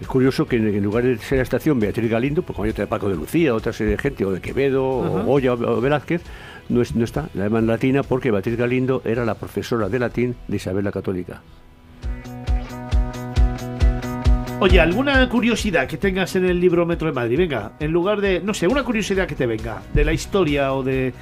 Es 0.00 0.06
curioso 0.06 0.46
que 0.46 0.56
en, 0.56 0.82
lugar 0.82 1.04
de 1.04 1.16
ser 1.16 1.38
la 1.38 1.42
estación 1.42 1.80
Beatriz 1.80 2.10
Galindo, 2.10 2.42
pues 2.42 2.54
como 2.54 2.64
hay 2.64 2.70
otra 2.70 2.84
de 2.84 2.88
Paco 2.88 3.08
de 3.08 3.16
Lucía, 3.16 3.54
otra 3.54 3.72
serie 3.72 3.92
de 3.92 3.98
gente, 3.98 4.26
o 4.26 4.30
de 4.30 4.40
Quevedo, 4.40 5.04
Ajá. 5.04 5.14
o 5.14 5.24
Goya, 5.24 5.54
o 5.54 5.80
Velázquez, 5.80 6.22
no, 6.68 6.82
es- 6.82 6.94
no 6.94 7.04
está. 7.04 7.28
La 7.34 7.44
llaman 7.44 7.66
Latina 7.66 8.02
porque 8.02 8.30
Beatriz 8.30 8.56
Galindo 8.56 9.02
era 9.04 9.24
la 9.24 9.34
profesora 9.34 9.88
de 9.88 9.98
latín 9.98 10.34
de 10.48 10.56
Isabel 10.56 10.84
la 10.84 10.92
Católica. 10.92 11.42
Oye, 14.58 14.80
¿alguna 14.80 15.28
curiosidad 15.28 15.86
que 15.86 15.98
tengas 15.98 16.34
en 16.34 16.46
el 16.46 16.58
libro 16.58 16.86
Metro 16.86 17.08
de 17.08 17.12
Madrid? 17.12 17.36
Venga, 17.36 17.72
en 17.78 17.90
lugar 17.92 18.22
de, 18.22 18.40
no 18.40 18.54
sé, 18.54 18.66
una 18.66 18.82
curiosidad 18.84 19.26
que 19.28 19.34
te 19.34 19.44
venga, 19.44 19.82
de 19.92 20.02
la 20.02 20.14
historia 20.14 20.72
o 20.72 20.82
de, 20.82 21.12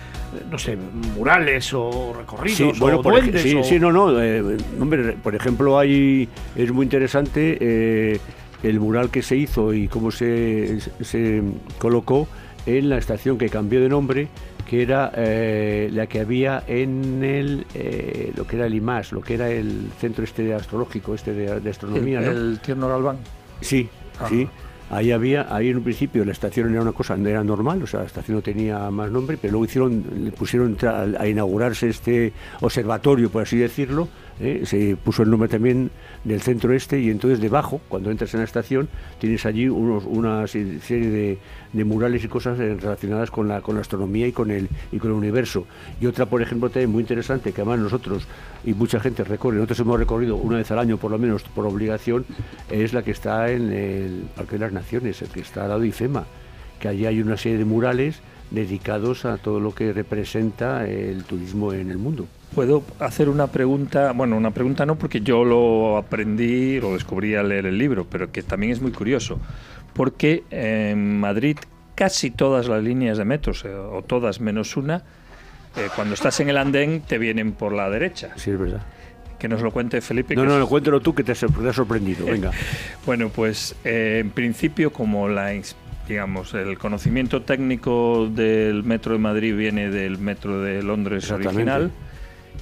no 0.49 0.57
sé, 0.57 0.79
murales 1.17 1.75
o 1.75 2.15
recorridos 2.17 2.57
Sí, 2.57 2.71
bueno, 2.79 2.99
o 2.99 3.03
por 3.03 3.15
duendes 3.15 3.43
sí, 3.43 3.57
o- 3.57 3.65
sí, 3.65 3.81
no, 3.81 3.91
no. 3.91 4.23
eh, 4.23 4.41
hombre, 4.81 5.17
por 5.21 5.35
ejemplo, 5.35 5.77
hay 5.81 6.29
es 6.55 6.71
muy 6.71 6.85
interesante 6.85 7.59
eh, 7.61 8.21
el 8.63 8.79
mural 8.79 9.11
que 9.11 9.21
se 9.21 9.35
hizo 9.37 9.75
y 9.75 9.89
cómo 9.89 10.13
se, 10.13 10.79
se 11.01 11.43
colocó 11.79 12.29
en 12.67 12.89
la 12.89 12.99
estación 12.99 13.37
que 13.37 13.49
cambió 13.49 13.81
de 13.81 13.89
nombre, 13.89 14.29
que 14.65 14.83
era 14.83 15.13
eh, 15.17 15.89
la 15.93 16.07
que 16.07 16.21
había 16.21 16.63
en 16.67 17.23
el 17.23 17.67
eh, 17.75 18.33
lo 18.37 18.47
que 18.47 18.57
era 18.57 18.67
el 18.67 18.75
IMAS, 18.75 19.13
lo 19.13 19.21
que 19.21 19.35
era 19.35 19.51
el 19.51 19.91
centro 19.99 20.25
este 20.25 20.53
astrológico, 20.55 21.15
este 21.15 21.33
de, 21.35 21.61
de 21.61 21.71
astronomía, 21.71 22.19
el, 22.21 22.25
¿no? 22.25 22.31
el 22.33 22.61
tierno 22.61 22.89
Galván. 22.89 23.19
Sí, 23.61 23.89
Ajá. 24.19 24.29
sí. 24.29 24.49
Ahí 24.91 25.13
había, 25.13 25.47
ahí 25.53 25.71
en 25.71 25.79
un 25.79 25.83
principio 25.83 26.25
la 26.27 26.33
estación 26.33 26.71
era 26.71 26.83
una 26.83 26.93
cosa, 26.93 27.17
era 27.17 27.43
normal, 27.43 27.83
o 27.83 27.87
sea, 27.87 28.01
la 28.01 28.07
estación 28.07 28.37
no 28.37 28.43
tenía 28.43 28.91
más 28.91 29.11
nombre, 29.11 29.39
pero 29.41 29.53
luego 29.53 29.65
hicieron, 29.65 30.05
le 30.25 30.31
pusieron 30.31 30.77
tra- 30.77 31.17
a 31.19 31.27
inaugurarse 31.27 31.89
este 31.89 32.33
observatorio, 32.61 33.31
por 33.31 33.43
así 33.43 33.57
decirlo, 33.57 34.09
¿eh? 34.39 34.63
se 34.67 34.95
puso 34.97 35.23
el 35.23 35.31
nombre 35.31 35.49
también 35.49 35.91
del 36.25 36.41
centro 36.41 36.73
este 36.73 36.99
y 37.01 37.11
entonces 37.11 37.39
debajo, 37.39 37.81
cuando 37.89 38.11
entras 38.11 38.33
en 38.33 38.41
la 38.41 38.45
estación, 38.45 38.89
tienes 39.21 39.45
allí 39.45 39.69
unos, 39.69 40.05
una 40.07 40.47
se- 40.47 40.81
serie 40.81 41.11
de, 41.11 41.39
de 41.73 41.85
murales 41.85 42.25
y 42.25 42.29
cosas 42.29 42.59
eh, 42.59 42.77
relacionadas 42.81 43.31
con 43.31 43.47
la, 43.47 43.61
con 43.61 43.75
la 43.75 43.83
astronomía 43.83 44.27
y 44.27 44.33
con 44.33 44.51
el 44.51 44.69
y 44.91 44.99
con 44.99 45.11
el 45.11 45.17
universo. 45.17 45.67
Y 46.01 46.07
otra, 46.07 46.25
por 46.27 46.41
ejemplo, 46.41 46.71
también 46.71 46.91
muy 46.91 47.03
interesante, 47.03 47.53
que 47.53 47.61
además 47.61 47.81
nosotros 47.81 48.27
y 48.65 48.73
mucha 48.73 49.01
gente 49.01 49.23
recorre, 49.23 49.57
nosotros 49.57 49.81
hemos 49.81 49.99
recorrido 49.99 50.37
una 50.37 50.57
vez 50.57 50.71
al 50.71 50.79
año 50.79 50.97
por 50.97 51.11
lo 51.11 51.19
menos 51.19 51.43
por 51.43 51.67
obligación, 51.67 52.25
es 52.71 52.95
la 52.95 53.03
que 53.03 53.11
está 53.11 53.51
en 53.51 53.71
el 53.73 54.23
Parque 54.35 54.53
de 54.53 54.61
las 54.61 54.73
Naciones, 54.73 55.21
el 55.21 55.29
que 55.29 55.41
está 55.41 55.65
al 55.65 55.69
lado 55.69 55.81
de 55.83 55.89
IFEMA, 55.89 56.25
que 56.81 56.89
allí 56.89 57.05
hay 57.05 57.21
una 57.21 57.37
serie 57.37 57.59
de 57.59 57.65
murales 57.67 58.21
dedicados 58.51 59.25
a 59.27 59.37
todo 59.37 59.61
lo 59.61 59.75
que 59.75 59.93
representa 59.93 60.87
el 60.87 61.25
turismo 61.25 61.73
en 61.75 61.91
el 61.91 61.99
mundo. 61.99 62.27
Puedo 62.55 62.85
hacer 63.01 63.29
una 63.29 63.49
pregunta, 63.49 64.13
bueno, 64.13 64.37
una 64.37 64.53
pregunta 64.53 64.87
no 64.87 64.97
porque 64.97 65.21
yo 65.21 65.45
lo 65.45 65.97
aprendí, 65.97 66.81
lo 66.81 66.93
descubrí 66.93 67.35
al 67.35 67.49
leer 67.49 67.67
el 67.67 67.79
libro, 67.79 68.07
pero 68.09 68.31
que 68.31 68.43
también 68.43 68.73
es 68.73 68.81
muy 68.81 68.93
curioso, 68.93 69.41
porque 69.93 70.45
en 70.51 71.19
Madrid 71.19 71.59
casi 71.95 72.31
todas 72.31 72.69
las 72.69 72.83
líneas 72.83 73.19
de 73.19 73.25
metros, 73.25 73.65
eh, 73.65 73.75
o 73.75 74.03
todas 74.03 74.41
menos 74.41 74.77
una, 74.77 75.03
eh, 75.77 75.89
cuando 75.97 76.15
estás 76.15 76.39
en 76.41 76.49
el 76.49 76.57
andén 76.57 77.01
te 77.01 77.19
vienen 77.19 77.53
por 77.53 77.73
la 77.73 77.91
derecha. 77.91 78.31
Sí, 78.37 78.51
es 78.51 78.59
verdad. 78.59 78.83
Que 79.39 79.49
nos 79.49 79.61
lo 79.61 79.73
cuente 79.73 80.01
Felipe. 80.01 80.37
No, 80.37 80.43
que 80.43 80.49
no, 80.49 80.59
no, 80.59 80.69
cuéntalo 80.69 81.01
tú 81.01 81.15
que 81.15 81.25
te 81.25 81.33
has, 81.33 81.41
te 81.41 81.69
has 81.69 81.77
sorprendido, 81.77 82.25
venga. 82.27 82.53
Bueno, 83.07 83.31
pues 83.31 83.75
eh, 83.85 84.19
en 84.21 84.31
principio 84.31 84.93
como 84.93 85.29
la 85.29 85.53
digamos 86.07 86.55
el 86.55 86.79
conocimiento 86.79 87.43
técnico 87.43 88.29
del 88.31 88.85
metro 88.85 89.15
de 89.15 89.19
Madrid 89.19 89.57
viene 89.57 89.91
del 89.91 90.19
metro 90.19 90.61
de 90.61 90.83
Londres 90.83 91.31
original 91.31 91.91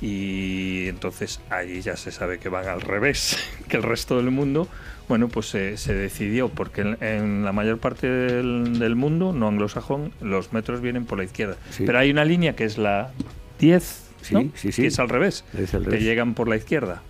y 0.01 0.89
entonces 0.89 1.41
allí 1.51 1.81
ya 1.81 1.97
se 1.97 2.11
sabe 2.11 2.39
que 2.39 2.49
van 2.49 2.67
al 2.69 2.81
revés 2.81 3.37
que 3.69 3.77
el 3.77 3.83
resto 3.83 4.17
del 4.17 4.31
mundo. 4.31 4.69
Bueno, 5.09 5.29
pues 5.29 5.47
se- 5.51 5.77
se 5.77 5.93
decidió 5.95 6.49
porque 6.49 6.81
en, 6.83 6.97
en 7.03 7.45
la 7.45 7.53
mayor 7.53 7.79
parte 7.79 8.07
del, 8.09 8.79
del 8.79 8.95
mundo 8.97 9.33
no 9.33 9.49
anglosajón 9.49 10.13
los 10.23 10.53
metros 10.53 10.81
vienen 10.81 11.05
por 11.05 11.19
la 11.19 11.25
izquierda, 11.25 11.57
Sí. 11.71 11.85
pero 11.85 11.99
hay 11.99 12.11
una 12.11 12.25
línea 12.25 12.55
que 12.57 12.65
es 12.65 12.79
la 12.79 13.11
10, 13.59 14.11
Sí, 14.23 14.35
¿no? 14.35 14.43
sí, 14.55 14.71
sí. 14.73 14.83
que 14.83 14.89
es 14.89 14.99
al 15.01 15.09
revés, 15.09 15.45
Es 15.59 15.75
al 15.75 15.83
que 15.85 15.91
revés. 15.91 16.05
llegan 16.05 16.35
por 16.35 16.49
la 16.49 16.57
izquierda. 16.57 17.03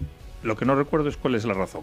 Lo 0.43 0.57
que 0.57 0.65
no 0.65 0.75
recuerdo 0.75 1.09
es 1.11 1.17
cuál 1.17 1.35
es 1.35 1.45
la 1.45 1.53
razón. 1.55 1.83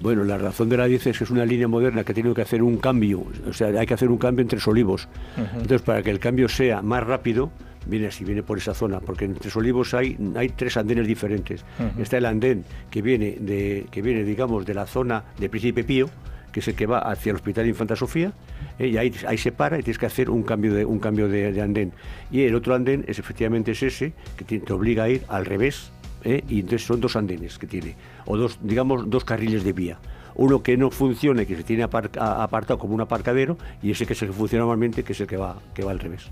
Bueno, 0.00 0.24
la 0.24 0.38
razón 0.38 0.68
de 0.68 0.76
la 0.76 0.86
10 0.86 1.06
es 1.08 1.18
que 1.18 1.24
es 1.24 1.30
una 1.30 1.44
línea 1.44 1.68
moderna 1.68 2.04
que 2.04 2.12
ha 2.12 2.14
tenido 2.14 2.34
que 2.34 2.42
hacer 2.42 2.62
un 2.62 2.78
cambio, 2.78 3.24
o 3.48 3.52
sea, 3.52 3.68
hay 3.68 3.86
que 3.86 3.94
hacer 3.94 4.08
un 4.08 4.18
cambio 4.18 4.42
entre 4.42 4.58
Olivos. 4.66 5.08
Ujú. 5.36 5.46
Entonces, 5.60 5.82
para 5.82 6.02
que 6.02 6.10
el 6.10 6.18
cambio 6.20 6.48
sea 6.48 6.80
más 6.82 7.02
rápido, 7.04 7.50
viene 7.86 8.06
así, 8.06 8.24
viene 8.24 8.42
por 8.42 8.58
esa 8.58 8.74
zona, 8.74 9.00
porque 9.00 9.24
en 9.24 9.34
Tres 9.34 9.54
Olivos 9.56 9.94
hay, 9.94 10.16
hay 10.36 10.48
tres 10.50 10.76
andenes 10.76 11.06
diferentes. 11.06 11.64
Está 11.98 12.18
el 12.18 12.26
andén 12.26 12.64
que 12.90 13.02
viene, 13.02 13.36
de, 13.40 13.86
que 13.90 14.02
viene, 14.02 14.24
digamos, 14.24 14.66
de 14.66 14.74
la 14.74 14.86
zona 14.86 15.24
de 15.38 15.48
Príncipe 15.48 15.84
Pío, 15.84 16.08
que 16.52 16.60
es 16.60 16.68
el 16.68 16.76
que 16.76 16.86
va 16.86 17.00
hacia 17.00 17.30
el 17.30 17.36
Hospital 17.36 17.66
Infanta 17.66 17.96
Sofía, 17.96 18.32
eh, 18.78 18.86
y 18.86 18.96
ahí, 18.96 19.12
ahí 19.26 19.36
se 19.36 19.50
para 19.50 19.76
y 19.78 19.82
tienes 19.82 19.98
que 19.98 20.06
hacer 20.06 20.30
un 20.30 20.44
cambio 20.44 20.72
de, 20.72 20.84
un 20.84 21.00
cambio 21.00 21.28
de, 21.28 21.52
de 21.52 21.60
andén. 21.60 21.92
Y 22.30 22.42
el 22.42 22.54
otro 22.54 22.74
andén 22.76 23.04
es 23.08 23.18
efectivamente 23.18 23.72
es 23.72 23.82
ese, 23.82 24.12
que 24.36 24.44
te, 24.44 24.60
te 24.60 24.72
obliga 24.72 25.02
a 25.02 25.08
ir 25.08 25.24
al 25.28 25.44
revés, 25.46 25.90
eh, 26.22 26.44
y 26.48 26.60
entonces 26.60 26.86
son 26.86 27.00
dos 27.00 27.16
andenes 27.16 27.58
que 27.58 27.66
tiene, 27.66 27.96
o 28.24 28.36
dos, 28.36 28.58
digamos, 28.62 29.10
dos 29.10 29.24
carriles 29.24 29.64
de 29.64 29.72
vía. 29.72 29.98
Uno 30.36 30.62
que 30.62 30.76
no 30.76 30.90
funciona 30.90 31.42
y 31.42 31.46
que 31.46 31.56
se 31.56 31.62
tiene 31.64 31.82
apartado 31.82 32.78
como 32.78 32.94
un 32.94 33.00
aparcadero, 33.00 33.58
y 33.82 33.90
ese 33.90 34.06
que 34.06 34.14
es 34.14 34.22
el 34.22 34.28
que 34.28 34.34
funciona 34.34 34.62
normalmente, 34.62 35.02
que 35.02 35.12
es 35.12 35.20
el 35.20 35.26
que 35.26 35.36
va, 35.36 35.60
que 35.74 35.84
va 35.84 35.90
al 35.90 35.98
revés. 35.98 36.30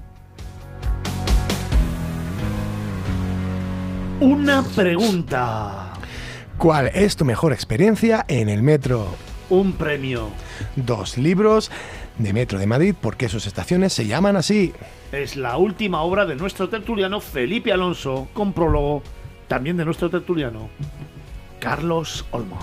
Una 4.23 4.62
pregunta. 4.62 5.94
¿Cuál 6.57 6.92
es 6.94 7.17
tu 7.17 7.25
mejor 7.25 7.52
experiencia 7.52 8.25
en 8.28 8.49
el 8.49 8.62
metro? 8.62 9.09
Un 9.51 9.73
premio. 9.73 10.28
Dos 10.76 11.18
libros 11.18 11.73
de 12.18 12.33
Metro 12.33 12.60
de 12.60 12.68
Madrid, 12.68 12.94
¿por 12.94 13.17
qué 13.17 13.28
sus 13.28 13.49
estaciones 13.49 13.92
se 13.92 14.07
llaman 14.07 14.36
así? 14.36 14.75
Es 15.10 15.34
la 15.34 15.57
última 15.57 16.02
obra 16.02 16.25
de 16.25 16.36
nuestro 16.36 16.68
tertuliano 16.68 17.18
Felipe 17.18 17.73
Alonso, 17.73 18.28
con 18.33 18.52
prólogo 18.52 19.02
también 19.49 19.76
de 19.76 19.84
nuestro 19.84 20.09
tertuliano 20.09 20.70
Carlos 21.59 22.25
Olmo. 22.31 22.60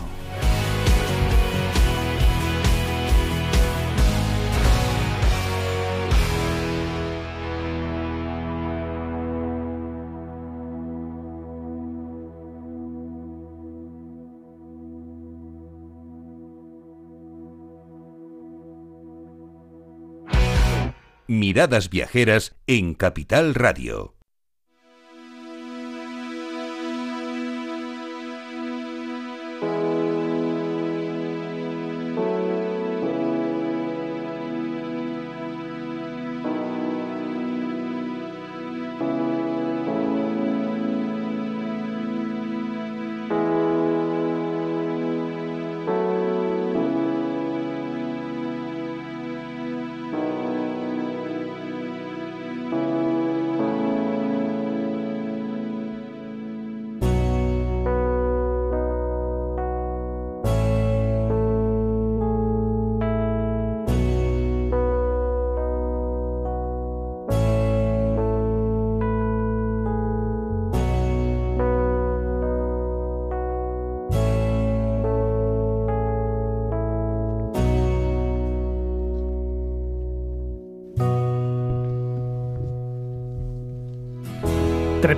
Miradas 21.30 21.92
Viajeras 21.92 22.56
en 22.66 22.96
Capital 22.96 23.54
Radio. 23.54 24.19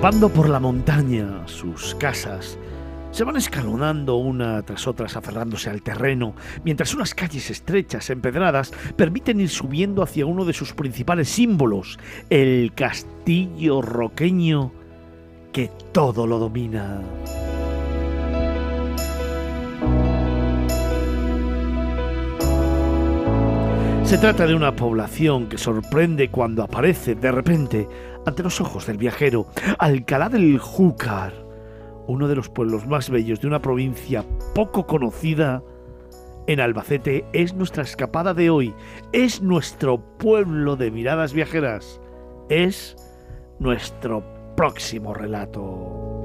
Trepando 0.02 0.30
por 0.30 0.50
la 0.50 0.60
montaña, 0.60 1.48
sus 1.48 1.94
casas 1.94 2.58
se 3.12 3.24
van 3.24 3.38
escalonando 3.38 4.16
una 4.16 4.64
tras 4.64 4.88
otras 4.88 5.16
aferrándose 5.16 5.70
al 5.70 5.84
terreno, 5.84 6.34
mientras 6.66 6.96
unas 6.96 7.14
calles 7.14 7.52
estrechas, 7.52 8.10
empedradas, 8.10 8.72
permiten 8.96 9.40
ir 9.40 9.50
subiendo 9.50 10.02
hacia 10.02 10.26
uno 10.26 10.44
de 10.44 10.54
sus 10.54 10.74
principales 10.74 11.30
símbolos, 11.30 12.00
el 12.32 12.74
castillo 12.74 13.84
roqueño 13.84 14.72
que 15.54 15.70
todo 15.92 16.26
lo 16.26 16.40
domina. 16.40 17.00
Se 24.12 24.18
trata 24.18 24.46
de 24.46 24.54
una 24.54 24.76
población 24.76 25.48
que 25.48 25.58
sorprende 25.58 26.30
cuando 26.30 26.64
aparece 26.64 27.16
de 27.16 27.32
repente 27.32 27.88
ante 28.26 28.44
los 28.44 28.62
ojos 28.62 28.86
del 28.86 28.98
viajero. 28.98 29.48
Alcalá 29.80 30.30
del 30.30 30.60
Júcar, 30.60 31.34
uno 32.08 32.28
de 32.28 32.36
los 32.36 32.50
pueblos 32.50 32.88
más 32.88 33.10
bellos 33.10 33.42
de 33.42 33.48
una 33.48 33.62
provincia 33.62 34.26
poco 34.54 34.86
conocida 34.86 35.64
en 36.48 36.60
Albacete, 36.60 37.26
es 37.34 37.54
nuestra 37.54 37.84
escapada 37.84 38.34
de 38.34 38.50
hoy. 38.50 38.74
Es 39.14 39.42
nuestro 39.42 40.00
pueblo 40.18 40.76
de 40.76 40.92
miradas 40.92 41.34
viajeras. 41.34 42.02
Es 42.50 42.96
nuestro 43.60 44.24
próximo 44.56 45.14
relato. 45.14 46.21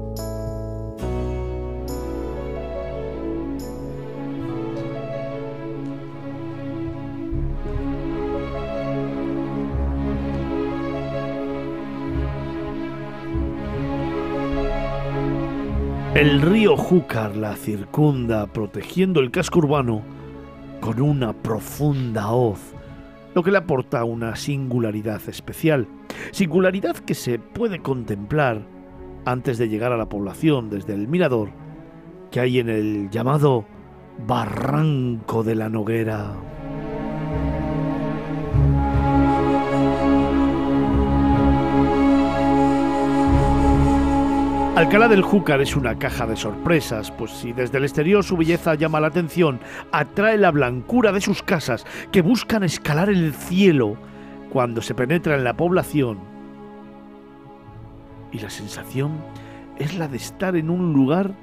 El 16.17 16.41
río 16.41 16.75
Júcar 16.75 17.35
la 17.35 17.55
circunda, 17.55 18.47
protegiendo 18.47 19.19
el 19.19 19.29
casco 19.29 19.59
urbano 19.59 20.01
con 20.81 20.99
una 20.99 21.31
profunda 21.31 22.31
hoz, 22.31 22.73
lo 23.35 23.43
que 23.43 23.51
le 23.51 23.59
aporta 23.59 24.03
una 24.03 24.35
singularidad 24.35 25.21
especial. 25.29 25.87
Singularidad 26.31 26.97
que 26.97 27.13
se 27.13 27.37
puede 27.37 27.83
contemplar 27.83 28.65
antes 29.25 29.59
de 29.59 29.69
llegar 29.69 29.91
a 29.91 29.97
la 29.97 30.09
población 30.09 30.71
desde 30.71 30.95
el 30.95 31.07
mirador 31.07 31.51
que 32.31 32.39
hay 32.39 32.57
en 32.57 32.69
el 32.69 33.11
llamado 33.11 33.65
Barranco 34.25 35.43
de 35.43 35.53
la 35.53 35.69
Noguera. 35.69 36.31
Alcalá 44.77 45.07
del 45.07 45.23
Júcar 45.23 45.59
es 45.59 45.75
una 45.75 45.97
caja 45.97 46.27
de 46.27 46.35
sorpresas, 46.35 47.09
pues 47.09 47.31
si 47.31 47.51
desde 47.51 47.79
el 47.79 47.83
exterior 47.83 48.23
su 48.23 48.37
belleza 48.37 48.75
llama 48.75 48.99
la 48.99 49.07
atención, 49.07 49.59
atrae 49.91 50.37
la 50.37 50.51
blancura 50.51 51.11
de 51.11 51.19
sus 51.19 51.41
casas 51.41 51.83
que 52.11 52.21
buscan 52.21 52.61
escalar 52.61 53.09
el 53.09 53.33
cielo 53.33 53.97
cuando 54.51 54.83
se 54.83 54.93
penetra 54.93 55.33
en 55.33 55.43
la 55.43 55.57
población. 55.57 56.19
Y 58.31 58.37
la 58.37 58.51
sensación 58.51 59.13
es 59.79 59.97
la 59.97 60.07
de 60.07 60.17
estar 60.17 60.55
en 60.55 60.69
un 60.69 60.93
lugar 60.93 61.33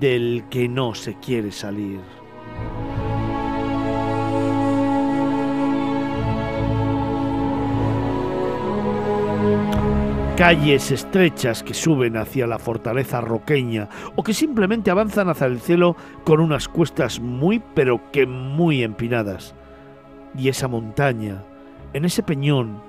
del 0.00 0.42
que 0.50 0.68
no 0.68 0.96
se 0.96 1.14
quiere 1.14 1.52
salir. 1.52 2.00
Calles 10.42 10.90
estrechas 10.90 11.62
que 11.62 11.72
suben 11.72 12.16
hacia 12.16 12.48
la 12.48 12.58
fortaleza 12.58 13.20
roqueña 13.20 13.88
o 14.16 14.24
que 14.24 14.34
simplemente 14.34 14.90
avanzan 14.90 15.28
hacia 15.28 15.46
el 15.46 15.60
cielo 15.60 15.94
con 16.24 16.40
unas 16.40 16.66
cuestas 16.66 17.20
muy 17.20 17.62
pero 17.76 18.10
que 18.10 18.26
muy 18.26 18.82
empinadas. 18.82 19.54
Y 20.36 20.48
esa 20.48 20.66
montaña, 20.66 21.44
en 21.92 22.04
ese 22.04 22.24
peñón, 22.24 22.82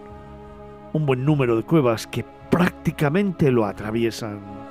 un 0.93 1.05
buen 1.05 1.25
número 1.25 1.55
de 1.55 1.61
cuevas 1.61 2.07
que 2.07 2.25
prácticamente 2.49 3.51
lo 3.51 3.65
atraviesan. 3.67 4.62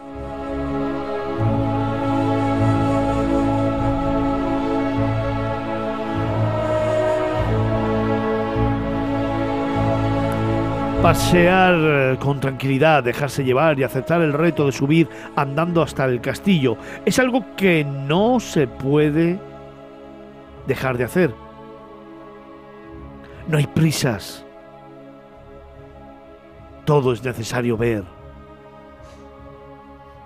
Pasear 11.03 11.75
eh, 11.75 12.17
con 12.21 12.39
tranquilidad, 12.39 13.03
dejarse 13.03 13.43
llevar 13.43 13.77
y 13.77 13.83
aceptar 13.83 14.23
el 14.23 14.33
reto 14.33 14.67
de 14.67 14.71
subir 14.71 15.09
andando 15.35 15.83
hasta 15.83 16.05
el 16.05 16.21
castillo 16.21 16.77
es 17.05 17.19
algo 17.19 17.45
que 17.57 17.85
no 17.85 18.39
se 18.39 18.69
puede 18.69 19.41
dejar 20.69 20.97
de 20.97 21.05
hacer. 21.05 21.35
No 23.49 23.59
hay 23.59 23.67
prisas. 23.67 24.47
Todo 26.85 27.13
es 27.13 27.25
necesario 27.25 27.77
ver. 27.77 28.05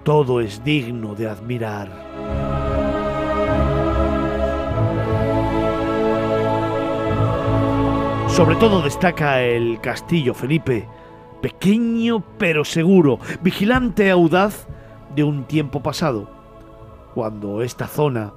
Todo 0.05 0.43
es 0.43 0.63
digno 0.63 1.15
de 1.15 1.27
admirar. 1.27 2.46
Sobre 8.37 8.57
todo 8.57 8.83
destaca 8.83 9.41
el 9.41 9.81
castillo 9.81 10.35
Felipe, 10.35 10.87
pequeño 11.41 12.23
pero 12.37 12.67
seguro, 12.67 13.19
vigilante 13.41 14.11
audaz 14.11 14.67
de 15.15 15.25
un 15.25 15.45
tiempo 15.45 15.83
pasado, 15.83 16.29
cuando 17.15 17.63
esta 17.63 17.87
zona 17.87 18.35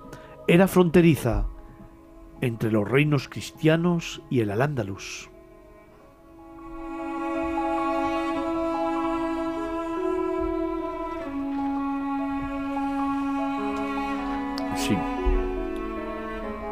era 0.47 0.69
fronteriza 0.69 1.47
entre 2.39 2.71
los 2.71 2.89
reinos 2.89 3.27
cristianos 3.27 4.21
y 4.29 4.39
el 4.39 4.51
Al-Ándalus. 4.51 5.29
Sí. 14.77 14.95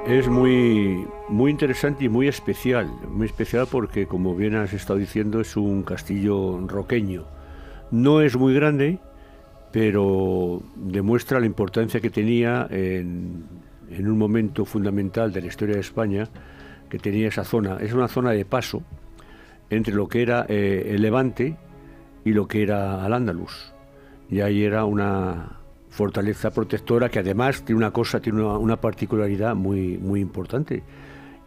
Es 0.08 0.30
muy, 0.30 1.06
muy 1.27 1.52
interesante 1.52 2.06
y 2.06 2.10
muy 2.10 2.30
especial. 2.30 2.90
Muy 3.10 3.26
especial 3.27 3.68
porque, 3.69 4.08
como 4.08 4.36
bien 4.36 4.56
has 4.56 4.72
estado 4.72 4.98
diciendo, 4.98 5.42
es 5.42 5.58
un 5.58 5.84
castillo 5.84 6.66
roqueño. 6.66 7.26
No 7.92 8.22
es 8.22 8.38
muy 8.38 8.53
grande, 8.53 9.00
pero 9.74 10.61
demuestra 10.77 11.42
la 11.42 11.45
importancia 11.45 12.00
que 12.00 12.10
tenía 12.10 12.68
en, 12.69 13.50
un 14.00 14.18
momento 14.18 14.64
fundamental 14.64 15.34
de 15.34 15.42
la 15.42 15.48
historia 15.48 15.76
de 15.76 15.82
España, 15.82 16.30
que 16.90 17.00
tenía 17.00 17.27
esa 17.27 17.44
zona. 17.44 17.76
Es 17.82 17.92
una 17.92 18.08
zona 18.08 18.32
de 18.32 18.45
paso 18.45 18.84
entre 19.69 19.94
lo 19.94 20.08
que 20.08 20.22
era 20.22 20.45
eh, 20.48 20.88
el 20.95 21.02
Levante 21.02 21.58
y 22.24 22.32
lo 22.32 22.48
que 22.48 22.64
era 22.64 23.03
Al-Ándalus. 23.03 23.74
Y 24.30 24.40
ahí 24.40 24.64
era 24.64 24.86
una 24.86 25.57
fortaleza 25.98 26.51
protectora 26.51 27.09
que 27.09 27.17
además 27.17 27.64
tiene 27.64 27.80
una 27.80 27.90
cosa, 27.90 28.19
tiene 28.19 28.43
una, 28.43 28.80
particularidad 28.80 29.56
muy, 29.56 29.98
muy 29.98 30.22
importante, 30.22 30.84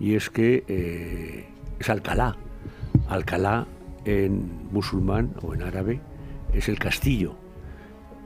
y 0.01 0.17
es 0.17 0.29
que 0.29 0.65
eh, 0.67 1.49
es 1.79 1.89
Alcalá. 1.89 2.37
Alcalá 3.09 3.69
en 4.05 4.69
musulmán 4.73 5.35
o 5.43 5.55
en 5.55 5.63
árabe 5.63 6.01
es 6.53 6.69
el 6.69 6.81
castillo. 6.81 7.37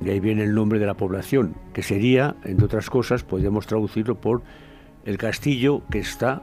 De 0.01 0.13
ahí 0.13 0.21
viene 0.21 0.45
el 0.45 0.55
nombre 0.55 0.79
de 0.79 0.87
la 0.87 0.95
población, 0.95 1.57
que 1.75 1.83
sería, 1.83 2.37
entre 2.45 2.65
otras 2.65 2.89
cosas, 2.89 3.23
podríamos 3.23 3.67
traducirlo 3.67 4.19
por 4.19 4.43
el 5.05 5.19
castillo 5.19 5.83
que 5.91 5.99
está 5.99 6.43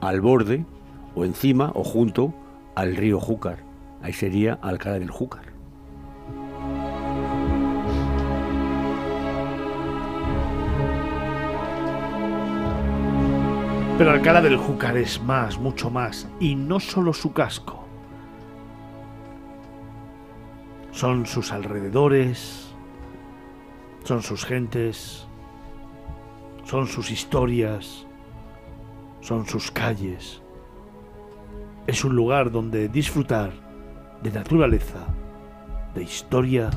al 0.00 0.20
borde 0.20 0.66
o 1.14 1.24
encima 1.24 1.70
o 1.76 1.84
junto 1.84 2.34
al 2.74 2.96
río 2.96 3.20
Júcar. 3.20 3.58
Ahí 4.02 4.12
sería 4.12 4.54
Alcalá 4.54 4.98
del 4.98 5.10
Júcar. 5.10 5.53
Pero 13.96 14.10
Alcalá 14.10 14.40
del 14.40 14.56
Júcar 14.56 14.96
es 14.96 15.22
más, 15.22 15.56
mucho 15.56 15.88
más, 15.88 16.28
y 16.40 16.56
no 16.56 16.80
solo 16.80 17.12
su 17.12 17.32
casco. 17.32 17.86
Son 20.90 21.26
sus 21.26 21.52
alrededores, 21.52 22.74
son 24.02 24.20
sus 24.20 24.44
gentes, 24.44 25.28
son 26.64 26.88
sus 26.88 27.12
historias, 27.12 28.04
son 29.20 29.46
sus 29.46 29.70
calles. 29.70 30.42
Es 31.86 32.04
un 32.04 32.16
lugar 32.16 32.50
donde 32.50 32.88
disfrutar 32.88 33.52
de 34.24 34.32
naturaleza, 34.32 35.06
de 35.94 36.02
historia 36.02 36.68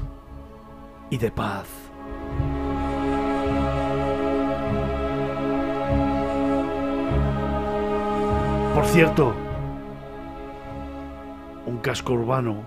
y 1.10 1.18
de 1.18 1.32
paz. 1.32 1.87
Por 8.78 8.86
cierto, 8.86 9.34
un 11.66 11.78
casco 11.80 12.14
urbano 12.14 12.62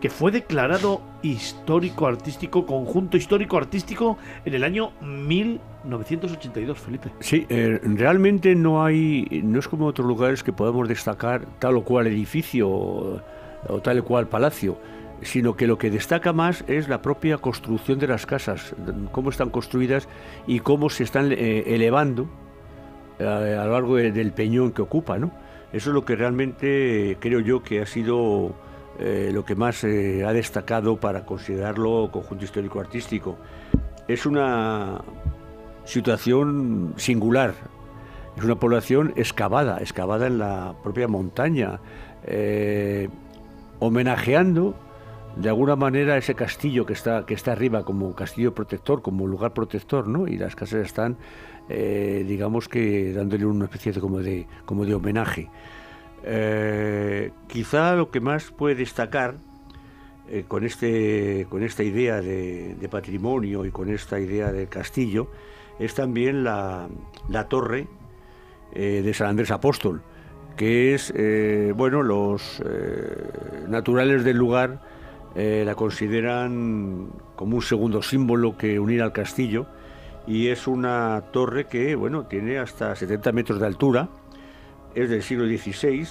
que 0.00 0.08
fue 0.08 0.32
declarado 0.32 1.02
histórico 1.20 2.06
artístico, 2.06 2.64
conjunto 2.64 3.18
histórico 3.18 3.58
artístico 3.58 4.16
en 4.46 4.54
el 4.54 4.64
año 4.64 4.92
1982, 5.02 6.78
Felipe. 6.78 7.12
Sí, 7.20 7.44
eh, 7.50 7.78
realmente 7.82 8.54
no 8.54 8.82
hay, 8.82 9.42
no 9.44 9.58
es 9.58 9.68
como 9.68 9.84
otros 9.84 10.08
lugares 10.08 10.42
que 10.42 10.54
podemos 10.54 10.88
destacar 10.88 11.44
tal 11.58 11.76
o 11.76 11.84
cual 11.84 12.06
edificio 12.06 12.70
o, 12.70 13.20
o 13.68 13.80
tal 13.82 13.98
o 13.98 14.04
cual 14.06 14.28
palacio, 14.28 14.78
sino 15.20 15.56
que 15.56 15.66
lo 15.66 15.76
que 15.76 15.90
destaca 15.90 16.32
más 16.32 16.64
es 16.68 16.88
la 16.88 17.02
propia 17.02 17.36
construcción 17.36 17.98
de 17.98 18.06
las 18.06 18.24
casas, 18.24 18.74
cómo 19.12 19.28
están 19.28 19.50
construidas 19.50 20.08
y 20.46 20.60
cómo 20.60 20.88
se 20.88 21.04
están 21.04 21.32
eh, 21.32 21.64
elevando 21.66 22.30
a 23.26 23.64
lo 23.64 23.72
largo 23.72 23.96
de- 23.96 24.12
del 24.12 24.32
peñón 24.32 24.72
que 24.72 24.82
ocupa, 24.82 25.18
¿no? 25.18 25.30
Eso 25.72 25.90
es 25.90 25.94
lo 25.94 26.04
que 26.04 26.16
realmente 26.16 27.12
eh, 27.12 27.16
creo 27.18 27.40
yo 27.40 27.62
que 27.62 27.80
ha 27.80 27.86
sido 27.86 28.52
eh, 28.98 29.30
lo 29.32 29.44
que 29.44 29.54
más 29.54 29.84
eh, 29.84 30.22
ha 30.26 30.32
destacado 30.32 30.96
para 30.96 31.24
considerarlo 31.24 32.10
conjunto 32.12 32.44
histórico-artístico. 32.44 33.38
Es 34.06 34.26
una 34.26 35.00
situación 35.84 36.92
singular, 36.96 37.54
es 38.36 38.44
una 38.44 38.56
población 38.56 39.12
excavada, 39.16 39.78
excavada 39.80 40.26
en 40.26 40.38
la 40.38 40.74
propia 40.82 41.08
montaña, 41.08 41.80
homenajeando 43.78 44.74
de 45.36 45.48
alguna 45.48 45.76
manera 45.76 46.16
ese 46.18 46.34
castillo 46.34 46.84
que 46.84 46.92
está, 46.92 47.24
que 47.24 47.34
está 47.34 47.52
arriba 47.52 47.84
como 47.84 48.14
castillo 48.14 48.54
protector, 48.54 49.00
como 49.00 49.26
lugar 49.26 49.52
protector, 49.54 50.06
¿no? 50.06 50.28
Y 50.28 50.36
las 50.36 50.54
casas 50.54 50.84
están, 50.86 51.16
eh, 51.68 52.24
digamos 52.26 52.68
que 52.68 53.12
dándole 53.12 53.46
una 53.46 53.66
especie 53.66 53.92
de 53.92 54.00
como 54.00 54.18
de, 54.18 54.46
como 54.64 54.84
de 54.84 54.94
homenaje. 54.94 55.48
Eh, 56.24 57.30
quizá 57.46 57.94
lo 57.94 58.10
que 58.10 58.20
más 58.20 58.50
puede 58.50 58.74
destacar 58.74 59.36
eh, 60.28 60.44
con, 60.46 60.64
este, 60.64 61.46
con 61.48 61.62
esta 61.62 61.82
idea 61.82 62.20
de, 62.20 62.88
patrimonio 62.90 63.64
y 63.64 63.70
con 63.70 63.88
esta 63.90 64.18
idea 64.20 64.52
del 64.52 64.68
castillo 64.68 65.28
es 65.78 65.94
también 65.94 66.44
la, 66.44 66.88
la 67.28 67.48
torre 67.48 67.88
de 68.74 69.12
San 69.12 69.28
Andrés 69.28 69.50
Apóstol, 69.50 70.02
que 70.56 70.94
es, 70.94 71.12
bueno, 71.76 72.02
los 72.02 72.62
naturales 73.68 74.24
del 74.24 74.38
lugar 74.38 74.80
la 75.34 75.74
consideran 75.74 77.10
como 77.36 77.56
un 77.56 77.62
segundo 77.62 78.00
símbolo 78.00 78.56
que 78.56 78.80
unir 78.80 79.02
al 79.02 79.12
castillo 79.12 79.66
y 80.26 80.48
es 80.48 80.66
una 80.66 81.22
torre 81.32 81.66
que, 81.66 81.94
bueno, 81.94 82.24
tiene 82.24 82.58
hasta 82.58 82.94
70 82.94 83.32
metros 83.32 83.60
de 83.60 83.66
altura, 83.66 84.08
es 84.94 85.10
del 85.10 85.22
siglo 85.22 85.44
XVI 85.46 86.06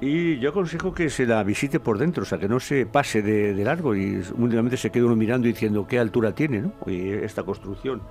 y 0.00 0.38
yo 0.38 0.50
aconsejo 0.50 0.92
que 0.92 1.08
se 1.08 1.26
la 1.26 1.42
visite 1.44 1.80
por 1.80 1.98
dentro, 1.98 2.24
o 2.24 2.26
sea, 2.26 2.38
que 2.38 2.48
no 2.48 2.60
se 2.60 2.84
pase 2.84 3.22
de, 3.22 3.54
largo 3.64 3.94
y 3.94 4.22
últimamente 4.36 4.76
se 4.76 4.90
quede 4.90 5.04
uno 5.04 5.16
mirando 5.16 5.48
y 5.48 5.52
diciendo 5.52 5.86
qué 5.86 5.98
altura 5.98 6.34
tiene 6.34 6.60
¿no? 6.60 6.72
esta 6.86 7.42
construcción. 7.44 8.02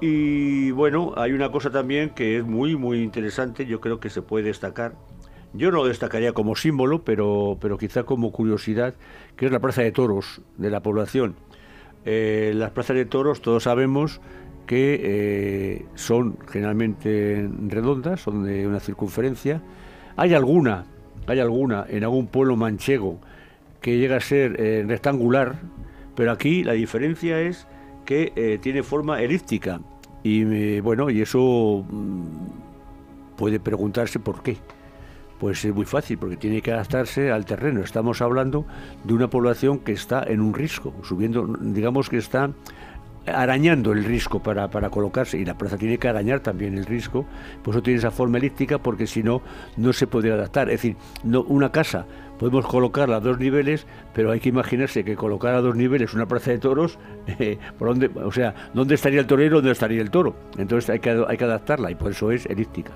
Y 0.00 0.70
bueno, 0.72 1.14
hay 1.16 1.32
una 1.32 1.50
cosa 1.50 1.70
también 1.70 2.10
que 2.10 2.38
es 2.38 2.44
muy, 2.44 2.76
muy 2.76 3.02
interesante, 3.02 3.64
yo 3.64 3.80
creo 3.80 3.98
que 3.98 4.10
se 4.10 4.20
puede 4.20 4.44
destacar. 4.44 4.94
Yo 5.54 5.70
no 5.70 5.78
lo 5.78 5.86
destacaría 5.86 6.32
como 6.32 6.54
símbolo, 6.54 7.02
pero, 7.02 7.56
pero 7.60 7.78
quizá 7.78 8.02
como 8.02 8.30
curiosidad, 8.30 8.94
que 9.36 9.46
es 9.46 9.52
la 9.52 9.60
plaza 9.60 9.80
de 9.80 9.92
toros 9.92 10.42
de 10.58 10.68
la 10.68 10.82
población. 10.82 11.36
Eh, 12.06 12.52
las 12.54 12.70
plazas 12.70 12.96
de 12.96 13.04
toros, 13.04 13.42
todos 13.42 13.64
sabemos 13.64 14.20
que 14.66 15.00
eh, 15.02 15.86
son 15.94 16.36
generalmente 16.48 17.48
redondas, 17.68 18.20
son 18.20 18.44
de 18.44 18.66
una 18.66 18.80
circunferencia. 18.80 19.62
Hay 20.16 20.34
alguna, 20.34 20.84
hay 21.26 21.40
alguna 21.40 21.86
en 21.88 22.04
algún 22.04 22.26
pueblo 22.26 22.56
manchego 22.56 23.18
que 23.80 23.98
llega 23.98 24.16
a 24.16 24.20
ser 24.20 24.60
eh, 24.60 24.84
rectangular, 24.86 25.60
pero 26.14 26.32
aquí 26.32 26.64
la 26.64 26.72
diferencia 26.72 27.40
es 27.40 27.66
que 28.04 28.32
eh, 28.34 28.58
tiene 28.60 28.82
forma 28.82 29.22
elíptica. 29.22 29.80
Y 30.22 30.80
bueno, 30.80 31.08
y 31.08 31.22
eso 31.22 31.84
mm, 31.88 33.36
puede 33.36 33.60
preguntarse 33.60 34.18
por 34.18 34.42
qué. 34.42 34.56
Pues 35.38 35.64
es 35.64 35.74
muy 35.74 35.84
fácil, 35.84 36.18
porque 36.18 36.36
tiene 36.36 36.62
que 36.62 36.72
adaptarse 36.72 37.30
al 37.30 37.44
terreno. 37.44 37.80
Estamos 37.80 38.22
hablando 38.22 38.66
de 39.04 39.14
una 39.14 39.28
población 39.28 39.80
que 39.80 39.92
está 39.92 40.22
en 40.22 40.40
un 40.40 40.54
risco, 40.54 40.94
subiendo, 41.02 41.46
digamos 41.60 42.08
que 42.08 42.16
está 42.16 42.50
arañando 43.26 43.92
el 43.92 44.04
risco 44.04 44.42
para, 44.42 44.70
para 44.70 44.90
colocarse, 44.90 45.38
y 45.38 45.44
la 45.44 45.58
plaza 45.58 45.76
tiene 45.76 45.98
que 45.98 46.08
arañar 46.08 46.40
también 46.40 46.78
el 46.78 46.86
risco, 46.86 47.26
por 47.62 47.74
eso 47.74 47.82
tiene 47.82 47.98
esa 47.98 48.10
forma 48.10 48.38
elíptica, 48.38 48.78
porque 48.78 49.06
si 49.06 49.22
no, 49.22 49.42
no 49.76 49.92
se 49.92 50.06
podría 50.06 50.34
adaptar. 50.34 50.68
Es 50.70 50.82
decir, 50.82 50.96
no, 51.24 51.42
una 51.42 51.72
casa 51.72 52.06
podemos 52.38 52.66
colocarla 52.66 53.16
a 53.16 53.20
dos 53.20 53.38
niveles, 53.38 53.86
pero 54.14 54.30
hay 54.30 54.40
que 54.40 54.50
imaginarse 54.50 55.04
que 55.04 55.16
colocar 55.16 55.54
a 55.54 55.60
dos 55.60 55.74
niveles 55.74 56.14
una 56.14 56.26
plaza 56.26 56.50
de 56.50 56.58
toros, 56.58 56.98
eh, 57.26 57.58
¿por 57.78 57.88
dónde, 57.88 58.10
o 58.14 58.32
sea, 58.32 58.54
¿dónde 58.74 58.94
estaría 58.94 59.20
el 59.20 59.26
torero? 59.26 59.56
¿Dónde 59.56 59.72
estaría 59.72 60.00
el 60.00 60.10
toro? 60.10 60.36
Entonces 60.58 60.90
hay 60.90 61.00
que, 61.00 61.24
hay 61.26 61.36
que 61.36 61.44
adaptarla, 61.44 61.90
y 61.90 61.94
por 61.94 62.12
eso 62.12 62.30
es 62.30 62.46
elíptica. 62.46 62.92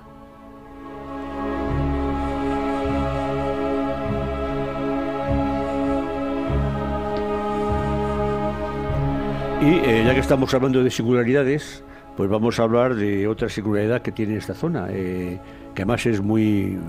Y 9.61 9.75
eh, 9.75 10.03
ya 10.03 10.15
que 10.15 10.19
estamos 10.19 10.51
hablando 10.55 10.83
de 10.83 10.89
singularidades, 10.89 11.83
pues 12.17 12.27
vamos 12.31 12.59
a 12.59 12.63
hablar 12.63 12.95
de 12.95 13.27
otra 13.27 13.47
singularidad 13.47 14.01
que 14.01 14.11
tiene 14.11 14.35
esta 14.35 14.55
zona, 14.55 14.87
eh, 14.89 15.39
que 15.75 15.83
además 15.83 16.03
es 16.07 16.19
muy... 16.19 16.79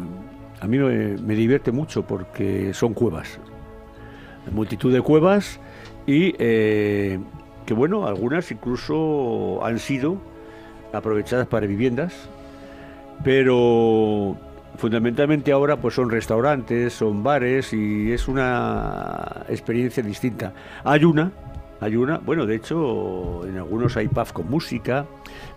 A 0.59 0.67
mí 0.67 0.79
me, 0.79 1.35
divierte 1.35 1.71
mucho 1.71 2.07
porque 2.07 2.73
son 2.73 2.95
cuevas. 2.95 3.39
Multitud 4.51 4.91
de 4.91 5.03
cuevas 5.03 5.61
y 6.07 6.35
eh, 6.39 7.21
que 7.67 7.75
bueno, 7.75 8.07
algunas 8.07 8.51
incluso 8.51 9.61
han 9.63 9.79
sido 9.79 10.17
aprovechadas 10.95 11.49
para 11.49 11.67
viviendas, 11.67 12.15
pero 13.23 14.35
fundamentalmente 14.79 15.53
ahora 15.53 15.77
pues 15.77 15.95
son 15.95 16.09
restaurantes, 16.09 16.95
son 16.95 17.23
bares 17.23 17.75
y 17.75 18.13
es 18.13 18.29
una 18.29 19.45
experiencia 19.51 20.03
distinta. 20.03 20.55
Hay 20.85 21.05
una 21.05 21.33
hay 21.83 21.97
una, 21.97 22.19
bueno, 22.19 22.47
de 22.47 22.55
hecho, 22.55 23.45
en 23.45 23.57
algunos 23.57 23.97
hay 23.97 24.07
pub 24.07 24.33
con 24.33 24.49
música, 24.49 25.05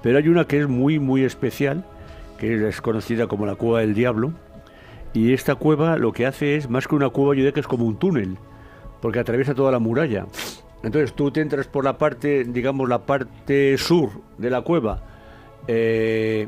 pero 0.01 0.17
hay 0.17 0.27
una 0.27 0.45
que 0.45 0.59
es 0.59 0.67
muy, 0.67 0.97
muy 0.97 1.23
especial, 1.23 1.85
que 2.39 2.67
es 2.67 2.81
conocida 2.81 3.27
como 3.27 3.45
la 3.45 3.53
Cueva 3.53 3.81
del 3.81 3.93
Diablo. 3.93 4.33
Y 5.13 5.33
esta 5.33 5.53
cueva 5.53 5.97
lo 5.97 6.11
que 6.11 6.25
hace 6.25 6.55
es, 6.55 6.67
más 6.67 6.87
que 6.87 6.95
una 6.95 7.09
cueva, 7.09 7.33
yo 7.33 7.37
diría 7.37 7.51
que 7.51 7.59
es 7.59 7.67
como 7.67 7.85
un 7.85 7.97
túnel, 7.97 8.37
porque 9.01 9.19
atraviesa 9.19 9.53
toda 9.53 9.71
la 9.71 9.77
muralla. 9.77 10.25
Entonces 10.81 11.13
tú 11.13 11.29
te 11.29 11.41
entras 11.41 11.67
por 11.67 11.83
la 11.83 11.99
parte, 11.99 12.43
digamos, 12.43 12.89
la 12.89 13.05
parte 13.05 13.77
sur 13.77 14.09
de 14.39 14.49
la 14.49 14.61
cueva, 14.61 15.03
eh, 15.67 16.47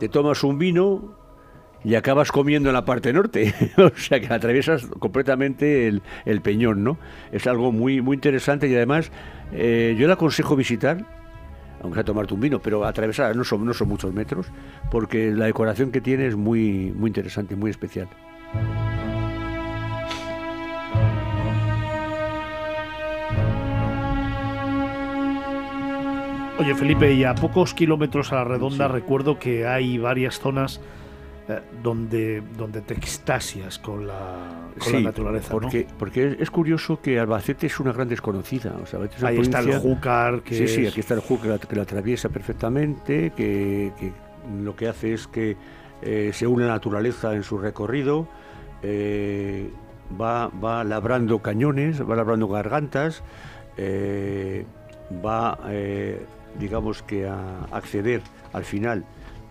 te 0.00 0.08
tomas 0.08 0.42
un 0.42 0.58
vino, 0.58 1.14
y 1.84 1.94
acabas 1.94 2.30
comiendo 2.30 2.68
en 2.68 2.74
la 2.74 2.84
parte 2.84 3.12
norte. 3.12 3.54
o 3.76 3.96
sea 3.96 4.20
que 4.20 4.32
atraviesas 4.32 4.86
completamente 4.98 5.88
el, 5.88 6.40
peñón, 6.42 6.84
¿no? 6.84 6.98
Es 7.32 7.46
algo 7.46 7.72
muy, 7.72 8.00
muy 8.00 8.14
interesante 8.14 8.68
y 8.68 8.74
además 8.74 9.10
eh, 9.52 9.96
yo 9.98 10.06
le 10.06 10.12
aconsejo 10.12 10.56
visitar, 10.56 11.04
aunque 11.80 11.96
sea 11.96 12.04
tomarte 12.04 12.34
un 12.34 12.40
vino, 12.40 12.60
pero 12.60 12.84
atravesar 12.84 13.34
no 13.36 13.44
son, 13.44 13.64
no 13.64 13.74
son 13.74 13.88
muchos 13.88 14.12
metros, 14.12 14.46
porque 14.90 15.32
la 15.32 15.46
decoración 15.46 15.90
que 15.90 16.00
tiene 16.00 16.26
es 16.26 16.36
muy, 16.36 16.92
muy 16.96 17.08
interesante, 17.08 17.56
muy 17.56 17.70
especial. 17.70 18.08
Oye 26.58 26.76
Felipe, 26.76 27.12
y 27.12 27.24
a 27.24 27.34
pocos 27.34 27.74
kilómetros 27.74 28.30
a 28.30 28.36
la 28.36 28.44
redonda 28.44 28.86
recuerdo 28.86 29.36
que 29.36 29.66
hay 29.66 29.98
varias 29.98 30.38
zonas 30.38 30.80
donde, 31.82 32.42
donde 32.56 32.80
te 32.80 32.94
extasias 32.94 33.78
con 33.78 34.06
la, 34.06 34.70
con 34.78 34.92
la 34.94 35.00
naturaleza. 35.00 35.52
¿no? 35.54 35.60
porque, 35.60 35.86
porque 35.98 36.36
es- 36.38 36.50
curioso 36.50 37.00
que 37.00 37.18
Albacete 37.18 37.66
es 37.66 37.80
una 37.80 37.92
gran 37.92 38.08
desconocida. 38.08 38.76
O 38.82 38.86
sea, 38.86 39.00
es 39.04 39.22
Ahí 39.22 39.38
está 39.38 39.60
el 39.60 39.78
Júcar, 39.78 40.42
que 40.42 40.54
sí, 40.54 40.68
sí, 40.68 40.86
aquí 40.86 41.00
está 41.00 41.14
el 41.14 41.20
Júcar 41.20 41.58
que 41.60 41.76
la, 41.76 41.82
atraviesa 41.82 42.28
perfectamente, 42.28 43.32
que, 43.36 43.92
que 43.98 44.12
lo 44.62 44.76
que 44.76 44.88
hace 44.88 45.14
es 45.14 45.26
que 45.26 45.56
eh, 46.02 46.30
se 46.32 46.46
une 46.46 46.64
a 46.64 46.68
la 46.68 46.72
naturaleza 46.74 47.34
en 47.34 47.42
su 47.42 47.58
recorrido, 47.58 48.26
eh, 48.82 49.70
va, 50.20 50.48
va 50.48 50.84
labrando 50.84 51.40
cañones, 51.40 52.02
va 52.08 52.16
labrando 52.16 52.48
gargantas, 52.48 53.22
eh, 53.76 54.64
va, 55.24 55.58
eh, 55.68 56.24
digamos 56.58 57.02
que 57.02 57.26
a 57.26 57.64
acceder 57.70 58.20
al 58.52 58.64
final 58.64 59.04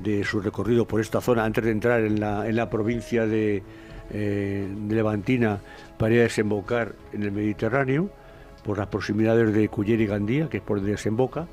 de 0.03 0.23
su 0.23 0.39
recorrido 0.41 0.85
por 0.85 1.01
esta 1.01 1.21
zona 1.21 1.45
antes 1.45 1.63
de 1.63 1.71
entrar 1.71 2.01
en 2.01 2.19
la, 2.19 2.47
en 2.47 2.55
la 2.55 2.69
provincia 2.69 3.25
de, 3.25 3.63
eh, 4.11 4.67
de 4.87 4.95
Levantina 4.95 5.59
para 5.97 6.13
ir 6.13 6.19
a 6.21 6.23
desembocar 6.23 6.93
en 7.13 7.23
el 7.23 7.31
Mediterráneo 7.31 8.09
por 8.63 8.77
las 8.77 8.87
proximidades 8.87 9.53
de 9.53 9.67
Culler 9.69 9.99
y 10.01 10.05
Gandía, 10.07 10.47
que 10.49 10.57
es 10.57 10.63
por 10.63 10.77
donde 10.77 10.91
desemboca, 10.91 11.47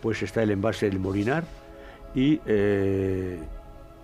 pues 0.00 0.22
está 0.22 0.42
el 0.42 0.50
envase 0.50 0.88
del 0.88 0.98
Molinar 1.00 1.44
y 2.14 2.40
eh, 2.46 3.38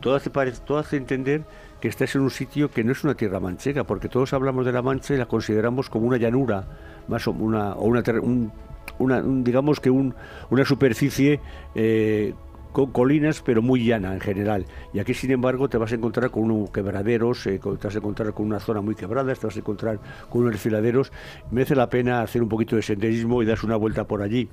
todo, 0.00 0.14
hace 0.16 0.30
todo 0.30 0.78
hace 0.78 0.96
entender 0.96 1.42
que 1.80 1.88
estás 1.88 2.14
en 2.14 2.22
un 2.22 2.30
sitio 2.30 2.70
que 2.70 2.84
no 2.84 2.92
es 2.92 3.04
una 3.04 3.14
tierra 3.14 3.40
manchega, 3.40 3.84
porque 3.84 4.08
todos 4.08 4.32
hablamos 4.32 4.66
de 4.66 4.72
la 4.72 4.82
Mancha 4.82 5.14
y 5.14 5.16
la 5.16 5.26
consideramos 5.26 5.88
como 5.88 6.06
una 6.06 6.16
llanura, 6.18 6.64
más 7.08 7.26
o 7.26 7.30
una, 7.32 7.72
o 7.74 7.84
una, 7.86 8.02
un- 8.20 8.52
una- 8.98 9.18
un- 9.20 9.42
digamos 9.44 9.80
que 9.80 9.88
un- 9.90 10.14
una 10.50 10.64
superficie 10.64 11.40
eh, 11.74 12.34
con 12.72 12.92
colinas, 12.92 13.42
pero 13.44 13.62
muy 13.62 13.84
llana 13.84 14.14
en 14.14 14.20
general. 14.20 14.66
Y 14.92 14.98
aquí, 14.98 15.14
sin 15.14 15.30
embargo, 15.30 15.68
te 15.68 15.78
vas 15.78 15.92
a 15.92 15.94
encontrar 15.96 16.30
con 16.30 16.50
unos 16.50 16.70
quebraderos, 16.70 17.46
eh, 17.46 17.58
te 17.58 17.86
vas 17.86 17.94
a 17.94 17.98
encontrar 17.98 18.32
con 18.32 18.46
una 18.46 18.60
zona 18.60 18.80
muy 18.80 18.94
quebrada, 18.94 19.34
te 19.34 19.46
vas 19.46 19.56
a 19.56 19.58
encontrar 19.58 19.98
con 20.28 20.42
unos 20.42 20.52
desfiladeros. 20.52 21.12
Merece 21.50 21.74
la 21.74 21.88
pena 21.88 22.22
hacer 22.22 22.42
un 22.42 22.48
poquito 22.48 22.76
de 22.76 22.82
senderismo 22.82 23.42
y 23.42 23.46
darse 23.46 23.66
una 23.66 23.76
vuelta 23.76 24.04
por 24.04 24.22
allí. 24.22 24.48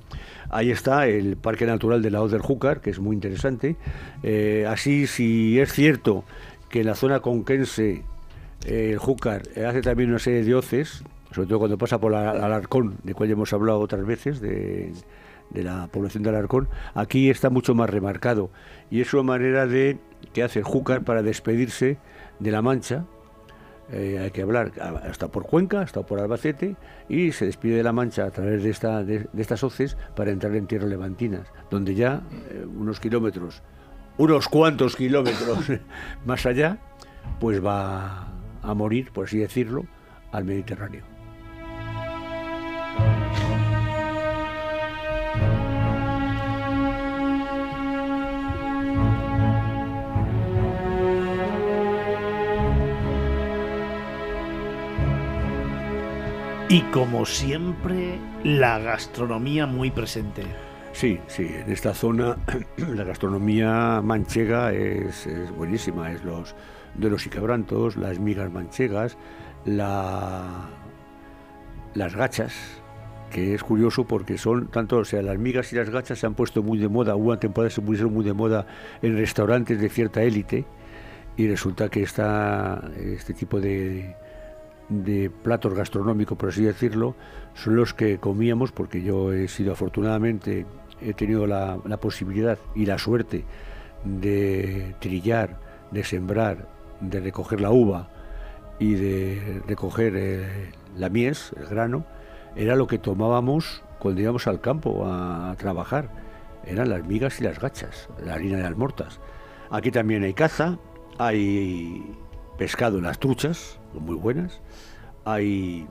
Ahí 0.50 0.70
está 0.70 1.06
el 1.06 1.36
Parque 1.36 1.66
Natural 1.66 2.02
de 2.02 2.10
la 2.10 2.22
Hoz 2.22 2.32
del 2.32 2.42
Júcar, 2.42 2.80
que 2.80 2.90
es 2.90 2.98
muy 2.98 3.14
interesante. 3.14 3.76
Eh, 4.22 4.66
así, 4.68 5.06
si 5.06 5.58
es 5.60 5.72
cierto 5.72 6.24
que 6.68 6.80
en 6.80 6.86
la 6.86 6.94
zona 6.94 7.20
conquense 7.20 8.02
eh, 8.66 8.90
el 8.92 8.98
Júcar 8.98 9.42
eh, 9.54 9.64
hace 9.64 9.80
también 9.80 10.10
una 10.10 10.18
serie 10.18 10.42
de 10.42 10.54
hoces, 10.54 11.02
sobre 11.32 11.46
todo 11.48 11.58
cuando 11.60 11.78
pasa 11.78 11.98
por 11.98 12.10
la- 12.12 12.30
Alarcón, 12.30 12.96
de 13.04 13.14
cual 13.14 13.28
ya 13.28 13.34
hemos 13.34 13.52
hablado 13.52 13.78
otras 13.80 14.04
veces, 14.04 14.40
de, 14.40 14.92
de 15.50 15.62
la 15.64 15.86
población 15.88 16.22
de 16.22 16.30
Alarcón, 16.30 16.68
aquí 16.94 17.30
está 17.30 17.50
mucho 17.50 17.74
más 17.74 17.88
remarcado. 17.90 18.50
Y 18.90 19.00
es 19.00 19.12
una 19.14 19.22
manera 19.22 19.66
de 19.66 19.98
que 20.32 20.42
hace 20.42 20.62
Júcar 20.62 21.04
para 21.04 21.22
despedirse 21.22 21.98
de 22.38 22.50
la 22.50 22.62
Mancha. 22.62 23.04
Eh, 23.90 24.18
hay 24.22 24.30
que 24.32 24.42
hablar 24.42 24.72
ha- 24.82 25.08
hasta 25.08 25.28
por 25.28 25.44
Cuenca, 25.46 25.80
hasta 25.80 26.02
por 26.02 26.20
Albacete, 26.20 26.76
y 27.08 27.32
se 27.32 27.46
despide 27.46 27.76
de 27.76 27.82
la 27.82 27.92
Mancha 27.94 28.26
a 28.26 28.30
través 28.30 28.62
de, 28.62 28.68
esta, 28.70 29.02
de, 29.02 29.26
de 29.32 29.42
estas 29.42 29.64
hoces 29.64 29.96
para 30.14 30.30
entrar 30.30 30.54
en 30.56 30.66
tierras 30.66 30.90
levantinas, 30.90 31.46
donde 31.70 31.94
ya 31.94 32.20
eh, 32.50 32.66
unos 32.66 33.00
kilómetros, 33.00 33.62
unos 34.18 34.48
cuantos 34.48 34.94
kilómetros 34.94 35.72
más 36.26 36.44
allá, 36.44 36.76
pues 37.40 37.64
va 37.64 38.28
a 38.62 38.74
morir, 38.74 39.10
por 39.12 39.24
así 39.24 39.38
decirlo, 39.38 39.86
al 40.32 40.44
Mediterráneo. 40.44 41.04
Y 56.70 56.82
como 56.90 57.24
siempre, 57.24 58.18
la 58.44 58.78
gastronomía 58.78 59.66
muy 59.66 59.90
presente. 59.90 60.42
Sí, 60.92 61.18
sí, 61.26 61.48
en 61.48 61.72
esta 61.72 61.94
zona 61.94 62.36
la 62.76 63.04
gastronomía 63.04 64.02
manchega 64.04 64.74
es, 64.74 65.26
buenísima, 65.56 66.12
es 66.12 66.22
los 66.24 66.54
duelos 66.94 67.24
y 67.26 67.30
quebrantos, 67.30 67.96
las 67.96 68.18
migas 68.18 68.52
manchegas, 68.52 69.16
la, 69.64 70.68
las 71.94 72.14
gachas, 72.14 72.52
que 73.30 73.54
es 73.54 73.64
curioso 73.64 74.06
porque 74.06 74.36
son 74.36 74.68
tanto, 74.68 74.98
o 74.98 75.04
sea, 75.06 75.22
las 75.22 75.38
migas 75.38 75.72
y 75.72 75.76
las 75.76 75.88
gachas 75.88 76.18
se 76.18 76.26
han 76.26 76.34
puesto 76.34 76.62
muy 76.62 76.76
de 76.76 76.88
moda, 76.88 77.16
hubo 77.16 77.30
una 77.30 77.40
temporada 77.40 77.70
se 77.70 77.80
pusieron 77.80 78.12
muy 78.12 78.26
de 78.26 78.34
moda 78.34 78.66
en 79.00 79.16
restaurantes 79.16 79.80
de 79.80 79.88
cierta 79.88 80.22
élite 80.22 80.66
y 81.38 81.48
resulta 81.48 81.88
que 81.88 82.02
está 82.02 82.90
este 82.98 83.32
tipo 83.32 83.58
de, 83.58 84.14
de 84.88 85.30
platos 85.30 85.74
gastronómicos, 85.74 86.38
por 86.38 86.48
así 86.48 86.62
decirlo, 86.62 87.14
son 87.54 87.76
los 87.76 87.94
que 87.94 88.18
comíamos, 88.18 88.72
porque 88.72 89.02
yo 89.02 89.32
he 89.32 89.48
sido 89.48 89.72
afortunadamente, 89.72 90.66
he 91.00 91.14
tenido 91.14 91.46
la, 91.46 91.78
la 91.84 91.98
posibilidad 91.98 92.58
y 92.74 92.86
la 92.86 92.98
suerte 92.98 93.44
de 94.04 94.94
trillar, 95.00 95.58
de 95.90 96.04
sembrar, 96.04 96.68
de 97.00 97.20
recoger 97.20 97.60
la 97.60 97.70
uva 97.70 98.08
y 98.78 98.94
de 98.94 99.62
recoger 99.66 100.14
eh, 100.16 100.72
la 100.96 101.08
mies, 101.08 101.52
el 101.56 101.66
grano, 101.66 102.04
era 102.56 102.76
lo 102.76 102.86
que 102.86 102.98
tomábamos 102.98 103.82
cuando 103.98 104.20
íbamos 104.20 104.46
al 104.46 104.60
campo 104.60 105.06
a, 105.06 105.50
a 105.50 105.56
trabajar. 105.56 106.08
Eran 106.64 106.90
las 106.90 107.04
migas 107.06 107.40
y 107.40 107.44
las 107.44 107.60
gachas, 107.60 108.08
la 108.24 108.34
harina 108.34 108.58
de 108.58 108.64
almortas. 108.64 109.20
Aquí 109.70 109.90
también 109.90 110.22
hay 110.22 110.34
caza, 110.34 110.78
hay 111.18 112.14
pescado 112.56 112.98
en 112.98 113.04
las 113.04 113.18
truchas, 113.18 113.78
muy 113.94 114.16
buenas. 114.16 114.60
Hay 115.30 115.86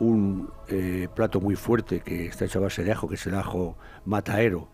un 0.00 0.50
eh, 0.68 1.08
plato 1.14 1.40
muy 1.40 1.56
fuerte 1.56 2.00
que 2.00 2.26
está 2.26 2.44
hecho 2.44 2.60
a 2.60 2.62
base 2.62 2.84
de 2.84 2.92
ajo, 2.92 3.08
que 3.08 3.16
es 3.16 3.26
el 3.26 3.34
ajo 3.34 3.76
mataero, 4.04 4.68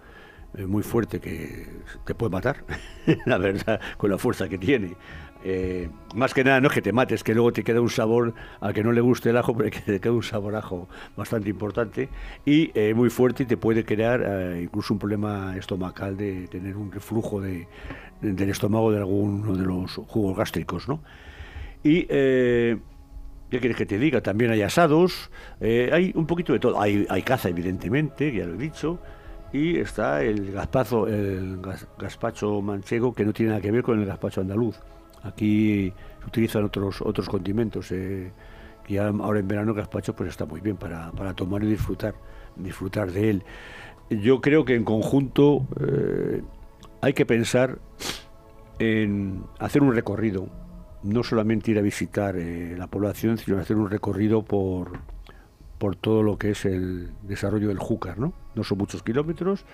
eh, 0.56 0.66
muy 0.66 0.82
fuerte 0.82 1.20
que 1.20 1.66
te 2.04 2.14
puede 2.14 2.30
matar, 2.32 2.64
la 3.26 3.38
verdad, 3.38 3.80
con 3.98 4.10
la 4.10 4.18
fuerza 4.18 4.48
que 4.48 4.58
tiene. 4.58 4.96
Eh, 5.44 5.88
más 6.14 6.34
que 6.34 6.44
nada 6.44 6.60
no 6.60 6.68
es 6.68 6.74
que 6.74 6.82
te 6.82 6.92
mates, 6.92 7.24
que 7.24 7.34
luego 7.34 7.52
te 7.52 7.64
queda 7.64 7.80
un 7.80 7.90
sabor 7.90 8.34
al 8.60 8.74
que 8.74 8.84
no 8.84 8.92
le 8.92 9.00
guste 9.00 9.30
el 9.30 9.38
ajo, 9.38 9.56
pero 9.56 9.70
que 9.76 9.80
te 9.80 10.00
queda 10.00 10.12
un 10.12 10.22
sabor 10.22 10.54
a 10.56 10.58
ajo 10.58 10.88
bastante 11.16 11.48
importante 11.50 12.10
y 12.44 12.70
eh, 12.74 12.94
muy 12.94 13.10
fuerte 13.10 13.44
y 13.44 13.46
te 13.46 13.56
puede 13.56 13.84
crear 13.84 14.22
eh, 14.26 14.60
incluso 14.64 14.94
un 14.94 15.00
problema 15.00 15.56
estomacal 15.56 16.16
de 16.16 16.48
tener 16.48 16.76
un 16.76 16.92
reflujo 16.92 17.40
de, 17.40 17.68
de- 18.20 18.34
del 18.34 18.50
estómago 18.50 18.92
de 18.92 18.98
alguno 18.98 19.56
de 19.56 19.64
los 19.64 19.96
jugos 20.08 20.36
gástricos, 20.36 20.88
¿no? 20.88 21.02
Y 21.82 22.06
eh, 22.10 22.78
¿Qué 23.50 23.58
quieres 23.58 23.76
que 23.76 23.86
te 23.86 23.98
diga? 23.98 24.20
También 24.20 24.52
hay 24.52 24.62
asados, 24.62 25.28
eh, 25.60 25.90
hay 25.92 26.12
un 26.14 26.26
poquito 26.26 26.52
de 26.52 26.60
todo. 26.60 26.80
Hay, 26.80 27.04
caza, 27.22 27.48
evidentemente, 27.48 28.32
ya 28.32 28.46
lo 28.46 28.54
he 28.54 28.56
dicho, 28.56 29.00
y 29.52 29.78
está 29.78 30.22
el 30.22 30.52
gazpazo, 30.52 31.08
el 31.08 31.60
gazpacho 31.98 32.62
manchego, 32.62 33.12
que 33.12 33.24
no 33.24 33.32
tiene 33.32 33.50
nada 33.50 33.60
que 33.60 33.72
ver 33.72 33.82
con 33.82 33.98
el 33.98 34.06
gazpacho 34.06 34.40
andaluz. 34.40 34.76
Aquí 35.24 35.92
se 36.20 36.26
utilizan 36.26 36.64
otros 36.64 37.02
otros 37.02 37.28
condimentos, 37.28 37.90
eh, 37.90 38.30
ya 38.88 39.08
ahora 39.08 39.40
en 39.40 39.48
verano 39.48 39.72
el 39.72 39.76
gazpacho 39.76 40.14
pues 40.14 40.30
está 40.30 40.46
muy 40.46 40.60
bien 40.60 40.76
para, 40.76 41.10
para 41.10 41.34
tomar 41.34 41.64
y 41.64 41.66
disfrutar, 41.66 42.14
disfrutar 42.54 43.10
de 43.10 43.30
él. 43.30 43.44
Yo 44.10 44.40
creo 44.40 44.64
que 44.64 44.76
en 44.76 44.84
conjunto 44.84 45.66
eh, 45.80 46.42
hay 47.00 47.12
que 47.14 47.26
pensar 47.26 47.78
en 48.78 49.44
hacer 49.58 49.82
un 49.82 49.94
recorrido, 49.94 50.48
no 51.02 51.22
solamente 51.22 51.70
ir 51.70 51.78
a 51.78 51.82
visitar 51.82 52.36
eh, 52.36 52.74
la 52.76 52.86
población, 52.86 53.38
sino 53.38 53.58
hacer 53.58 53.76
un 53.76 53.90
recorrido 53.90 54.42
por, 54.42 54.98
por 55.78 55.96
todo 55.96 56.22
lo 56.22 56.38
que 56.38 56.50
es 56.50 56.64
el 56.64 57.10
desarrollo 57.22 57.68
del 57.68 57.78
Júcar, 57.78 58.18
¿no? 58.18 58.32
No 58.54 58.64
son 58.64 58.78
muchos 58.78 59.02
kilómetros 59.02 59.64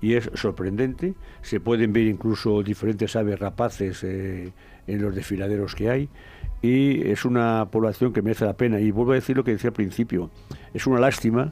y 0.00 0.14
es 0.14 0.30
sorprendente. 0.34 1.14
Se 1.42 1.60
pueden 1.60 1.92
ver 1.92 2.06
incluso 2.06 2.62
diferentes 2.62 3.16
aves 3.16 3.38
rapaces 3.38 4.02
eh, 4.04 4.52
en 4.86 5.02
los 5.02 5.14
desfiladeros 5.14 5.74
que 5.74 5.90
hay 5.90 6.08
y 6.64 7.10
es 7.10 7.24
una 7.24 7.68
población 7.70 8.12
que 8.12 8.22
merece 8.22 8.46
la 8.46 8.56
pena. 8.56 8.80
Y 8.80 8.90
vuelvo 8.90 9.12
a 9.12 9.16
decir 9.16 9.36
lo 9.36 9.44
que 9.44 9.52
decía 9.52 9.68
al 9.68 9.74
principio, 9.74 10.30
es 10.72 10.86
una 10.86 10.98
lástima 10.98 11.50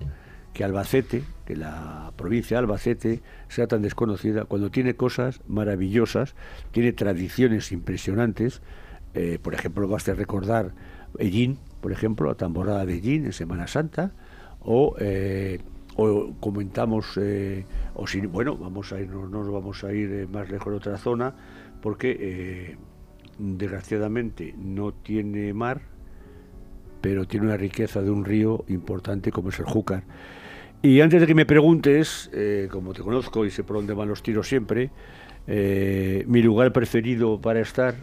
que 0.55 0.65
Albacete, 0.65 1.23
que 1.47 1.57
la 1.57 2.13
provincia 2.17 2.57
de 2.57 2.59
Albacete 2.61 3.23
sea 3.49 3.67
tan 3.67 3.83
desconocida 3.83 4.45
cuando 4.45 4.71
tiene 4.71 4.97
cosas 4.97 5.41
maravillosas, 5.47 6.35
tiene 6.73 6.93
tradiciones 6.93 7.73
impresionantes. 7.73 8.63
Eh, 9.15 9.39
por 9.41 9.55
ejemplo, 9.55 9.87
basta 9.89 10.15
recordar 10.15 10.73
Ellín, 11.19 11.59
por 11.81 11.93
ejemplo, 11.93 12.29
la 12.29 12.35
tamborada 12.35 12.87
de 12.87 12.95
Ellín 12.95 13.27
en 13.27 13.33
Semana 13.33 13.67
Santa, 13.67 14.13
o, 14.61 14.95
eh, 14.99 15.61
comentamos, 16.41 17.19
eh, 17.21 17.67
o 17.95 18.07
si, 18.07 18.21
bueno, 18.21 18.57
vamos 18.57 18.93
a 18.93 19.01
ir, 19.01 19.11
no 19.11 19.27
nos 19.29 19.53
vamos 19.53 19.85
a 19.85 19.93
ir 19.93 20.29
más 20.29 20.51
lejos 20.51 20.73
de 20.73 20.77
otra 20.79 20.97
zona, 20.97 21.35
porque 21.83 22.77
desgraciadamente 23.39 24.55
no 24.57 24.93
tiene 24.93 25.53
mar, 25.53 25.83
pero 27.03 27.27
tiene 27.27 27.47
una 27.47 27.57
riqueza 27.57 28.01
de 28.01 28.11
un 28.11 28.25
río 28.25 28.65
importante 28.69 29.31
como 29.31 29.51
es 29.51 29.59
el 29.59 29.67
Júcar. 29.67 30.05
Y 30.81 31.01
antes 31.01 31.21
de 31.21 31.27
que 31.27 31.35
me 31.35 31.45
preguntes, 31.45 32.31
como 32.71 32.95
te 32.95 33.03
conozco 33.03 33.45
y 33.45 33.51
sé 33.51 33.65
por 33.65 33.77
dónde 33.77 33.93
van 33.93 34.09
los 34.09 34.23
tiros 34.23 34.49
siempre, 34.49 34.91
mi 35.47 36.43
lugar 36.43 36.73
preferido 36.73 37.41
para 37.41 37.61
estar 37.61 37.97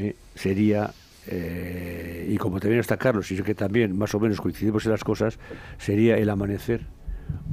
eh, 0.00 0.16
sería, 0.34 0.92
eh, 1.26 2.26
y 2.28 2.36
como 2.38 2.58
también 2.60 2.80
está 2.80 2.96
Carlos, 2.96 3.30
y 3.30 3.36
sé 3.36 3.42
que 3.42 3.54
también 3.54 3.96
más 3.96 4.14
o 4.14 4.20
menos 4.20 4.40
coincidimos 4.40 4.84
en 4.86 4.92
las 4.92 5.04
cosas, 5.04 5.38
sería 5.78 6.16
el 6.16 6.30
amanecer 6.30 6.86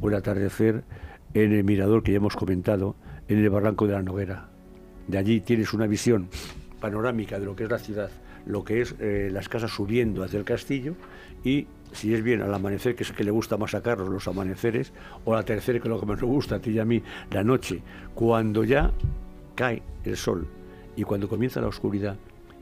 o 0.02 0.10
el 0.10 0.16
atardecer 0.16 0.84
en 1.34 1.54
el 1.54 1.64
mirador 1.64 2.04
que 2.04 2.12
ya 2.12 2.18
hemos 2.18 2.36
comentado, 2.36 2.96
en 3.28 3.40
el 3.40 3.50
barranco 3.50 3.86
de 3.88 3.94
la 3.94 4.02
Noguera. 4.02 4.50
De 5.08 5.18
allí 5.18 5.42
tienes 5.42 5.74
una 5.74 5.88
visión 5.88 6.30
panorámica 6.80 7.40
de 7.40 7.46
lo 7.46 7.56
que 7.56 7.66
es 7.66 7.70
la 7.70 7.80
ciudad, 7.80 8.10
lo 8.46 8.64
que 8.64 8.82
es 8.82 8.96
eh, 9.00 9.30
las 9.32 9.50
casas 9.50 9.72
subiendo 9.72 10.24
hacia 10.24 10.40
el 10.40 10.46
castillo 10.46 10.96
y 11.44 11.68
si 11.92 12.14
es 12.14 12.24
bien 12.24 12.42
al 12.42 12.54
amanecer, 12.54 12.96
que 12.96 13.04
es 13.04 13.12
que 13.12 13.24
le 13.24 13.32
gusta 13.32 13.58
más 13.58 13.74
a 13.74 13.82
Carlos 13.82 14.10
los 14.10 14.28
amaneceres, 14.28 14.92
o 15.26 15.36
al 15.36 15.46
tercer, 15.46 15.82
que 15.82 15.88
es 15.88 15.90
lo 15.90 16.00
que 16.00 16.06
más 16.06 16.22
nos 16.22 16.30
gusta 16.30 16.56
a 16.56 16.60
ti 16.60 16.72
y 16.72 16.80
a 16.80 16.86
mí, 16.86 17.02
la 17.32 17.44
noche, 17.44 17.82
cuando 18.14 18.64
ya 18.64 18.92
cae 19.56 19.82
el 20.04 20.18
sol 20.18 20.48
y 20.96 21.04
cuando 21.04 21.28
comienza 21.28 21.62
la 21.62 21.68
oscuridad 21.68 22.18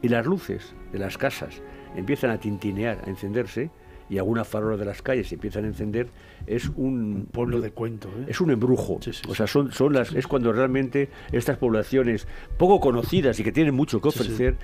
y 0.06 0.08
las 0.08 0.24
luces 0.24 0.76
de 0.92 1.00
las 1.00 1.18
casas 1.18 1.64
empiezan 1.96 2.30
a 2.30 2.38
tintinear, 2.38 3.02
a 3.08 3.10
encenderse, 3.10 3.72
y 4.08 4.20
algunas 4.20 4.48
farolas 4.48 4.78
de 4.78 4.86
las 4.86 5.02
calles 5.02 5.30
se 5.30 5.34
empiezan 5.34 5.64
a 5.64 5.68
encender, 5.68 6.10
es 6.46 6.70
un, 6.76 7.28
pueblo 7.32 7.60
de 7.60 7.72
cuento. 7.72 8.08
¿eh? 8.10 8.26
es 8.28 8.40
un 8.40 8.52
embrujo. 8.52 9.00
Sí, 9.02 9.14
sí, 9.14 9.24
o 9.28 9.34
sea, 9.34 9.48
son, 9.48 9.72
son 9.72 9.94
las, 9.94 10.14
es 10.14 10.28
cuando 10.28 10.54
realmente 10.54 11.10
estas 11.32 11.58
poblaciones 11.58 12.28
poco 12.60 12.80
conocidas 12.80 13.40
y 13.40 13.44
que 13.44 13.52
tienen 13.52 13.74
mucho 13.74 14.00
que 14.00 14.10
ofrecer 14.10 14.58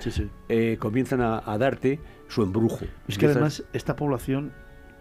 eh, 0.48 0.76
comienzan 0.78 1.20
a, 1.20 1.42
a 1.44 1.58
darte 1.58 1.98
su 2.28 2.44
embrujo. 2.44 2.84
Es 3.08 3.18
que 3.18 3.26
además 3.26 3.64
esta 3.72 3.96
población, 3.96 4.52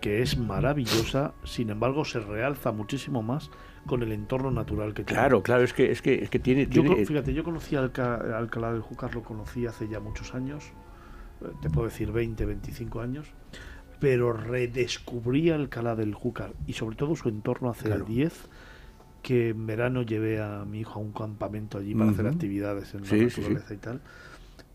que 0.01 0.23
es 0.23 0.39
maravillosa, 0.39 1.35
sin 1.43 1.69
embargo 1.69 2.03
se 2.03 2.19
realza 2.19 2.71
muchísimo 2.71 3.21
más 3.21 3.51
con 3.87 4.03
el 4.03 4.11
entorno 4.11 4.51
natural 4.51 4.93
que 4.93 5.03
tiene. 5.03 5.19
Claro, 5.19 5.41
claro, 5.43 5.63
es 5.63 5.73
que, 5.73 5.91
es 5.91 6.01
que, 6.01 6.23
es 6.23 6.29
que 6.29 6.39
tiene... 6.39 6.67
Yo, 6.67 6.83
tiene 6.83 7.05
fíjate, 7.05 7.33
yo 7.33 7.43
conocí 7.43 7.75
a 7.75 7.79
Alca- 7.79 8.37
Alcalá 8.37 8.71
del 8.71 8.81
Júcar, 8.81 9.13
lo 9.15 9.23
conocí 9.23 9.65
hace 9.65 9.87
ya 9.87 9.99
muchos 9.99 10.33
años, 10.35 10.65
eh, 11.41 11.47
te 11.61 11.69
puedo 11.69 11.87
decir 11.87 12.11
20, 12.11 12.45
25 12.45 13.01
años, 13.01 13.27
pero 13.99 14.33
redescubrí 14.33 15.49
Alcalá 15.49 15.95
del 15.95 16.13
Júcar 16.13 16.53
y 16.67 16.73
sobre 16.73 16.95
todo 16.95 17.15
su 17.15 17.29
entorno 17.29 17.69
hace 17.69 17.85
Claro. 17.85 18.05
10, 18.05 18.49
que 19.21 19.49
en 19.49 19.67
verano 19.67 20.01
llevé 20.01 20.41
a 20.41 20.65
mi 20.65 20.79
hijo 20.79 20.99
a 20.99 21.01
un 21.03 21.11
campamento 21.11 21.77
allí 21.77 21.93
para 21.93 22.09
hacer 22.11 22.25
actividades 22.27 22.93
en 22.95 23.05
Sí, 23.05 23.17
la 23.17 23.23
sí, 23.23 23.29
sí. 23.29 23.41
naturaleza 23.41 23.73
y 23.73 23.77
tal. 23.77 24.01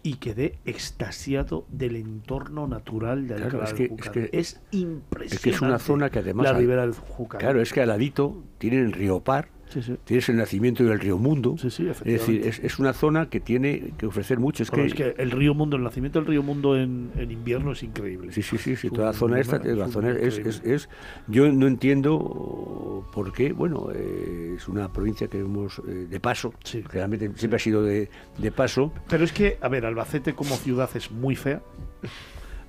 Y 0.07 0.15
quedé 0.19 0.59
extasiado 0.65 1.67
del 1.69 1.97
entorno 1.97 2.69
natural 2.69 3.27
de 3.27 3.35
Claro, 3.35 3.61
Alcalá 3.63 3.65
es 3.65 3.71
del 3.71 3.77
que- 3.77 3.85
es 3.85 3.91
Júcar. 3.91 4.13
que- 4.13 4.39
Es 4.39 4.61
impresionante. 4.71 5.35
es 5.37 5.41
que 5.43 5.51
es 5.51 5.61
una 5.63 5.79
zona 5.81 6.11
que 6.11 6.21
además... 6.21 6.45
La 6.45 6.53
ribera 6.53 6.83
del 6.83 6.93
Júcar. 6.93 7.41
Claro, 7.41 7.61
es 7.61 7.73
que 7.73 7.81
al 7.81 7.89
ladito 7.89 8.45
tienen 8.59 8.85
el 8.85 8.93
río 8.93 9.19
Par, 9.19 9.49
Sí, 9.69 9.83
sí. 9.83 9.97
tienes 10.05 10.29
el 10.29 10.37
nacimiento 10.37 10.85
del 10.85 10.99
río 11.01 11.19
Mundo. 11.19 11.57
Sí, 11.59 11.67
es 11.89 12.03
decir, 12.05 12.47
es, 12.47 12.59
es 12.61 12.79
una 12.79 12.93
zona 12.93 13.29
que 13.29 13.41
tiene 13.41 13.93
que 13.99 14.07
ofrecer 14.07 14.39
mucho. 14.39 14.63
Es, 14.63 14.71
Bueno, 14.71 14.85
que, 14.85 14.89
es 15.09 15.15
que 15.15 15.23
el 15.23 15.31
río 15.31 15.55
Mundo, 15.55 15.77
el 15.77 15.83
nacimiento 15.83 16.19
del 16.21 16.29
río 16.29 16.43
Mundo 16.43 16.77
en, 16.77 17.11
en 17.17 17.31
invierno 17.31 17.73
es 17.73 17.83
increíble. 17.83 18.33
Sí, 18.33 18.43
sí, 18.43 18.59
sí, 18.77 18.91
toda 18.91 19.09
la 19.09 19.13
zona 19.13 19.41
esta, 19.41 19.57
es 19.57 19.77
la 19.77 19.89
zona 19.89 20.11
es, 20.13 20.39
es, 20.39 20.63
es- 20.65 20.89
yo 21.29 21.51
no 21.53 21.67
entiendo 21.67 23.07
por 23.13 23.33
qué, 23.33 23.53
bueno, 23.53 23.89
eh, 23.95 24.55
es 24.57 24.69
una 24.69 24.93
provincia 24.93 25.29
que 25.29 25.39
hemos 25.41 25.81
eh, 25.89 26.07
de 26.09 26.21
paso, 26.21 26.55
Sí. 26.65 26.83
realmente 26.83 27.31
siempre 27.37 27.57
ha 27.57 27.61
sido 27.61 27.83
de, 27.83 28.09
de 28.39 28.53
paso, 28.53 28.93
Pero 29.09 29.25
es 29.25 29.33
que, 29.33 29.59
a 29.61 29.69
ver, 29.69 29.85
Albacete 29.87 30.35
como 30.35 30.57
ciudad 30.57 30.89
es 30.95 31.11
muy 31.11 31.37
fea, 31.37 31.61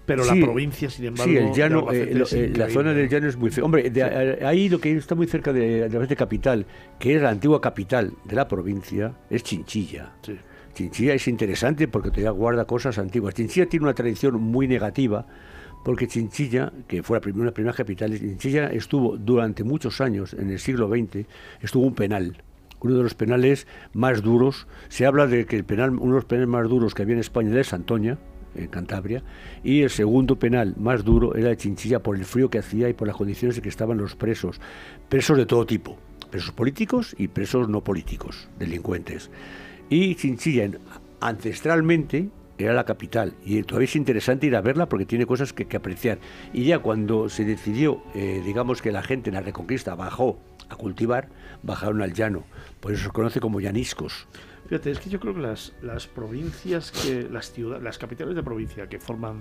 pero 0.08 0.24
Sí, 0.24 0.40
la 0.40 0.46
provincia, 0.46 0.90
sin 0.90 1.06
embargo, 1.06 1.32
sí, 1.32 1.38
el 1.38 1.54
llano, 1.54 1.92
eh, 1.92 2.10
lo- 2.16 2.26
eh, 2.32 2.52
la 2.56 2.70
zona 2.70 2.94
del 2.94 3.08
llano 3.10 3.28
es 3.28 3.38
muy 3.38 3.52
fea. 3.52 3.64
Hombre, 3.64 3.90
de- 3.92 4.04
ahí 4.44 4.70
lo 4.70 4.80
que 4.80 4.94
está 4.96 5.14
muy 5.14 5.28
cerca 5.28 5.54
de, 5.54 5.88
de 5.90 6.16
capital, 6.16 6.66
que 6.98 7.16
es 7.16 7.22
la 7.22 7.30
antigua 7.30 7.62
capital 7.62 8.14
de 8.26 8.36
la 8.36 8.48
provincia, 8.48 9.14
es 9.30 9.44
Chinchilla. 9.44 10.14
Sí. 10.24 10.36
Chinchilla 10.74 11.14
es 11.14 11.28
interesante 11.28 11.88
porque 11.88 12.10
todavía 12.10 12.32
guarda 12.32 12.66
cosas 12.66 12.98
antiguas. 12.98 13.34
Chinchilla 13.36 13.68
tiene 13.68 13.84
una 13.84 13.94
tradición 13.94 14.42
muy 14.42 14.68
negativa 14.68 15.28
porque 15.84 16.08
Chinchilla, 16.08 16.72
que 16.88 17.04
fue 17.04 17.18
la 17.18 17.22
primera, 17.22 17.38
una 17.38 17.44
de 17.44 17.52
las 17.52 17.54
primeras 17.56 17.76
capitales, 17.76 18.20
Chinchilla 18.22 18.68
estuvo 18.68 19.18
durante 19.18 19.64
muchos 19.64 20.00
años, 20.02 20.34
en 20.34 20.50
el 20.52 20.60
siglo 20.60 20.88
XX, 20.90 21.26
estuvo 21.62 21.86
un 21.86 21.96
penal. 21.96 22.42
Uno 22.80 22.96
de 22.96 23.04
los 23.04 23.16
penales 23.16 23.68
más 23.94 24.22
duros. 24.22 24.68
Se 24.88 25.06
habla 25.06 25.26
de 25.28 25.46
que 25.48 25.56
el 25.56 25.66
penal, 25.66 25.90
uno 25.92 26.14
de 26.14 26.18
los 26.20 26.26
penales 26.26 26.48
más 26.48 26.70
duros 26.70 26.94
que 26.94 27.02
había 27.02 27.16
en 27.16 27.20
España 27.22 27.52
era 27.52 27.64
Santoña, 27.64 28.18
en 28.58 28.68
Cantabria, 28.68 29.24
y 29.64 29.82
el 29.82 29.90
segundo 29.90 30.38
penal 30.38 30.76
más 30.78 31.04
duro 31.04 31.36
era 31.36 31.50
el 31.52 31.58
Chinchilla 31.58 32.02
por 32.02 32.16
el 32.16 32.26
frío 32.26 32.50
que 32.50 32.60
hacía 32.60 32.90
y 32.90 32.94
por 32.94 33.08
las 33.08 33.18
condiciones 33.18 33.58
en 33.58 33.64
que 33.64 33.70
estaban 33.70 33.98
los 33.98 34.16
presos. 34.16 34.60
Presos 35.10 35.38
de 35.38 35.46
todo 35.46 35.66
tipo, 35.66 35.98
presos 36.32 36.52
políticos 36.52 37.16
y 37.18 37.28
presos 37.28 37.70
no 37.70 37.84
políticos, 37.84 38.50
delincuentes. 38.60 39.30
Y 39.90 40.16
Chinchilla 40.16 40.64
en- 40.66 40.80
ancestralmente 41.22 42.30
era 42.58 42.74
la 42.74 42.86
capital 42.86 43.34
y 43.46 43.62
todavía 43.64 43.86
es 43.86 43.96
interesante 43.96 44.48
ir 44.48 44.56
a 44.56 44.62
verla 44.62 44.90
porque 44.90 45.06
tiene 45.06 45.26
cosas 45.26 45.54
que, 45.54 45.66
que 45.66 45.78
apreciar. 45.78 46.18
Y 46.54 46.66
ya 46.66 46.80
cuando 46.80 47.30
se 47.30 47.46
decidió, 47.46 48.02
eh, 48.16 48.42
digamos 48.44 48.82
que 48.82 48.92
la 48.92 49.04
gente 49.04 49.30
en 49.30 49.36
la 49.36 49.42
Reconquista 49.42 49.94
bajó 49.96 50.40
a 50.70 50.76
cultivar, 50.76 51.30
bajaron 51.64 52.02
al 52.02 52.14
llano. 52.14 52.44
Por 52.80 52.94
eso 52.94 53.04
se 53.04 53.10
conoce 53.12 53.40
como 53.40 53.60
llaniscos. 53.62 54.28
Fíjate, 54.68 54.92
es 54.92 55.00
que 55.00 55.10
yo 55.10 55.20
creo 55.20 55.34
que 55.34 55.42
las, 55.42 55.74
las 55.82 56.08
provincias, 56.08 56.92
que 56.92 57.28
las 57.32 57.52
ciudades, 57.52 57.84
las 57.84 57.98
capitales 57.98 58.36
de 58.36 58.44
provincia 58.44 58.88
que 58.88 59.00
forman 59.00 59.38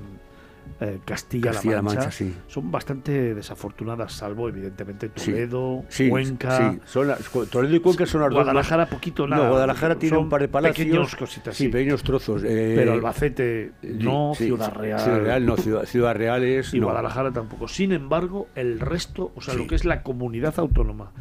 eh, 0.80 0.98
Castilla-La 1.04 1.52
Castilla-La 1.52 1.82
Mancha, 1.82 2.00
Mancha, 2.00 2.10
sí. 2.10 2.34
son 2.48 2.72
bastante 2.72 3.34
desafortunadas, 3.36 4.12
salvo 4.12 4.48
evidentemente 4.48 5.08
Toledo, 5.10 5.84
sí, 5.88 6.08
Cuenca. 6.08 6.72
sí, 6.72 6.78
son 6.86 7.06
las- 7.06 7.20
Toledo 7.50 7.76
y 7.76 7.78
Cuenca 7.80 8.04
son 8.04 8.22
las 8.22 8.30
dos 8.30 8.38
Guadalajara 8.38 8.86
poquito 8.86 9.28
nada. 9.28 9.44
No, 9.44 9.50
Guadalajara 9.50 9.94
tiene 9.96 10.16
un 10.18 10.28
par 10.28 10.40
de 10.40 10.48
palacios. 10.48 10.84
Pequeños 10.86 11.14
cositas, 11.14 11.56
sí, 11.56 11.68
pequeños 11.68 12.02
trozos. 12.02 12.42
eh, 12.44 12.72
Pero 12.76 12.94
Albacete 12.94 13.72
sí, 13.80 13.90
no, 14.00 14.32
Ciudad 14.34 14.74
Real. 14.74 14.98
Ciudad 14.98 15.20
Real 15.20 15.46
no, 15.46 15.56
Ciudad, 15.56 15.84
Ciudad 15.84 16.14
Real 16.16 16.42
es. 16.42 16.74
y 16.74 16.80
no. 16.80 16.86
Guadalajara 16.86 17.30
tampoco. 17.32 17.68
Sin 17.68 17.92
embargo, 17.92 18.48
el 18.56 18.80
resto, 18.80 19.30
o 19.36 19.40
sea, 19.40 19.54
lo 19.54 19.68
que 19.68 19.76
es 19.76 19.84
la 19.84 20.02
comunidad 20.02 20.58
autónoma 20.58 21.12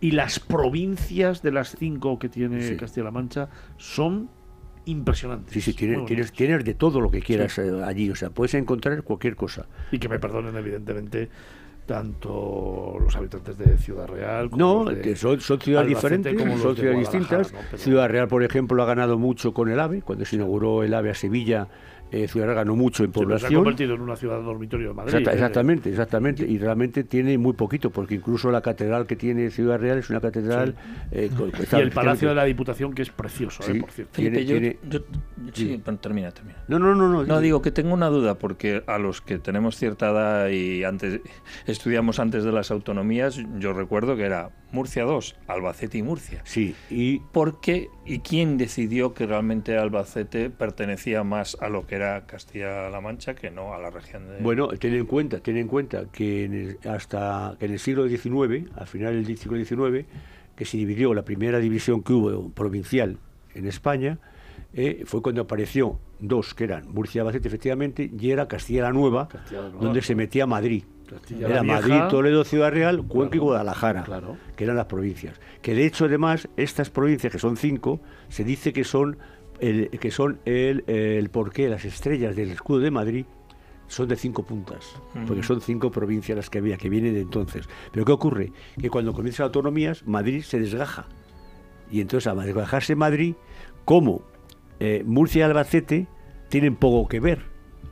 y 0.00 0.10
las 0.12 0.40
provincias 0.40 1.42
de 1.42 1.52
las 1.52 1.76
cinco 1.78 2.18
que 2.18 2.28
tiene 2.28 2.60
Sí. 2.62 2.76
Castilla-La 2.76 3.10
Mancha 3.10 3.48
son 3.76 4.28
impresionantes. 4.84 5.52
Sí, 5.52 5.60
sí, 5.60 5.72
tienes, 5.74 6.32
tienes, 6.32 6.64
de 6.64 6.74
todo 6.74 7.00
lo 7.00 7.10
que 7.10 7.20
quieras 7.20 7.58
eh, 7.58 7.82
allí. 7.84 8.08
O 8.10 8.14
sea, 8.14 8.30
puedes 8.30 8.54
encontrar 8.54 9.02
cualquier 9.02 9.34
cosa. 9.34 9.66
Y 9.90 9.98
que 9.98 10.08
me 10.08 10.18
perdonen, 10.18 10.54
evidentemente, 10.56 11.28
tanto 11.86 12.96
los 13.00 13.14
habitantes 13.16 13.56
de 13.58 13.78
Ciudad 13.78 14.06
Real 14.06 14.50
como 14.50 14.84
No, 14.84 14.90
de 14.90 15.16
son, 15.16 15.40
son 15.40 15.60
ciudades 15.60 15.88
diferentes, 15.88 16.34
como 16.34 16.58
son 16.58 16.74
de 16.74 16.80
ciudades 16.80 16.98
distintas. 17.00 17.52
¿no? 17.52 17.58
Pero- 17.70 17.82
Ciudad 17.82 18.08
Real, 18.08 18.28
por 18.28 18.42
ejemplo, 18.42 18.82
ha 18.82 18.86
ganado 18.86 19.18
mucho 19.18 19.52
con 19.54 19.68
el 19.70 19.80
AVE. 19.80 20.02
Cuando 20.02 20.24
se 20.24 20.36
inauguró 20.36 20.82
el 20.82 20.92
AVE 20.94 21.10
a 21.10 21.14
Sevilla, 21.14 21.68
eh, 22.12 22.28
Ciudad 22.28 22.46
Real 22.46 22.56
ganó 22.56 22.76
mucho 22.76 23.04
en 23.04 23.10
Sí, 23.12 23.18
pero 23.18 23.28
se 23.30 23.34
ha 23.34 23.36
población. 23.48 23.60
convertido 23.64 23.94
en 23.94 24.00
una 24.00 24.16
ciudad 24.16 24.40
dormitorio 24.42 24.88
de 24.88 24.94
Madrid. 24.94 25.14
Exacta- 25.14 25.32
exactamente, 25.32 25.90
exactamente. 25.90 26.46
Y 26.46 26.58
realmente 26.58 27.04
tiene 27.04 27.36
muy 27.38 27.52
poquito, 27.54 27.90
porque 27.90 28.14
incluso 28.14 28.50
la 28.50 28.60
catedral 28.60 29.06
que 29.06 29.16
tiene 29.16 29.50
Ciudad 29.50 29.78
Real 29.78 29.98
es 29.98 30.10
una 30.10 30.20
catedral. 30.20 30.74
eh, 31.10 31.30
con- 31.36 31.50
Y 31.50 31.80
el 31.80 31.90
Palacio 31.90 32.28
de 32.28 32.34
la 32.34 32.44
Diputación, 32.44 32.92
que 32.94 33.02
es 33.02 33.10
precioso, 33.10 33.62
¿eh? 33.64 33.72
Sí. 33.74 33.80
por 33.80 33.90
cierto. 33.90 34.12
Tiene- 34.14 34.38
Felipe, 34.38 34.52
yo- 34.52 34.60
tiene- 34.60 34.78
yo- 34.88 35.52
sí, 35.52 35.80
pero 35.84 35.96
termina, 35.98 36.30
termina. 36.30 36.58
No, 36.68 36.78
no, 36.78 36.94
no, 36.94 37.08
no. 37.08 37.24
No, 37.24 37.40
digo 37.40 37.62
que 37.62 37.70
tengo 37.70 37.92
una 37.94 38.06
duda, 38.08 38.34
porque 38.38 38.82
a 38.86 38.98
los 38.98 39.20
que 39.20 39.38
tenemos 39.38 39.76
cierta 39.76 40.10
edad 40.10 40.48
y 40.48 40.84
antes 40.84 41.20
estudiamos 41.66 42.18
antes 42.20 42.44
de 42.44 42.52
las 42.52 42.70
autonomías, 42.70 43.40
yo 43.58 43.72
recuerdo 43.72 44.16
que 44.16 44.22
era 44.24 44.50
Murcia 44.72 45.04
2, 45.04 45.36
Albacete 45.46 45.98
y 45.98 46.02
Murcia. 46.02 46.40
Sí, 46.44 46.74
y 46.90 47.20
¿Por 47.32 47.60
qué 47.60 47.88
y 48.06 48.20
quién 48.20 48.56
decidió 48.56 49.12
que 49.14 49.26
realmente 49.26 49.76
Albacete 49.76 50.50
pertenecía 50.50 51.24
más 51.24 51.56
a 51.60 51.68
lo 51.68 51.86
que 51.86 51.96
era 51.96 52.24
Castilla-La 52.26 53.00
Mancha 53.00 53.34
que 53.34 53.50
no 53.50 53.74
a 53.74 53.78
la 53.78 53.90
región 53.90 54.28
de... 54.28 54.38
Bueno, 54.40 54.68
ten 54.68 54.94
en 54.94 55.06
cuenta, 55.06 55.40
ten 55.40 55.56
en 55.56 55.66
cuenta 55.68 56.04
que 56.12 56.44
en 56.44 56.54
el- 56.54 56.78
hasta 56.88 57.56
que 57.58 57.66
en 57.66 57.72
el 57.72 57.78
siglo 57.78 58.08
XIX, 58.08 58.70
al 58.76 58.86
final 58.86 59.22
del 59.24 59.36
siglo 59.36 59.56
XIX, 59.62 60.06
que 60.54 60.64
se 60.64 60.76
dividió 60.76 61.12
la 61.14 61.22
primera 61.24 61.58
división 61.58 62.02
que 62.02 62.12
hubo 62.12 62.48
provincial 62.50 63.18
en 63.54 63.66
España, 63.66 64.18
eh, 64.72 65.02
fue 65.06 65.20
cuando 65.22 65.42
apareció 65.42 65.98
dos, 66.20 66.54
que 66.54 66.64
eran 66.64 66.88
Murcia 66.92 67.18
y 67.18 67.20
Albacete, 67.20 67.48
efectivamente, 67.48 68.10
y 68.18 68.30
era 68.30 68.46
Castilla 68.48 68.82
la 68.82 68.92
Nueva, 68.92 69.28
Castilla 69.28 69.62
la 69.62 69.68
Nueva, 69.68 69.84
donde 69.84 70.02
se 70.02 70.14
metía 70.14 70.46
Madrid. 70.46 70.84
Castilla 71.06 71.48
Era 71.48 71.62
Madrid, 71.62 72.00
Toledo, 72.10 72.44
Ciudad 72.44 72.70
Real, 72.70 73.02
Cuenca 73.06 73.36
y 73.36 73.40
Guadalajara, 73.40 74.02
claro. 74.04 74.36
que 74.56 74.64
eran 74.64 74.76
las 74.76 74.86
provincias. 74.86 75.40
Que 75.62 75.74
de 75.74 75.86
hecho, 75.86 76.06
además, 76.06 76.48
estas 76.56 76.90
provincias, 76.90 77.32
que 77.32 77.38
son 77.38 77.56
cinco, 77.56 78.00
se 78.28 78.44
dice 78.44 78.72
que 78.72 78.84
son 78.84 79.18
el, 79.60 79.88
que 79.90 80.10
son 80.10 80.40
el, 80.44 80.84
el 80.86 81.30
porqué, 81.30 81.68
las 81.68 81.84
estrellas 81.84 82.36
del 82.36 82.50
escudo 82.50 82.80
de 82.80 82.90
Madrid 82.90 83.26
son 83.88 84.08
de 84.08 84.16
cinco 84.16 84.42
puntas, 84.44 85.00
porque 85.26 85.42
son 85.42 85.60
cinco 85.60 85.90
provincias 85.90 86.36
las 86.36 86.50
que 86.50 86.58
había, 86.58 86.76
que 86.76 86.88
vienen 86.88 87.14
de 87.14 87.20
entonces. 87.20 87.68
Pero 87.92 88.04
¿qué 88.04 88.12
ocurre? 88.12 88.52
Que 88.80 88.90
cuando 88.90 89.12
comienzan 89.12 89.44
las 89.44 89.48
autonomías, 89.50 90.06
Madrid 90.06 90.42
se 90.42 90.58
desgaja. 90.58 91.06
Y 91.90 92.00
entonces, 92.00 92.26
al 92.26 92.44
desgajarse 92.44 92.96
Madrid, 92.96 93.36
como 93.84 94.22
eh, 94.80 95.04
Murcia 95.06 95.40
y 95.40 95.42
Albacete 95.42 96.08
tienen 96.48 96.74
poco 96.74 97.08
que 97.08 97.20
ver 97.20 97.44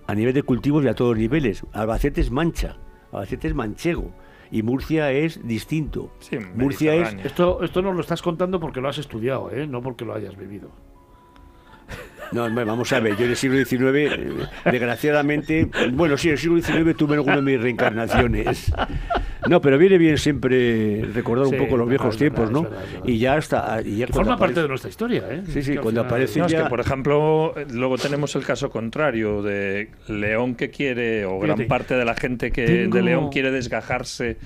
a 0.06 0.14
nivel 0.14 0.34
de 0.34 0.42
cultivos 0.42 0.84
y 0.84 0.88
a 0.88 0.94
todos 0.94 1.12
los 1.12 1.20
niveles. 1.20 1.64
Albacete 1.72 2.20
es 2.20 2.30
mancha, 2.30 2.76
Albacete 3.14 3.48
es 3.48 3.54
manchego. 3.54 4.10
y 4.50 4.62
Murcia 4.62 5.10
es 5.10 5.46
distinto. 5.46 6.12
Murcia 6.54 6.94
es 6.94 7.14
Esto, 7.24 7.62
esto 7.62 7.82
nos 7.82 7.94
lo 7.94 8.00
estás 8.00 8.22
contando 8.22 8.60
porque 8.60 8.80
lo 8.80 8.88
has 8.88 8.98
estudiado, 8.98 9.50
¿eh? 9.50 9.66
no 9.66 9.82
porque 9.82 10.04
lo 10.04 10.14
hayas 10.14 10.36
vivido. 10.36 10.70
No, 12.32 12.50
vamos 12.64 12.92
a 12.92 13.00
ver, 13.00 13.16
yo 13.16 13.24
en 13.24 13.30
el 13.30 13.36
siglo 13.36 13.64
XIX, 13.64 13.82
eh, 13.94 14.18
desgraciadamente, 14.70 15.68
bueno, 15.92 16.16
sí, 16.16 16.28
en 16.28 16.32
el 16.32 16.38
siglo 16.38 16.60
XIX 16.60 16.96
tuve 16.96 17.14
alguna 17.14 17.36
de 17.36 17.42
mis 17.42 17.60
reencarnaciones. 17.60 18.72
No, 19.48 19.60
pero 19.60 19.76
viene 19.76 19.98
bien 19.98 20.16
siempre 20.16 21.04
recordar 21.12 21.46
Sí, 21.48 21.54
un 21.54 21.58
poco 21.64 21.76
los 21.76 21.84
es 21.86 21.90
viejos 21.90 22.06
verdad, 22.06 22.18
tiempos, 22.18 22.44
es 22.46 22.50
¿no? 22.50 22.62
verdad, 22.62 22.84
es 22.84 22.92
verdad. 22.92 23.08
Y 23.08 23.18
ya 23.18 23.36
está. 23.36 23.82
Y 23.84 23.96
ya 23.98 24.06
forma 24.06 24.38
parte 24.38 24.62
de 24.62 24.68
nuestra 24.68 24.88
historia, 24.88 25.22
¿eh? 25.30 25.42
Sí, 25.46 25.62
sí, 25.62 25.72
cuando 25.74 25.90
final- 26.00 26.06
aparece 26.06 26.38
No, 26.40 26.46
es 26.46 26.52
ya... 26.52 26.62
que, 26.64 26.68
por 26.70 26.80
ejemplo, 26.80 27.54
luego 27.72 27.98
tenemos 27.98 28.34
el 28.36 28.44
caso 28.44 28.70
contrario 28.70 29.42
de 29.42 29.90
León 30.08 30.54
que 30.54 30.70
quiere, 30.70 31.26
o 31.26 31.38
gran 31.38 31.56
Fíjate, 31.58 31.68
parte 31.68 31.94
de 31.94 32.04
la 32.06 32.14
gente 32.14 32.50
que 32.52 32.64
tengo- 32.66 32.96
de 32.96 33.02
León 33.02 33.28
quiere 33.30 33.50
desgajarse. 33.50 34.38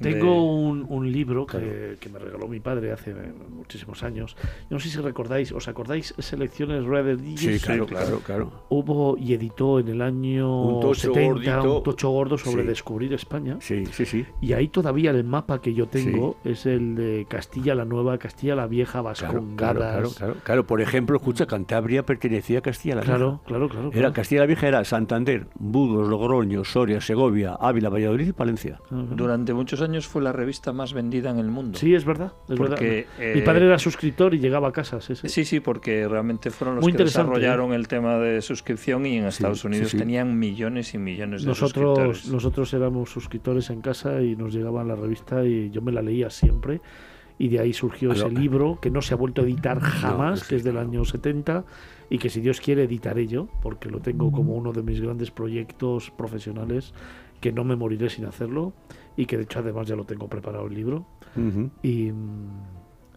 De- 0.00 0.12
Tengo 0.14 0.44
un, 0.60 0.84
un 0.88 1.12
libro 1.12 1.46
que, 1.46 1.96
que 2.00 2.08
me 2.08 2.18
regaló 2.18 2.48
mi 2.48 2.58
padre 2.60 2.90
hace 2.92 3.14
muchísimos 3.50 4.02
años. 4.02 4.34
Yo 4.68 4.76
no 4.76 4.80
sé 4.80 4.88
si 4.88 4.98
recordáis, 4.98 5.52
¿os 5.52 5.68
acordáis 5.68 6.14
Selecciones 6.18 6.84
Red 6.84 7.18
Sí, 7.36 7.58
claro, 7.60 7.86
claro, 7.86 8.20
claro. 8.24 8.52
Hubo 8.70 9.16
y 9.18 9.34
editó 9.34 9.78
en 9.78 9.88
el 9.88 10.02
año 10.02 10.62
Un 10.62 10.80
tocho 10.80 11.12
70 11.12 11.22
gordito. 11.60 11.76
un 11.78 11.82
tocho 11.82 12.10
gordo 12.10 12.38
sobre 12.38 12.62
Sí. 12.62 12.68
descubrir 12.68 13.12
España. 13.12 13.56
Sí, 13.60 13.84
sí, 13.92 14.04
sí. 14.06 14.24
Y 14.40 14.54
ahí 14.54 14.68
todavía 14.68 15.10
el 15.10 15.24
mapa 15.24 15.60
que 15.60 15.74
yo 15.74 15.86
tengo 15.86 16.36
es 16.44 16.66
el 16.66 16.94
de 16.94 17.26
Castilla 17.28 17.74
la 17.74 17.84
Nueva, 17.84 18.16
Castilla 18.18 18.54
la 18.56 18.66
Vieja, 18.66 19.02
Vascongadas. 19.02 19.56
claro, 19.56 19.78
claro, 19.80 20.10
claro, 20.16 20.34
claro. 20.42 20.66
Por 20.66 20.80
ejemplo, 20.80 21.16
escucha, 21.16 21.46
Cantabria 21.46 22.04
pertenecía 22.06 22.60
a 22.60 22.62
Castilla 22.62 22.94
la 22.96 23.00
Vieja. 23.02 23.16
Claro, 23.16 23.40
claro, 23.46 23.68
claro, 23.68 23.86
Era 23.88 23.98
claro. 23.98 24.12
Castilla 24.14 24.40
la 24.42 24.46
Vieja 24.46 24.68
era 24.68 24.84
Santander, 24.84 25.46
Burgos, 25.58 26.08
Logroño, 26.08 26.64
Soria, 26.64 27.00
Segovia, 27.00 27.54
Ávila, 27.60 27.88
Valladolid 27.90 28.28
y 28.28 28.32
Palencia. 28.32 28.80
Durante 28.90 29.52
muchos 29.52 29.80
años 29.82 29.89
fue 30.08 30.22
la 30.22 30.32
revista 30.32 30.72
más 30.72 30.92
vendida 30.92 31.30
en 31.30 31.38
el 31.38 31.48
mundo. 31.48 31.78
Sí, 31.78 31.94
es 31.94 32.04
verdad. 32.04 32.32
Es 32.48 32.56
Porque, 32.56 33.06
verdad. 33.18 33.34
Mi 33.34 33.40
eh, 33.40 33.44
padre 33.44 33.66
era 33.66 33.78
suscriptor 33.78 34.34
y 34.34 34.38
llegaba 34.38 34.68
a 34.68 34.72
casa. 34.72 35.00
Sí, 35.00 35.14
sí. 35.16 35.28
Sí, 35.28 35.44
sí, 35.44 35.60
porque 35.60 36.06
realmente 36.08 36.50
fueron 36.50 36.76
los 36.76 36.82
Muy 36.82 36.92
que 36.92 36.96
interesante, 36.98 37.30
desarrollaron 37.30 37.72
el 37.72 37.88
tema 37.88 38.18
de 38.18 38.40
suscripción 38.42 39.06
y 39.06 39.16
en 39.18 39.26
Estados 39.26 39.60
sí, 39.60 39.66
Unidos 39.66 39.90
sí. 39.90 39.96
tenían 39.98 40.38
millones 40.38 40.94
y 40.94 40.98
millones 40.98 41.42
de 41.42 41.48
Nosotros, 41.48 41.96
suscriptores. 41.98 42.28
nosotros 42.32 42.74
éramos 42.74 43.10
suscriptores 43.10 43.70
en 43.70 43.80
casa 43.80 44.20
y 44.22 44.36
nos 44.36 44.52
llegaba 44.52 44.84
la 44.84 44.94
revista 44.96 45.44
y 45.44 45.70
yo 45.70 45.82
me 45.82 45.92
la 45.92 46.02
leía 46.02 46.30
siempre. 46.30 46.80
Y 47.38 47.48
de 47.48 47.58
ahí 47.60 47.72
surgió 47.72 48.10
Claro. 48.10 48.28
ese 48.28 48.38
libro 48.38 48.78
que 48.82 48.90
no 48.90 49.00
se 49.00 49.14
ha 49.14 49.16
vuelto 49.16 49.40
a 49.40 49.44
editar 49.44 49.80
jamás, 49.80 50.42
es 50.42 50.48
que 50.48 50.56
es 50.56 50.64
del 50.64 50.76
año 50.76 51.06
70 51.06 51.64
y 52.10 52.18
que 52.18 52.28
si 52.28 52.40
Dios 52.42 52.60
quiere 52.60 52.82
editaré 52.84 53.26
yo, 53.26 53.48
porque 53.62 53.88
lo 53.88 54.00
tengo 54.00 54.30
como 54.30 54.54
uno 54.54 54.72
de 54.72 54.82
mis 54.82 55.00
grandes 55.00 55.30
proyectos 55.30 56.10
profesionales 56.10 56.92
que 57.40 57.50
no 57.52 57.64
me 57.64 57.76
moriré 57.76 58.10
sin 58.10 58.26
hacerlo 58.26 58.74
y 59.20 59.26
que 59.26 59.36
de 59.36 59.42
hecho 59.44 59.58
además 59.58 59.86
ya 59.86 59.96
lo 59.96 60.04
tengo 60.04 60.28
preparado 60.28 60.66
el 60.66 60.74
libro. 60.74 61.04
Y, 61.82 62.10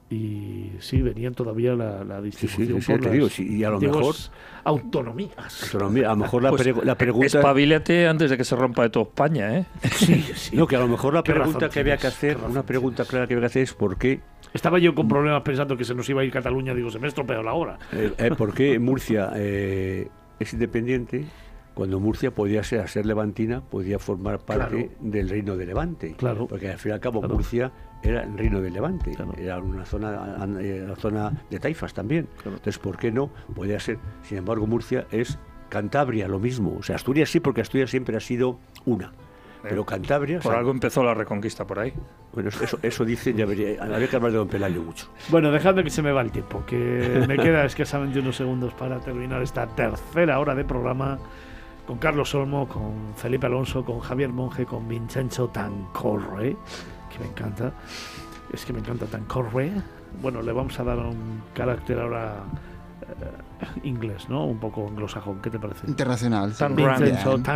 y 0.10 0.72
sí, 0.80 1.02
venían 1.02 1.34
todavía 1.34 1.74
la, 1.74 2.04
la 2.04 2.18
Sí, 2.20 2.26
distribución 2.26 2.68
sí, 2.80 2.86
sí, 2.86 2.92
por 2.92 3.00
te 3.02 3.06
las 3.08 3.14
digo, 3.14 3.30
sí, 3.30 3.48
y 3.58 3.64
a 3.64 3.70
lo 3.72 3.80
mejor, 3.80 4.16
autonomías. 4.64 5.76
mira, 5.90 6.10
a 6.10 6.12
lo 6.14 6.18
mejor 6.18 6.44
la, 6.44 6.50
Pues, 6.50 6.68
pregu- 6.68 6.84
la 6.84 6.96
pregunta... 6.96 7.26
Espabilate 7.26 8.08
antes 8.08 8.30
de 8.30 8.38
que 8.38 8.44
se 8.44 8.56
rompa 8.56 8.84
de 8.84 8.90
toda 8.90 9.06
España, 9.06 9.58
¿eh? 9.58 9.66
Sí, 9.94 10.22
sí. 10.36 10.56
No, 10.56 10.68
que 10.68 10.76
a 10.76 10.80
lo 10.80 10.88
mejor 10.88 11.14
la 11.14 11.24
pregunta 11.24 11.70
que 11.70 11.80
había 11.80 11.98
que 11.98 12.08
hacer, 12.08 12.38
una 12.38 12.64
pregunta 12.64 13.06
clara 13.06 13.26
que 13.28 13.34
había 13.34 13.42
que 13.44 13.48
hacer 13.48 13.64
es 13.64 13.74
por 13.74 13.98
qué, 13.98 14.20
Estaba 14.54 14.78
yo 14.78 14.94
con 14.94 15.08
problemas 15.08 15.42
pensando 15.42 15.76
que 15.76 15.84
se 15.84 15.96
nos 15.96 16.08
iba 16.10 16.22
a 16.22 16.26
ir 16.26 16.32
Cataluña, 16.32 16.76
digo, 16.76 16.92
se 16.92 17.00
me 17.00 17.06
ha 17.06 17.10
estropeado 17.10 17.42
la 17.42 17.54
hora. 17.54 17.80
eh, 17.92 18.12
eh, 18.20 18.32
por 18.38 18.54
qué 18.54 18.78
Murcia 18.78 19.32
eh, 19.36 20.10
es 20.40 20.54
independiente 20.54 21.26
cuando 21.74 22.00
Murcia 22.00 22.32
podía 22.32 22.64
ser, 22.64 22.82
a 22.82 22.88
ser 22.88 23.06
levantina, 23.06 23.62
podía 23.62 24.00
formar 24.00 24.40
parte 24.40 24.68
Claro. 24.90 24.90
del 25.00 25.30
reino 25.30 25.56
de 25.58 25.66
Levante. 25.66 26.14
Claro. 26.18 26.48
Porque 26.48 26.70
al 26.70 26.78
fin 26.78 26.92
y 26.92 26.94
al 26.94 27.00
cabo 27.00 27.20
Claro. 27.22 27.36
Murcia 27.36 27.72
era 28.04 28.24
el 28.24 28.38
reino 28.38 28.62
de 28.62 28.70
Levante, 28.70 29.12
Claro. 29.12 29.34
era 29.38 29.60
una 29.60 29.86
zona, 29.86 30.36
an- 30.36 30.58
eh, 30.62 30.84
una 30.84 30.96
zona 30.96 31.32
de 31.50 31.60
taifas 31.60 31.94
también. 31.94 32.28
Entonces, 32.46 32.78
¿por 32.78 32.98
qué 32.98 33.12
no? 33.12 33.30
Podía 33.56 33.80
ser, 33.80 33.98
sin 34.24 34.38
embargo, 34.40 34.68
Murcia 34.68 35.08
es 35.12 35.40
Cantabria, 35.70 36.28
lo 36.28 36.38
mismo. 36.40 36.76
O 36.78 36.84
sea, 36.84 36.96
Asturias 36.98 37.30
sí, 37.30 37.40
porque 37.40 37.62
Asturias 37.62 37.90
siempre 37.90 38.16
ha 38.16 38.20
sido 38.20 38.60
una. 38.86 39.12
Pero 39.64 39.86
Cantabria... 39.86 40.40
Por 40.40 40.48
o 40.48 40.52
sea, 40.52 40.60
algo 40.60 40.72
empezó 40.72 41.04
la 41.04 41.14
reconquista 41.14 41.66
por 41.66 41.80
ahí. 41.80 41.94
Bueno, 42.34 42.50
eso, 42.50 42.78
eso 42.84 43.06
dicen, 43.06 43.38
ya 43.38 43.46
vería, 43.46 43.82
habría 43.82 44.10
que 44.10 44.16
hablar 44.18 44.32
de 44.34 44.38
Don 44.40 44.48
Pelayo 44.50 44.84
mucho. 44.84 45.08
Bueno, 45.30 45.52
dejadme 45.52 45.86
que 45.86 45.90
se 45.90 46.02
me 46.02 46.12
va 46.12 46.22
el 46.22 46.32
tiempo, 46.32 46.66
que 46.68 47.24
me 47.28 47.38
queda 47.38 47.64
escasamente 47.64 48.20
unos 48.20 48.36
segundos 48.36 48.74
para 48.74 49.00
terminar 49.00 49.42
esta 49.42 49.66
tercera 49.68 50.38
hora 50.40 50.54
de 50.54 50.66
programa 50.66 51.18
con 51.86 51.98
Carlos 51.98 52.34
Olmo, 52.36 52.68
con 52.68 53.14
Felipe 53.16 53.48
Alonso, 53.48 53.84
con 53.84 54.00
Javier 54.00 54.30
Monge, 54.30 54.66
con 54.66 54.88
Vincenzo 54.88 55.50
Tancorre, 55.50 56.56
que 57.12 57.20
me 57.20 57.28
encanta. 57.28 57.74
Es 58.52 58.66
que 58.66 58.74
me 58.74 58.80
encanta 58.80 59.06
Tancorre. 59.06 59.72
Bueno, 60.22 60.42
le 60.42 60.52
vamos 60.52 60.80
a 60.80 60.84
dar 60.84 61.00
un 61.00 61.42
carácter 61.54 62.00
ahora 62.00 62.44
eh, 63.02 63.53
inglés, 63.84 64.30
¿no? 64.30 64.46
Un 64.46 64.60
poco 64.60 64.88
anglosajón. 64.88 65.40
¿Qué 65.42 65.50
te 65.50 65.60
parece? 65.60 65.88
Internacional. 65.88 66.52
sí. 66.54 66.60
Tan 66.60 66.76
Bien. 66.76 66.94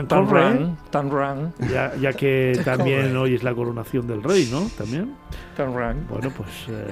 Tan 0.07 0.29
ran, 0.29 0.77
tan 0.89 1.11
ran, 1.11 1.53
Ya, 1.71 1.93
ya 1.95 2.13
que 2.13 2.59
también 2.65 3.15
hoy 3.15 3.35
es 3.35 3.43
la 3.43 3.53
coronación 3.53 4.07
del 4.07 4.23
rey, 4.23 4.49
¿no? 4.51 4.67
También. 4.77 5.15
tan 5.55 5.73
ran. 5.75 6.05
Bueno, 6.09 6.29
pues 6.35 6.49
eh, 6.69 6.85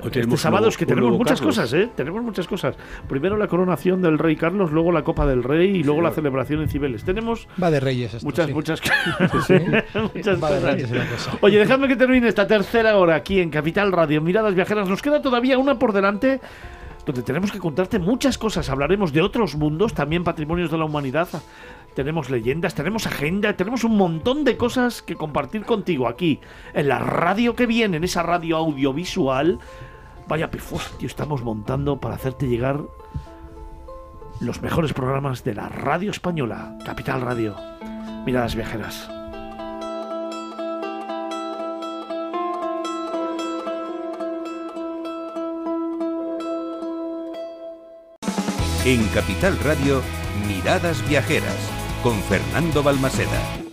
Hoy 0.00 0.06
este 0.06 0.10
tenemos 0.10 0.40
sábado 0.40 0.68
es 0.68 0.76
que 0.76 0.86
tenemos 0.86 1.12
muchas 1.12 1.40
Carlos. 1.40 1.56
cosas, 1.56 1.72
¿eh? 1.74 1.90
Tenemos 1.94 2.22
muchas 2.22 2.46
cosas. 2.46 2.76
Primero 3.08 3.36
la 3.36 3.48
coronación 3.48 4.02
del 4.02 4.18
rey 4.18 4.36
Carlos, 4.36 4.72
luego 4.72 4.92
la 4.92 5.02
Copa 5.04 5.26
del 5.26 5.42
Rey 5.42 5.76
y 5.76 5.82
luego 5.82 6.00
la 6.02 6.10
celebración 6.10 6.60
en 6.62 6.68
Cibeles. 6.68 7.04
Tenemos 7.04 7.48
Va 7.62 7.70
de 7.70 7.80
reyes 7.80 8.14
esto, 8.14 8.26
muchas, 8.26 8.46
sí. 8.46 8.52
muchas, 8.52 8.80
sí. 9.46 9.54
muchas 10.14 10.42
Va 10.42 10.50
de 10.50 10.56
cosas. 10.56 10.62
reyes 10.62 10.90
la 10.90 11.06
cosa. 11.06 11.32
Oye, 11.40 11.58
dejadme 11.58 11.88
que 11.88 11.96
termine 11.96 12.28
esta 12.28 12.46
tercera 12.46 12.96
hora 12.96 13.14
aquí 13.16 13.40
en 13.40 13.50
Capital 13.50 13.92
Radio, 13.92 14.20
Miradas 14.22 14.54
Viajeras. 14.54 14.88
Nos 14.88 15.02
queda 15.02 15.20
todavía 15.22 15.58
una 15.58 15.78
por 15.78 15.92
delante 15.92 16.40
donde 17.06 17.22
tenemos 17.22 17.52
que 17.52 17.60
contarte 17.60 17.98
muchas 17.98 18.36
cosas. 18.36 18.68
Hablaremos 18.68 19.12
de 19.12 19.22
otros 19.22 19.54
mundos, 19.54 19.94
también 19.94 20.24
patrimonios 20.24 20.70
de 20.70 20.78
la 20.78 20.84
humanidad. 20.84 21.28
Tenemos 21.94 22.28
leyendas, 22.28 22.74
tenemos 22.74 23.06
agenda, 23.06 23.56
tenemos 23.56 23.84
un 23.84 23.96
montón 23.96 24.44
de 24.44 24.56
cosas 24.56 25.00
que 25.00 25.14
compartir 25.14 25.64
contigo 25.64 26.08
aquí, 26.08 26.40
en 26.74 26.88
la 26.88 26.98
radio 26.98 27.54
que 27.54 27.66
viene, 27.66 27.96
en 27.96 28.04
esa 28.04 28.22
radio 28.22 28.56
audiovisual. 28.56 29.60
Vaya 30.28 30.50
pifos, 30.50 30.98
tío, 30.98 31.06
estamos 31.06 31.42
montando 31.42 32.00
para 32.00 32.16
hacerte 32.16 32.48
llegar 32.48 32.82
los 34.40 34.60
mejores 34.60 34.92
programas 34.92 35.44
de 35.44 35.54
la 35.54 35.68
radio 35.68 36.10
española, 36.10 36.76
Capital 36.84 37.22
Radio. 37.22 37.54
Miradas 38.26 38.56
Viajeras. 38.56 39.15
En 48.86 49.04
Capital 49.08 49.58
Radio, 49.64 50.00
Miradas 50.46 51.04
Viajeras, 51.08 51.58
con 52.04 52.22
Fernando 52.22 52.84
Balmaseda. 52.84 53.65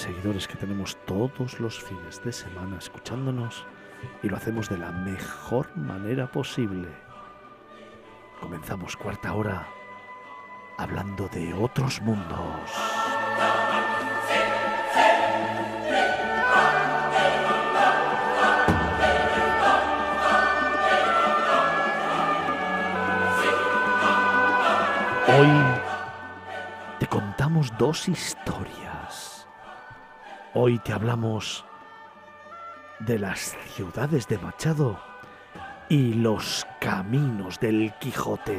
Seguidores 0.00 0.46
que 0.46 0.56
tenemos 0.56 0.96
todos 1.06 1.60
los 1.60 1.82
fines 1.82 2.22
de 2.22 2.32
semana 2.32 2.78
escuchándonos 2.78 3.64
y 4.22 4.28
lo 4.28 4.36
hacemos 4.36 4.68
de 4.68 4.78
la 4.78 4.92
mejor 4.92 5.74
manera 5.76 6.30
posible. 6.30 6.88
Comenzamos 8.40 8.96
cuarta 8.96 9.32
hora 9.32 9.66
hablando 10.78 11.28
de 11.28 11.54
otros 11.54 12.00
mundos. 12.02 12.70
Hoy 25.28 25.48
te 26.98 27.06
contamos 27.06 27.72
dos 27.78 28.08
historias. 28.08 28.35
Hoy 30.58 30.78
te 30.78 30.94
hablamos 30.94 31.66
de 33.00 33.18
las 33.18 33.54
ciudades 33.74 34.26
de 34.26 34.38
Machado 34.38 34.98
y 35.90 36.14
los 36.14 36.66
caminos 36.80 37.60
del 37.60 37.92
Quijote. 38.00 38.58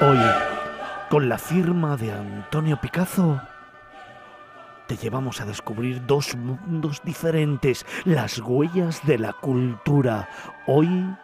Hoy, 0.00 0.18
con 1.08 1.28
la 1.28 1.38
firma 1.38 1.96
de 1.96 2.10
Antonio 2.10 2.80
Picasso, 2.80 3.40
te 4.88 4.96
llevamos 4.96 5.40
a 5.40 5.44
descubrir 5.44 6.04
dos 6.04 6.34
mundos 6.34 7.00
diferentes, 7.04 7.86
las 8.04 8.40
huellas 8.40 9.06
de 9.06 9.18
la 9.18 9.32
cultura. 9.34 10.28
Hoy 10.66 11.14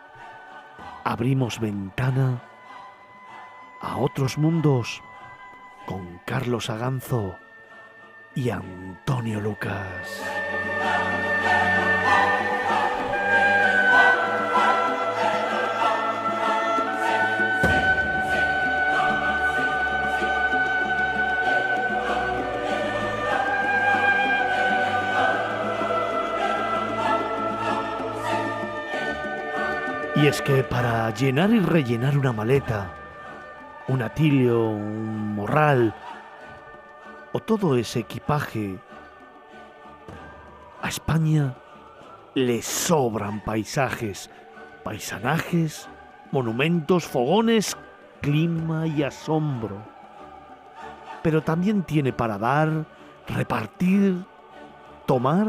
abrimos 1.05 1.61
ventana 1.61 2.43
a 3.81 3.97
otros 3.99 4.39
mundos 4.39 5.03
con 5.87 6.21
Carlos 6.27 6.71
Aganzo 6.71 7.37
y 8.35 8.51
Antonio 8.51 9.41
Lucas. 9.41 10.23
Y 30.21 30.27
es 30.27 30.43
que 30.43 30.65
para 30.65 31.15
llenar 31.15 31.51
y 31.51 31.61
rellenar 31.61 32.19
una 32.19 32.33
maleta, 32.33 32.91
un 33.87 34.03
atilio, 34.03 34.69
un 34.69 35.37
morral 35.37 35.95
o 37.33 37.39
todo 37.39 37.77
ese 37.77 38.01
equipaje, 38.01 38.81
a 40.83 40.89
España 40.89 41.55
le 42.35 42.63
sobran 42.63 43.45
paisajes, 43.45 44.29
paisanajes, 44.83 45.89
monumentos, 46.33 47.07
fogones, 47.07 47.77
clima 48.21 48.89
y 48.89 49.05
asombro. 49.05 49.77
Pero 51.23 51.45
también 51.45 51.85
tiene 51.85 52.13
para 52.13 52.39
dar, 52.39 52.87
repartir, 53.29 54.25
tomar 55.07 55.49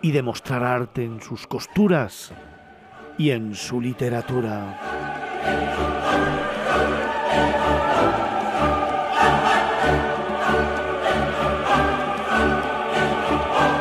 y 0.00 0.12
demostrar 0.12 0.64
arte 0.64 1.04
en 1.04 1.20
sus 1.20 1.46
costuras 1.46 2.32
y 3.20 3.32
en 3.32 3.54
su 3.54 3.82
literatura. 3.82 4.80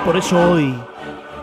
Por 0.04 0.18
eso 0.18 0.52
hoy 0.52 0.76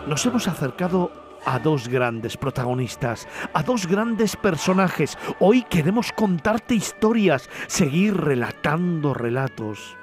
nos 0.05 0.23
hemos 0.27 0.47
acercado 0.47 1.11
a 1.43 1.57
dos 1.57 1.87
grandes 1.87 2.37
protagonistas, 2.37 3.27
a 3.51 3.63
dos 3.63 3.87
grandes 3.87 4.35
personajes. 4.35 5.17
Hoy 5.39 5.63
queremos 5.63 6.11
contarte 6.11 6.75
historias, 6.75 7.49
seguir 7.65 8.15
relatando 8.15 9.15
relatos. 9.15 9.97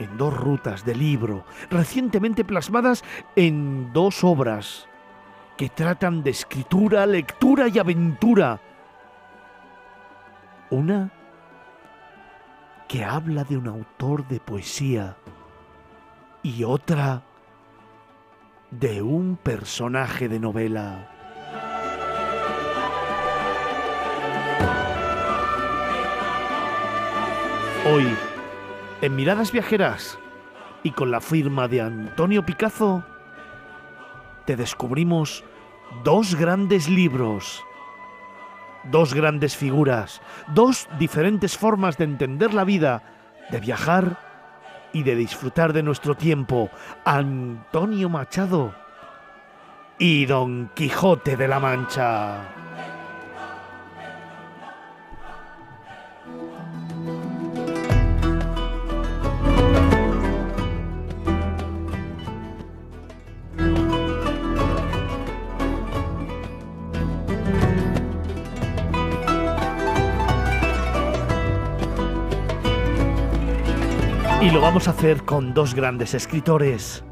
En 0.00 0.16
dos 0.16 0.34
rutas 0.34 0.84
de 0.84 0.96
libro, 0.96 1.44
recientemente 1.70 2.44
plasmadas 2.44 3.04
en 3.36 3.92
dos 3.92 4.24
obras 4.24 4.88
que 5.56 5.70
tratan 5.70 6.22
de 6.22 6.30
escritura, 6.30 7.06
lectura 7.06 7.68
y 7.68 7.78
aventura. 7.78 8.60
Una 10.70 11.10
que 12.88 13.04
habla 13.04 13.44
de 13.44 13.56
un 13.56 13.66
autor 13.66 14.28
de 14.28 14.38
poesía 14.38 15.16
y 16.42 16.62
otra 16.64 17.22
de 18.70 19.00
un 19.02 19.36
personaje 19.36 20.28
de 20.28 20.38
novela. 20.38 21.10
Hoy, 27.86 28.06
en 29.00 29.16
Miradas 29.16 29.52
Viajeras 29.52 30.18
y 30.82 30.90
con 30.90 31.10
la 31.10 31.20
firma 31.20 31.68
de 31.68 31.80
Antonio 31.80 32.44
Picasso, 32.44 33.04
te 34.46 34.56
descubrimos 34.56 35.44
dos 36.04 36.34
grandes 36.36 36.88
libros, 36.88 37.64
dos 38.84 39.12
grandes 39.12 39.56
figuras, 39.56 40.22
dos 40.54 40.88
diferentes 40.98 41.58
formas 41.58 41.98
de 41.98 42.04
entender 42.04 42.54
la 42.54 42.64
vida, 42.64 43.02
de 43.50 43.60
viajar 43.60 44.18
y 44.92 45.02
de 45.02 45.16
disfrutar 45.16 45.72
de 45.72 45.82
nuestro 45.82 46.14
tiempo. 46.14 46.70
Antonio 47.04 48.08
Machado 48.08 48.74
y 49.98 50.26
Don 50.26 50.70
Quijote 50.74 51.36
de 51.36 51.48
la 51.48 51.60
Mancha. 51.60 52.55
Y 74.46 74.50
lo 74.52 74.60
vamos 74.60 74.86
a 74.86 74.92
hacer 74.92 75.24
con 75.24 75.54
dos 75.54 75.74
grandes 75.74 76.14
escritores. 76.14 77.02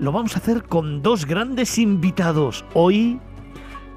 Lo 0.00 0.10
vamos 0.10 0.34
a 0.34 0.40
hacer 0.40 0.64
con 0.64 1.00
dos 1.00 1.26
grandes 1.26 1.78
invitados. 1.78 2.64
Hoy, 2.74 3.20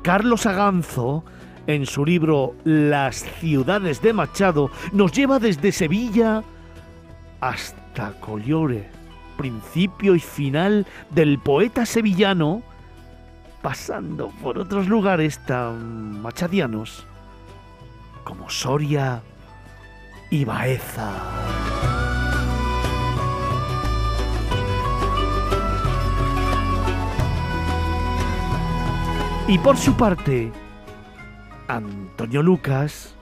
Carlos 0.03 0.45
Aganzo, 0.45 1.25
en 1.65 1.87
su 1.87 2.05
libro 2.05 2.53
Las 2.63 3.23
ciudades 3.39 4.03
de 4.03 4.13
Machado, 4.13 4.69
nos 4.93 5.11
lleva 5.13 5.39
desde 5.39 5.71
Sevilla 5.71 6.43
hasta 7.41 8.11
Collore, 8.19 8.87
principio 9.35 10.13
y 10.13 10.19
final 10.19 10.85
del 11.09 11.39
poeta 11.39 11.87
sevillano, 11.87 12.61
pasando 13.63 14.29
por 14.43 14.59
otros 14.59 14.87
lugares 14.87 15.43
tan 15.47 16.21
machadianos 16.21 17.07
como 18.23 18.47
Soria 18.47 19.23
y 20.29 20.45
Baeza. 20.45 21.94
Y 29.47 29.59
por 29.59 29.77
su 29.77 29.95
parte, 29.95 30.51
Antonio 31.67 32.41
Lucas, 32.41 33.15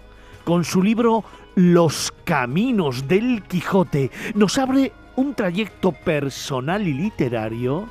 con 0.45 0.63
su 0.63 0.81
libro 0.81 1.25
Los 1.55 2.13
Caminos 2.23 3.09
del 3.09 3.43
Quijote, 3.43 4.09
nos 4.33 4.57
abre 4.57 4.93
un 5.17 5.35
trayecto 5.35 5.91
personal 5.91 6.87
y 6.87 6.93
literario 6.93 7.89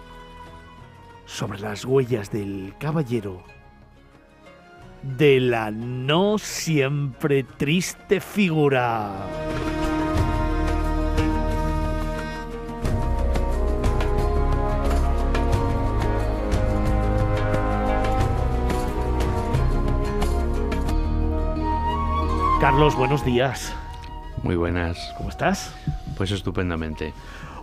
sobre 1.27 1.61
las 1.61 1.85
huellas 1.85 2.31
del 2.31 2.75
caballero 2.79 3.45
de 5.03 5.41
la 5.41 5.71
no 5.71 6.39
siempre 6.39 7.43
triste 7.43 8.21
figura. 8.21 9.13
Carlos, 22.63 22.95
buenos 22.95 23.25
días. 23.25 23.75
Muy 24.45 24.55
buenas. 24.55 25.13
¿Cómo 25.19 25.31
estás? 25.31 25.75
Pues 26.17 26.31
estupendamente. 26.31 27.13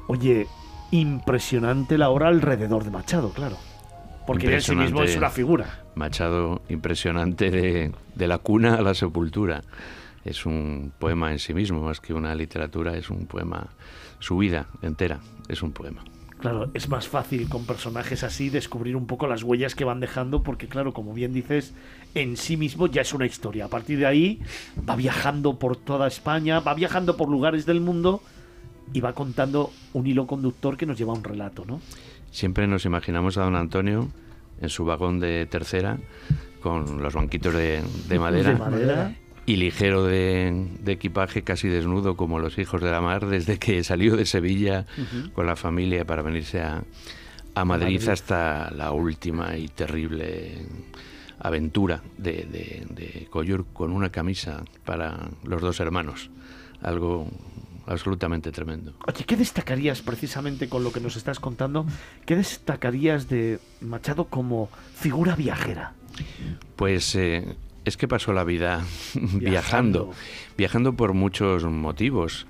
Oye, 0.08 0.46
impresionante 0.92 1.98
la 1.98 2.10
obra 2.10 2.28
alrededor 2.28 2.84
de 2.84 2.92
Machado, 2.92 3.30
claro. 3.30 3.56
Porque 4.28 4.54
en 4.54 4.62
sí 4.62 4.76
mismo 4.76 5.02
es 5.02 5.16
una 5.16 5.30
figura. 5.30 5.84
Machado, 5.96 6.62
impresionante 6.68 7.50
de, 7.50 7.94
de 8.14 8.28
la 8.28 8.40
cuna 8.40 8.76
a 8.76 8.82
la 8.82 8.94
sepultura. 8.94 9.62
Es 10.26 10.46
un 10.46 10.92
poema 11.00 11.32
en 11.32 11.40
sí 11.40 11.54
mismo, 11.54 11.80
más 11.80 12.02
que 12.02 12.14
una 12.14 12.36
literatura, 12.36 12.98
es 12.98 13.10
un 13.10 13.26
poema. 13.26 13.68
Su 14.20 14.38
vida 14.38 14.68
entera 14.82 15.22
es 15.48 15.64
un 15.64 15.72
poema. 15.72 16.04
Claro, 16.40 16.72
es 16.74 16.88
más 16.88 17.10
fácil 17.10 17.50
con 17.50 17.66
personajes 17.66 18.24
así 18.24 18.50
descubrir 18.50 18.96
un 18.96 19.08
poco 19.08 19.28
las 19.28 19.44
huellas 19.44 19.76
que 19.76 19.84
van 19.84 20.00
dejando, 20.00 20.42
porque 20.42 20.68
claro, 20.68 20.94
como 20.94 21.14
bien 21.14 21.34
dices, 21.34 21.74
en 22.16 22.38
sí 22.38 22.56
mismo 22.56 22.88
ya 22.88 23.02
es 23.02 23.14
una 23.14 23.26
historia. 23.26 23.66
A 23.66 23.68
partir 23.68 24.00
de 24.00 24.06
ahí 24.06 24.42
va 24.90 24.96
viajando 24.96 25.60
por 25.60 25.76
toda 25.76 26.08
España, 26.08 26.62
va 26.62 26.74
viajando 26.74 27.18
por 27.18 27.30
lugares 27.30 27.66
del 27.66 27.82
mundo 27.82 28.22
y 28.94 29.02
va 29.02 29.14
contando 29.14 29.72
un 29.94 30.08
hilo 30.08 30.28
conductor 30.28 30.78
que 30.78 30.86
nos 30.86 30.98
lleva 30.98 31.12
a 31.12 31.18
un 31.18 31.26
relato, 31.26 31.66
¿no? 31.66 31.82
Siempre 32.32 32.68
nos 32.68 32.86
imaginamos 32.86 33.38
a 33.38 33.44
don 33.44 33.56
Antonio 33.56 34.08
en 34.62 34.70
su 34.70 34.86
vagón 34.86 35.20
de 35.20 35.46
tercera, 35.46 35.98
con 36.62 37.02
los 37.02 37.14
banquitos 37.14 37.54
de, 37.54 37.82
de 38.08 38.20
madera, 38.20 38.50
De 38.54 38.60
madera. 38.60 39.16
Y 39.50 39.56
ligero 39.56 40.04
de, 40.04 40.68
de 40.80 40.92
equipaje, 40.92 41.42
casi 41.42 41.68
desnudo 41.68 42.16
como 42.16 42.38
los 42.40 42.60
hijos 42.60 42.82
de 42.84 42.92
la 42.92 43.02
mar, 43.02 43.26
desde 43.26 43.58
que 43.58 43.84
salió 43.84 44.16
de 44.16 44.28
Sevilla 44.28 44.86
con 45.34 45.48
la 45.48 45.56
familia 45.56 46.06
para 46.06 46.22
venirse 46.22 46.62
a, 46.62 46.84
a 47.56 47.66
Madrid, 47.66 47.96
Madrid. 47.96 48.10
hasta 48.10 48.70
la 48.70 48.92
última 48.92 49.58
y 49.58 49.68
terrible 49.68 50.66
aventura 51.40 52.04
de, 52.20 52.46
de, 52.46 52.86
de 52.92 53.28
Collur 53.32 53.66
con 53.74 53.92
una 53.92 54.12
camisa 54.12 54.64
para 54.86 55.18
los 55.44 55.62
dos 55.62 55.80
hermanos. 55.80 56.30
Algo 56.84 57.28
absolutamente 57.88 58.52
tremendo. 58.52 58.94
Oye, 59.08 59.24
¿qué 59.26 59.36
destacarías 59.36 60.04
precisamente 60.04 60.70
con 60.70 60.84
lo 60.84 60.92
que 60.92 61.00
nos 61.00 61.16
estás 61.16 61.40
contando? 61.40 61.88
¿Qué 62.28 62.36
destacarías 62.36 63.30
de 63.30 63.58
Machado 63.82 64.26
como 64.26 64.70
figura 64.94 65.36
viajera? 65.36 65.94
Pues 66.76 67.16
eh, 67.16 67.56
es 67.86 67.98
que 67.98 68.08
pasó 68.08 68.34
la 68.34 68.44
vida 68.44 68.84
viajando, 69.16 70.12
viajando 70.58 70.94
por 70.94 71.14
muchos 71.14 71.64
motivos. 71.64 72.48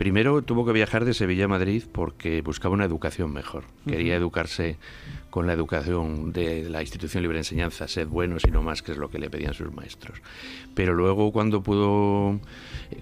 Primero 0.00 0.40
tuvo 0.40 0.64
que 0.64 0.72
viajar 0.72 1.04
de 1.04 1.12
Sevilla 1.12 1.44
a 1.44 1.48
Madrid 1.48 1.82
porque 1.92 2.40
buscaba 2.40 2.72
una 2.72 2.86
educación 2.86 3.34
mejor. 3.34 3.64
Quería 3.86 4.16
educarse 4.16 4.78
con 5.28 5.46
la 5.46 5.52
educación 5.52 6.32
de 6.32 6.70
la 6.70 6.80
institución 6.80 7.22
libre 7.22 7.36
de 7.36 7.40
enseñanza, 7.40 7.86
sed 7.86 8.08
buenos 8.08 8.44
y 8.46 8.50
no 8.50 8.62
más, 8.62 8.80
que 8.80 8.92
es 8.92 8.96
lo 8.96 9.10
que 9.10 9.18
le 9.18 9.28
pedían 9.28 9.52
sus 9.52 9.70
maestros. 9.74 10.22
Pero 10.74 10.94
luego 10.94 11.32
cuando 11.32 11.62
pudo, 11.62 12.40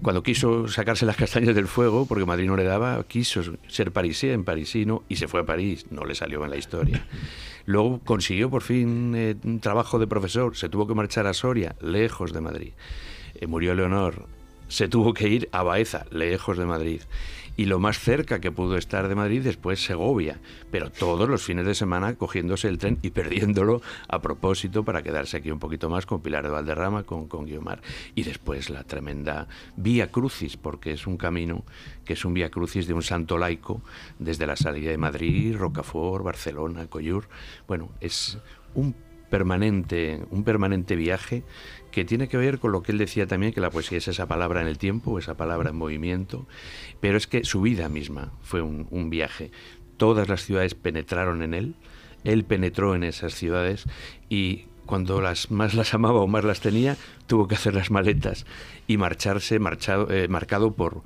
cuando 0.02 0.24
quiso 0.24 0.66
sacarse 0.66 1.06
las 1.06 1.14
castañas 1.14 1.54
del 1.54 1.68
fuego, 1.68 2.04
porque 2.04 2.26
Madrid 2.26 2.48
no 2.48 2.56
le 2.56 2.64
daba, 2.64 3.00
quiso 3.04 3.42
ser 3.68 3.92
parisien, 3.92 4.42
parisino, 4.42 5.04
y 5.08 5.14
se 5.14 5.28
fue 5.28 5.42
a 5.42 5.46
París, 5.46 5.86
no 5.90 6.04
le 6.04 6.16
salió 6.16 6.42
en 6.44 6.50
la 6.50 6.56
historia. 6.56 7.06
Luego 7.64 8.00
consiguió 8.00 8.50
por 8.50 8.62
fin 8.62 9.14
eh, 9.14 9.36
un 9.44 9.60
trabajo 9.60 10.00
de 10.00 10.08
profesor, 10.08 10.56
se 10.56 10.68
tuvo 10.68 10.88
que 10.88 10.94
marchar 10.94 11.28
a 11.28 11.32
Soria, 11.32 11.76
lejos 11.80 12.32
de 12.32 12.40
Madrid. 12.40 12.72
Eh, 13.36 13.46
murió 13.46 13.72
Leonor, 13.76 14.26
se 14.68 14.88
tuvo 14.88 15.14
que 15.14 15.28
ir 15.28 15.48
a 15.52 15.62
Baeza, 15.62 16.06
lejos 16.10 16.58
de 16.58 16.66
Madrid. 16.66 17.00
Y 17.56 17.64
lo 17.64 17.80
más 17.80 17.98
cerca 17.98 18.40
que 18.40 18.52
pudo 18.52 18.76
estar 18.76 19.08
de 19.08 19.16
Madrid 19.16 19.42
después 19.42 19.82
Segovia, 19.82 20.38
pero 20.70 20.92
todos 20.92 21.28
los 21.28 21.42
fines 21.42 21.66
de 21.66 21.74
semana 21.74 22.14
cogiéndose 22.14 22.68
el 22.68 22.78
tren 22.78 23.00
y 23.02 23.10
perdiéndolo 23.10 23.82
a 24.06 24.20
propósito 24.20 24.84
para 24.84 25.02
quedarse 25.02 25.38
aquí 25.38 25.50
un 25.50 25.58
poquito 25.58 25.90
más 25.90 26.06
con 26.06 26.22
Pilar 26.22 26.44
de 26.44 26.50
Valderrama, 26.50 27.02
con, 27.02 27.26
con 27.26 27.46
Guiomar. 27.46 27.80
Y 28.14 28.22
después 28.22 28.70
la 28.70 28.84
tremenda 28.84 29.48
Vía 29.74 30.12
Crucis, 30.12 30.56
porque 30.56 30.92
es 30.92 31.08
un 31.08 31.16
camino 31.16 31.64
que 32.04 32.12
es 32.12 32.24
un 32.24 32.32
Vía 32.32 32.48
Crucis 32.48 32.86
de 32.86 32.94
un 32.94 33.02
santo 33.02 33.38
laico 33.38 33.82
desde 34.20 34.46
la 34.46 34.54
salida 34.54 34.90
de 34.90 34.98
Madrid, 34.98 35.56
Rocafort, 35.56 36.24
Barcelona, 36.24 36.86
Collur. 36.86 37.28
Bueno, 37.66 37.90
es 38.00 38.38
un 38.74 38.94
permanente, 39.30 40.22
un 40.30 40.44
permanente 40.44 40.96
viaje 40.96 41.42
que 41.90 42.04
tiene 42.04 42.28
que 42.28 42.36
ver 42.36 42.58
con 42.58 42.72
lo 42.72 42.82
que 42.82 42.92
él 42.92 42.98
decía 42.98 43.26
también, 43.26 43.52
que 43.52 43.60
la 43.60 43.70
poesía 43.70 43.98
es 43.98 44.08
esa 44.08 44.26
palabra 44.26 44.60
en 44.60 44.68
el 44.68 44.78
tiempo, 44.78 45.18
esa 45.18 45.36
palabra 45.36 45.70
en 45.70 45.76
movimiento, 45.76 46.46
pero 47.00 47.16
es 47.16 47.26
que 47.26 47.44
su 47.44 47.60
vida 47.60 47.88
misma 47.88 48.32
fue 48.42 48.62
un, 48.62 49.10
viaje. 49.10 49.50
Todas 49.96 50.28
las 50.28 50.44
ciudades 50.44 50.74
penetraron 50.74 51.42
en 51.42 51.54
él, 51.54 51.74
él 52.24 52.44
penetró 52.44 52.94
en 52.94 53.04
esas 53.04 53.34
ciudades 53.34 53.84
y 54.28 54.66
cuando 54.86 55.20
las 55.20 55.50
más 55.50 55.74
las 55.74 55.92
amaba 55.94 56.20
o 56.20 56.26
más 56.26 56.44
las 56.44 56.60
tenía, 56.60 56.96
tuvo 57.26 57.48
que 57.48 57.54
hacer 57.54 57.74
las 57.74 57.90
maletas 57.90 58.46
y 58.86 58.96
marcharse 58.96 59.58
marchado, 59.58 60.10
eh, 60.10 60.28
marcado 60.28 60.72
por, 60.74 61.02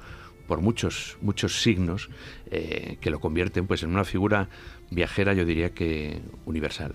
por 0.46 0.60
muchos, 0.60 1.16
muchos 1.20 1.62
signos 1.62 2.08
eh, 2.50 2.98
que 3.00 3.10
lo 3.10 3.18
convierten 3.18 3.66
pues, 3.66 3.82
en 3.82 3.90
una 3.90 4.04
figura 4.04 4.48
viajera, 4.90 5.32
yo 5.32 5.44
diría 5.44 5.74
que 5.74 6.20
universal. 6.44 6.94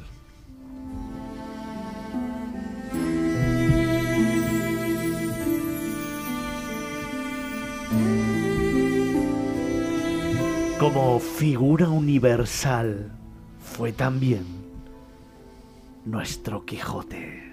Como 10.79 11.19
figura 11.19 11.89
universal 11.89 13.11
fue 13.59 13.91
también 13.91 14.45
nuestro 16.05 16.65
Quijote. 16.65 17.51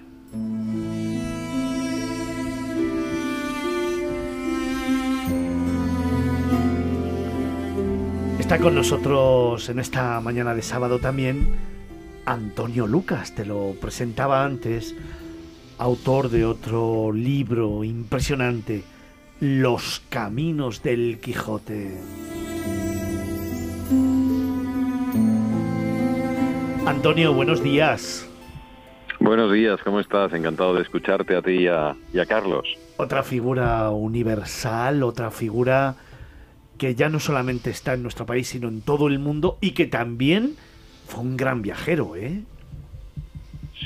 Está 8.39 8.59
con 8.59 8.75
nosotros 8.75 9.71
en 9.71 9.79
esta 9.79 10.21
mañana 10.21 10.55
de 10.55 10.61
sábado 10.61 10.99
también 10.99 11.49
Antonio 12.27 12.87
Lucas, 12.87 13.35
te 13.35 13.47
lo 13.47 13.73
presentaba 13.81 14.45
antes, 14.45 14.95
autor 15.79 16.29
de 16.29 16.45
otro 16.45 17.11
libro 17.11 17.85
impresionante, 17.85 18.85
Los 19.41 20.03
Caminos 20.11 20.83
del 20.83 21.21
Quijote. 21.21 22.44
Antonio, 26.87 27.33
buenos 27.33 27.63
días. 27.63 28.29
Buenos 29.19 29.51
días, 29.51 29.81
¿cómo 29.83 30.01
estás? 30.01 30.35
Encantado 30.35 30.75
de 30.75 30.83
escucharte 30.83 31.35
a 31.35 31.41
ti 31.41 31.53
y 31.53 31.67
a, 31.67 31.97
y 32.13 32.19
a 32.19 32.27
Carlos. 32.27 32.77
Otra 32.99 33.23
figura 33.23 33.89
universal, 33.91 35.03
otra 35.03 35.31
figura 35.31 35.95
que 36.77 36.95
ya 36.95 37.09
no 37.09 37.21
solamente 37.21 37.71
está 37.71 37.95
en 37.95 38.03
nuestro 38.03 38.27
país, 38.27 38.49
sino 38.49 38.69
en 38.69 38.83
todo 38.83 39.09
el 39.09 39.19
mundo 39.19 39.57
y 39.63 39.71
que 39.71 39.87
también 39.87 40.57
fue 41.07 41.23
un 41.23 41.39
gran 41.39 41.63
viajero, 41.63 42.17
¿eh? 42.17 42.43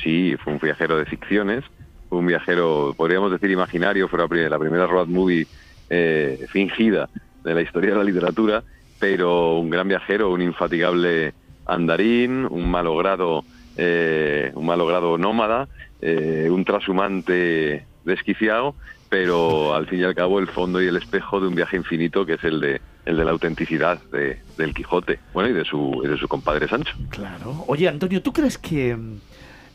Sí, 0.03 0.35
fue 0.43 0.55
un 0.55 0.59
viajero 0.59 0.97
de 0.97 1.05
ficciones, 1.05 1.65
un 2.11 2.27
viajero, 2.27 2.95
podríamos 2.97 3.31
decir, 3.31 3.51
imaginario, 3.51 4.09
fue 4.09 4.19
la 4.19 4.59
primera 4.59 4.87
road 4.89 5.07
movie 5.07 5.47
eh, 5.89 6.47
fingida 6.51 7.09
de 7.45 7.55
la 7.55 7.63
historia 7.63 7.91
de 7.91 7.97
la 7.97 8.05
literatura, 8.05 8.65
pero 8.99 9.59
un 9.59 9.71
gran 9.71 9.87
viajero, 9.87 10.33
un 10.33 10.43
infatigable 10.43 11.33
andarín, 11.69 12.47
un 12.51 12.69
malogrado, 12.71 13.45
eh, 13.77 14.51
un 14.55 14.67
malogrado 14.67 15.17
nómada, 15.19 15.69
eh, 16.03 16.49
un 16.51 16.65
trashumante 16.65 17.85
desquiciado, 18.05 18.75
pero 19.09 19.75
al 19.75 19.87
fin 19.87 20.01
y 20.01 20.05
al 20.05 20.15
cabo 20.15 20.39
el 20.41 20.49
fondo 20.49 20.83
y 20.83 20.87
el 20.87 20.97
espejo 20.97 21.41
de 21.41 21.47
un 21.49 21.55
viaje 21.55 21.77
infinito 21.77 22.27
que 22.27 22.35
es 22.35 22.45
el 22.45 22.61
de 22.61 22.81
el 23.07 23.17
de 23.17 23.25
la 23.25 23.31
autenticidad 23.31 24.03
de- 24.13 24.39
del 24.59 24.75
Quijote, 24.75 25.19
bueno 25.33 25.49
y 25.49 25.55
de 25.55 25.65
su 25.65 26.03
y 26.05 26.09
de 26.09 26.19
su 26.19 26.29
compadre 26.29 26.69
Sancho. 26.69 26.93
Claro. 27.09 27.65
Oye, 27.67 27.89
Antonio, 27.89 28.21
¿tú 28.21 28.33
crees 28.35 28.59
que 28.59 28.95
mm, 28.97 29.21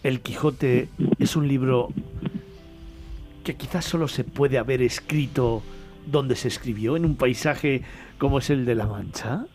El 0.03 0.19
Quijote 0.22 0.89
es 1.17 1.35
un 1.35 1.47
libro 1.47 1.89
que 3.43 3.55
quizás 3.55 3.85
solo 3.85 4.07
se 4.07 4.23
puede 4.23 4.57
haber 4.57 4.81
escrito 4.81 5.63
donde 6.05 6.35
se 6.35 6.47
escribió, 6.47 6.95
en 6.95 7.05
un 7.05 7.15
paisaje 7.15 7.81
como 8.19 8.38
es 8.39 8.49
el 8.49 8.65
de 8.65 8.75
La 8.75 8.85
Mancha? 8.85 9.45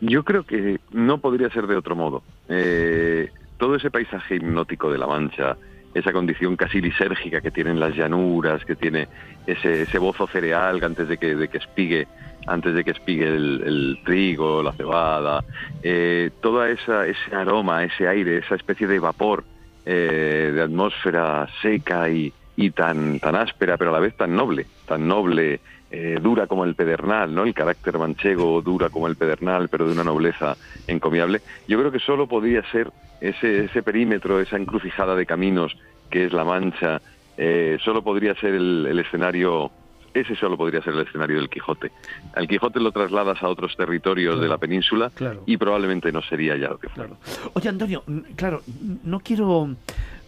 Yo 0.00 0.24
creo 0.24 0.44
que 0.44 0.78
no 0.92 1.18
podría 1.18 1.50
ser 1.50 1.66
de 1.66 1.76
otro 1.76 1.96
modo. 1.96 2.22
Eh, 2.48 3.30
todo 3.56 3.74
ese 3.74 3.90
paisaje 3.90 4.36
hipnótico 4.36 4.90
de 4.90 4.98
la 4.98 5.06
Mancha, 5.06 5.56
esa 5.94 6.12
condición 6.12 6.56
casi 6.56 6.80
lisérgica 6.80 7.40
que 7.40 7.50
tienen 7.50 7.80
las 7.80 7.94
llanuras, 7.94 8.64
que 8.64 8.76
tiene 8.76 9.08
ese, 9.46 9.82
ese 9.82 9.98
bozo 9.98 10.26
cereal 10.26 10.78
que 10.78 10.86
antes 10.86 11.08
de 11.08 11.18
que, 11.18 11.34
de 11.34 11.48
que 11.48 11.58
espigue, 11.58 12.06
antes 12.46 12.74
de 12.74 12.84
que 12.84 12.92
espigue 12.92 13.26
el, 13.26 13.98
trigo, 14.04 14.62
la 14.62 14.72
cebada, 14.72 15.44
eh, 15.82 16.30
esa 16.70 17.06
ese 17.06 17.34
aroma, 17.34 17.84
ese 17.84 18.06
aire, 18.06 18.38
esa 18.38 18.54
especie 18.54 18.86
de 18.86 18.98
vapor 19.00 19.44
eh, 19.84 20.52
de 20.54 20.62
atmósfera 20.62 21.48
seca 21.60 22.08
y, 22.08 22.32
y 22.56 22.70
tan 22.70 23.18
tan 23.20 23.34
áspera, 23.34 23.76
pero 23.76 23.90
a 23.90 23.94
la 23.94 24.00
vez 24.00 24.16
tan 24.16 24.36
noble, 24.36 24.66
tan 24.86 25.08
noble, 25.08 25.60
eh, 25.90 26.18
dura 26.22 26.46
como 26.46 26.64
el 26.64 26.74
pedernal, 26.74 27.34
¿no? 27.34 27.44
El 27.44 27.54
carácter 27.54 27.98
manchego 27.98 28.60
dura 28.62 28.90
como 28.90 29.06
el 29.06 29.16
pedernal, 29.16 29.68
pero 29.68 29.86
de 29.86 29.92
una 29.92 30.04
nobleza 30.04 30.56
encomiable. 30.86 31.40
Yo 31.66 31.78
creo 31.78 31.90
que 31.90 31.98
solo 31.98 32.26
podría 32.26 32.62
ser 32.70 32.90
ese, 33.20 33.64
ese 33.64 33.82
perímetro, 33.82 34.40
esa 34.40 34.56
encrucijada 34.56 35.14
de 35.16 35.26
caminos 35.26 35.76
que 36.10 36.24
es 36.26 36.32
la 36.32 36.44
Mancha, 36.44 37.00
eh, 37.36 37.78
solo 37.84 38.02
podría 38.02 38.34
ser 38.34 38.54
el, 38.54 38.86
el 38.88 38.98
escenario, 38.98 39.70
ese 40.14 40.34
solo 40.36 40.56
podría 40.56 40.82
ser 40.82 40.94
el 40.94 41.00
escenario 41.06 41.36
del 41.36 41.48
Quijote. 41.50 41.90
Al 42.34 42.48
Quijote 42.48 42.80
lo 42.80 42.92
trasladas 42.92 43.42
a 43.42 43.48
otros 43.48 43.76
territorios 43.76 44.40
de 44.40 44.48
la 44.48 44.58
península 44.58 45.10
Claro. 45.14 45.42
y 45.46 45.56
probablemente 45.56 46.10
no 46.12 46.22
sería 46.22 46.56
ya 46.56 46.68
lo 46.68 46.78
que 46.78 46.88
fue. 46.88 47.06
Oye, 47.54 47.68
Antonio, 47.68 48.02
mm, 48.06 48.18
claro, 48.36 48.62
mm, 48.66 48.94
no 49.04 49.20
quiero, 49.20 49.68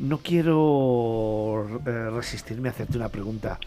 no 0.00 0.18
quiero 0.18 1.80
eh, 1.86 2.10
resistirme 2.10 2.68
a 2.68 2.72
hacerte 2.72 2.96
una 2.96 3.10
pregunta, 3.10 3.58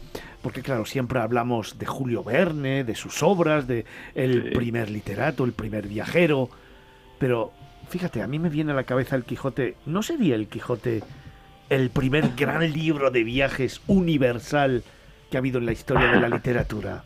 porque 0.41 0.61
claro, 0.61 0.85
siempre 0.85 1.19
hablamos 1.19 1.77
de 1.77 1.85
Julio 1.85 2.23
Verne, 2.23 2.83
de 2.83 2.95
sus 2.95 3.21
obras, 3.23 3.67
de 3.67 3.85
el 4.15 4.51
primer 4.51 4.89
literato, 4.89 5.45
el 5.45 5.53
primer 5.53 5.87
viajero, 5.87 6.49
pero 7.19 7.53
fíjate, 7.87 8.21
a 8.21 8.27
mí 8.27 8.39
me 8.39 8.49
viene 8.49 8.71
a 8.71 8.75
la 8.75 8.83
cabeza 8.83 9.15
el 9.15 9.23
Quijote. 9.23 9.77
¿No 9.85 10.01
sería 10.01 10.35
el 10.35 10.47
Quijote 10.47 11.03
el 11.69 11.91
primer 11.91 12.31
gran 12.35 12.71
libro 12.73 13.11
de 13.11 13.23
viajes 13.23 13.81
universal 13.87 14.83
que 15.29 15.37
ha 15.37 15.39
habido 15.39 15.59
en 15.59 15.67
la 15.67 15.71
historia 15.71 16.11
de 16.11 16.19
la 16.19 16.29
literatura? 16.29 17.03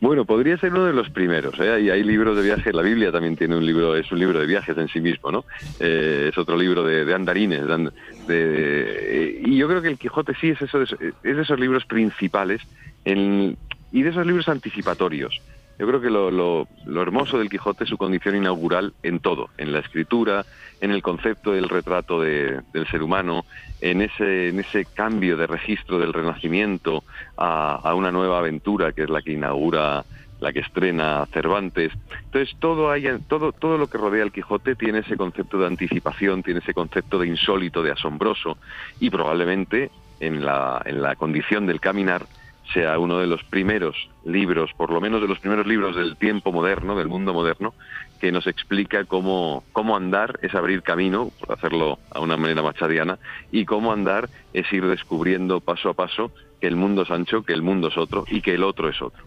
Bueno, 0.00 0.24
podría 0.26 0.58
ser 0.58 0.72
uno 0.72 0.84
de 0.84 0.92
los 0.92 1.08
primeros. 1.10 1.58
¿eh? 1.58 1.70
Hay, 1.70 1.90
hay 1.90 2.02
libros 2.02 2.36
de 2.36 2.42
viaje. 2.42 2.72
La 2.72 2.82
Biblia 2.82 3.10
también 3.10 3.36
tiene 3.36 3.56
un 3.56 3.64
libro, 3.64 3.96
es 3.96 4.10
un 4.12 4.18
libro 4.18 4.38
de 4.38 4.46
viajes 4.46 4.76
en 4.76 4.88
sí 4.88 5.00
mismo, 5.00 5.30
¿no? 5.32 5.46
Eh, 5.78 6.28
es 6.30 6.38
otro 6.38 6.56
libro 6.56 6.82
de, 6.84 7.12
andarines. 7.14 7.66
de 7.66 7.90
de- 8.26 9.40
y 9.44 9.56
yo 9.56 9.68
creo 9.68 9.82
que 9.82 9.88
el 9.88 9.98
Quijote 9.98 10.34
sí 10.40 10.50
es 10.50 10.60
eso, 10.62 10.82
es 10.82 10.90
de 11.22 11.40
esos 11.42 11.58
libros 11.58 11.84
principales 11.86 12.60
y 13.04 14.02
de 14.02 14.10
esos 14.10 14.26
libros 14.26 14.48
anticipatorios. 14.48 15.40
Yo 15.78 15.86
creo 15.88 16.00
que 16.00 16.10
lo, 16.10 16.30
lo- 16.30 16.68
lo 16.84 17.02
hermoso 17.02 17.38
del 17.38 17.48
Quijote 17.50 17.84
es 17.84 17.90
su 17.90 17.96
condición 17.98 18.36
inaugural 18.36 18.94
en 19.02 19.18
todo, 19.20 19.50
en 19.56 19.72
la 19.72 19.80
escritura, 19.80 20.46
en 20.84 20.90
el 20.90 21.02
concepto 21.02 21.52
del 21.52 21.70
retrato 21.70 22.20
de- 22.20 22.60
del 22.74 22.86
ser 22.88 23.02
humano, 23.02 23.46
en 23.80 24.02
ese, 24.02 24.48
en 24.48 24.60
ese 24.60 24.84
cambio 24.84 25.36
de 25.38 25.46
registro 25.46 25.98
del 25.98 26.12
renacimiento 26.12 27.04
a, 27.38 27.94
una 27.94 28.10
nueva 28.12 28.38
aventura 28.38 28.92
que 28.92 29.04
es 29.04 29.10
la 29.10 29.22
que 29.22 29.32
inaugura, 29.32 30.04
la 30.40 30.52
que 30.52 30.60
estrena 30.60 31.26
Cervantes. 31.32 31.90
Entonces 32.26 32.54
todo, 32.58 32.90
hay, 32.90 33.06
todo, 33.28 33.52
todo 33.52 33.78
lo 33.78 33.86
que 33.86 33.96
rodea 33.96 34.22
al 34.24 34.32
Quijote 34.32 34.74
tiene 34.74 34.98
ese 34.98 35.16
concepto 35.16 35.58
de 35.58 35.66
anticipación, 35.66 36.42
tiene 36.42 36.60
ese 36.60 36.74
concepto 36.74 37.18
de 37.18 37.28
insólito, 37.28 37.82
de 37.82 37.92
asombroso 37.92 38.58
y 39.00 39.08
probablemente 39.08 39.90
en 40.20 40.44
la, 40.44 40.82
en 40.84 41.00
la 41.00 41.16
condición 41.16 41.66
del 41.66 41.80
caminar 41.80 42.26
sea 42.72 42.98
uno 42.98 43.18
de 43.18 43.26
los 43.26 43.42
primeros 43.44 44.08
libros, 44.24 44.70
por 44.76 44.90
lo 44.90 45.00
menos 45.00 45.20
de 45.20 45.28
los 45.28 45.38
primeros 45.38 45.66
libros 45.66 45.96
del 45.96 46.16
tiempo 46.16 46.52
moderno, 46.52 46.96
del 46.96 47.08
mundo 47.08 47.34
moderno, 47.34 47.74
que 48.20 48.32
nos 48.32 48.46
explica 48.46 49.04
cómo, 49.04 49.64
cómo 49.72 49.96
andar 49.96 50.38
es 50.42 50.54
abrir 50.54 50.82
camino, 50.82 51.30
por 51.40 51.52
hacerlo 51.52 51.98
a 52.10 52.20
una 52.20 52.36
manera 52.36 52.62
machadiana, 52.62 53.18
y 53.52 53.64
cómo 53.64 53.92
andar 53.92 54.28
es 54.52 54.72
ir 54.72 54.86
descubriendo 54.86 55.60
paso 55.60 55.90
a 55.90 55.94
paso 55.94 56.32
que 56.60 56.66
el 56.66 56.76
mundo 56.76 57.02
es 57.02 57.10
ancho, 57.10 57.42
que 57.42 57.52
el 57.52 57.62
mundo 57.62 57.88
es 57.88 57.98
otro 57.98 58.24
y 58.28 58.40
que 58.40 58.54
el 58.54 58.64
otro 58.64 58.88
es 58.88 59.00
otro. 59.02 59.24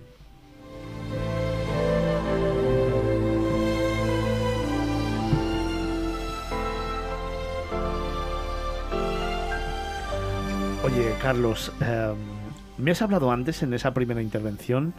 Oye, 10.83 11.13
Carlos, 11.21 11.73
eh, 11.81 12.13
me 12.77 12.91
has 12.91 13.01
hablado 13.01 13.31
antes 13.31 13.63
en 13.63 13.73
esa 13.73 13.93
primera 13.93 14.21
intervención 14.21 14.93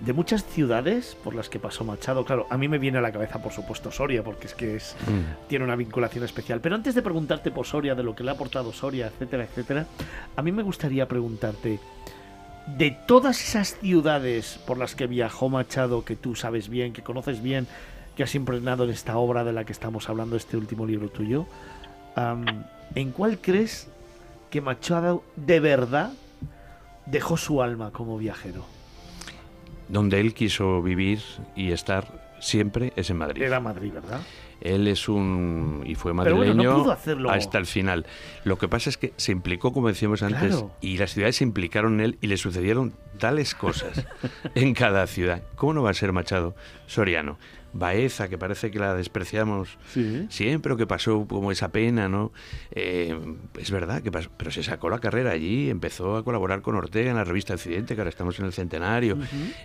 de 0.00 0.14
muchas 0.14 0.44
ciudades 0.44 1.14
por 1.22 1.34
las 1.34 1.50
que 1.50 1.58
pasó 1.58 1.84
Machado. 1.84 2.24
Claro, 2.24 2.46
a 2.48 2.56
mí 2.56 2.68
me 2.68 2.78
viene 2.78 2.98
a 2.98 3.00
la 3.02 3.12
cabeza, 3.12 3.42
por 3.42 3.52
supuesto, 3.52 3.90
Soria, 3.92 4.24
porque 4.24 4.46
es 4.46 4.54
que 4.54 4.76
es, 4.76 4.96
Mm. 5.06 5.46
tiene 5.48 5.64
una 5.66 5.76
vinculación 5.76 6.24
especial. 6.24 6.60
Pero 6.62 6.74
antes 6.74 6.94
de 6.94 7.02
preguntarte 7.02 7.50
por 7.50 7.66
Soria, 7.66 7.94
de 7.94 8.02
lo 8.02 8.14
que 8.14 8.24
le 8.24 8.30
ha 8.30 8.32
aportado 8.34 8.72
Soria, 8.72 9.08
etcétera, 9.08 9.44
etcétera, 9.44 9.86
a 10.36 10.42
mí 10.42 10.52
me 10.52 10.62
gustaría 10.62 11.06
preguntarte, 11.06 11.78
de 12.78 12.96
todas 13.06 13.42
esas 13.42 13.78
ciudades 13.78 14.58
por 14.66 14.78
las 14.78 14.94
que 14.94 15.06
viajó 15.06 15.50
Machado, 15.50 16.04
que 16.04 16.16
tú 16.16 16.34
sabes 16.34 16.68
bien, 16.70 16.92
que 16.94 17.02
conoces 17.02 17.42
bien, 17.42 17.66
que 18.16 18.22
has 18.22 18.34
impregnado 18.34 18.84
en 18.84 18.90
esta 18.90 19.18
obra 19.18 19.44
de 19.44 19.52
la 19.52 19.64
que 19.64 19.72
estamos 19.72 20.08
hablando, 20.08 20.36
este 20.36 20.56
último 20.56 20.86
libro 20.86 21.08
tuyo, 21.10 21.46
¿en 22.94 23.12
cuál 23.12 23.38
crees 23.38 23.88
que 24.50 24.60
Machado 24.60 25.22
de 25.36 25.60
verdad 25.60 26.12
dejó 27.10 27.36
su 27.36 27.62
alma 27.62 27.90
como 27.92 28.18
viajero? 28.18 28.64
Donde 29.88 30.20
él 30.20 30.34
quiso 30.34 30.82
vivir 30.82 31.20
y 31.56 31.72
estar 31.72 32.36
siempre 32.40 32.92
es 32.96 33.10
en 33.10 33.18
Madrid. 33.18 33.42
Era 33.42 33.60
Madrid, 33.60 33.92
¿verdad? 33.92 34.20
Él 34.60 34.86
es 34.88 35.08
un. 35.08 35.82
y 35.86 35.94
fue 35.94 36.12
bueno, 36.12 36.30
no 36.30 36.36
madrileño 36.36 36.76
pudo 36.82 36.92
hacerlo. 36.92 37.30
hasta 37.30 37.56
el 37.58 37.64
final. 37.66 38.04
Lo 38.44 38.58
que 38.58 38.68
pasa 38.68 38.90
es 38.90 38.98
que 38.98 39.14
se 39.16 39.32
implicó, 39.32 39.72
como 39.72 39.88
decíamos 39.88 40.22
antes, 40.22 40.50
Claro. 40.50 40.70
y 40.82 40.98
las 40.98 41.12
ciudades 41.12 41.36
se 41.36 41.44
implicaron 41.44 41.94
en 41.94 42.00
él 42.00 42.18
y 42.20 42.26
le 42.26 42.36
sucedieron 42.36 42.92
tales 43.18 43.54
cosas 43.54 44.06
en 44.54 44.74
cada 44.74 45.06
ciudad. 45.06 45.42
¿Cómo 45.56 45.72
no 45.74 45.82
va 45.82 45.90
a 45.90 45.94
ser 45.94 46.12
Machado? 46.12 46.54
Soriano. 46.86 47.38
Baeza, 47.72 48.28
que 48.28 48.36
parece 48.38 48.70
que 48.70 48.78
la 48.78 48.94
despreciamos 48.94 49.78
siempre, 50.28 50.72
o 50.72 50.76
que 50.76 50.86
pasó 50.86 51.26
como 51.28 51.52
esa 51.52 51.68
pena, 51.70 52.08
¿no? 52.08 52.32
Eh, 52.72 53.18
es 53.58 53.70
verdad 53.70 54.02
que 54.02 54.10
pasó, 54.10 54.30
pero 54.36 54.50
se 54.50 54.62
sacó 54.62 54.90
la 54.90 54.98
carrera 54.98 55.30
allí, 55.30 55.70
empezó 55.70 56.16
a 56.16 56.24
colaborar 56.24 56.62
con 56.62 56.74
Ortega 56.74 57.10
en 57.10 57.16
la 57.16 57.24
revista 57.24 57.54
Occidente, 57.54 57.94
que 57.94 58.00
ahora 58.00 58.10
estamos 58.10 58.38
en 58.38 58.46
el 58.46 58.52
centenario. 58.52 59.18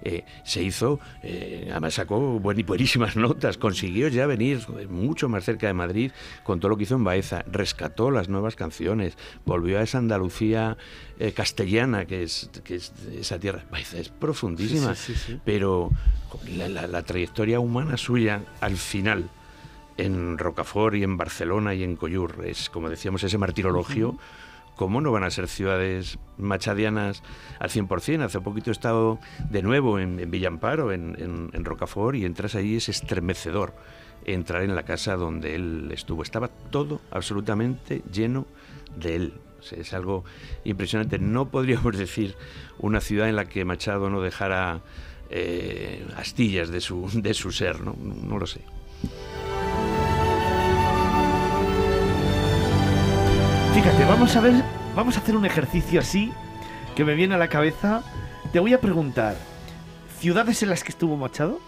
Eh, 0.04 0.24
se 0.44 0.62
hizo, 0.64 1.00
eh, 1.24 1.68
además 1.72 1.96
sacó 1.96 2.40
buen- 2.40 2.66
buenísimas 2.66 3.16
notas, 3.16 3.58
consiguió 3.58 4.08
ya 4.08 4.26
venir 4.28 4.60
mucho 4.90 5.30
más 5.30 5.44
cerca 5.44 5.68
de 5.68 5.74
Madrid 5.74 6.12
con 6.44 6.60
todo 6.60 6.70
lo 6.70 6.78
que 6.78 6.84
hizo 6.84 6.96
en 6.96 7.04
Baeza, 7.04 7.44
rescató 7.52 8.12
las 8.12 8.30
nuevas 8.30 8.56
canciones, 8.56 9.18
volvió 9.46 9.80
a 9.80 9.82
esa 9.82 9.98
Andalucía 9.98 10.78
eh, 11.20 11.32
castellana 11.34 12.06
que 12.06 12.24
es, 12.24 12.50
que 12.64 12.76
es 12.76 12.92
esa 13.14 13.40
tierra. 13.40 13.64
Es 13.94 14.10
profundísima, 14.10 14.96
Sí, 14.96 15.14
sí, 15.14 15.20
sí, 15.20 15.34
sí. 15.34 15.40
pero 15.46 15.90
la, 16.58 16.68
la- 16.70 16.88
la 16.88 17.04
trayectoria 17.04 17.60
humana 17.60 17.98
suya 17.98 18.42
al 18.62 18.76
final 18.78 19.30
en 19.98 20.38
Rocafort 20.38 20.96
y 20.96 21.04
en 21.04 21.16
Barcelona 21.18 21.74
y 21.74 21.84
en 21.84 21.96
Collur 21.96 22.44
es, 22.46 22.70
como 22.70 22.90
decíamos, 22.90 23.24
ese 23.24 23.38
martirologio. 23.38 24.18
¿Cómo 24.76 25.00
no 25.00 25.10
van 25.14 25.24
a 25.24 25.30
ser 25.32 25.48
ciudades 25.48 26.20
machadianas 26.38 27.24
al 27.60 27.70
100%? 27.70 28.24
Hace 28.24 28.42
poquito 28.42 28.72
he 28.72 28.74
estado 28.74 29.20
de 29.50 29.62
nuevo 29.62 30.00
en, 30.00 30.20
en 30.20 30.30
Villamparo, 30.30 30.92
en, 30.92 31.16
en, 31.18 31.50
en 31.54 31.64
Rocafort, 31.64 32.18
y 32.18 32.26
entras 32.26 32.56
allí, 32.56 32.76
es 32.76 32.90
estremecedor 32.90 33.74
entrar 34.26 34.64
en 34.64 34.76
la 34.76 34.84
casa 34.84 35.16
donde 35.16 35.56
él 35.56 35.90
estuvo. 35.94 36.24
Estaba 36.24 36.50
todo 36.50 37.00
absolutamente 37.12 38.02
lleno 38.12 38.48
de 38.98 39.16
él. 39.16 39.34
Es 39.74 39.94
algo 39.94 40.24
impresionante. 40.64 41.20
No 41.20 41.50
podríamos 41.50 41.98
decir 41.98 42.36
una 42.80 43.02
ciudad 43.02 43.30
en 43.30 43.36
la 43.36 43.46
que 43.46 43.66
Machado 43.66 44.10
no 44.10 44.22
dejara 44.22 44.82
eh, 45.30 46.06
astillas 46.18 46.70
de 46.70 46.82
su, 46.82 47.10
de 47.14 47.34
su 47.34 47.52
ser, 47.52 47.82
¿no? 47.82 47.96
No 47.98 48.38
lo 48.38 48.48
sé. 48.48 48.62
Fíjate, 53.74 54.06
vamos 54.06 54.36
a 54.36 54.42
ver, 54.42 54.54
vamos 54.96 55.18
a 55.18 55.20
hacer 55.20 55.36
un 55.36 55.46
ejercicio 55.46 56.00
así 56.00 56.32
que 56.96 57.04
me 57.04 57.14
viene 57.14 57.36
a 57.36 57.38
la 57.38 57.50
cabeza. 57.50 58.04
Te 58.54 58.60
voy 58.60 58.74
a 58.74 58.80
preguntar, 58.80 59.36
ciudades 60.20 60.64
en 60.64 60.70
las 60.70 60.84
que 60.84 60.92
estuvo 60.92 61.18
Machado 61.18 61.60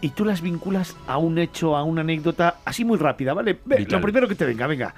y 0.00 0.10
tú 0.10 0.24
las 0.24 0.40
vinculas 0.40 0.96
a 1.06 1.18
un 1.18 1.38
hecho, 1.38 1.76
a 1.76 1.82
una 1.82 2.02
anécdota 2.02 2.58
así 2.64 2.84
muy 2.84 2.98
rápida, 2.98 3.34
¿vale? 3.34 3.58
Ve, 3.64 3.86
lo 3.88 4.00
primero 4.00 4.28
que 4.28 4.34
te 4.34 4.44
venga, 4.44 4.66
venga. 4.66 4.94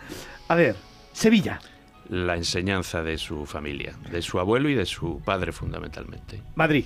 A 0.49 0.55
ver, 0.55 0.77
Sevilla, 1.13 1.61
La 2.09 2.37
enseñanza 2.37 3.03
de 3.03 3.17
su 3.17 3.47
familia, 3.47 3.95
de 4.11 4.23
su 4.23 4.39
abuelo 4.39 4.69
y 4.69 4.75
de 4.75 4.87
su 4.87 5.21
padre 5.25 5.53
fundamentalmente. 5.53 6.43
Madrid. 6.57 6.85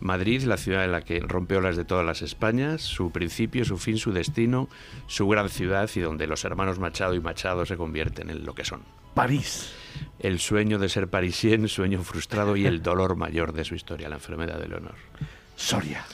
Madrid, 0.00 0.42
la 0.42 0.56
ciudad 0.56 0.84
en 0.84 0.92
la 0.92 1.02
que 1.02 1.18
rompió 1.20 1.60
las 1.60 1.76
de 1.76 1.84
todas 1.84 2.06
las 2.06 2.22
Españas, 2.22 2.82
su 2.82 3.10
principio, 3.10 3.64
su 3.64 3.78
fin, 3.78 3.98
su 3.98 4.12
destino, 4.12 4.68
su 5.06 5.26
gran 5.26 5.48
ciudad 5.48 5.90
y 5.94 6.00
donde 6.00 6.26
los 6.26 6.44
hermanos 6.44 6.78
Machado 6.78 7.14
y 7.14 7.20
Machado 7.20 7.66
se 7.66 7.76
convierten 7.76 8.30
en 8.30 8.44
lo 8.44 8.54
que 8.54 8.64
son. 8.64 8.82
París. 9.14 9.72
El 10.20 10.38
sueño 10.38 10.78
de 10.78 10.88
ser 10.88 11.08
parisien, 11.08 11.66
sueño 11.66 12.02
frustrado 12.02 12.56
y 12.56 12.66
el 12.66 12.82
dolor 12.82 13.16
mayor 13.16 13.52
de 13.52 13.64
su 13.64 13.74
historia, 13.74 14.08
la 14.08 14.16
enfermedad 14.16 14.60
de 14.60 14.68
Leonor. 14.68 14.94
Soria. 15.56 16.04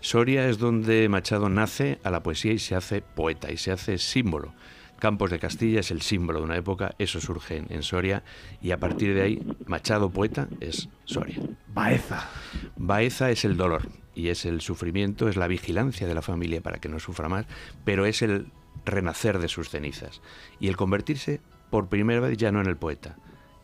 Soria 0.00 0.48
es 0.48 0.58
donde 0.58 1.08
Machado 1.08 1.48
nace 1.48 1.98
a 2.02 2.10
la 2.10 2.22
poesía 2.22 2.52
y 2.52 2.58
se 2.58 2.74
hace 2.74 3.02
poeta 3.02 3.52
y 3.52 3.56
se 3.56 3.70
hace 3.70 3.98
símbolo. 3.98 4.52
Campos 4.98 5.30
de 5.30 5.38
Castilla 5.38 5.80
es 5.80 5.90
el 5.90 6.02
símbolo 6.02 6.40
de 6.40 6.44
una 6.44 6.56
época, 6.56 6.94
eso 6.98 7.20
surge 7.20 7.56
en, 7.56 7.66
en 7.70 7.82
Soria 7.82 8.24
y 8.60 8.72
a 8.72 8.78
partir 8.78 9.14
de 9.14 9.22
ahí 9.22 9.42
Machado 9.66 10.10
poeta 10.10 10.48
es 10.60 10.88
Soria. 11.04 11.38
Baeza. 11.68 12.28
Baeza 12.76 13.30
es 13.30 13.44
el 13.44 13.56
dolor 13.56 13.88
y 14.14 14.28
es 14.28 14.44
el 14.44 14.60
sufrimiento, 14.60 15.28
es 15.28 15.36
la 15.36 15.46
vigilancia 15.46 16.06
de 16.06 16.14
la 16.14 16.22
familia 16.22 16.60
para 16.60 16.78
que 16.78 16.88
no 16.88 16.98
sufra 16.98 17.28
más, 17.28 17.46
pero 17.84 18.06
es 18.06 18.22
el 18.22 18.50
renacer 18.84 19.38
de 19.38 19.48
sus 19.48 19.68
cenizas 19.68 20.20
y 20.58 20.68
el 20.68 20.76
convertirse 20.76 21.40
por 21.70 21.88
primera 21.88 22.20
vez 22.20 22.36
ya 22.36 22.50
no 22.50 22.60
en 22.60 22.66
el 22.66 22.76
poeta, 22.76 23.16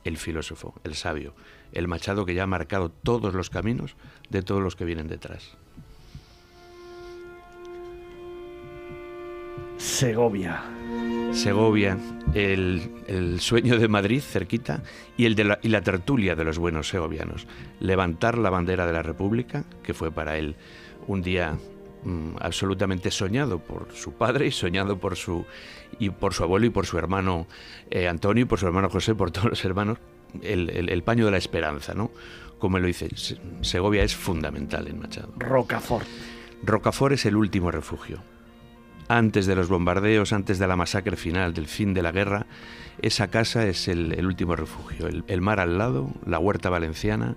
el 0.05 0.17
filósofo, 0.19 0.75
el 0.85 0.95
sabio, 0.95 1.35
el 1.73 1.89
Machado 1.89 2.25
que 2.27 2.35
ya 2.35 2.45
ha 2.45 2.47
marcado 2.47 2.91
todos 2.91 3.35
los 3.35 3.51
caminos 3.51 3.97
de 4.31 4.43
todos 4.43 4.63
los 4.63 4.77
que 4.77 4.85
vienen 4.85 5.09
detrás. 5.09 5.57
Segovia. 9.79 10.63
Segovia, 11.35 11.99
el, 12.35 12.91
el 13.09 13.41
sueño 13.41 13.79
de 13.79 13.89
Madrid 13.89 14.21
cerquita 14.21 14.83
y, 15.17 15.27
el 15.27 15.35
de 15.35 15.45
la, 15.45 15.59
y 15.63 15.69
la 15.69 15.83
tertulia 15.83 16.35
de 16.37 16.45
los 16.45 16.59
buenos 16.59 16.89
segovianos. 16.89 17.47
Levantar 17.81 18.39
la 18.39 18.51
bandera 18.51 18.87
de 18.87 18.93
la 18.93 19.03
República, 19.03 19.65
que 19.83 19.95
fue 19.95 20.11
para 20.13 20.39
él 20.39 20.55
un 21.09 21.23
día 21.23 21.59
mm, 22.05 22.37
absolutamente 22.41 23.11
soñado 23.11 23.59
por 23.59 23.89
su 23.95 24.13
padre 24.13 24.47
y 24.47 24.53
soñado 24.53 24.99
por 24.99 25.17
su, 25.17 25.45
y 25.99 26.11
por 26.11 26.33
su 26.35 26.45
abuelo 26.45 26.67
y 26.67 26.71
por 26.71 26.87
su 26.87 26.99
hermano 26.99 27.47
eh, 27.91 28.07
Antonio 28.09 28.43
y 28.43 28.47
por 28.47 28.59
su 28.61 28.67
hermano 28.67 28.89
José, 28.89 29.15
por 29.15 29.31
todos 29.33 29.49
los 29.51 29.65
hermanos, 29.65 29.99
el, 30.43 30.71
el- 30.71 30.89
el 30.89 31.03
paño 31.03 31.25
de 31.27 31.33
la 31.33 31.39
esperanza, 31.39 31.95
¿no? 31.95 32.11
Como 32.59 32.79
lo 32.79 32.87
dice, 32.87 33.09
Se- 33.17 33.39
Segovia 33.61 34.05
es 34.05 34.15
fundamental 34.15 34.87
en 34.89 35.01
Machado. 35.01 35.33
Rocafort. 35.37 36.07
Rocafort 36.63 37.15
es 37.15 37.27
el 37.27 37.37
último 37.37 37.71
refugio. 37.71 38.19
Antes 39.09 39.47
de 39.47 39.55
los 39.55 39.69
bombardeos, 39.69 40.33
antes 40.33 40.59
de 40.59 40.67
la 40.67 40.77
masacre 40.77 41.17
final, 41.17 41.53
del 41.53 41.67
fin 41.67 41.93
de 41.93 42.03
la 42.03 42.13
guerra, 42.13 42.47
esa 43.03 43.29
casa 43.29 43.67
es 43.67 43.89
el, 43.89 44.25
último 44.25 44.57
refugio. 44.57 45.09
El, 45.09 45.41
mar 45.41 45.61
al 45.61 45.77
lado, 45.77 46.11
la 46.27 46.39
huerta 46.39 46.71
valenciana, 46.71 47.37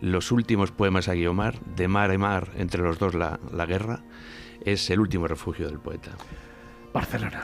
los 0.00 0.30
últimos 0.30 0.72
poemas 0.72 1.08
a 1.08 1.14
Guiomar, 1.14 1.58
de 1.60 1.88
mar 1.88 2.12
y 2.12 2.18
mar, 2.18 2.52
entre 2.56 2.82
los 2.82 2.98
dos 2.98 3.14
la, 3.14 3.40
la 3.50 3.64
guerra, 3.66 4.02
es 4.64 4.90
el 4.90 5.00
último 5.00 5.26
refugio 5.26 5.66
del 5.68 5.78
poeta. 5.78 6.10
Barcelona. 6.92 7.42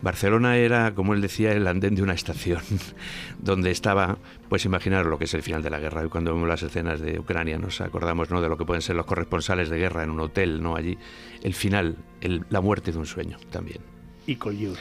Barcelona 0.00 0.56
era, 0.56 0.94
como 0.94 1.12
él 1.14 1.20
decía, 1.20 1.52
el 1.52 1.66
andén 1.66 1.94
de 1.94 2.02
una 2.02 2.12
estación, 2.14 2.60
donde 3.38 3.70
estaba, 3.70 4.18
pues 4.48 4.64
imaginar 4.64 5.06
lo 5.06 5.18
que 5.18 5.24
es 5.24 5.34
el 5.34 5.42
final 5.42 5.62
de 5.62 5.70
la 5.70 5.80
guerra. 5.80 6.04
Y 6.04 6.08
cuando 6.08 6.32
vemos 6.32 6.48
las 6.48 6.62
escenas 6.62 7.00
de 7.00 7.18
Ucrania 7.18 7.58
nos 7.58 7.80
acordamos 7.80 8.30
¿no? 8.30 8.40
de 8.40 8.48
lo 8.48 8.56
que 8.56 8.64
pueden 8.64 8.82
ser 8.82 8.96
los 8.96 9.06
corresponsales 9.06 9.68
de 9.70 9.78
guerra 9.78 10.04
en 10.04 10.10
un 10.10 10.20
hotel, 10.20 10.62
¿no? 10.62 10.76
Allí, 10.76 10.96
el 11.42 11.54
final, 11.54 11.96
el- 12.20 12.44
la 12.50 12.60
muerte 12.60 12.92
de 12.92 12.98
un 12.98 13.06
sueño 13.06 13.38
también. 13.50 13.78
Y 14.26 14.36
Collioure. 14.36 14.78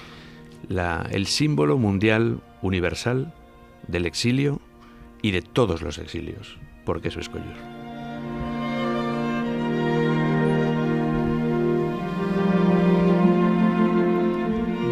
La- 0.70 1.08
el 1.12 1.26
símbolo 1.26 1.78
mundial 1.78 2.42
universal 2.62 3.34
del 3.88 4.06
exilio 4.06 4.60
y 5.22 5.32
de 5.32 5.42
todos 5.42 5.82
los 5.82 5.98
exilios, 5.98 6.58
porque 6.86 7.08
eso 7.08 7.20
es 7.20 7.30
Collioure. 7.30 7.77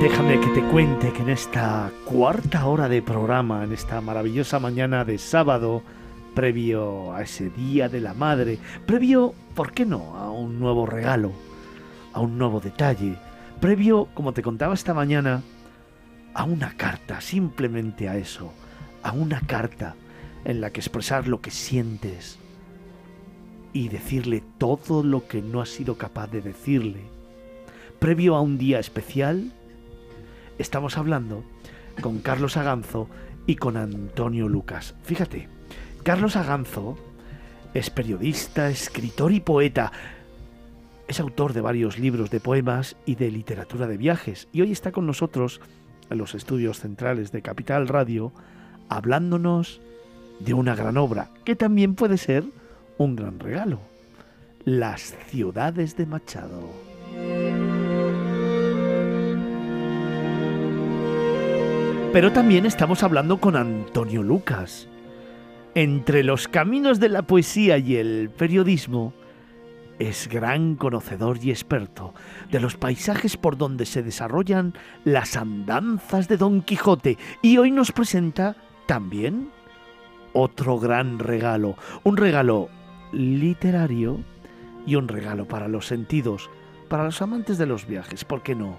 Déjame 0.02 0.40
que 0.42 0.48
te 0.50 0.62
cuente 0.68 1.14
que 1.14 1.22
en 1.22 1.30
esta 1.30 1.90
cuarta 2.06 2.68
hora 2.68 2.90
de 2.90 3.02
programa, 3.02 3.64
en 3.64 3.72
esta 3.72 4.02
maravillosa 4.02 4.60
mañana 4.60 5.06
de 5.06 5.18
sábado, 5.18 5.84
previo 6.36 7.14
a 7.14 7.24
ese 7.24 7.50
Día 7.50 7.88
de 7.88 8.02
la 8.02 8.14
Madre, 8.14 8.60
previo, 8.86 9.34
¿por 9.56 9.72
qué 9.72 9.86
no?, 9.86 10.16
a 10.18 10.30
un 10.32 10.60
nuevo 10.60 10.86
regalo, 10.86 11.32
a 12.14 12.20
un 12.20 12.38
nuevo 12.38 12.60
detalle, 12.60 13.16
previo, 13.62 14.10
como 14.14 14.34
te 14.34 14.44
contaba 14.44 14.74
esta 14.74 14.94
mañana, 14.94 15.42
a 16.34 16.44
una 16.44 16.76
carta, 16.76 17.22
simplemente 17.22 18.10
a 18.10 18.18
eso, 18.18 18.52
a 19.02 19.14
una 19.14 19.40
carta 19.42 19.96
en 20.44 20.60
la 20.62 20.72
que 20.72 20.82
expresar 20.82 21.28
lo 21.28 21.40
que 21.40 21.52
sientes 21.52 22.38
y 23.72 23.88
decirle 23.88 24.44
todo 24.58 25.04
lo 25.04 25.28
que 25.28 25.42
no 25.42 25.62
has 25.62 25.70
sido 25.70 25.98
capaz 25.98 26.28
de 26.28 26.42
decirle. 26.42 27.02
Previo 28.00 28.36
a 28.36 28.42
un 28.42 28.58
día 28.58 28.80
especial, 28.80 29.54
estamos 30.58 30.98
hablando 30.98 31.44
con 32.02 32.20
Carlos 32.20 32.58
Aganzo 32.58 33.10
y 33.46 33.56
con 33.56 33.78
Antonio 33.78 34.48
Lucas. 34.48 34.96
Fíjate, 35.04 35.48
Carlos 36.04 36.36
Aganzo 36.36 36.98
es 37.74 37.90
periodista, 37.90 38.70
escritor 38.70 39.32
y 39.32 39.40
poeta. 39.40 39.92
Es 41.08 41.20
autor 41.20 41.54
de 41.54 41.62
varios 41.62 42.00
libros 42.00 42.30
de 42.32 42.40
poemas 42.40 42.96
y 43.06 43.16
de 43.16 43.30
literatura 43.32 43.88
de 43.88 43.98
viajes 43.98 44.48
y 44.52 44.62
hoy 44.62 44.72
está 44.72 44.92
con 44.92 45.06
nosotros 45.06 45.62
en 46.10 46.18
los 46.18 46.36
estudios 46.36 46.80
centrales 46.80 47.32
de 47.32 47.42
Capital 47.42 47.88
Radio 47.88 48.32
hablándonos 48.90 49.82
de 50.40 50.54
una 50.54 50.76
gran 50.76 50.98
obra 50.98 51.30
que 51.44 51.56
también 51.56 51.96
puede 51.96 52.18
ser 52.18 52.46
un 52.98 53.16
gran 53.16 53.40
regalo. 53.40 53.80
Las 54.64 55.16
ciudades 55.28 55.96
de 55.96 56.06
Machado. 56.06 57.75
Pero 62.16 62.32
también 62.32 62.66
estamos 62.66 63.04
hablando 63.04 63.42
con 63.42 63.58
Antonio 63.58 64.24
Lucas. 64.24 64.88
Entre 65.74 66.24
los 66.24 66.48
caminos 66.48 67.02
de 67.02 67.10
la 67.10 67.24
poesía 67.24 67.78
y 67.78 67.98
el 67.98 68.30
periodismo, 68.30 69.12
es 70.00 70.30
gran 70.30 70.76
conocedor 70.76 71.40
y 71.44 71.50
experto 71.50 72.14
de 72.50 72.62
los 72.62 72.78
paisajes 72.78 73.36
por 73.36 73.58
donde 73.58 73.86
se 73.86 74.02
desarrollan 74.02 74.76
las 75.04 75.36
andanzas 75.36 76.30
de 76.30 76.38
Don 76.38 76.62
Quijote 76.62 77.18
y 77.42 77.58
hoy 77.58 77.70
nos 77.70 77.92
presenta 77.92 78.56
también 78.86 79.50
otro 80.32 80.80
gran 80.80 81.20
regalo, 81.20 81.76
un 82.06 82.16
regalo 82.16 82.70
literario 83.12 84.22
y 84.88 84.96
un 84.96 85.10
regalo 85.10 85.50
para 85.50 85.68
los 85.68 85.86
sentidos, 85.86 86.50
para 86.88 87.04
los 87.04 87.22
amantes 87.22 87.58
de 87.58 87.66
los 87.66 87.86
viajes, 87.86 88.24
¿por 88.24 88.42
qué 88.42 88.56
no? 88.56 88.78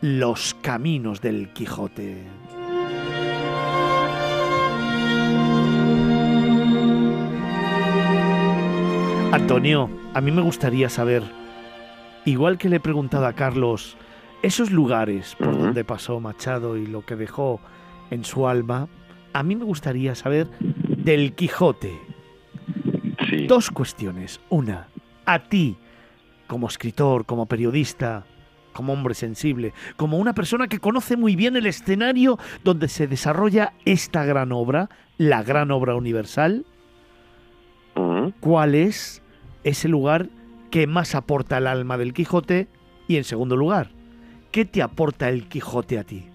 Los 0.00 0.54
caminos 0.62 1.20
del 1.20 1.52
Quijote. 1.52 2.43
Antonio, 9.34 9.90
a 10.14 10.20
mí 10.20 10.30
me 10.30 10.42
gustaría 10.42 10.88
saber, 10.88 11.24
igual 12.24 12.56
que 12.56 12.68
le 12.68 12.76
he 12.76 12.80
preguntado 12.80 13.26
a 13.26 13.32
Carlos, 13.32 13.96
esos 14.44 14.70
lugares 14.70 15.34
por 15.34 15.58
donde 15.58 15.82
pasó 15.82 16.20
Machado 16.20 16.76
y 16.76 16.86
lo 16.86 17.04
que 17.04 17.16
dejó 17.16 17.60
en 18.12 18.24
su 18.24 18.46
alma, 18.46 18.86
a 19.32 19.42
mí 19.42 19.56
me 19.56 19.64
gustaría 19.64 20.14
saber 20.14 20.46
del 20.60 21.34
Quijote. 21.34 22.00
Dos 23.48 23.72
cuestiones. 23.72 24.40
Una, 24.50 24.86
a 25.26 25.40
ti, 25.40 25.78
como 26.46 26.68
escritor, 26.68 27.26
como 27.26 27.46
periodista, 27.46 28.26
como 28.72 28.92
hombre 28.92 29.14
sensible, 29.14 29.74
como 29.96 30.18
una 30.18 30.34
persona 30.34 30.68
que 30.68 30.78
conoce 30.78 31.16
muy 31.16 31.34
bien 31.34 31.56
el 31.56 31.66
escenario 31.66 32.38
donde 32.62 32.86
se 32.86 33.08
desarrolla 33.08 33.72
esta 33.84 34.24
gran 34.24 34.52
obra, 34.52 34.90
la 35.18 35.42
gran 35.42 35.72
obra 35.72 35.96
universal, 35.96 36.64
¿cuál 38.38 38.76
es 38.76 39.23
ese 39.64 39.88
lugar 39.88 40.28
que 40.70 40.86
más 40.86 41.14
aporta 41.14 41.56
al 41.56 41.66
alma 41.66 41.98
del 41.98 42.12
Quijote? 42.12 42.68
Y 43.08 43.16
en 43.16 43.24
segundo 43.24 43.56
lugar, 43.56 43.90
¿qué 44.52 44.64
te 44.64 44.82
aporta 44.82 45.28
el 45.28 45.48
Quijote 45.48 45.98
a 45.98 46.04
ti? 46.04 46.26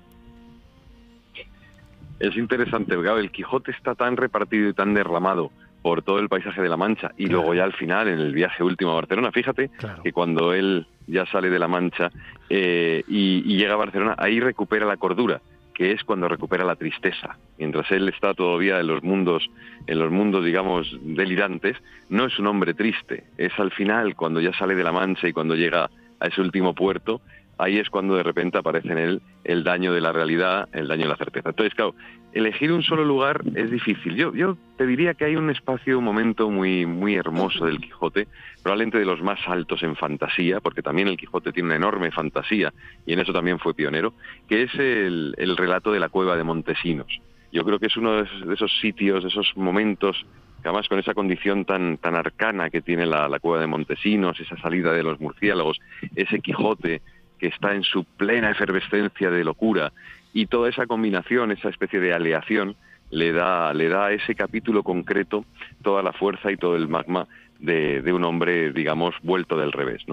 Es 2.19 2.35
interesante, 2.35 2.95
porque 2.95 3.09
el 3.11 3.32
Quijote 3.32 3.72
está 3.72 3.95
tan 3.95 4.17
repartido 4.17 4.69
y 4.69 4.74
tan 4.74 4.93
derramado 4.93 5.51
por 5.82 6.01
todo 6.01 6.19
el 6.19 6.27
paisaje 6.27 6.61
de 6.61 6.67
la 6.67 6.75
Mancha 6.75 7.11
y 7.17 7.27
luego 7.27 7.53
ya 7.53 7.64
al 7.64 7.74
final, 7.74 8.09
en 8.09 8.19
el 8.19 8.33
viaje 8.33 8.64
último 8.64 8.91
a 8.91 8.95
Barcelona, 8.95 9.32
fíjate 9.32 9.69
que 10.03 10.11
cuando 10.11 10.53
él 10.53 10.85
ya 11.08 11.25
sale 11.25 11.49
de 11.49 11.58
la 11.58 11.69
Mancha 11.69 12.11
eh, 12.49 13.03
y, 13.08 13.41
y 13.45 13.58
llega 13.58 13.74
a 13.75 13.77
Barcelona, 13.77 14.16
ahí 14.17 14.41
recupera 14.41 14.85
la 14.85 14.98
cordura, 14.98 15.41
que 15.80 15.93
es 15.93 16.03
cuando 16.03 16.27
recupera 16.27 16.66
la 16.66 16.75
tristeza. 16.75 17.38
Mientras 17.58 17.90
él 17.90 18.09
está 18.09 18.33
todavía 18.33 18.82
en 18.82 18.88
los 18.88 19.01
mundos, 19.01 19.49
en 19.88 19.98
los 19.98 20.11
mundos, 20.11 20.43
digamos, 20.43 20.93
delirantes, 21.01 21.77
no 22.09 22.25
es 22.25 22.38
un 22.38 22.48
hombre 22.48 22.74
triste. 22.74 23.24
Es 23.38 23.58
al 23.58 23.72
final, 23.72 24.17
cuando 24.17 24.41
ya 24.41 24.51
sale 24.51 24.75
de 24.75 24.83
la 24.83 24.91
Mancha 24.91 25.30
y 25.30 25.32
cuando 25.32 25.56
llega 25.56 25.90
a 26.19 26.27
ese 26.27 26.41
último 26.41 26.75
puerto, 26.75 27.22
ahí 27.59 27.77
es 27.77 27.89
cuando 27.89 28.15
de 28.15 28.23
repente 28.23 28.57
aparece 28.57 28.91
en 28.91 28.97
él 28.97 29.21
el 29.43 29.63
daño 29.63 29.93
de 29.93 30.01
la 30.01 30.11
realidad, 30.11 30.69
el 30.71 30.88
daño 30.88 31.03
de 31.03 31.09
la 31.09 31.17
certeza. 31.17 31.49
Entonces, 31.49 31.75
claro, 31.75 31.93
elegir 32.33 32.71
un 32.71 32.83
solo 32.83 33.03
lugar 33.03 33.41
es 33.53 33.69
difícil. 33.69 34.15
Yo, 34.15 34.33
yo 34.33 34.57
te 34.77 34.85
diría 34.88 35.13
que 35.13 35.25
hay 35.25 35.35
un 35.35 35.49
espacio, 35.49 35.99
un 35.99 36.05
momento 36.05 36.49
muy, 36.49 36.85
muy 36.85 37.15
hermoso 37.15 37.65
del 37.65 37.79
Quijote, 37.79 38.27
probablemente 38.63 38.97
de 38.97 39.05
los 39.05 39.21
más 39.21 39.39
altos 39.45 39.83
en 39.83 39.95
fantasía, 39.95 40.61
porque 40.61 40.81
también 40.81 41.09
el 41.09 41.17
Quijote 41.17 41.51
tiene 41.51 41.67
una 41.67 41.75
enorme 41.75 42.11
fantasía 42.11 42.73
y 43.05 43.13
en 43.13 43.19
eso 43.19 43.33
también 43.33 43.59
fue 43.59 43.73
pionero, 43.73 44.13
que 44.47 44.63
es 44.63 44.73
el, 44.75 45.35
el 45.38 45.57
relato 45.57 45.91
de 45.91 45.99
la 45.99 46.09
cueva 46.09 46.38
de 46.38 46.43
Montesinos. 46.43 47.19
Yo 47.51 47.65
creo 47.65 47.79
que 47.79 47.88
es 47.88 47.97
uno 47.97 48.23
de 48.23 48.53
esos, 48.53 48.71
sitios, 48.79 49.23
de 49.23 49.29
esos 49.29 49.51
momentos 49.57 50.25
que 50.61 50.67
además 50.67 50.89
con 50.89 50.99
esa 50.99 51.13
condición 51.13 51.63
tan, 51.63 51.97
tan 51.97 52.15
arcana 52.15 52.69
que 52.69 52.81
tiene 52.81 53.05
la, 53.05 53.29
la 53.29 53.39
cueva 53.39 53.61
de 53.61 53.67
Montesinos, 53.67 54.39
esa 54.39 54.57
salida 54.57 54.91
de 54.91 55.03
los 55.03 55.19
murciélagos, 55.19 55.79
ese 56.15 56.41
Quijote 56.41 57.01
que 57.40 57.48
está 57.48 57.74
en 57.74 57.84
su 57.84 58.03
plena 58.03 58.51
efervescencia 58.51 59.32
de 59.32 59.43
locura 59.43 59.92
y 60.34 60.45
toda 60.45 60.69
esa 60.69 60.85
combinación, 60.85 61.51
esa 61.51 61.69
especie 61.69 62.00
de 62.00 62.14
aleación, 62.14 62.76
le 63.09 63.32
da, 63.32 63.74
le 63.74 63.90
da 63.90 64.08
a 64.08 64.11
ese 64.11 64.35
capítulo 64.35 64.84
concreto 64.84 65.45
toda 65.82 66.03
la 66.03 66.14
fuerza 66.14 66.51
y 66.51 66.58
todo 66.58 66.76
el 66.76 66.88
magma 66.88 67.27
de, 67.59 68.14
un 68.14 68.24
hombre, 68.24 68.72
digamos, 68.72 69.16
vuelto 69.24 69.58
del 69.58 69.72
revés. 69.72 70.03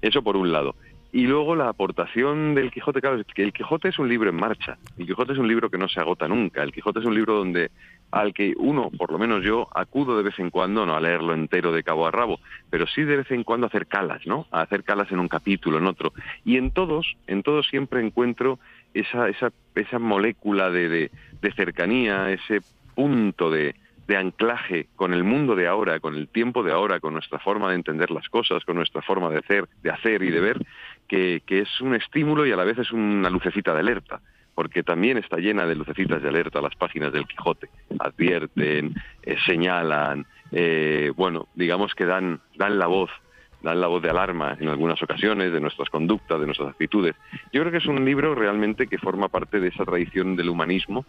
Eso 0.00 0.22
por 0.22 0.36
un 0.36 0.52
lado. 0.52 0.74
Y 1.12 1.26
luego 1.26 1.54
la 1.54 1.68
aportación 1.68 2.54
del 2.54 2.70
Quijote, 2.70 3.00
claro, 3.00 3.16
el 3.36 3.52
Quijote 3.52 3.88
es 3.88 3.98
un 3.98 4.08
libro 4.08 4.28
en 4.28 4.36
marcha. 4.36 4.76
El 4.98 5.06
Quijote 5.06 5.32
es 5.32 5.38
un 5.38 5.48
libro 5.48 5.70
que 5.70 5.78
no 5.78 5.88
se 5.88 6.00
agota 6.00 6.28
nunca. 6.28 6.62
El 6.62 6.72
Quijote 6.72 6.98
es 6.98 7.06
un 7.06 7.14
libro 7.14 7.36
donde 7.36 7.70
al 8.10 8.32
que 8.32 8.54
uno, 8.56 8.90
por 8.90 9.12
lo 9.12 9.18
menos 9.18 9.44
yo, 9.44 9.68
acudo 9.74 10.16
de 10.16 10.22
vez 10.22 10.38
en 10.38 10.50
cuando, 10.50 10.86
no 10.86 10.94
a 10.96 11.00
leerlo 11.00 11.34
entero 11.34 11.72
de 11.72 11.82
cabo 11.82 12.06
a 12.06 12.10
rabo, 12.10 12.40
pero 12.70 12.86
sí 12.86 13.02
de 13.02 13.18
vez 13.18 13.30
en 13.30 13.44
cuando 13.44 13.66
a 13.66 13.68
hacer 13.68 13.86
calas, 13.86 14.26
¿no? 14.26 14.46
A 14.50 14.62
hacer 14.62 14.84
calas 14.84 15.10
en 15.12 15.18
un 15.18 15.28
capítulo, 15.28 15.78
en 15.78 15.86
otro. 15.86 16.12
Y 16.44 16.56
en 16.56 16.70
todos, 16.70 17.16
en 17.26 17.42
todos 17.42 17.66
siempre 17.68 18.04
encuentro 18.04 18.58
esa, 18.94 19.28
esa, 19.28 19.52
esa 19.74 19.98
molécula 19.98 20.70
de, 20.70 20.88
de, 20.88 21.10
de 21.42 21.52
cercanía, 21.52 22.30
ese 22.30 22.60
punto 22.94 23.50
de, 23.50 23.74
de 24.06 24.16
anclaje 24.16 24.86
con 24.94 25.12
el 25.12 25.24
mundo 25.24 25.56
de 25.56 25.66
ahora, 25.66 26.00
con 26.00 26.14
el 26.14 26.28
tiempo 26.28 26.62
de 26.62 26.72
ahora, 26.72 27.00
con 27.00 27.12
nuestra 27.12 27.38
forma 27.38 27.68
de 27.70 27.74
entender 27.74 28.10
las 28.10 28.28
cosas, 28.28 28.64
con 28.64 28.76
nuestra 28.76 29.02
forma 29.02 29.30
de 29.30 29.38
hacer, 29.38 29.68
de 29.82 29.90
hacer 29.90 30.22
y 30.22 30.30
de 30.30 30.40
ver, 30.40 30.66
que, 31.08 31.42
que 31.44 31.60
es 31.60 31.80
un 31.80 31.94
estímulo 31.94 32.46
y 32.46 32.52
a 32.52 32.56
la 32.56 32.64
vez 32.64 32.78
es 32.78 32.92
una 32.92 33.30
lucecita 33.30 33.74
de 33.74 33.80
alerta, 33.80 34.20
porque 34.56 34.82
también 34.82 35.18
está 35.18 35.36
llena 35.36 35.66
de 35.66 35.76
lucecitas 35.76 36.22
de 36.22 36.30
alerta 36.30 36.62
las 36.62 36.74
páginas 36.74 37.12
del 37.12 37.26
Quijote. 37.26 37.68
Advierten, 37.98 38.94
eh, 39.22 39.36
señalan, 39.44 40.24
eh, 40.50 41.12
bueno, 41.14 41.46
digamos 41.54 41.94
que 41.94 42.06
dan, 42.06 42.40
dan 42.56 42.78
la 42.78 42.86
voz 42.86 43.10
dan 43.62 43.80
la 43.80 43.86
voz 43.86 44.02
de 44.02 44.10
alarma 44.10 44.56
en 44.60 44.68
algunas 44.68 45.02
ocasiones 45.02 45.52
de 45.52 45.60
nuestras 45.60 45.90
conductas, 45.90 46.38
de 46.38 46.46
nuestras 46.46 46.70
actitudes. 46.70 47.16
Yo 47.52 47.60
creo 47.60 47.72
que 47.72 47.78
es 47.78 47.86
un 47.86 48.04
libro 48.04 48.34
realmente 48.34 48.86
que 48.86 48.96
forma 48.96 49.28
parte 49.28 49.60
de 49.60 49.68
esa 49.68 49.84
tradición 49.84 50.36
del 50.36 50.50
humanismo 50.50 51.04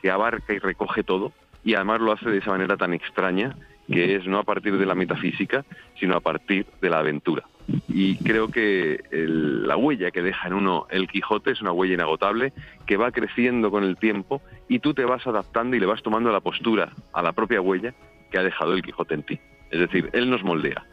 que 0.00 0.10
abarca 0.10 0.52
y 0.52 0.58
recoge 0.58 1.02
todo 1.02 1.32
y 1.64 1.74
además 1.74 2.00
lo 2.00 2.12
hace 2.12 2.28
de 2.28 2.38
esa 2.38 2.50
manera 2.50 2.76
tan 2.76 2.92
extraña 2.92 3.56
que 3.90 4.16
es 4.16 4.26
no 4.26 4.38
a 4.38 4.44
partir 4.44 4.78
de 4.78 4.86
la 4.86 4.94
metafísica, 4.94 5.64
sino 5.98 6.16
a 6.16 6.20
partir 6.20 6.66
de 6.80 6.90
la 6.90 6.98
aventura. 6.98 7.44
Y 7.88 8.16
creo 8.16 8.48
que 8.48 9.00
la 9.10 9.76
huella 9.76 10.10
que 10.10 10.22
deja 10.22 10.48
en 10.48 10.54
uno 10.54 10.86
el 10.90 11.08
Quijote 11.08 11.52
es 11.52 11.62
una 11.62 11.72
huella 11.72 11.94
inagotable 11.94 12.52
que 12.86 12.96
va 12.96 13.12
creciendo 13.12 13.70
con 13.70 13.84
el 13.84 13.96
tiempo 13.96 14.42
y 14.68 14.80
tú 14.80 14.94
te 14.94 15.04
vas 15.04 15.26
adaptando 15.26 15.76
y 15.76 15.80
le 15.80 15.86
vas 15.86 16.02
tomando 16.02 16.32
la 16.32 16.40
postura 16.40 16.92
a 17.12 17.22
la 17.22 17.32
propia 17.32 17.60
huella 17.60 17.94
que 18.30 18.38
ha 18.38 18.42
dejado 18.42 18.74
el 18.74 18.82
Quijote 18.82 19.14
en 19.14 19.22
ti. 19.22 19.40
Es 19.70 19.80
decir, 19.80 20.10
él 20.12 20.28
nos 20.28 20.42
moldea. 20.42 20.84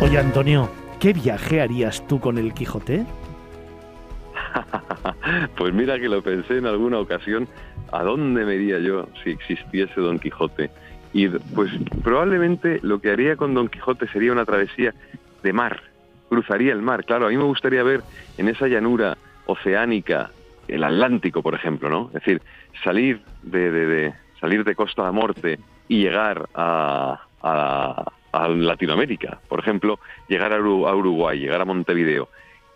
Oye, 0.00 0.18
Antonio, 0.18 0.70
¿qué 1.00 1.14
viaje 1.14 1.62
harías 1.62 2.06
tú 2.06 2.20
con 2.20 2.36
el 2.36 2.52
Quijote? 2.52 3.06
Pues 5.56 5.72
mira 5.74 5.98
que 5.98 6.08
lo 6.08 6.22
pensé 6.22 6.58
en 6.58 6.66
alguna 6.66 6.98
ocasión, 6.98 7.48
¿a 7.92 8.02
dónde 8.02 8.44
me 8.44 8.54
iría 8.56 8.78
yo 8.78 9.08
si 9.22 9.30
existiese 9.30 10.00
Don 10.00 10.18
Quijote? 10.18 10.70
Y 11.12 11.28
pues 11.28 11.70
probablemente 12.02 12.80
lo 12.82 13.00
que 13.00 13.10
haría 13.10 13.36
con 13.36 13.54
Don 13.54 13.68
Quijote 13.68 14.08
sería 14.08 14.32
una 14.32 14.44
travesía 14.44 14.94
de 15.42 15.52
mar, 15.52 15.80
cruzaría 16.28 16.72
el 16.72 16.82
mar. 16.82 17.04
Claro, 17.04 17.26
a 17.26 17.30
mí 17.30 17.36
me 17.36 17.44
gustaría 17.44 17.82
ver 17.82 18.02
en 18.36 18.48
esa 18.48 18.66
llanura 18.66 19.16
oceánica 19.46 20.32
el 20.66 20.82
Atlántico, 20.82 21.42
por 21.42 21.54
ejemplo, 21.54 21.88
¿no? 21.88 22.08
Es 22.08 22.14
decir, 22.24 22.42
salir 22.82 23.22
de, 23.42 23.70
de- 23.70 23.86
de- 23.86 24.14
salir 24.40 24.64
de 24.64 24.74
Costa 24.74 25.04
de 25.06 25.12
Morte 25.12 25.58
y 25.88 26.02
llegar 26.02 26.48
a, 26.54 27.20
a- 27.42 28.10
Latinoamérica, 28.56 29.40
por 29.48 29.60
ejemplo, 29.60 30.00
llegar 30.28 30.52
a 30.52 30.58
Uruguay, 30.60 31.38
llegar 31.38 31.60
a 31.60 31.64
Montevideo 31.64 32.28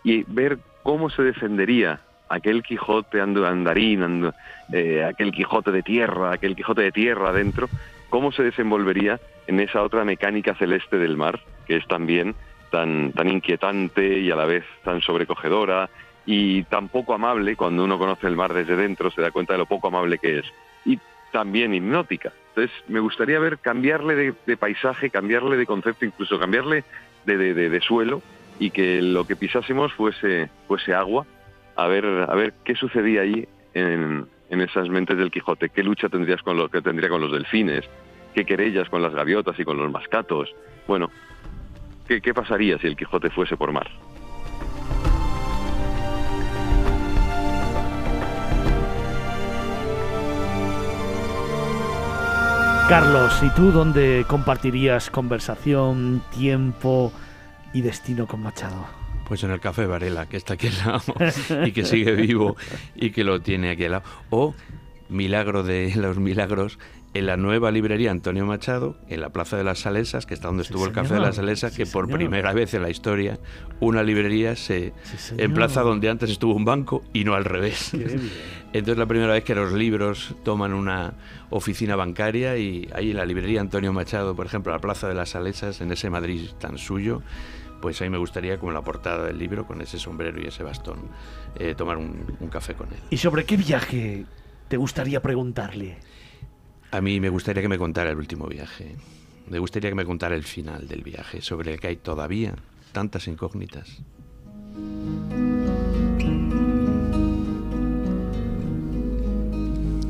y 0.05 0.23
ver 0.27 0.57
cómo 0.83 1.09
se 1.09 1.23
defendería 1.23 1.99
aquel 2.29 2.61
Quijote 2.63 3.21
andarín, 3.21 4.01
ando- 4.03 4.33
eh, 4.71 5.03
aquel 5.03 5.31
Quijote 5.31 5.71
de 5.71 5.81
tierra, 5.83 6.33
aquel 6.33 6.55
Quijote 6.55 6.81
de 6.83 6.91
tierra 6.91 7.29
adentro, 7.29 7.69
cómo 8.09 8.31
se 8.31 8.43
desenvolvería 8.43 9.19
en 9.47 9.59
esa 9.59 9.81
otra 9.81 10.03
mecánica 10.05 10.53
celeste 10.55 10.97
del 10.97 11.17
mar, 11.17 11.39
que 11.65 11.77
es 11.77 11.87
también 11.87 12.35
tan, 12.71 13.11
tan 13.13 13.27
inquietante 13.29 14.19
y 14.19 14.29
a 14.29 14.35
la 14.35 14.45
vez 14.45 14.63
tan 14.83 15.01
sobrecogedora 15.01 15.89
y 16.25 16.63
tan 16.65 16.89
poco 16.89 17.15
amable, 17.15 17.55
cuando 17.55 17.83
uno 17.83 17.97
conoce 17.97 18.27
el 18.27 18.35
mar 18.35 18.53
desde 18.53 18.75
dentro 18.75 19.09
se 19.09 19.21
da 19.21 19.31
cuenta 19.31 19.53
de 19.53 19.59
lo 19.59 19.65
poco 19.65 19.87
amable 19.87 20.19
que 20.19 20.39
es, 20.39 20.45
y 20.85 20.99
también 21.31 21.73
hipnótica. 21.73 22.31
Entonces 22.49 22.71
me 22.87 22.99
gustaría 22.99 23.39
ver 23.39 23.57
cambiarle 23.57 24.15
de, 24.15 24.33
de 24.45 24.57
paisaje, 24.57 25.09
cambiarle 25.09 25.57
de 25.57 25.65
concepto, 25.65 26.05
incluso 26.05 26.37
cambiarle 26.39 26.83
de- 27.25 27.37
de- 27.37 27.69
de 27.69 27.81
suelo 27.81 28.21
y 28.59 28.71
que 28.71 29.01
lo 29.01 29.25
que 29.25 29.35
pisásemos 29.35 29.93
fuese, 29.93 30.49
fuese 30.67 30.93
agua, 30.93 31.25
a 31.75 31.87
ver, 31.87 32.05
a 32.05 32.35
ver 32.35 32.53
qué 32.65 32.75
sucedía 32.75 33.21
allí 33.21 33.47
en, 33.73 34.27
en 34.49 34.61
esas 34.61 34.89
mentes 34.89 35.17
del 35.17 35.31
Quijote, 35.31 35.69
qué 35.69 35.81
lucha 35.81 36.09
tendrías 36.09 36.41
con 36.41 36.57
lo 36.57 36.69
que 36.69 36.81
tendría 36.81 37.09
con 37.09 37.21
los 37.21 37.31
delfines, 37.31 37.85
qué 38.35 38.45
querellas 38.45 38.89
con 38.89 39.01
las 39.01 39.13
gaviotas 39.13 39.57
y 39.59 39.63
con 39.63 39.77
los 39.77 39.89
mascatos. 39.89 40.53
Bueno, 40.87 41.09
¿qué, 42.07 42.21
qué 42.21 42.33
pasaría 42.33 42.77
si 42.77 42.87
el 42.87 42.97
Quijote 42.97 43.29
fuese 43.29 43.55
por 43.55 43.71
mar? 43.71 43.89
Carlos, 52.89 53.39
¿y 53.43 53.49
tú 53.51 53.71
dónde 53.71 54.25
compartirías 54.27 55.11
conversación, 55.11 56.23
tiempo 56.35 57.13
y 57.73 57.81
destino 57.81 58.27
con 58.27 58.41
Machado? 58.41 58.85
Pues 59.27 59.43
en 59.43 59.51
el 59.51 59.59
Café 59.59 59.85
Varela, 59.85 60.27
que 60.27 60.37
está 60.37 60.55
aquí 60.55 60.67
al 60.67 60.77
lado 60.77 61.01
y 61.65 61.71
que 61.71 61.85
sigue 61.85 62.13
vivo 62.13 62.55
y 62.95 63.11
que 63.11 63.23
lo 63.23 63.41
tiene 63.41 63.69
aquí 63.71 63.85
al 63.85 63.91
lado. 63.91 64.03
O, 64.31 64.55
milagro 65.07 65.63
de 65.63 65.93
los 65.95 66.17
milagros, 66.17 66.79
en 67.13 67.25
la 67.25 67.37
nueva 67.37 67.71
librería 67.71 68.11
Antonio 68.11 68.45
Machado, 68.45 68.95
en 69.07 69.21
la 69.21 69.29
Plaza 69.29 69.57
de 69.57 69.63
las 69.63 69.79
Salesas, 69.79 70.25
que 70.27 70.33
está 70.35 70.47
donde 70.47 70.63
estuvo 70.63 70.85
el 70.85 70.91
Café 70.91 71.09
de 71.09 71.15
señor. 71.15 71.25
las 71.27 71.35
Salesas, 71.35 71.75
que 71.75 71.85
Sí, 71.85 71.91
por 71.91 72.05
señor. 72.05 72.19
primera 72.19 72.53
vez 72.53 72.73
en 72.75 72.81
la 72.83 72.89
historia 72.89 73.39
una 73.79 74.03
librería 74.03 74.55
se 74.55 74.93
señor. 75.17 75.41
emplaza 75.45 75.81
donde 75.81 76.09
antes 76.09 76.29
estuvo 76.31 76.53
un 76.55 76.65
banco 76.65 77.03
y 77.13 77.23
no 77.23 77.33
al 77.35 77.45
revés. 77.45 77.91
Entonces 78.73 78.97
la 78.99 79.07
primera 79.07 79.33
vez 79.33 79.43
que 79.43 79.55
los 79.55 79.73
libros 79.73 80.35
toman 80.43 80.73
una 80.73 81.13
oficina 81.49 81.95
bancaria 81.95 82.57
y 82.57 82.87
ahí 82.93 83.11
en 83.11 83.17
la 83.17 83.25
librería 83.25 83.61
Antonio 83.61 83.91
Machado, 83.93 84.35
por 84.35 84.45
ejemplo, 84.45 84.71
la 84.71 84.79
Plaza 84.79 85.07
de 85.07 85.15
las 85.15 85.29
Salesas, 85.29 85.81
en 85.81 85.91
ese 85.91 86.11
Madrid 86.11 86.49
tan 86.59 86.77
suyo, 86.77 87.23
pues 87.81 88.01
ahí 88.01 88.09
me 88.09 88.17
gustaría, 88.17 88.57
como 88.59 88.71
la 88.71 88.81
portada 88.81 89.25
del 89.25 89.37
libro, 89.37 89.65
con 89.65 89.81
ese 89.81 89.97
sombrero 89.99 90.41
y 90.41 90.47
ese 90.47 90.63
bastón, 90.63 90.99
eh, 91.57 91.75
tomar 91.75 91.97
un, 91.97 92.15
un 92.39 92.47
café 92.49 92.73
con 92.73 92.87
él. 92.87 92.99
¿Y 93.09 93.17
sobre 93.17 93.45
qué 93.45 93.57
viaje 93.57 94.25
te 94.67 94.77
gustaría 94.77 95.21
preguntarle? 95.21 95.97
A 96.91 97.01
mí 97.01 97.19
me 97.19 97.29
gustaría 97.29 97.61
que 97.61 97.69
me 97.69 97.77
contara 97.77 98.09
el 98.09 98.17
último 98.17 98.47
viaje. 98.47 98.95
Me 99.49 99.59
gustaría 99.59 99.89
que 99.91 99.95
me 99.95 100.05
contara 100.05 100.35
el 100.35 100.43
final 100.43 100.87
del 100.87 101.03
viaje, 101.03 101.41
sobre 101.41 101.73
el 101.73 101.79
que 101.79 101.87
hay 101.87 101.95
todavía 101.97 102.55
tantas 102.91 103.27
incógnitas. 103.27 104.01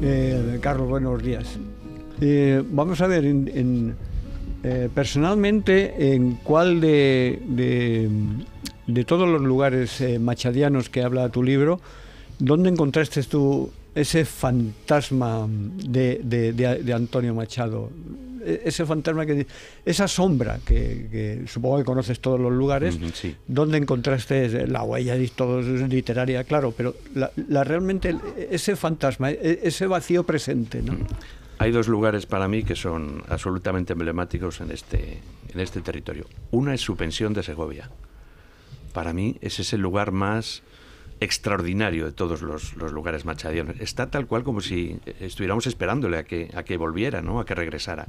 Eh, 0.01 0.59
Carlos, 0.61 0.87
buenos 0.89 1.21
días. 1.21 1.57
Eh, 2.21 2.63
vamos 2.71 3.01
a 3.01 3.07
ver, 3.07 3.25
en- 3.25 3.49
en, 3.53 3.95
eh, 4.63 4.89
personalmente, 4.93 6.13
¿en 6.13 6.33
cuál 6.43 6.81
de, 6.81 7.39
de, 7.47 8.09
de 8.87 9.03
todos 9.05 9.27
los 9.27 9.41
lugares 9.41 10.01
eh, 10.01 10.19
machadianos 10.19 10.89
que 10.89 11.01
habla 11.03 11.29
tu 11.29 11.43
libro, 11.43 11.79
dónde 12.39 12.69
encontraste 12.69 13.23
tú 13.23 13.71
ese 13.95 14.25
fantasma 14.25 15.47
de, 15.49 16.21
de- 16.23 16.53
Antonio 16.93 17.33
Machado? 17.33 17.89
E- 18.45 18.61
Ese 18.65 18.85
fantasma 18.85 19.25
que... 19.25 19.45
Esa 19.85 20.07
sombra 20.07 20.59
que, 20.65 21.07
que 21.11 21.43
supongo 21.47 21.77
que 21.79 21.83
conoces 21.83 22.19
todos 22.21 22.39
los 22.39 22.53
lugares. 22.53 22.95
Ujú, 22.95 23.09
sí. 23.13 23.35
¿Dónde 23.47 23.77
encontraste 23.77 24.67
la 24.67 24.83
huella 24.83 25.15
todo 25.29 25.59
es 25.59 25.89
literaria? 25.89 26.43
Claro, 26.45 26.73
pero 26.75 26.95
la, 27.15 27.31
la- 27.49 27.63
realmente 27.65 28.15
ese 28.49 28.75
fantasma, 28.77 29.31
e- 29.31 29.59
ese 29.63 29.87
vacío 29.87 30.23
presente, 30.25 30.81
¿no? 30.81 30.95
Hay 31.61 31.71
dos 31.71 31.89
lugares 31.89 32.25
para 32.25 32.47
mí 32.47 32.63
que 32.63 32.77
son 32.77 33.21
absolutamente 33.27 33.91
emblemáticos 33.91 34.61
en 34.61 34.71
este, 34.71 35.19
en 35.53 35.59
este 35.59 35.81
territorio. 35.81 36.25
Una 36.51 36.73
es 36.73 36.79
su 36.79 36.95
pensión 36.95 37.33
de 37.33 37.43
Segovia. 37.43 37.89
Para 38.93 39.11
mí 39.11 39.35
es 39.41 39.73
el 39.73 39.81
lugar 39.81 40.13
más 40.13 40.63
extraordinario 41.19 42.05
de 42.05 42.13
todos 42.13 42.41
los, 42.41 42.75
lugares 42.77 43.25
machadianos. 43.25 43.75
Está 43.81 44.09
tal 44.09 44.25
cual 44.25 44.45
como 44.45 44.61
si 44.61 45.01
estuviéramos 45.19 45.67
esperándole 45.67 46.17
a 46.17 46.23
que, 46.23 46.49
a 46.55 46.63
que 46.63 46.77
volviera, 46.77 47.21
¿no? 47.21 47.41
a 47.41 47.45
que 47.45 47.55
regresara. 47.55 48.07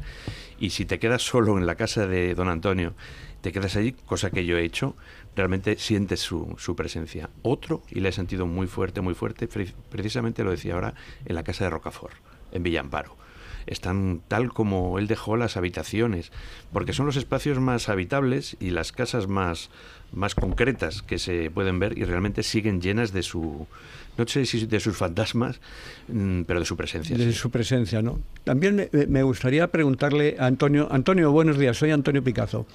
Y 0.60 0.70
si 0.70 0.84
te 0.84 1.00
quedas 1.00 1.22
solo 1.22 1.58
en 1.58 1.66
la 1.66 1.74
casa 1.74 2.06
de 2.06 2.36
don 2.36 2.48
Antonio, 2.48 2.94
te 3.40 3.50
quedas 3.50 3.74
allí, 3.74 3.92
cosa 4.06 4.30
que 4.30 4.46
yo 4.46 4.58
he 4.58 4.64
hecho, 4.64 4.94
realmente 5.34 5.76
sientes 5.76 6.20
su, 6.20 6.54
su 6.56 6.76
presencia. 6.76 7.30
Otro, 7.42 7.82
y 7.90 7.98
le 7.98 8.10
he 8.10 8.12
sentido 8.12 8.46
muy 8.46 8.68
fuerte, 8.68 9.00
muy 9.00 9.14
fuerte, 9.14 9.48
pre- 9.48 9.74
precisamente 9.90 10.44
lo 10.44 10.52
decía 10.52 10.74
ahora, 10.74 10.94
en 11.24 11.34
la 11.34 11.42
casa 11.42 11.64
de 11.64 11.70
Rocafort, 11.70 12.14
en 12.52 12.62
Villamparo 12.62 13.18
están 13.70 14.20
tal 14.28 14.52
como 14.52 14.98
él 14.98 15.06
dejó 15.06 15.36
las 15.36 15.56
habitaciones, 15.56 16.32
porque 16.72 16.92
son 16.92 17.06
los 17.06 17.16
espacios 17.16 17.58
más 17.58 17.88
habitables 17.88 18.56
y 18.60 18.70
las 18.70 18.92
casas 18.92 19.28
más, 19.28 19.70
más 20.12 20.34
concretas 20.34 21.02
que 21.02 21.18
se 21.18 21.50
pueden 21.50 21.78
ver 21.78 21.96
y 21.96 22.04
realmente 22.04 22.42
siguen 22.42 22.80
llenas 22.80 23.12
de 23.12 23.22
su, 23.22 23.66
no 24.18 24.26
sé 24.26 24.44
si 24.44 24.66
de 24.66 24.80
sus 24.80 24.96
fantasmas, 24.96 25.60
mm, 26.08 26.42
pero 26.42 26.60
de 26.60 26.66
su 26.66 26.76
presencia. 26.76 27.16
de 27.16 27.32
sí. 27.32 27.32
su 27.32 27.50
presencia, 27.50 28.02
¿no? 28.02 28.18
También 28.44 28.88
me, 28.92 29.06
me 29.06 29.22
gustaría 29.22 29.66
preguntarle 29.68 30.36
a 30.38 30.46
Antonio, 30.46 30.88
Antonio, 30.90 31.30
buenos 31.30 31.56
días, 31.56 31.76
soy 31.76 31.90
Antonio 31.90 32.22
Picazo. 32.22 32.66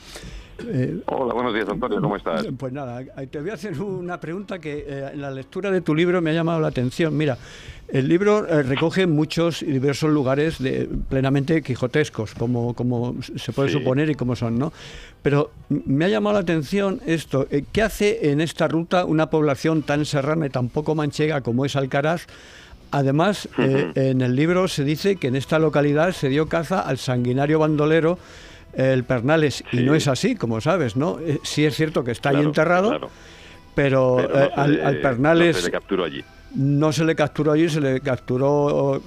Eh, 0.59 1.01
Hola, 1.07 1.33
buenos 1.33 1.53
días, 1.53 1.67
Antonio, 1.67 2.01
¿cómo 2.01 2.15
estás? 2.15 2.45
Pues 2.57 2.71
nada, 2.71 3.03
te 3.29 3.41
voy 3.41 3.49
a 3.49 3.53
hacer 3.53 3.79
una 3.81 4.19
pregunta 4.19 4.59
que 4.59 4.85
eh, 4.87 5.09
en 5.13 5.21
la 5.21 5.29
lectura 5.31 5.69
de 5.69 5.81
tu 5.81 5.93
libro 5.93 6.21
me 6.21 6.29
ha 6.29 6.33
llamado 6.33 6.59
la 6.59 6.67
atención. 6.67 7.15
Mira, 7.15 7.37
el 7.87 8.07
libro 8.07 8.47
eh, 8.47 8.63
recoge 8.63 9.05
muchos 9.07 9.61
y 9.61 9.67
diversos 9.67 10.09
lugares 10.09 10.57
de, 10.61 10.89
plenamente 11.09 11.61
quijotescos, 11.61 12.33
como, 12.33 12.73
como 12.73 13.15
se 13.35 13.51
puede 13.53 13.69
Sí. 13.69 13.77
suponer 13.77 14.09
y 14.09 14.15
como 14.15 14.35
son, 14.35 14.57
¿no? 14.57 14.73
Pero 15.21 15.51
me 15.69 16.05
ha 16.05 16.07
llamado 16.09 16.33
la 16.33 16.39
atención 16.41 16.99
esto. 17.05 17.47
eh, 17.51 17.63
¿Qué 17.71 17.81
hace 17.81 18.31
en 18.31 18.41
esta 18.41 18.67
ruta 18.67 19.05
una 19.05 19.29
población 19.29 19.83
tan 19.83 20.05
serrana 20.05 20.47
y 20.47 20.49
tan 20.49 20.69
poco 20.69 20.95
manchega 20.95 21.41
como 21.41 21.65
es 21.65 21.75
Alcaraz? 21.75 22.25
Además, 22.91 23.49
eh, 23.57 23.91
en 23.95 24.21
el 24.21 24.35
libro 24.35 24.67
se 24.67 24.83
dice 24.83 25.17
que 25.17 25.27
en 25.27 25.35
esta 25.35 25.59
localidad 25.59 26.11
se 26.13 26.29
dio 26.29 26.47
caza 26.47 26.79
al 26.79 26.97
sanguinario 26.97 27.59
bandolero 27.59 28.17
el 28.73 29.03
Pernales, 29.05 29.63
y 29.71 29.77
no 29.77 29.95
es 29.95 30.07
así, 30.09 30.35
como 30.35 30.59
sabes, 30.59 30.95
¿no? 30.97 31.17
Sí 31.43 31.63
es 31.65 31.75
cierto 31.75 32.03
que 32.03 32.11
está 32.11 32.29
ahí 32.29 32.41
enterrado, 32.41 32.89
claro. 32.89 33.09
pero, 33.73 34.17
Pero 34.17 34.33
no 34.39 34.45
se 34.47 34.53
al, 34.53 34.81
al 34.81 34.95
no 34.95 35.01
Pernales 35.01 35.57
se 35.57 35.63
le 35.63 35.71
capturó 35.71 36.03
allí. 36.03 36.23
No 36.55 36.91
se 36.93 37.03
le 37.03 37.15
capturó 37.15 37.51
allí, 37.51 37.67
se 37.69 37.81
le 37.81 37.99
capturó 38.01 39.01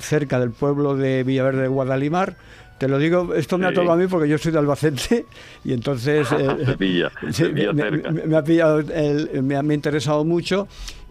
cerca 0.00 0.38
del 0.38 0.50
pueblo 0.50 0.94
de 0.96 1.24
Villaverde 1.24 1.62
de 1.62 1.68
Guadalimar. 1.68 2.36
Te 2.78 2.88
lo 2.88 2.98
digo, 2.98 3.32
esto 3.34 3.58
me 3.58 3.66
ha 3.66 3.68
Sí. 3.68 3.76
tocado 3.76 3.92
a 3.92 3.96
mí 3.96 4.06
porque 4.08 4.28
yo 4.28 4.36
soy 4.38 4.50
de 4.52 4.58
Albacete 4.58 5.24
y 5.64 5.72
entonces 5.72 6.26
eh, 6.38 6.48
Te 6.66 6.76
pilla, 6.76 7.10
sí, 7.30 7.44
me, 7.44 7.72
me- 7.72 8.26
me 8.26 8.36
ha 8.36 8.42
pillado 8.42 8.80
el- 8.80 9.42
me, 9.42 9.56
ha, 9.56 9.62
me 9.62 9.72
ha 9.72 9.76
interesado 9.76 10.24
mucho 10.24 10.66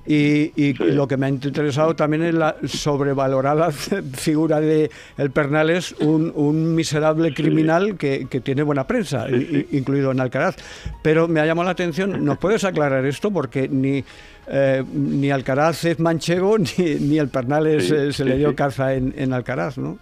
y, 0.05 0.51
y- 0.55 0.75
y 0.83 0.91
lo 0.91 1.07
que 1.07 1.15
me 1.15 1.27
ha 1.27 1.29
interesado 1.29 1.95
también 1.95 2.23
es 2.23 2.33
la 2.33 2.55
sobrevalorada 2.65 3.71
figura 4.13 4.59
de 4.59 4.91
el 5.17 5.31
Pernales, 5.31 5.93
un, 5.99 6.31
un 6.35 6.75
miserable 6.75 7.33
criminal 7.33 7.95
que, 7.97 8.27
que 8.29 8.41
tiene 8.41 8.63
buena 8.63 8.85
prensa, 8.85 9.27
incluido 9.71 10.11
en 10.11 10.19
Alcaraz. 10.19 10.55
Pero 11.03 11.27
me 11.27 11.39
ha 11.39 11.45
llamado 11.45 11.65
la 11.65 11.71
atención, 11.71 12.25
¿nos 12.25 12.37
puedes 12.37 12.63
aclarar 12.63 13.05
esto? 13.05 13.31
Porque 13.31 13.69
ni, 13.69 14.03
eh, 14.47 14.83
ni 14.93 15.31
Alcaraz 15.31 15.85
es 15.85 15.99
manchego, 15.99 16.57
ni, 16.77 16.95
ni 16.95 17.17
el 17.19 17.29
Pernales 17.29 17.87
Sí, 17.87 17.93
eh, 17.93 18.13
se 18.13 18.25
le 18.25 18.37
dio 18.37 18.55
caza 18.55 18.93
en, 18.93 19.13
en 19.17 19.33
Alcaraz, 19.33 19.77
¿no? 19.77 19.97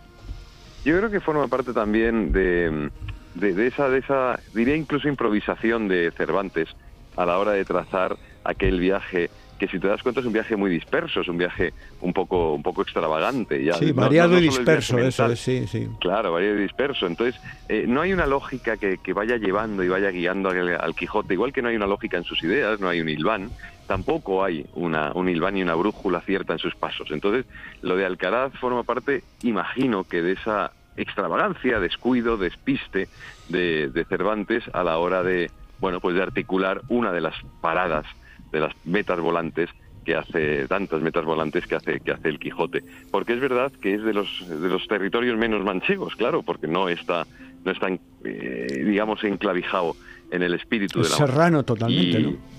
Yo 0.86 0.98
creo 0.98 1.10
que 1.10 1.20
forma 1.20 1.48
parte 1.48 1.74
también 1.74 2.32
de, 2.32 2.90
de, 3.36 3.54
de 3.54 3.68
esa, 3.68 3.90
de 3.90 4.00
esa, 4.00 4.40
diría 4.54 4.76
incluso 4.76 5.08
improvisación 5.10 5.88
de 5.88 6.12
Cervantes 6.16 6.70
a 7.18 7.26
la 7.26 7.38
hora 7.38 7.52
de 7.52 7.66
trazar 7.66 8.16
aquel 8.44 8.80
viaje 8.80 9.30
que 9.60 9.68
si 9.68 9.78
te 9.78 9.88
das 9.90 10.02
cuenta 10.02 10.22
es 10.22 10.26
un 10.26 10.32
viaje 10.32 10.56
muy 10.56 10.72
disperso, 10.72 11.20
es 11.20 11.28
un 11.28 11.38
viaje 11.38 11.74
un 12.00 12.14
poco, 12.14 12.54
un 12.54 12.64
poco 12.64 12.82
extravagante. 12.82 13.62
Ya, 13.62 13.74
Sí, 13.74 13.92
variado 13.92 14.30
no- 14.30 14.36
no 14.36 14.40
y 14.40 14.44
disperso, 14.44 14.98
eso 15.00 15.26
es, 15.30 15.38
sí, 15.42 15.68
sí. 15.68 15.90
Claro, 16.00 16.32
variado 16.32 16.58
y 16.58 16.62
disperso. 16.62 17.06
Entonces, 17.08 17.36
eh, 17.68 17.84
no 17.86 18.00
hay 18.00 18.14
una 18.14 18.26
lógica 18.26 18.78
que, 18.78 19.00
que 19.04 19.12
vaya 19.12 19.36
llevando 19.36 19.84
y 19.84 19.90
vaya 19.90 20.12
guiando 20.12 20.48
al, 20.50 20.80
al 20.80 20.96
Quijote, 20.96 21.34
igual 21.34 21.52
que 21.52 21.62
no 21.62 21.68
hay 21.68 21.76
una 21.76 21.88
lógica 21.88 22.16
en 22.18 22.24
sus 22.24 22.42
ideas, 22.42 22.80
no 22.80 22.88
hay 22.88 23.02
un 23.02 23.10
hilván, 23.10 23.50
tampoco 23.90 24.44
hay 24.44 24.68
una, 24.76 25.12
un 25.16 25.28
hilván 25.30 25.58
y 25.58 25.64
una 25.64 25.74
brújula 25.74 26.22
cierta 26.22 26.54
en 26.54 26.60
sus 26.60 26.76
pasos. 26.76 27.10
Entonces, 27.10 27.48
lo 27.82 27.96
de 27.98 28.06
Alcaraz 28.06 28.54
forma 28.60 28.84
parte, 28.84 29.24
imagino, 29.42 30.04
que 30.04 30.22
de 30.22 30.34
esa 30.34 30.72
extravagancia, 30.96 31.80
descuido, 31.80 32.38
despiste 32.38 33.10
de, 33.48 33.88
de 33.90 34.06
Cervantes 34.06 34.64
a 34.74 34.84
la 34.84 35.00
hora 35.00 35.24
de, 35.24 35.50
bueno, 35.80 36.00
pues 36.02 36.14
de 36.16 36.22
articular 36.22 36.84
una 36.88 37.12
de 37.12 37.22
las 37.22 37.34
paradas, 37.62 38.06
de 38.52 38.60
las 38.60 38.74
metas 38.86 39.20
volantes 39.20 39.72
que 40.06 40.16
hace 40.16 40.68
tantas 40.68 41.02
metas 41.02 41.26
volantes 41.26 41.66
que 41.66 41.76
hace 41.76 42.00
que 42.00 42.12
hace 42.12 42.30
el 42.30 42.40
Quijote 42.40 42.84
porque 43.12 43.34
es 43.34 43.40
verdad 43.42 43.72
que 43.82 43.96
es 43.96 44.02
de 44.02 44.14
los 44.14 44.28
de 44.48 44.70
los 44.70 44.88
territorios 44.88 45.38
menos 45.38 45.64
manchegos 45.64 46.16
claro 46.16 46.42
porque 46.42 46.68
no 46.68 46.88
está 46.90 47.28
no 47.66 47.72
está 47.72 47.90
eh, 48.24 48.84
digamos 48.88 49.22
enclavijado 49.26 49.96
en 50.32 50.42
el 50.42 50.54
espíritu 50.54 51.02
Es 51.02 51.08
de 51.08 51.12
la 51.12 51.16
serrano 51.18 51.64
totalmente, 51.64 52.20
Y- 52.20 52.24
¿no? 52.24 52.59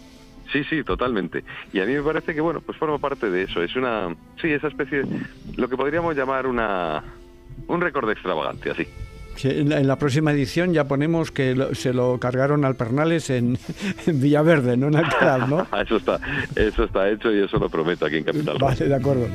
Sí, 0.52 0.64
sí, 0.64 0.82
totalmente. 0.82 1.44
Y 1.72 1.80
a 1.80 1.86
mí 1.86 1.92
me 1.92 2.02
parece 2.02 2.34
que, 2.34 2.40
bueno, 2.40 2.60
pues 2.60 2.76
forma 2.76 2.98
parte 2.98 3.30
de 3.30 3.44
eso. 3.44 3.62
Es 3.62 3.76
una, 3.76 4.14
sí, 4.40 4.48
esa 4.50 4.68
especie, 4.68 5.02
de, 5.04 5.20
lo 5.56 5.68
que 5.68 5.76
podríamos 5.76 6.16
llamar 6.16 6.46
una, 6.46 7.02
un 7.68 7.80
récord 7.80 8.06
de 8.06 8.14
extravagancia, 8.14 8.74
sí. 8.74 8.86
En 9.42 9.86
la, 9.86 9.96
próxima 9.96 10.32
edición 10.32 10.74
ya 10.74 10.86
ponemos 10.86 11.30
que 11.30 11.54
lo- 11.54 11.74
se 11.74 11.94
lo 11.94 12.18
cargaron 12.18 12.64
al 12.64 12.74
Pernales 12.76 13.30
en, 13.30 13.58
en 14.06 14.20
Villaverde, 14.20 14.76
no 14.76 14.88
en 14.88 14.96
Alcaraz, 14.96 15.48
¿no? 15.48 15.66
eso 15.80 15.96
está, 15.96 16.20
eso 16.56 16.84
está 16.84 17.08
hecho 17.08 17.32
y 17.32 17.38
eso 17.44 17.58
lo 17.58 17.70
prometo 17.70 18.04
aquí 18.04 18.16
en 18.16 18.24
Capital. 18.24 18.58
Vale, 18.60 18.86
de 18.86 18.94
acuerdo. 18.94 19.28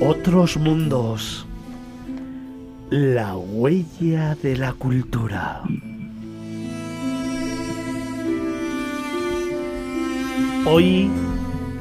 Otros 0.00 0.56
mundos. 0.56 1.46
La 2.96 3.36
huella 3.36 4.36
de 4.40 4.56
la 4.56 4.72
cultura. 4.72 5.64
Hoy 10.64 11.10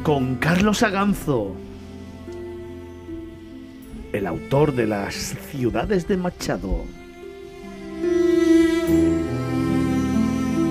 con 0.01 0.37
Carlos 0.37 0.81
Aganzo, 0.81 1.55
el 4.11 4.25
autor 4.25 4.73
de 4.73 4.87
las 4.87 5.13
ciudades 5.51 6.07
de 6.07 6.17
Machado. 6.17 6.83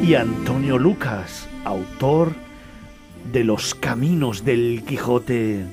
Y 0.03 0.15
Antonio 0.17 0.77
Lucas, 0.77 1.49
autor 1.65 2.33
de 3.33 3.45
los 3.45 3.77
caminos 3.77 4.45
del 4.45 4.83
Quijote. 4.85 5.65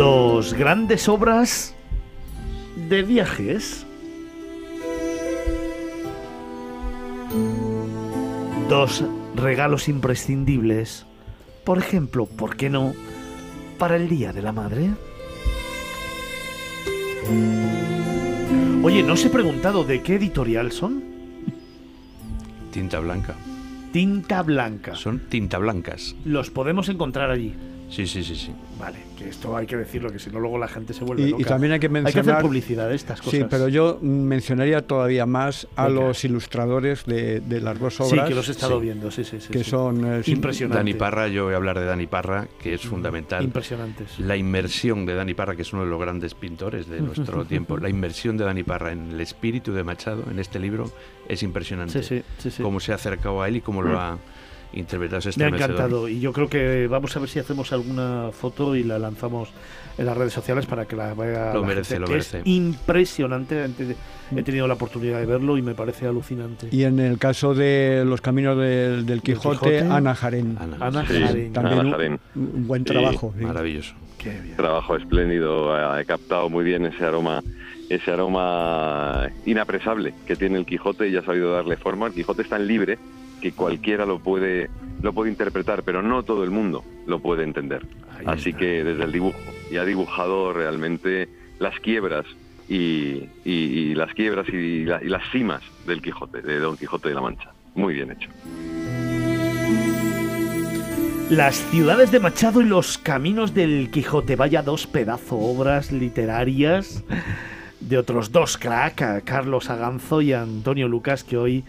Dos 0.00 0.54
grandes 0.54 1.10
obras 1.10 1.74
de 2.88 3.02
viajes. 3.02 3.84
Dos 8.70 9.04
regalos 9.36 9.90
imprescindibles. 9.90 11.04
Por 11.64 11.76
ejemplo, 11.76 12.24
¿por 12.24 12.56
qué 12.56 12.70
no? 12.70 12.94
Para 13.78 13.96
el 13.96 14.08
Día 14.08 14.32
de 14.32 14.40
la 14.40 14.52
Madre. 14.52 14.88
Oye, 18.82 19.02
no 19.02 19.12
os 19.12 19.24
he 19.26 19.28
preguntado 19.28 19.84
de 19.84 20.00
qué 20.00 20.14
editorial 20.14 20.72
son. 20.72 21.04
Tinta 22.72 23.00
blanca. 23.00 23.34
Tinta 23.92 24.40
blanca. 24.40 24.94
Son 24.94 25.18
tinta 25.28 25.58
blancas. 25.58 26.16
Los 26.24 26.48
podemos 26.48 26.88
encontrar 26.88 27.30
allí. 27.30 27.54
Sí, 27.90 28.06
sí, 28.06 28.22
sí, 28.22 28.36
sí. 28.36 28.52
Vale, 28.78 28.98
que 29.18 29.28
esto 29.28 29.56
hay 29.56 29.66
que 29.66 29.76
decirlo, 29.76 30.10
que 30.12 30.20
si 30.20 30.30
no 30.30 30.38
luego 30.38 30.56
la 30.58 30.68
gente 30.68 30.94
se 30.94 31.02
vuelve 31.04 31.22
Y, 31.24 31.26
y 31.26 31.30
loca. 31.32 31.44
también 31.44 31.72
hay 31.72 31.80
que 31.80 31.86
Hay 31.86 31.90
que 31.90 32.02
mencionar... 32.02 32.36
hacer 32.36 32.42
publicidad 32.46 32.88
de 32.88 32.94
estas 32.94 33.20
cosas. 33.20 33.40
Sí, 33.40 33.46
pero 33.50 33.68
yo 33.68 33.98
mencionaría 34.00 34.86
todavía 34.86 35.26
más 35.26 35.66
a 35.74 35.88
los 35.88 36.24
ilustradores 36.24 37.04
de, 37.04 37.40
de 37.40 37.60
las 37.60 37.78
dos 37.80 37.96
Sí, 37.96 38.02
obras. 38.04 38.28
que 38.28 38.34
los 38.36 38.48
he 38.48 38.52
estado 38.52 38.78
Sí. 38.78 38.84
viendo, 38.84 39.10
sí, 39.10 39.24
sí, 39.24 39.40
sí. 39.40 39.48
que 39.48 39.64
sí. 39.64 39.70
son 39.70 40.04
eh, 40.06 40.22
sin- 40.22 40.36
Impresionante. 40.36 40.78
Dani 40.78 40.94
Parra, 40.94 41.26
yo 41.28 41.44
voy 41.46 41.54
a 41.54 41.56
hablar 41.56 41.78
de 41.80 41.84
Dani 41.84 42.06
Parra, 42.06 42.46
que 42.62 42.74
es 42.74 42.82
fundamental. 42.82 43.42
Impresionantes. 43.42 44.18
La 44.20 44.36
inmersión 44.36 45.04
de 45.04 45.14
Dani 45.14 45.34
Parra, 45.34 45.56
que 45.56 45.62
es 45.62 45.72
uno 45.72 45.82
de 45.84 45.90
los 45.90 46.00
grandes 46.00 46.34
pintores 46.34 46.88
de 46.88 47.00
nuestro 47.00 47.44
tiempo, 47.46 47.76
la 47.76 47.88
inmersión 47.88 48.36
de 48.36 48.44
Dani 48.44 48.62
Parra 48.62 48.92
en 48.92 49.10
el 49.10 49.20
espíritu 49.20 49.72
de 49.72 49.82
Machado, 49.82 50.22
en 50.30 50.38
este 50.38 50.60
libro, 50.60 50.90
es 51.28 51.42
impresionante. 51.42 52.02
Sí, 52.04 52.18
sí, 52.18 52.22
sí, 52.38 52.50
sí. 52.52 52.62
Cómo 52.62 52.78
se 52.78 52.92
ha 52.92 52.94
acercado 52.94 53.42
a 53.42 53.48
él 53.48 53.56
y 53.56 53.60
cómo 53.60 53.82
lo 53.82 53.98
ha 53.98 54.12
interpretado. 54.12 54.40
Es 54.72 55.36
Me 55.36 55.44
ha 55.44 55.48
encantado 55.48 56.08
y 56.08 56.20
yo 56.20 56.32
creo 56.32 56.48
que 56.48 56.86
vamos 56.86 57.16
a 57.16 57.20
ver 57.20 57.28
si 57.28 57.40
hacemos 57.40 57.72
alguna 57.72 58.30
foto 58.32 58.76
y 58.76 58.84
la 58.84 58.98
lanzamos 59.00 59.48
en 59.98 60.06
las 60.06 60.16
redes 60.16 60.32
sociales 60.32 60.64
para 60.66 60.86
que 60.86 60.94
la 60.94 61.12
vea 61.14 61.52
Lo 61.52 61.62
la 61.62 61.66
merece, 61.66 61.94
gente, 61.94 62.00
lo 62.00 62.06
que 62.06 62.12
merece. 62.12 62.38
Es 62.38 62.46
impresionante. 62.46 63.62
Ante- 63.64 63.96
He 64.36 64.42
tenido 64.44 64.68
la 64.68 64.74
oportunidad 64.74 65.18
de 65.18 65.26
verlo 65.26 65.58
y 65.58 65.62
me 65.62 65.74
parece 65.74 66.06
alucinante. 66.06 66.68
Y 66.70 66.84
en 66.84 67.00
el 67.00 67.18
caso 67.18 67.52
de 67.52 68.04
los 68.06 68.20
caminos 68.20 68.56
del, 68.58 69.04
del 69.04 69.22
Quijote, 69.22 69.58
Quijote, 69.58 69.80
Ana 69.80 70.14
Jarén. 70.14 70.56
Ana 70.80 71.04
Sí, 71.04 71.20
Jaren. 71.20 71.52
También 71.52 71.78
Ana 71.80 71.88
un- 71.88 71.90
Jaren. 71.92 72.20
un, 72.36 72.66
buen 72.68 72.82
Sí, 72.82 72.92
trabajo. 72.92 73.34
sí. 73.36 73.44
Maravilloso. 73.44 73.94
Qué 74.18 74.30
bien. 74.40 74.54
Trabajo 74.56 74.94
espléndido, 74.94 75.98
he 75.98 76.04
captado 76.04 76.48
muy 76.48 76.62
bien 76.64 76.86
ese 76.86 77.04
aroma, 77.04 77.42
ese 77.88 78.12
aroma 78.12 79.28
inapresable 79.46 80.14
que 80.26 80.36
tiene 80.36 80.58
el 80.58 80.64
Quijote 80.66 81.08
y 81.08 81.16
ha 81.16 81.22
sabido 81.24 81.52
darle 81.52 81.76
forma. 81.76 82.06
El 82.06 82.12
Quijote 82.12 82.42
es 82.42 82.48
tan 82.48 82.64
libre 82.68 82.98
que 83.40 83.52
cualquiera 83.52 84.06
lo 84.06 84.18
puede, 84.18 84.68
lo 85.02 85.12
puede 85.12 85.30
interpretar, 85.30 85.82
pero 85.82 86.02
no 86.02 86.22
todo 86.22 86.44
el 86.44 86.50
mundo 86.50 86.84
lo 87.06 87.20
puede 87.20 87.42
entender. 87.44 87.86
Así 88.26 88.52
que 88.52 88.84
desde 88.84 89.04
el 89.04 89.12
dibujo, 89.12 89.38
y 89.70 89.76
ha 89.78 89.84
dibujado 89.84 90.52
realmente 90.52 91.28
las 91.58 91.78
quiebras 91.80 92.26
y, 92.68 93.24
y- 93.44 93.50
y 93.52 93.94
las 93.94 94.12
quiebras 94.14 94.46
y, 94.50 94.84
la- 94.84 95.02
y 95.02 95.08
las 95.08 95.22
cimas 95.32 95.62
del 95.86 96.02
Quijote, 96.02 96.42
de 96.42 96.58
Don 96.58 96.76
Quijote 96.76 97.08
de 97.08 97.14
la 97.14 97.20
Mancha. 97.22 97.50
Muy 97.74 97.94
bien 97.94 98.10
hecho. 98.12 98.28
Las 101.30 101.56
ciudades 101.70 102.10
de 102.10 102.18
Machado 102.18 102.60
y 102.60 102.64
los 102.64 102.98
caminos 102.98 103.54
del 103.54 103.90
Quijote. 103.90 104.34
Vaya 104.34 104.62
dos 104.62 104.86
pedazo 104.88 105.36
obras 105.38 105.92
literarias 105.92 107.04
de 107.78 107.98
otros 107.98 108.32
dos 108.32 108.58
crack, 108.58 109.02
a 109.02 109.20
Carlos 109.20 109.70
Aganzo 109.70 110.20
y 110.22 110.32
a 110.32 110.42
Antonio 110.42 110.88
Lucas, 110.88 111.22
que 111.22 111.36
hoy 111.36 111.64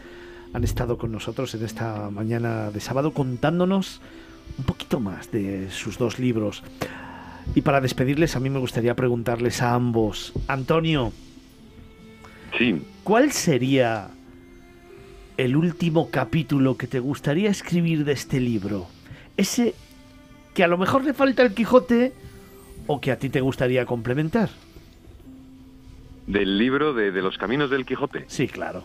han 0.53 0.63
estado 0.63 0.97
con 0.97 1.11
nosotros 1.11 1.53
en 1.55 1.63
esta 1.63 2.09
mañana 2.09 2.71
de 2.71 2.80
sábado 2.80 3.11
contándonos 3.13 4.01
un 4.57 4.65
poquito 4.65 4.99
más 4.99 5.31
de 5.31 5.69
sus 5.71 5.97
dos 5.97 6.19
libros. 6.19 6.63
Y 7.55 7.61
para 7.61 7.81
despedirles, 7.81 8.35
a 8.35 8.39
mí 8.39 8.49
me 8.49 8.59
gustaría 8.59 8.95
preguntarles 8.95 9.61
a 9.61 9.73
ambos. 9.73 10.33
Antonio, 10.47 11.11
Sí, 12.57 12.81
¿cuál 13.05 13.31
sería 13.31 14.09
el 15.38 15.55
último 15.55 16.09
capítulo 16.11 16.75
que 16.77 16.85
te 16.88 16.99
gustaría 16.99 17.49
escribir 17.49 18.03
de 18.03 18.11
este 18.11 18.41
libro? 18.41 18.88
Ese 19.38 19.73
que 20.53 20.63
a 20.65 20.67
lo 20.67 20.77
mejor 20.77 21.05
le 21.05 21.13
falta 21.13 21.43
el 21.43 21.53
Quijote 21.53 22.11
o 22.88 22.99
que 22.99 23.11
a 23.13 23.17
ti 23.17 23.30
te 23.30 23.39
gustaría 23.39 23.85
complementar. 23.85 24.49
del 26.27 26.57
libro 26.57 26.93
de, 26.93 27.11
de 27.11 27.21
los 27.21 27.38
caminos 27.38 27.69
del 27.69 27.85
Quijote. 27.85 28.25
Sí, 28.27 28.47
claro. 28.47 28.83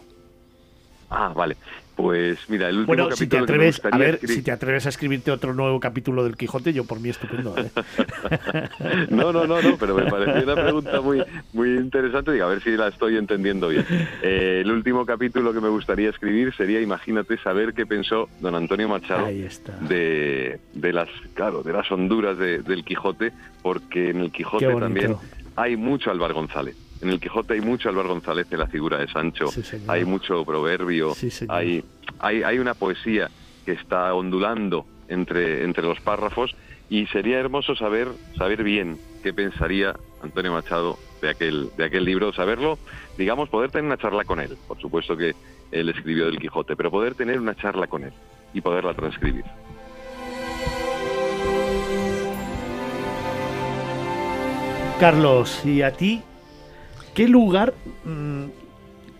Ah, 1.10 1.33
vale. 1.35 1.57
Pues 1.94 2.39
mira, 2.49 2.68
el 2.68 2.76
último 2.81 2.89
Bueno, 3.05 3.17
si 3.17 3.26
te 3.26 3.39
capítulo 3.39 3.47
que 3.47 3.52
me 3.52 3.68
atreves, 3.68 3.76
a 3.76 3.89
gustaría 3.89 4.07
ver, 4.07 4.20
si 4.28 4.43
te 4.43 4.52
atreves 4.52 4.85
a 4.85 4.89
escribirte 4.91 5.31
otro 5.31 5.55
nuevo 5.55 5.81
capítulo 5.81 6.25
del 6.25 6.36
Quijote, 6.36 6.75
yo 6.75 6.85
por 6.85 7.01
mí 7.01 7.09
estupendo. 7.09 7.55
¿eh? 7.57 7.70
No, 9.10 9.33
no, 9.33 9.47
no, 9.47 9.62
no, 9.62 9.76
pero 9.78 9.94
me 9.94 10.05
pareció 10.10 10.43
una 10.43 10.62
pregunta 10.62 11.01
muy, 11.01 11.23
muy 11.55 11.70
interesante. 11.76 12.33
Digo, 12.33 12.44
a 12.44 12.49
ver 12.49 12.62
si 12.62 12.70
la 12.76 12.89
estoy 12.89 13.17
entendiendo 13.17 13.68
bien. 13.68 13.86
Eh, 14.23 14.60
el 14.62 14.70
último 14.70 15.07
capítulo 15.07 15.55
que 15.55 15.60
me 15.60 15.68
gustaría 15.70 16.10
escribir 16.10 16.52
sería, 16.55 16.81
imagínate, 16.83 17.39
saber 17.39 17.73
qué 17.73 17.86
pensó 17.86 18.28
don 18.41 18.55
Antonio 18.55 18.89
Machado 18.89 19.26
de, 19.89 20.59
de 20.75 20.93
las, 20.93 21.09
claro, 21.35 21.62
de 21.62 21.73
las 21.73 21.91
honduras 21.91 22.36
de- 22.36 22.59
del 22.59 22.85
Quijote, 22.85 23.33
porque 23.62 24.10
en 24.10 24.20
el 24.20 24.33
Quijote 24.33 24.67
también 24.81 25.07
hay 25.57 25.76
mucho 25.76 26.10
Álvaro 26.10 26.35
González. 26.35 26.76
En 27.02 27.10
el 27.10 27.20
Quijote 27.20 27.55
hay 27.55 27.60
mucho 27.60 27.89
Álvaro 27.89 28.08
González 28.08 28.47
en 28.50 28.58
la 28.58 28.66
figura 28.66 28.99
de 28.99 29.08
Sancho, 29.08 29.49
Sí, 29.49 29.62
hay 29.86 30.05
mucho 30.05 30.44
proverbio, 30.44 31.15
Sí, 31.15 31.31
señor. 31.31 31.57
hay, 31.57 31.84
hay, 32.18 32.42
hay 32.42 32.58
una 32.58 32.75
poesía 32.75 33.31
que 33.65 33.73
está 33.73 34.15
ondulando 34.15 34.86
entre, 35.08 35.65
entre 35.65 35.83
los 35.84 36.00
párrafos 36.00 36.55
y 36.89 37.07
sería 37.07 37.39
hermoso 37.39 37.75
saber, 37.76 38.08
saber 38.39 38.62
bien 38.62 38.99
qué 39.23 39.33
pensaría 39.33 39.94
Antonio 40.23 40.52
Machado 40.52 40.99
de 41.20 41.31
aquel, 41.31 41.70
de 41.76 41.84
aquel 41.84 42.05
libro, 42.05 42.33
saberlo, 42.33 42.78
digamos, 43.18 43.49
poder 43.49 43.70
tener 43.70 43.86
una 43.86 43.97
charla 43.99 44.25
con 44.25 44.41
él. 44.41 44.57
Por 44.68 44.81
supuesto 44.81 45.16
que 45.16 45.34
él 45.73 45.89
escribió 45.89 46.26
del 46.26 46.39
Quijote, 46.39 46.76
pero 46.76 46.91
poder 46.91 47.15
tener 47.15 47.41
una 47.41 47.55
charla 47.55 47.86
con 47.89 48.05
él 48.05 48.12
y 48.55 48.60
poderla 48.60 48.94
transcribir. 48.94 49.44
Carlos, 55.00 55.65
¿y 55.65 55.83
a 55.83 55.92
ti 55.92 56.23
qué 57.17 57.28
lugar, 57.28 57.73
mm, 58.05 58.45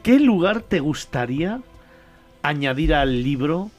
qué 0.02 0.20
lugar 0.20 0.60
te 0.60 0.81
gustaría 0.81 1.62
añadir 2.42 2.92
al 2.92 3.23
libro, 3.23 3.70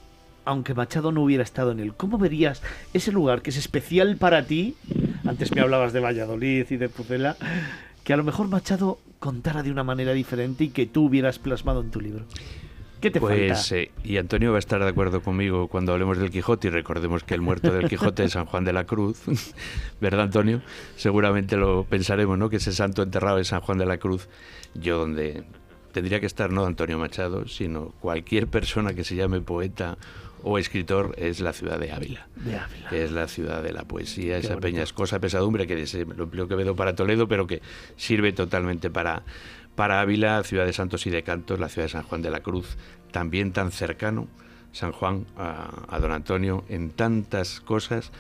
aunque 0.44 0.74
Machado 0.74 1.12
no 1.12 1.22
hubiera 1.22 1.44
estado 1.44 1.72
en 1.72 1.80
él? 1.80 1.94
¿Cómo 1.94 2.18
verías 2.18 2.64
ese 2.96 3.12
lugar 3.12 3.44
que 3.44 3.52
es 3.52 3.58
especial 3.58 4.18
para 4.18 4.44
ti? 4.44 4.76
Antes 5.24 5.54
me 5.54 5.62
hablabas 5.62 5.94
de 5.94 6.00
Valladolid 6.00 6.66
y 6.68 6.78
de 6.78 6.90
Pucela, 6.90 7.38
que 8.04 8.12
a 8.12 8.18
lo 8.18 8.24
mejor 8.24 8.48
Machado 8.48 8.98
contara 9.20 9.62
de 9.62 9.70
una 9.70 9.84
manera 9.84 10.14
diferente 10.14 10.64
y 10.64 10.70
que 10.70 10.88
tú 10.88 11.06
hubieras 11.06 11.38
plasmado 11.38 11.82
en 11.82 11.92
tu 11.92 12.02
libro. 12.02 12.26
¿Qué 13.02 13.12
te 13.12 13.20
Pues, 13.20 13.52
falta? 13.60 13.76
eh, 13.78 13.92
y 14.04 14.18
Antonio 14.18 14.52
va 14.52 14.58
a 14.58 14.60
estar 14.60 14.82
de 14.84 14.90
acuerdo 14.90 15.22
conmigo 15.22 15.68
cuando 15.68 15.94
hablemos 15.94 16.18
del 16.18 16.32
Quijote 16.32 16.68
y 16.70 16.72
recordemos 16.72 17.24
que 17.24 17.36
el 17.36 17.42
muerto 17.42 17.72
del 17.72 17.88
Quijote 17.88 18.24
es 18.24 18.32
San 18.32 18.46
Juan 18.46 18.64
de 18.64 18.74
la 18.74 18.86
Cruz, 18.86 19.22
¿verdad, 20.02 20.22
Antonio? 20.22 20.62
Seguramente 20.96 21.58
lo 21.58 21.84
pensaremos, 21.84 22.38
¿no? 22.40 22.50
Que 22.50 22.56
ese 22.58 22.72
santo 22.74 23.04
enterrado 23.04 23.38
es 23.38 23.50
San 23.50 23.62
Juan 23.62 23.78
de 23.78 23.86
la 23.86 23.98
Cruz. 23.98 24.28
Yo 24.74 24.98
donde 24.98 25.44
tendría 25.92 26.20
que 26.20 26.26
estar 26.26 26.52
no 26.52 26.66
Antonio 26.66 26.98
Machado, 26.98 27.48
sino 27.48 27.94
cualquier 28.00 28.48
persona 28.48 28.94
que 28.96 29.04
se 29.04 29.16
llame 29.16 29.42
poeta 29.42 29.98
o 30.44 30.60
escritor 30.60 31.16
es 31.18 31.40
la 31.40 31.52
ciudad 31.52 31.80
de 31.80 31.92
Ávila, 31.92 32.28
De 32.36 32.56
Ávila. 32.58 32.90
que 32.90 33.04
es 33.04 33.12
la 33.12 33.28
ciudad 33.28 33.64
de 33.64 33.74
la 33.74 33.84
poesía, 33.86 34.38
esa 34.38 34.50
bonito. 34.50 34.62
peñascosa 34.68 35.20
pesadumbre 35.20 35.66
que 35.66 35.88
se 35.88 36.06
lo 36.06 36.26
empleó 36.26 36.48
Quevedo 36.48 36.76
para 36.76 36.96
Toledo, 36.96 37.28
pero 37.28 37.48
que 37.48 37.62
sirve 37.96 38.32
totalmente 38.34 38.92
para, 38.92 39.24
para 39.78 40.02
Ávila, 40.02 40.44
ciudad 40.44 40.66
de 40.66 40.74
santos 40.74 41.06
y 41.06 41.12
de 41.12 41.22
cantos, 41.24 41.60
la 41.60 41.70
ciudad 41.70 41.86
de 41.86 41.92
San 41.92 42.04
Juan 42.04 42.22
de 42.24 42.32
la 42.32 42.42
Cruz, 42.42 42.76
también 43.12 43.54
tan 43.54 43.72
cercano, 43.72 44.28
San 44.72 44.92
Juan, 44.92 45.26
a, 45.38 45.86
a 45.88 46.00
don 46.00 46.12
Antonio, 46.12 46.66
en 46.68 46.90
tantas 46.90 47.62
cosas 47.62 48.12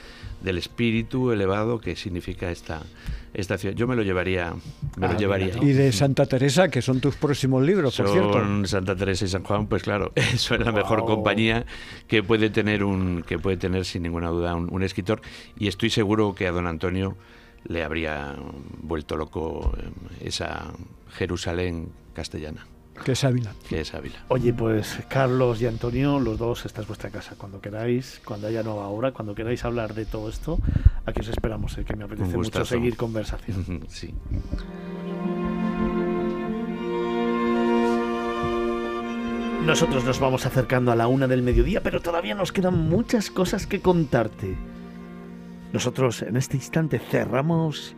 del 0.42 0.58
espíritu 0.60 1.32
elevado 1.32 1.80
que 1.82 1.95
significa 1.95 2.52
esta, 2.52 2.84
esta 3.34 3.58
ciudad. 3.58 3.76
Yo 3.76 3.88
me 3.88 3.95
lo 3.95 4.03
llevaría, 4.03 4.53
me 4.98 5.08
lo 5.08 5.14
Ah, 5.14 5.18
llevaría. 5.18 5.53
mira, 5.56 5.64
Y 5.66 5.74
de 5.74 5.92
Santa 5.92 6.27
Teresa, 6.27 6.69
que 6.69 6.82
son 6.84 7.02
tus 7.02 7.16
próximos 7.16 7.64
libros, 7.64 7.98
por 7.98 8.08
cierto. 8.10 8.34
Son 8.34 8.68
Santa 8.68 8.95
Teresa 8.95 9.26
y 9.26 9.27
San 9.27 9.44
Juan, 9.44 9.66
pues 9.66 9.82
claro, 9.84 10.11
eso 10.16 10.53
es 10.53 10.61
la 10.61 10.72
mejor 10.72 11.06
compañía 11.06 11.66
que 12.08 12.22
puede 12.22 12.52
tener 12.52 12.84
un, 12.84 13.24
que 13.27 13.40
puede 13.40 13.58
tener 13.58 13.84
sin 13.84 14.03
ninguna 14.03 14.30
duda 14.30 14.53
un, 14.56 14.68
un 14.72 14.84
escritor. 14.84 15.22
Y 15.58 15.68
estoy 15.68 15.90
seguro 15.90 16.36
que 16.36 16.48
a 16.48 16.52
don 16.52 16.68
Antonio 16.68 17.18
le 17.66 17.84
habría 17.84 18.36
vuelto 18.82 19.18
loco 19.18 19.74
eh, 19.77 19.90
esa 20.27 20.72
Jerusalén 21.10 21.92
castellana, 22.14 22.66
Que 23.03 23.11
es 23.11 23.24
Ávila. 23.24 23.53
que 23.69 23.82
es 23.82 23.94
Ávila. 23.94 24.26
Oye, 24.30 24.53
pues 24.53 25.00
Carlos 25.10 25.61
y 25.61 25.68
Antonio, 25.68 26.19
los 26.19 26.38
dos, 26.38 26.66
esta 26.66 26.82
es 26.82 26.88
vuestra 26.88 27.10
casa. 27.11 27.36
Cuando 27.38 27.61
queráis, 27.61 28.22
cuando 28.26 28.48
haya 28.48 28.64
nueva 28.64 28.88
hora, 28.88 29.11
cuando 29.11 29.36
queráis 29.36 29.64
hablar 29.66 29.94
de 29.94 30.06
todo 30.06 30.30
esto, 30.30 30.60
aquí 31.06 31.22
os 31.22 31.27
esperamos, 31.27 31.77
eh, 31.77 31.86
que 31.86 31.95
me 31.95 32.06
apetece 32.06 32.38
mucho 32.38 32.66
seguir 32.66 32.98
conversación. 32.98 33.86
sí. 33.88 34.14
Nosotros 39.66 40.06
nos 40.06 40.19
vamos 40.19 40.45
acercando 40.45 40.92
a 40.92 40.95
la 40.95 41.08
una 41.08 41.27
del 41.27 41.42
mediodía, 41.42 41.84
pero 41.84 42.02
todavía 42.02 42.36
nos 42.36 42.53
quedan 42.53 42.88
muchas 42.88 43.30
cosas 43.30 43.68
que 43.68 43.82
contarte. 43.82 44.56
Nosotros 45.74 46.22
en 46.22 46.38
este 46.38 46.56
instante 46.56 47.00
cerramos 47.00 47.95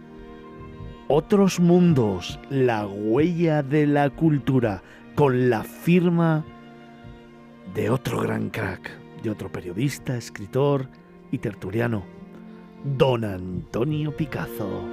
Otros 1.12 1.60
Mundos, 1.60 2.40
la 2.52 2.86
huella 2.86 3.64
de 3.64 3.88
la 3.88 4.12
cultura, 4.12 4.84
con 5.16 5.50
la 5.50 5.64
firma 5.64 6.46
de 7.74 7.90
otro 7.90 8.22
gran 8.22 8.52
crack, 8.52 8.92
de 9.24 9.32
otro 9.32 9.52
periodista, 9.52 10.16
escritor 10.16 10.88
y 11.32 11.40
tertuliano, 11.40 12.04
don 12.96 13.26
Antonio 13.26 14.16
Picazo. 14.16 14.84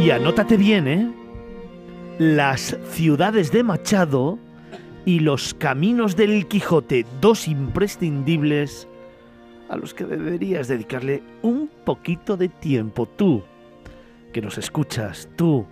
Y 0.00 0.10
anótate 0.10 0.56
bien, 0.56 0.88
¿eh? 0.88 1.12
Las 2.18 2.76
ciudades 2.90 3.52
de 3.52 3.62
Machado 3.62 4.40
y 5.04 5.20
los 5.20 5.54
caminos 5.54 6.16
del 6.16 6.48
Quijote, 6.48 7.06
dos 7.20 7.46
imprescindibles 7.46 8.88
a 9.68 9.76
los 9.76 9.94
que 9.94 10.04
deberías 10.04 10.68
dedicarle 10.68 11.22
un 11.42 11.68
poquito 11.84 12.36
de 12.36 12.48
tiempo. 12.48 13.06
Tú, 13.06 13.42
que 14.32 14.40
nos 14.40 14.58
escuchas, 14.58 15.28
tú, 15.36 15.66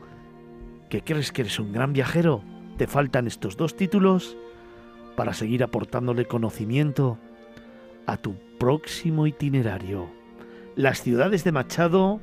que 0.89 1.03
crees 1.03 1.33
que 1.33 1.43
eres 1.43 1.59
un 1.59 1.73
gran 1.73 1.93
viajero, 1.93 2.43
te 2.77 2.87
faltan 2.87 3.27
estos 3.27 3.57
dos 3.57 3.77
títulos 3.77 4.37
para 5.17 5.33
seguir 5.33 5.63
aportándole 5.63 6.27
conocimiento 6.27 7.19
a 8.07 8.17
tu 8.17 8.35
próximo 8.59 9.27
itinerario. 9.27 10.09
Las 10.77 11.03
ciudades 11.03 11.43
de 11.43 11.53
Machado, 11.53 12.21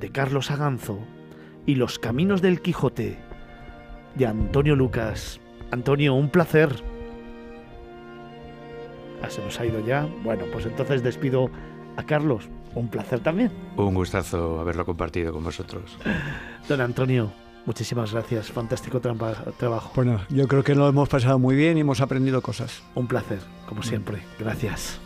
de 0.00 0.10
Carlos 0.10 0.50
Aganzo, 0.50 0.98
y 1.66 1.74
Los 1.74 1.98
Caminos 1.98 2.40
del 2.40 2.62
Quijote, 2.62 3.18
de 4.14 4.26
Antonio 4.26 4.74
Lucas. 4.74 5.40
Antonio, 5.70 6.14
un 6.14 6.30
placer. 6.30 6.70
Ah, 9.22 9.30
se 9.30 9.42
nos 9.42 9.58
ha 9.60 9.66
ido 9.66 9.84
ya. 9.84 10.08
Bueno, 10.24 10.44
pues 10.52 10.66
entonces 10.66 11.02
despido 11.02 11.50
a 11.96 12.02
Carlos. 12.04 12.48
Un 12.74 12.88
placer 12.88 13.20
también. 13.20 13.50
Un 13.76 13.94
gustazo 13.94 14.60
haberlo 14.60 14.86
compartido 14.86 15.32
con 15.32 15.42
vosotros. 15.44 15.96
Don 16.68 16.80
Antonio, 16.80 17.32
muchísimas 17.66 18.12
gracias. 18.12 18.50
Fantástico 18.50 19.00
trampa- 19.00 19.52
trabajo. 19.56 19.90
Bueno, 19.96 20.20
yo 20.28 20.46
creo 20.48 20.62
que 20.62 20.74
lo 20.74 20.88
hemos 20.88 21.08
pasado 21.08 21.38
muy 21.38 21.56
bien 21.56 21.76
y 21.76 21.80
hemos 21.80 22.00
aprendido 22.00 22.40
cosas. 22.42 22.82
Un 22.94 23.06
placer, 23.08 23.40
como 23.68 23.82
siempre. 23.82 24.22
Gracias. 24.38 25.00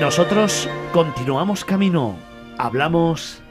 Nosotros 0.00 0.68
continuamos 0.92 1.64
camino. 1.64 2.16
Hablamos 2.58 3.42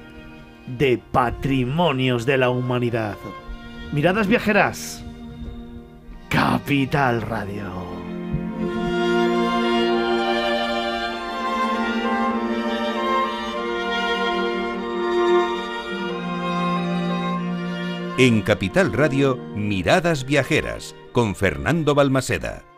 de 0.78 1.00
patrimonios 1.12 2.26
de 2.26 2.38
la 2.38 2.50
humanidad. 2.50 3.18
Miradas 3.92 4.28
viajeras. 4.28 5.04
Capital 6.30 7.22
Radio. 7.22 7.72
En 18.18 18.42
Capital 18.42 18.94
Radio, 18.94 19.38
Miradas 19.56 20.26
Viajeras, 20.26 20.96
con 21.12 21.36
Fernando 21.36 21.96
Balmaseda. 21.96 22.75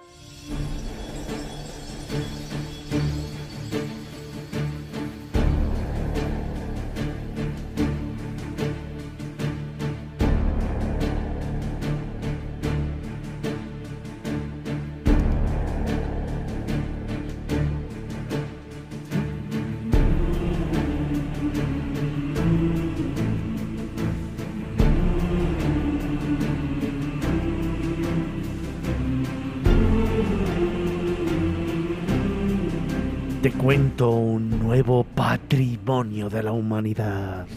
nuevo 34.78 35.04
patrimonio 35.04 36.30
de 36.30 36.44
la 36.44 36.52
humanidad. 36.52 37.48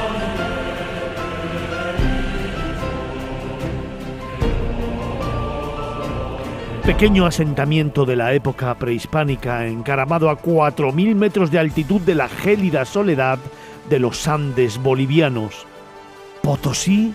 Pequeño 6.85 7.25
asentamiento 7.25 8.05
de 8.05 8.17
la 8.17 8.33
época 8.33 8.75
prehispánica 8.75 9.65
encaramado 9.67 10.29
a 10.29 10.37
4.000 10.37 11.15
metros 11.15 11.49
de 11.49 11.57
altitud 11.57 12.01
de 12.01 12.13
la 12.13 12.27
gélida 12.27 12.83
soledad 12.83 13.39
de 13.89 13.99
los 13.99 14.27
Andes 14.27 14.77
bolivianos. 14.77 15.65
Potosí 16.41 17.13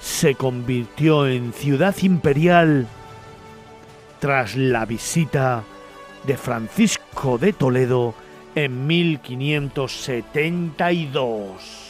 se 0.00 0.36
convirtió 0.36 1.26
en 1.26 1.52
ciudad 1.52 1.96
imperial 2.02 2.86
tras 4.20 4.54
la 4.54 4.86
visita 4.86 5.64
de 6.24 6.36
Francisco 6.36 7.36
de 7.36 7.52
Toledo 7.52 8.14
en 8.54 8.86
1572. 8.86 11.85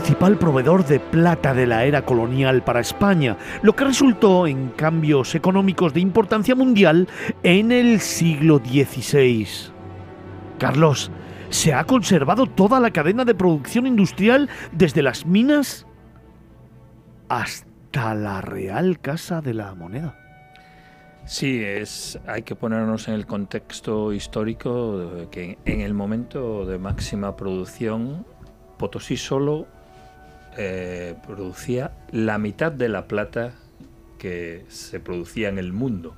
Principal 0.00 0.38
proveedor 0.38 0.86
de 0.86 0.98
plata 0.98 1.52
de 1.52 1.66
la 1.66 1.84
era 1.84 2.06
colonial 2.06 2.64
para 2.64 2.80
España, 2.80 3.36
lo 3.60 3.76
que 3.76 3.84
resultó 3.84 4.46
en 4.46 4.70
cambios 4.70 5.34
económicos 5.34 5.92
de 5.92 6.00
importancia 6.00 6.54
mundial 6.54 7.06
en 7.42 7.70
el 7.70 8.00
siglo 8.00 8.62
XVI. 8.64 9.46
Carlos, 10.58 11.10
¿se 11.50 11.74
ha 11.74 11.84
conservado 11.84 12.46
toda 12.46 12.80
la 12.80 12.92
cadena 12.92 13.26
de 13.26 13.34
producción 13.34 13.86
industrial 13.86 14.48
desde 14.72 15.02
las 15.02 15.26
minas 15.26 15.86
hasta 17.28 18.14
la 18.14 18.40
Real 18.40 19.00
Casa 19.00 19.42
de 19.42 19.52
la 19.52 19.74
Moneda? 19.74 20.18
Sí, 21.26 21.62
es, 21.62 22.18
hay 22.26 22.40
que 22.40 22.56
ponernos 22.56 23.06
en 23.08 23.14
el 23.14 23.26
contexto 23.26 24.14
histórico 24.14 24.96
de 24.96 25.28
que 25.28 25.58
en 25.66 25.82
el 25.82 25.92
momento 25.92 26.64
de 26.64 26.78
máxima 26.78 27.36
producción, 27.36 28.24
Potosí 28.78 29.18
solo 29.18 29.66
eh, 30.56 31.14
producía 31.26 31.92
la 32.12 32.38
mitad 32.38 32.72
de 32.72 32.88
la 32.88 33.06
plata 33.06 33.54
que 34.18 34.64
se 34.68 35.00
producía 35.00 35.48
en 35.48 35.58
el 35.58 35.72
mundo. 35.72 36.16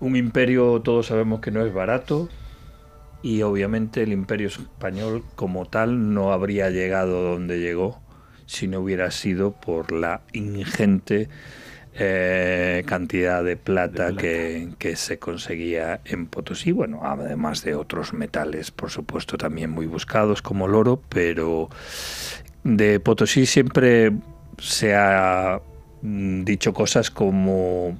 Un 0.00 0.16
imperio, 0.16 0.80
todos 0.82 1.06
sabemos 1.06 1.40
que 1.40 1.50
no 1.50 1.64
es 1.64 1.72
barato, 1.72 2.28
y 3.22 3.42
obviamente 3.42 4.02
el 4.02 4.12
imperio 4.12 4.48
español 4.48 5.24
como 5.34 5.66
tal 5.66 6.12
no 6.12 6.32
habría 6.32 6.70
llegado 6.70 7.22
donde 7.22 7.58
llegó 7.58 8.02
si 8.46 8.68
no 8.68 8.80
hubiera 8.80 9.10
sido 9.10 9.52
por 9.52 9.92
la 9.92 10.20
ingente 10.34 11.30
eh, 11.94 12.82
cantidad 12.86 13.44
de 13.44 13.56
plata, 13.56 14.12
Que, 14.16 14.70
que 14.78 14.96
se 14.96 15.18
conseguía 15.18 16.00
en 16.04 16.26
Potosí, 16.26 16.72
bueno, 16.72 17.00
además 17.04 17.62
de 17.62 17.76
otros 17.76 18.12
metales, 18.12 18.70
por 18.72 18.90
supuesto, 18.90 19.38
también 19.38 19.70
muy 19.70 19.86
buscados 19.86 20.42
como 20.42 20.66
el 20.66 20.74
oro, 20.74 21.00
pero 21.08 21.70
de 22.64 22.98
Potosí 22.98 23.46
siempre 23.46 24.12
se 24.58 24.94
ha 24.94 25.60
mm, 26.02 26.44
dicho 26.44 26.72
cosas 26.72 27.10
como 27.10 27.98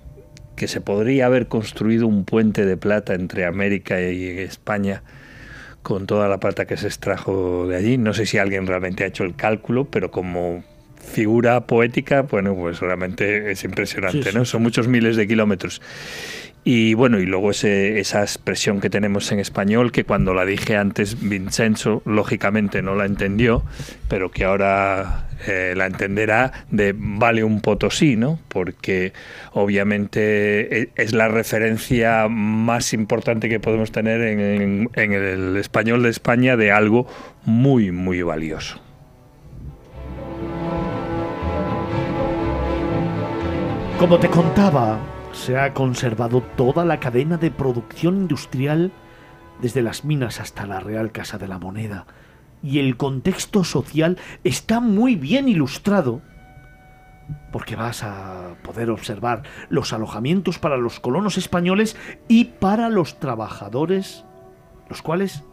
que 0.56 0.68
se 0.68 0.80
podría 0.80 1.26
haber 1.26 1.48
construido 1.48 2.06
un 2.06 2.24
puente 2.24 2.64
de 2.64 2.76
plata 2.76 3.14
entre 3.14 3.44
América 3.44 4.00
y 4.00 4.26
España 4.26 5.02
con 5.82 6.06
toda 6.06 6.28
la 6.28 6.38
plata 6.38 6.64
que 6.64 6.76
se 6.76 6.86
extrajo 6.86 7.66
de 7.68 7.76
allí. 7.76 7.98
No 7.98 8.14
sé 8.14 8.26
si 8.26 8.38
alguien 8.38 8.66
realmente 8.66 9.04
ha 9.04 9.06
hecho 9.06 9.24
el 9.24 9.36
cálculo, 9.36 9.84
pero 9.84 10.10
como 10.10 10.64
figura 10.96 11.66
poética, 11.66 12.22
bueno, 12.22 12.54
pues 12.54 12.80
realmente 12.80 13.50
es 13.50 13.62
impresionante, 13.64 14.22
Sí, 14.22 14.30
sí, 14.30 14.36
¿no? 14.36 14.44
Son 14.44 14.62
muchos 14.62 14.88
miles 14.88 15.16
de 15.16 15.28
kilómetros. 15.28 15.82
Y 16.66 16.94
bueno, 16.94 17.18
y 17.20 17.26
luego 17.26 17.50
ese- 17.50 18.00
esa 18.00 18.22
expresión 18.22 18.80
que 18.80 18.88
tenemos 18.88 19.30
en 19.32 19.38
español, 19.38 19.92
que 19.92 20.04
cuando 20.04 20.32
la 20.32 20.46
dije 20.46 20.76
antes, 20.78 21.20
Vincenzo, 21.28 22.00
lógicamente 22.06 22.80
no 22.80 22.94
la 22.94 23.04
entendió, 23.04 23.62
pero 24.08 24.30
que 24.30 24.44
ahora 24.44 25.28
eh, 25.46 25.74
la 25.76 25.84
entenderá 25.84 26.64
de 26.70 26.94
vale 26.96 27.44
un 27.44 27.60
potosí, 27.60 28.16
¿no? 28.16 28.38
Porque 28.48 29.12
obviamente 29.52 30.80
e- 30.84 30.88
es 30.96 31.12
la 31.12 31.28
referencia 31.28 32.28
más 32.30 32.94
importante 32.94 33.50
que 33.50 33.60
podemos 33.60 33.92
tener 33.92 34.22
en- 34.22 34.40
en- 34.40 34.90
en 34.94 35.12
el 35.12 35.56
español 35.58 36.02
de 36.02 36.08
España 36.08 36.56
de 36.56 36.72
algo 36.72 37.06
muy, 37.44 37.92
muy 37.92 38.22
valioso. 38.22 38.80
Como 43.98 44.18
te 44.18 44.28
contaba, 44.28 44.98
se 45.34 45.58
ha 45.58 45.74
conservado 45.74 46.42
toda 46.56 46.84
la 46.84 47.00
cadena 47.00 47.36
de 47.36 47.50
producción 47.50 48.16
industrial 48.16 48.92
desde 49.60 49.82
las 49.82 50.04
minas 50.04 50.40
hasta 50.40 50.66
la 50.66 50.80
Real 50.80 51.12
Casa 51.12 51.38
de 51.38 51.48
la 51.48 51.58
Moneda. 51.58 52.06
Y 52.62 52.78
el 52.78 52.96
contexto 52.96 53.64
social 53.64 54.16
está 54.42 54.80
muy 54.80 55.16
bien 55.16 55.48
ilustrado 55.48 56.22
porque 57.52 57.76
vas 57.76 58.02
a 58.02 58.54
poder 58.62 58.90
observar 58.90 59.42
los 59.68 59.92
alojamientos 59.92 60.58
para 60.58 60.76
los 60.76 61.00
colonos 61.00 61.36
españoles 61.36 61.96
y 62.28 62.44
para 62.44 62.88
los 62.88 63.18
trabajadores, 63.18 64.24
los 64.88 65.02
cuales 65.02 65.44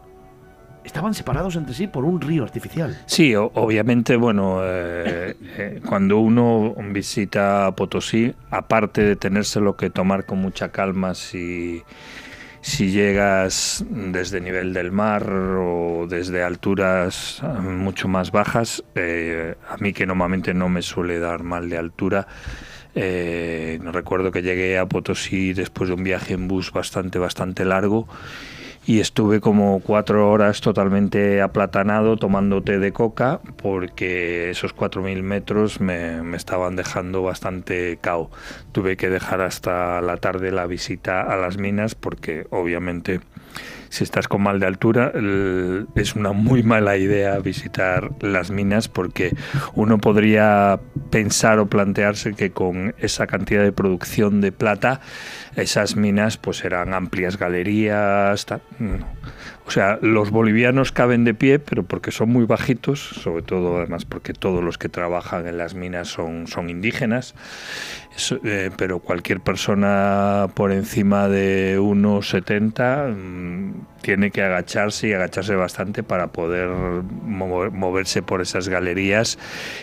estaban 0.84 1.14
separados 1.14 1.56
entre 1.56 1.74
sí 1.74 1.86
por 1.86 2.04
un 2.04 2.20
río 2.20 2.42
artificial. 2.42 2.98
Sí, 3.06 3.34
obviamente, 3.34 4.16
bueno, 4.16 4.60
eh, 4.62 5.36
eh, 5.56 5.80
cuando 5.86 6.18
uno 6.18 6.74
visita 6.90 7.72
Potosí, 7.76 8.34
aparte 8.50 9.02
de 9.02 9.16
tenérselo 9.16 9.76
que 9.76 9.90
tomar 9.90 10.26
con 10.26 10.38
mucha 10.38 10.70
calma 10.70 11.14
si, 11.14 11.82
si 12.60 12.90
llegas 12.90 13.84
desde 13.88 14.40
nivel 14.40 14.72
del 14.72 14.92
mar 14.92 15.28
o 15.30 16.06
desde 16.08 16.42
alturas 16.42 17.40
eh, 17.42 17.60
mucho 17.60 18.08
más 18.08 18.30
bajas, 18.32 18.82
a 18.94 19.76
mí 19.78 19.92
que 19.92 20.06
normalmente 20.06 20.54
no 20.54 20.68
me 20.68 20.82
suele 20.82 21.18
dar 21.18 21.42
mal 21.42 21.68
de 21.68 21.78
altura, 21.78 22.26
no 22.94 23.92
recuerdo 23.92 24.30
que 24.32 24.42
llegué 24.42 24.78
a 24.78 24.86
Potosí 24.86 25.54
después 25.54 25.88
de 25.88 25.94
un 25.94 26.04
viaje 26.04 26.34
en 26.34 26.48
bus 26.48 26.72
bastante, 26.72 27.18
bastante 27.18 27.64
largo 27.64 28.06
y 28.84 29.00
estuve 29.00 29.40
como 29.40 29.80
cuatro 29.80 30.30
horas 30.30 30.60
totalmente 30.60 31.40
aplatanado 31.40 32.16
tomando 32.16 32.62
té 32.62 32.78
de 32.78 32.92
coca 32.92 33.40
porque 33.56 34.50
esos 34.50 34.74
4.000 34.74 35.22
metros 35.22 35.80
me, 35.80 36.34
estaban 36.36 36.74
dejando 36.74 37.22
bastante 37.22 37.98
cao. 38.00 38.30
Tuve 38.72 38.96
que 38.96 39.08
dejar 39.08 39.40
hasta 39.40 40.00
la 40.00 40.16
tarde 40.16 40.50
la 40.50 40.66
visita 40.66 41.22
a 41.22 41.36
las 41.36 41.58
minas 41.58 41.94
porque 41.94 42.46
obviamente 42.50 43.20
si 43.92 44.04
estás 44.04 44.26
con 44.26 44.42
mal 44.42 44.58
de 44.58 44.66
altura, 44.66 45.12
es 45.94 46.16
una 46.16 46.32
muy 46.32 46.62
mala 46.62 46.96
idea 46.96 47.38
visitar 47.40 48.10
las 48.22 48.50
minas 48.50 48.88
porque 48.88 49.36
uno 49.74 49.98
podría 49.98 50.80
pensar 51.10 51.58
o 51.58 51.66
plantearse 51.66 52.32
que 52.32 52.52
con 52.52 52.94
esa 52.98 53.26
cantidad 53.26 53.62
de 53.62 53.70
producción 53.70 54.40
de 54.40 54.50
plata, 54.50 55.02
esas 55.56 55.96
minas 55.96 56.36
pues 56.36 56.64
eran 56.64 56.94
amplias 56.94 57.38
galerías. 57.38 58.46
ta- 58.46 58.60
no. 58.78 59.06
O 59.64 59.70
sea, 59.70 59.98
los 60.02 60.30
bolivianos 60.30 60.90
caben 60.92 61.24
de 61.24 61.34
pie, 61.34 61.58
pero 61.58 61.84
porque 61.84 62.10
son 62.10 62.30
muy 62.30 62.44
bajitos, 62.44 62.98
sobre 63.00 63.42
todo 63.42 63.78
además 63.78 64.04
porque 64.04 64.32
todos 64.34 64.62
los 64.62 64.76
que 64.76 64.88
trabajan 64.88 65.46
en 65.46 65.56
las 65.56 65.74
minas 65.74 66.08
son, 66.08 66.46
son 66.48 66.68
indígenas. 66.68 67.34
Eh, 68.44 68.70
pero 68.76 68.98
cualquier 68.98 69.40
persona 69.40 70.48
por 70.54 70.72
encima 70.72 71.28
de 71.28 71.78
1,70 71.80 73.14
mm, 73.14 73.72
tiene 74.02 74.30
que 74.30 74.42
agacharse 74.42 75.08
y 75.08 75.12
agacharse 75.14 75.54
bastante 75.54 76.02
para 76.02 76.26
poder 76.26 76.68
mover- 76.68 77.70
moverse 77.70 78.20
por 78.20 78.42
esas 78.42 78.68
galerías 78.68 79.38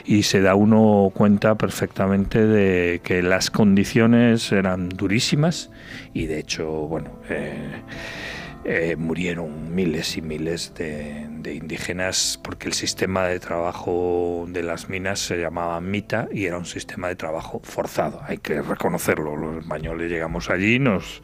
y 0.05 0.23
se 0.23 0.41
da 0.41 0.53
uno 0.53 1.09
cuenta 1.15 1.55
perfectamente 1.55 2.45
de 2.45 3.01
que 3.03 3.23
las 3.23 3.49
condiciones 3.49 4.51
eran 4.51 4.89
durísimas 4.89 5.71
y 6.13 6.27
de 6.27 6.39
hecho, 6.39 6.67
bueno, 6.67 7.09
eh, 7.29 7.81
eh, 8.71 8.95
murieron 8.95 9.73
miles 9.73 10.15
y 10.15 10.21
miles 10.21 10.75
de, 10.75 11.27
indígenas 11.51 12.39
porque 12.43 12.67
el 12.67 12.75
sistema 12.75 13.25
de 13.25 13.39
trabajo 13.39 14.45
de 14.47 14.61
las 14.61 14.89
minas 14.89 15.19
se 15.19 15.37
llamaba 15.37 15.81
MITA 15.81 16.27
y 16.31 16.45
era 16.45 16.59
un 16.59 16.67
sistema 16.67 17.07
de 17.07 17.15
trabajo 17.15 17.61
forzado, 17.63 18.21
hay 18.27 18.37
que 18.37 18.61
reconocerlo. 18.61 19.35
Los 19.35 19.63
españoles 19.63 20.11
llegamos 20.11 20.51
allí, 20.51 20.77
nos 20.77 21.23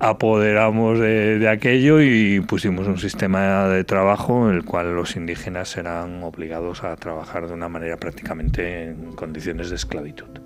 apoderamos 0.00 0.98
de, 0.98 1.38
de 1.38 1.48
aquello 1.48 2.00
y 2.00 2.40
pusimos 2.40 2.88
un 2.88 2.98
sistema 2.98 3.68
de 3.68 3.84
trabajo 3.84 4.50
en 4.50 4.56
el 4.56 4.64
cual 4.64 4.96
los 4.96 5.14
indígenas 5.14 5.76
eran 5.76 6.24
obligados 6.24 6.82
a 6.82 6.96
trabajar 6.96 7.46
de 7.46 7.54
una 7.54 7.68
manera 7.68 7.98
prácticamente 7.98 8.88
en 8.88 9.12
condiciones 9.12 9.70
de 9.70 9.76
esclavitud. 9.76 10.40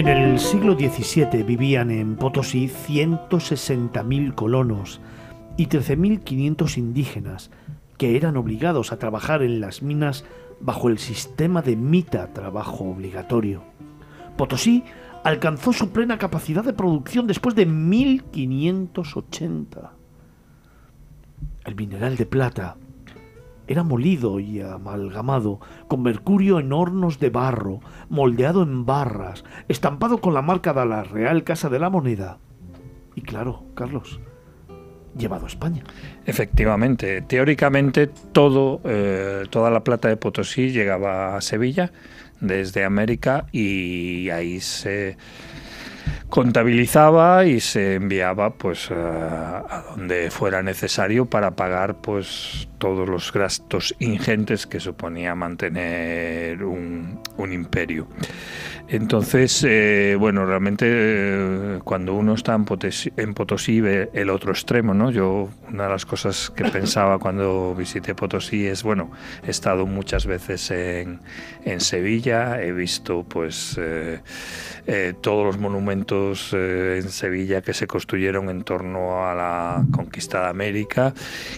En 0.00 0.08
el 0.08 0.38
siglo 0.38 0.72
XVII 0.72 1.42
vivían 1.42 1.90
en 1.90 2.16
Potosí 2.16 2.70
160.000 2.70 4.34
colonos 4.34 4.98
y 5.58 5.66
13.500 5.66 6.78
indígenas 6.78 7.50
que 7.98 8.16
eran 8.16 8.38
obligados 8.38 8.92
a 8.92 8.98
trabajar 8.98 9.42
en 9.42 9.60
las 9.60 9.82
minas 9.82 10.24
bajo 10.58 10.88
el 10.88 10.98
sistema 10.98 11.60
de 11.60 11.76
mita 11.76 12.32
trabajo 12.32 12.84
obligatorio. 12.84 13.62
Potosí 14.38 14.84
alcanzó 15.22 15.74
su 15.74 15.90
plena 15.90 16.16
capacidad 16.16 16.64
de 16.64 16.72
producción 16.72 17.26
después 17.26 17.54
de 17.54 17.66
1580. 17.66 19.92
El 21.66 21.76
mineral 21.76 22.16
de 22.16 22.24
plata 22.24 22.78
era 23.70 23.84
molido 23.84 24.40
y 24.40 24.60
amalgamado 24.60 25.60
con 25.86 26.02
mercurio 26.02 26.58
en 26.58 26.72
hornos 26.72 27.20
de 27.20 27.30
barro, 27.30 27.78
moldeado 28.08 28.64
en 28.64 28.84
barras, 28.84 29.44
estampado 29.68 30.20
con 30.20 30.34
la 30.34 30.42
marca 30.42 30.72
de 30.72 30.84
la 30.86 31.04
Real 31.04 31.44
Casa 31.44 31.68
de 31.68 31.78
la 31.78 31.88
Moneda. 31.88 32.38
Y 33.14 33.20
claro, 33.20 33.62
Carlos, 33.74 34.18
llevado 35.16 35.44
a 35.44 35.48
España. 35.48 35.84
Efectivamente, 36.26 37.22
teóricamente 37.22 38.08
todo, 38.08 38.80
eh, 38.82 39.44
toda 39.50 39.70
la 39.70 39.84
plata 39.84 40.08
de 40.08 40.16
Potosí 40.16 40.70
llegaba 40.70 41.36
a 41.36 41.40
Sevilla 41.40 41.92
desde 42.40 42.84
América 42.84 43.46
y 43.52 44.30
ahí 44.30 44.58
se 44.58 45.16
contabilizaba 46.30 47.44
y 47.44 47.60
se 47.60 47.96
enviaba 47.96 48.50
pues 48.50 48.90
a, 48.90 49.58
a 49.58 49.84
donde 49.90 50.30
fuera 50.30 50.62
necesario 50.62 51.26
para 51.26 51.50
pagar 51.52 51.96
pues 51.96 52.68
todos 52.78 53.08
los 53.08 53.32
gastos 53.32 53.94
ingentes 53.98 54.66
que 54.66 54.80
suponía 54.80 55.34
mantener 55.34 56.64
un, 56.64 57.20
un 57.36 57.52
imperio. 57.52 58.08
Entonces, 58.88 59.64
eh, 59.68 60.16
bueno, 60.18 60.44
realmente 60.46 60.86
eh, 60.88 61.78
cuando 61.84 62.14
uno 62.14 62.34
está 62.34 62.54
en 62.54 62.64
Potosí, 62.64 63.12
en 63.16 63.34
Potosí 63.34 63.80
ve 63.80 64.10
el 64.14 64.30
otro 64.30 64.50
extremo, 64.50 64.94
¿no? 64.94 65.12
Yo 65.12 65.48
una 65.68 65.84
de 65.84 65.90
las 65.90 66.04
cosas 66.04 66.50
que 66.50 66.64
pensaba 66.72 67.20
cuando 67.20 67.72
visité 67.76 68.16
Potosí 68.16 68.66
es, 68.66 68.82
bueno, 68.82 69.12
he 69.46 69.50
estado 69.50 69.86
muchas 69.86 70.26
veces 70.26 70.72
en, 70.72 71.20
en 71.64 71.80
Sevilla, 71.80 72.60
he 72.60 72.72
visto 72.72 73.24
pues 73.28 73.78
eh, 73.78 74.20
eh, 74.88 75.14
todos 75.20 75.44
los 75.44 75.58
monumentos 75.58 76.19
eh, 76.52 77.00
en 77.02 77.10
Sevilla 77.10 77.62
que 77.62 77.74
se 77.74 77.86
construyeron 77.86 78.48
en 78.48 78.62
torno 78.62 79.26
a 79.26 79.34
la 79.34 79.84
conquista 79.92 80.42
de 80.42 80.48
América 80.48 81.14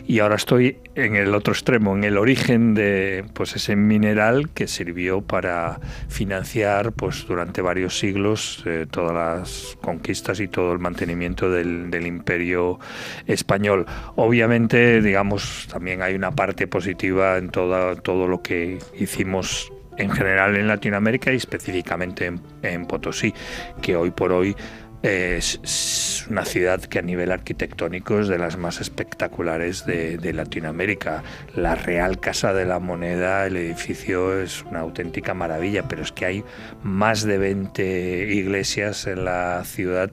y 0.07 0.20
ahora 0.20 0.36
estoy 0.36 0.78
en 0.94 1.16
el 1.16 1.34
otro 1.34 1.52
extremo, 1.52 1.97
en 1.97 2.05
el 2.05 2.18
origen 2.18 2.74
de 2.74 3.24
pues 3.34 3.57
ese 3.57 3.76
mineral 3.76 4.50
que 4.50 4.66
sirvió 4.66 5.23
para 5.23 5.81
financiar 6.08 6.92
pues 6.92 7.26
durante 7.26 7.62
varios 7.62 7.99
siglos 7.99 8.62
eh, 8.66 8.86
todas 8.91 9.12
las 9.12 9.78
conquistas 9.81 10.41
y 10.41 10.49
todo 10.49 10.73
el 10.73 10.78
mantenimiento 10.78 11.50
del, 11.50 11.91
del 11.91 12.07
imperio 12.07 12.78
español. 13.26 13.86
Obviamente, 14.16 15.00
digamos, 15.02 15.68
también 15.70 16.02
hay 16.02 16.15
una 16.15 16.31
parte 16.31 16.66
positiva 16.66 17.39
en 17.39 17.50
toda, 17.50 17.97
todo 17.97 18.28
lo 18.28 18.42
que 18.42 18.78
hicimos 18.99 19.73
en 20.02 20.10
general 20.10 20.56
en 20.56 20.68
Latinoamérica 20.68 21.32
y 21.32 21.36
específicamente 21.36 22.32
en, 22.62 22.86
Potosí, 22.86 23.32
que 23.81 23.97
hoy 23.97 24.10
por 24.10 24.32
hoy 24.32 24.55
es, 25.02 26.26
una 26.31 26.44
ciudad 26.44 26.81
que 26.81 27.00
a 27.00 27.02
nivel 27.02 27.32
arquitectónico 27.32 28.20
es 28.20 28.28
de 28.28 28.39
las 28.39 28.56
más 28.56 28.81
espectaculares 28.81 29.84
de, 29.84 30.32
Latinoamérica. 30.32 31.22
La 31.55 31.74
Real 31.74 32.20
Casa 32.20 32.55
de 32.55 32.64
la 32.64 32.78
Moneda, 32.78 33.47
el 33.47 33.56
edificio 33.56 34.40
es 34.40 34.62
una 34.62 34.81
auténtica 34.81 35.34
maravilla, 35.34 35.89
pero 35.89 36.02
es 36.02 36.12
que 36.12 36.24
hay 36.24 36.44
más 36.82 37.24
de 37.24 37.39
20 37.39 38.32
iglesias 38.32 39.06
en 39.06 39.24
la 39.24 39.62
ciudad 39.64 40.10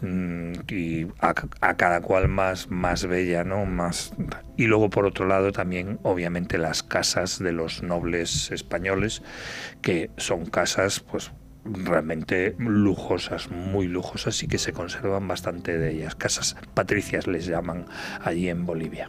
mmm, 0.00 0.52
y 0.68 1.06
a, 1.20 1.34
a, 1.60 1.76
cada 1.76 2.00
cual 2.00 2.28
más, 2.28 2.68
más 2.68 3.06
bella, 3.06 3.44
¿no? 3.44 3.64
Más, 3.66 4.12
y 4.56 4.66
luego 4.66 4.90
por 4.90 5.06
otro 5.06 5.26
lado 5.26 5.52
también 5.52 5.98
obviamente 6.02 6.58
las 6.58 6.82
casas 6.82 7.38
de 7.38 7.52
los 7.52 7.82
nobles 7.82 8.50
españoles, 8.50 9.22
que 9.82 10.10
son 10.16 10.46
casas 10.46 11.00
pues 11.00 11.30
realmente 11.64 12.54
lujosas, 12.58 13.50
muy 13.50 13.86
lujosas 13.86 14.42
y 14.42 14.48
que 14.48 14.58
se 14.58 14.72
conservan 14.72 15.28
bastante 15.28 15.78
de 15.78 15.92
ellas. 15.92 16.14
Casas 16.14 16.56
patricias 16.74 17.26
les 17.26 17.46
llaman 17.46 17.86
allí 18.22 18.48
en 18.48 18.66
Bolivia. 18.66 19.08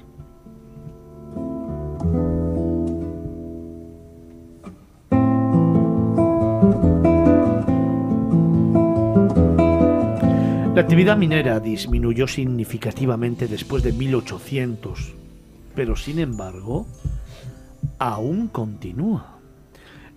La 10.74 10.82
actividad 10.86 11.18
minera 11.18 11.60
disminuyó 11.60 12.28
significativamente 12.28 13.48
después 13.48 13.84
de 13.84 13.92
1800, 13.92 15.14
pero 15.76 15.96
sin 15.96 16.18
embargo, 16.18 16.88
aún 18.00 18.48
continúa. 18.48 19.31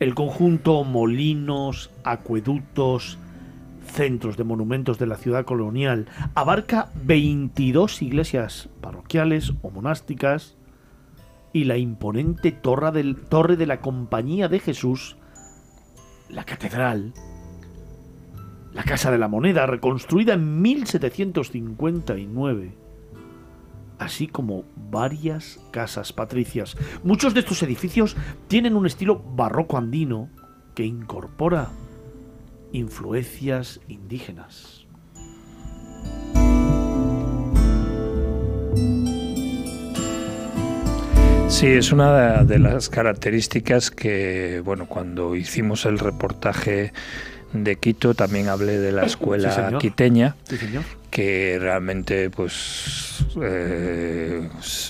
El 0.04 0.14
conjunto 0.14 0.84
molinos, 0.84 1.90
acueductos, 2.04 3.18
centros 3.86 4.36
de 4.36 4.44
monumentos 4.44 4.98
de 4.98 5.06
la 5.06 5.16
ciudad 5.16 5.46
colonial 5.46 6.08
abarca 6.34 6.90
22 7.06 8.02
iglesias 8.02 8.68
parroquiales 8.82 9.54
o 9.62 9.70
monásticas 9.70 10.58
y 11.54 11.64
la 11.64 11.78
imponente 11.78 12.52
torre, 12.52 13.14
torre 13.30 13.56
de 13.56 13.64
la 13.64 13.80
Compañía 13.80 14.48
de 14.48 14.60
Jesús, 14.60 15.16
la 16.28 16.44
catedral, 16.44 17.14
la 18.74 18.82
Casa 18.82 19.10
de 19.10 19.16
la 19.16 19.28
Moneda, 19.28 19.64
reconstruida 19.64 20.34
en 20.34 20.60
1759 20.60 22.83
así 24.04 24.28
como 24.28 24.64
varias 24.90 25.58
casas 25.70 26.12
patricias. 26.12 26.76
Muchos 27.02 27.32
de 27.34 27.40
estos 27.40 27.62
edificios 27.62 28.16
tienen 28.48 28.76
un 28.76 28.86
estilo 28.86 29.18
barroco 29.18 29.78
andino 29.78 30.28
que 30.74 30.84
incorpora 30.84 31.70
influencias 32.72 33.80
indígenas. 33.88 34.86
Sí, 41.48 41.68
es 41.68 41.92
una 41.92 42.42
de 42.42 42.58
las 42.58 42.88
características 42.88 43.90
que, 43.90 44.60
bueno, 44.64 44.86
cuando 44.86 45.36
hicimos 45.36 45.86
el 45.86 45.98
reportaje 45.98 46.92
de 47.54 47.76
Quito 47.76 48.14
también 48.14 48.48
hablé 48.48 48.78
de 48.78 48.90
la 48.92 49.04
escuela 49.06 49.70
Sí, 49.70 49.76
quiteña, 49.78 50.34
Sí, 50.48 50.58
que 51.10 51.56
realmente 51.60 52.28
pues 52.28 53.24
eh, 53.40 54.48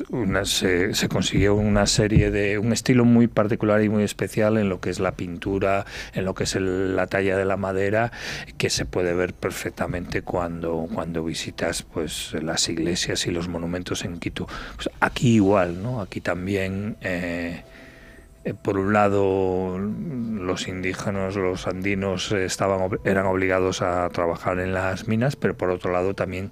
una- 0.09 0.47
se, 0.47 0.95
se 0.95 1.09
consiguió 1.09 1.55
una 1.55 1.87
serie 1.87 2.31
de 2.31 2.59
un 2.59 2.73
estilo 2.73 3.05
muy 3.05 3.27
particular 3.27 3.83
y 3.83 3.91
muy 3.91 4.03
especial 4.03 4.57
en 4.57 4.71
lo 4.71 4.81
que 4.81 4.89
es 4.89 5.01
la 5.01 5.13
pintura, 5.13 5.85
en 6.15 6.25
lo 6.25 6.35
que 6.35 6.45
es 6.45 6.55
el- 6.55 6.97
la 6.97 7.07
talla 7.07 7.37
de 7.37 7.45
la 7.45 7.59
madera, 7.59 8.11
que 8.57 8.71
se 8.71 8.87
puede 8.87 9.13
ver 9.13 9.35
perfectamente 9.35 10.23
cuando 10.23 10.89
cuando 10.95 11.23
visitas 11.25 11.83
pues 11.83 12.33
las 12.43 12.69
iglesias 12.71 13.27
y 13.27 13.31
los 13.31 13.49
monumentos 13.49 14.05
en 14.05 14.19
Quito. 14.19 14.47
Pues 14.77 14.89
aquí 15.01 15.35
igual, 15.35 15.83
¿no? 15.83 16.01
Aquí 16.01 16.21
también 16.23 16.97
eh, 17.03 17.63
por 18.63 18.77
un 18.77 18.93
lado, 18.93 19.79
los 19.79 20.69
indígenas, 20.69 21.35
los 21.37 21.67
andinos, 21.67 22.31
eh, 22.33 22.45
estaban 22.45 22.91
eran 23.05 23.27
obligados 23.27 23.81
a 23.83 24.09
trabajar 24.11 24.59
en 24.59 24.75
las 24.75 25.09
minas, 25.09 25.37
pero 25.37 25.57
por 25.57 25.71
otro 25.71 25.93
lado 25.93 26.15
también 26.15 26.51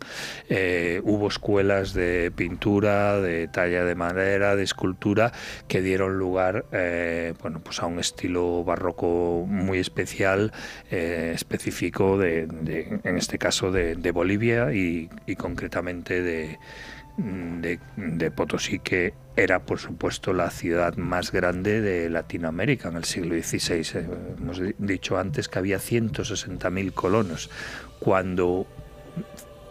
eh, 0.49 1.01
hubo 1.05 1.29
escuelas 1.29 1.93
de 1.93 2.33
pintura, 2.35 3.21
de 3.21 3.49
talla 3.49 3.85
de 3.85 3.95
madera, 3.95 4.57
de 4.57 4.63
escultura, 4.63 5.33
que 5.69 5.83
dieron 5.83 6.19
lugar 6.19 6.65
eh, 6.73 7.35
bueno, 7.43 7.61
pues 7.61 7.81
a 7.81 7.87
un 7.87 7.99
estilo 7.99 8.65
barroco 8.65 9.45
muy 9.47 9.79
especial, 9.79 10.53
eh, 10.91 11.33
específico, 11.35 12.17
de, 12.17 12.49
en 13.05 13.17
este 13.17 13.39
caso 13.39 13.71
de, 13.71 14.13
Bolivia 14.13 14.73
y 14.75 15.09
concretamente 15.37 16.23
de, 16.23 16.59
de, 17.17 18.31
Potosí, 18.31 18.79
que 18.79 19.15
era, 19.37 19.61
por 19.61 19.79
supuesto, 19.79 20.33
la 20.33 20.51
ciudad 20.51 20.97
más 20.97 21.33
grande 21.33 21.81
de 21.81 22.09
Latinoamérica 22.11 22.89
en 22.89 22.97
el 22.97 23.05
siglo 23.05 23.35
XVI. 23.41 23.99
Eh, 23.99 24.07
Hemos 24.39 24.61
di- 24.61 24.75
dicho 24.79 25.19
antes 25.19 25.49
que 25.49 25.59
había 25.59 25.79
160.000 25.79 26.93
colonos, 26.93 27.51
cuando 27.99 28.67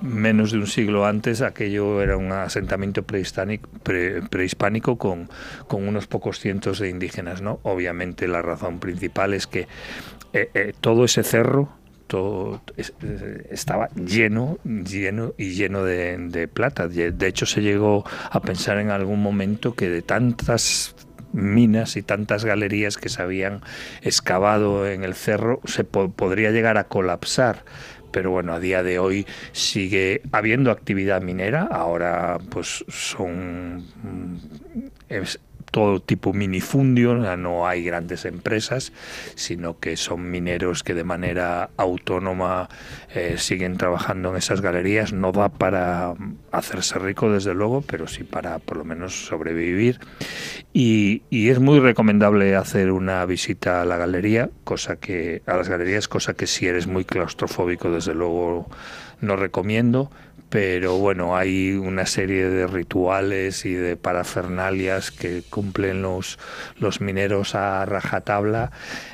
menos 0.01 0.51
de 0.51 0.57
un 0.57 0.67
siglo 0.67 1.05
antes 1.05 1.41
aquello 1.41 2.01
era 2.01 2.17
un 2.17 2.31
asentamiento 2.31 3.03
prehispánico, 3.03 3.69
pre- 3.83 4.21
prehispánico 4.23 4.97
con, 4.97 5.29
con 5.67 5.87
unos 5.87 6.07
pocos 6.07 6.39
cientos 6.39 6.79
de 6.79 6.89
indígenas. 6.89 7.41
¿no? 7.41 7.59
Obviamente 7.63 8.27
la 8.27 8.41
razón 8.41 8.79
principal 8.79 9.33
es 9.35 9.45
que 9.45 9.67
eh, 10.33 10.49
eh, 10.53 10.73
todo 10.79 11.05
ese 11.05 11.21
cerro 11.23 11.69
estaba 13.49 13.89
lleno, 13.95 14.57
lleno 14.63 15.33
y 15.37 15.51
lleno 15.51 15.83
de, 15.83 16.49
plata. 16.53 16.87
De 16.87 17.27
hecho, 17.27 17.45
se 17.45 17.61
llegó 17.61 18.03
a 18.29 18.41
pensar 18.41 18.77
en 18.79 18.89
algún 18.89 19.21
momento 19.21 19.73
que 19.75 19.89
de 19.89 20.01
tantas 20.01 20.95
minas 21.33 21.95
y 21.95 22.01
tantas 22.01 22.43
galerías 22.43 22.97
que 22.97 23.07
se 23.09 23.21
habían 23.21 23.61
excavado 24.01 24.85
en 24.87 25.03
el 25.03 25.13
cerro 25.13 25.61
se 25.65 25.83
po- 25.83 26.11
podría 26.11 26.51
llegar 26.51 26.77
a 26.77 26.85
colapsar. 26.85 27.63
Pero 28.11 28.31
bueno, 28.31 28.51
a 28.53 28.59
día 28.59 28.83
de 28.83 28.99
hoy 28.99 29.25
sigue 29.53 30.21
habiendo 30.33 30.71
actividad 30.71 31.21
minera. 31.21 31.63
Ahora, 31.71 32.39
pues 32.49 32.83
son 32.89 33.85
todo 35.71 36.01
tipo 36.01 36.33
minifundio, 36.33 37.15
no 37.15 37.67
hay 37.67 37.83
grandes 37.83 38.25
empresas, 38.25 38.91
sino 39.35 39.79
que 39.79 39.95
son 39.97 40.29
mineros 40.29 40.83
que 40.83 40.93
de 40.93 41.05
manera 41.05 41.69
autónoma 41.77 42.69
eh, 43.15 43.35
siguen 43.37 43.77
trabajando 43.77 44.29
en 44.29 44.35
esas 44.35 44.61
galerías. 44.61 45.13
No 45.13 45.31
da 45.31 45.49
para 45.49 46.13
hacerse 46.51 46.99
rico, 46.99 47.31
desde 47.31 47.53
luego, 47.53 47.81
pero 47.81 48.07
sí 48.07 48.23
para 48.23 48.59
por 48.59 48.77
lo 48.77 48.83
menos 48.83 49.25
sobrevivir. 49.25 49.99
Y, 50.73 51.23
y 51.29 51.49
es 51.49 51.59
muy 51.59 51.79
recomendable 51.79 52.55
hacer 52.55 52.91
una 52.91 53.25
visita 53.25 53.81
a 53.81 53.85
la 53.85 53.97
galería, 53.97 54.49
cosa 54.63 54.97
que 54.97 55.41
a 55.45 55.55
las 55.55 55.69
galerías, 55.69 56.07
cosa 56.07 56.33
que 56.33 56.47
si 56.47 56.67
eres 56.67 56.87
muy 56.87 57.05
claustrofóbico, 57.05 57.89
desde 57.91 58.13
luego 58.13 58.69
no 59.21 59.35
recomiendo. 59.35 60.11
Pero 60.51 60.97
bueno, 60.97 61.37
hay 61.37 61.71
una 61.75 62.05
serie 62.05 62.49
de 62.49 62.67
rituales 62.67 63.65
y 63.65 63.73
de 63.73 63.95
parafernalias 63.95 65.09
que 65.09 65.43
cumplen 65.49 66.01
los, 66.01 66.39
los 66.77 66.99
mineros 66.99 67.55
a 67.55 67.85
rajatabla, 67.85 68.69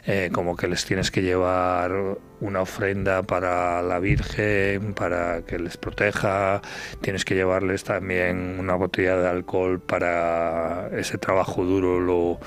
eh, 0.07 0.31
como 0.33 0.55
que 0.55 0.67
les 0.67 0.83
tienes 0.85 1.11
que 1.11 1.21
llevar 1.21 2.17
una 2.39 2.61
ofrenda 2.61 3.21
para 3.21 3.83
la 3.83 3.99
Virgen, 3.99 4.95
para 4.95 5.43
que 5.43 5.59
les 5.59 5.77
proteja, 5.77 6.63
tienes 7.01 7.23
que 7.23 7.35
llevarles 7.35 7.83
también 7.83 8.57
una 8.59 8.73
botella 8.73 9.15
de 9.17 9.29
alcohol 9.29 9.79
para 9.79 10.89
ese 10.97 11.19
trabajo 11.19 11.63
duro, 11.63 11.99
lo, 11.99 12.39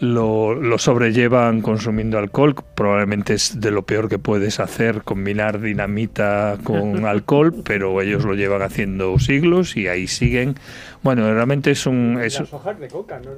lo, 0.00 0.54
lo 0.54 0.78
sobrellevan 0.78 1.60
consumiendo 1.62 2.18
alcohol. 2.18 2.54
Probablemente 2.74 3.34
es 3.34 3.60
de 3.60 3.70
lo 3.70 3.82
peor 3.82 4.08
que 4.08 4.18
puedes 4.18 4.60
hacer, 4.60 5.02
combinar 5.02 5.60
dinamita 5.60 6.58
con 6.64 7.04
alcohol, 7.06 7.54
pero 7.64 8.00
ellos 8.00 8.24
lo 8.24 8.34
llevan 8.34 8.62
haciendo 8.62 9.18
siglos 9.18 9.76
y 9.76 9.88
ahí 9.88 10.06
siguen. 10.06 10.54
Bueno, 11.02 11.32
realmente 11.32 11.70
es 11.70 11.86
un... 11.86 12.18
Es, 12.22 12.38
Las 12.40 12.52
hojas 12.52 12.78
de 12.78 12.88
coca, 12.88 13.20
¿no? 13.24 13.30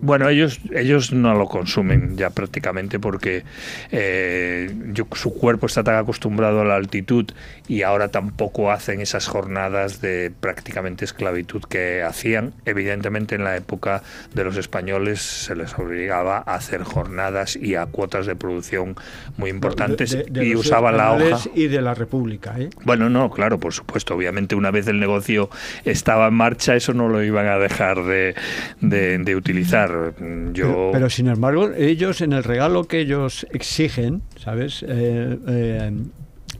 bueno, 0.00 0.28
ellos, 0.28 0.60
ellos 0.72 1.12
no 1.12 1.34
lo 1.34 1.46
consumen 1.48 2.16
ya 2.16 2.30
prácticamente 2.30 3.00
porque 3.00 3.42
eh, 3.90 4.72
yo- 4.92 5.08
su 5.12 5.34
cuerpo 5.34 5.66
está 5.66 5.82
tan 5.82 5.96
acostumbrado 5.96 6.60
a 6.60 6.64
la 6.64 6.76
altitud 6.76 7.26
y 7.68 7.82
ahora 7.82 8.08
tampoco 8.08 8.72
hacen 8.72 9.00
esas 9.00 9.26
jornadas 9.28 10.00
de 10.00 10.32
prácticamente 10.40 11.04
esclavitud 11.04 11.62
que 11.62 12.02
hacían. 12.02 12.54
Evidentemente 12.64 13.34
en 13.34 13.44
la 13.44 13.56
época 13.56 14.02
de 14.34 14.42
los 14.44 14.56
españoles 14.56 15.20
se 15.20 15.54
les 15.54 15.78
obligaba 15.78 16.38
a 16.38 16.54
hacer 16.54 16.82
jornadas 16.82 17.54
y 17.56 17.74
a 17.74 17.86
cuotas 17.86 18.26
de 18.26 18.34
producción 18.36 18.96
muy 19.36 19.50
importantes 19.50 20.10
De- 20.12 20.24
de- 20.24 20.30
de 20.40 20.46
y 20.46 20.56
usaban 20.56 20.96
la 20.96 21.12
hoja. 21.12 21.38
Y 21.54 21.66
de 21.68 21.82
la 21.82 21.94
República, 21.94 22.54
¿eh? 22.58 22.70
Bueno, 22.84 23.10
no, 23.10 23.30
claro, 23.30 23.58
por 23.60 23.72
supuesto. 23.72 24.14
Obviamente, 24.14 24.54
una 24.54 24.70
vez 24.70 24.86
el 24.88 24.98
negocio 24.98 25.50
estaba 25.84 26.28
en 26.28 26.34
marcha, 26.34 26.74
eso 26.74 26.94
no 26.94 27.08
lo 27.08 27.22
iban 27.22 27.46
a 27.46 27.58
dejar 27.58 28.02
de, 28.04 28.34
de- 28.80 29.18
de 29.18 29.36
utilizar. 29.36 30.14
Yo. 30.52 30.66
Pero, 30.66 30.90
pero, 30.92 31.10
sin 31.10 31.28
embargo, 31.28 31.70
ellos 31.76 32.20
en 32.22 32.32
el 32.32 32.44
regalo 32.44 32.84
que 32.84 33.00
ellos 33.00 33.46
exigen, 33.52 34.22
¿sabes? 34.36 34.84
Eh, 34.88 35.38
eh, 35.48 35.92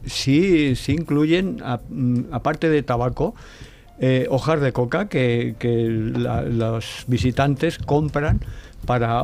sí, 0.09 0.75
sí 0.77 0.93
incluyen, 0.93 1.63
mm, 1.89 2.33
aparte 2.33 2.69
de 2.69 2.83
tabaco, 2.83 3.35
eh, 4.01 4.27
hojas 4.31 4.61
de 4.61 4.73
coca 4.73 5.09
que, 5.09 5.57
que 5.59 5.89
los 5.89 7.05
visitantes 7.09 7.79
compran 7.79 8.41
para 8.89 9.23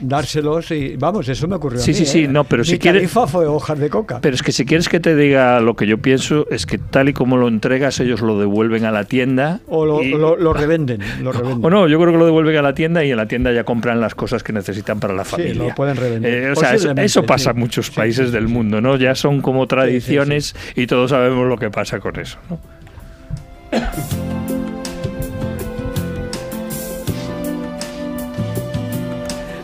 dárselos 0.00 0.72
y 0.72 0.96
vamos, 0.96 1.28
eso 1.28 1.46
me 1.46 1.54
ocurrió 1.54 1.78
Sí, 1.78 1.92
a 1.92 1.94
mí, 1.94 1.98
sí, 2.00 2.04
sí, 2.04 2.24
¿eh? 2.24 2.28
no, 2.28 2.42
pero 2.42 2.62
Mi 2.64 2.68
si 2.68 2.78
quieres- 2.80 3.08
fue 3.10 3.46
hojas 3.46 3.78
de 3.78 3.88
coca. 3.90 4.18
Pero 4.20 4.34
es 4.34 4.42
que 4.42 4.50
si 4.50 4.64
quieres 4.66 4.88
que 4.88 4.98
te 4.98 5.14
diga 5.14 5.60
lo 5.60 5.76
que 5.76 5.86
yo 5.86 5.98
pienso, 5.98 6.46
es 6.50 6.66
que 6.66 6.78
tal 6.78 7.08
y 7.08 7.12
como 7.12 7.36
lo 7.36 7.46
entregas, 7.46 8.00
ellos 8.00 8.20
lo 8.22 8.38
devuelven 8.40 8.84
a 8.84 8.90
la 8.90 9.04
tienda. 9.04 9.60
o 9.68 9.86
lo, 9.86 10.02
y- 10.02 10.10
lo- 10.10 10.36
lo 10.36 10.52
revenden, 10.52 11.00
lo 11.22 11.30
revenden. 11.30 11.64
O 11.64 11.70
no, 11.70 11.86
yo 11.86 12.00
creo 12.00 12.12
que 12.12 12.18
lo 12.18 12.24
devuelven 12.26 12.56
a 12.56 12.62
la 12.62 12.74
tienda 12.74 13.04
y 13.04 13.12
en 13.12 13.16
la 13.16 13.26
tienda 13.26 13.52
ya 13.52 13.62
compran 13.62 14.00
las 14.00 14.16
cosas 14.16 14.42
que 14.42 14.52
necesitan 14.52 14.98
para 14.98 15.14
la 15.14 15.24
Sí, 15.24 15.30
familia. 15.30 15.62
lo 15.68 15.74
pueden 15.76 15.96
revender. 15.96 16.34
Eh, 16.34 16.50
o 16.50 16.56
sea, 16.56 16.74
eso, 16.74 17.22
pasa 17.24 17.44
sí. 17.44 17.50
en 17.50 17.58
muchos 17.60 17.90
países 17.92 18.32
del 18.32 18.48
mundo, 18.48 18.80
¿no? 18.80 18.96
Ya 18.96 19.14
son 19.14 19.40
como 19.42 19.66
tradiciones 19.68 20.56
y 20.74 20.88
todos 20.88 21.10
sabemos 21.10 21.46
lo 21.46 21.56
que 21.56 21.70
pasa 21.70 22.00
con 22.00 22.18
eso, 22.18 22.38
¿no? 22.50 22.58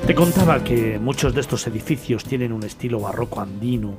Te 0.07 0.15
contaba 0.15 0.63
que 0.63 0.99
muchos 0.99 1.35
de 1.35 1.41
estos 1.41 1.67
edificios 1.67 2.25
tienen 2.25 2.53
un 2.53 2.63
estilo 2.63 3.01
barroco 3.01 3.41
andino 3.41 3.95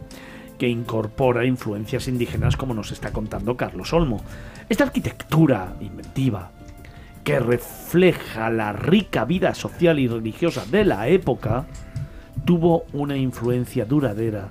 que 0.60 0.68
incorpora 0.68 1.46
influencias 1.46 2.08
indígenas 2.08 2.58
como 2.58 2.76
nos 2.76 2.92
está 2.92 3.12
contando 3.12 3.58
Carlos 3.58 3.92
Olmo. 3.92 4.22
Esta 4.70 4.84
arquitectura 4.84 5.76
inventiva 5.82 6.52
que 7.24 7.40
refleja 7.40 8.52
la 8.52 8.72
rica 8.72 9.26
vida 9.26 9.56
social 9.56 9.98
y 9.98 10.08
religiosa 10.08 10.64
de 10.68 10.86
la 10.86 11.08
época 11.08 11.66
tuvo 12.46 12.86
una 12.94 13.18
influencia 13.18 13.86
duradera 13.86 14.50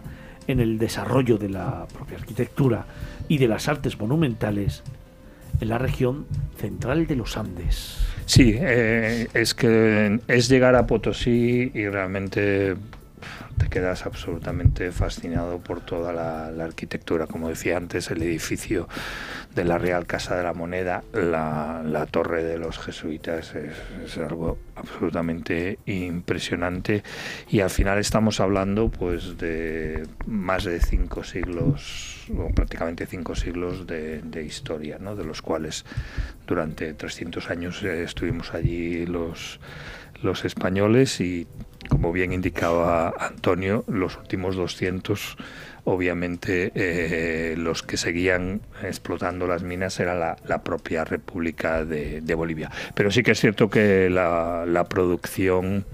en 0.48 0.58
el 0.58 0.76
desarrollo 0.76 1.38
de 1.38 1.50
la 1.50 1.86
propia 1.86 2.18
arquitectura 2.18 2.86
y 3.28 3.38
de 3.38 3.46
las 3.46 3.68
artes 3.68 3.96
monumentales 4.00 4.82
en 5.60 5.68
la 5.68 5.78
región 5.78 6.26
central 6.58 7.06
de 7.06 7.14
los 7.14 7.36
Andes. 7.36 8.13
Sí, 8.26 8.56
eh, 8.58 9.28
es 9.34 9.54
que 9.54 10.18
es 10.28 10.48
llegar 10.48 10.74
a 10.76 10.86
Potosí 10.86 11.70
y 11.74 11.88
realmente 11.88 12.74
te 13.54 13.68
quedas 13.68 14.06
absolutamente 14.06 14.90
fascinado 14.92 15.58
por 15.58 15.80
toda 15.80 16.12
la, 16.12 16.50
la 16.50 16.64
arquitectura. 16.64 17.26
Como 17.26 17.48
decía 17.48 17.76
antes, 17.76 18.10
el 18.10 18.22
edificio 18.22 18.88
de 19.54 19.64
la 19.64 19.78
Real 19.78 20.06
Casa 20.06 20.36
de 20.36 20.42
la 20.42 20.52
Moneda, 20.52 21.04
la, 21.12 21.82
la 21.84 22.06
torre 22.06 22.42
de 22.42 22.58
los 22.58 22.78
jesuitas, 22.78 23.54
es, 23.54 23.74
es 24.04 24.18
algo 24.18 24.58
absolutamente 24.76 25.78
impresionante. 25.86 27.02
Y 27.48 27.60
al 27.60 27.70
final 27.70 27.98
estamos 27.98 28.40
hablando 28.40 28.90
pues 28.90 29.38
de 29.38 30.06
más 30.26 30.64
de 30.64 30.80
cinco 30.80 31.24
siglos, 31.24 32.26
o 32.36 32.48
prácticamente 32.54 33.06
cinco 33.06 33.34
siglos 33.34 33.86
de, 33.86 34.22
de 34.22 34.44
historia, 34.44 34.98
¿no? 34.98 35.14
de 35.16 35.24
los 35.24 35.42
cuales 35.42 35.84
durante 36.46 36.94
300 36.94 37.50
años 37.50 37.82
eh, 37.82 38.02
estuvimos 38.02 38.54
allí 38.54 39.06
los, 39.06 39.60
los 40.22 40.44
españoles 40.44 41.20
y, 41.20 41.46
como 41.88 42.12
bien 42.12 42.32
indicaba 42.32 43.14
Antonio, 43.18 43.84
los 43.88 44.16
últimos 44.16 44.56
200 44.56 45.36
obviamente 45.84 46.72
eh, 46.74 47.54
los 47.56 47.82
que 47.82 47.96
seguían 47.96 48.62
explotando 48.82 49.46
las 49.46 49.62
minas 49.62 50.00
era 50.00 50.14
la, 50.14 50.62
propia 50.64 51.04
República 51.04 51.84
de, 51.84 52.22
de 52.22 52.34
Bolivia. 52.34 52.70
Pero 52.94 53.10
sí 53.10 53.22
que 53.22 53.32
es 53.32 53.40
cierto 53.40 53.68
que 53.68 54.08
la, 54.08 54.64
la 54.66 54.84
producción 54.84 55.84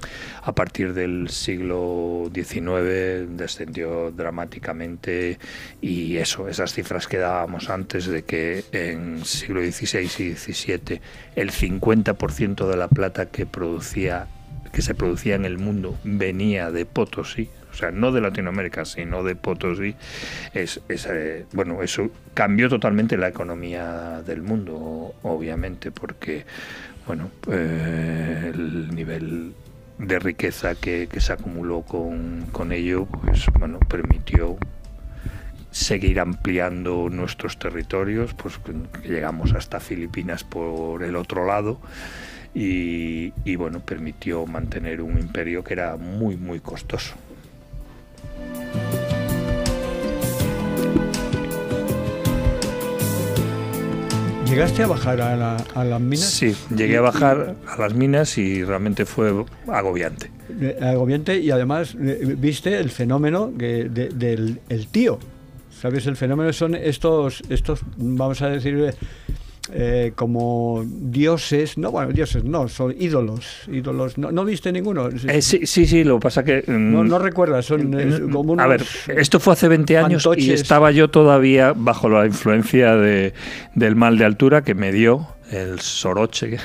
a 0.42 0.54
partir 0.54 0.94
del 0.94 1.28
siglo 1.28 2.30
XIX 2.32 3.36
descendió 3.36 4.12
dramáticamente 4.12 5.38
y 5.80 6.16
eso, 6.18 6.48
esas 6.48 6.72
cifras 6.72 7.08
que 7.08 7.18
dábamos 7.18 7.68
antes 7.68 8.06
de 8.06 8.22
que 8.22 8.64
en 8.72 9.24
siglo 9.24 9.60
XVI 9.60 10.04
y 10.04 10.34
XVII 10.34 11.00
el 11.34 11.50
50% 11.50 12.68
de 12.68 12.76
la 12.76 12.88
plata 12.88 13.26
que 13.26 13.44
producía 13.44 14.28
que 14.72 14.82
se 14.82 14.94
producía 14.94 15.34
en 15.34 15.44
el 15.44 15.58
mundo 15.58 15.98
venía 16.04 16.70
de 16.70 16.86
Potosí, 16.86 17.50
o 17.70 17.74
sea, 17.74 17.90
no 17.90 18.12
de 18.12 18.20
Latinoamérica, 18.20 18.84
sino 18.84 19.22
de 19.22 19.36
Potosí, 19.36 19.94
es, 20.54 20.80
eh, 20.88 21.46
bueno, 21.52 21.82
eso 21.82 22.10
cambió 22.34 22.68
totalmente 22.68 23.16
la 23.16 23.28
economía 23.28 24.22
del 24.22 24.42
mundo, 24.42 25.14
obviamente, 25.22 25.90
porque, 25.90 26.44
bueno, 27.06 27.30
eh, 27.50 28.52
el 28.52 28.94
nivel 28.94 29.54
de 29.98 30.18
riqueza 30.18 30.74
que, 30.74 31.08
se 31.18 31.32
acumuló 31.32 31.82
con, 31.82 32.46
con 32.52 32.72
ello, 32.72 33.06
pues, 33.06 33.46
bueno, 33.58 33.78
permitió 33.80 34.56
seguir 35.70 36.18
ampliando 36.18 37.08
nuestros 37.10 37.58
territorios, 37.58 38.34
pues 38.34 38.58
llegamos 39.04 39.52
hasta 39.52 39.78
Filipinas 39.78 40.42
por 40.42 41.04
el 41.04 41.14
otro 41.14 41.46
lado 41.46 41.80
y, 42.54 43.32
y, 43.44 43.56
bueno, 43.56 43.80
permitió 43.80 44.46
mantener 44.46 45.00
un 45.02 45.18
imperio 45.18 45.62
que 45.62 45.74
era 45.74 45.96
muy, 45.96 46.36
muy 46.36 46.60
costoso. 46.60 47.14
¿Llegaste 54.48 54.82
a 54.82 54.88
bajar 54.88 55.20
a, 55.20 55.36
la- 55.36 55.64
a 55.74 55.84
las 55.84 56.00
minas? 56.00 56.24
Sí, 56.24 56.56
llegué 56.74 56.96
a 56.96 57.02
bajar 57.02 57.54
a 57.68 57.80
las 57.80 57.94
minas 57.94 58.36
y 58.36 58.64
realmente 58.64 59.06
fue 59.06 59.44
agobiante. 59.68 60.30
Eh, 60.60 60.76
agobiante 60.82 61.38
y 61.38 61.52
además 61.52 61.94
eh, 62.00 62.34
viste 62.36 62.76
el 62.76 62.90
fenómeno 62.90 63.52
de- 63.54 63.88
del 63.88 64.60
el 64.68 64.86
tío. 64.88 65.18
¿Sabes? 65.80 66.06
El 66.06 66.16
fenómeno 66.16 66.52
son 66.52 66.74
estos, 66.74 67.42
estos 67.48 67.80
vamos 67.96 68.42
a 68.42 68.48
decir, 68.48 68.92
eh, 69.72 70.12
como 70.14 70.84
dioses, 70.86 71.78
no, 71.78 71.90
bueno, 71.90 72.12
dioses 72.12 72.44
no, 72.44 72.68
son 72.68 72.94
ídolos. 72.98 73.62
ídolos 73.70 74.18
¿No, 74.18 74.32
no 74.32 74.44
viste 74.44 74.72
ninguno? 74.72 75.08
Eh, 75.08 75.42
sí, 75.42 75.66
sí, 75.66 75.86
sí, 75.86 76.04
lo 76.04 76.16
que 76.18 76.22
pasa 76.22 76.44
que... 76.44 76.64
mm, 76.66 76.92
No, 76.92 77.04
no 77.04 77.18
recuerdas, 77.18 77.66
son 77.66 77.98
eh, 77.98 78.20
como 78.30 78.52
unos 78.52 78.64
A 78.64 78.68
ver, 78.68 78.82
esto 79.16 79.40
fue 79.40 79.52
hace 79.54 79.68
20 79.68 79.96
años 79.98 80.22
y 80.22 80.24
fantoches. 80.24 80.60
estaba 80.60 80.90
yo 80.90 81.08
todavía 81.08 81.72
bajo 81.76 82.08
la 82.08 82.26
influencia 82.26 82.96
de, 82.96 83.32
del 83.74 83.96
mal 83.96 84.18
de 84.18 84.24
altura 84.24 84.62
que 84.62 84.74
me 84.74 84.92
dio 84.92 85.26
el 85.50 85.80
soroche 85.80 86.50
que, 86.50 86.58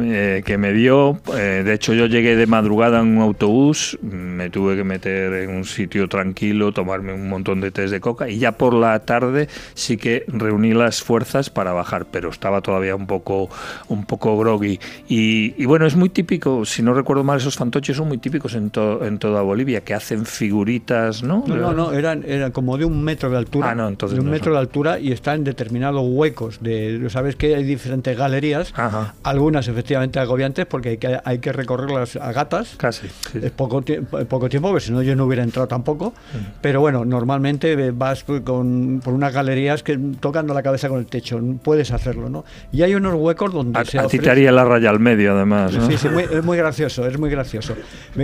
eh, 0.00 0.42
que 0.46 0.58
me 0.58 0.72
dio. 0.72 1.20
Eh, 1.36 1.62
de 1.64 1.72
hecho, 1.74 1.94
yo 1.94 2.06
llegué 2.06 2.36
de 2.36 2.46
madrugada 2.46 3.00
en 3.00 3.16
un 3.16 3.22
autobús, 3.22 3.98
me 4.02 4.50
tuve 4.50 4.76
que 4.76 4.84
meter 4.84 5.32
en 5.34 5.50
un 5.50 5.64
sitio 5.64 6.08
tranquilo, 6.08 6.72
tomarme 6.72 7.12
un 7.12 7.28
montón 7.28 7.60
de 7.60 7.70
test 7.70 7.92
de 7.92 8.00
coca 8.00 8.28
y 8.28 8.38
ya 8.38 8.52
por 8.52 8.74
la 8.74 8.98
tarde 9.00 9.48
sí 9.74 9.96
que 9.96 10.24
reuní 10.28 10.74
las 10.74 11.02
fuerzas 11.02 11.50
para 11.50 11.72
bajar, 11.72 12.06
pero 12.10 12.30
estaba 12.30 12.60
todavía 12.60 12.94
un 12.96 13.06
poco, 13.06 13.48
un 13.88 14.04
poco 14.04 14.36
groggy. 14.38 14.78
Y, 15.08 15.54
y 15.56 15.64
bueno, 15.66 15.86
es 15.86 15.96
muy 15.96 16.08
típico, 16.08 16.64
si 16.64 16.82
no 16.82 16.94
recuerdo 16.94 17.24
mal, 17.24 17.38
esos 17.38 17.56
fantoches 17.56 17.96
son 17.96 18.08
muy 18.08 18.18
típicos 18.18 18.54
en, 18.54 18.70
to- 18.70 19.04
en 19.04 19.18
toda 19.18 19.42
Bolivia, 19.42 19.82
que 19.82 19.94
hacen 19.94 20.26
figuritas, 20.26 21.22
¿no? 21.22 21.44
No, 21.46 21.56
no, 21.56 21.72
no, 21.72 21.92
eran, 21.92 22.24
eran 22.26 22.52
como 22.52 22.76
de 22.78 22.84
un 22.84 23.02
metro 23.02 23.30
de 23.30 23.36
altura. 23.38 23.70
Ah, 23.70 23.74
no, 23.74 23.88
entonces 23.88 24.16
de 24.16 24.20
un 24.20 24.26
no 24.26 24.32
metro 24.32 24.46
son. 24.46 24.54
de 24.54 24.58
altura 24.60 24.98
y 24.98 25.12
están 25.12 25.36
en 25.38 25.44
determinados 25.44 26.02
huecos. 26.06 26.58
De, 26.60 27.00
Sabes 27.08 27.36
que 27.36 27.54
hay 27.54 27.64
diferentes 27.64 28.01
galerías, 28.14 28.72
Ajá. 28.76 29.14
algunas 29.22 29.68
efectivamente 29.68 30.18
agobiantes 30.18 30.66
porque 30.66 30.90
hay 30.90 30.98
que, 30.98 31.18
hay 31.24 31.38
que 31.38 31.52
recorrerlas 31.52 32.16
a 32.16 32.32
gatas. 32.32 32.74
Casi. 32.76 33.06
Es 33.40 33.50
poco, 33.52 33.82
poco 34.28 34.48
tiempo, 34.48 34.68
porque 34.68 34.84
si 34.84 34.92
no 34.92 35.02
yo 35.02 35.16
no 35.16 35.24
hubiera 35.26 35.42
entrado 35.42 35.68
tampoco. 35.68 36.12
Pero 36.60 36.80
bueno, 36.80 37.04
normalmente 37.04 37.90
vas 37.92 38.24
por- 38.24 38.42
con, 38.42 39.00
por 39.02 39.14
unas 39.14 39.32
galerías 39.32 39.82
que 39.82 39.98
tocando 40.20 40.52
la 40.54 40.62
cabeza 40.62 40.88
con 40.88 40.98
el 40.98 41.06
techo. 41.06 41.40
Puedes 41.62 41.90
hacerlo, 41.92 42.28
¿no? 42.28 42.44
Y 42.72 42.82
hay 42.82 42.94
unos 42.94 43.14
huecos 43.14 43.52
donde 43.52 43.78
A, 43.78 43.84
se 43.84 43.98
a 43.98 44.06
ti 44.06 44.18
te 44.18 44.30
haría 44.30 44.52
la 44.52 44.64
raya 44.64 44.90
al 44.90 45.00
medio, 45.00 45.34
además. 45.34 45.72
¿no? 45.72 45.86
Sí, 45.90 45.96
sí, 45.98 46.08
muy- 46.08 46.24
es 46.24 46.44
muy 46.44 46.56
gracioso, 46.58 47.06
es 47.06 47.18
muy 47.18 47.30
gracioso. 47.30 47.74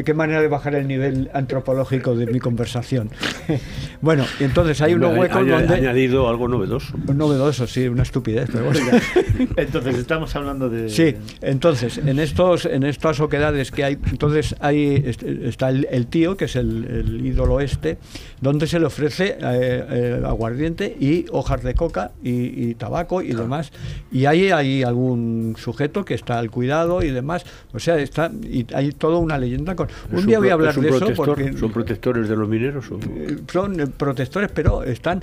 Qué 0.04 0.14
manera 0.14 0.40
de 0.42 0.48
bajar 0.48 0.74
el 0.74 0.86
nivel 0.88 1.30
antropológico 1.34 2.14
de 2.16 2.26
mi 2.26 2.40
conversación. 2.40 3.10
bueno, 4.00 4.24
y 4.40 4.44
entonces 4.44 4.80
hay 4.82 4.94
unos 4.94 5.16
huecos 5.16 5.46
donde... 5.46 5.74
añadido 5.74 6.28
algo 6.28 6.48
novedoso. 6.48 6.94
Novedoso, 7.14 7.66
sí, 7.66 7.86
una 7.88 8.02
estupidez, 8.02 8.48
pero 8.52 8.64
bueno. 8.64 8.86
Entonces 9.68 9.96
estamos 9.98 10.34
hablando 10.34 10.68
de... 10.68 10.88
Sí, 10.90 11.14
entonces, 11.40 11.98
en 11.98 12.18
estos 12.18 12.64
en 12.64 12.82
estas 12.82 13.20
oquedades 13.20 13.70
que 13.70 13.84
hay, 13.84 13.98
entonces 14.10 14.56
hay 14.60 15.02
est- 15.06 15.22
está 15.22 15.68
el, 15.70 15.86
el 15.90 16.06
tío, 16.06 16.36
que 16.36 16.46
es 16.46 16.56
el, 16.56 16.84
el 16.84 17.26
ídolo 17.26 17.60
este, 17.60 17.98
donde 18.40 18.66
se 18.66 18.80
le 18.80 18.86
ofrece 18.86 19.36
eh, 19.38 19.38
eh, 19.40 20.22
aguardiente 20.24 20.96
y 20.98 21.26
hojas 21.30 21.62
de 21.62 21.74
coca 21.74 22.12
y, 22.22 22.70
y 22.70 22.74
tabaco 22.74 23.22
y 23.22 23.32
demás. 23.32 23.70
Y 24.10 24.24
ahí 24.26 24.50
hay 24.50 24.82
algún 24.82 25.54
sujeto 25.58 26.04
que 26.04 26.14
está 26.14 26.38
al 26.38 26.50
cuidado 26.50 27.02
y 27.02 27.10
demás. 27.10 27.44
O 27.72 27.78
sea, 27.78 27.98
está 27.98 28.30
y 28.42 28.66
hay 28.74 28.92
toda 28.92 29.18
una 29.18 29.38
leyenda 29.38 29.76
con. 29.76 29.88
¿Es 29.88 30.18
Un 30.20 30.26
día 30.26 30.38
voy 30.38 30.48
a 30.48 30.54
hablar 30.54 30.74
de 30.74 30.88
eso 30.88 30.98
protector? 30.98 31.26
porque 31.26 31.52
¿Son 31.58 31.70
protectores 31.72 32.28
de 32.28 32.36
los 32.36 32.48
mineros? 32.48 32.90
o? 32.90 32.98
eh, 32.98 33.36
son 33.52 33.76
protectores, 33.96 34.50
pero 34.54 34.82
están 34.82 35.22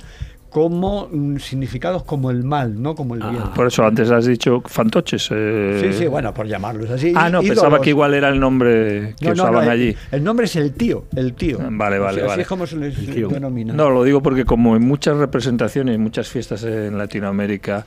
como 0.56 1.06
mm, 1.12 1.36
significados 1.36 2.02
como 2.04 2.30
el 2.30 2.42
mal, 2.42 2.80
no 2.80 2.94
como 2.94 3.14
el 3.14 3.20
bien. 3.20 3.42
Por 3.54 3.66
eso 3.66 3.84
antes 3.84 4.10
has 4.10 4.24
dicho 4.24 4.62
fantoches. 4.64 5.28
eh. 5.30 5.80
Sí, 5.82 5.98
sí, 5.98 6.06
bueno, 6.06 6.32
por 6.32 6.46
llamarlos 6.46 6.88
así. 6.88 7.12
Ah, 7.14 7.28
no, 7.28 7.42
pensaba 7.42 7.78
que 7.78 7.90
igual 7.90 8.14
era 8.14 8.30
el 8.30 8.40
nombre 8.40 9.14
que 9.20 9.26
No, 9.28 9.34
no, 9.34 9.42
usaban 9.42 9.66
no, 9.66 9.70
allí. 9.70 9.88
El, 9.88 9.96
el 10.12 10.24
nombre 10.24 10.46
es 10.46 10.56
el 10.56 10.72
tío, 10.72 11.04
el 11.14 11.34
tío. 11.34 11.58
Vale, 11.60 11.98
vale, 11.98 12.06
Así- 12.06 12.20
Así 12.20 12.26
vale. 12.28 12.42
es 12.42 12.48
como 12.48 12.66
se 12.66 12.76
les 12.76 13.06
denomina. 13.06 13.74
No, 13.74 13.90
lo 13.90 14.02
digo 14.02 14.22
porque 14.22 14.46
como 14.46 14.76
en 14.76 14.82
muchas 14.82 15.18
representaciones, 15.18 15.94
en 15.94 16.00
muchas 16.00 16.26
fiestas 16.26 16.64
en 16.64 16.96
Latinoamérica, 16.96 17.84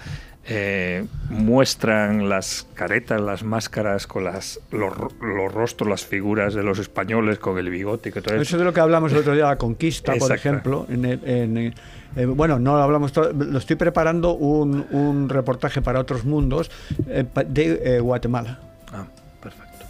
eh, 0.50 1.06
muestran 1.30 2.28
las 2.28 2.66
caretas, 2.74 3.22
las 3.22 3.44
máscaras 3.44 4.08
con 4.08 4.24
las, 4.24 4.60
los, 4.72 4.94
los 5.22 5.54
rostros, 5.54 5.88
las 5.90 6.06
figuras 6.06 6.54
de 6.56 6.64
los 6.64 6.80
españoles 6.80 7.38
con 7.40 7.58
el 7.58 7.70
bigote. 7.70 8.12
Que 8.12 8.22
todo 8.22 8.36
Eso 8.36 8.58
de 8.58 8.64
lo 8.66 8.74
que 8.74 8.80
hablamos 8.80 9.12
el 9.12 9.20
otro 9.20 9.34
día, 9.34 9.46
la 9.46 9.58
conquista, 9.58 10.16
por 10.16 10.32
ejemplo. 10.34 10.86
En 10.90 11.06
el- 11.06 11.22
en, 11.24 11.58
eh, 11.58 11.74
eh, 12.16 12.26
bueno, 12.26 12.58
no 12.60 12.76
lo 12.76 12.82
hablamos 12.84 13.12
todo, 13.14 13.32
lo 13.32 13.60
estoy 13.60 13.76
preparando 13.76 14.34
un, 14.34 14.86
un 14.92 15.30
reportaje 15.30 15.82
para 15.82 16.00
otros 16.00 16.26
mundos 16.26 16.72
eh, 17.08 17.24
de 17.48 17.98
eh, 17.98 18.00
Guatemala. 18.00 18.60
Ah, 18.92 19.06
perfecto. 19.42 19.86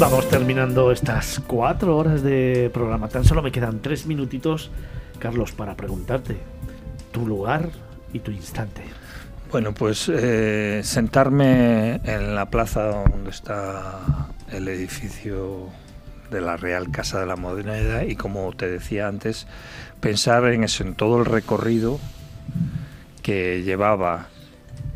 Vamos 0.00 0.28
terminando 0.28 0.90
estas 0.90 1.40
cuatro 1.46 1.96
horas 1.96 2.22
de 2.22 2.68
programa. 2.74 3.08
Tan 3.08 3.24
solo 3.24 3.42
me 3.42 3.52
quedan 3.52 3.78
tres 3.80 4.06
minutitos, 4.06 4.70
Carlos, 5.20 5.52
para 5.52 5.76
preguntarte 5.76 6.36
tu 7.12 7.24
lugar 7.26 7.68
y 8.14 8.20
tu 8.20 8.30
instante. 8.30 8.82
Bueno, 9.50 9.74
pues 9.74 10.08
eh, 10.08 10.80
sentarme 10.82 11.96
en 12.04 12.34
la 12.34 12.46
plaza 12.46 12.86
donde 12.86 13.30
está 13.30 14.00
el 14.50 14.66
edificio 14.68 15.68
de 16.30 16.40
la 16.40 16.56
Real 16.56 16.90
Casa 16.90 17.20
de 17.20 17.26
la 17.26 17.36
Moneda 17.36 18.04
y 18.04 18.16
como 18.16 18.52
te 18.54 18.68
decía 18.68 19.06
antes, 19.06 19.46
pensar 20.00 20.44
en 20.46 20.64
eso, 20.64 20.82
en 20.82 20.94
todo 20.94 21.18
el 21.18 21.26
recorrido 21.26 22.00
que 23.22 23.62
llevaba 23.62 24.28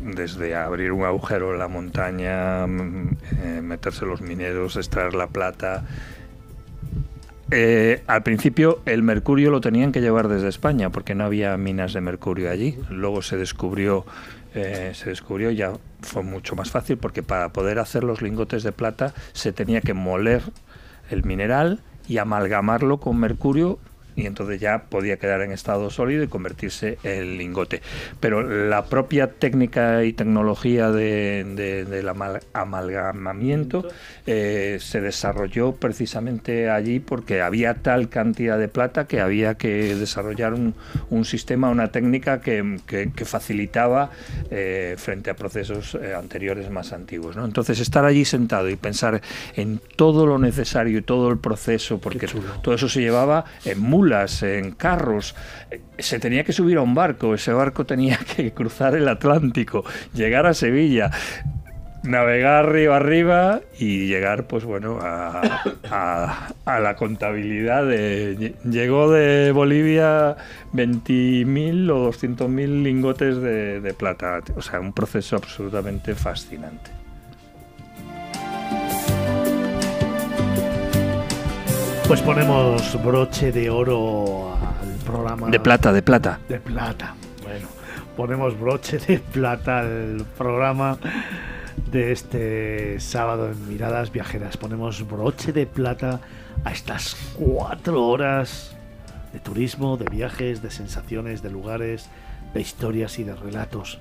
desde 0.01 0.55
abrir 0.55 0.91
un 0.91 1.03
agujero 1.03 1.53
en 1.53 1.59
la 1.59 1.67
montaña, 1.67 2.65
mm, 2.67 3.17
eh, 3.43 3.61
meterse 3.61 4.05
los 4.05 4.21
mineros, 4.21 4.75
extraer 4.77 5.13
la 5.13 5.27
plata. 5.27 5.85
Eh, 7.51 8.03
al 8.05 8.21
principio 8.21 8.81
el 8.85 9.01
mercurio 9.01 9.49
lo 9.49 9.59
tenían 9.59 9.91
que 9.91 10.01
llevar 10.01 10.27
desde 10.27 10.49
España 10.49 10.91
porque 10.91 11.15
no 11.15 11.23
había 11.23 11.57
minas 11.57 11.93
de 11.93 12.01
mercurio 12.01 12.51
allí. 12.51 12.77
Luego 12.89 13.21
se 13.21 13.37
descubrió, 13.37 14.05
eh, 14.53 14.91
se 14.93 15.09
descubrió 15.09 15.49
ya 15.49 15.73
fue 16.01 16.23
mucho 16.23 16.55
más 16.55 16.69
fácil 16.69 16.97
porque 16.97 17.23
para 17.23 17.49
poder 17.49 17.79
hacer 17.79 18.03
los 18.03 18.21
lingotes 18.21 18.63
de 18.63 18.71
plata 18.71 19.13
se 19.33 19.51
tenía 19.51 19.81
que 19.81 19.93
moler 19.93 20.43
el 21.09 21.23
mineral 21.23 21.79
y 22.07 22.19
amalgamarlo 22.19 22.99
con 22.99 23.19
mercurio 23.19 23.79
y 24.19 24.25
entonces 24.25 24.59
ya 24.59 24.83
podía 24.89 25.17
quedar 25.17 25.41
en 25.41 25.51
estado 25.51 25.89
sólido 25.89 26.23
y 26.23 26.27
convertirse 26.27 26.97
en 27.03 27.37
lingote. 27.37 27.81
Pero 28.19 28.43
la 28.43 28.85
propia 28.85 29.27
técnica 29.31 30.03
y 30.03 30.13
tecnología 30.13 30.91
de- 30.91 31.45
de- 31.55 31.85
del 31.85 32.07
amal- 32.09 32.41
amalgamamiento 32.53 33.87
eh, 34.25 34.77
se 34.79 35.01
desarrolló 35.01 35.73
precisamente 35.73 36.69
allí 36.69 36.99
porque 36.99 37.41
había 37.41 37.73
tal 37.75 38.09
cantidad 38.09 38.57
de 38.59 38.67
plata 38.67 39.07
que 39.07 39.21
había 39.21 39.55
que 39.55 39.95
desarrollar 39.95 40.53
un, 40.53 40.75
un 41.09 41.25
sistema, 41.25 41.69
una 41.69 41.91
técnica 41.91 42.41
que, 42.41 42.77
que- 42.85 43.11
que 43.15 43.25
facilitaba 43.25 44.11
eh, 44.51 44.95
frente 44.97 45.29
a 45.29 45.35
procesos 45.35 45.95
eh, 45.95 46.13
anteriores 46.13 46.69
más 46.69 46.93
antiguos. 46.93 47.35
¿no? 47.35 47.45
Entonces 47.45 47.79
estar 47.79 48.05
allí 48.05 48.25
sentado 48.25 48.69
y 48.69 48.75
pensar 48.75 49.21
en 49.55 49.79
todo 49.95 50.25
lo 50.25 50.37
necesario 50.37 50.99
y 50.99 51.01
todo 51.01 51.29
el 51.29 51.37
proceso, 51.37 51.99
porque 51.99 52.27
todo 52.61 52.75
eso 52.75 52.89
se 52.89 53.01
llevaba 53.01 53.45
en 53.65 53.79
en 54.43 54.71
carros, 54.71 55.35
eh, 55.71 55.81
se 55.99 56.19
tenía 56.19 56.43
que 56.43 56.53
subir 56.53 56.77
a 56.77 56.81
un 56.81 56.95
barco, 56.95 57.33
ese 57.33 57.53
barco 57.53 57.85
tenía 57.85 58.17
que 58.35 58.51
cruzar 58.51 58.95
el 58.95 59.07
Atlántico, 59.07 59.83
llegar 60.13 60.45
a 60.45 60.53
Sevilla, 60.53 61.11
navegar 62.03 62.71
río 62.71 62.93
arriba 62.93 63.59
y 63.77 64.07
llegar 64.07 64.45
pues 64.47 64.63
bueno 64.63 64.99
a, 65.01 65.63
a- 66.65 66.79
la 66.79 66.95
contabilidad 66.95 67.85
de 67.85 68.37
lle- 68.37 68.53
llegó 68.63 69.11
de 69.11 69.51
Bolivia 69.51 70.37
20.000 70.73 71.89
o 71.91 72.09
200.000 72.09 72.83
lingotes 72.83 73.41
de, 73.41 73.81
de 73.81 73.93
plata 73.93 74.39
o 74.55 74.61
sea 74.61 74.79
un 74.79 74.93
proceso 74.93 75.35
absolutamente 75.35 76.15
fascinante 76.15 76.89
Pues 82.09 82.23
ponemos 82.23 83.03
broche 83.03 83.51
de 83.51 83.69
oro 83.69 84.55
al 84.55 84.95
programa. 85.05 85.47
de 85.47 85.59
plata 85.59 85.93
de 85.93 86.01
plata 86.01 86.39
De 86.49 86.59
plata. 86.59 87.13
Bueno, 87.43 87.67
ponemos 88.17 88.59
broche 88.59 88.97
de 88.97 89.19
plata 89.19 89.81
al 89.81 90.25
programa 90.35 90.97
de 91.91 92.11
este 92.11 92.99
sábado 92.99 93.51
en 93.51 93.69
Miradas 93.69 94.11
Viajeras. 94.11 94.57
Ponemos 94.57 95.07
broche 95.07 95.53
de 95.53 95.67
plata 95.67 96.19
a 96.63 96.71
estas 96.71 97.15
cuatro 97.37 98.03
horas 98.03 98.75
de 99.31 99.39
turismo, 99.39 99.95
de 99.95 100.05
viajes, 100.05 100.63
de 100.63 100.71
sensaciones, 100.71 101.43
de 101.43 101.51
lugares, 101.51 102.09
de 102.55 102.61
historias 102.61 103.19
y 103.19 103.23
de 103.23 103.35
relatos. 103.35 103.99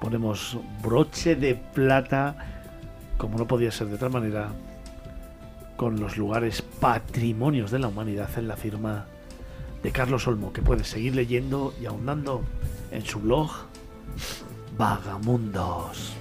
Ponemos 0.00 0.56
broche 0.84 1.34
de 1.34 1.56
plata, 1.56 2.36
como 3.18 3.38
no 3.38 3.48
podía 3.48 3.72
ser 3.72 3.88
de 3.88 3.96
otra 3.96 4.08
manera, 4.08 4.50
con 5.80 5.98
los 5.98 6.18
lugares 6.18 6.60
patrimonios 6.60 7.70
de 7.70 7.78
la 7.78 7.88
humanidad 7.88 8.28
en 8.36 8.48
la 8.48 8.56
firma 8.58 9.06
de 9.82 9.90
Carlos 9.90 10.28
Olmo, 10.28 10.52
que 10.52 10.60
puedes 10.60 10.86
seguir 10.86 11.14
leyendo 11.14 11.72
y 11.80 11.86
ahondando 11.86 12.42
en 12.90 13.02
su 13.02 13.18
blog 13.18 13.50
Vagamundos. 14.76 16.12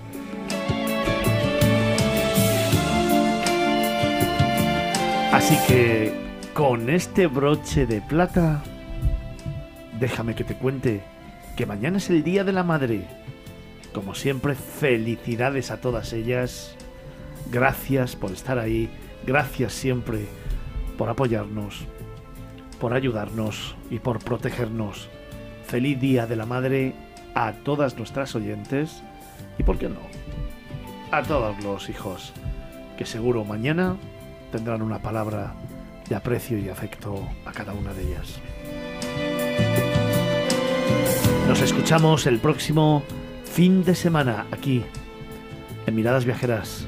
Así 5.34 5.58
que 5.68 6.14
con 6.54 6.90
este 6.90 7.28
broche 7.28 7.86
de 7.86 8.00
plata, 8.00 8.64
déjame 10.00 10.36
que 10.36 10.46
te 10.46 10.56
cuente 10.56 11.02
que 11.58 11.66
mañana 11.66 11.98
es 11.98 12.10
el 12.10 12.24
Día 12.24 12.46
de 12.46 12.54
la 12.54 12.64
Madre. 12.64 13.06
Como 13.94 14.16
siempre, 14.16 14.56
felicidades 14.56 15.70
a 15.70 15.82
todas 15.82 16.14
ellas. 16.14 16.78
Gracias 17.52 18.16
por 18.16 18.32
estar 18.32 18.58
ahí. 18.58 18.90
Gracias 19.30 19.74
siempre 19.74 20.26
por 20.98 21.08
apoyarnos, 21.08 21.86
por 22.80 22.96
ayudarnos 22.96 23.76
y 23.92 24.00
por 24.00 24.18
protegernos. 24.18 25.08
Feliz 25.68 26.00
Día 26.00 26.26
de 26.26 26.36
la 26.36 26.48
Madre 26.48 26.96
a 27.36 27.52
todas 27.52 27.96
nuestras 27.96 28.34
oyentes 28.34 29.04
y, 29.60 29.62
¿por 29.62 29.78
qué 29.78 29.88
no? 29.88 30.00
A 31.12 31.22
todos 31.22 31.64
los 31.64 31.92
hijos, 31.92 32.34
que 32.98 33.06
seguro 33.06 33.46
mañana 33.46 33.98
tendrán 34.52 34.82
una 34.82 35.00
palabra 35.00 35.54
de 36.10 36.16
aprecio 36.16 36.58
y 36.58 36.70
afecto 36.70 37.24
a 37.46 37.52
cada 37.52 37.74
una 37.74 37.94
de 37.94 38.08
ellas. 38.08 38.40
Nos 41.48 41.62
escuchamos 41.62 42.26
el 42.26 42.40
próximo 42.40 43.04
fin 43.46 43.84
de 43.84 43.94
semana 43.94 44.48
aquí, 44.52 44.84
en 45.86 45.94
Miradas 45.94 46.26
Viajeras, 46.26 46.88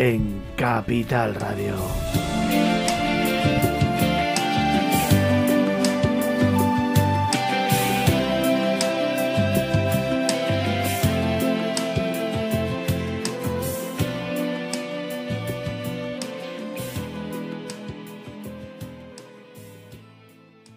en 0.00 0.40
Capital 0.56 1.34
Radio. 1.34 2.39